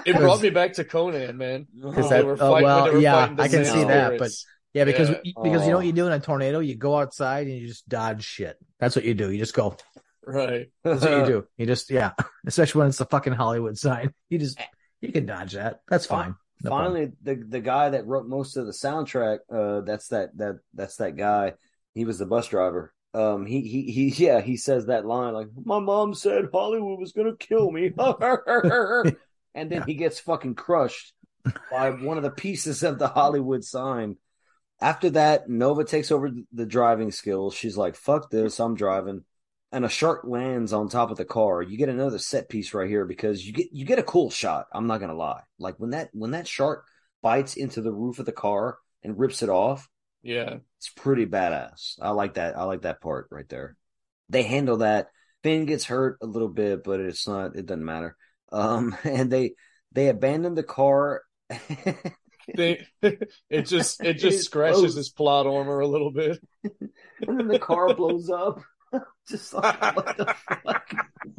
It 0.06 0.18
brought 0.18 0.42
me 0.42 0.50
back 0.50 0.74
to 0.74 0.84
Conan, 0.84 1.38
man. 1.38 1.68
Because 1.74 2.10
They 2.10 2.18
that- 2.18 2.26
were 2.26 2.34
oh, 2.34 2.38
fighting- 2.52 2.64
well, 2.66 2.86
they 2.86 2.92
were 2.92 3.00
yeah, 3.00 3.28
fighting 3.28 3.40
I 3.40 3.48
can 3.48 3.66
see 3.66 3.72
sand 3.72 3.90
that, 3.90 4.20
but 4.20 4.32
yeah 4.74 4.84
because 4.86 5.10
Yeah. 5.12 5.18
because 5.44 5.62
you 5.66 5.70
know 5.70 5.74
Oh. 5.76 5.78
what 5.78 5.86
you 5.86 5.92
oh. 5.94 5.96
do 5.96 6.08
in 6.08 6.14
a 6.14 6.20
tornado 6.20 6.60
you 6.60 6.76
go 6.76 6.98
outside 6.98 7.46
and 7.48 7.56
you 7.58 7.68
just 7.68 7.88
dodge 7.88 8.24
shit 8.26 8.58
that's 8.80 8.96
what 8.96 9.06
you 9.06 9.14
do 9.14 9.32
you 9.32 9.38
just 9.38 9.54
go 9.54 9.78
right. 10.26 10.68
That's 10.84 11.04
what 11.04 11.12
you 11.20 11.26
do. 11.34 11.48
You 11.58 11.66
just 11.68 11.90
yeah, 11.90 12.12
especially 12.48 12.80
when 12.80 12.88
it's 12.90 12.98
the 12.98 13.06
fucking 13.06 13.32
Hollywood 13.34 13.78
sign. 13.78 14.14
You 14.30 14.40
just 14.40 14.60
you 15.02 15.12
can 15.12 15.26
dodge 15.26 15.54
that. 15.54 15.82
That's 15.88 16.06
fine. 16.06 16.36
No 16.64 16.70
problem. 16.70 16.94
Finally, 16.94 17.12
the 17.22 17.36
the 17.48 17.60
guy 17.60 17.90
that 17.90 18.08
wrote 18.08 18.28
most 18.28 18.58
of 18.58 18.66
the 18.66 18.72
soundtrack, 18.72 19.40
uh, 19.52 19.82
that's 19.82 20.08
that 20.10 20.38
that 20.38 20.60
that's 20.74 20.98
that 20.98 21.16
guy. 21.16 21.54
He 21.94 22.06
was 22.06 22.20
the 22.20 22.26
bus 22.26 22.48
driver. 22.48 22.94
Um, 23.14 23.46
he 23.46 23.62
he 23.62 23.92
he 23.92 24.26
yeah, 24.26 24.42
he 24.42 24.58
says 24.58 24.88
that 24.88 25.06
line 25.06 25.34
like, 25.34 25.48
"My 25.64 25.80
mom 25.80 26.14
said 26.14 26.50
Hollywood 26.52 27.00
was 27.00 27.14
gonna 27.14 27.36
kill 27.36 27.72
me," 27.72 27.92
and 29.56 29.72
then 29.72 29.84
he 29.84 29.94
gets 29.94 30.20
fucking 30.20 30.56
crushed 30.56 31.14
by 31.72 31.92
one 31.92 32.18
of 32.18 32.24
the 32.24 32.32
pieces 32.32 32.84
of 32.84 33.00
the 33.00 33.08
Hollywood 33.08 33.64
sign. 33.64 34.18
After 34.80 35.10
that, 35.12 35.50
Nova 35.50 35.84
takes 35.84 36.12
over 36.12 36.32
the 36.52 36.66
driving 36.66 37.12
skills. 37.12 37.56
She's 37.56 37.78
like, 37.78 37.96
"Fuck 37.96 38.30
this, 38.30 38.60
I'm 38.60 38.76
driving." 38.76 39.24
And 39.72 39.84
a 39.84 39.90
shark 39.90 40.22
lands 40.24 40.72
on 40.72 40.88
top 40.88 41.12
of 41.12 41.18
the 41.18 41.26
car. 41.26 41.62
You 41.62 41.78
get 41.78 41.90
another 41.90 42.20
set 42.20 42.48
piece 42.48 42.74
right 42.74 42.88
here 42.90 43.04
because 43.06 43.46
you 43.46 43.52
get 43.52 43.68
you 43.74 43.84
get 43.86 44.00
a 44.00 44.04
cool 44.04 44.30
shot. 44.30 44.68
I'm 44.72 44.88
not 44.88 45.00
gonna 45.00 45.14
lie. 45.14 45.42
Like 45.60 45.76
when 45.78 45.90
that 45.90 46.10
when 46.14 46.32
that 46.32 46.48
shark 46.48 46.86
bites 47.22 47.56
into 47.58 47.82
the 47.82 47.92
roof 47.92 48.20
of 48.20 48.26
the 48.26 48.32
car 48.32 48.78
and 49.04 49.20
rips 49.20 49.44
it 49.44 49.50
off, 49.50 49.90
Yeah. 50.24 50.60
it's 50.78 50.90
pretty 50.90 51.26
badass. 51.26 51.96
I 52.02 52.12
like 52.12 52.36
that. 52.36 52.58
I 52.58 52.64
like 52.64 52.84
that 52.84 53.02
part 53.02 53.28
right 53.30 53.48
there. 53.50 53.76
They 54.30 54.44
handle 54.44 54.78
that. 54.78 55.08
Finn 55.44 55.66
gets 55.66 55.84
hurt 55.84 56.18
a 56.22 56.26
little 56.26 56.48
bit, 56.50 56.84
but 56.86 57.00
it's 57.02 57.28
not. 57.28 57.56
It 57.58 57.66
doesn't 57.66 57.84
matter. 57.84 58.16
Um, 58.54 58.96
and 59.04 59.30
they 59.30 59.56
they 59.92 60.08
abandon 60.08 60.56
the 60.56 60.64
car. 60.64 61.24
They, 62.56 62.88
it 63.02 63.64
just 63.66 64.00
it 64.02 64.08
It 64.16 64.20
just 64.20 64.46
scratches 64.46 64.80
blows. 64.80 64.96
his 64.96 65.10
plot 65.10 65.46
armor 65.46 65.82
a 65.82 65.88
little 65.88 66.12
bit. 66.12 66.40
and 66.64 67.38
then 67.40 67.48
the 67.50 67.60
car 67.60 67.94
blows 67.94 68.30
up. 68.30 68.62
Just 69.28 69.54
like 69.54 69.96
what 69.96 70.18
the 70.18 70.36
fuck? 70.64 70.94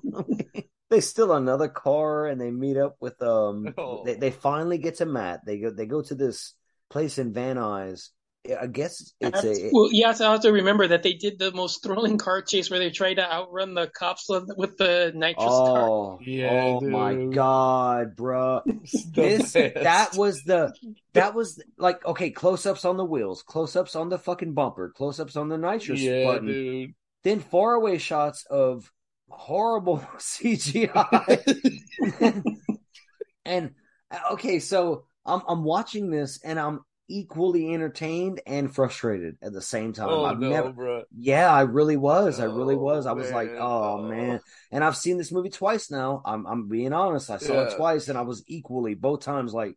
they 0.91 1.01
steal 1.01 1.33
another 1.33 1.69
car 1.69 2.27
and 2.27 2.41
they 2.41 2.51
meet 2.51 2.77
up 2.77 2.97
with 3.01 3.21
um. 3.23 3.75
Oh. 3.77 4.05
They 4.05 4.15
they 4.15 4.31
finally 4.31 4.79
get 4.79 4.97
to 4.97 5.07
Matt. 5.07 5.45
They 5.47 5.59
go 5.59 5.71
they 5.71 5.87
go 5.87 6.03
to 6.03 6.15
this 6.15 6.55
place 6.91 7.19
in 7.19 7.33
Van 7.33 7.57
Nuys. 7.57 8.11
I 8.59 8.67
guess 8.67 9.13
it's 9.21 9.45
a 9.45 9.71
well, 9.73 9.91
you 9.93 10.07
have 10.07 10.41
to 10.41 10.53
remember 10.53 10.89
that 10.89 11.03
they 11.03 11.13
did 11.13 11.39
the 11.39 11.53
most 11.53 11.83
thrilling 11.83 12.19
car 12.19 12.41
chase 12.41 12.71
where 12.71 12.79
they 12.79 12.91
tried 12.91 13.15
to 13.15 13.31
outrun 13.31 13.75
the 13.75 13.89
cops 13.89 14.27
with 14.29 14.49
with 14.57 14.77
the 14.79 15.13
nitrous 15.15 15.45
car. 15.45 15.89
oh 15.91 16.19
Yeah, 16.23 16.51
oh 16.53 16.81
my 16.81 17.27
god, 17.27 18.17
bruh. 18.17 18.63
The 18.65 19.11
this 19.13 19.53
best. 19.53 19.75
that 19.75 20.17
was 20.17 20.43
the 20.45 20.73
that 21.13 21.35
was 21.35 21.63
like 21.77 22.05
okay 22.07 22.31
close-ups 22.31 22.85
on 22.85 22.97
the 22.97 23.05
wheels 23.05 23.43
close-ups 23.43 23.97
on 23.97 24.09
the 24.09 24.19
fucking 24.19 24.55
bumper 24.55 24.93
close-ups 24.97 25.37
on 25.37 25.49
the 25.49 25.59
nitrous 25.59 26.01
yeah, 26.01 26.25
button 26.25 26.47
dude. 26.47 26.95
Then 27.25 27.41
faraway 27.41 27.99
shots 27.99 28.45
of 28.51 28.91
horrible 29.29 29.99
cgi 30.19 30.91
and 33.45 33.71
uh, 34.11 34.19
okay 34.33 34.59
so 34.59 35.05
i'm 35.27 35.43
i'm 35.49 35.65
watching 35.65 36.11
this 36.11 36.41
and 36.45 36.59
i'm 36.59 36.81
equally 37.11 37.73
entertained 37.73 38.41
and 38.47 38.75
frustrated 38.75 39.37
at 39.43 39.53
the 39.53 39.63
same 39.63 39.93
time 39.95 40.09
Oh 40.11 40.25
i've 40.27 40.39
no, 40.39 40.51
never 40.51 40.73
bro. 40.73 41.03
yeah, 41.17 41.51
I 41.51 41.63
really 41.63 41.97
was. 41.97 42.39
I 42.39 42.45
really 42.45 42.75
Oh, 42.75 42.79
was. 42.79 43.07
I 43.07 43.13
was 43.13 43.31
like, 43.33 43.49
oh 43.59 43.95
Oh. 43.95 44.03
man. 44.03 44.41
And 44.71 44.85
I've 44.85 44.95
seen 44.97 45.17
this 45.17 45.33
movie 45.33 45.49
twice 45.49 45.91
now. 45.91 46.21
I'm 46.27 46.47
I'm 46.47 46.69
being 46.69 46.93
honest. 46.93 47.31
I 47.31 47.39
saw 47.39 47.63
it 47.63 47.75
twice 47.77 48.09
and 48.09 48.19
I 48.19 48.23
was 48.23 48.45
equally 48.47 48.93
both 48.93 49.21
times 49.21 49.55
like 49.55 49.77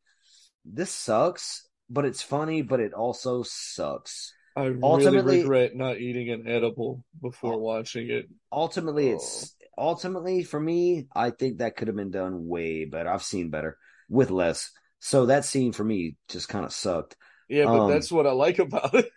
this 0.66 0.92
sucks, 0.92 1.70
but 1.90 2.04
it's 2.04 2.22
funny, 2.22 2.64
but 2.64 2.82
it 2.82 2.94
also 2.94 3.44
sucks. 3.44 4.34
I 4.56 4.66
really 4.66 5.40
regret 5.42 5.76
not 5.76 5.98
eating 5.98 6.30
an 6.30 6.48
edible 6.48 7.04
before 7.22 7.58
watching 7.60 8.10
it. 8.10 8.28
Ultimately 8.52 9.12
Oh. 9.12 9.16
it's 9.16 9.56
ultimately 9.78 10.44
for 10.44 10.60
me, 10.60 11.08
I 11.16 11.30
think 11.32 11.58
that 11.60 11.76
could 11.76 11.88
have 11.88 11.96
been 11.96 12.12
done 12.12 12.48
way 12.48 12.86
better. 12.86 13.10
I've 13.10 13.24
seen 13.24 13.50
better 13.50 13.78
with 14.10 14.30
less. 14.32 14.72
So 15.00 15.28
that 15.28 15.46
scene 15.46 15.72
for 15.72 15.84
me 15.84 16.16
just 16.30 16.50
kind 16.50 16.66
of 16.66 16.74
sucked. 16.74 17.16
Yeah, 17.50 17.66
but 17.66 17.80
Um, 17.86 17.90
that's 17.92 18.12
what 18.12 18.28
I 18.28 18.32
like 18.34 18.60
about 18.60 18.94
it. 18.94 19.10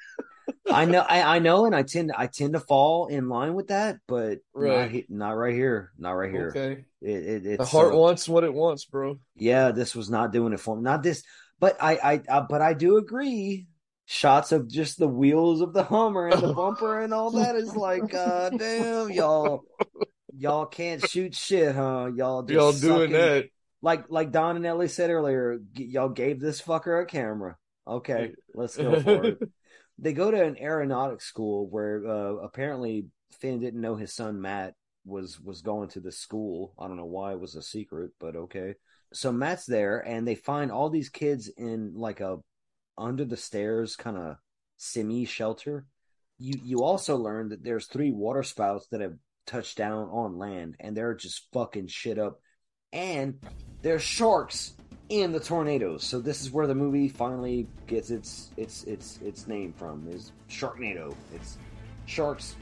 I 0.71 0.85
know 0.87 1.01
I, 1.09 1.37
I 1.37 1.39
know 1.41 1.67
and 1.67 1.75
I 1.75 1.83
tend 1.83 2.13
I 2.17 2.27
tend 2.27 2.53
to 2.55 2.61
fall 2.61 3.07
in 3.09 3.29
line 3.29 3.55
with 3.55 3.69
that, 3.69 3.99
but 4.07 4.39
not, 4.55 4.63
Right. 4.63 4.91
he- 4.91 5.07
not 5.09 5.33
right 5.37 5.55
here. 5.55 5.91
Not 5.99 6.13
right 6.13 6.31
here. 6.31 6.49
Okay. 6.49 6.85
It, 7.03 7.47
it, 7.47 7.59
The 7.59 7.65
heart 7.65 7.89
sucked. 7.89 7.97
wants 7.97 8.29
what 8.29 8.45
it 8.45 8.55
wants, 8.55 8.85
bro. 8.87 9.19
yeah, 9.37 9.73
this 9.73 9.95
was 9.95 10.09
not 10.09 10.33
doing 10.33 10.53
it 10.55 10.61
for 10.61 10.75
me. 10.77 10.83
Not 10.83 11.03
this, 11.03 11.23
but 11.61 11.77
I, 11.81 11.97
I, 11.97 12.23
uh, 12.29 12.47
but 12.49 12.63
I 12.63 12.73
do 12.75 12.97
agree. 12.97 13.67
Shots 14.07 14.53
of 14.53 14.69
just 14.69 14.99
the 14.99 15.09
wheels 15.09 15.61
of 15.61 15.73
the 15.73 15.85
Hummer 15.85 16.29
and 16.29 16.43
the 16.43 16.53
bumper 16.53 17.01
and 17.01 17.15
all 17.15 17.31
that 17.33 17.57
is 17.57 17.75
like, 17.75 18.13
uh, 18.15 18.51
damn, 18.51 19.11
y'all, 19.11 19.65
y'all 20.37 20.67
can't 20.67 21.07
shoot 21.09 21.35
shit, 21.35 21.75
huh? 21.75 22.11
Y'all 22.15 22.43
just 22.43 22.53
Y'all 22.55 22.73
doing 22.73 23.11
sucking- 23.11 23.13
that. 23.13 23.45
Like, 23.81 24.05
like 24.09 24.31
Don 24.33 24.59
Anelli 24.59 24.89
said 24.89 25.11
earlier, 25.11 25.59
g- 25.75 25.85
y'all 25.85 26.09
gave 26.09 26.41
this 26.41 26.61
fucker 26.63 27.03
a 27.03 27.07
camera. 27.07 27.57
Okay, 27.87 28.33
let's 28.55 28.77
go 28.77 29.01
for 29.01 29.25
it. 29.25 29.39
They 29.97 30.13
go 30.13 30.29
to 30.29 30.43
an 30.43 30.57
aeronautics 30.59 31.25
school 31.25 31.69
where 31.69 32.03
uh, 32.05 32.33
apparently 32.43 33.07
Finn 33.41 33.61
didn't 33.61 33.81
know 33.81 33.95
his 33.95 34.13
son 34.13 34.41
Matt 34.41 34.75
was 35.05 35.39
was 35.41 35.63
going 35.63 35.91
to 35.91 36.01
this 36.01 36.19
school. 36.19 36.75
I 36.77 36.89
don't 36.89 36.97
know 36.97 37.05
why 37.05 37.31
it 37.31 37.39
was 37.39 37.55
a 37.55 37.63
secret, 37.63 38.11
but 38.19 38.35
okay. 38.35 38.75
So 39.13 39.31
Matt's 39.31 39.67
there, 39.67 40.01
and 40.01 40.27
they 40.27 40.35
find 40.35 40.73
all 40.73 40.91
these 40.91 41.11
kids 41.11 41.49
in 41.57 41.93
like 41.95 42.19
a 42.21 42.39
under 42.97 43.25
the 43.25 43.37
stairs 43.37 43.97
kind 43.97 44.17
of 44.17 44.37
semi 44.77 45.25
shelter. 45.25 45.87
You 46.39 46.61
you 46.63 46.83
also 46.83 47.17
learn 47.17 47.51
that 47.51 47.63
there's 47.63 47.87
three 47.87 48.11
water 48.11 48.43
spouts 48.43 48.87
that 48.89 49.01
have 49.01 49.15
touched 49.47 49.77
down 49.77 50.09
on 50.11 50.39
land, 50.39 50.77
and 50.81 50.97
they're 50.97 51.15
just 51.15 51.47
fucking 51.53 51.89
shit 51.89 52.19
up. 52.19 52.41
And 52.93 53.41
there's 53.83 54.03
sharks 54.03 54.75
in 55.09 55.33
the 55.33 55.41
tornadoes. 55.41 56.05
So 56.05 56.21
this 56.21 56.43
is 56.43 56.51
where 56.51 56.67
the 56.67 56.75
movie 56.75 57.09
finally 57.09 57.69
gets 57.87 58.11
its 58.11 58.51
its 58.57 58.85
its 58.85 59.19
its 59.23 59.47
name 59.47 59.73
from 59.73 60.07
is 60.09 60.33
Sharknado. 60.49 61.15
It's 61.35 61.59
sharks 62.07 62.57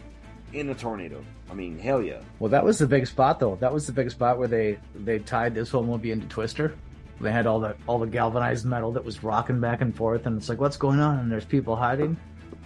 in 0.52 0.68
a 0.68 0.74
tornado. 0.74 1.24
I 1.50 1.54
mean, 1.54 1.78
hell 1.78 2.02
yeah. 2.02 2.20
Well, 2.38 2.50
that 2.50 2.64
was 2.64 2.78
the 2.78 2.86
big 2.86 3.06
spot, 3.06 3.40
though. 3.40 3.56
That 3.56 3.72
was 3.72 3.86
the 3.86 3.92
big 3.92 4.10
spot 4.10 4.38
where 4.38 4.48
they 4.48 4.78
they 4.94 5.18
tied 5.18 5.54
this 5.54 5.70
whole 5.70 5.82
movie 5.82 6.10
into 6.10 6.26
Twister. 6.28 6.76
They 7.22 7.32
had 7.32 7.46
all 7.46 7.60
the 7.60 7.76
all 7.86 7.98
the 7.98 8.06
galvanized 8.06 8.66
metal 8.66 8.92
that 8.92 9.04
was 9.04 9.22
rocking 9.22 9.60
back 9.60 9.80
and 9.80 9.94
forth, 9.94 10.26
and 10.26 10.36
it's 10.36 10.48
like, 10.48 10.60
what's 10.60 10.76
going 10.76 11.00
on? 11.00 11.18
And 11.20 11.30
there's 11.30 11.44
people 11.44 11.76
hiding. 11.76 12.16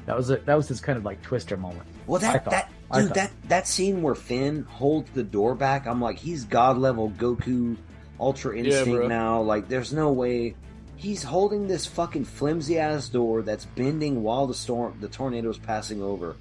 That 0.06 0.16
was 0.16 0.30
a, 0.30 0.36
that 0.38 0.54
was 0.54 0.68
this 0.68 0.80
kind 0.80 0.96
of 0.96 1.04
like 1.04 1.20
Twister 1.22 1.56
moment. 1.56 1.82
Well, 2.06 2.20
that 2.20 2.44
thought- 2.44 2.50
that 2.52 2.70
dude, 2.92 3.14
that 3.14 3.30
that 3.48 3.66
scene 3.68 4.02
where 4.02 4.14
Finn 4.14 4.62
holds 4.62 5.10
the 5.10 5.22
door 5.24 5.54
back, 5.54 5.86
I'm 5.86 6.00
like, 6.00 6.18
he's 6.18 6.44
god 6.44 6.78
level 6.78 7.10
Goku, 7.10 7.76
Ultra 8.18 8.56
Instinct 8.56 8.90
bro. 8.90 9.08
now. 9.08 9.42
Like, 9.42 9.68
there's 9.68 9.92
no 9.92 10.12
way 10.12 10.54
he's 10.96 11.22
holding 11.22 11.66
this 11.66 11.84
fucking 11.86 12.24
flimsy 12.24 12.78
ass 12.78 13.08
door 13.08 13.42
that's 13.42 13.64
bending 13.66 14.22
while 14.22 14.46
the 14.46 14.54
storm, 14.54 14.96
the 15.00 15.08
tornado's 15.08 15.58
passing 15.58 16.02
over, 16.02 16.36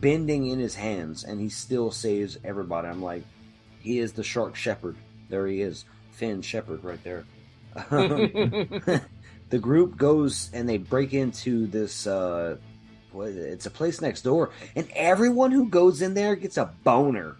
bending 0.00 0.46
in 0.46 0.58
his 0.58 0.74
hands, 0.74 1.24
and 1.24 1.40
he 1.40 1.48
still 1.48 1.90
saves 1.90 2.38
everybody. 2.44 2.88
I'm 2.88 3.02
like, 3.02 3.24
he 3.80 3.98
is 3.98 4.12
the 4.12 4.24
Shark 4.24 4.56
Shepherd. 4.56 4.96
There 5.28 5.46
he 5.46 5.60
is, 5.60 5.84
Finn 6.12 6.40
Shepard, 6.40 6.82
right 6.84 7.02
there. 7.04 7.24
the 9.50 9.58
group 9.60 9.96
goes 9.96 10.50
and 10.52 10.68
they 10.68 10.78
break 10.78 11.14
into 11.14 11.66
this 11.66 12.06
uh 12.06 12.56
what 13.12 13.28
is 13.28 13.36
it? 13.36 13.40
it's 13.52 13.66
a 13.66 13.70
place 13.70 14.00
next 14.00 14.22
door 14.22 14.50
and 14.76 14.88
everyone 14.94 15.50
who 15.50 15.68
goes 15.68 16.02
in 16.02 16.14
there 16.14 16.36
gets 16.36 16.56
a 16.56 16.66
boner 16.84 17.36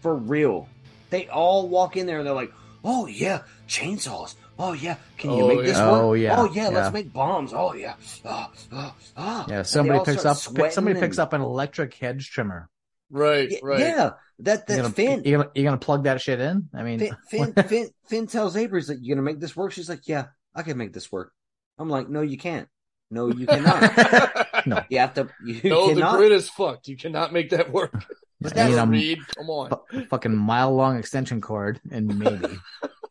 for 0.00 0.14
real 0.16 0.68
they 1.10 1.28
all 1.28 1.68
walk 1.68 1.96
in 1.96 2.06
there 2.06 2.18
and 2.18 2.26
they're 2.26 2.34
like 2.34 2.52
oh 2.84 3.06
yeah 3.06 3.42
chainsaws 3.68 4.34
oh 4.58 4.72
yeah 4.72 4.96
can 5.18 5.30
you 5.32 5.42
Oh, 5.44 5.48
make 5.48 5.62
this 5.64 5.76
yeah. 5.76 5.90
work 5.90 6.02
Oh, 6.02 6.12
yeah. 6.14 6.40
oh 6.40 6.44
yeah, 6.52 6.62
Yeah. 6.64 6.68
let's 6.68 6.92
make 6.92 7.12
bombs 7.12 7.52
oh 7.54 7.74
yeah 7.74 7.94
ah, 8.24 8.50
ah, 8.72 8.94
ah. 9.16 9.46
Yeah, 9.48 9.62
somebody 9.62 10.00
picks 10.04 10.24
up 10.24 10.36
somebody 10.36 10.98
picks 11.00 11.18
and- 11.18 11.22
up 11.22 11.32
an 11.32 11.40
electric 11.40 11.94
hedge 11.94 12.30
trimmer. 12.30 12.68
Right, 13.10 13.52
right. 13.62 13.80
yeah 13.80 14.10
that 14.40 14.64
You 14.68 14.74
that 14.74 14.76
gonna, 14.82 14.90
Finn 14.90 15.22
you 15.24 15.36
gonna 15.36 15.50
you 15.54 15.62
gonna 15.64 15.78
plug 15.78 16.04
that 16.04 16.20
shit 16.20 16.40
in? 16.40 16.68
I 16.74 16.82
mean, 16.82 16.98
Finn, 16.98 17.16
Finn, 17.30 17.52
Finn, 17.68 17.88
Finn 18.08 18.26
tells 18.26 18.56
Avery, 18.56 18.80
he's 18.80 18.88
like, 18.88 18.98
"You 19.00 19.14
gonna 19.14 19.22
make 19.24 19.38
this 19.40 19.54
work?" 19.54 19.72
She's 19.72 19.88
like, 19.88 20.08
"Yeah, 20.08 20.26
I 20.54 20.62
can 20.62 20.76
make 20.76 20.92
this 20.92 21.10
work." 21.12 21.32
I'm 21.78 21.88
like, 21.88 22.08
"No, 22.08 22.20
you 22.22 22.36
can't. 22.38 22.68
No, 23.10 23.28
you 23.28 23.46
cannot. 23.46 24.48
no. 24.66 24.82
you 24.88 24.98
have 24.98 25.14
to. 25.14 25.28
You 25.44 25.60
no, 25.70 25.94
the 25.94 26.16
grid 26.16 26.32
is 26.32 26.48
fucked. 26.48 26.88
You 26.88 26.96
cannot 26.96 27.32
make 27.32 27.50
that 27.50 27.72
work. 27.72 27.92
But 28.40 28.54
that's- 28.54 28.76
a 28.76 28.86
Reed, 28.86 29.20
come 29.38 29.48
on. 29.48 29.70
fu- 29.90 30.04
fucking 30.06 30.36
mile 30.36 30.74
long 30.74 30.98
extension 30.98 31.40
cord 31.40 31.80
and 31.90 32.18
maybe. 32.18 32.58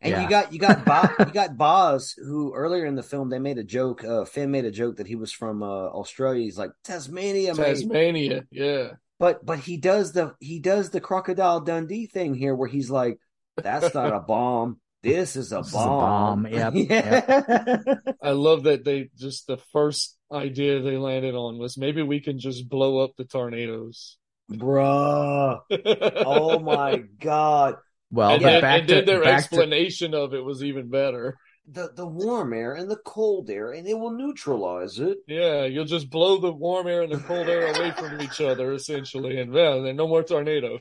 And 0.00 0.10
Yeah. 0.12 0.22
you 0.22 0.28
got 0.28 0.52
you 0.52 0.58
got 0.60 0.84
Bob, 0.84 1.10
you 1.18 1.24
got 1.32 1.56
Boz, 1.56 2.14
who 2.16 2.54
earlier 2.54 2.84
in 2.86 2.94
the 2.94 3.02
film 3.02 3.30
they 3.30 3.40
made 3.40 3.58
a 3.58 3.64
joke. 3.64 4.04
Uh, 4.04 4.26
Finn 4.26 4.52
made 4.52 4.64
a 4.64 4.70
joke 4.70 4.96
that 4.98 5.08
he 5.08 5.16
was 5.16 5.32
from 5.32 5.62
uh, 5.64 5.66
Australia. 5.66 6.44
He's 6.44 6.58
like 6.58 6.70
Tasmania, 6.84 7.54
mate. 7.54 7.64
Tasmania, 7.64 8.44
yeah. 8.52 8.90
But 9.24 9.46
but 9.46 9.58
he 9.58 9.78
does 9.78 10.12
the 10.12 10.34
he 10.38 10.58
does 10.58 10.90
the 10.90 11.00
crocodile 11.00 11.60
Dundee 11.60 12.04
thing 12.04 12.34
here, 12.34 12.54
where 12.54 12.68
he's 12.68 12.90
like, 12.90 13.18
"That's 13.56 13.94
not 13.94 14.12
a 14.12 14.20
bomb. 14.20 14.78
This 15.02 15.34
is 15.34 15.50
a 15.50 15.60
This 15.60 15.68
is 15.68 15.72
a 15.72 15.76
bomb." 15.78 16.42
bomb. 16.42 16.46
Yep, 16.52 16.72
yeah. 16.74 17.94
I 18.22 18.32
love 18.32 18.64
that 18.64 18.84
they 18.84 19.08
just 19.16 19.46
the 19.46 19.56
first 19.72 20.18
idea 20.30 20.82
they 20.82 20.98
landed 20.98 21.34
on 21.34 21.56
was 21.56 21.78
maybe 21.78 22.02
we 22.02 22.20
can 22.20 22.38
just 22.38 22.68
blow 22.68 22.98
up 22.98 23.12
the 23.16 23.24
tornadoes. 23.24 24.18
Bruh. 24.52 25.60
Oh 25.70 26.58
my 26.58 27.04
god. 27.18 27.76
Well, 28.10 28.34
and, 28.34 28.42
but 28.42 28.50
then, 28.50 28.60
back 28.60 28.80
and 28.80 28.88
then 28.90 28.98
to 28.98 29.10
their 29.10 29.22
back 29.22 29.30
to, 29.30 29.36
explanation 29.36 30.12
of 30.12 30.34
it 30.34 30.44
was 30.44 30.62
even 30.62 30.90
better. 30.90 31.38
The 31.66 31.90
the 31.94 32.06
warm 32.06 32.52
air 32.52 32.74
and 32.74 32.90
the 32.90 32.96
cold 32.96 33.48
air, 33.48 33.72
and 33.72 33.86
it 33.86 33.94
will 33.98 34.10
neutralize 34.10 34.98
it. 34.98 35.18
Yeah, 35.26 35.64
you'll 35.64 35.86
just 35.86 36.10
blow 36.10 36.38
the 36.38 36.52
warm 36.52 36.86
air 36.86 37.02
and 37.02 37.12
the 37.12 37.18
cold 37.18 37.48
air 37.48 37.74
away 37.74 37.90
from 37.92 38.20
each 38.20 38.40
other, 38.42 38.72
essentially, 38.72 39.40
and 39.40 39.50
well, 39.50 39.82
then 39.82 39.96
no 39.96 40.06
more 40.06 40.22
tornado. 40.22 40.78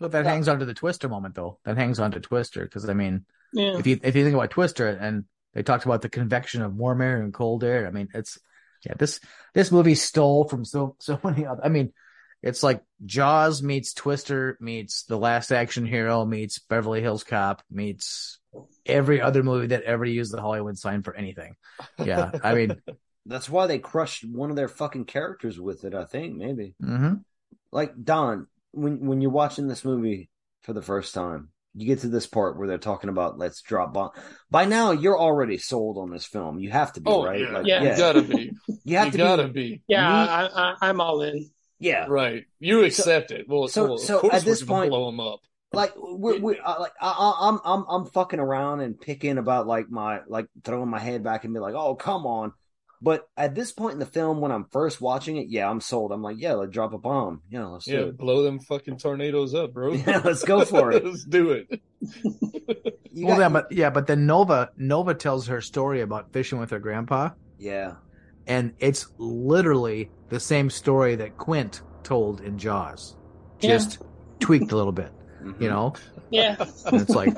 but 0.00 0.12
that 0.12 0.24
hangs 0.24 0.48
onto 0.48 0.64
the 0.64 0.72
Twister 0.74 1.08
moment 1.08 1.34
though. 1.34 1.58
That 1.64 1.76
hangs 1.76 2.00
onto 2.00 2.20
Twister 2.20 2.62
because 2.64 2.88
I 2.88 2.94
mean, 2.94 3.26
Yeah. 3.52 3.78
if 3.78 3.86
you 3.86 4.00
if 4.02 4.16
you 4.16 4.24
think 4.24 4.34
about 4.34 4.50
Twister 4.50 4.88
and 4.88 5.24
they 5.52 5.62
talked 5.62 5.84
about 5.84 6.00
the 6.02 6.08
convection 6.08 6.62
of 6.62 6.74
warm 6.74 7.02
air 7.02 7.20
and 7.22 7.32
cold 7.34 7.62
air, 7.62 7.86
I 7.86 7.90
mean, 7.90 8.08
it's 8.14 8.38
yeah 8.84 8.94
this 8.98 9.20
this 9.52 9.70
movie 9.70 9.94
stole 9.94 10.48
from 10.48 10.64
so 10.64 10.96
so 11.00 11.20
many 11.24 11.44
other. 11.44 11.62
I 11.62 11.68
mean, 11.68 11.92
it's 12.42 12.62
like 12.62 12.82
Jaws 13.04 13.62
meets 13.62 13.92
Twister 13.92 14.56
meets 14.58 15.04
The 15.04 15.18
Last 15.18 15.52
Action 15.52 15.84
Hero 15.84 16.24
meets 16.24 16.58
Beverly 16.60 17.02
Hills 17.02 17.24
Cop 17.24 17.62
meets 17.70 18.38
every 18.84 19.20
other 19.20 19.42
movie 19.42 19.68
that 19.68 19.82
ever 19.84 20.04
used 20.04 20.32
the 20.32 20.40
Hollywood 20.40 20.78
sign 20.78 21.02
for 21.02 21.14
anything. 21.14 21.56
Yeah, 22.02 22.30
I 22.42 22.54
mean, 22.54 22.76
That's 23.28 23.50
why 23.50 23.66
they 23.66 23.80
crushed 23.80 24.24
one 24.24 24.50
of 24.50 24.56
their 24.56 24.68
fucking 24.68 25.06
characters 25.06 25.58
with 25.58 25.84
it. 25.84 25.94
I 25.94 26.04
think 26.04 26.36
maybe 26.36 26.74
hmm 26.80 27.14
like 27.72 27.92
Don 28.02 28.46
when 28.72 29.04
when 29.06 29.20
you're 29.20 29.32
watching 29.32 29.66
this 29.66 29.84
movie 29.84 30.30
for 30.62 30.72
the 30.72 30.82
first 30.82 31.12
time. 31.14 31.48
You 31.78 31.86
get 31.86 31.98
to 32.00 32.08
this 32.08 32.26
part 32.26 32.56
where 32.56 32.66
they're 32.66 32.78
talking 32.78 33.10
about 33.10 33.36
let's 33.36 33.60
drop 33.60 33.92
bomb. 33.92 34.10
By 34.50 34.64
now, 34.64 34.92
you're 34.92 35.18
already 35.18 35.58
sold 35.58 35.98
on 35.98 36.08
this 36.10 36.24
film. 36.24 36.58
You 36.58 36.70
have 36.70 36.94
to 36.94 37.00
be, 37.02 37.10
Oh, 37.10 37.22
right? 37.26 37.40
yeah. 37.40 37.50
Like, 37.50 37.66
Yeah. 37.66 37.82
You 37.82 37.96
gotta 37.98 38.22
be. 38.22 38.52
You 38.84 38.96
have 38.96 39.06
you 39.08 39.12
to 39.12 39.18
gotta 39.18 39.48
be. 39.48 39.52
be. 39.72 39.82
Yeah, 39.88 40.08
I, 40.08 40.46
I, 40.70 40.74
I'm 40.88 41.02
all 41.02 41.20
in. 41.20 41.50
Yeah, 41.78 42.06
Right. 42.08 42.44
You 42.60 42.82
accept 42.84 43.30
it. 43.30 43.46
Well, 43.46 43.68
so- 43.68 43.84
well, 43.88 43.98
so 43.98 44.20
course 44.20 44.32
at 44.34 44.44
this 44.44 44.62
we're 44.62 44.68
point- 44.68 44.90
blow 44.90 45.04
them 45.10 45.20
up. 45.20 45.40
Like 45.76 45.92
we're, 45.96 46.40
we're 46.40 46.56
uh, 46.64 46.76
like 46.80 46.92
I, 47.00 47.08
I, 47.08 47.48
I'm 47.48 47.60
I'm 47.64 47.84
I'm 47.88 48.06
fucking 48.06 48.40
around 48.40 48.80
and 48.80 49.00
picking 49.00 49.38
about 49.38 49.66
like 49.66 49.88
my 49.90 50.20
like 50.26 50.46
throwing 50.64 50.88
my 50.90 50.98
head 50.98 51.22
back 51.22 51.44
and 51.44 51.54
be 51.54 51.60
like, 51.60 51.74
oh 51.74 51.94
come 51.94 52.26
on, 52.26 52.52
But 53.02 53.28
at 53.36 53.54
this 53.54 53.72
point 53.72 53.92
in 53.92 53.98
the 53.98 54.06
film, 54.06 54.40
when 54.40 54.50
I'm 54.52 54.64
first 54.72 55.00
watching 55.00 55.36
it, 55.36 55.48
yeah, 55.48 55.68
I'm 55.70 55.80
sold. 55.80 56.12
I'm 56.12 56.22
like, 56.22 56.36
yeah, 56.40 56.54
let's 56.54 56.72
drop 56.72 56.92
a 56.94 56.98
bomb. 56.98 57.42
Yeah, 57.50 57.66
let's 57.66 57.86
Yeah, 57.86 57.98
do 58.00 58.06
it. 58.08 58.16
blow 58.18 58.42
them 58.42 58.58
fucking 58.58 58.98
tornadoes 58.98 59.54
up, 59.54 59.72
bro. 59.74 59.92
Yeah, 60.06 60.22
let's 60.24 60.44
go 60.44 60.64
for 60.64 60.92
it. 60.92 61.04
let's 61.08 61.24
do 61.24 61.50
it. 61.52 61.80
Well, 63.18 63.38
got- 63.38 63.40
yeah, 63.40 63.48
but 63.48 63.72
yeah, 63.72 63.90
but 63.90 64.06
then 64.06 64.26
Nova 64.26 64.70
Nova 64.76 65.14
tells 65.14 65.46
her 65.46 65.62
story 65.62 66.02
about 66.02 66.32
fishing 66.34 66.58
with 66.58 66.68
her 66.70 66.78
grandpa, 66.78 67.30
yeah, 67.58 67.94
and 68.46 68.74
it's 68.78 69.06
literally 69.16 70.10
the 70.28 70.38
same 70.38 70.68
story 70.68 71.16
that 71.16 71.38
Quint 71.38 71.80
told 72.02 72.42
in 72.42 72.58
Jaws, 72.58 73.16
Yeah. 73.60 73.70
just 73.78 74.02
tweaked 74.38 74.70
a 74.70 74.76
little 74.76 74.92
bit. 74.92 75.12
Mhm. 75.54 75.60
You 75.60 75.68
know, 75.68 75.94
Yeah. 76.30 76.56
and 76.86 77.00
it's 77.00 77.10
like 77.14 77.36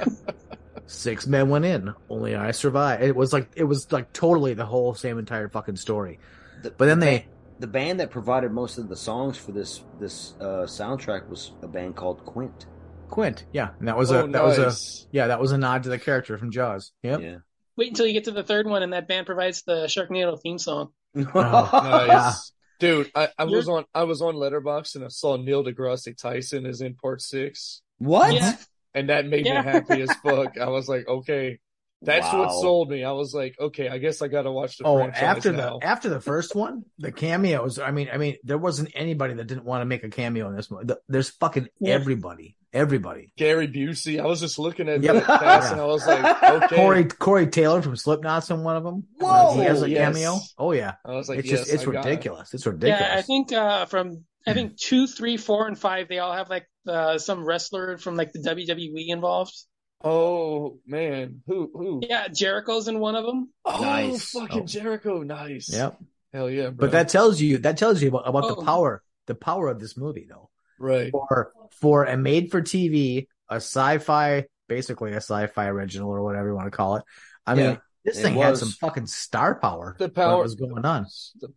six 0.86 1.26
men 1.26 1.48
went 1.48 1.64
in, 1.64 1.92
only 2.08 2.34
I 2.34 2.50
survived. 2.52 3.02
It 3.02 3.14
was 3.16 3.32
like 3.32 3.50
it 3.56 3.64
was 3.64 3.90
like 3.92 4.12
totally 4.12 4.54
the 4.54 4.66
whole 4.66 4.94
same 4.94 5.18
entire 5.18 5.48
fucking 5.48 5.76
story. 5.76 6.18
The- 6.62 6.70
But 6.70 6.86
then 6.86 7.00
the 7.00 7.06
they 7.06 7.18
ba- 7.18 7.24
the 7.60 7.66
band 7.66 8.00
that 8.00 8.10
provided 8.10 8.52
most 8.52 8.78
of 8.78 8.88
the 8.88 8.96
songs 8.96 9.36
for 9.36 9.52
this 9.52 9.82
this 10.00 10.34
uh, 10.40 10.64
soundtrack 10.66 11.28
was 11.28 11.52
a 11.62 11.68
band 11.68 11.96
called 11.96 12.24
Quint. 12.24 12.66
Quint, 13.10 13.44
yeah, 13.52 13.70
and 13.78 13.88
that 13.88 13.96
was 13.96 14.12
oh, 14.12 14.24
a 14.24 14.28
that 14.28 14.44
was 14.44 14.58
a 14.58 15.06
yeah 15.12 15.28
that 15.28 15.40
was 15.40 15.52
a 15.52 15.58
nod 15.58 15.82
to 15.84 15.88
the 15.88 15.98
character 15.98 16.36
from 16.38 16.50
Jaws. 16.50 16.92
Yep. 17.02 17.20
Yeah. 17.22 17.36
Wait 17.76 17.88
until 17.88 18.06
you 18.06 18.12
get 18.12 18.24
to 18.24 18.32
the 18.32 18.42
third 18.42 18.66
one, 18.66 18.82
and 18.82 18.92
that 18.92 19.06
band 19.08 19.24
provides 19.26 19.62
the 19.62 19.84
Sharknado 19.86 20.38
theme 20.40 20.58
song. 20.58 20.90
Oh, 21.16 21.70
Nice. 21.72 22.52
Dude, 22.80 23.10
I, 23.14 23.28
I 23.36 23.44
was 23.44 23.68
on 23.68 23.84
I 23.94 24.04
was 24.04 24.22
on 24.22 24.34
Letterboxd 24.36 24.94
and 24.96 25.04
I 25.04 25.08
saw 25.08 25.36
Neil 25.36 25.64
deGrasse 25.64 26.16
Tyson 26.16 26.64
is 26.66 26.80
in 26.80 26.94
part 26.94 27.20
six, 27.22 27.82
what? 27.98 28.34
Yeah. 28.34 28.52
and 28.94 29.10
that 29.10 29.26
made 29.26 29.46
Yeah. 29.46 29.62
me 29.62 29.70
happy 29.70 30.02
as 30.02 30.12
fuck. 30.24 30.58
I 30.58 30.68
was 30.68 30.88
like, 30.88 31.06
okay, 31.06 31.58
that's 32.02 32.32
what 32.32 32.50
sold 32.52 32.90
me. 32.90 33.02
I 33.04 33.10
was 33.12 33.34
like, 33.34 33.56
okay, 33.58 33.88
I 33.88 33.98
guess 33.98 34.22
I 34.22 34.28
got 34.28 34.42
to 34.42 34.52
watch 34.52 34.78
the 34.78 34.84
Oh, 34.84 34.98
franchise 34.98 35.22
after 35.22 35.52
now. 35.52 35.78
the 35.80 35.86
after 35.86 36.08
the 36.08 36.20
first 36.20 36.54
one, 36.54 36.84
the 36.98 37.10
cameos. 37.12 37.78
I 37.80 37.90
mean, 37.90 38.08
I 38.12 38.18
mean, 38.18 38.36
there 38.44 38.56
wasn't 38.58 38.90
anybody 38.94 39.34
that 39.34 39.44
didn't 39.48 39.64
want 39.64 39.82
to 39.82 39.84
make 39.84 40.04
a 40.04 40.08
cameo 40.08 40.48
in 40.48 40.54
this 40.56 40.70
one. 40.70 40.88
There's 41.08 41.30
fucking 41.30 41.68
Yeah. 41.80 41.94
everybody, 41.94 42.56
everybody. 42.72 43.32
Gary 43.36 43.66
Busey. 43.66 44.20
I 44.20 44.26
was 44.26 44.38
just 44.40 44.60
looking 44.60 44.88
at 44.88 45.02
Yep. 45.02 45.14
that 45.14 45.24
cast 45.40 45.72
and 45.72 45.80
I 45.80 45.84
was 45.86 46.06
like, 46.06 46.42
okay. 46.64 46.76
Corey 46.76 47.04
Corey 47.04 47.46
Taylor 47.48 47.82
from 47.82 47.96
Slipknot's 47.96 48.48
in 48.50 48.62
one 48.62 48.76
of 48.76 48.84
them. 48.84 49.02
Whoa, 49.18 49.54
he 49.54 49.62
has 49.62 49.82
a 49.82 49.90
yes. 49.90 49.98
cameo. 50.14 50.38
Oh 50.56 50.70
yeah, 50.70 50.94
I 51.04 51.12
was 51.12 51.28
like, 51.28 51.40
it's 51.40 51.50
yes, 51.50 51.60
just 51.62 51.72
it's 51.74 51.82
I 51.82 51.86
got 51.86 52.06
it. 52.06 52.08
ridiculous. 52.10 52.54
It's 52.54 52.64
ridiculous. 52.66 53.00
Yeah, 53.00 53.16
I 53.18 53.22
think 53.22 53.52
uh, 53.52 53.86
from 53.86 54.24
I 54.48 54.54
think 54.54 54.76
two, 54.76 55.06
three, 55.06 55.36
four, 55.36 55.66
and 55.66 55.78
five, 55.78 56.08
they 56.08 56.18
all 56.18 56.32
have 56.32 56.48
like 56.50 56.66
uh, 56.86 57.18
some 57.18 57.44
wrestler 57.44 57.98
from 57.98 58.16
like 58.16 58.32
the 58.32 58.38
WWE 58.40 59.08
involved. 59.08 59.54
Oh 60.02 60.78
man, 60.86 61.42
who 61.46 61.70
who? 61.74 62.00
Yeah, 62.08 62.28
Jericho's 62.28 62.86
in 62.88 63.00
one 63.00 63.16
of 63.16 63.24
them. 63.26 63.50
Oh, 63.64 63.80
Nice. 63.82 64.30
fucking 64.30 64.62
Oh. 64.62 64.66
Jericho, 64.66 65.22
nice. 65.22 65.68
Yep. 65.72 65.98
Hell 66.32 66.50
yeah, 66.50 66.70
bro. 66.70 66.86
But 66.86 66.92
that 66.92 67.08
tells 67.08 67.40
you 67.40 67.58
that 67.58 67.76
tells 67.78 68.00
you 68.02 68.08
about, 68.10 68.28
about 68.28 68.44
Oh. 68.44 68.54
the 68.54 68.62
power 68.64 69.02
the 69.26 69.34
power 69.34 69.68
of 69.68 69.80
this 69.80 69.96
movie 69.96 70.26
though. 70.28 70.50
right. 70.78 71.10
For 71.10 71.52
for 71.80 72.04
a 72.04 72.16
made 72.16 72.50
for 72.50 72.62
TV, 72.62 73.26
a 73.50 73.56
sci-fi, 73.56 74.44
basically 74.68 75.12
a 75.12 75.16
sci-fi 75.16 75.66
original 75.66 76.10
or 76.10 76.22
whatever 76.22 76.48
you 76.48 76.54
want 76.54 76.66
to 76.66 76.76
call 76.76 76.96
it. 76.96 77.02
I 77.46 77.54
Yeah, 77.54 77.66
mean, 77.70 77.80
this 78.04 78.18
it 78.18 78.22
thing 78.22 78.34
had 78.36 78.56
some 78.56 78.70
fucking 78.70 79.06
star 79.06 79.58
power. 79.58 79.96
The 79.98 80.08
power 80.08 80.42
was 80.42 80.54
going 80.54 80.84
on. 80.84 81.06
The- 81.40 81.52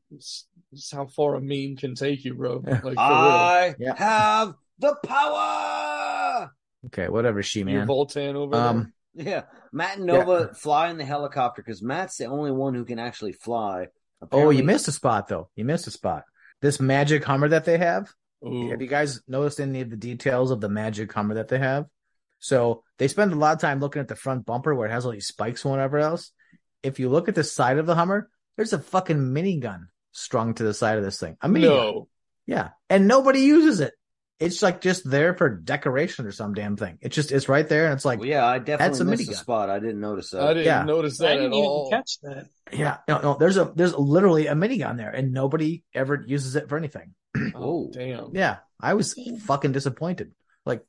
This 0.71 0.85
is 0.85 0.91
how 0.91 1.05
far 1.07 1.35
a 1.35 1.41
meme 1.41 1.75
can 1.75 1.95
take 1.95 2.23
you, 2.23 2.33
bro. 2.33 2.63
Like 2.83 2.97
I 2.97 3.75
Yeah. 3.77 3.95
have 3.95 4.53
the 4.79 4.95
power. 5.05 6.51
Okay, 6.87 7.09
whatever, 7.09 7.43
she 7.43 7.63
real. 7.63 7.73
Your 7.73 7.79
man. 7.81 7.87
Voltan 7.87 8.35
over 8.35 8.55
Um, 8.55 8.93
Yeah, 9.13 9.43
Matt 9.73 9.97
and 9.97 10.05
Nova 10.05 10.53
fly 10.53 10.89
in 10.89 10.97
the 10.97 11.03
helicopter 11.03 11.61
because 11.61 11.81
Matt's 11.81 12.15
the 12.17 12.25
only 12.25 12.51
one 12.51 12.73
who 12.73 12.85
can 12.85 12.97
actually 12.99 13.33
fly. 13.33 13.87
oh, 14.31 14.49
you 14.51 14.63
missed 14.63 14.87
a 14.87 14.91
spot 14.91 15.27
though. 15.27 15.49
You 15.55 15.65
missed 15.65 15.87
a 15.87 15.91
spot. 15.91 16.23
This 16.61 16.79
magic 16.79 17.23
Hummer 17.25 17.49
that 17.49 17.65
they 17.65 17.77
have. 17.77 18.09
Ooh. 18.45 18.69
Have 18.69 18.81
you 18.81 18.87
guys 18.87 19.21
noticed 19.27 19.59
any 19.59 19.81
of 19.81 19.89
the 19.89 19.97
details 19.97 20.51
of 20.51 20.61
the 20.61 20.69
magic 20.69 21.11
Hummer 21.11 21.33
that 21.35 21.49
they 21.49 21.59
have? 21.59 21.87
So 22.39 22.83
they 22.97 23.07
spend 23.09 23.33
a 23.33 23.35
lot 23.35 23.53
of 23.55 23.59
time 23.61 23.79
looking 23.79 23.99
at 23.99 24.07
the 24.07 24.15
front 24.15 24.45
bumper 24.45 24.73
where 24.73 24.87
it 24.87 24.91
has 24.91 25.05
all 25.05 25.11
these 25.11 25.27
spikes 25.27 25.65
and 25.65 25.71
whatever 25.71 25.97
else. 25.99 26.31
If 26.81 26.99
you 26.99 27.09
look 27.09 27.27
at 27.27 27.35
the 27.35 27.43
side 27.43 27.77
of 27.77 27.85
the 27.85 27.95
Hummer, 27.95 28.29
there's 28.55 28.73
a 28.73 28.79
fucking 28.79 29.17
minigun 29.17 29.87
strung 30.11 30.53
to 30.55 30.63
the 30.63 30.73
side 30.73 30.97
of 30.97 31.03
this 31.03 31.19
thing. 31.19 31.37
I 31.41 31.47
mean, 31.47 31.63
No. 31.63 32.07
Yeah. 32.47 32.69
And 32.89 33.07
nobody 33.07 33.41
uses 33.41 33.79
it. 33.79 33.93
It's 34.39 34.63
like 34.63 34.81
just 34.81 35.07
there 35.07 35.35
for 35.35 35.49
decoration 35.49 36.25
or 36.25 36.31
some 36.31 36.55
damn 36.55 36.75
thing. 36.75 36.97
It's 36.99 37.15
just 37.15 37.31
it's 37.31 37.47
right 37.47 37.67
there 37.69 37.85
and 37.85 37.93
it's 37.93 38.03
like 38.03 38.19
Well, 38.19 38.27
yeah, 38.27 38.43
I 38.45 38.57
That's 38.57 38.97
definitely 38.97 39.01
a 39.01 39.05
missed 39.17 39.29
a 39.29 39.33
minigun. 39.33 39.35
spot. 39.37 39.69
I 39.69 39.79
didn't 39.79 39.99
notice 40.01 40.31
that. 40.31 40.41
I 40.41 40.53
didn't 40.55 40.65
Yeah. 40.65 40.83
notice 40.83 41.21
I 41.21 41.25
that 41.27 41.33
didn't 41.35 41.45
at 41.53 41.57
even 41.57 41.65
all. 41.69 41.89
catch 41.91 42.19
that. 42.23 42.47
Yeah, 42.73 42.97
no, 43.07 43.19
no. 43.19 43.37
There's 43.39 43.57
a 43.57 43.71
there's 43.75 43.93
literally 43.95 44.47
a 44.47 44.55
minigun 44.55 44.97
there, 44.97 45.11
and 45.11 45.31
nobody 45.31 45.83
ever 45.93 46.23
uses 46.25 46.55
it 46.55 46.69
for 46.69 46.77
anything. 46.77 47.13
Oh, 47.53 47.91
damn. 47.93 48.31
Yeah, 48.33 48.57
I 48.79 48.95
was 48.95 49.13
fucking 49.43 49.73
disappointed. 49.73 50.31
Like, 50.65 50.83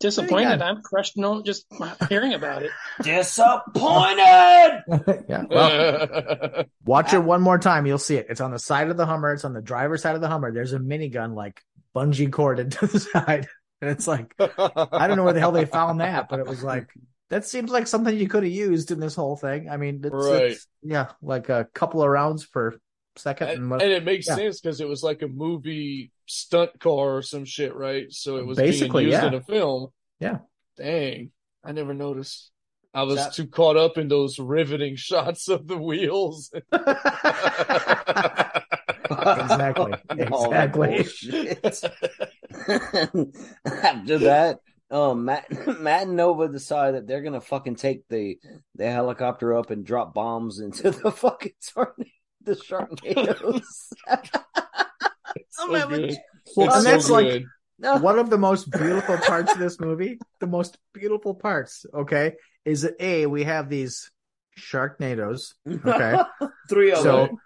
Disappointed. 0.00 0.60
I'm 0.62 0.82
crushed. 0.82 1.16
No, 1.16 1.42
just 1.42 1.66
hearing 2.08 2.34
about 2.34 2.62
it. 2.62 2.70
Disappointed. 3.02 4.82
yeah. 5.28 5.44
Well, 5.48 6.64
watch 6.84 7.12
it 7.14 7.18
one 7.22 7.42
more 7.42 7.58
time, 7.58 7.86
you'll 7.86 7.98
see 7.98 8.16
it. 8.16 8.26
It's 8.28 8.40
on 8.40 8.50
the 8.50 8.58
side 8.58 8.90
of 8.90 8.96
the 8.96 9.06
Hummer. 9.06 9.32
It's 9.32 9.44
on 9.44 9.54
the 9.54 9.62
driver's 9.62 10.02
side 10.02 10.14
of 10.14 10.20
the 10.20 10.28
Hummer. 10.28 10.52
There's 10.52 10.72
a 10.72 10.78
minigun 10.78 11.34
like 11.34 11.62
bungee 11.94 12.30
corded 12.32 12.72
to 12.72 12.86
the 12.86 13.00
side, 13.00 13.48
and 13.80 13.90
it's 13.90 14.06
like 14.06 14.34
I 14.38 15.06
don't 15.06 15.16
know 15.16 15.24
where 15.24 15.32
the 15.32 15.40
hell 15.40 15.52
they 15.52 15.64
found 15.64 16.00
that, 16.00 16.28
but 16.28 16.40
it 16.40 16.46
was 16.46 16.62
like 16.62 16.88
that 17.30 17.44
seems 17.44 17.70
like 17.70 17.86
something 17.86 18.16
you 18.16 18.28
could 18.28 18.44
have 18.44 18.52
used 18.52 18.90
in 18.92 19.00
this 19.00 19.14
whole 19.16 19.36
thing. 19.36 19.68
I 19.68 19.76
mean, 19.78 20.00
it's, 20.04 20.14
Right. 20.14 20.42
it's- 20.44 20.66
yeah, 20.82 21.08
like 21.22 21.48
a 21.48 21.66
couple 21.74 22.02
of 22.02 22.08
rounds 22.08 22.46
per 22.46 22.74
second. 23.16 23.48
and, 23.48 23.72
And, 23.72 23.82
and 23.82 23.92
it 23.92 24.04
makes 24.04 24.26
yeah. 24.28 24.36
sense 24.36 24.60
because 24.60 24.80
it 24.80 24.88
was 24.88 25.02
like 25.02 25.22
a 25.22 25.28
movie 25.28 26.10
stunt 26.26 26.78
car 26.80 27.16
or 27.16 27.22
some 27.22 27.44
shit, 27.44 27.74
right? 27.74 28.06
So 28.12 28.36
it 28.36 28.46
was 28.46 28.56
Basically, 28.56 29.04
being 29.04 29.12
used 29.12 29.22
yeah. 29.22 29.28
in 29.28 29.34
a 29.34 29.42
film. 29.42 29.88
Yeah. 30.20 30.38
Dang. 30.76 31.30
I 31.64 31.72
never 31.72 31.94
noticed. 31.94 32.50
I 32.94 33.02
was 33.02 33.16
That- 33.16 33.34
too 33.34 33.46
caught 33.46 33.76
up 33.76 33.98
in 33.98 34.08
those 34.08 34.38
riveting 34.38 34.96
shots 34.96 35.48
of 35.48 35.66
the 35.66 35.76
wheels. 35.78 36.50
Exactly. 39.08 39.92
Exactly. 40.10 41.06
After 43.64 44.18
that, 44.18 44.58
um, 44.90 45.24
Matt, 45.24 45.46
Matt 45.80 46.02
and 46.06 46.16
Nova 46.16 46.48
decide 46.48 46.94
that 46.94 47.06
they're 47.06 47.22
gonna 47.22 47.40
fucking 47.40 47.76
take 47.76 48.06
the 48.08 48.38
the 48.74 48.90
helicopter 48.90 49.56
up 49.56 49.70
and 49.70 49.84
drop 49.84 50.14
bombs 50.14 50.58
into 50.60 50.90
the 50.90 51.10
fucking 51.12 51.52
tornado, 51.72 52.10
the 52.46 52.54
Sharknadoes. 52.56 53.62
Oh 55.58 55.68
so 55.68 55.74
I'm 55.74 55.88
good. 55.88 56.16
Well, 56.56 56.66
It's 56.68 56.76
and 56.76 56.84
so 56.84 56.90
that's 56.90 57.10
like- 57.10 57.26
good. 57.26 57.44
No. 57.78 57.96
one 58.00 58.18
of 58.18 58.30
the 58.30 58.38
most 58.38 58.70
beautiful 58.70 59.18
parts 59.18 59.52
of 59.52 59.58
this 59.58 59.78
movie, 59.78 60.18
the 60.40 60.46
most 60.46 60.78
beautiful 60.94 61.34
parts, 61.34 61.84
okay, 61.92 62.34
is 62.64 62.82
that 62.82 62.94
A, 63.00 63.26
we 63.26 63.44
have 63.44 63.68
these 63.68 64.10
Sharknadoes, 64.58 65.52
okay, 65.68 66.16
Three 66.70 66.92
of 66.92 66.98
So- 67.00 67.26
them. 67.26 67.36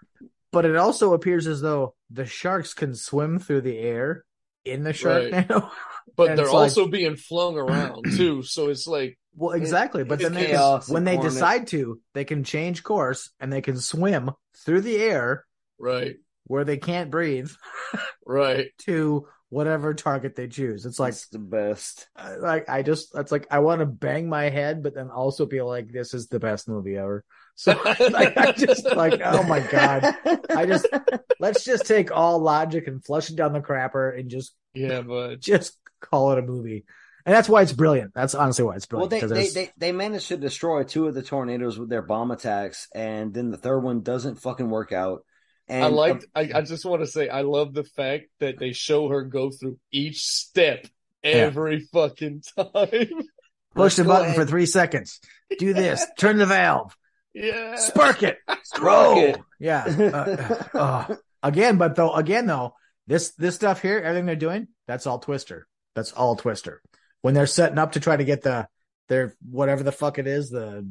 but 0.53 0.63
it 0.65 0.77
also 0.77 1.13
appears 1.13 1.47
as 1.47 1.59
though 1.61 1.95
the 2.09 2.25
sharks 2.25 2.73
can 2.73 2.95
swim 2.95 3.39
through 3.39 3.61
the 3.61 3.77
air 3.77 4.23
in 4.63 4.83
the 4.83 4.91
Right. 5.03 5.33
Sharknado. 5.47 5.69
But 6.15 6.35
they're 6.35 6.45
it's 6.45 6.53
like- 6.53 6.63
also 6.63 6.87
being 6.87 7.15
flung 7.17 7.57
around 7.57 8.05
too. 8.15 8.43
So 8.43 8.69
it's 8.69 8.87
like, 8.87 9.17
well, 9.35 9.51
exactly. 9.51 10.03
But 10.03 10.19
then 10.19 10.33
they 10.33 10.47
can, 10.47 10.81
when 10.87 11.03
they 11.03 11.17
decide 11.17 11.67
to, 11.67 11.99
they 12.13 12.25
can 12.25 12.43
change 12.43 12.83
course 12.83 13.31
and 13.39 13.51
they 13.51 13.61
can 13.61 13.77
swim 13.77 14.31
through 14.65 14.81
the 14.81 14.97
air 14.97 15.45
right, 15.79 16.15
where 16.45 16.63
they 16.63 16.77
can't 16.77 17.11
breathe 17.11 17.51
right. 18.25 18.67
to 18.79 19.27
whatever 19.51 19.93
target 19.93 20.35
they 20.35 20.47
choose. 20.47 20.85
It's 20.85 20.99
like 20.99 21.11
It's 21.11 21.27
the 21.27 21.39
best. 21.39 22.07
Like 22.39 22.69
I 22.69 22.81
just 22.83 23.13
that's 23.13 23.31
like 23.31 23.47
I 23.51 23.59
want 23.59 23.79
to 23.79 23.85
bang 23.85 24.27
my 24.27 24.49
head, 24.49 24.81
but 24.81 24.95
then 24.95 25.09
also 25.09 25.45
be 25.45 25.61
like 25.61 25.91
this 25.91 26.13
is 26.13 26.27
the 26.27 26.39
best 26.39 26.67
movie 26.67 26.97
ever. 26.97 27.23
So 27.55 27.79
like 28.11 28.37
I 28.37 28.53
just 28.53 28.85
like 28.95 29.21
oh 29.23 29.43
my 29.43 29.59
god, 29.59 30.15
I 30.55 30.65
just 30.65 30.87
let's 31.39 31.63
just 31.63 31.85
take 31.85 32.11
all 32.11 32.39
logic 32.39 32.87
and 32.87 33.03
flush 33.03 33.29
it 33.29 33.35
down 33.35 33.53
the 33.53 33.59
crapper 33.59 34.17
and 34.17 34.29
just 34.29 34.55
Yeah, 34.73 35.01
but 35.01 35.39
just 35.41 35.77
call 35.99 36.31
it 36.31 36.39
a 36.39 36.41
movie, 36.41 36.85
and 37.25 37.35
that's 37.35 37.47
why 37.49 37.61
it's 37.61 37.71
brilliant. 37.73 38.13
That's 38.13 38.35
honestly 38.35 38.65
why 38.65 38.75
it's 38.75 38.85
brilliant. 38.85 39.11
Well, 39.11 39.21
they, 39.21 39.33
there's- 39.33 39.53
they 39.53 39.71
they 39.77 39.91
managed 39.91 40.27
to 40.29 40.37
destroy 40.37 40.83
two 40.83 41.07
of 41.07 41.13
the 41.13 41.23
tornadoes 41.23 41.77
with 41.79 41.89
their 41.89 42.01
bomb 42.01 42.31
attacks, 42.31 42.87
and 42.93 43.33
then 43.33 43.51
the 43.51 43.57
third 43.57 43.79
one 43.79 44.01
doesn't 44.01 44.41
fucking 44.41 44.69
work 44.69 44.91
out. 44.91 45.23
And 45.67 45.83
I 45.85 45.87
like. 45.87 46.25
I, 46.35 46.49
I 46.55 46.61
just 46.61 46.85
want 46.85 47.01
to 47.01 47.07
say, 47.07 47.29
I 47.29 47.41
love 47.41 47.73
the 47.73 47.83
fact 47.85 48.25
that 48.39 48.59
they 48.59 48.73
show 48.73 49.07
her 49.09 49.23
go 49.23 49.51
through 49.51 49.77
each 49.91 50.19
step 50.25 50.85
every 51.23 51.81
fucking 51.93 52.43
time. 52.57 53.07
push 53.75 53.95
the 53.95 54.03
button 54.03 54.25
ahead. 54.27 54.35
for 54.35 54.45
three 54.45 54.65
seconds. 54.65 55.19
Do 55.59 55.73
this. 55.73 56.05
Turn 56.17 56.37
the 56.37 56.45
valve. 56.45 56.95
yeah. 57.33 57.75
Spark 57.75 58.23
it. 58.23 58.37
Spark 58.63 59.17
it. 59.17 59.37
Yeah. 59.59 59.83
Uh, 59.83 60.63
uh, 60.77 61.15
again, 61.43 61.77
but 61.77 61.95
though 61.95 62.13
again 62.13 62.47
though, 62.47 62.73
this 63.07 63.31
this 63.35 63.55
stuff 63.55 63.81
here, 63.81 63.99
everything 63.99 64.25
they're 64.25 64.35
doing, 64.35 64.67
that's 64.87 65.07
all 65.07 65.19
Twister. 65.19 65.67
That's 65.95 66.11
all 66.11 66.35
Twister. 66.35 66.81
When 67.21 67.33
they're 67.33 67.47
setting 67.47 67.77
up 67.77 67.93
to 67.93 67.99
try 67.99 68.17
to 68.17 68.23
get 68.23 68.41
the 68.43 68.67
their 69.07 69.35
whatever 69.49 69.83
the 69.83 69.91
fuck 69.91 70.17
it 70.19 70.27
is, 70.27 70.49
the 70.49 70.87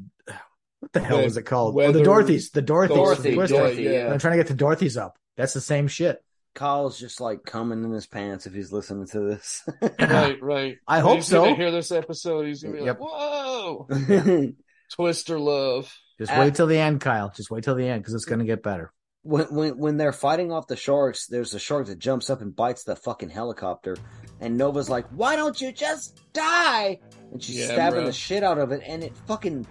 What 0.80 0.92
the 0.92 1.00
hell 1.00 1.18
Wed- 1.18 1.26
is 1.26 1.36
it 1.36 1.42
called? 1.42 1.80
oh, 1.80 1.92
the 1.92 2.02
Dorothy's. 2.02 2.50
The 2.50 2.62
Dorothy's. 2.62 2.96
Dorothy, 2.96 3.34
Twister. 3.34 3.56
Dorothy, 3.56 3.82
yeah. 3.82 3.90
yeah. 3.90 4.12
I'm 4.12 4.18
trying 4.18 4.32
to 4.32 4.38
get 4.38 4.48
the 4.48 4.54
Dorothy's 4.54 4.96
up. 4.96 5.18
That's 5.36 5.52
the 5.54 5.60
same 5.60 5.88
shit. 5.88 6.22
Kyle's 6.54 6.98
just 6.98 7.20
like 7.20 7.44
coming 7.44 7.84
in 7.84 7.92
his 7.92 8.06
pants 8.06 8.46
if 8.46 8.52
he's 8.52 8.72
listening 8.72 9.06
to 9.08 9.20
this. 9.20 9.62
Right, 10.00 10.42
right. 10.42 10.76
I 10.88 10.96
When 10.96 11.04
hope 11.06 11.16
he's 11.16 11.30
gonna 11.30 11.50
so. 11.50 11.54
Hear 11.56 11.70
this 11.70 11.92
episode, 11.92 12.46
he's 12.46 12.62
gonna 12.62 12.78
be 12.78 12.84
Yep. 12.84 12.98
like, 13.00 13.08
"Whoa, 13.10 13.88
Twister 14.92 15.38
love." 15.38 15.92
Just 16.18 16.32
Uh, 16.32 16.36
wait 16.40 16.54
till 16.54 16.66
the 16.66 16.78
end, 16.78 17.00
Kyle. 17.00 17.32
Just 17.34 17.50
wait 17.50 17.64
till 17.64 17.74
the 17.76 17.86
end 17.86 18.02
because 18.02 18.14
it's 18.14 18.24
going 18.24 18.40
to 18.40 18.44
get 18.44 18.62
better. 18.62 18.92
when 19.22 19.46
when 19.54 19.78
when 19.78 19.96
they're 19.96 20.12
fighting 20.12 20.50
off 20.52 20.66
the 20.66 20.76
sharks, 20.76 21.26
there's 21.26 21.54
a 21.54 21.58
shark 21.58 21.86
that 21.86 21.98
jumps 21.98 22.28
up 22.30 22.40
and 22.42 22.54
bites 22.56 22.84
the 22.84 22.96
fucking 22.96 23.30
helicopter, 23.30 23.96
and 24.40 24.56
Nova's 24.56 24.88
like, 24.90 25.06
"Why 25.10 25.36
don't 25.36 25.60
you 25.60 25.72
just 25.72 26.20
die?" 26.32 26.98
And 27.32 27.42
she's 27.42 27.56
Yeah, 27.58 27.66
stabbing 27.66 28.00
bro. 28.00 28.06
the 28.06 28.12
shit 28.12 28.42
out 28.42 28.58
of 28.58 28.72
it, 28.72 28.82
and 28.86 29.02
it 29.04 29.16
fucking 29.26 29.66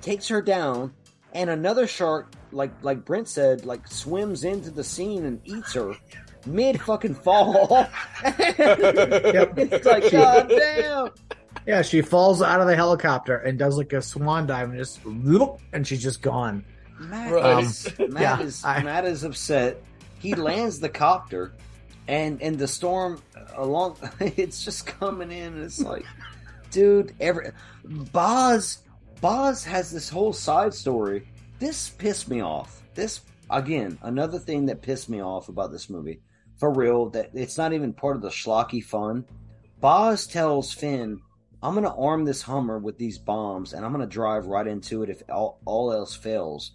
takes 0.00 0.28
her 0.28 0.42
down. 0.42 0.92
And 1.32 1.50
another 1.50 1.86
shark, 1.86 2.32
like 2.52 2.70
like 2.82 3.04
Brent 3.04 3.28
said, 3.28 3.64
like 3.64 3.86
swims 3.88 4.44
into 4.44 4.70
the 4.70 4.84
scene 4.84 5.24
and 5.24 5.40
eats 5.44 5.74
her 5.74 5.94
mid 6.46 6.80
fucking 6.80 7.14
fall. 7.14 7.86
It's 8.24 9.86
like, 9.86 10.10
god 10.10 10.48
damn. 10.48 11.08
Yeah, 11.66 11.82
she 11.82 12.02
falls 12.02 12.42
out 12.42 12.60
of 12.60 12.66
the 12.66 12.76
helicopter 12.76 13.38
and 13.38 13.58
does 13.58 13.76
like 13.78 13.92
a 13.92 14.02
swan 14.02 14.46
dive 14.46 14.68
and 14.70 14.78
just 14.78 15.04
whoop, 15.04 15.60
and 15.72 15.86
she's 15.86 16.02
just 16.02 16.20
gone. 16.22 16.64
Matt, 17.00 17.32
Right. 17.32 17.64
is, 17.64 17.86
um, 17.98 18.12
Matt 18.12 18.22
yeah, 18.22 18.40
is 18.40 18.64
I- 18.64 18.82
Matt 18.82 19.04
is 19.06 19.24
upset. 19.24 19.82
He 20.18 20.34
lands 20.34 20.78
the 20.80 20.88
copter, 20.88 21.52
and 22.08 22.40
and 22.42 22.58
the 22.58 22.68
storm 22.68 23.20
along. 23.54 23.96
It's 24.20 24.64
just 24.64 24.86
coming 24.86 25.30
in, 25.30 25.62
it's 25.62 25.80
like, 25.80 26.04
dude, 26.70 27.14
every 27.20 27.50
Boz 27.84 28.78
Boz 29.20 29.64
has 29.64 29.90
this 29.90 30.08
whole 30.08 30.32
side 30.32 30.74
story. 30.74 31.28
This 31.58 31.88
pissed 31.90 32.28
me 32.28 32.42
off. 32.42 32.82
This 32.94 33.20
again, 33.50 33.98
another 34.02 34.38
thing 34.38 34.66
that 34.66 34.82
pissed 34.82 35.08
me 35.08 35.22
off 35.22 35.48
about 35.48 35.72
this 35.72 35.88
movie, 35.88 36.20
for 36.58 36.72
real. 36.72 37.10
That 37.10 37.30
it's 37.34 37.58
not 37.58 37.72
even 37.72 37.92
part 37.92 38.16
of 38.16 38.22
the 38.22 38.28
schlocky 38.28 38.82
fun. 38.82 39.24
Boz 39.80 40.26
tells 40.26 40.72
Finn, 40.72 41.20
I'm 41.62 41.74
to 41.82 41.94
arm 41.94 42.24
this 42.24 42.42
Hummer 42.42 42.78
with 42.78 42.98
these 42.98 43.18
bombs 43.18 43.72
and 43.72 43.84
I'm 43.84 43.98
to 43.98 44.06
drive 44.06 44.46
right 44.46 44.66
into 44.66 45.02
it 45.02 45.08
if 45.08 45.22
all, 45.30 45.60
all 45.64 45.92
else 45.92 46.14
fails. 46.14 46.72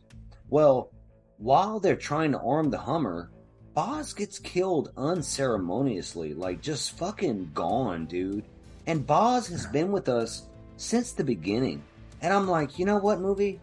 Well, 0.49 0.91
while 1.37 1.79
they're 1.79 1.95
trying 1.95 2.31
to 2.31 2.39
arm 2.39 2.71
the 2.71 2.79
Hummer, 2.79 3.31
Boz 3.79 4.11
gets 4.11 4.39
killed 4.39 4.91
unceremoniously, 4.97 6.33
like 6.33 6.59
just 6.59 6.97
fucking 6.97 7.51
gone, 7.53 8.07
dude. 8.07 8.43
And 8.87 9.07
Boz 9.07 9.47
has 9.47 9.65
been 9.67 9.93
with 9.93 10.09
us 10.09 10.43
since 10.75 11.13
the 11.13 11.23
beginning. 11.23 11.81
And 12.21 12.33
I'm 12.33 12.49
like, 12.49 12.77
you 12.77 12.83
know 12.83 12.97
what, 12.97 13.21
movie? 13.21 13.61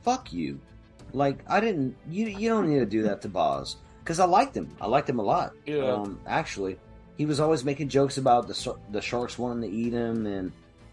Fuck 0.00 0.32
you. 0.32 0.58
Like, 1.12 1.44
I 1.46 1.60
didn't, 1.60 1.94
you, 2.08 2.28
you 2.28 2.48
don't 2.48 2.66
need 2.66 2.78
to 2.78 2.86
do 2.86 3.02
that 3.02 3.20
to 3.22 3.28
Boz. 3.28 3.76
Because 3.98 4.20
I 4.20 4.24
liked 4.24 4.56
him. 4.56 4.74
I 4.80 4.86
liked 4.86 5.10
him 5.10 5.18
a 5.18 5.22
lot. 5.22 5.52
Yeah. 5.66 5.96
Um, 5.96 6.18
actually, 6.26 6.78
he 7.18 7.26
was 7.26 7.38
always 7.38 7.62
making 7.62 7.90
jokes 7.90 8.16
about 8.16 8.48
the 8.48 8.74
the 8.90 9.02
sharks 9.02 9.38
wanting 9.38 9.70
to 9.70 9.76
eat 9.76 9.92
him, 9.92 10.24
and 10.24 10.50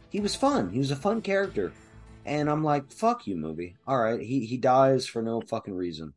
he 0.10 0.20
was 0.20 0.36
fun. 0.36 0.70
He 0.70 0.80
was 0.80 0.92
a 0.92 0.98
fun 0.98 1.22
character, 1.22 1.72
and 2.26 2.50
I'm 2.50 2.66
like, 2.66 2.92
"Fuck 2.92 3.26
you, 3.26 3.38
movie." 3.38 3.78
All 3.88 3.98
right, 3.98 4.20
he 4.20 4.46
he 4.46 4.58
dies 4.58 5.08
for 5.08 5.22
no 5.22 5.40
fucking 5.40 5.74
reason. 5.74 6.14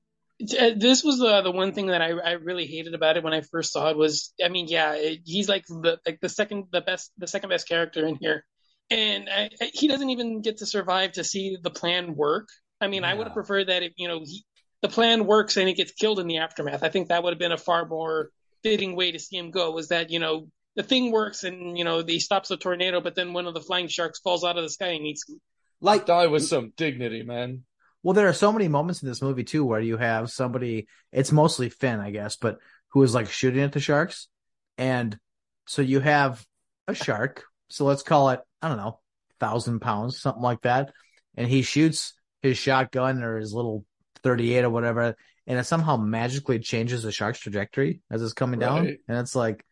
This 0.47 1.05
was 1.05 1.19
the 1.19 1.43
the 1.43 1.51
one 1.53 1.73
thing 1.73 1.87
that 1.87 2.03
I, 2.03 2.11
I 2.11 2.33
really 2.33 2.67
hated 2.67 2.95
about 2.95 3.17
it 3.17 3.23
when 3.25 3.33
I 3.33 3.43
first 3.43 3.73
saw 3.73 3.91
it 3.91 3.97
was 3.97 4.33
I 4.45 4.49
mean 4.49 4.67
yeah 4.69 4.95
it, 4.95 5.21
he's 5.25 5.49
like 5.49 5.65
the 5.67 5.99
like 6.07 6.21
the 6.21 6.29
second 6.29 6.67
the 6.73 6.81
best 6.81 7.13
the 7.19 7.27
second 7.27 7.51
best 7.51 7.69
character 7.69 8.07
in 8.07 8.17
here 8.17 8.45
and 8.91 9.29
I, 9.31 9.51
I- 9.61 9.71
he 9.73 9.89
doesn't 9.89 10.11
even 10.11 10.41
get 10.43 10.59
to 10.59 10.67
survive 10.67 11.13
to 11.13 11.25
see 11.25 11.57
the 11.63 11.71
plan 11.71 12.15
work 12.17 12.49
I 12.81 12.89
mean 12.89 13.05
I 13.05 13.15
would 13.15 13.27
have 13.29 13.35
preferred 13.35 13.69
that 13.69 13.83
if 13.83 13.93
you 13.97 14.09
know 14.09 14.21
he, 14.25 14.45
the 14.81 14.89
plan 14.89 15.27
works 15.27 15.57
and 15.57 15.69
he 15.69 15.75
gets 15.75 15.93
killed 15.93 16.19
in 16.19 16.27
the 16.27 16.39
aftermath 16.39 16.83
I 16.83 16.89
think 16.89 17.09
that 17.09 17.23
would 17.23 17.33
have 17.33 17.39
been 17.39 17.53
a 17.53 17.57
far 17.59 17.87
more 17.87 18.31
fitting 18.63 18.97
way 18.97 19.13
to 19.13 19.19
see 19.19 19.37
him 19.37 19.51
go 19.51 19.71
was 19.71 19.89
that 19.89 20.11
you 20.11 20.19
know 20.19 20.49
the 20.75 20.83
thing 20.83 21.13
works 21.13 21.45
and 21.45 21.77
you 21.79 21.85
know 21.85 22.03
he 22.05 22.19
stops 22.21 22.49
the 22.49 22.57
tornado 22.57 23.01
but 23.01 23.15
then 23.15 23.33
one 23.33 23.47
of 23.47 23.55
the 23.55 23.61
flying 23.61 23.89
sharks 23.89 24.19
falls 24.21 24.43
out 24.45 24.57
of 24.57 24.65
the 24.65 24.71
sky 24.71 24.89
and 24.89 25.07
eats 25.07 25.29
him. 25.29 25.41
Like, 25.85 26.07
Die 26.07 26.27
with 26.29 26.45
some 26.45 26.73
dignity, 26.77 27.25
man. 27.25 27.65
Well, 28.03 28.15
there 28.15 28.29
are 28.29 28.33
so 28.33 28.53
many 28.53 28.69
moments 28.69 29.03
in 29.03 29.09
this 29.09 29.23
movie 29.23 29.45
too 29.45 29.65
where 29.65 29.81
you 29.81 29.97
have 29.97 30.31
somebody. 30.31 30.89
It's 31.13 31.33
mostly 31.33 31.69
Finn, 31.69 32.01
I 32.01 32.11
guess, 32.11 32.37
but 32.37 32.59
who 32.89 33.03
is 33.03 33.15
like 33.15 33.29
shooting 33.31 33.63
at 33.63 33.73
the 33.73 33.81
sharks, 33.81 34.29
and 34.77 35.19
so 35.67 35.83
you 35.83 36.01
have 36.01 36.45
a 36.89 36.95
shark. 36.95 37.45
So 37.69 37.85
let's 37.85 38.03
call 38.03 38.31
it 38.31 38.41
I 38.61 38.69
don't 38.69 38.77
know, 38.77 39.01
thousand 39.41 39.81
pounds, 39.81 40.21
something 40.21 40.43
like 40.43 40.63
that, 40.63 40.93
and 41.37 41.49
he 41.49 41.63
shoots 41.63 42.15
his 42.43 42.59
shotgun 42.59 43.23
or 43.23 43.39
his 43.39 43.53
little 43.55 43.85
thirty-eight 44.23 44.65
or 44.65 44.71
whatever, 44.71 45.15
and 45.47 45.59
it 45.59 45.65
somehow 45.65 45.97
magically 45.97 46.59
changes 46.59 47.03
the 47.05 47.13
shark's 47.13 47.39
trajectory 47.41 48.03
as 48.11 48.23
it's 48.23 48.33
coming 48.33 48.59
down, 48.61 48.85
Right. 48.85 48.99
and 49.09 49.19
it's 49.19 49.35
like 49.37 49.65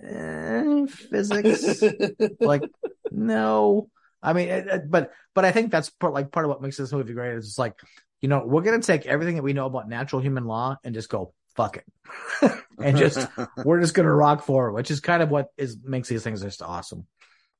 eh, 0.00 0.86
physics. 0.86 1.82
like 2.40 2.62
no 3.10 3.90
i 4.24 4.32
mean 4.32 4.48
it, 4.48 4.66
it- 4.66 4.90
but 4.90 5.12
but 5.34 5.44
i 5.44 5.52
think 5.52 5.70
that's 5.70 5.90
part 5.90 6.12
like 6.12 6.32
part 6.32 6.46
of 6.46 6.50
what 6.50 6.62
makes 6.62 6.76
this 6.76 6.92
movie 6.92 7.12
great 7.14 7.36
is 7.36 7.46
it's 7.46 7.58
like 7.58 7.74
you 8.20 8.28
know 8.28 8.42
we're 8.44 8.62
gonna 8.62 8.80
take 8.82 9.06
everything 9.06 9.36
that 9.36 9.42
we 9.42 9.52
know 9.52 9.66
about 9.66 9.88
natural 9.88 10.20
human 10.22 10.44
law 10.46 10.76
and 10.84 10.94
just 10.94 11.08
go 11.08 11.32
fuck 11.56 11.76
it. 11.76 11.84
And 12.82 12.96
just 12.96 13.28
we're 13.56 13.80
just 13.80 13.94
gonna 13.94 14.12
rock 14.12 14.42
forward 14.42 14.72
which 14.72 14.90
is 14.90 15.00
kind 15.00 15.22
of 15.22 15.30
what 15.30 15.48
is 15.56 15.78
makes 15.84 16.08
these 16.08 16.24
things 16.24 16.42
just 16.42 16.62
awesome. 16.62 17.06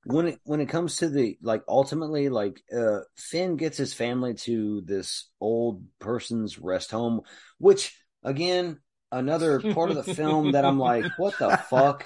When 0.07 0.27
it 0.29 0.41
when 0.45 0.61
it 0.61 0.69
comes 0.69 0.97
to 0.97 1.09
the 1.09 1.39
like 1.41 1.63
ultimately 1.69 2.29
like 2.29 2.61
uh 2.77 3.01
Finn 3.17 3.57
gets 3.57 3.79
his 3.79 3.95
family 3.95 4.35
to 4.35 4.83
this 4.85 5.31
old 5.41 5.85
person's 5.99 6.59
rest 6.59 6.91
home, 6.91 7.23
which 7.59 7.97
again 8.23 8.81
another 9.13 9.61
part 9.61 9.91
of 9.91 9.97
the 9.97 10.05
film 10.05 10.53
that 10.53 10.65
I'm 10.65 10.79
like, 10.79 11.07
what 11.17 11.39
the 11.39 11.53
fuck? 11.53 12.05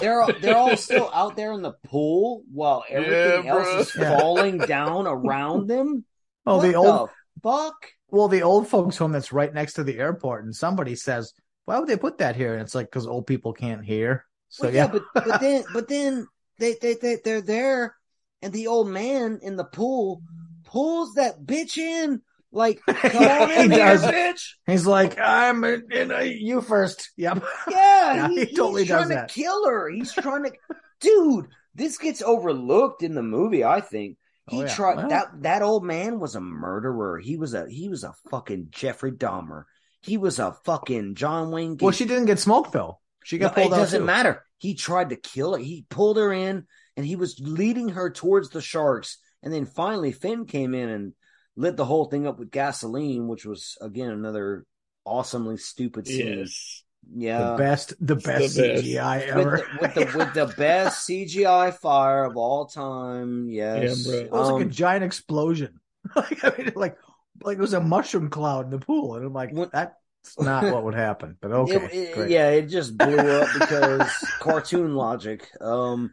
They're 0.00 0.20
all, 0.22 0.32
they're 0.38 0.56
all 0.56 0.76
still 0.76 1.10
out 1.12 1.36
there 1.36 1.52
in 1.52 1.62
the 1.62 1.72
pool 1.84 2.44
while 2.52 2.84
everything 2.88 3.44
Yeah, 3.44 3.52
else 3.52 3.74
is 3.74 3.90
falling 3.90 4.64
down 4.64 5.06
around 5.06 5.68
them. 5.68 6.04
oh 6.46 6.56
what 6.56 6.62
the 6.62 6.74
old 6.74 7.10
fuck? 7.42 7.92
well 8.10 8.28
the 8.28 8.42
old 8.42 8.68
folks 8.68 8.96
home 8.96 9.12
that's 9.12 9.32
right 9.32 9.52
next 9.52 9.74
to 9.74 9.84
the 9.84 9.98
airport 9.98 10.44
and 10.44 10.54
somebody 10.54 10.94
says 10.94 11.32
why 11.64 11.78
would 11.78 11.88
they 11.88 11.96
put 11.96 12.18
that 12.18 12.36
here 12.36 12.52
and 12.54 12.62
it's 12.62 12.74
like 12.74 12.86
because 12.86 13.06
old 13.06 13.26
people 13.26 13.52
can't 13.52 13.84
hear 13.84 14.26
so 14.48 14.66
Well, 14.66 14.74
yeah, 14.74 14.86
but 14.86 15.02
but 15.14 15.40
then 15.40 15.64
but 15.72 15.88
then 15.88 16.28
they 16.58 16.74
they 16.80 16.94
they 16.94 17.16
they're 17.24 17.40
there, 17.40 17.96
and 18.40 18.52
the 18.52 18.68
old 18.68 18.86
man 18.88 19.40
in 19.42 19.56
the 19.56 19.64
pool 19.64 20.22
pulls 20.64 21.14
that 21.14 21.42
bitch 21.44 21.76
in. 21.76 22.22
Like, 22.54 22.80
come 22.86 23.22
on 23.24 23.48
He 23.50 23.54
here, 23.68 23.68
does. 23.68 24.02
bitch. 24.02 24.50
he's 24.66 24.86
like 24.86 25.18
i'm 25.18 25.64
in, 25.64 25.82
in 25.92 26.10
a, 26.12 26.22
you 26.24 26.60
first 26.60 27.10
yep 27.16 27.42
Yeah, 27.68 28.14
Yeah, 28.14 28.28
he, 28.30 28.44
he 28.46 28.54
totally 28.54 28.82
he's 28.82 28.88
trying 28.90 29.02
does 29.02 29.08
that. 29.10 29.28
to 29.28 29.34
kill 29.34 29.68
her. 29.68 29.90
He's 29.90 30.12
trying 30.12 30.44
to, 30.44 30.52
dude. 31.00 31.48
This 31.74 31.98
gets 31.98 32.22
overlooked 32.22 33.02
in 33.02 33.14
the 33.14 33.22
movie. 33.22 33.64
I 33.64 33.80
think 33.80 34.16
oh, 34.50 34.56
he 34.56 34.62
Oh, 34.62 34.66
yeah. 34.66 34.74
tried 34.74 34.96
Well- 34.98 35.08
that. 35.08 35.26
That 35.42 35.62
old 35.62 35.84
man 35.84 36.20
was 36.20 36.34
a 36.36 36.40
murderer. 36.40 37.18
He 37.18 37.36
was 37.36 37.52
a 37.54 37.66
he 37.68 37.88
was 37.88 38.04
a 38.04 38.14
fucking 38.30 38.68
Jeffrey 38.70 39.10
Dahmer. 39.12 39.64
He 40.00 40.16
was 40.16 40.38
a 40.38 40.52
fucking 40.64 41.16
John 41.16 41.50
Wayne. 41.50 41.76
well 41.80 41.90
she 41.90 42.04
didn't 42.04 42.26
get 42.26 42.38
smoked 42.38 42.72
though 42.72 43.00
she 43.24 43.38
got 43.38 43.56
No, 43.56 43.62
pulled 43.62 43.72
it 43.72 43.76
out 43.76 43.80
doesn't 43.80 44.00
too. 44.00 44.06
matter. 44.06 44.44
He 44.58 44.74
tried 44.74 45.08
to 45.10 45.16
kill 45.16 45.52
her. 45.54 45.58
He 45.58 45.86
pulled 45.88 46.16
her 46.18 46.32
in, 46.32 46.66
and 46.96 47.04
he 47.06 47.16
was 47.16 47.40
leading 47.40 47.88
her 47.90 48.10
towards 48.10 48.50
the 48.50 48.60
sharks. 48.60 49.18
And 49.42 49.52
then 49.52 49.64
finally, 49.66 50.12
Finn 50.12 50.44
came 50.46 50.74
in 50.74 50.88
and 50.90 51.12
lit 51.56 51.76
the 51.76 51.84
whole 51.84 52.06
thing 52.06 52.26
up 52.26 52.38
with 52.38 52.50
gasoline, 52.50 53.28
which 53.28 53.44
was 53.46 53.76
again 53.80 54.10
another 54.10 54.64
awesomely 55.04 55.56
stupid 55.56 56.06
scene. 56.06 56.38
Yes. 56.38 56.82
Yeah, 57.14 57.50
the 57.52 57.56
best 57.58 57.92
the 58.00 58.16
best 58.16 58.56
the 58.56 58.62
best. 58.62 58.84
CGI 58.84 59.26
ever. 59.28 59.62
with 59.80 59.94
the, 59.94 60.00
with 60.00 60.12
the 60.12 60.18
with 60.18 60.34
the 60.48 60.54
best 60.56 61.06
CGI 61.08 61.74
fire 61.74 62.24
of 62.24 62.36
all 62.38 62.64
time. 62.66 63.48
Yes, 63.50 64.06
Yeah, 64.06 64.14
it 64.22 64.32
was 64.32 64.48
like 64.50 64.62
a 64.62 64.64
Um, 64.64 64.70
giant 64.70 65.04
explosion. 65.04 65.80
like 66.16 66.42
I 66.42 66.52
mean, 66.56 66.72
like 66.74 66.96
like 67.42 67.58
it 67.58 67.60
was 67.60 67.74
a 67.74 67.80
mushroom 67.80 68.30
cloud 68.30 68.64
in 68.64 68.70
the 68.70 68.78
pool, 68.78 69.16
and 69.16 69.26
I'm 69.26 69.34
like, 69.34 69.52
What- 69.52 69.70
that's 69.72 69.92
not 70.38 70.64
what 70.72 70.84
would 70.84 70.94
happen. 70.94 71.36
But 71.42 71.52
okay, 71.64 71.74
it- 71.74 71.92
it- 71.92 72.14
great. 72.14 72.30
yeah, 72.30 72.48
it 72.48 72.66
just 72.68 72.96
blew 72.96 73.18
up 73.18 73.48
because 73.52 74.10
cartoon 74.40 74.94
logic. 74.94 75.46
Um, 75.60 76.10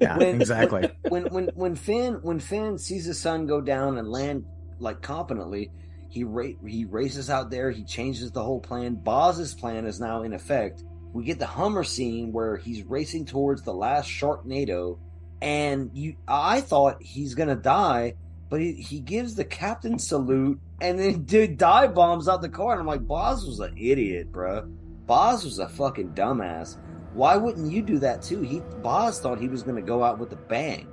yeah, 0.00 0.16
when- 0.16 0.36
exactly. 0.40 0.90
when 1.10 1.24
when 1.24 1.48
when 1.54 1.74
Finn 1.74 2.20
when 2.22 2.40
Finn 2.40 2.78
sees 2.78 3.04
his 3.04 3.20
son 3.20 3.46
go 3.46 3.60
down 3.60 3.98
and 3.98 4.08
land 4.08 4.46
like 4.80 5.02
competently, 5.02 5.70
he 6.08 6.24
ra- 6.24 6.58
he 6.66 6.84
races 6.84 7.30
out 7.30 7.50
there. 7.50 7.70
He 7.70 7.84
changes 7.84 8.32
the 8.32 8.42
whole 8.42 8.60
plan. 8.60 8.96
Boz's 8.96 9.54
plan 9.54 9.86
is 9.86 10.00
now 10.00 10.22
in 10.22 10.32
effect. 10.32 10.82
We 11.12 11.24
get 11.24 11.38
the 11.38 11.46
Hummer 11.46 11.84
scene 11.84 12.32
where 12.32 12.56
he's 12.56 12.82
racing 12.84 13.26
towards 13.26 13.62
the 13.62 13.72
last 13.72 14.08
Sharknado, 14.08 14.98
and 15.40 15.90
you. 15.94 16.16
I 16.26 16.60
thought 16.60 17.02
he's 17.02 17.34
gonna 17.34 17.56
die, 17.56 18.14
but 18.48 18.60
he, 18.60 18.72
he 18.74 19.00
gives 19.00 19.34
the 19.34 19.44
captain 19.44 19.98
salute 19.98 20.60
and 20.80 20.98
then 20.98 21.22
dude 21.24 21.58
dive 21.58 21.94
bombs 21.94 22.28
out 22.28 22.42
the 22.42 22.48
car. 22.48 22.72
And 22.72 22.80
I'm 22.80 22.86
like, 22.86 23.06
Boz 23.06 23.46
was 23.46 23.60
an 23.60 23.76
idiot, 23.76 24.32
bruh. 24.32 24.70
Boz 25.06 25.44
was 25.44 25.58
a 25.58 25.68
fucking 25.68 26.10
dumbass. 26.10 26.76
Why 27.12 27.36
wouldn't 27.36 27.72
you 27.72 27.82
do 27.82 27.98
that 27.98 28.22
too? 28.22 28.40
He 28.42 28.60
Boz 28.82 29.20
thought 29.20 29.40
he 29.40 29.48
was 29.48 29.62
gonna 29.62 29.82
go 29.82 30.02
out 30.02 30.18
with 30.18 30.32
a 30.32 30.36
bang. 30.36 30.88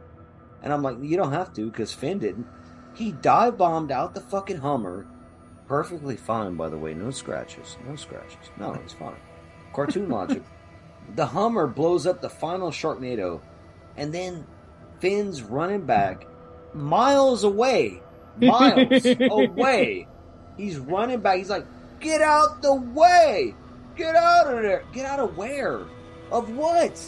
And 0.63 0.73
I'm 0.73 0.81
like, 0.81 0.97
you 1.01 1.17
don't 1.17 1.31
have 1.31 1.53
to 1.53 1.65
because 1.65 1.93
Finn 1.93 2.19
didn't. 2.19 2.47
He 2.97 3.11
dive 3.11 3.59
bombed 3.59 3.91
out 3.91 4.15
the 4.15 4.21
fucking 4.21 4.57
Hummer, 4.57 5.05
perfectly 5.67 6.15
fine, 6.15 6.55
by 6.55 6.67
the 6.67 6.79
way. 6.79 6.95
No 6.95 7.11
scratches, 7.11 7.77
no 7.87 7.95
scratches. 7.95 8.49
No, 8.59 8.73
it's 8.73 8.93
fine. 8.93 9.15
Cartoon 9.71 10.09
logic. 10.17 10.41
The 11.15 11.27
Hummer 11.27 11.67
blows 11.67 12.07
up 12.07 12.21
the 12.21 12.29
final 12.29 12.71
Sharknado, 12.71 13.39
and 13.97 14.11
then 14.11 14.47
Finn's 14.99 15.43
running 15.43 15.85
back 15.85 16.25
miles 16.73 17.43
away, 17.43 18.01
miles 18.41 19.05
away. 19.19 20.07
He's 20.57 20.79
running 20.79 21.19
back. 21.19 21.37
He's 21.37 21.51
like, 21.51 21.67
"Get 21.99 22.21
out 22.21 22.63
the 22.63 22.73
way! 22.73 23.53
Get 23.95 24.15
out 24.15 24.47
of 24.47 24.63
there! 24.63 24.83
Get 24.91 25.05
out 25.05 25.19
of 25.19 25.37
where? 25.37 25.81
Of 26.31 26.49
what?" 26.55 26.99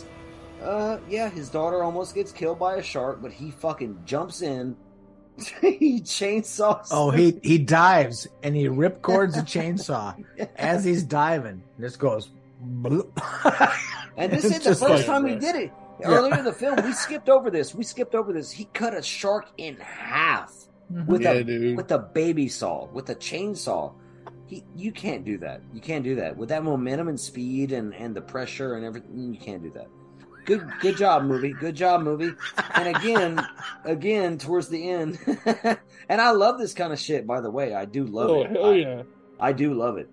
Uh, 0.61 1.00
yeah, 1.09 1.30
his 1.30 1.50
daughter 1.50 1.82
almost 1.84 2.14
gets 2.14 2.32
killed 2.32 2.59
by 2.59 2.76
a 2.76 2.84
shark, 2.84 3.24
but 3.24 3.32
he 3.32 3.50
fucking 3.50 3.98
jumps 4.06 4.43
in. 4.43 4.77
he 5.61 6.01
chainsaws. 6.01 6.88
Oh, 6.92 7.11
he 7.11 7.40
he 7.43 7.58
dives 7.58 8.27
and 8.43 8.56
he 8.56 8.66
ripcords 8.66 9.38
a 9.38 9.42
chainsaw 9.43 10.16
as 10.56 10.84
he's 10.84 11.03
diving. 11.03 11.64
This 11.77 11.95
goes. 11.95 12.30
And 12.61 14.32
this 14.32 14.43
is 14.45 14.59
the 14.59 14.76
first 14.76 14.82
like- 14.82 15.06
time 15.06 15.26
he 15.26 15.35
did 15.35 15.56
it. 15.56 15.72
Earlier 16.01 16.38
in 16.38 16.45
the 16.45 16.53
film, 16.53 16.77
we 16.84 16.93
skipped 16.93 17.27
over 17.27 17.51
this. 17.51 17.76
We 17.76 17.84
skipped 17.84 18.16
over 18.16 18.32
this. 18.32 18.50
He 18.50 18.66
cut 18.74 18.95
a 18.95 19.01
shark 19.01 19.48
in 19.58 19.76
half 19.77 20.53
mm-hmm. 20.92 21.11
with 21.11 21.24
Yeah, 21.24 21.32
a 21.32 21.43
dude. 21.43 21.76
with 21.76 21.92
a 21.92 22.00
baby 22.00 22.48
saw, 22.48 22.85
with 22.85 23.09
a 23.09 23.16
chainsaw. 23.16 23.93
He, 24.48 24.64
you 24.76 24.93
can't 24.93 25.26
do 25.26 25.38
that. 25.40 25.61
You 25.74 25.82
can't 25.82 26.03
do 26.03 26.16
that 26.16 26.38
with 26.38 26.50
that 26.50 26.64
momentum 26.64 27.09
and 27.09 27.19
speed 27.19 27.74
and 27.74 27.93
and 27.93 28.16
the 28.16 28.22
pressure 28.22 28.76
and 28.76 28.85
everything. 28.85 29.34
You 29.34 29.40
can't 29.40 29.61
do 29.61 29.72
that. 29.72 29.88
Good 30.49 30.67
good 30.81 30.97
job, 30.97 31.23
movie. 31.23 31.53
Good 31.53 31.75
job, 31.75 32.01
movie. 32.01 32.31
And 32.73 32.95
again, 32.97 33.47
again 33.85 34.37
towards 34.37 34.67
the 34.69 34.89
end, 34.89 35.17
and 36.09 36.19
I 36.21 36.31
love 36.31 36.59
this 36.59 36.73
kind 36.73 36.91
of 36.91 36.99
shit. 36.99 37.25
By 37.27 37.39
the 37.41 37.51
way, 37.51 37.73
I 37.73 37.85
do 37.85 38.03
love 38.05 38.29
oh 38.29 38.41
it. 38.43 38.49
hell 38.51 38.65
I- 38.71 38.75
yeah! 38.75 39.03
I 39.39 39.53
do 39.53 39.73
love 39.73 39.97
it. 39.97 40.09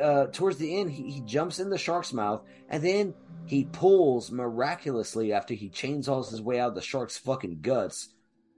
Uh, 0.00 0.26
towards 0.26 0.58
the 0.58 0.78
end, 0.80 0.90
he, 0.92 1.10
he 1.10 1.20
jumps 1.22 1.58
in 1.58 1.68
the 1.68 1.76
shark's 1.78 2.12
mouth, 2.12 2.42
and 2.70 2.82
then 2.84 3.14
he 3.46 3.64
pulls 3.64 4.30
miraculously 4.30 5.32
after 5.32 5.54
he 5.54 5.68
chainsaws 5.68 6.30
his 6.30 6.40
way 6.40 6.60
out 6.60 6.68
of 6.70 6.74
the 6.76 6.80
shark's 6.82 7.18
fucking 7.18 7.58
guts. 7.62 8.08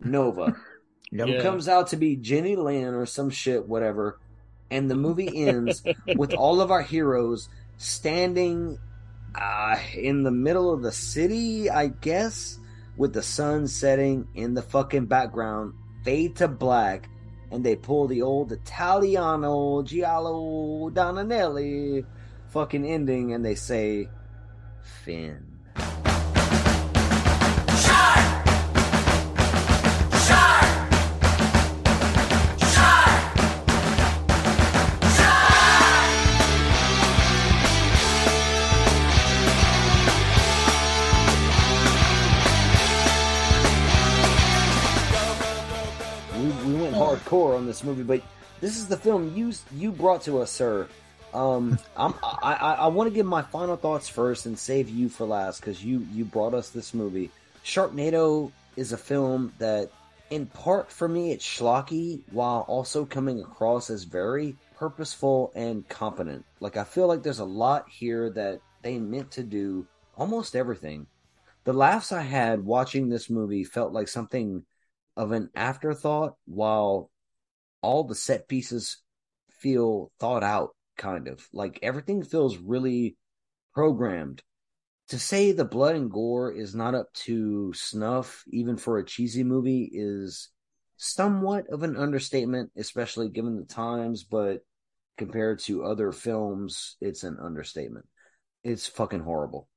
Nova, 0.01 0.55
Yep. 1.13 1.27
who 1.29 1.35
Yeah. 1.35 1.43
comes 1.43 1.67
out 1.69 1.87
to 1.89 1.97
be 1.97 2.17
Jenny 2.17 2.57
Lynn 2.57 2.93
or 2.95 3.07
some 3.07 3.31
shit, 3.31 3.67
whatever. 3.67 4.19
And 4.71 4.91
the 4.91 4.97
movie 4.97 5.47
ends 5.47 5.83
with 6.17 6.35
all 6.35 6.61
of 6.61 6.71
our 6.71 6.83
heroes 6.83 7.49
standing 7.79 8.79
uh, 9.35 9.79
in 9.95 10.23
the 10.23 10.31
middle 10.31 10.73
of 10.73 10.83
the 10.83 10.93
city, 10.93 11.71
I 11.71 11.89
guess, 11.89 12.59
with 12.97 13.13
the 13.13 13.23
sun 13.23 13.67
setting 13.67 14.29
in 14.35 14.55
the 14.55 14.63
fucking 14.63 15.07
background, 15.07 15.75
fade 16.05 16.37
to 16.37 16.49
black, 16.49 17.09
and 17.51 17.65
they 17.65 17.77
pull 17.77 18.07
the 18.07 18.23
old 18.23 18.53
Italiano 18.53 19.83
Giallo 19.83 20.91
Don 20.91 21.17
Anelli 21.17 22.05
fucking 22.49 22.85
ending, 22.85 23.33
and 23.33 23.45
they 23.45 23.57
say, 23.57 24.09
Finn. 24.83 25.44
Hardcore 47.35 47.57
on 47.57 47.67
this 47.67 47.85
movie, 47.85 48.03
but 48.03 48.23
this 48.61 48.77
is 48.77 48.87
the 48.87 48.97
film 48.97 49.35
you 49.37 49.53
you 49.73 49.93
brought 49.93 50.23
to 50.23 50.41
us, 50.41 50.51
sir. 50.51 50.89
Um, 51.33 51.79
I'm, 51.97 52.15
I 52.23 52.55
I, 52.55 52.73
I 52.75 52.87
want 52.89 53.09
to 53.09 53.15
give 53.15 53.27
my 53.27 53.43
final 53.43 53.77
thoughts 53.77 54.09
first 54.09 54.47
and 54.47 54.59
save 54.59 54.89
you 54.89 55.09
for 55.09 55.27
last 55.27 55.61
because 55.61 55.85
you 55.85 56.07
you 56.13 56.25
brought 56.25 56.55
us 56.55 56.71
this 56.71 56.95
movie. 56.95 57.31
Sharknado 57.65 58.53
is 58.77 58.93
a 58.93 58.97
film 58.97 59.53
that, 59.59 59.91
in 60.31 60.47
part 60.47 60.91
for 60.91 61.09
me, 61.09 61.33
it's 61.33 61.47
schlocky 61.47 62.21
while 62.31 62.65
also 62.69 63.05
coming 63.05 63.41
across 63.41 63.91
as 63.91 64.05
very 64.05 64.57
purposeful 64.77 65.53
and 65.55 65.89
competent. 65.89 66.45
Like 66.61 66.77
I 66.77 66.85
feel 66.85 67.07
like 67.07 67.23
there's 67.23 67.39
a 67.39 67.45
lot 67.45 67.89
here 67.89 68.31
that 68.31 68.61
they 68.83 68.99
meant 68.99 69.31
to 69.33 69.43
do 69.43 69.87
almost 70.17 70.57
everything. 70.57 71.07
The 71.65 71.73
laughs 71.73 72.13
I 72.13 72.21
had 72.21 72.67
watching 72.67 73.09
this 73.09 73.31
movie 73.31 73.65
felt 73.65 73.95
like 73.95 74.09
something 74.09 74.65
of 75.17 75.33
an 75.33 75.49
afterthought 75.55 76.37
while 76.45 77.09
all 77.85 78.05
the 78.05 78.15
set 78.15 78.49
pieces 78.49 78.97
feel 79.51 80.11
thought 80.19 80.43
out 80.43 80.71
kind 80.97 81.29
of. 81.29 81.47
Like 81.53 81.79
everything 81.83 82.25
feels 82.25 82.57
really 82.57 83.17
programmed. 83.75 84.43
To 85.11 85.19
say 85.19 85.53
the 85.53 85.67
blood 85.67 85.95
and 85.95 86.11
gore 86.11 86.51
is 86.51 86.75
not 86.75 86.95
up 86.95 87.13
to 87.25 87.75
snuff 87.75 88.43
even 88.49 88.79
for 88.79 88.99
a 88.99 89.05
cheesy 89.05 89.45
movie 89.45 89.91
is 89.93 90.49
somewhat 90.97 91.67
of 91.71 91.83
an 91.83 91.97
understatement 91.97 92.71
especially 92.77 93.29
given 93.29 93.57
the 93.57 93.67
times 93.67 94.25
but 94.25 94.61
compared 95.19 95.59
to 95.59 95.85
other 95.85 96.11
films 96.11 96.97
it's 97.03 97.23
an 97.23 97.37
understatement. 97.43 98.07
It's 98.63 98.87
fucking 98.87 99.21
horrible. 99.21 99.69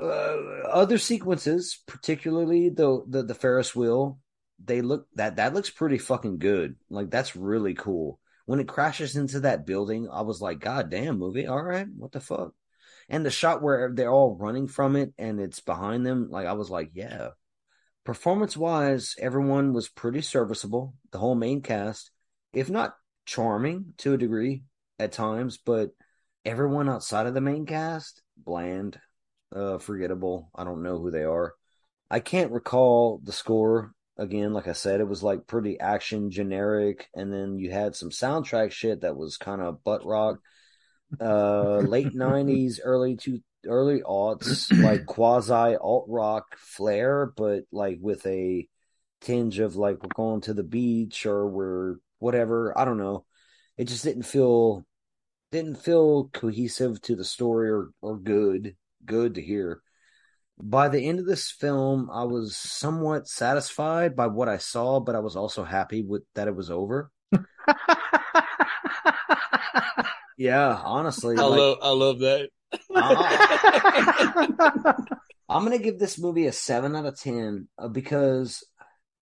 Uh, 0.00 0.36
other 0.70 0.98
sequences 0.98 1.82
particularly 1.88 2.68
the, 2.68 3.02
the 3.08 3.24
the 3.24 3.34
ferris 3.34 3.74
wheel 3.74 4.20
they 4.62 4.80
look 4.82 5.06
that 5.14 5.36
that 5.36 5.54
looks 5.54 5.70
pretty 5.70 5.98
fucking 5.98 6.38
good. 6.38 6.76
Like 6.90 7.10
that's 7.10 7.36
really 7.36 7.74
cool. 7.74 8.20
When 8.46 8.60
it 8.60 8.68
crashes 8.68 9.16
into 9.16 9.40
that 9.40 9.66
building, 9.66 10.08
I 10.10 10.22
was 10.22 10.40
like, 10.40 10.60
God 10.60 10.90
damn, 10.90 11.18
movie, 11.18 11.46
all 11.46 11.62
right, 11.62 11.86
what 11.96 12.12
the 12.12 12.20
fuck? 12.20 12.52
And 13.08 13.24
the 13.24 13.30
shot 13.30 13.62
where 13.62 13.90
they're 13.92 14.10
all 14.10 14.36
running 14.36 14.68
from 14.68 14.96
it 14.96 15.12
and 15.18 15.40
it's 15.40 15.60
behind 15.60 16.04
them, 16.06 16.28
like 16.30 16.46
I 16.46 16.54
was 16.54 16.70
like, 16.70 16.90
yeah. 16.94 17.30
Performance 18.04 18.56
wise, 18.56 19.14
everyone 19.18 19.74
was 19.74 19.88
pretty 19.88 20.22
serviceable. 20.22 20.94
The 21.12 21.18
whole 21.18 21.34
main 21.34 21.60
cast, 21.60 22.10
if 22.54 22.70
not 22.70 22.94
charming 23.26 23.92
to 23.98 24.14
a 24.14 24.18
degree 24.18 24.62
at 24.98 25.12
times, 25.12 25.58
but 25.58 25.90
everyone 26.44 26.88
outside 26.88 27.26
of 27.26 27.34
the 27.34 27.42
main 27.42 27.66
cast, 27.66 28.22
bland, 28.36 28.98
uh, 29.54 29.78
forgettable. 29.78 30.50
I 30.54 30.64
don't 30.64 30.82
know 30.82 30.98
who 30.98 31.10
they 31.10 31.24
are. 31.24 31.54
I 32.10 32.20
can't 32.20 32.52
recall 32.52 33.20
the 33.22 33.32
score 33.32 33.92
again, 34.18 34.52
like 34.52 34.68
I 34.68 34.72
said, 34.72 35.00
it 35.00 35.08
was 35.08 35.22
like 35.22 35.46
pretty 35.46 35.78
action 35.78 36.30
generic, 36.30 37.08
and 37.14 37.32
then 37.32 37.58
you 37.58 37.70
had 37.70 37.94
some 37.94 38.10
soundtrack 38.10 38.72
shit 38.72 39.02
that 39.02 39.16
was 39.16 39.36
kind 39.36 39.62
of 39.62 39.84
butt 39.84 40.04
rock, 40.04 40.38
uh, 41.20 41.78
late 41.78 42.14
nineties, 42.14 42.80
early 42.82 43.16
to 43.16 43.40
early 43.66 44.02
aughts, 44.02 44.70
like 44.82 45.06
quasi 45.06 45.76
alt 45.76 46.06
rock 46.08 46.56
flair, 46.58 47.32
but 47.36 47.64
like 47.72 47.98
with 48.00 48.26
a 48.26 48.68
tinge 49.20 49.58
of 49.58 49.76
like 49.76 50.02
we're 50.02 50.08
going 50.14 50.40
to 50.42 50.54
the 50.54 50.62
beach 50.62 51.26
or 51.26 51.46
we're 51.46 51.96
whatever. 52.18 52.76
I 52.76 52.84
don't 52.84 52.98
know. 52.98 53.24
It 53.76 53.86
just 53.86 54.04
didn't 54.04 54.24
feel 54.24 54.84
didn't 55.50 55.76
feel 55.76 56.28
cohesive 56.28 57.00
to 57.02 57.16
the 57.16 57.24
story 57.24 57.70
or 57.70 57.90
or 58.02 58.18
good 58.18 58.76
good 59.04 59.36
to 59.36 59.42
hear 59.42 59.80
by 60.60 60.88
the 60.88 61.06
end 61.06 61.20
of 61.20 61.26
this 61.26 61.50
film, 61.50 62.10
I 62.12 62.24
was 62.24 62.56
somewhat 62.56 63.28
satisfied 63.28 64.16
by 64.16 64.26
what 64.26 64.48
I 64.48 64.58
saw, 64.58 65.00
but 65.00 65.14
I 65.14 65.20
was 65.20 65.36
also 65.36 65.64
happy 65.64 66.02
with 66.02 66.22
that 66.34 66.48
it 66.48 66.56
was 66.56 66.70
over. 66.70 67.10
Yeah, 70.38 70.80
honestly, 70.84 71.36
I 71.36 71.42
like, 71.42 71.58
love 71.58 71.78
I 71.82 71.90
love 71.90 72.18
that. 72.20 72.48
I- 72.94 74.94
I'm 75.48 75.64
gonna 75.64 75.78
give 75.78 75.98
this 75.98 76.16
movie 76.18 76.46
a 76.46 76.52
seven 76.52 76.94
out 76.94 77.06
of 77.06 77.18
ten 77.18 77.66
uh, 77.76 77.88
because 77.88 78.62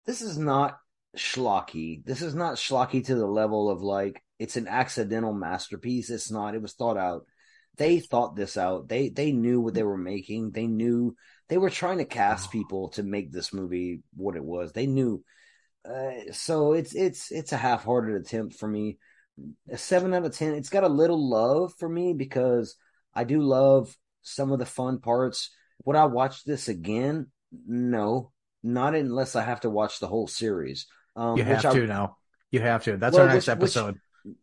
this 0.08 0.24
is 0.24 0.40
not 0.40 0.78
schlocky. 1.16 2.04
This 2.04 2.24
is 2.24 2.34
not 2.34 2.56
schlocky 2.56 3.06
to 3.06 3.16
the 3.16 3.28
level 3.28 3.70
of 3.70 3.84
like 3.84 4.24
it's 4.40 4.58
an 4.58 4.68
accidental 4.68 5.34
masterpiece. 5.34 6.10
It's 6.10 6.32
not. 6.32 6.56
It 6.56 6.64
was 6.64 6.74
thought 6.74 6.98
out. 6.98 7.28
They 7.78 8.00
thought 8.00 8.36
this 8.36 8.58
out. 8.58 8.88
They 8.88 9.10
they 9.10 9.32
knew 9.32 9.60
what 9.62 9.74
they 9.74 9.84
were 9.84 9.98
making. 9.98 10.52
They 10.52 10.68
knew 10.68 11.16
they 11.50 11.58
were 11.58 11.70
trying 11.70 11.98
to 11.98 12.06
cast 12.06 12.52
people 12.52 12.90
to 12.90 13.04
make 13.04 13.32
this 13.32 13.54
movie 13.54 14.02
what 14.16 14.36
it 14.36 14.44
was. 14.44 14.72
They 14.72 14.86
knew. 14.86 15.24
Uh, 15.84 16.32
so 16.32 16.74
it's 16.74 16.94
it's 16.96 17.32
it's 17.32 17.52
a 17.52 17.58
half-hearted 17.58 18.16
attempt 18.16 18.56
for 18.56 18.68
me. 18.68 18.98
A 19.72 19.78
seven 19.78 20.14
out 20.14 20.26
of 20.26 20.36
ten. 20.38 20.54
It's 20.54 20.70
got 20.70 20.84
a 20.84 20.88
little 20.90 21.30
love 21.30 21.74
for 21.80 21.90
me 21.90 22.14
because 22.14 22.76
I 23.14 23.24
do 23.24 23.42
love 23.42 23.96
some 24.22 24.52
of 24.52 24.60
the 24.60 24.66
fun 24.66 25.00
parts. 25.00 25.50
Would 25.86 25.96
I 25.96 26.06
watch 26.06 26.44
this 26.44 26.68
again? 26.70 27.28
No, 27.68 28.32
not 28.62 28.96
unless 28.96 29.36
I 29.36 29.42
have 29.44 29.62
to 29.62 29.70
watch 29.70 30.00
the 30.00 30.08
whole 30.08 30.28
series. 30.28 30.86
Um, 31.16 31.38
you 31.38 31.44
which 31.44 31.64
have 31.64 31.66
I- 31.66 31.80
to 31.80 31.88
now. 31.88 32.18
You 32.52 32.60
have 32.62 32.84
to. 32.84 32.98
That's 32.98 33.16
Well, 33.18 33.28
our 33.28 33.34
next 33.34 33.48
which- 33.48 33.56
which- 33.58 33.78
episode. 33.78 33.98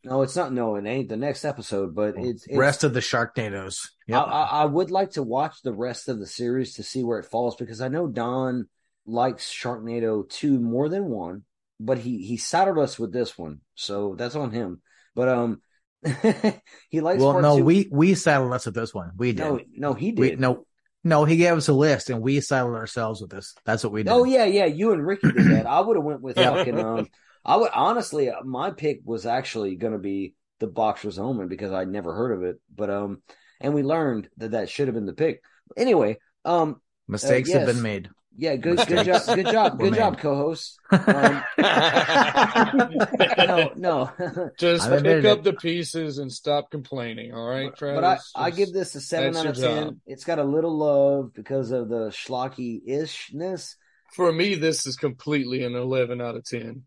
No, 0.05 0.23
it's 0.23 0.37
not. 0.37 0.53
No, 0.53 0.77
it 0.77 0.87
ain't 0.87 1.09
the 1.09 1.17
next 1.17 1.45
episode. 1.45 1.95
But 1.95 2.15
it's, 2.19 2.47
it's 2.47 2.57
Rest 2.57 2.85
of 2.85 2.93
the 2.93 3.01
Sharknadoes. 3.01 3.89
Yep. 4.09 4.19
I, 4.19 4.25
I, 4.25 4.45
I 4.63 4.65
would 4.67 4.91
like 4.91 5.13
to 5.13 5.23
watch 5.23 5.63
the 5.63 5.73
rest 5.73 6.09
of 6.09 6.19
the 6.19 6.27
series 6.27 6.75
to 6.75 6.83
see 6.83 7.03
where 7.03 7.19
it 7.19 7.27
falls 7.31 7.57
because 7.57 7.81
I 7.81 7.89
know 7.89 8.07
Don 8.07 8.69
likes 9.07 9.51
Sharknado 9.51 10.29
two 10.29 10.61
more 10.61 10.89
than 10.89 11.07
one. 11.07 11.45
but 11.81 11.99
he 11.99 12.19
he 12.19 12.37
saddled 12.37 12.79
us 12.79 12.99
with 12.99 13.13
this 13.13 13.39
one, 13.39 13.61
so 13.75 14.15
that's 14.17 14.37
on 14.37 14.51
him. 14.53 14.83
But 15.15 15.29
um, 15.29 15.63
he 16.91 17.01
likes. 17.01 17.21
Well, 17.21 17.41
no, 17.41 17.57
two. 17.57 17.65
we 17.65 17.89
we 17.91 18.15
saddled 18.15 18.53
us 18.53 18.67
with 18.67 18.75
this 18.75 18.95
one. 18.95 19.13
We 19.17 19.33
did. 19.33 19.39
no 19.39 19.61
no 19.75 19.95
he 19.95 20.13
we, 20.13 20.31
did. 20.31 20.41
no, 20.41 20.67
no, 21.03 21.25
he 21.25 21.37
gave 21.37 21.55
us 21.55 21.69
a 21.69 21.73
list 21.73 22.11
and 22.11 22.21
we 22.21 22.41
settled 22.41 22.75
ourselves 22.75 23.21
with 23.21 23.31
this. 23.31 23.55
That's 23.65 23.83
what 23.83 23.93
we 23.93 24.03
did. 24.03 24.13
Oh 24.13 24.25
yeah, 24.25 24.45
yeah. 24.45 24.67
You 24.67 24.93
and 24.93 25.05
Ricky 25.05 25.33
did 25.33 25.51
that. 25.51 25.67
I 25.67 25.81
would 25.81 25.97
have 25.97 26.05
went 26.05 26.21
with 26.21 26.37
Yeah. 26.39 26.51
fucking. 26.51 26.79
Um, 26.79 27.09
I 27.45 27.57
would 27.57 27.71
honestly, 27.75 28.31
my 28.45 28.71
pick 28.71 29.01
was 29.05 29.25
actually 29.27 29.77
going 29.77 29.95
to 29.95 29.99
be 29.99 30.35
the 30.59 30.67
Boxer's 30.67 31.19
Omen 31.19 31.49
because 31.49 31.73
I'd 31.73 31.89
never 31.89 32.15
heard 32.15 32.33
of 32.33 32.43
it. 32.43 32.61
But 32.75 32.91
um, 32.91 33.23
and 33.61 33.75
we 33.75 33.83
learned 33.83 34.29
that 34.37 34.53
that 34.53 34.69
should 34.69 34.89
have 34.89 34.95
been 34.95 35.07
the 35.07 35.15
pick. 35.15 35.43
Anyway, 35.77 36.19
um, 36.45 36.81
Mistakes 37.09 37.51
uh, 37.51 37.59
have 37.59 37.67
been 37.67 37.83
made. 37.83 38.11
Yeah, 38.41 38.57
good, 38.57 38.79
good 38.89 39.05
job, 39.05 39.23
good 39.27 39.47
job, 39.47 39.79
good 39.79 39.95
job, 39.95 40.19
co-host. 40.19 40.79
Um, 40.91 41.43
no, 43.39 43.73
no. 43.77 44.11
Just 44.59 44.87
I've 44.87 44.93
admitted 44.99 45.23
pick 45.23 45.31
up 45.33 45.39
it. 45.39 45.45
the 45.45 45.53
pieces 45.55 46.19
and 46.19 46.33
stop 46.33 46.71
complaining. 46.71 47.33
All 47.35 47.47
right, 47.47 47.75
Travis. 47.77 48.33
but 48.33 48.41
I, 48.41 48.47
I 48.47 48.51
give 48.51 48.73
this 48.73 48.95
a 48.95 49.01
seven 49.01 49.37
out 49.37 49.47
of 49.47 49.57
ten. 49.57 49.85
job. 49.85 49.97
It's 50.07 50.25
got 50.25 50.39
a 50.39 50.45
little 50.45 50.77
love 50.77 51.33
because 51.35 51.71
of 51.71 51.89
the 51.89 52.09
schlocky 52.09 52.81
ishness. 52.89 53.77
for 54.15 54.33
me. 54.33 54.55
This 54.55 54.87
is 54.87 54.97
completely 54.97 55.63
an 55.65 55.75
eleven 55.75 56.21
out 56.21 56.37
of 56.37 56.45
ten. 56.45 56.83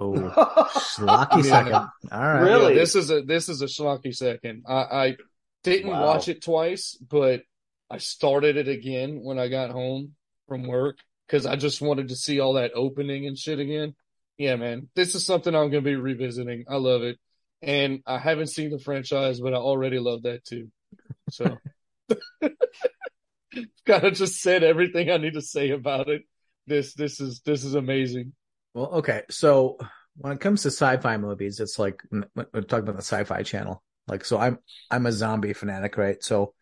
Oh, 0.00 0.12
schlocky 0.76 1.42
second. 1.44 1.74
All 1.74 1.90
right. 2.12 2.40
Really? 2.40 2.74
Yeah, 2.74 2.80
this 2.80 2.94
is 2.94 3.10
a 3.10 3.22
this 3.22 3.48
is 3.48 3.62
a 3.62 3.66
schlocky 3.66 4.14
second. 4.14 4.64
I, 4.68 4.74
I 4.74 5.16
didn't 5.64 5.90
Wow. 5.90 6.04
watch 6.06 6.28
it 6.28 6.42
twice, 6.42 6.96
but 7.00 7.42
I 7.90 7.98
started 7.98 8.56
it 8.56 8.68
again 8.68 9.20
when 9.22 9.38
I 9.38 9.48
got 9.48 9.70
home 9.70 10.14
from 10.48 10.66
work 10.66 10.98
because 11.26 11.46
I 11.46 11.56
just 11.56 11.80
wanted 11.80 12.08
to 12.08 12.16
see 12.16 12.40
all 12.40 12.54
that 12.54 12.72
opening 12.74 13.26
and 13.26 13.38
shit 13.38 13.58
again. 13.58 13.94
Yeah, 14.38 14.56
man, 14.56 14.88
this 14.94 15.14
is 15.14 15.24
something 15.26 15.54
I'm 15.54 15.70
gonna 15.70 15.82
be 15.82 15.96
revisiting. 15.96 16.64
I 16.68 16.76
love 16.76 17.02
it, 17.02 17.18
and 17.62 18.02
I 18.06 18.18
haven't 18.18 18.48
seen 18.48 18.70
the 18.70 18.78
franchise, 18.78 19.40
but 19.40 19.52
I 19.52 19.58
already 19.58 19.98
love 19.98 20.22
that 20.22 20.44
too. 20.44 20.70
So, 21.30 21.58
kind 23.86 24.04
of 24.04 24.14
just 24.14 24.40
said 24.40 24.62
everything 24.62 25.10
I 25.10 25.16
need 25.16 25.34
to 25.34 25.42
say 25.42 25.70
about 25.70 26.08
it. 26.08 26.22
This 26.66 26.94
this 26.94 27.20
is 27.20 27.40
this 27.44 27.64
is 27.64 27.74
amazing. 27.74 28.32
Well, 28.74 28.90
okay. 28.94 29.22
So 29.30 29.78
when 30.16 30.32
it 30.32 30.40
comes 30.40 30.62
to 30.62 30.68
sci-fi 30.68 31.16
movies, 31.16 31.60
it's 31.60 31.78
like 31.78 32.02
we're 32.12 32.62
talking 32.62 32.84
about 32.84 32.96
the 32.96 33.02
Sci-Fi 33.02 33.42
Channel. 33.42 33.82
Like, 34.06 34.24
so 34.24 34.38
I'm 34.38 34.58
I'm 34.90 35.06
a 35.06 35.12
zombie 35.12 35.52
fanatic, 35.52 35.96
right? 35.96 36.22
So 36.22 36.54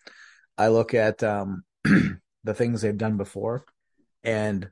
I 0.57 0.69
look 0.69 0.95
at 0.95 1.23
um 1.23 1.65
the 1.85 2.55
things 2.55 2.83
they've 2.83 2.97
done 2.97 3.17
before, 3.17 3.65
and 4.27 4.69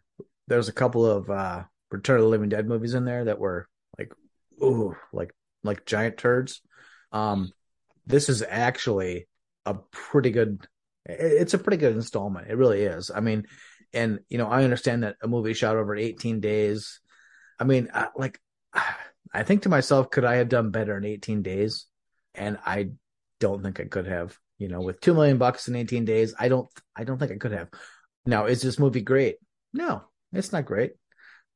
there's 0.49 0.69
a 0.69 0.73
couple 0.73 1.07
of 1.07 1.31
uh 1.31 1.65
Return 1.91 2.17
of 2.17 2.23
the 2.25 2.29
Living 2.29 2.49
Dead 2.49 2.67
movies 2.67 2.95
in 2.95 3.05
there 3.05 3.25
that 3.25 3.39
were 3.39 3.69
like, 3.97 4.13
ooh, 4.61 4.97
like 5.13 5.33
like 5.63 5.87
giant 5.87 6.19
turds. 6.19 6.61
Um, 7.13 7.53
this 8.05 8.29
is 8.29 8.43
actually 8.47 9.29
a 9.65 9.75
pretty 9.93 10.31
good. 10.31 10.67
It's 11.07 11.55
a 11.55 11.59
pretty 11.59 11.77
good 11.77 11.95
installment. 11.95 12.51
It 12.51 12.57
really 12.57 12.83
is. 12.83 13.11
I 13.15 13.21
mean, 13.21 13.47
and 13.93 14.19
you 14.29 14.39
know, 14.39 14.49
I 14.49 14.65
understand 14.65 15.05
that 15.05 15.17
a 15.23 15.29
movie 15.29 15.55
shot 15.55 15.77
over 15.77 15.95
18 15.95 16.41
days. 16.41 17.01
I 17.59 17.65
mean, 17.65 17.89
I, 17.95 18.09
like, 18.17 18.41
I 19.33 19.43
think 19.45 19.63
to 19.63 19.69
myself, 19.69 20.11
could 20.11 20.25
I 20.25 20.37
have 20.37 20.49
done 20.49 20.71
better 20.71 20.97
in 20.97 21.05
18 21.05 21.43
days? 21.43 21.87
And 22.35 22.59
I 22.65 22.91
don't 23.41 23.63
think 23.63 23.81
I 23.81 23.85
could 23.85 24.07
have. 24.07 24.37
You 24.59 24.69
know, 24.69 24.81
with 24.81 25.01
two 25.01 25.15
million 25.15 25.39
bucks 25.39 25.69
in 25.69 25.77
18 25.77 26.05
days, 26.05 26.35
I 26.39 26.49
don't, 26.49 26.69
I 26.97 27.05
don't 27.05 27.19
think 27.19 27.33
I 27.33 27.37
could 27.37 27.53
have. 27.53 27.69
Now, 28.25 28.47
is 28.47 28.63
this 28.63 28.79
movie 28.79 29.01
great? 29.03 29.37
No, 29.75 30.05
it's 30.33 30.53
not 30.53 30.65
great. 30.65 30.93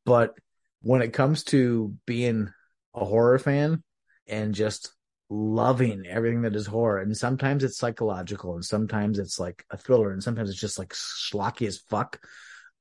But 0.05 0.34
when 0.82 1.00
it 1.02 1.12
comes 1.14 1.44
to 1.44 1.94
being 2.06 2.50
a 2.94 3.05
horror 3.05 3.38
fan 3.38 3.82
and 4.26 4.55
just 4.55 4.92
loving 5.30 6.06
everything 6.06 6.42
that 6.42 6.56
is 6.56 6.66
horror, 6.66 6.98
and 6.98 7.16
sometimes 7.16 7.64
it's 7.64 7.78
psychological, 7.78 8.55
and 8.55 8.64
sometimes 8.64 9.18
it's 9.18 9.38
like 9.38 9.64
a 9.70 9.76
thriller, 9.78 10.10
and 10.12 10.22
sometimes 10.22 10.50
it's 10.50 10.60
just 10.60 10.78
like 10.78 10.92
schlocky 10.92 11.66
as 11.66 11.78
fuck. 11.78 12.20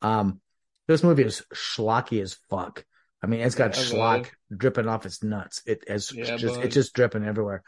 Um, 0.02 0.42
this 0.88 1.04
movie 1.04 1.24
is 1.24 1.44
schlocky 1.54 2.22
as 2.22 2.38
fuck. 2.50 2.84
I 3.22 3.28
mean, 3.28 3.42
it's 3.42 3.56
got 3.56 3.72
Yeah, 3.72 3.78
schlock 3.78 4.28
dripping 4.56 4.88
off 4.88 5.06
its 5.06 5.24
nuts. 5.24 5.62
It 5.66 5.88
has 5.90 6.10
Yeah, 6.12 6.38
just 6.38 6.58
it's 6.62 6.74
just 6.74 6.94
dripping 6.94 7.26
everywhere. 7.26 7.64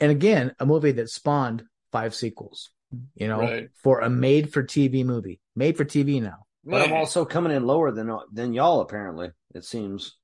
And 0.00 0.10
again, 0.10 0.54
a 0.58 0.66
movie 0.66 0.92
that 0.92 1.10
spawned 1.10 1.64
five 1.92 2.14
sequels. 2.14 2.70
You 3.14 3.28
know, 3.28 3.40
Right. 3.40 3.68
for 3.82 4.00
a 4.00 4.08
made-for-TV 4.08 5.04
movie, 5.04 5.40
made 5.54 5.76
for 5.76 5.84
TV 5.84 6.20
now. 6.20 6.46
But 6.64 6.82
I'm 6.82 6.92
also 6.92 7.24
coming 7.24 7.52
in 7.52 7.66
lower 7.66 7.90
than 7.92 8.16
than 8.32 8.52
y'all. 8.52 8.80
Apparently, 8.80 9.30
it 9.54 9.64
seems. 9.64 10.16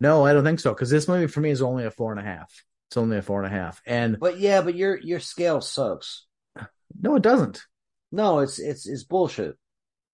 No, 0.00 0.26
I 0.26 0.32
don't 0.32 0.44
think 0.44 0.60
so. 0.60 0.72
Because 0.72 0.90
this 0.90 1.06
movie 1.06 1.28
for 1.28 1.40
me 1.40 1.50
is 1.50 1.62
only 1.62 1.84
a 1.84 1.90
four 1.90 2.10
and 2.10 2.20
a 2.20 2.24
half. 2.24 2.52
It's 2.90 2.96
only 2.96 3.18
a 3.18 3.22
four 3.22 3.42
and 3.42 3.52
a 3.52 3.56
half. 3.56 3.80
And 3.86 4.18
But 4.18 4.38
yeah, 4.38 4.62
but 4.62 4.74
your 4.74 4.98
your 4.98 5.20
scale 5.20 5.60
sucks. 5.60 6.26
no, 7.00 7.16
it 7.16 7.22
doesn't. 7.22 7.62
No, 8.10 8.40
it's 8.40 8.58
it's 8.58 8.86
it's 8.86 9.04
bullshit. 9.04 9.56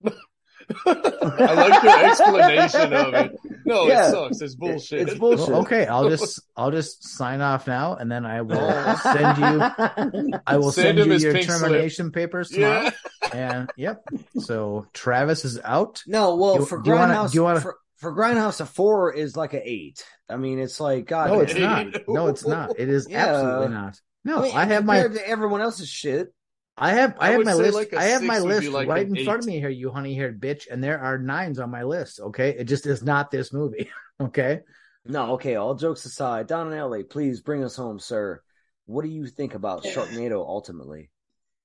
I 0.86 1.54
like 1.54 1.82
your 1.82 2.04
explanation 2.06 2.92
of 2.92 3.14
it. 3.14 3.36
No, 3.64 3.86
Yeah. 3.86 4.08
it 4.08 4.10
sucks. 4.12 4.40
It's 4.40 4.54
bullshit. 4.54 5.08
It's 5.08 5.18
bullshit. 5.18 5.48
Well, 5.48 5.60
okay, 5.62 5.86
I'll 5.86 6.08
just 6.08 6.40
I'll 6.56 6.70
just 6.70 7.06
sign 7.08 7.40
off 7.40 7.66
now, 7.66 7.94
and 7.96 8.10
then 8.10 8.24
I 8.26 8.42
will 8.42 8.96
send 8.98 9.38
you. 9.38 10.40
I 10.46 10.56
will 10.56 10.72
Send 10.72 10.98
send, 10.98 11.10
you 11.10 11.16
your 11.18 11.32
pink 11.32 11.46
slip. 11.50 11.60
termination 11.60 12.12
papers 12.12 12.50
tomorrow. 12.50 12.84
Yeah. 12.84 12.90
And 13.32 13.70
yep. 13.76 14.02
So 14.38 14.86
Travis 14.94 15.44
is 15.44 15.60
out. 15.62 16.02
No, 16.06 16.36
well, 16.36 16.56
You- 16.60 16.64
for 16.66 16.80
do 16.80 16.90
you 16.90 16.96
wanna- 16.96 17.14
Grindhouse, 17.14 17.30
do 17.32 17.36
you 17.36 17.42
wanna- 17.44 17.60
for, 17.60 17.76
for 17.96 18.14
Grindhouse, 18.16 18.60
a 18.60 18.66
four 18.66 19.12
is 19.12 19.36
like 19.36 19.54
an 19.54 19.62
eight. 19.64 20.04
I 20.28 20.36
mean, 20.36 20.58
it's 20.58 20.80
like 20.80 21.06
God. 21.06 21.30
No, 21.30 21.40
it's 21.40 21.54
damn. 21.54 21.90
not. 21.90 22.02
No, 22.08 22.26
it's 22.28 22.46
not. 22.46 22.78
It 22.78 22.88
is 22.88 23.06
Yeah. 23.10 23.26
absolutely 23.26 23.74
not. 23.74 24.00
No, 24.24 24.38
I, 24.38 24.42
mean, 24.42 24.56
I 24.56 24.64
have 24.66 24.84
my 24.84 25.02
to 25.02 25.28
everyone 25.28 25.60
else's 25.60 25.88
shit. 25.88 26.32
I 26.80 26.90
have 26.90 27.16
I, 27.18 27.28
I 27.28 27.30
have 27.32 27.44
my 27.44 27.54
list. 27.54 27.74
like 27.74 27.92
a 27.92 27.98
I 27.98 28.04
have 28.04 28.22
my 28.22 28.34
six 28.34 28.44
would 28.44 28.60
be 28.60 28.68
list 28.68 28.72
like 28.72 28.88
right 28.88 29.06
an 29.06 29.16
in 29.16 29.24
front 29.24 29.40
of 29.40 29.46
me 29.46 29.58
here, 29.58 29.68
you 29.68 29.90
honey 29.90 30.14
haired 30.14 30.40
bitch, 30.40 30.66
and 30.70 30.82
there 30.82 30.98
are 31.00 31.18
nines 31.18 31.58
on 31.58 31.70
my 31.70 31.82
list. 31.82 32.20
Okay, 32.20 32.50
it 32.50 32.64
just 32.64 32.86
is 32.86 33.02
not 33.02 33.30
this 33.30 33.52
movie. 33.52 33.90
Okay. 34.20 34.62
No, 35.06 35.34
okay. 35.34 35.54
All 35.54 35.76
jokes 35.76 36.04
aside, 36.04 36.48
Don 36.48 36.70
Anelli, 36.70 37.08
please 37.08 37.40
bring 37.40 37.62
us 37.62 37.76
home, 37.76 38.00
sir. 38.00 38.42
What 38.86 39.02
do 39.02 39.08
you 39.08 39.28
think 39.28 39.54
about 39.54 39.84
Sharknado 39.84 40.44
ultimately? 40.44 41.10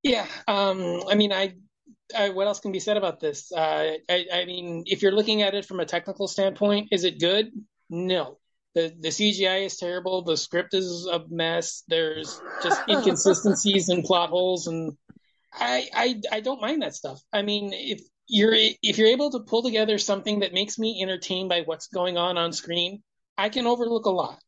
Yeah, 0.03 0.27
um, 0.47 1.01
I 1.09 1.15
mean, 1.15 1.33
I, 1.33 1.55
I, 2.15 2.29
what 2.29 2.45
else 2.45 2.59
can 2.59 2.71
be 2.71 2.79
said 2.79 2.97
about 2.97 3.19
this? 3.19 3.51
Uh, 3.51 3.93
I, 4.07 4.25
I 4.31 4.45
mean, 4.45 4.83
if 4.85 5.01
you're 5.01 5.13
looking 5.13 5.41
at 5.41 5.55
it 5.55 5.65
from 5.65 5.79
a 5.79 5.85
technical 5.85 6.27
standpoint, 6.27 6.89
is 6.91 7.05
it 7.05 7.19
good? 7.19 7.51
No. 7.89 8.37
The 8.75 8.93
the 8.99 9.09
CGI 9.09 9.65
is 9.65 9.77
terrible. 9.77 10.23
The 10.23 10.35
script 10.35 10.73
is 10.73 11.07
a 11.11 11.21
mess. 11.29 11.83
There's 11.87 12.41
just 12.63 12.81
inconsistencies 12.89 13.89
and 13.89 14.03
plot 14.03 14.29
holes, 14.29 14.67
and 14.67 14.97
I, 15.53 15.89
I 15.93 16.21
I 16.31 16.39
don't 16.41 16.61
mind 16.61 16.81
that 16.81 16.95
stuff. 16.95 17.21
I 17.31 17.41
mean, 17.41 17.71
if 17.73 18.01
you're 18.27 18.53
if 18.55 18.97
you're 18.97 19.07
able 19.07 19.31
to 19.31 19.39
pull 19.41 19.63
together 19.63 19.97
something 19.97 20.39
that 20.39 20.53
makes 20.53 20.79
me 20.79 21.01
entertained 21.01 21.49
by 21.49 21.61
what's 21.61 21.87
going 21.87 22.17
on 22.17 22.37
on 22.37 22.53
screen, 22.53 23.03
I 23.37 23.49
can 23.49 23.67
overlook 23.67 24.05
a 24.05 24.11
lot. 24.11 24.39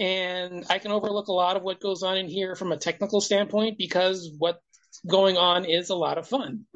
And 0.00 0.64
I 0.68 0.78
can 0.78 0.90
overlook 0.90 1.28
a 1.28 1.32
lot 1.32 1.56
of 1.56 1.62
what 1.62 1.80
goes 1.80 2.02
on 2.02 2.16
in 2.16 2.28
here 2.28 2.56
from 2.56 2.72
a 2.72 2.76
technical 2.76 3.20
standpoint 3.20 3.78
because 3.78 4.28
what's 4.38 4.58
going 5.06 5.36
on 5.36 5.64
is 5.64 5.90
a 5.90 5.94
lot 5.94 6.18
of 6.18 6.26
fun. 6.26 6.66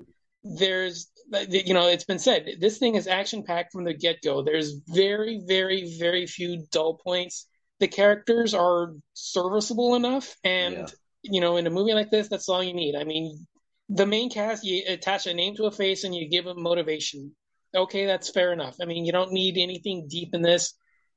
There's, 0.44 1.10
you 1.49 1.75
know, 1.75 1.89
it's 1.89 2.05
been 2.05 2.20
said, 2.20 2.49
this 2.60 2.78
thing 2.78 2.94
is 2.94 3.08
action 3.08 3.42
packed 3.42 3.73
from 3.73 3.83
the 3.84 3.92
get 3.92 4.23
go. 4.23 4.42
There's 4.42 4.73
very, 4.86 5.42
very, 5.44 5.97
very 5.99 6.26
few 6.28 6.65
dull 6.70 6.94
points. 6.94 7.49
The 7.81 7.89
characters 7.89 8.55
are 8.55 8.94
serviceable 9.15 9.97
enough. 9.97 10.36
And, 10.44 10.76
Yeah. 10.76 10.86
you 11.23 11.41
know, 11.41 11.57
in 11.57 11.67
a 11.67 11.70
movie 11.70 11.94
like 11.94 12.10
this, 12.10 12.28
that's 12.28 12.49
all 12.49 12.62
you 12.62 12.73
need. 12.73 12.94
I 12.94 13.02
mean, 13.02 13.47
the 13.89 14.07
main 14.07 14.31
cast, 14.31 14.65
you 14.65 14.83
attach 14.86 15.26
a 15.26 15.34
name 15.34 15.57
to 15.57 15.65
a 15.65 15.70
face 15.70 16.05
and 16.05 16.15
you 16.15 16.28
give 16.28 16.44
them 16.44 16.62
motivation. 16.62 17.33
Okay, 17.75 18.07
that's 18.07 18.31
fair 18.31 18.52
enough. 18.52 18.76
I 18.81 18.86
mean, 18.86 19.05
you 19.05 19.12
don't 19.12 19.33
need 19.33 19.58
anything 19.58 20.08
deep 20.08 20.34
in 20.34 20.42
this. 20.42 20.75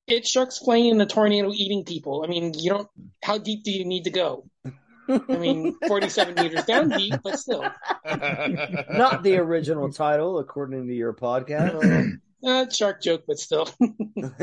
It's 0.07 0.29
sharks 0.29 0.59
playing 0.59 0.87
in 0.87 1.01
a 1.01 1.05
tornado 1.05 1.51
eating 1.53 1.85
people. 1.85 2.23
I 2.23 2.27
mean, 2.27 2.53
you 2.57 2.71
don't. 2.71 2.87
How 3.23 3.37
deep 3.37 3.63
do 3.63 3.71
you 3.71 3.85
need 3.85 4.05
to 4.05 4.09
go? 4.09 4.45
I 5.07 5.37
mean, 5.37 5.75
47 5.87 6.35
meters 6.35 6.65
down 6.65 6.89
deep, 6.89 7.15
but 7.23 7.39
still. 7.39 7.61
Not 8.05 9.23
the 9.23 9.37
original 9.37 9.91
title, 9.91 10.39
according 10.39 10.87
to 10.87 10.93
your 10.93 11.13
podcast. 11.13 12.17
Uh, 12.43 12.67
shark 12.71 13.03
joke, 13.03 13.23
but 13.27 13.37
still. 13.37 13.69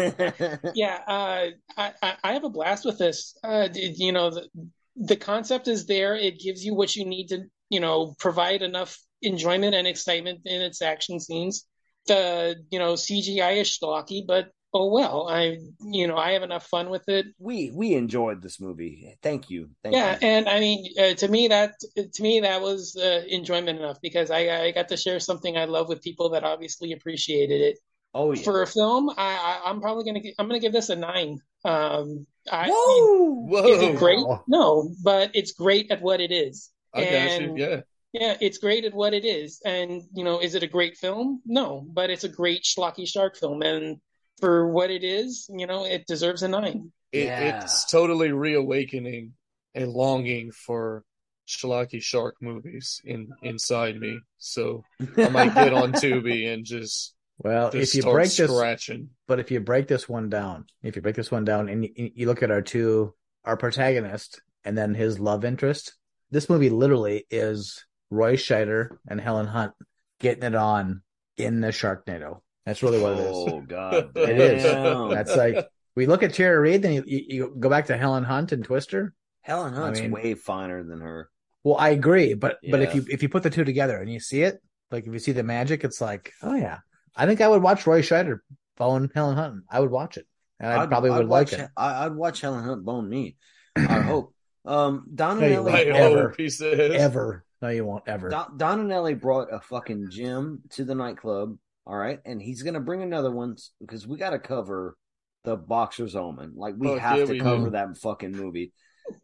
yeah, 0.73 1.01
uh, 1.09 1.47
I, 1.77 1.93
I 2.01 2.17
I 2.23 2.33
have 2.35 2.45
a 2.45 2.49
blast 2.49 2.85
with 2.85 2.97
this. 2.97 3.37
Uh, 3.43 3.69
you 3.75 4.13
know, 4.13 4.31
the, 4.31 4.49
the 4.95 5.17
concept 5.17 5.67
is 5.67 5.87
there. 5.87 6.15
It 6.15 6.39
gives 6.39 6.65
you 6.65 6.77
what 6.77 6.95
you 6.95 7.05
need 7.05 7.31
to, 7.31 7.47
you 7.71 7.81
know, 7.81 8.15
provide 8.19 8.63
enough 8.63 8.99
enjoyment 9.23 9.75
and 9.75 9.87
excitement 9.87 10.41
in 10.45 10.63
its 10.63 10.83
action 10.83 11.21
scenes. 11.21 11.67
The, 12.07 12.57
you 12.71 12.79
know, 12.79 12.95
CGI 12.95 13.61
is 13.61 13.79
schlocky, 13.79 14.27
but 14.27 14.51
oh 14.73 14.91
well. 14.93 15.29
I, 15.29 15.59
you 15.85 16.07
know, 16.07 16.17
I 16.17 16.33
have 16.33 16.43
enough 16.43 16.67
fun 16.67 16.91
with 16.91 17.09
it. 17.09 17.27
we 17.39 17.71
we 17.75 17.95
enjoyed 17.95 18.43
this 18.43 18.61
movie. 18.61 19.17
Thank 19.23 19.51
you. 19.51 19.71
Thank 19.83 19.95
yeah, 19.95 20.13
you. 20.13 20.27
and 20.27 20.49
I 20.49 20.61
mean, 20.61 20.87
uh, 20.99 21.15
to 21.15 21.29
me 21.29 21.49
that 21.49 21.75
to 21.97 22.23
me 22.23 22.41
that 22.41 22.63
was 22.63 22.97
uh, 22.97 23.23
enjoyment 23.29 23.79
enough 23.79 24.01
because 24.01 24.31
I 24.31 24.65
I 24.65 24.71
got 24.73 24.89
to 24.89 24.97
share 24.97 25.21
something 25.21 25.57
I 25.57 25.67
love 25.67 25.89
with 25.89 26.03
people 26.03 26.31
that 26.31 26.45
obviously 26.45 26.93
appreciated 26.93 27.61
it. 27.61 27.79
Oh 28.15 28.33
yeah. 28.33 28.43
for 28.43 28.63
a 28.63 28.67
film, 28.67 29.11
I, 29.11 29.15
I 29.17 29.71
I'm 29.71 29.81
probably 29.81 30.05
gonna 30.05 30.25
I'm 30.39 30.49
gonna 30.49 30.61
give 30.61 30.73
this 30.73 30.89
a 30.89 30.97
nine. 30.97 31.41
Um, 31.65 32.27
I, 32.51 32.71
Whoa! 32.73 33.67
Is 33.67 33.83
it 33.83 33.99
great? 33.99 34.25
No, 34.47 34.91
but 35.03 35.33
it's 35.35 35.53
great 35.53 35.91
at 35.91 36.01
what 36.01 36.21
it 36.21 36.33
is. 36.33 36.71
I 36.94 37.05
got 37.05 37.41
you. 37.41 37.55
Yeah. 37.57 37.81
Yeah, 38.12 38.36
it's 38.41 38.58
great 38.58 38.84
at 38.84 38.94
what 38.94 39.12
it 39.12 39.25
is. 39.25 39.60
And, 39.65 40.02
you 40.15 40.25
know, 40.25 40.41
is 40.41 40.55
it 40.55 40.62
a 40.62 40.67
great 40.67 40.97
film? 40.97 41.42
No, 41.44 41.84
but 41.86 42.10
it's 42.10 42.25
a 42.25 42.28
great 42.28 42.65
schlocky 42.65 43.07
shark 43.07 43.36
film. 43.36 43.62
And 43.62 43.99
for 44.41 44.67
what 44.68 44.91
it 44.91 45.05
is, 45.05 45.49
you 45.55 45.67
know, 45.67 45.84
it 45.84 46.07
deserves 46.07 46.42
a 46.42 46.49
nine. 46.49 46.91
It, 47.12 47.26
Yeah. 47.26 47.62
It's 47.62 47.91
totally 47.91 48.33
reawakening 48.33 49.34
a 49.75 49.84
longing 49.84 50.52
for 50.52 51.05
schlocky 51.47 52.02
shark 52.02 52.36
movies 52.41 53.00
in 53.05 53.31
inside 53.42 53.99
me. 53.99 54.20
So 54.39 54.84
I 55.17 55.28
might 55.28 55.55
get 55.55 55.73
on 55.73 55.92
Tubi 55.94 56.52
and 56.52 56.65
just, 56.65 57.15
Well, 57.39 57.70
just 57.70 57.91
if 57.91 57.94
you 57.97 58.02
start 58.02 58.15
break 58.15 58.31
this, 58.34 59.07
but 59.26 59.39
if 59.39 59.50
you 59.50 59.60
break 59.60 59.89
this 59.89 60.08
one 60.08 60.31
down, 60.31 60.67
if 60.83 60.97
you 60.97 61.02
break 61.02 61.17
this 61.17 61.31
one 61.31 61.44
down 61.44 61.68
and 61.68 61.84
you, 61.84 62.10
you 62.15 62.26
look 62.26 62.42
at 62.42 62.50
our 62.50 62.62
two, 62.62 63.15
our 63.44 63.57
protagonist 63.57 64.41
and 64.65 64.76
then 64.76 64.94
his 64.94 65.18
love 65.18 65.44
interest, 65.44 65.94
this 66.31 66.49
movie 66.51 66.71
literally 66.71 67.27
is 67.31 67.85
Roy 68.11 68.37
Scheider 68.37 68.99
and 69.09 69.21
Helen 69.21 69.47
Hunt 69.47 69.73
getting 70.21 70.43
it 70.45 70.55
on 70.55 71.03
in 71.37 71.61
the 71.61 71.69
Sharknado. 71.69 72.41
That's 72.67 72.83
really 72.83 73.01
what 73.01 73.13
it 73.13 73.21
is. 73.21 73.27
Oh 73.37 73.61
god, 73.67 74.11
It 74.17 74.41
is. 74.41 74.63
That's 74.63 75.35
like 75.37 75.67
we 75.97 76.07
look 76.07 76.23
at 76.23 76.35
Tara 76.35 76.61
Reid, 76.61 76.83
then 76.83 76.93
you, 76.93 77.05
you, 77.07 77.25
you 77.29 77.57
go 77.59 77.69
back 77.71 77.87
to 77.87 77.97
Helen 77.97 78.25
Hunt 78.25 78.53
and 78.53 78.63
Twister. 78.65 79.15
Helen 79.43 79.73
Hunt's 79.73 80.01
I 80.01 80.03
mean- 80.03 80.13
way 80.13 80.35
finer 80.35 80.83
than 80.85 81.01
her. 81.01 81.31
Well, 81.65 81.77
I 81.77 81.91
agree, 81.91 82.35
but 82.35 82.59
but 82.71 82.81
if 82.81 82.95
you 82.95 83.05
if 83.09 83.23
you 83.23 83.29
put 83.29 83.43
the 83.43 83.51
two 83.51 83.65
together 83.65 83.99
and 83.99 84.11
you 84.11 84.21
see 84.21 84.43
it, 84.43 84.63
like 84.91 85.07
if 85.07 85.13
you 85.13 85.19
see 85.19 85.33
the 85.33 85.43
magic, 85.43 85.83
it's 85.85 86.01
like, 86.01 86.33
oh 86.43 86.55
yeah, 86.55 86.79
I 87.17 87.27
think 87.27 87.41
I 87.41 87.49
would 87.49 87.63
watch 87.63 87.87
Roy 87.87 88.01
Scheider 88.01 88.39
bone 88.77 89.11
Helen 89.15 89.37
Hunt. 89.37 89.65
I 89.69 89.81
would 89.81 89.91
watch 89.91 90.17
it, 90.17 90.27
and 90.61 90.73
I 90.73 90.83
I'd- 90.83 90.89
probably 90.89 91.11
I'd 91.11 91.19
would 91.19 91.29
like 91.29 91.51
watch, 91.51 91.59
it. 91.61 91.69
I, 91.77 92.07
I'd 92.07 92.15
watch 92.15 92.41
Helen 92.41 92.63
Hunt 92.65 92.85
bone 92.85 93.09
me. 93.09 93.37
I 93.77 94.01
hope. 94.01 94.35
Um, 94.65 95.07
Don 95.15 95.39
No, 95.41 95.45
and 95.45 95.53
you 95.55 95.59
Ellie, 95.61 95.87
ever. 95.91 96.35
Ever? 96.61 97.45
No, 97.61 97.69
you 97.69 97.85
won't 97.85 98.05
ever. 98.07 98.28
Don, 98.28 98.57
Don 98.57 98.89
Anelli 98.89 99.20
brought 99.20 99.53
a 99.53 99.61
fucking 99.61 100.11
gym 100.11 100.62
to 100.70 100.85
the 100.85 100.95
nightclub. 100.95 101.57
All 101.87 101.97
right, 101.97 102.20
and 102.25 102.41
he's 102.41 102.62
gonna 102.62 102.81
bring 102.81 103.03
another 103.03 103.31
one 103.31 103.57
because 103.81 104.07
we 104.07 104.19
got 104.19 104.31
to 104.31 104.39
cover 104.39 104.97
the 105.45 105.57
Boxer's 105.57 106.15
Omen. 106.15 106.53
Like 106.55 106.75
we 106.77 106.89
Fuck 106.89 106.99
have 106.99 107.19
yeah, 107.19 107.25
to 107.25 107.33
we 107.33 107.41
cover 107.41 107.65
do. 107.65 107.70
that 107.70 107.97
fucking 107.97 108.33
movie, 108.33 108.73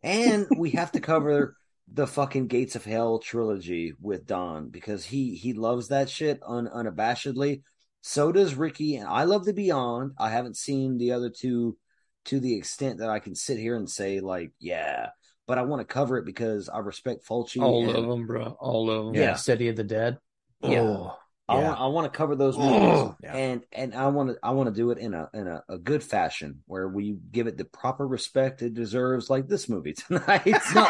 and 0.03 0.47
we 0.57 0.71
have 0.71 0.93
to 0.93 1.01
cover 1.01 1.57
the 1.93 2.07
fucking 2.07 2.47
Gates 2.47 2.75
of 2.77 2.85
Hell 2.85 3.19
trilogy 3.19 3.93
with 4.01 4.27
Don 4.27 4.71
because 4.71 5.05
he 5.05 5.35
he 5.35 5.53
loves 5.53 5.89
that 5.89 6.09
shit 6.09 6.41
un, 6.47 6.67
unabashedly. 6.75 7.63
So 8.01 8.33
does 8.33 8.55
Ricky, 8.55 8.97
and 8.97 9.09
I 9.09 9.25
love 9.25 9.45
the 9.45 9.53
Beyond. 9.53 10.13
I 10.19 10.31
haven't 10.31 10.57
seen 10.57 10.99
the 10.99 11.13
other 11.13 11.31
two 11.31 11.77
to 12.27 12.41
the 12.41 12.57
extent 12.57 12.99
that 12.99 13.11
I 13.11 13.19
can 13.19 13.35
sit 13.35 13.59
here 13.59 13.77
and 13.77 13.89
say 13.89 14.21
like, 14.21 14.53
yeah, 14.59 15.11
but 15.47 15.59
I 15.59 15.63
want 15.63 15.81
to 15.81 15.93
cover 15.93 16.19
it 16.19 16.25
because 16.25 16.69
I 16.69 16.79
respect 16.79 17.27
Fulci. 17.27 17.63
All 17.63 17.89
and- 17.89 17.97
of 17.97 18.07
them, 18.07 18.27
bro. 18.27 18.57
All 18.61 18.91
of 18.91 19.07
them. 19.07 19.15
yeah, 19.15 19.21
yeah. 19.31 19.35
City 19.35 19.69
of 19.69 19.77
the 19.77 19.85
Dead. 19.85 20.19
Yeah. 20.63 20.81
Oh, 20.81 21.17
I 21.47 21.59
yeah. 21.61 21.69
want 21.69 21.81
I 21.81 21.87
want 21.89 22.11
to 22.13 22.17
cover 22.17 22.35
those 22.37 22.57
movies, 22.57 23.15
Yeah. 23.23 23.37
and 23.37 23.63
and 23.71 23.95
I 23.95 24.07
want 24.09 24.31
to 24.31 24.37
I 24.43 24.53
want 24.53 24.71
to 24.71 24.75
do 24.75 24.91
it 24.93 24.99
in 24.99 25.13
a 25.13 25.29
in 25.35 25.47
a, 25.47 25.63
a 25.69 25.77
good 25.77 26.03
fashion 26.03 26.63
where 26.67 26.89
we 26.89 27.19
give 27.33 27.47
it 27.49 27.59
the 27.59 27.67
proper 27.67 28.07
respect 28.09 28.63
it 28.63 28.73
deserves, 28.73 29.29
like 29.29 29.47
this 29.47 29.69
movie 29.69 29.93
tonight. 30.09 30.47
No, 30.75 30.89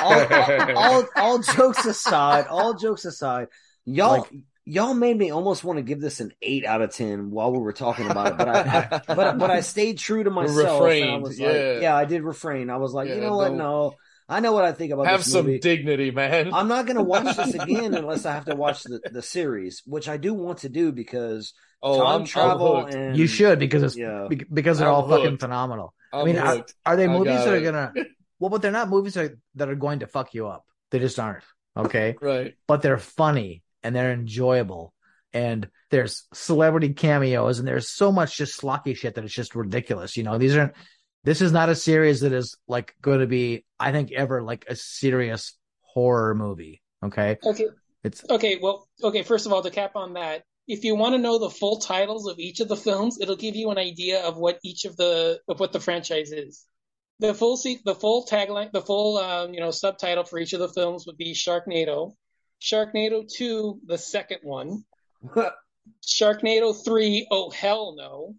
all, 0.00 0.24
all, 0.32 0.76
all, 0.78 1.04
all 1.16 1.38
jokes 1.40 1.84
aside, 1.84 2.46
all 2.46 2.72
jokes 2.74 3.04
aside, 3.04 3.48
y'all 3.84 4.20
Like- 4.20 4.32
y'all 4.66 4.94
made 4.94 5.16
me 5.16 5.30
almost 5.30 5.64
want 5.64 5.78
to 5.78 5.82
give 5.82 6.00
this 6.00 6.20
an 6.20 6.32
eight 6.42 6.66
out 6.66 6.82
of 6.82 6.90
ten 6.90 7.30
while 7.30 7.52
we 7.52 7.58
were 7.58 7.72
talking 7.72 8.10
about 8.10 8.32
it, 8.32 8.38
but 8.38 8.48
I, 8.48 8.60
I 8.90 9.02
but 9.14 9.38
but 9.38 9.50
I 9.50 9.60
stayed 9.60 9.98
true 9.98 10.24
to 10.24 10.30
myself. 10.30 10.90
and 10.90 11.10
I 11.10 11.16
was 11.16 11.38
yeah. 11.38 11.46
like, 11.46 11.82
yeah, 11.82 11.96
I 11.96 12.04
did 12.04 12.22
refrain. 12.22 12.68
I 12.68 12.76
was 12.76 12.92
like, 12.92 13.08
you 13.08 13.20
know 13.20 13.36
what? 13.36 13.54
No, 13.54 13.94
I 14.28 14.40
know 14.40 14.52
what 14.52 14.64
I 14.64 14.72
think 14.72 14.92
about 14.92 15.06
Have 15.06 15.20
this 15.20 15.32
some 15.32 15.46
movie. 15.46 15.60
dignity, 15.60 16.10
man. 16.10 16.52
I'm 16.52 16.68
not 16.68 16.86
going 16.86 16.96
to 16.96 17.02
watch 17.02 17.36
this 17.36 17.54
again 17.62 17.94
unless 17.94 18.26
I 18.26 18.34
have 18.34 18.46
to 18.46 18.56
watch 18.56 18.82
the, 18.82 19.00
the 19.10 19.22
series, 19.22 19.82
which 19.86 20.08
I 20.08 20.16
do 20.16 20.34
want 20.34 20.58
to 20.58 20.68
do 20.68 20.90
because 20.90 21.54
oh, 21.82 21.98
time 21.98 22.22
I'm, 22.22 22.26
travel 22.26 22.76
I'm 22.78 22.88
and 22.92 23.16
you 23.16 23.28
should 23.28 23.60
because 23.60 23.84
it's 23.84 23.96
yeah. 23.96 24.26
because 24.52 24.78
they're 24.78 24.88
I'm 24.88 24.94
all 24.94 25.08
fucking 25.08 25.38
phenomenal. 25.38 25.94
I'm 26.12 26.20
I 26.20 26.24
mean, 26.24 26.38
are, 26.38 26.66
are 26.84 26.96
they 26.96 27.06
movies 27.06 27.34
got 27.34 27.44
that 27.44 27.54
are 27.54 27.60
gonna? 27.60 27.92
Well, 28.38 28.50
but 28.50 28.60
they're 28.60 28.70
not 28.70 28.90
movies 28.90 29.14
that 29.14 29.24
are, 29.24 29.38
that 29.54 29.70
are 29.70 29.74
going 29.74 30.00
to 30.00 30.06
fuck 30.06 30.34
you 30.34 30.46
up. 30.46 30.66
They 30.90 30.98
just 30.98 31.18
aren't. 31.18 31.42
Okay. 31.74 32.16
Right. 32.20 32.54
but 32.66 32.82
they're 32.82 32.98
funny 32.98 33.62
and 33.86 33.94
they're 33.94 34.12
enjoyable. 34.12 34.92
And 35.32 35.68
there's 35.90 36.24
celebrity 36.34 36.92
cameos 36.92 37.58
and 37.58 37.68
there's 37.68 37.88
so 37.88 38.10
much 38.10 38.36
just 38.36 38.56
slocky 38.56 38.94
shit 38.94 39.14
that 39.14 39.24
it's 39.24 39.34
just 39.34 39.54
ridiculous. 39.54 40.16
You 40.16 40.24
know, 40.24 40.38
these 40.38 40.56
aren't, 40.56 40.72
this 41.24 41.40
is 41.40 41.52
not 41.52 41.68
a 41.68 41.74
series 41.74 42.20
that 42.20 42.32
is 42.32 42.56
like 42.66 42.94
going 43.00 43.20
to 43.20 43.26
be, 43.26 43.64
I 43.78 43.92
think, 43.92 44.12
ever 44.12 44.42
like 44.42 44.64
a 44.68 44.76
serious 44.76 45.56
horror 45.82 46.34
movie. 46.34 46.82
Okay. 47.04 47.36
Okay. 47.44 47.66
It's, 48.02 48.24
Okay. 48.28 48.58
Well, 48.60 48.88
okay. 49.02 49.22
First 49.22 49.46
of 49.46 49.52
all, 49.52 49.62
to 49.62 49.70
cap 49.70 49.92
on 49.94 50.14
that, 50.14 50.42
if 50.66 50.84
you 50.84 50.96
want 50.96 51.14
to 51.14 51.18
know 51.18 51.38
the 51.38 51.50
full 51.50 51.78
titles 51.78 52.28
of 52.28 52.38
each 52.38 52.60
of 52.60 52.68
the 52.68 52.76
films, 52.76 53.18
it'll 53.20 53.36
give 53.36 53.54
you 53.54 53.70
an 53.70 53.78
idea 53.78 54.22
of 54.22 54.36
what 54.36 54.58
each 54.64 54.84
of 54.84 54.96
the 54.96 55.38
of 55.48 55.60
what 55.60 55.72
the 55.72 55.80
franchise 55.80 56.32
is. 56.32 56.64
The 57.20 57.34
full 57.34 57.56
se- 57.56 57.82
the 57.84 57.94
full 57.94 58.26
tagline, 58.26 58.72
the 58.72 58.82
full 58.82 59.18
um, 59.18 59.54
you 59.54 59.60
know 59.60 59.70
subtitle 59.70 60.24
for 60.24 60.38
each 60.38 60.52
of 60.52 60.60
the 60.60 60.68
films 60.68 61.06
would 61.06 61.16
be 61.16 61.34
Sharknado, 61.34 62.14
Sharknado 62.60 63.24
Two, 63.28 63.80
the 63.86 63.98
second 63.98 64.38
one, 64.42 64.84
Sharknado 66.06 66.74
Three, 66.84 67.26
oh 67.30 67.50
hell 67.50 67.94
no, 67.96 68.34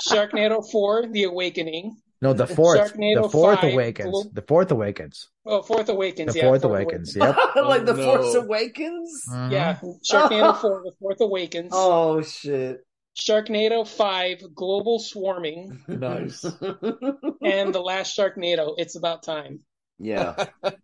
Sharknado 0.00 0.68
Four, 0.70 1.06
The 1.10 1.24
Awakening, 1.24 1.96
no, 2.22 2.32
the 2.32 2.46
fourth, 2.46 2.78
Sharknado 2.80 3.22
the 3.22 3.28
fourth 3.30 3.60
5, 3.60 3.72
awakens, 3.72 4.10
Glo- 4.10 4.30
the 4.32 4.42
fourth 4.42 4.70
awakens, 4.70 5.28
oh 5.46 5.62
Fourth 5.62 5.88
Awakens, 5.88 6.32
the 6.34 6.38
yeah, 6.38 6.44
fourth 6.46 6.62
Fourth 6.62 6.72
awakens. 6.82 7.16
Awakens. 7.16 7.36
Yep. 7.56 7.56
like 7.66 7.86
the 7.86 7.92
Oh, 7.92 8.04
Force 8.18 8.34
no. 8.34 8.40
Awakens. 8.42 9.22
Mhm. 9.30 9.50
Yeah, 9.52 9.78
Sharknado 10.10 10.60
4, 10.60 10.82
The 10.84 10.92
Fourth 11.00 11.20
Awakens. 11.20 11.70
Oh 11.74 12.20
shit! 12.22 12.80
Sharknado 13.18 13.86
5, 13.86 14.54
Global 14.54 14.98
Swarming. 14.98 15.80
nice. 15.88 16.44
And 17.42 17.74
the 17.74 17.80
last 17.82 18.16
Sharknado, 18.16 18.74
It's 18.78 18.96
About 18.96 19.22
Time. 19.22 19.60
yeah. 19.98 20.46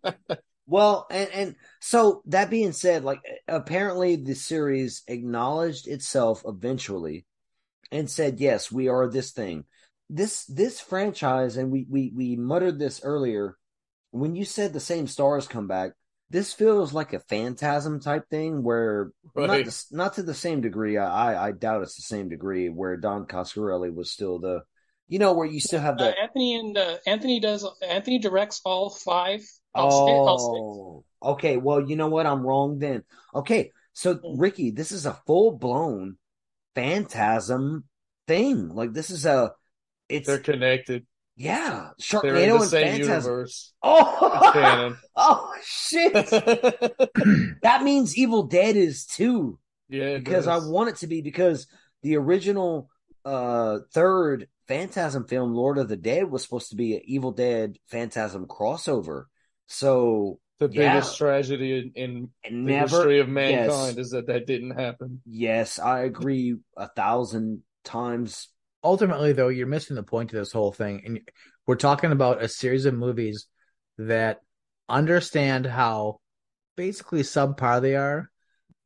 Well, 0.69 1.07
and 1.09 1.29
and 1.33 1.55
so 1.79 2.21
that 2.25 2.49
being 2.49 2.73
said, 2.73 3.05
like 3.05 3.21
apparently 3.47 4.17
the 4.17 4.35
series 4.35 5.01
acknowledged 5.07 5.87
itself 5.87 6.43
eventually 6.45 7.25
and 7.89 8.09
said, 8.11 8.41
"Yes, 8.41 8.69
we 8.69 8.89
are 8.89 9.07
this 9.07 9.31
thing." 9.31 9.63
This 10.09 10.43
this 10.45 10.81
franchise, 10.81 11.55
and 11.55 11.71
we 11.71 11.87
we 11.89 12.11
we 12.13 12.35
muttered 12.35 12.79
this 12.79 12.99
earlier 13.01 13.55
when 14.11 14.35
you 14.35 14.43
said 14.43 14.73
the 14.73 14.81
same 14.81 15.07
stars 15.07 15.47
come 15.47 15.67
back. 15.69 15.93
This 16.29 16.53
feels 16.53 16.93
like 16.93 17.13
a 17.13 17.19
phantasm 17.19 17.99
type 18.01 18.29
thing 18.29 18.61
where 18.63 19.11
not 19.35 19.49
Right. 19.49 19.65
the, 19.65 19.83
not 19.91 20.15
to 20.15 20.23
the 20.23 20.33
same 20.33 20.61
degree. 20.61 20.97
I 20.97 21.33
I- 21.33 21.47
I 21.47 21.51
doubt 21.53 21.83
it's 21.83 21.95
the 21.95 22.01
same 22.01 22.27
degree 22.29 22.69
where 22.69 22.97
Don 22.97 23.25
Coscarelli 23.27 23.93
was 23.93 24.11
still 24.11 24.37
the, 24.39 24.63
you 25.07 25.19
know, 25.19 25.33
where 25.33 25.47
you 25.47 25.61
still 25.61 25.79
have 25.79 25.95
Uh, 25.95 26.05
the 26.09 26.19
Anthony 26.19 26.55
and 26.55 26.77
uh, 26.77 26.97
Anthony 27.05 27.39
does 27.39 27.65
Anthony 27.81 28.19
directs 28.19 28.59
all 28.65 28.89
five. 28.89 29.41
All 29.73 30.07
six, 30.07 30.17
all 30.17 30.39
six. 30.39 31.23
Oh, 31.23 31.31
okay. 31.33 31.55
Well, 31.57 31.87
you 31.87 31.95
know 31.95 32.07
what? 32.09 32.25
I'm 32.25 32.41
wrong 32.45 32.79
then. 32.79 33.03
Okay, 33.33 33.71
so 33.93 34.15
Mm. 34.15 34.35
Ricky, 34.37 34.71
this 34.71 34.91
is 34.91 35.05
a 35.05 35.13
full 35.27 35.51
blown 35.57 36.17
phantasm 36.75 37.85
thing. 38.27 38.69
Like 38.69 38.93
this 38.93 39.09
is 39.09 39.25
a, 39.25 39.53
it's 40.09 40.27
They're 40.27 40.39
connected. 40.39 41.05
Yeah, 41.37 41.91
They're 42.21 42.35
in 42.35 42.49
Sharknado 42.49 42.49
the 42.49 42.55
and 42.55 42.63
same 42.63 42.87
phantasm. 42.87 43.31
universe. 43.31 43.73
Oh, 43.83 44.95
oh 45.15 45.53
shit! 45.63 46.13
that 47.61 47.83
means 47.83 48.17
Evil 48.17 48.43
Dead 48.43 48.75
is 48.75 49.05
too 49.05 49.59
yeah, 49.87 50.17
because 50.17 50.47
I 50.47 50.57
want 50.57 50.89
it 50.89 50.95
to 50.97 51.07
be 51.07 51.21
because 51.21 51.67
the 52.01 52.17
original 52.17 52.89
uh 53.23 53.79
third 53.93 54.47
Phantasm 54.67 55.25
film, 55.25 55.53
Lord 55.53 55.77
of 55.77 55.87
the 55.87 55.95
Dead, 55.95 56.29
was 56.29 56.43
supposed 56.43 56.71
to 56.71 56.75
be 56.75 56.95
an 56.95 57.01
Evil 57.05 57.31
Dead 57.31 57.77
Phantasm 57.87 58.47
crossover. 58.47 59.25
So 59.67 60.39
the 60.59 60.69
yeah. 60.69 60.93
biggest 60.93 61.17
tragedy 61.17 61.77
in, 61.77 61.91
in 61.95 62.29
and 62.43 62.67
the 62.67 62.79
history 62.79 63.19
of 63.19 63.27
yes. 63.27 63.33
mankind 63.33 63.99
is 63.99 64.09
that 64.11 64.27
that 64.27 64.47
didn't 64.47 64.71
happen. 64.71 65.21
Yes, 65.25 65.79
I 65.79 66.01
agree 66.01 66.55
a 66.75 66.87
thousand 66.89 67.61
times. 67.83 68.49
Ultimately 68.87 69.33
though 69.33 69.49
you're 69.49 69.67
missing 69.67 69.97
the 69.97 70.03
point 70.03 70.31
of 70.31 70.39
this 70.39 70.53
whole 70.53 70.71
thing 70.71 71.01
and 71.05 71.19
we're 71.65 71.75
talking 71.75 72.13
about 72.13 72.41
a 72.41 72.47
series 72.47 72.85
of 72.85 72.93
movies 72.93 73.47
that 73.97 74.39
understand 74.87 75.65
how 75.65 76.19
basically 76.77 77.21
subpar 77.21 77.81
they 77.81 77.95
are 77.97 78.31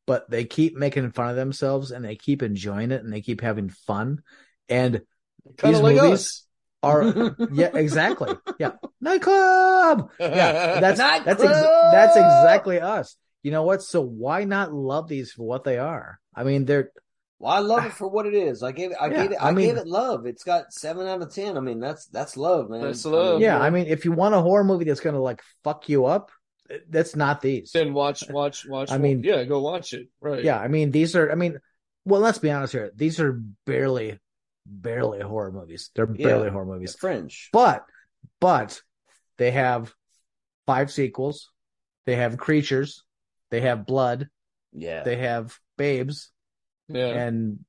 but 0.08 0.28
they 0.30 0.44
keep 0.44 0.76
making 0.76 1.12
fun 1.12 1.30
of 1.30 1.36
themselves 1.36 1.92
and 1.92 2.04
they 2.04 2.16
keep 2.16 2.42
enjoying 2.42 2.90
it 2.90 3.04
and 3.04 3.14
they 3.14 3.22
keep 3.22 3.42
having 3.42 3.70
fun 3.70 4.22
and 4.68 5.02
Kind 5.58 5.76
These 5.76 5.82
like 5.82 5.96
movies- 5.98 6.14
us. 6.14 6.48
are 6.82 7.36
yeah 7.52 7.70
exactly 7.76 8.34
yeah 8.60 8.72
nightclub 9.00 10.10
yeah 10.20 10.80
that's 10.80 10.98
that's 11.26 11.28
ex- 11.28 11.40
Nightclub! 11.44 11.92
that's 11.94 12.16
exactly 12.18 12.80
us 12.82 13.16
you 13.44 13.50
know 13.52 13.64
what? 13.64 13.82
So 13.82 14.02
why 14.02 14.44
not 14.44 14.72
love 14.72 15.08
these 15.08 15.32
for 15.32 15.42
what 15.48 15.64
they 15.64 15.80
are? 15.80 16.20
I 16.36 16.44
mean, 16.44 16.66
they're 16.66 16.92
Well, 17.42 17.52
I 17.53 17.60
love 17.60 17.86
it 17.86 17.94
for 18.00 18.08
what 18.08 18.26
it 18.28 18.34
is. 18.36 18.61
I 18.64 18.72
gave 18.72 18.92
it. 18.92 18.98
I 19.02 19.08
Yeah, 19.08 19.22
gave 19.24 19.32
it. 19.32 19.38
I 19.42 19.50
I, 19.50 19.52
mean- 19.52 19.68
gave 19.70 19.78
it 19.78 19.88
love. 19.88 20.26
It's 20.26 20.44
got 20.44 20.72
seven 20.72 21.08
out 21.08 21.22
of 21.22 21.34
ten. 21.34 21.58
I 21.58 21.60
mean, 21.60 21.80
that's 21.80 22.06
that's 22.08 22.38
love, 22.38 22.70
man. 22.70 22.82
That's 22.82 23.06
I 23.06 23.10
mean, 23.10 23.20
love. 23.20 23.42
yeah. 23.42 23.60
I 23.60 23.70
mean, 23.72 23.88
if 23.88 24.06
you 24.06 24.11
want 24.11 24.36
a 24.36 24.42
horror 24.42 24.64
movie 24.64 24.86
that's 24.86 25.00
gonna 25.00 25.20
like 25.22 25.42
fuck 25.64 25.90
you 25.90 26.06
up, 26.06 26.32
eh, 26.70 26.78
that's 26.90 27.16
not 27.16 27.42
these. 27.42 27.72
Then 27.74 27.94
watch, 27.94 28.30
watch, 28.30 28.66
watch. 28.68 28.92
I 28.92 28.98
mean- 29.00 29.24
yeah, 29.24 29.44
go 29.44 29.61
watch 29.61 29.94
it. 29.94 30.08
Right. 30.22 30.44
Yeah, 30.44 30.60
I 30.60 30.68
mean, 30.68 30.92
these 30.92 31.16
are. 31.16 31.32
I 31.32 31.36
mean, 31.36 31.58
well, 32.06 32.22
let's 32.22 32.38
be 32.38 32.52
honest 32.52 32.74
here. 32.74 32.92
These 32.95 33.20
are 33.20 33.42
barely, 33.66 34.20
barely 34.66 35.20
horror 35.22 35.52
movies. 35.52 35.90
They're 35.95 36.10
Yeah. 36.16 36.28
barely 36.28 36.50
horror 36.50 36.66
movies. 36.66 36.95
Fringe. 36.95 37.50
But, 37.53 37.84
but 38.40 38.82
they 39.38 39.52
have 39.52 39.94
five 40.68 40.92
sequels. 40.92 41.50
They 42.06 42.16
have 42.16 42.38
creatures. 42.38 43.03
They 43.52 43.61
have 43.61 43.86
blood. 43.86 44.30
Yeah. 44.74 45.03
They 45.03 45.18
have 45.18 45.58
babes 45.78 46.32
Yeah. 46.95 47.08
and 47.08 47.60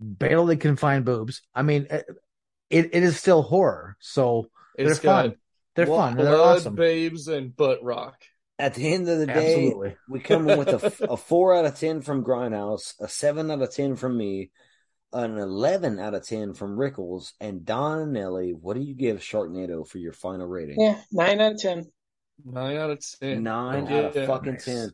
barely 0.00 0.56
confined 0.56 1.04
boobs. 1.04 1.42
I 1.54 1.62
mean, 1.62 1.86
it, 1.90 2.06
it, 2.70 2.90
it 2.92 3.02
is 3.02 3.18
still 3.18 3.42
horror. 3.42 3.96
So 4.00 4.48
It's 4.76 4.98
they're 5.00 5.12
fun. 5.12 5.36
They're 5.74 5.86
Well, 5.86 5.98
fun. 5.98 6.16
They're 6.16 6.26
blood, 6.26 6.56
awesome. 6.58 6.74
babes, 6.74 7.28
and 7.28 7.54
butt 7.56 7.82
rock. 7.82 8.16
At 8.58 8.74
the 8.74 8.92
end 8.92 9.08
of 9.08 9.18
the 9.18 9.26
day, 9.26 9.54
Absolutely. 9.66 9.96
we 10.08 10.20
come 10.20 10.48
in 10.48 10.58
with 10.58 10.68
a, 10.68 11.04
a 11.12 11.16
four 11.16 11.54
out 11.54 11.64
of 11.64 11.78
ten 11.78 12.00
from 12.00 12.24
Grindhouse, 12.24 12.94
a 13.00 13.08
seven 13.08 13.50
out 13.50 13.62
of 13.62 13.72
ten 13.72 13.94
from 13.94 14.16
me, 14.16 14.50
an 15.12 15.38
eleven 15.38 16.00
out 16.00 16.14
of 16.14 16.26
ten 16.26 16.54
from 16.54 16.76
Rickles, 16.76 17.32
and 17.40 17.64
Don 17.64 18.08
Anelli. 18.12 18.52
What 18.60 18.74
do 18.74 18.82
you 18.82 18.94
give 18.94 19.18
Sharknado 19.20 19.86
for 19.88 19.98
your 19.98 20.12
final 20.12 20.48
rating? 20.48 20.80
Yeah, 20.80 21.00
nine 21.12 21.40
out 21.40 21.52
of 21.52 21.60
ten. 21.60 21.86
Nine 22.44 22.76
out 22.76 22.90
of 22.90 23.00
ten. 23.20 23.42
Nine 23.44 23.86
Yeah, 23.86 23.98
out 23.98 24.04
of 24.06 24.16
yeah. 24.16 24.26
fucking 24.26 24.52
Nice. 24.54 24.64
ten. 24.64 24.90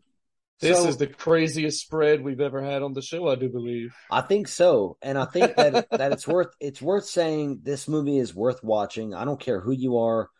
This 0.60 0.78
So- 0.78 0.86
is 0.88 0.96
the 0.96 1.06
craziest 1.08 1.80
spread 1.80 2.22
we've 2.22 2.40
ever 2.40 2.62
had 2.62 2.82
on 2.82 2.92
the 2.92 3.02
show, 3.02 3.28
I 3.28 3.34
do 3.34 3.48
believe. 3.48 3.94
I 4.10 4.20
think 4.22 4.48
so, 4.48 4.96
and 5.02 5.18
I 5.18 5.24
think 5.26 5.56
that 5.56 5.88
that 5.90 6.12
it's 6.12 6.26
worth 6.28 6.54
it's 6.60 6.80
worth 6.80 7.04
saying 7.06 7.60
this 7.62 7.88
movie 7.88 8.18
is 8.18 8.34
worth 8.34 8.62
watching. 8.62 9.14
I 9.14 9.24
don't 9.24 9.40
care 9.40 9.60
who 9.60 9.72
you 9.72 9.98
are. 9.98 10.30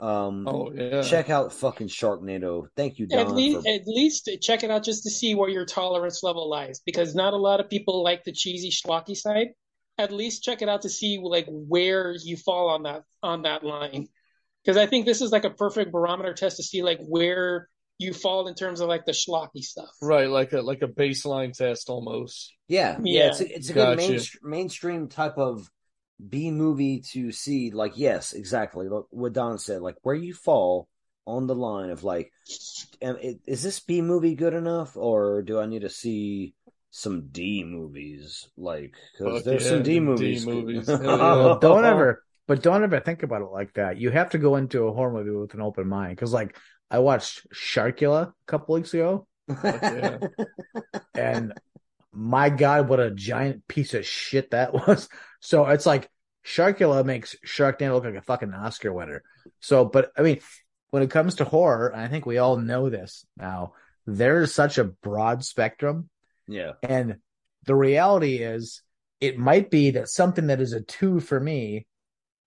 Um, 0.00 0.48
Oh 0.48 0.72
yeah. 0.72 1.02
check 1.02 1.28
out 1.28 1.52
fucking 1.52 1.88
Sharknado. 1.88 2.66
Thank 2.74 2.98
you, 2.98 3.06
At 3.12 3.32
least, 3.32 3.62
for, 3.62 3.68
at 3.68 3.82
least 3.86 4.30
check 4.40 4.64
it 4.64 4.70
out 4.70 4.82
just 4.82 5.02
to 5.02 5.10
see 5.10 5.34
where 5.34 5.50
your 5.50 5.66
tolerance 5.66 6.22
level 6.22 6.48
lies, 6.48 6.80
because 6.86 7.14
not 7.14 7.34
a 7.34 7.36
lot 7.36 7.60
of 7.60 7.68
people 7.68 8.02
like 8.02 8.24
the 8.24 8.32
cheesy 8.32 8.70
schlocky 8.70 9.14
side. 9.16 9.48
At 9.98 10.10
least 10.10 10.42
check 10.42 10.62
it 10.62 10.68
out 10.70 10.82
to 10.82 10.88
see 10.88 11.20
like 11.22 11.46
where 11.50 12.14
you 12.24 12.38
fall 12.38 12.70
on 12.70 12.84
that 12.84 13.02
on 13.22 13.42
that 13.42 13.62
line, 13.62 14.08
because 14.64 14.78
I 14.78 14.86
think 14.86 15.04
this 15.04 15.20
is 15.20 15.30
like 15.30 15.44
a 15.44 15.50
perfect 15.50 15.92
barometer 15.92 16.32
test 16.32 16.56
to 16.56 16.62
see 16.62 16.82
like 16.82 16.98
where 17.06 17.68
you 18.00 18.12
fall 18.14 18.48
in 18.48 18.54
terms 18.54 18.80
of 18.80 18.88
like 18.88 19.04
the 19.04 19.12
schlocky 19.12 19.62
stuff. 19.62 19.90
Right, 20.00 20.28
like 20.28 20.52
a 20.52 20.60
like 20.62 20.82
a 20.82 20.88
baseline 20.88 21.52
test 21.52 21.88
almost. 21.90 22.52
yeah, 22.66 22.98
yeah, 23.02 23.24
Yeah. 23.24 23.28
it's 23.28 23.40
a, 23.40 23.54
it's 23.56 23.70
a 23.70 23.72
good 23.74 23.98
Gotcha. 23.98 24.10
main, 24.10 24.20
mainstream 24.42 25.08
type 25.08 25.36
of 25.38 25.70
B 26.28 26.50
movie 26.50 27.02
to 27.12 27.30
see. 27.32 27.70
Like, 27.70 27.92
yes, 27.96 28.32
exactly 28.32 28.88
like 28.88 29.04
what 29.10 29.32
Don 29.34 29.58
said. 29.58 29.82
Like 29.82 29.96
where 30.02 30.14
you 30.14 30.34
fall 30.34 30.88
on 31.26 31.46
the 31.46 31.54
line 31.54 31.90
of 31.90 32.02
like, 32.02 32.32
am- 33.02 33.18
it- 33.20 33.40
is 33.46 33.62
this 33.62 33.80
B 33.80 34.00
movie 34.02 34.34
good 34.34 34.54
enough, 34.54 34.96
or 34.96 35.42
do 35.42 35.60
I 35.60 35.66
need 35.66 35.82
to 35.82 35.90
see? 35.90 36.54
Some 36.92 37.28
D 37.30 37.62
movies, 37.62 38.48
like 38.56 38.96
because 39.16 39.44
there's 39.44 39.62
yeah, 39.62 39.70
some 39.70 39.82
D 39.84 39.92
D 39.94 40.00
movies. 40.00 40.44
movies. 40.44 40.88
Well, 40.88 41.60
don't 41.60 41.84
ever, 41.84 42.24
but 42.48 42.64
don't 42.64 42.82
ever 42.82 42.98
think 42.98 43.22
about 43.22 43.42
it 43.42 43.52
like 43.52 43.72
that. 43.74 43.98
You 43.98 44.10
have 44.10 44.30
to 44.30 44.38
go 44.38 44.56
into 44.56 44.88
a 44.88 44.92
horror 44.92 45.12
movie 45.12 45.30
with 45.30 45.54
an 45.54 45.60
open 45.60 45.86
mind. 45.86 46.16
Because, 46.16 46.32
like, 46.32 46.56
I 46.90 46.98
watched 46.98 47.46
Sharkula 47.52 48.28
a 48.28 48.34
couple 48.46 48.74
weeks 48.74 48.92
ago, 48.94 49.26
yeah. 49.62 50.18
and 51.14 51.52
my 52.12 52.50
God, 52.50 52.88
what 52.88 53.00
a 53.00 53.10
giant 53.10 53.66
piece 53.68 53.94
of 53.94 54.06
shit 54.06 54.50
that 54.50 54.72
was. 54.86 55.08
So 55.40 55.66
it's 55.66 55.86
like 55.86 56.10
Sharkula 56.44 57.04
makes 57.04 57.36
Sharknado 57.46 57.94
look 57.94 58.04
like 58.04 58.14
a 58.14 58.22
fucking 58.22 58.52
Oscar 58.52 58.92
winner. 58.92 59.22
So, 59.60 59.84
but 59.84 60.10
I 60.16 60.22
mean, 60.22 60.40
when 60.90 61.02
it 61.02 61.10
comes 61.10 61.36
to 61.36 61.44
horror, 61.44 61.94
I 61.94 62.08
think 62.08 62.26
we 62.26 62.38
all 62.38 62.56
know 62.56 62.90
this 62.90 63.24
now, 63.36 63.74
there 64.06 64.42
is 64.42 64.54
such 64.54 64.78
a 64.78 64.84
broad 64.84 65.44
spectrum. 65.44 66.08
yeah, 66.48 66.72
And 66.82 67.18
the 67.64 67.76
reality 67.76 68.36
is, 68.36 68.82
it 69.20 69.38
might 69.38 69.70
be 69.70 69.90
that 69.92 70.08
something 70.08 70.46
that 70.46 70.62
is 70.62 70.72
a 70.72 70.80
two 70.80 71.20
for 71.20 71.38
me 71.38 71.86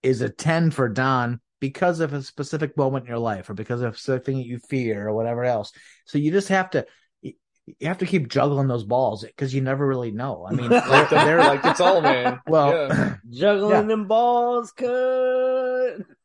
is 0.02 0.22
a 0.22 0.30
10 0.30 0.72
for 0.72 0.90
Don 0.90 1.40
because 1.64 2.02
of 2.02 2.12
a 2.12 2.22
specific 2.22 2.76
moment 2.76 3.06
in 3.06 3.10
your 3.10 3.20
life 3.20 3.50
or 3.50 3.54
because 3.54 3.80
of 3.82 3.98
something 3.98 4.36
that 4.36 4.46
you 4.46 4.60
fear 4.70 5.08
or 5.08 5.14
whatever 5.14 5.46
else. 5.46 5.72
So 6.04 6.18
you 6.18 6.30
just 6.30 6.50
have 6.50 6.70
to. 6.72 6.86
You 7.22 7.88
have 7.88 8.00
to 8.00 8.06
keep 8.06 8.28
juggling 8.28 8.68
those 8.68 8.84
balls 8.84 9.24
because 9.24 9.54
you 9.54 9.62
never 9.62 9.88
really 9.88 10.12
know. 10.12 10.46
I 10.46 10.52
mean, 10.54 10.70
they're, 10.70 10.82
Like, 10.90 11.10
the, 11.10 11.16
they're 11.16 11.38
like 11.38 11.64
it's 11.64 11.80
all 11.80 12.02
man. 12.02 12.42
well, 12.46 12.90
Yeah. 12.90 13.16
juggling 13.30 13.72
Yeah. 13.72 13.82
them 13.84 14.08
balls, 14.08 14.74
cut. 14.74 14.88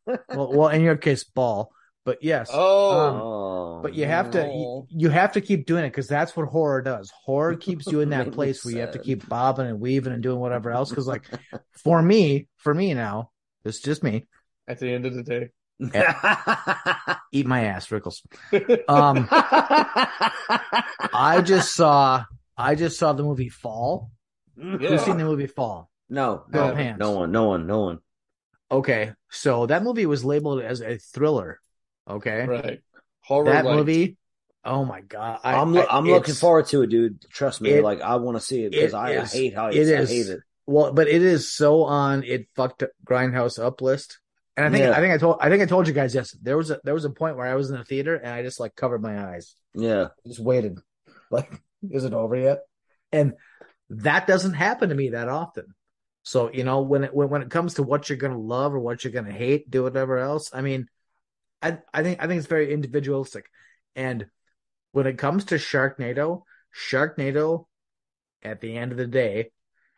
well, 0.35 0.53
well, 0.53 0.69
in 0.71 0.83
your 0.83 0.97
case, 0.97 1.23
ball. 1.23 1.71
But 2.05 2.25
yes, 2.25 2.51
Oh, 2.53 3.77
Um, 3.77 3.83
but 3.83 3.95
you 3.95 4.07
have 4.07 4.33
to 4.33 4.41
you, 4.49 4.87
you 4.91 5.09
have 5.11 5.33
to 5.35 5.41
keep 5.41 5.65
doing 5.67 5.85
it 5.85 5.91
because 5.91 6.09
that's 6.09 6.37
what 6.37 6.49
horror 6.49 6.83
does. 6.83 7.13
Horror 7.25 7.55
keeps 7.67 7.87
you 7.87 8.01
in 8.01 8.09
that 8.11 8.33
place 8.33 8.65
where 8.65 8.75
you 8.75 8.81
have 8.81 8.95
to 8.95 8.99
keep 8.99 9.29
bobbing 9.29 9.67
and 9.69 9.79
weaving 9.79 10.13
and 10.13 10.23
doing 10.25 10.41
whatever 10.41 10.73
else. 10.73 10.91
Because 10.91 11.07
like 11.07 11.23
for 11.85 12.03
me, 12.03 12.49
for 12.57 12.75
me 12.75 12.95
now, 12.95 13.31
it's 13.65 13.81
just 13.81 14.03
me. 14.03 14.27
At 14.69 14.79
the 14.79 14.93
end 14.93 15.07
of 15.07 15.15
the 15.15 15.23
day. 15.25 15.49
Eat 17.33 17.47
my 17.47 17.65
ass, 17.65 17.89
Rickles. 17.89 18.21
Um, 18.89 19.29
I 19.31 21.43
just 21.45 21.75
saw 21.75 22.25
I 22.57 22.75
just 22.75 22.99
saw 22.99 23.13
the 23.13 23.23
movie 23.23 23.49
Fall. 23.49 24.11
Yeah. 24.57 24.77
Who's 24.77 25.03
seen 25.03 25.19
the 25.19 25.25
movie 25.25 25.47
Fall? 25.47 25.91
no, 26.09 26.45
no, 26.51 26.75
hands. 26.75 26.99
no 26.99 27.13
one, 27.13 27.33
no 27.33 27.45
one, 27.45 27.67
no 27.67 27.81
one. 27.81 27.99
Okay, 28.71 29.13
so 29.31 29.67
that 29.67 29.83
movie 29.83 30.07
was 30.07 30.25
labeled 30.25 30.63
as 30.63 30.81
a 30.81 30.99
thriller. 30.99 31.61
Okay, 32.09 32.47
Right. 32.47 32.81
Horror 33.23 33.53
that 33.53 33.65
movie. 33.65 34.17
Oh 34.65 34.85
my 34.85 35.01
god, 35.03 35.41
I, 35.45 35.55
I'm, 35.55 35.73
lo- 35.75 35.87
I- 35.89 35.97
I'm 35.99 36.07
looking 36.07 36.35
forward 36.35 36.67
to 36.69 36.83
it, 36.83 36.89
dude. 36.89 37.23
Trust 37.31 37.61
me, 37.61 37.71
it- 37.71 37.85
like 37.85 38.01
I 38.01 38.17
want 38.17 38.37
to 38.37 38.41
see 38.45 38.65
it 38.65 38.73
because 38.73 38.95
I, 38.95 39.11
I 39.13 39.23
is- 39.23 39.33
hate 39.33 39.55
heights. 39.55 39.77
it 39.77 40.01
I 40.01 40.05
hate 40.07 40.27
it. 40.29 40.41
Well, 40.67 40.93
but 40.93 41.09
it 41.09 41.23
is 41.23 41.53
so 41.53 41.85
on 41.85 42.25
it 42.25 42.49
fucked 42.57 42.83
up 42.83 42.91
Grindhouse 43.07 43.63
up 43.63 43.81
list. 43.81 44.19
And 44.59 44.67
I 44.67 44.71
think 44.71 44.83
Yeah. 44.85 44.93
I 44.93 45.01
think 45.01 45.15
I 45.15 45.19
told 45.19 45.39
I 45.41 45.49
think 45.51 45.63
I 45.63 45.67
told 45.67 45.87
you 45.87 45.95
guys 45.95 46.15
yes. 46.15 46.33
There 46.43 46.57
was 46.57 46.71
a 46.71 46.81
there 46.85 46.95
was 46.95 47.05
a 47.05 47.11
point 47.11 47.37
where 47.37 47.47
I 47.47 47.55
was 47.55 47.71
in 47.71 47.77
the 47.79 47.85
theater 47.85 48.17
and 48.17 48.33
I 48.35 48.43
just 48.43 48.61
like 48.61 48.75
covered 48.77 49.03
my 49.03 49.33
eyes. 49.33 49.55
Yeah, 49.75 50.09
just 50.27 50.41
waited. 50.41 50.79
Like, 51.31 51.61
is 51.91 52.05
it 52.05 52.15
over 52.15 52.37
yet? 52.37 52.61
And 53.13 53.35
that 53.91 54.27
doesn't 54.27 54.55
happen 54.55 54.89
to 54.89 54.95
me 54.95 55.11
that 55.11 55.29
often. 55.29 55.75
So, 56.23 56.51
you 56.53 56.65
know, 56.65 56.81
when 56.81 57.05
it 57.05 57.15
when, 57.15 57.29
when 57.29 57.43
it 57.43 57.51
comes 57.51 57.75
to 57.75 57.83
what 57.83 58.09
you're 58.09 58.19
gonna 58.19 58.39
love 58.39 58.75
or 58.75 58.79
what 58.81 59.05
you're 59.05 59.13
gonna 59.13 59.31
hate, 59.33 59.71
do 59.71 59.83
whatever 59.83 60.19
else, 60.19 60.51
I 60.55 60.63
mean, 60.63 60.89
I 61.63 61.79
I 61.93 62.03
think 62.03 62.23
I 62.23 62.27
think 62.27 62.39
it's 62.39 62.47
very 62.49 62.73
individualistic. 62.73 63.47
And 63.97 64.27
when 64.93 65.07
it 65.07 65.19
comes 65.19 65.47
to 65.47 65.57
Sharknado, 65.57 66.45
Sharknado 66.75 67.67
at 68.43 68.61
the 68.63 68.77
end 68.77 68.93
of 68.93 68.99
the 68.99 69.07
day 69.07 69.53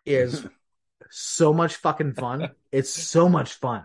is 0.05 0.45
so 1.11 1.53
much 1.53 1.77
fucking 1.77 2.15
fun. 2.15 2.51
It's 2.73 2.91
so 2.91 3.29
much 3.29 3.55
fun. 3.55 3.85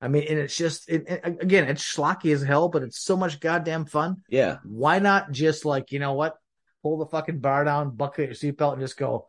I 0.00 0.08
mean, 0.08 0.26
and 0.28 0.38
it's 0.38 0.56
just 0.56 0.88
it, 0.88 1.08
it- 1.08 1.22
again, 1.24 1.68
it's 1.68 1.82
schlocky 1.82 2.32
as 2.32 2.42
hell, 2.42 2.68
but 2.68 2.82
it's 2.82 3.00
so 3.00 3.16
much 3.16 3.40
goddamn 3.40 3.86
fun 3.86 4.22
yeah. 4.28 4.58
why 4.64 4.98
not 4.98 5.30
just 5.32 5.64
like 5.64 5.92
you 5.92 5.98
know 5.98 6.12
what 6.14 6.36
pull 6.82 6.98
the 6.98 7.06
fucking 7.06 7.38
bar 7.40 7.64
down 7.64 7.96
buckle 7.96 8.24
your 8.24 8.34
seatbelt 8.34 8.72
and 8.74 8.80
just 8.82 8.96
go 8.96 9.26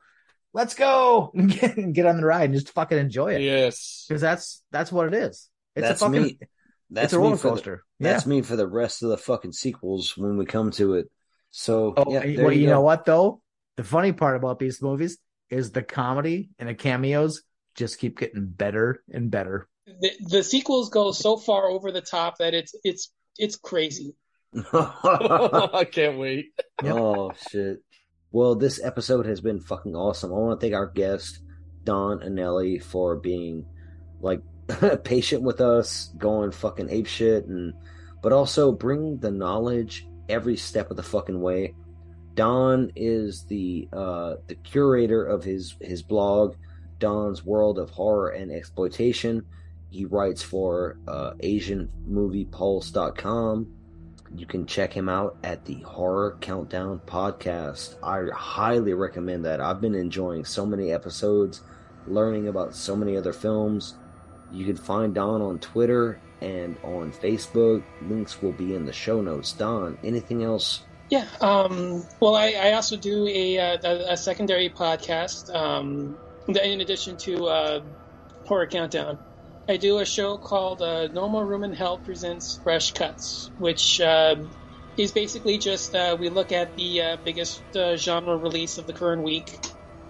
let's 0.54 0.76
go 0.76 1.32
and 1.36 1.50
get, 1.52 1.78
and 1.78 1.96
get 1.96 2.06
on 2.06 2.18
the 2.18 2.26
ride 2.26 2.46
and 2.46 2.54
just 2.54 2.70
fucking 2.74 2.98
enjoy 2.98 3.34
it 3.36 3.42
Yes. 3.42 4.06
because 4.08 4.22
that's 4.22 4.64
that's 4.72 4.92
what 4.92 5.08
it 5.08 5.14
is 5.14 5.50
it's 5.76 5.88
That's 5.88 6.02
a 6.02 6.06
fucking 6.06 6.22
me. 6.22 6.40
That's 6.90 7.06
it's 7.06 7.14
a 7.14 7.20
roller 7.20 7.38
for 7.38 7.48
the- 7.50 7.54
coaster 7.56 7.84
That's 8.00 8.26
me 8.26 8.42
for 8.42 8.56
the 8.56 8.68
rest 8.68 9.04
of 9.04 9.10
the 9.10 9.18
fucking 9.18 9.54
sequels 9.54 10.16
when 10.18 10.38
we 10.38 10.46
come 10.46 10.72
to 10.72 10.94
it. 10.96 11.10
So 11.52 11.94
oh 11.98 12.12
yeah, 12.12 12.42
well 12.44 12.52
you, 12.52 12.66
go. 12.68 12.74
know 12.74 12.82
what 12.82 13.06
though 13.06 13.42
the 13.78 13.84
funny 13.84 14.12
part 14.12 14.36
about 14.36 14.60
these 14.60 14.82
movies 14.82 15.18
is 15.50 15.72
the 15.72 15.82
comedy 15.84 16.50
and 16.60 16.68
the 16.70 16.76
cameos 16.76 17.42
just 17.76 18.00
keep 18.00 18.20
getting 18.20 18.46
better 18.48 19.02
and 19.12 19.32
better 19.32 19.68
The, 19.88 20.12
the 20.20 20.44
sequels 20.44 20.90
go 20.90 21.12
so 21.14 21.38
far 21.38 21.70
over 21.70 21.92
the 21.92 22.02
top 22.02 22.40
that 22.40 22.54
it's 22.54 22.76
it's 22.84 23.10
it's 23.38 23.56
crazy. 23.56 24.16
I 24.74 25.88
can't 25.90 26.18
wait. 26.18 26.48
Oh 26.84 27.32
shit. 27.50 27.82
Well, 28.32 28.56
this 28.56 28.84
episode 28.84 29.26
has 29.26 29.40
been 29.40 29.62
fucking 29.62 29.96
awesome. 29.96 30.32
I 30.32 30.36
want 30.36 30.60
to 30.60 30.66
thank 30.66 30.76
our 30.76 30.88
guest, 30.88 31.40
Don 31.86 32.20
Anelli, 32.20 32.84
for 32.84 33.16
being 33.16 33.66
like 34.20 34.42
patient 35.04 35.44
with 35.44 35.62
us, 35.62 36.12
going 36.18 36.52
fucking 36.52 36.90
ape 36.90 37.08
shit, 37.08 37.46
and 37.46 37.74
but 38.22 38.34
also 38.34 38.74
bringing 38.74 39.20
the 39.20 39.32
knowledge 39.32 40.06
every 40.28 40.58
step 40.58 40.92
of 40.92 40.98
the 40.98 41.04
fucking 41.04 41.40
way. 41.40 41.74
Don 42.36 42.92
is 42.96 43.46
the 43.46 43.88
uh, 43.94 44.36
the 44.48 44.56
curator 44.56 45.26
of 45.26 45.44
his 45.44 45.76
his 45.80 46.04
blog, 46.04 46.56
Don's 47.00 47.46
World 47.46 47.80
of 47.80 47.90
Horror 47.90 48.30
and 48.30 48.52
Exploitation. 48.52 49.46
He 49.90 50.06
writes 50.06 50.44
for 50.44 50.98
uh, 51.08 51.32
AsianMoviePulse.com. 51.42 53.74
You 54.36 54.46
can 54.46 54.66
check 54.66 54.92
him 54.92 55.08
out 55.08 55.38
at 55.44 55.64
the 55.66 55.80
Horror 55.82 56.38
Countdown 56.42 57.00
podcast. 57.06 57.96
I 58.04 58.26
highly 58.36 58.94
recommend 58.94 59.46
that. 59.46 59.62
I've 59.62 59.80
been 59.80 59.96
enjoying 59.96 60.44
so 60.44 60.66
many 60.66 60.92
episodes, 60.92 61.62
learning 62.06 62.50
about 62.50 62.76
so 62.76 62.96
many 62.96 63.16
other 63.16 63.32
films. 63.32 63.96
You 64.52 64.66
can 64.66 64.76
find 64.76 65.16
Don 65.16 65.42
on 65.42 65.60
Twitter 65.60 66.20
and 66.42 66.78
on 66.84 67.12
Facebook. 67.12 67.84
Links 68.02 68.42
will 68.42 68.52
be 68.52 68.76
in 68.76 68.86
the 68.86 68.94
show 68.94 69.22
notes. 69.22 69.54
Don, 69.54 69.98
anything 70.04 70.44
else? 70.44 70.84
Yeah. 71.10 71.26
Um, 71.40 72.04
well, 72.20 72.36
I, 72.36 72.52
I 72.52 72.74
also 72.74 72.98
do 72.98 73.26
a, 73.28 73.58
uh, 73.58 73.78
a, 73.84 74.14
a 74.14 74.18
secondary 74.18 74.70
podcast 74.70 75.54
um, 75.56 76.18
in 76.48 76.82
addition 76.82 77.16
to 77.18 77.48
uh, 77.48 77.82
Horror 78.46 78.68
Countdown. 78.68 79.18
I 79.70 79.76
do 79.78 80.00
a 80.00 80.06
show 80.06 80.38
called 80.38 80.82
uh, 80.82 81.10
No 81.10 81.28
More 81.28 81.46
Room 81.46 81.64
in 81.64 81.74
Hell 81.74 81.98
Presents 82.00 82.60
Fresh 82.64 82.94
Cuts, 82.94 83.52
which 83.58 84.00
uh, 84.00 84.36
is 84.96 85.12
basically 85.12 85.58
just 85.58 85.94
uh, 85.94 86.16
we 86.18 86.30
look 86.30 86.54
at 86.54 86.74
the 86.76 87.02
uh, 87.02 87.18
biggest 87.26 87.76
uh, 87.76 87.98
genre 87.98 88.38
release 88.38 88.78
of 88.78 88.88
the 88.88 88.94
current 88.94 89.24
week, 89.24 89.60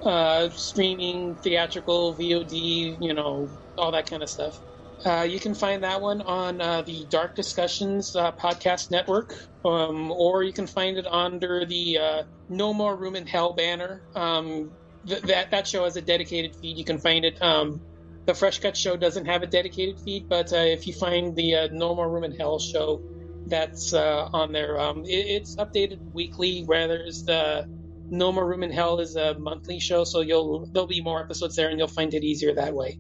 uh, 0.06 0.50
streaming, 0.50 1.38
theatrical, 1.38 2.16
VOD, 2.16 2.98
you 3.02 3.14
know, 3.16 3.50
all 3.76 3.92
that 3.94 4.08
kind 4.08 4.22
of 4.22 4.30
stuff. 4.30 4.60
You 5.06 5.40
can 5.40 5.56
find 5.56 5.84
that 5.84 6.02
one 6.02 6.22
on 6.22 6.58
the 6.58 7.08
Dark 7.10 7.36
Discussions 7.36 8.14
podcast 8.14 8.92
network, 8.92 9.34
um, 9.64 10.12
or 10.12 10.44
you 10.44 10.54
can 10.54 10.68
find 10.68 10.98
it 10.98 11.08
under 11.08 11.66
the 11.66 12.26
No 12.50 12.74
More 12.74 12.96
Room 12.96 13.16
in 13.16 13.26
Hell 13.26 13.54
banner. 13.54 14.04
Um, 14.16 14.72
th- 15.08 15.22
that 15.24 15.52
that 15.52 15.68
show 15.68 15.84
has 15.86 15.96
a 15.96 16.02
dedicated 16.02 16.56
feed. 16.60 16.78
You 16.78 16.86
can 16.86 17.00
find 17.00 17.26
it. 17.26 17.42
Um, 17.42 17.82
the 18.28 18.34
Fresh 18.34 18.60
Cut 18.60 18.76
show 18.76 18.98
doesn't 18.98 19.26
have 19.26 19.42
a 19.42 19.48
dedicated 19.48 20.00
feed, 20.02 20.28
but 20.28 20.52
uh, 20.52 20.58
if 20.58 20.86
you 20.86 20.94
find 20.94 21.34
the 21.36 21.56
uh, 21.56 21.68
No 21.72 21.96
More 21.96 22.10
Room 22.10 22.26
in 22.26 22.34
Hell 22.34 22.60
show, 22.60 23.02
that's 23.48 23.94
uh, 23.94 24.30
on 24.34 24.52
there. 24.52 24.78
Um, 24.80 25.06
it, 25.06 25.08
it's 25.08 25.56
updated 25.56 26.12
weekly, 26.12 26.64
whereas 26.66 27.24
the 27.24 27.68
No 28.10 28.34
More 28.34 28.46
Room 28.46 28.64
in 28.64 28.72
Hell 28.72 29.00
is 29.00 29.16
a 29.16 29.40
monthly 29.40 29.80
show, 29.80 30.04
so 30.04 30.20
you'll 30.20 30.68
there'll 30.68 30.88
be 30.88 31.02
more 31.02 31.22
episodes 31.22 31.56
there, 31.56 31.70
and 31.70 31.80
you'll 31.80 31.88
find 31.88 32.14
it 32.14 32.26
easier 32.26 32.54
that 32.56 32.74
way. 32.74 33.00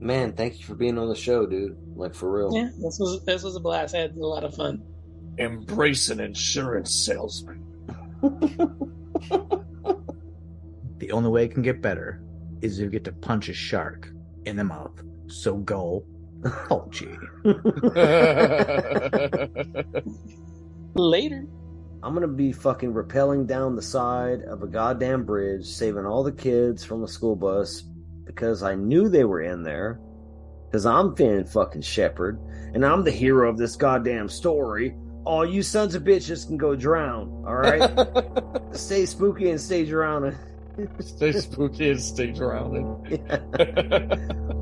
Man, 0.00 0.34
thank 0.34 0.58
you 0.58 0.64
for 0.64 0.74
being 0.74 0.98
on 0.98 1.08
the 1.08 1.16
show, 1.16 1.46
dude. 1.46 1.76
Like 1.96 2.14
for 2.14 2.30
real. 2.30 2.54
Yeah, 2.54 2.68
this 2.76 2.98
was 3.00 3.24
this 3.24 3.42
was 3.42 3.56
a 3.56 3.60
blast. 3.60 3.94
I 3.94 4.00
had 4.00 4.16
a 4.16 4.26
lot 4.26 4.44
of 4.44 4.54
fun. 4.54 4.82
Embrace 5.38 6.10
an 6.10 6.20
insurance 6.20 6.94
salesman. 6.94 7.64
The 10.98 11.12
only 11.12 11.30
way 11.30 11.44
it 11.44 11.52
can 11.52 11.62
get 11.62 11.80
better 11.80 12.20
is 12.60 12.80
if 12.80 12.84
you 12.84 12.90
get 12.90 13.04
to 13.04 13.12
punch 13.12 13.48
a 13.48 13.54
shark 13.54 14.10
in 14.48 14.56
the 14.56 14.64
mouth. 14.64 15.02
So 15.28 15.56
go. 15.56 16.04
Oh, 16.70 16.86
gee. 16.90 17.16
Later. 20.94 21.46
I'm 22.00 22.14
gonna 22.14 22.28
be 22.28 22.52
fucking 22.52 22.92
rappelling 22.92 23.48
down 23.48 23.74
the 23.74 23.82
side 23.82 24.42
of 24.42 24.62
a 24.62 24.68
goddamn 24.68 25.24
bridge, 25.24 25.66
saving 25.66 26.06
all 26.06 26.22
the 26.22 26.30
kids 26.30 26.84
from 26.84 27.02
a 27.02 27.08
school 27.08 27.34
bus 27.34 27.82
because 28.24 28.62
I 28.62 28.76
knew 28.76 29.08
they 29.08 29.24
were 29.24 29.40
in 29.40 29.64
there. 29.64 29.98
Because 30.66 30.86
I'm 30.86 31.16
Finn 31.16 31.44
fucking 31.44 31.82
Shepard, 31.82 32.38
and 32.74 32.84
I'm 32.84 33.02
the 33.02 33.10
hero 33.10 33.48
of 33.50 33.56
this 33.56 33.74
goddamn 33.74 34.28
story. 34.28 34.94
All 35.24 35.44
you 35.44 35.62
sons 35.62 35.94
of 35.94 36.04
bitches 36.04 36.46
can 36.46 36.56
go 36.56 36.76
drown, 36.76 37.44
alright? 37.46 37.90
stay 38.76 39.06
spooky 39.06 39.50
and 39.50 39.60
stay 39.60 39.84
drowning. 39.84 40.36
stay 41.00 41.32
spooky 41.32 41.90
and 41.90 42.00
stay 42.00 42.30
drowning. 42.30 43.20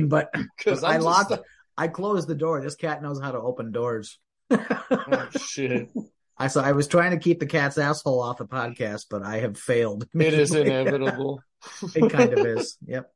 You're 0.00 0.08
but 0.08 0.32
because 0.56 0.84
I 0.84 0.98
locked. 0.98 1.32
I 1.76 1.88
closed 1.88 2.28
the 2.28 2.34
door. 2.34 2.60
This 2.60 2.74
cat 2.74 3.02
knows 3.02 3.20
how 3.20 3.32
to 3.32 3.38
open 3.38 3.70
doors. 3.72 4.18
Oh 4.50 5.28
shit! 5.36 5.88
I 6.38 6.48
so 6.48 6.60
I 6.60 6.72
was 6.72 6.86
trying 6.86 7.12
to 7.12 7.18
keep 7.18 7.40
the 7.40 7.46
cat's 7.46 7.78
asshole 7.78 8.22
off 8.22 8.38
the 8.38 8.46
podcast, 8.46 9.06
but 9.10 9.22
I 9.22 9.38
have 9.38 9.58
failed. 9.58 10.06
It 10.14 10.34
is 10.34 10.54
inevitable. 10.54 11.42
it 11.94 12.10
kind 12.10 12.32
of 12.32 12.46
is. 12.46 12.76
Yep. 12.86 13.10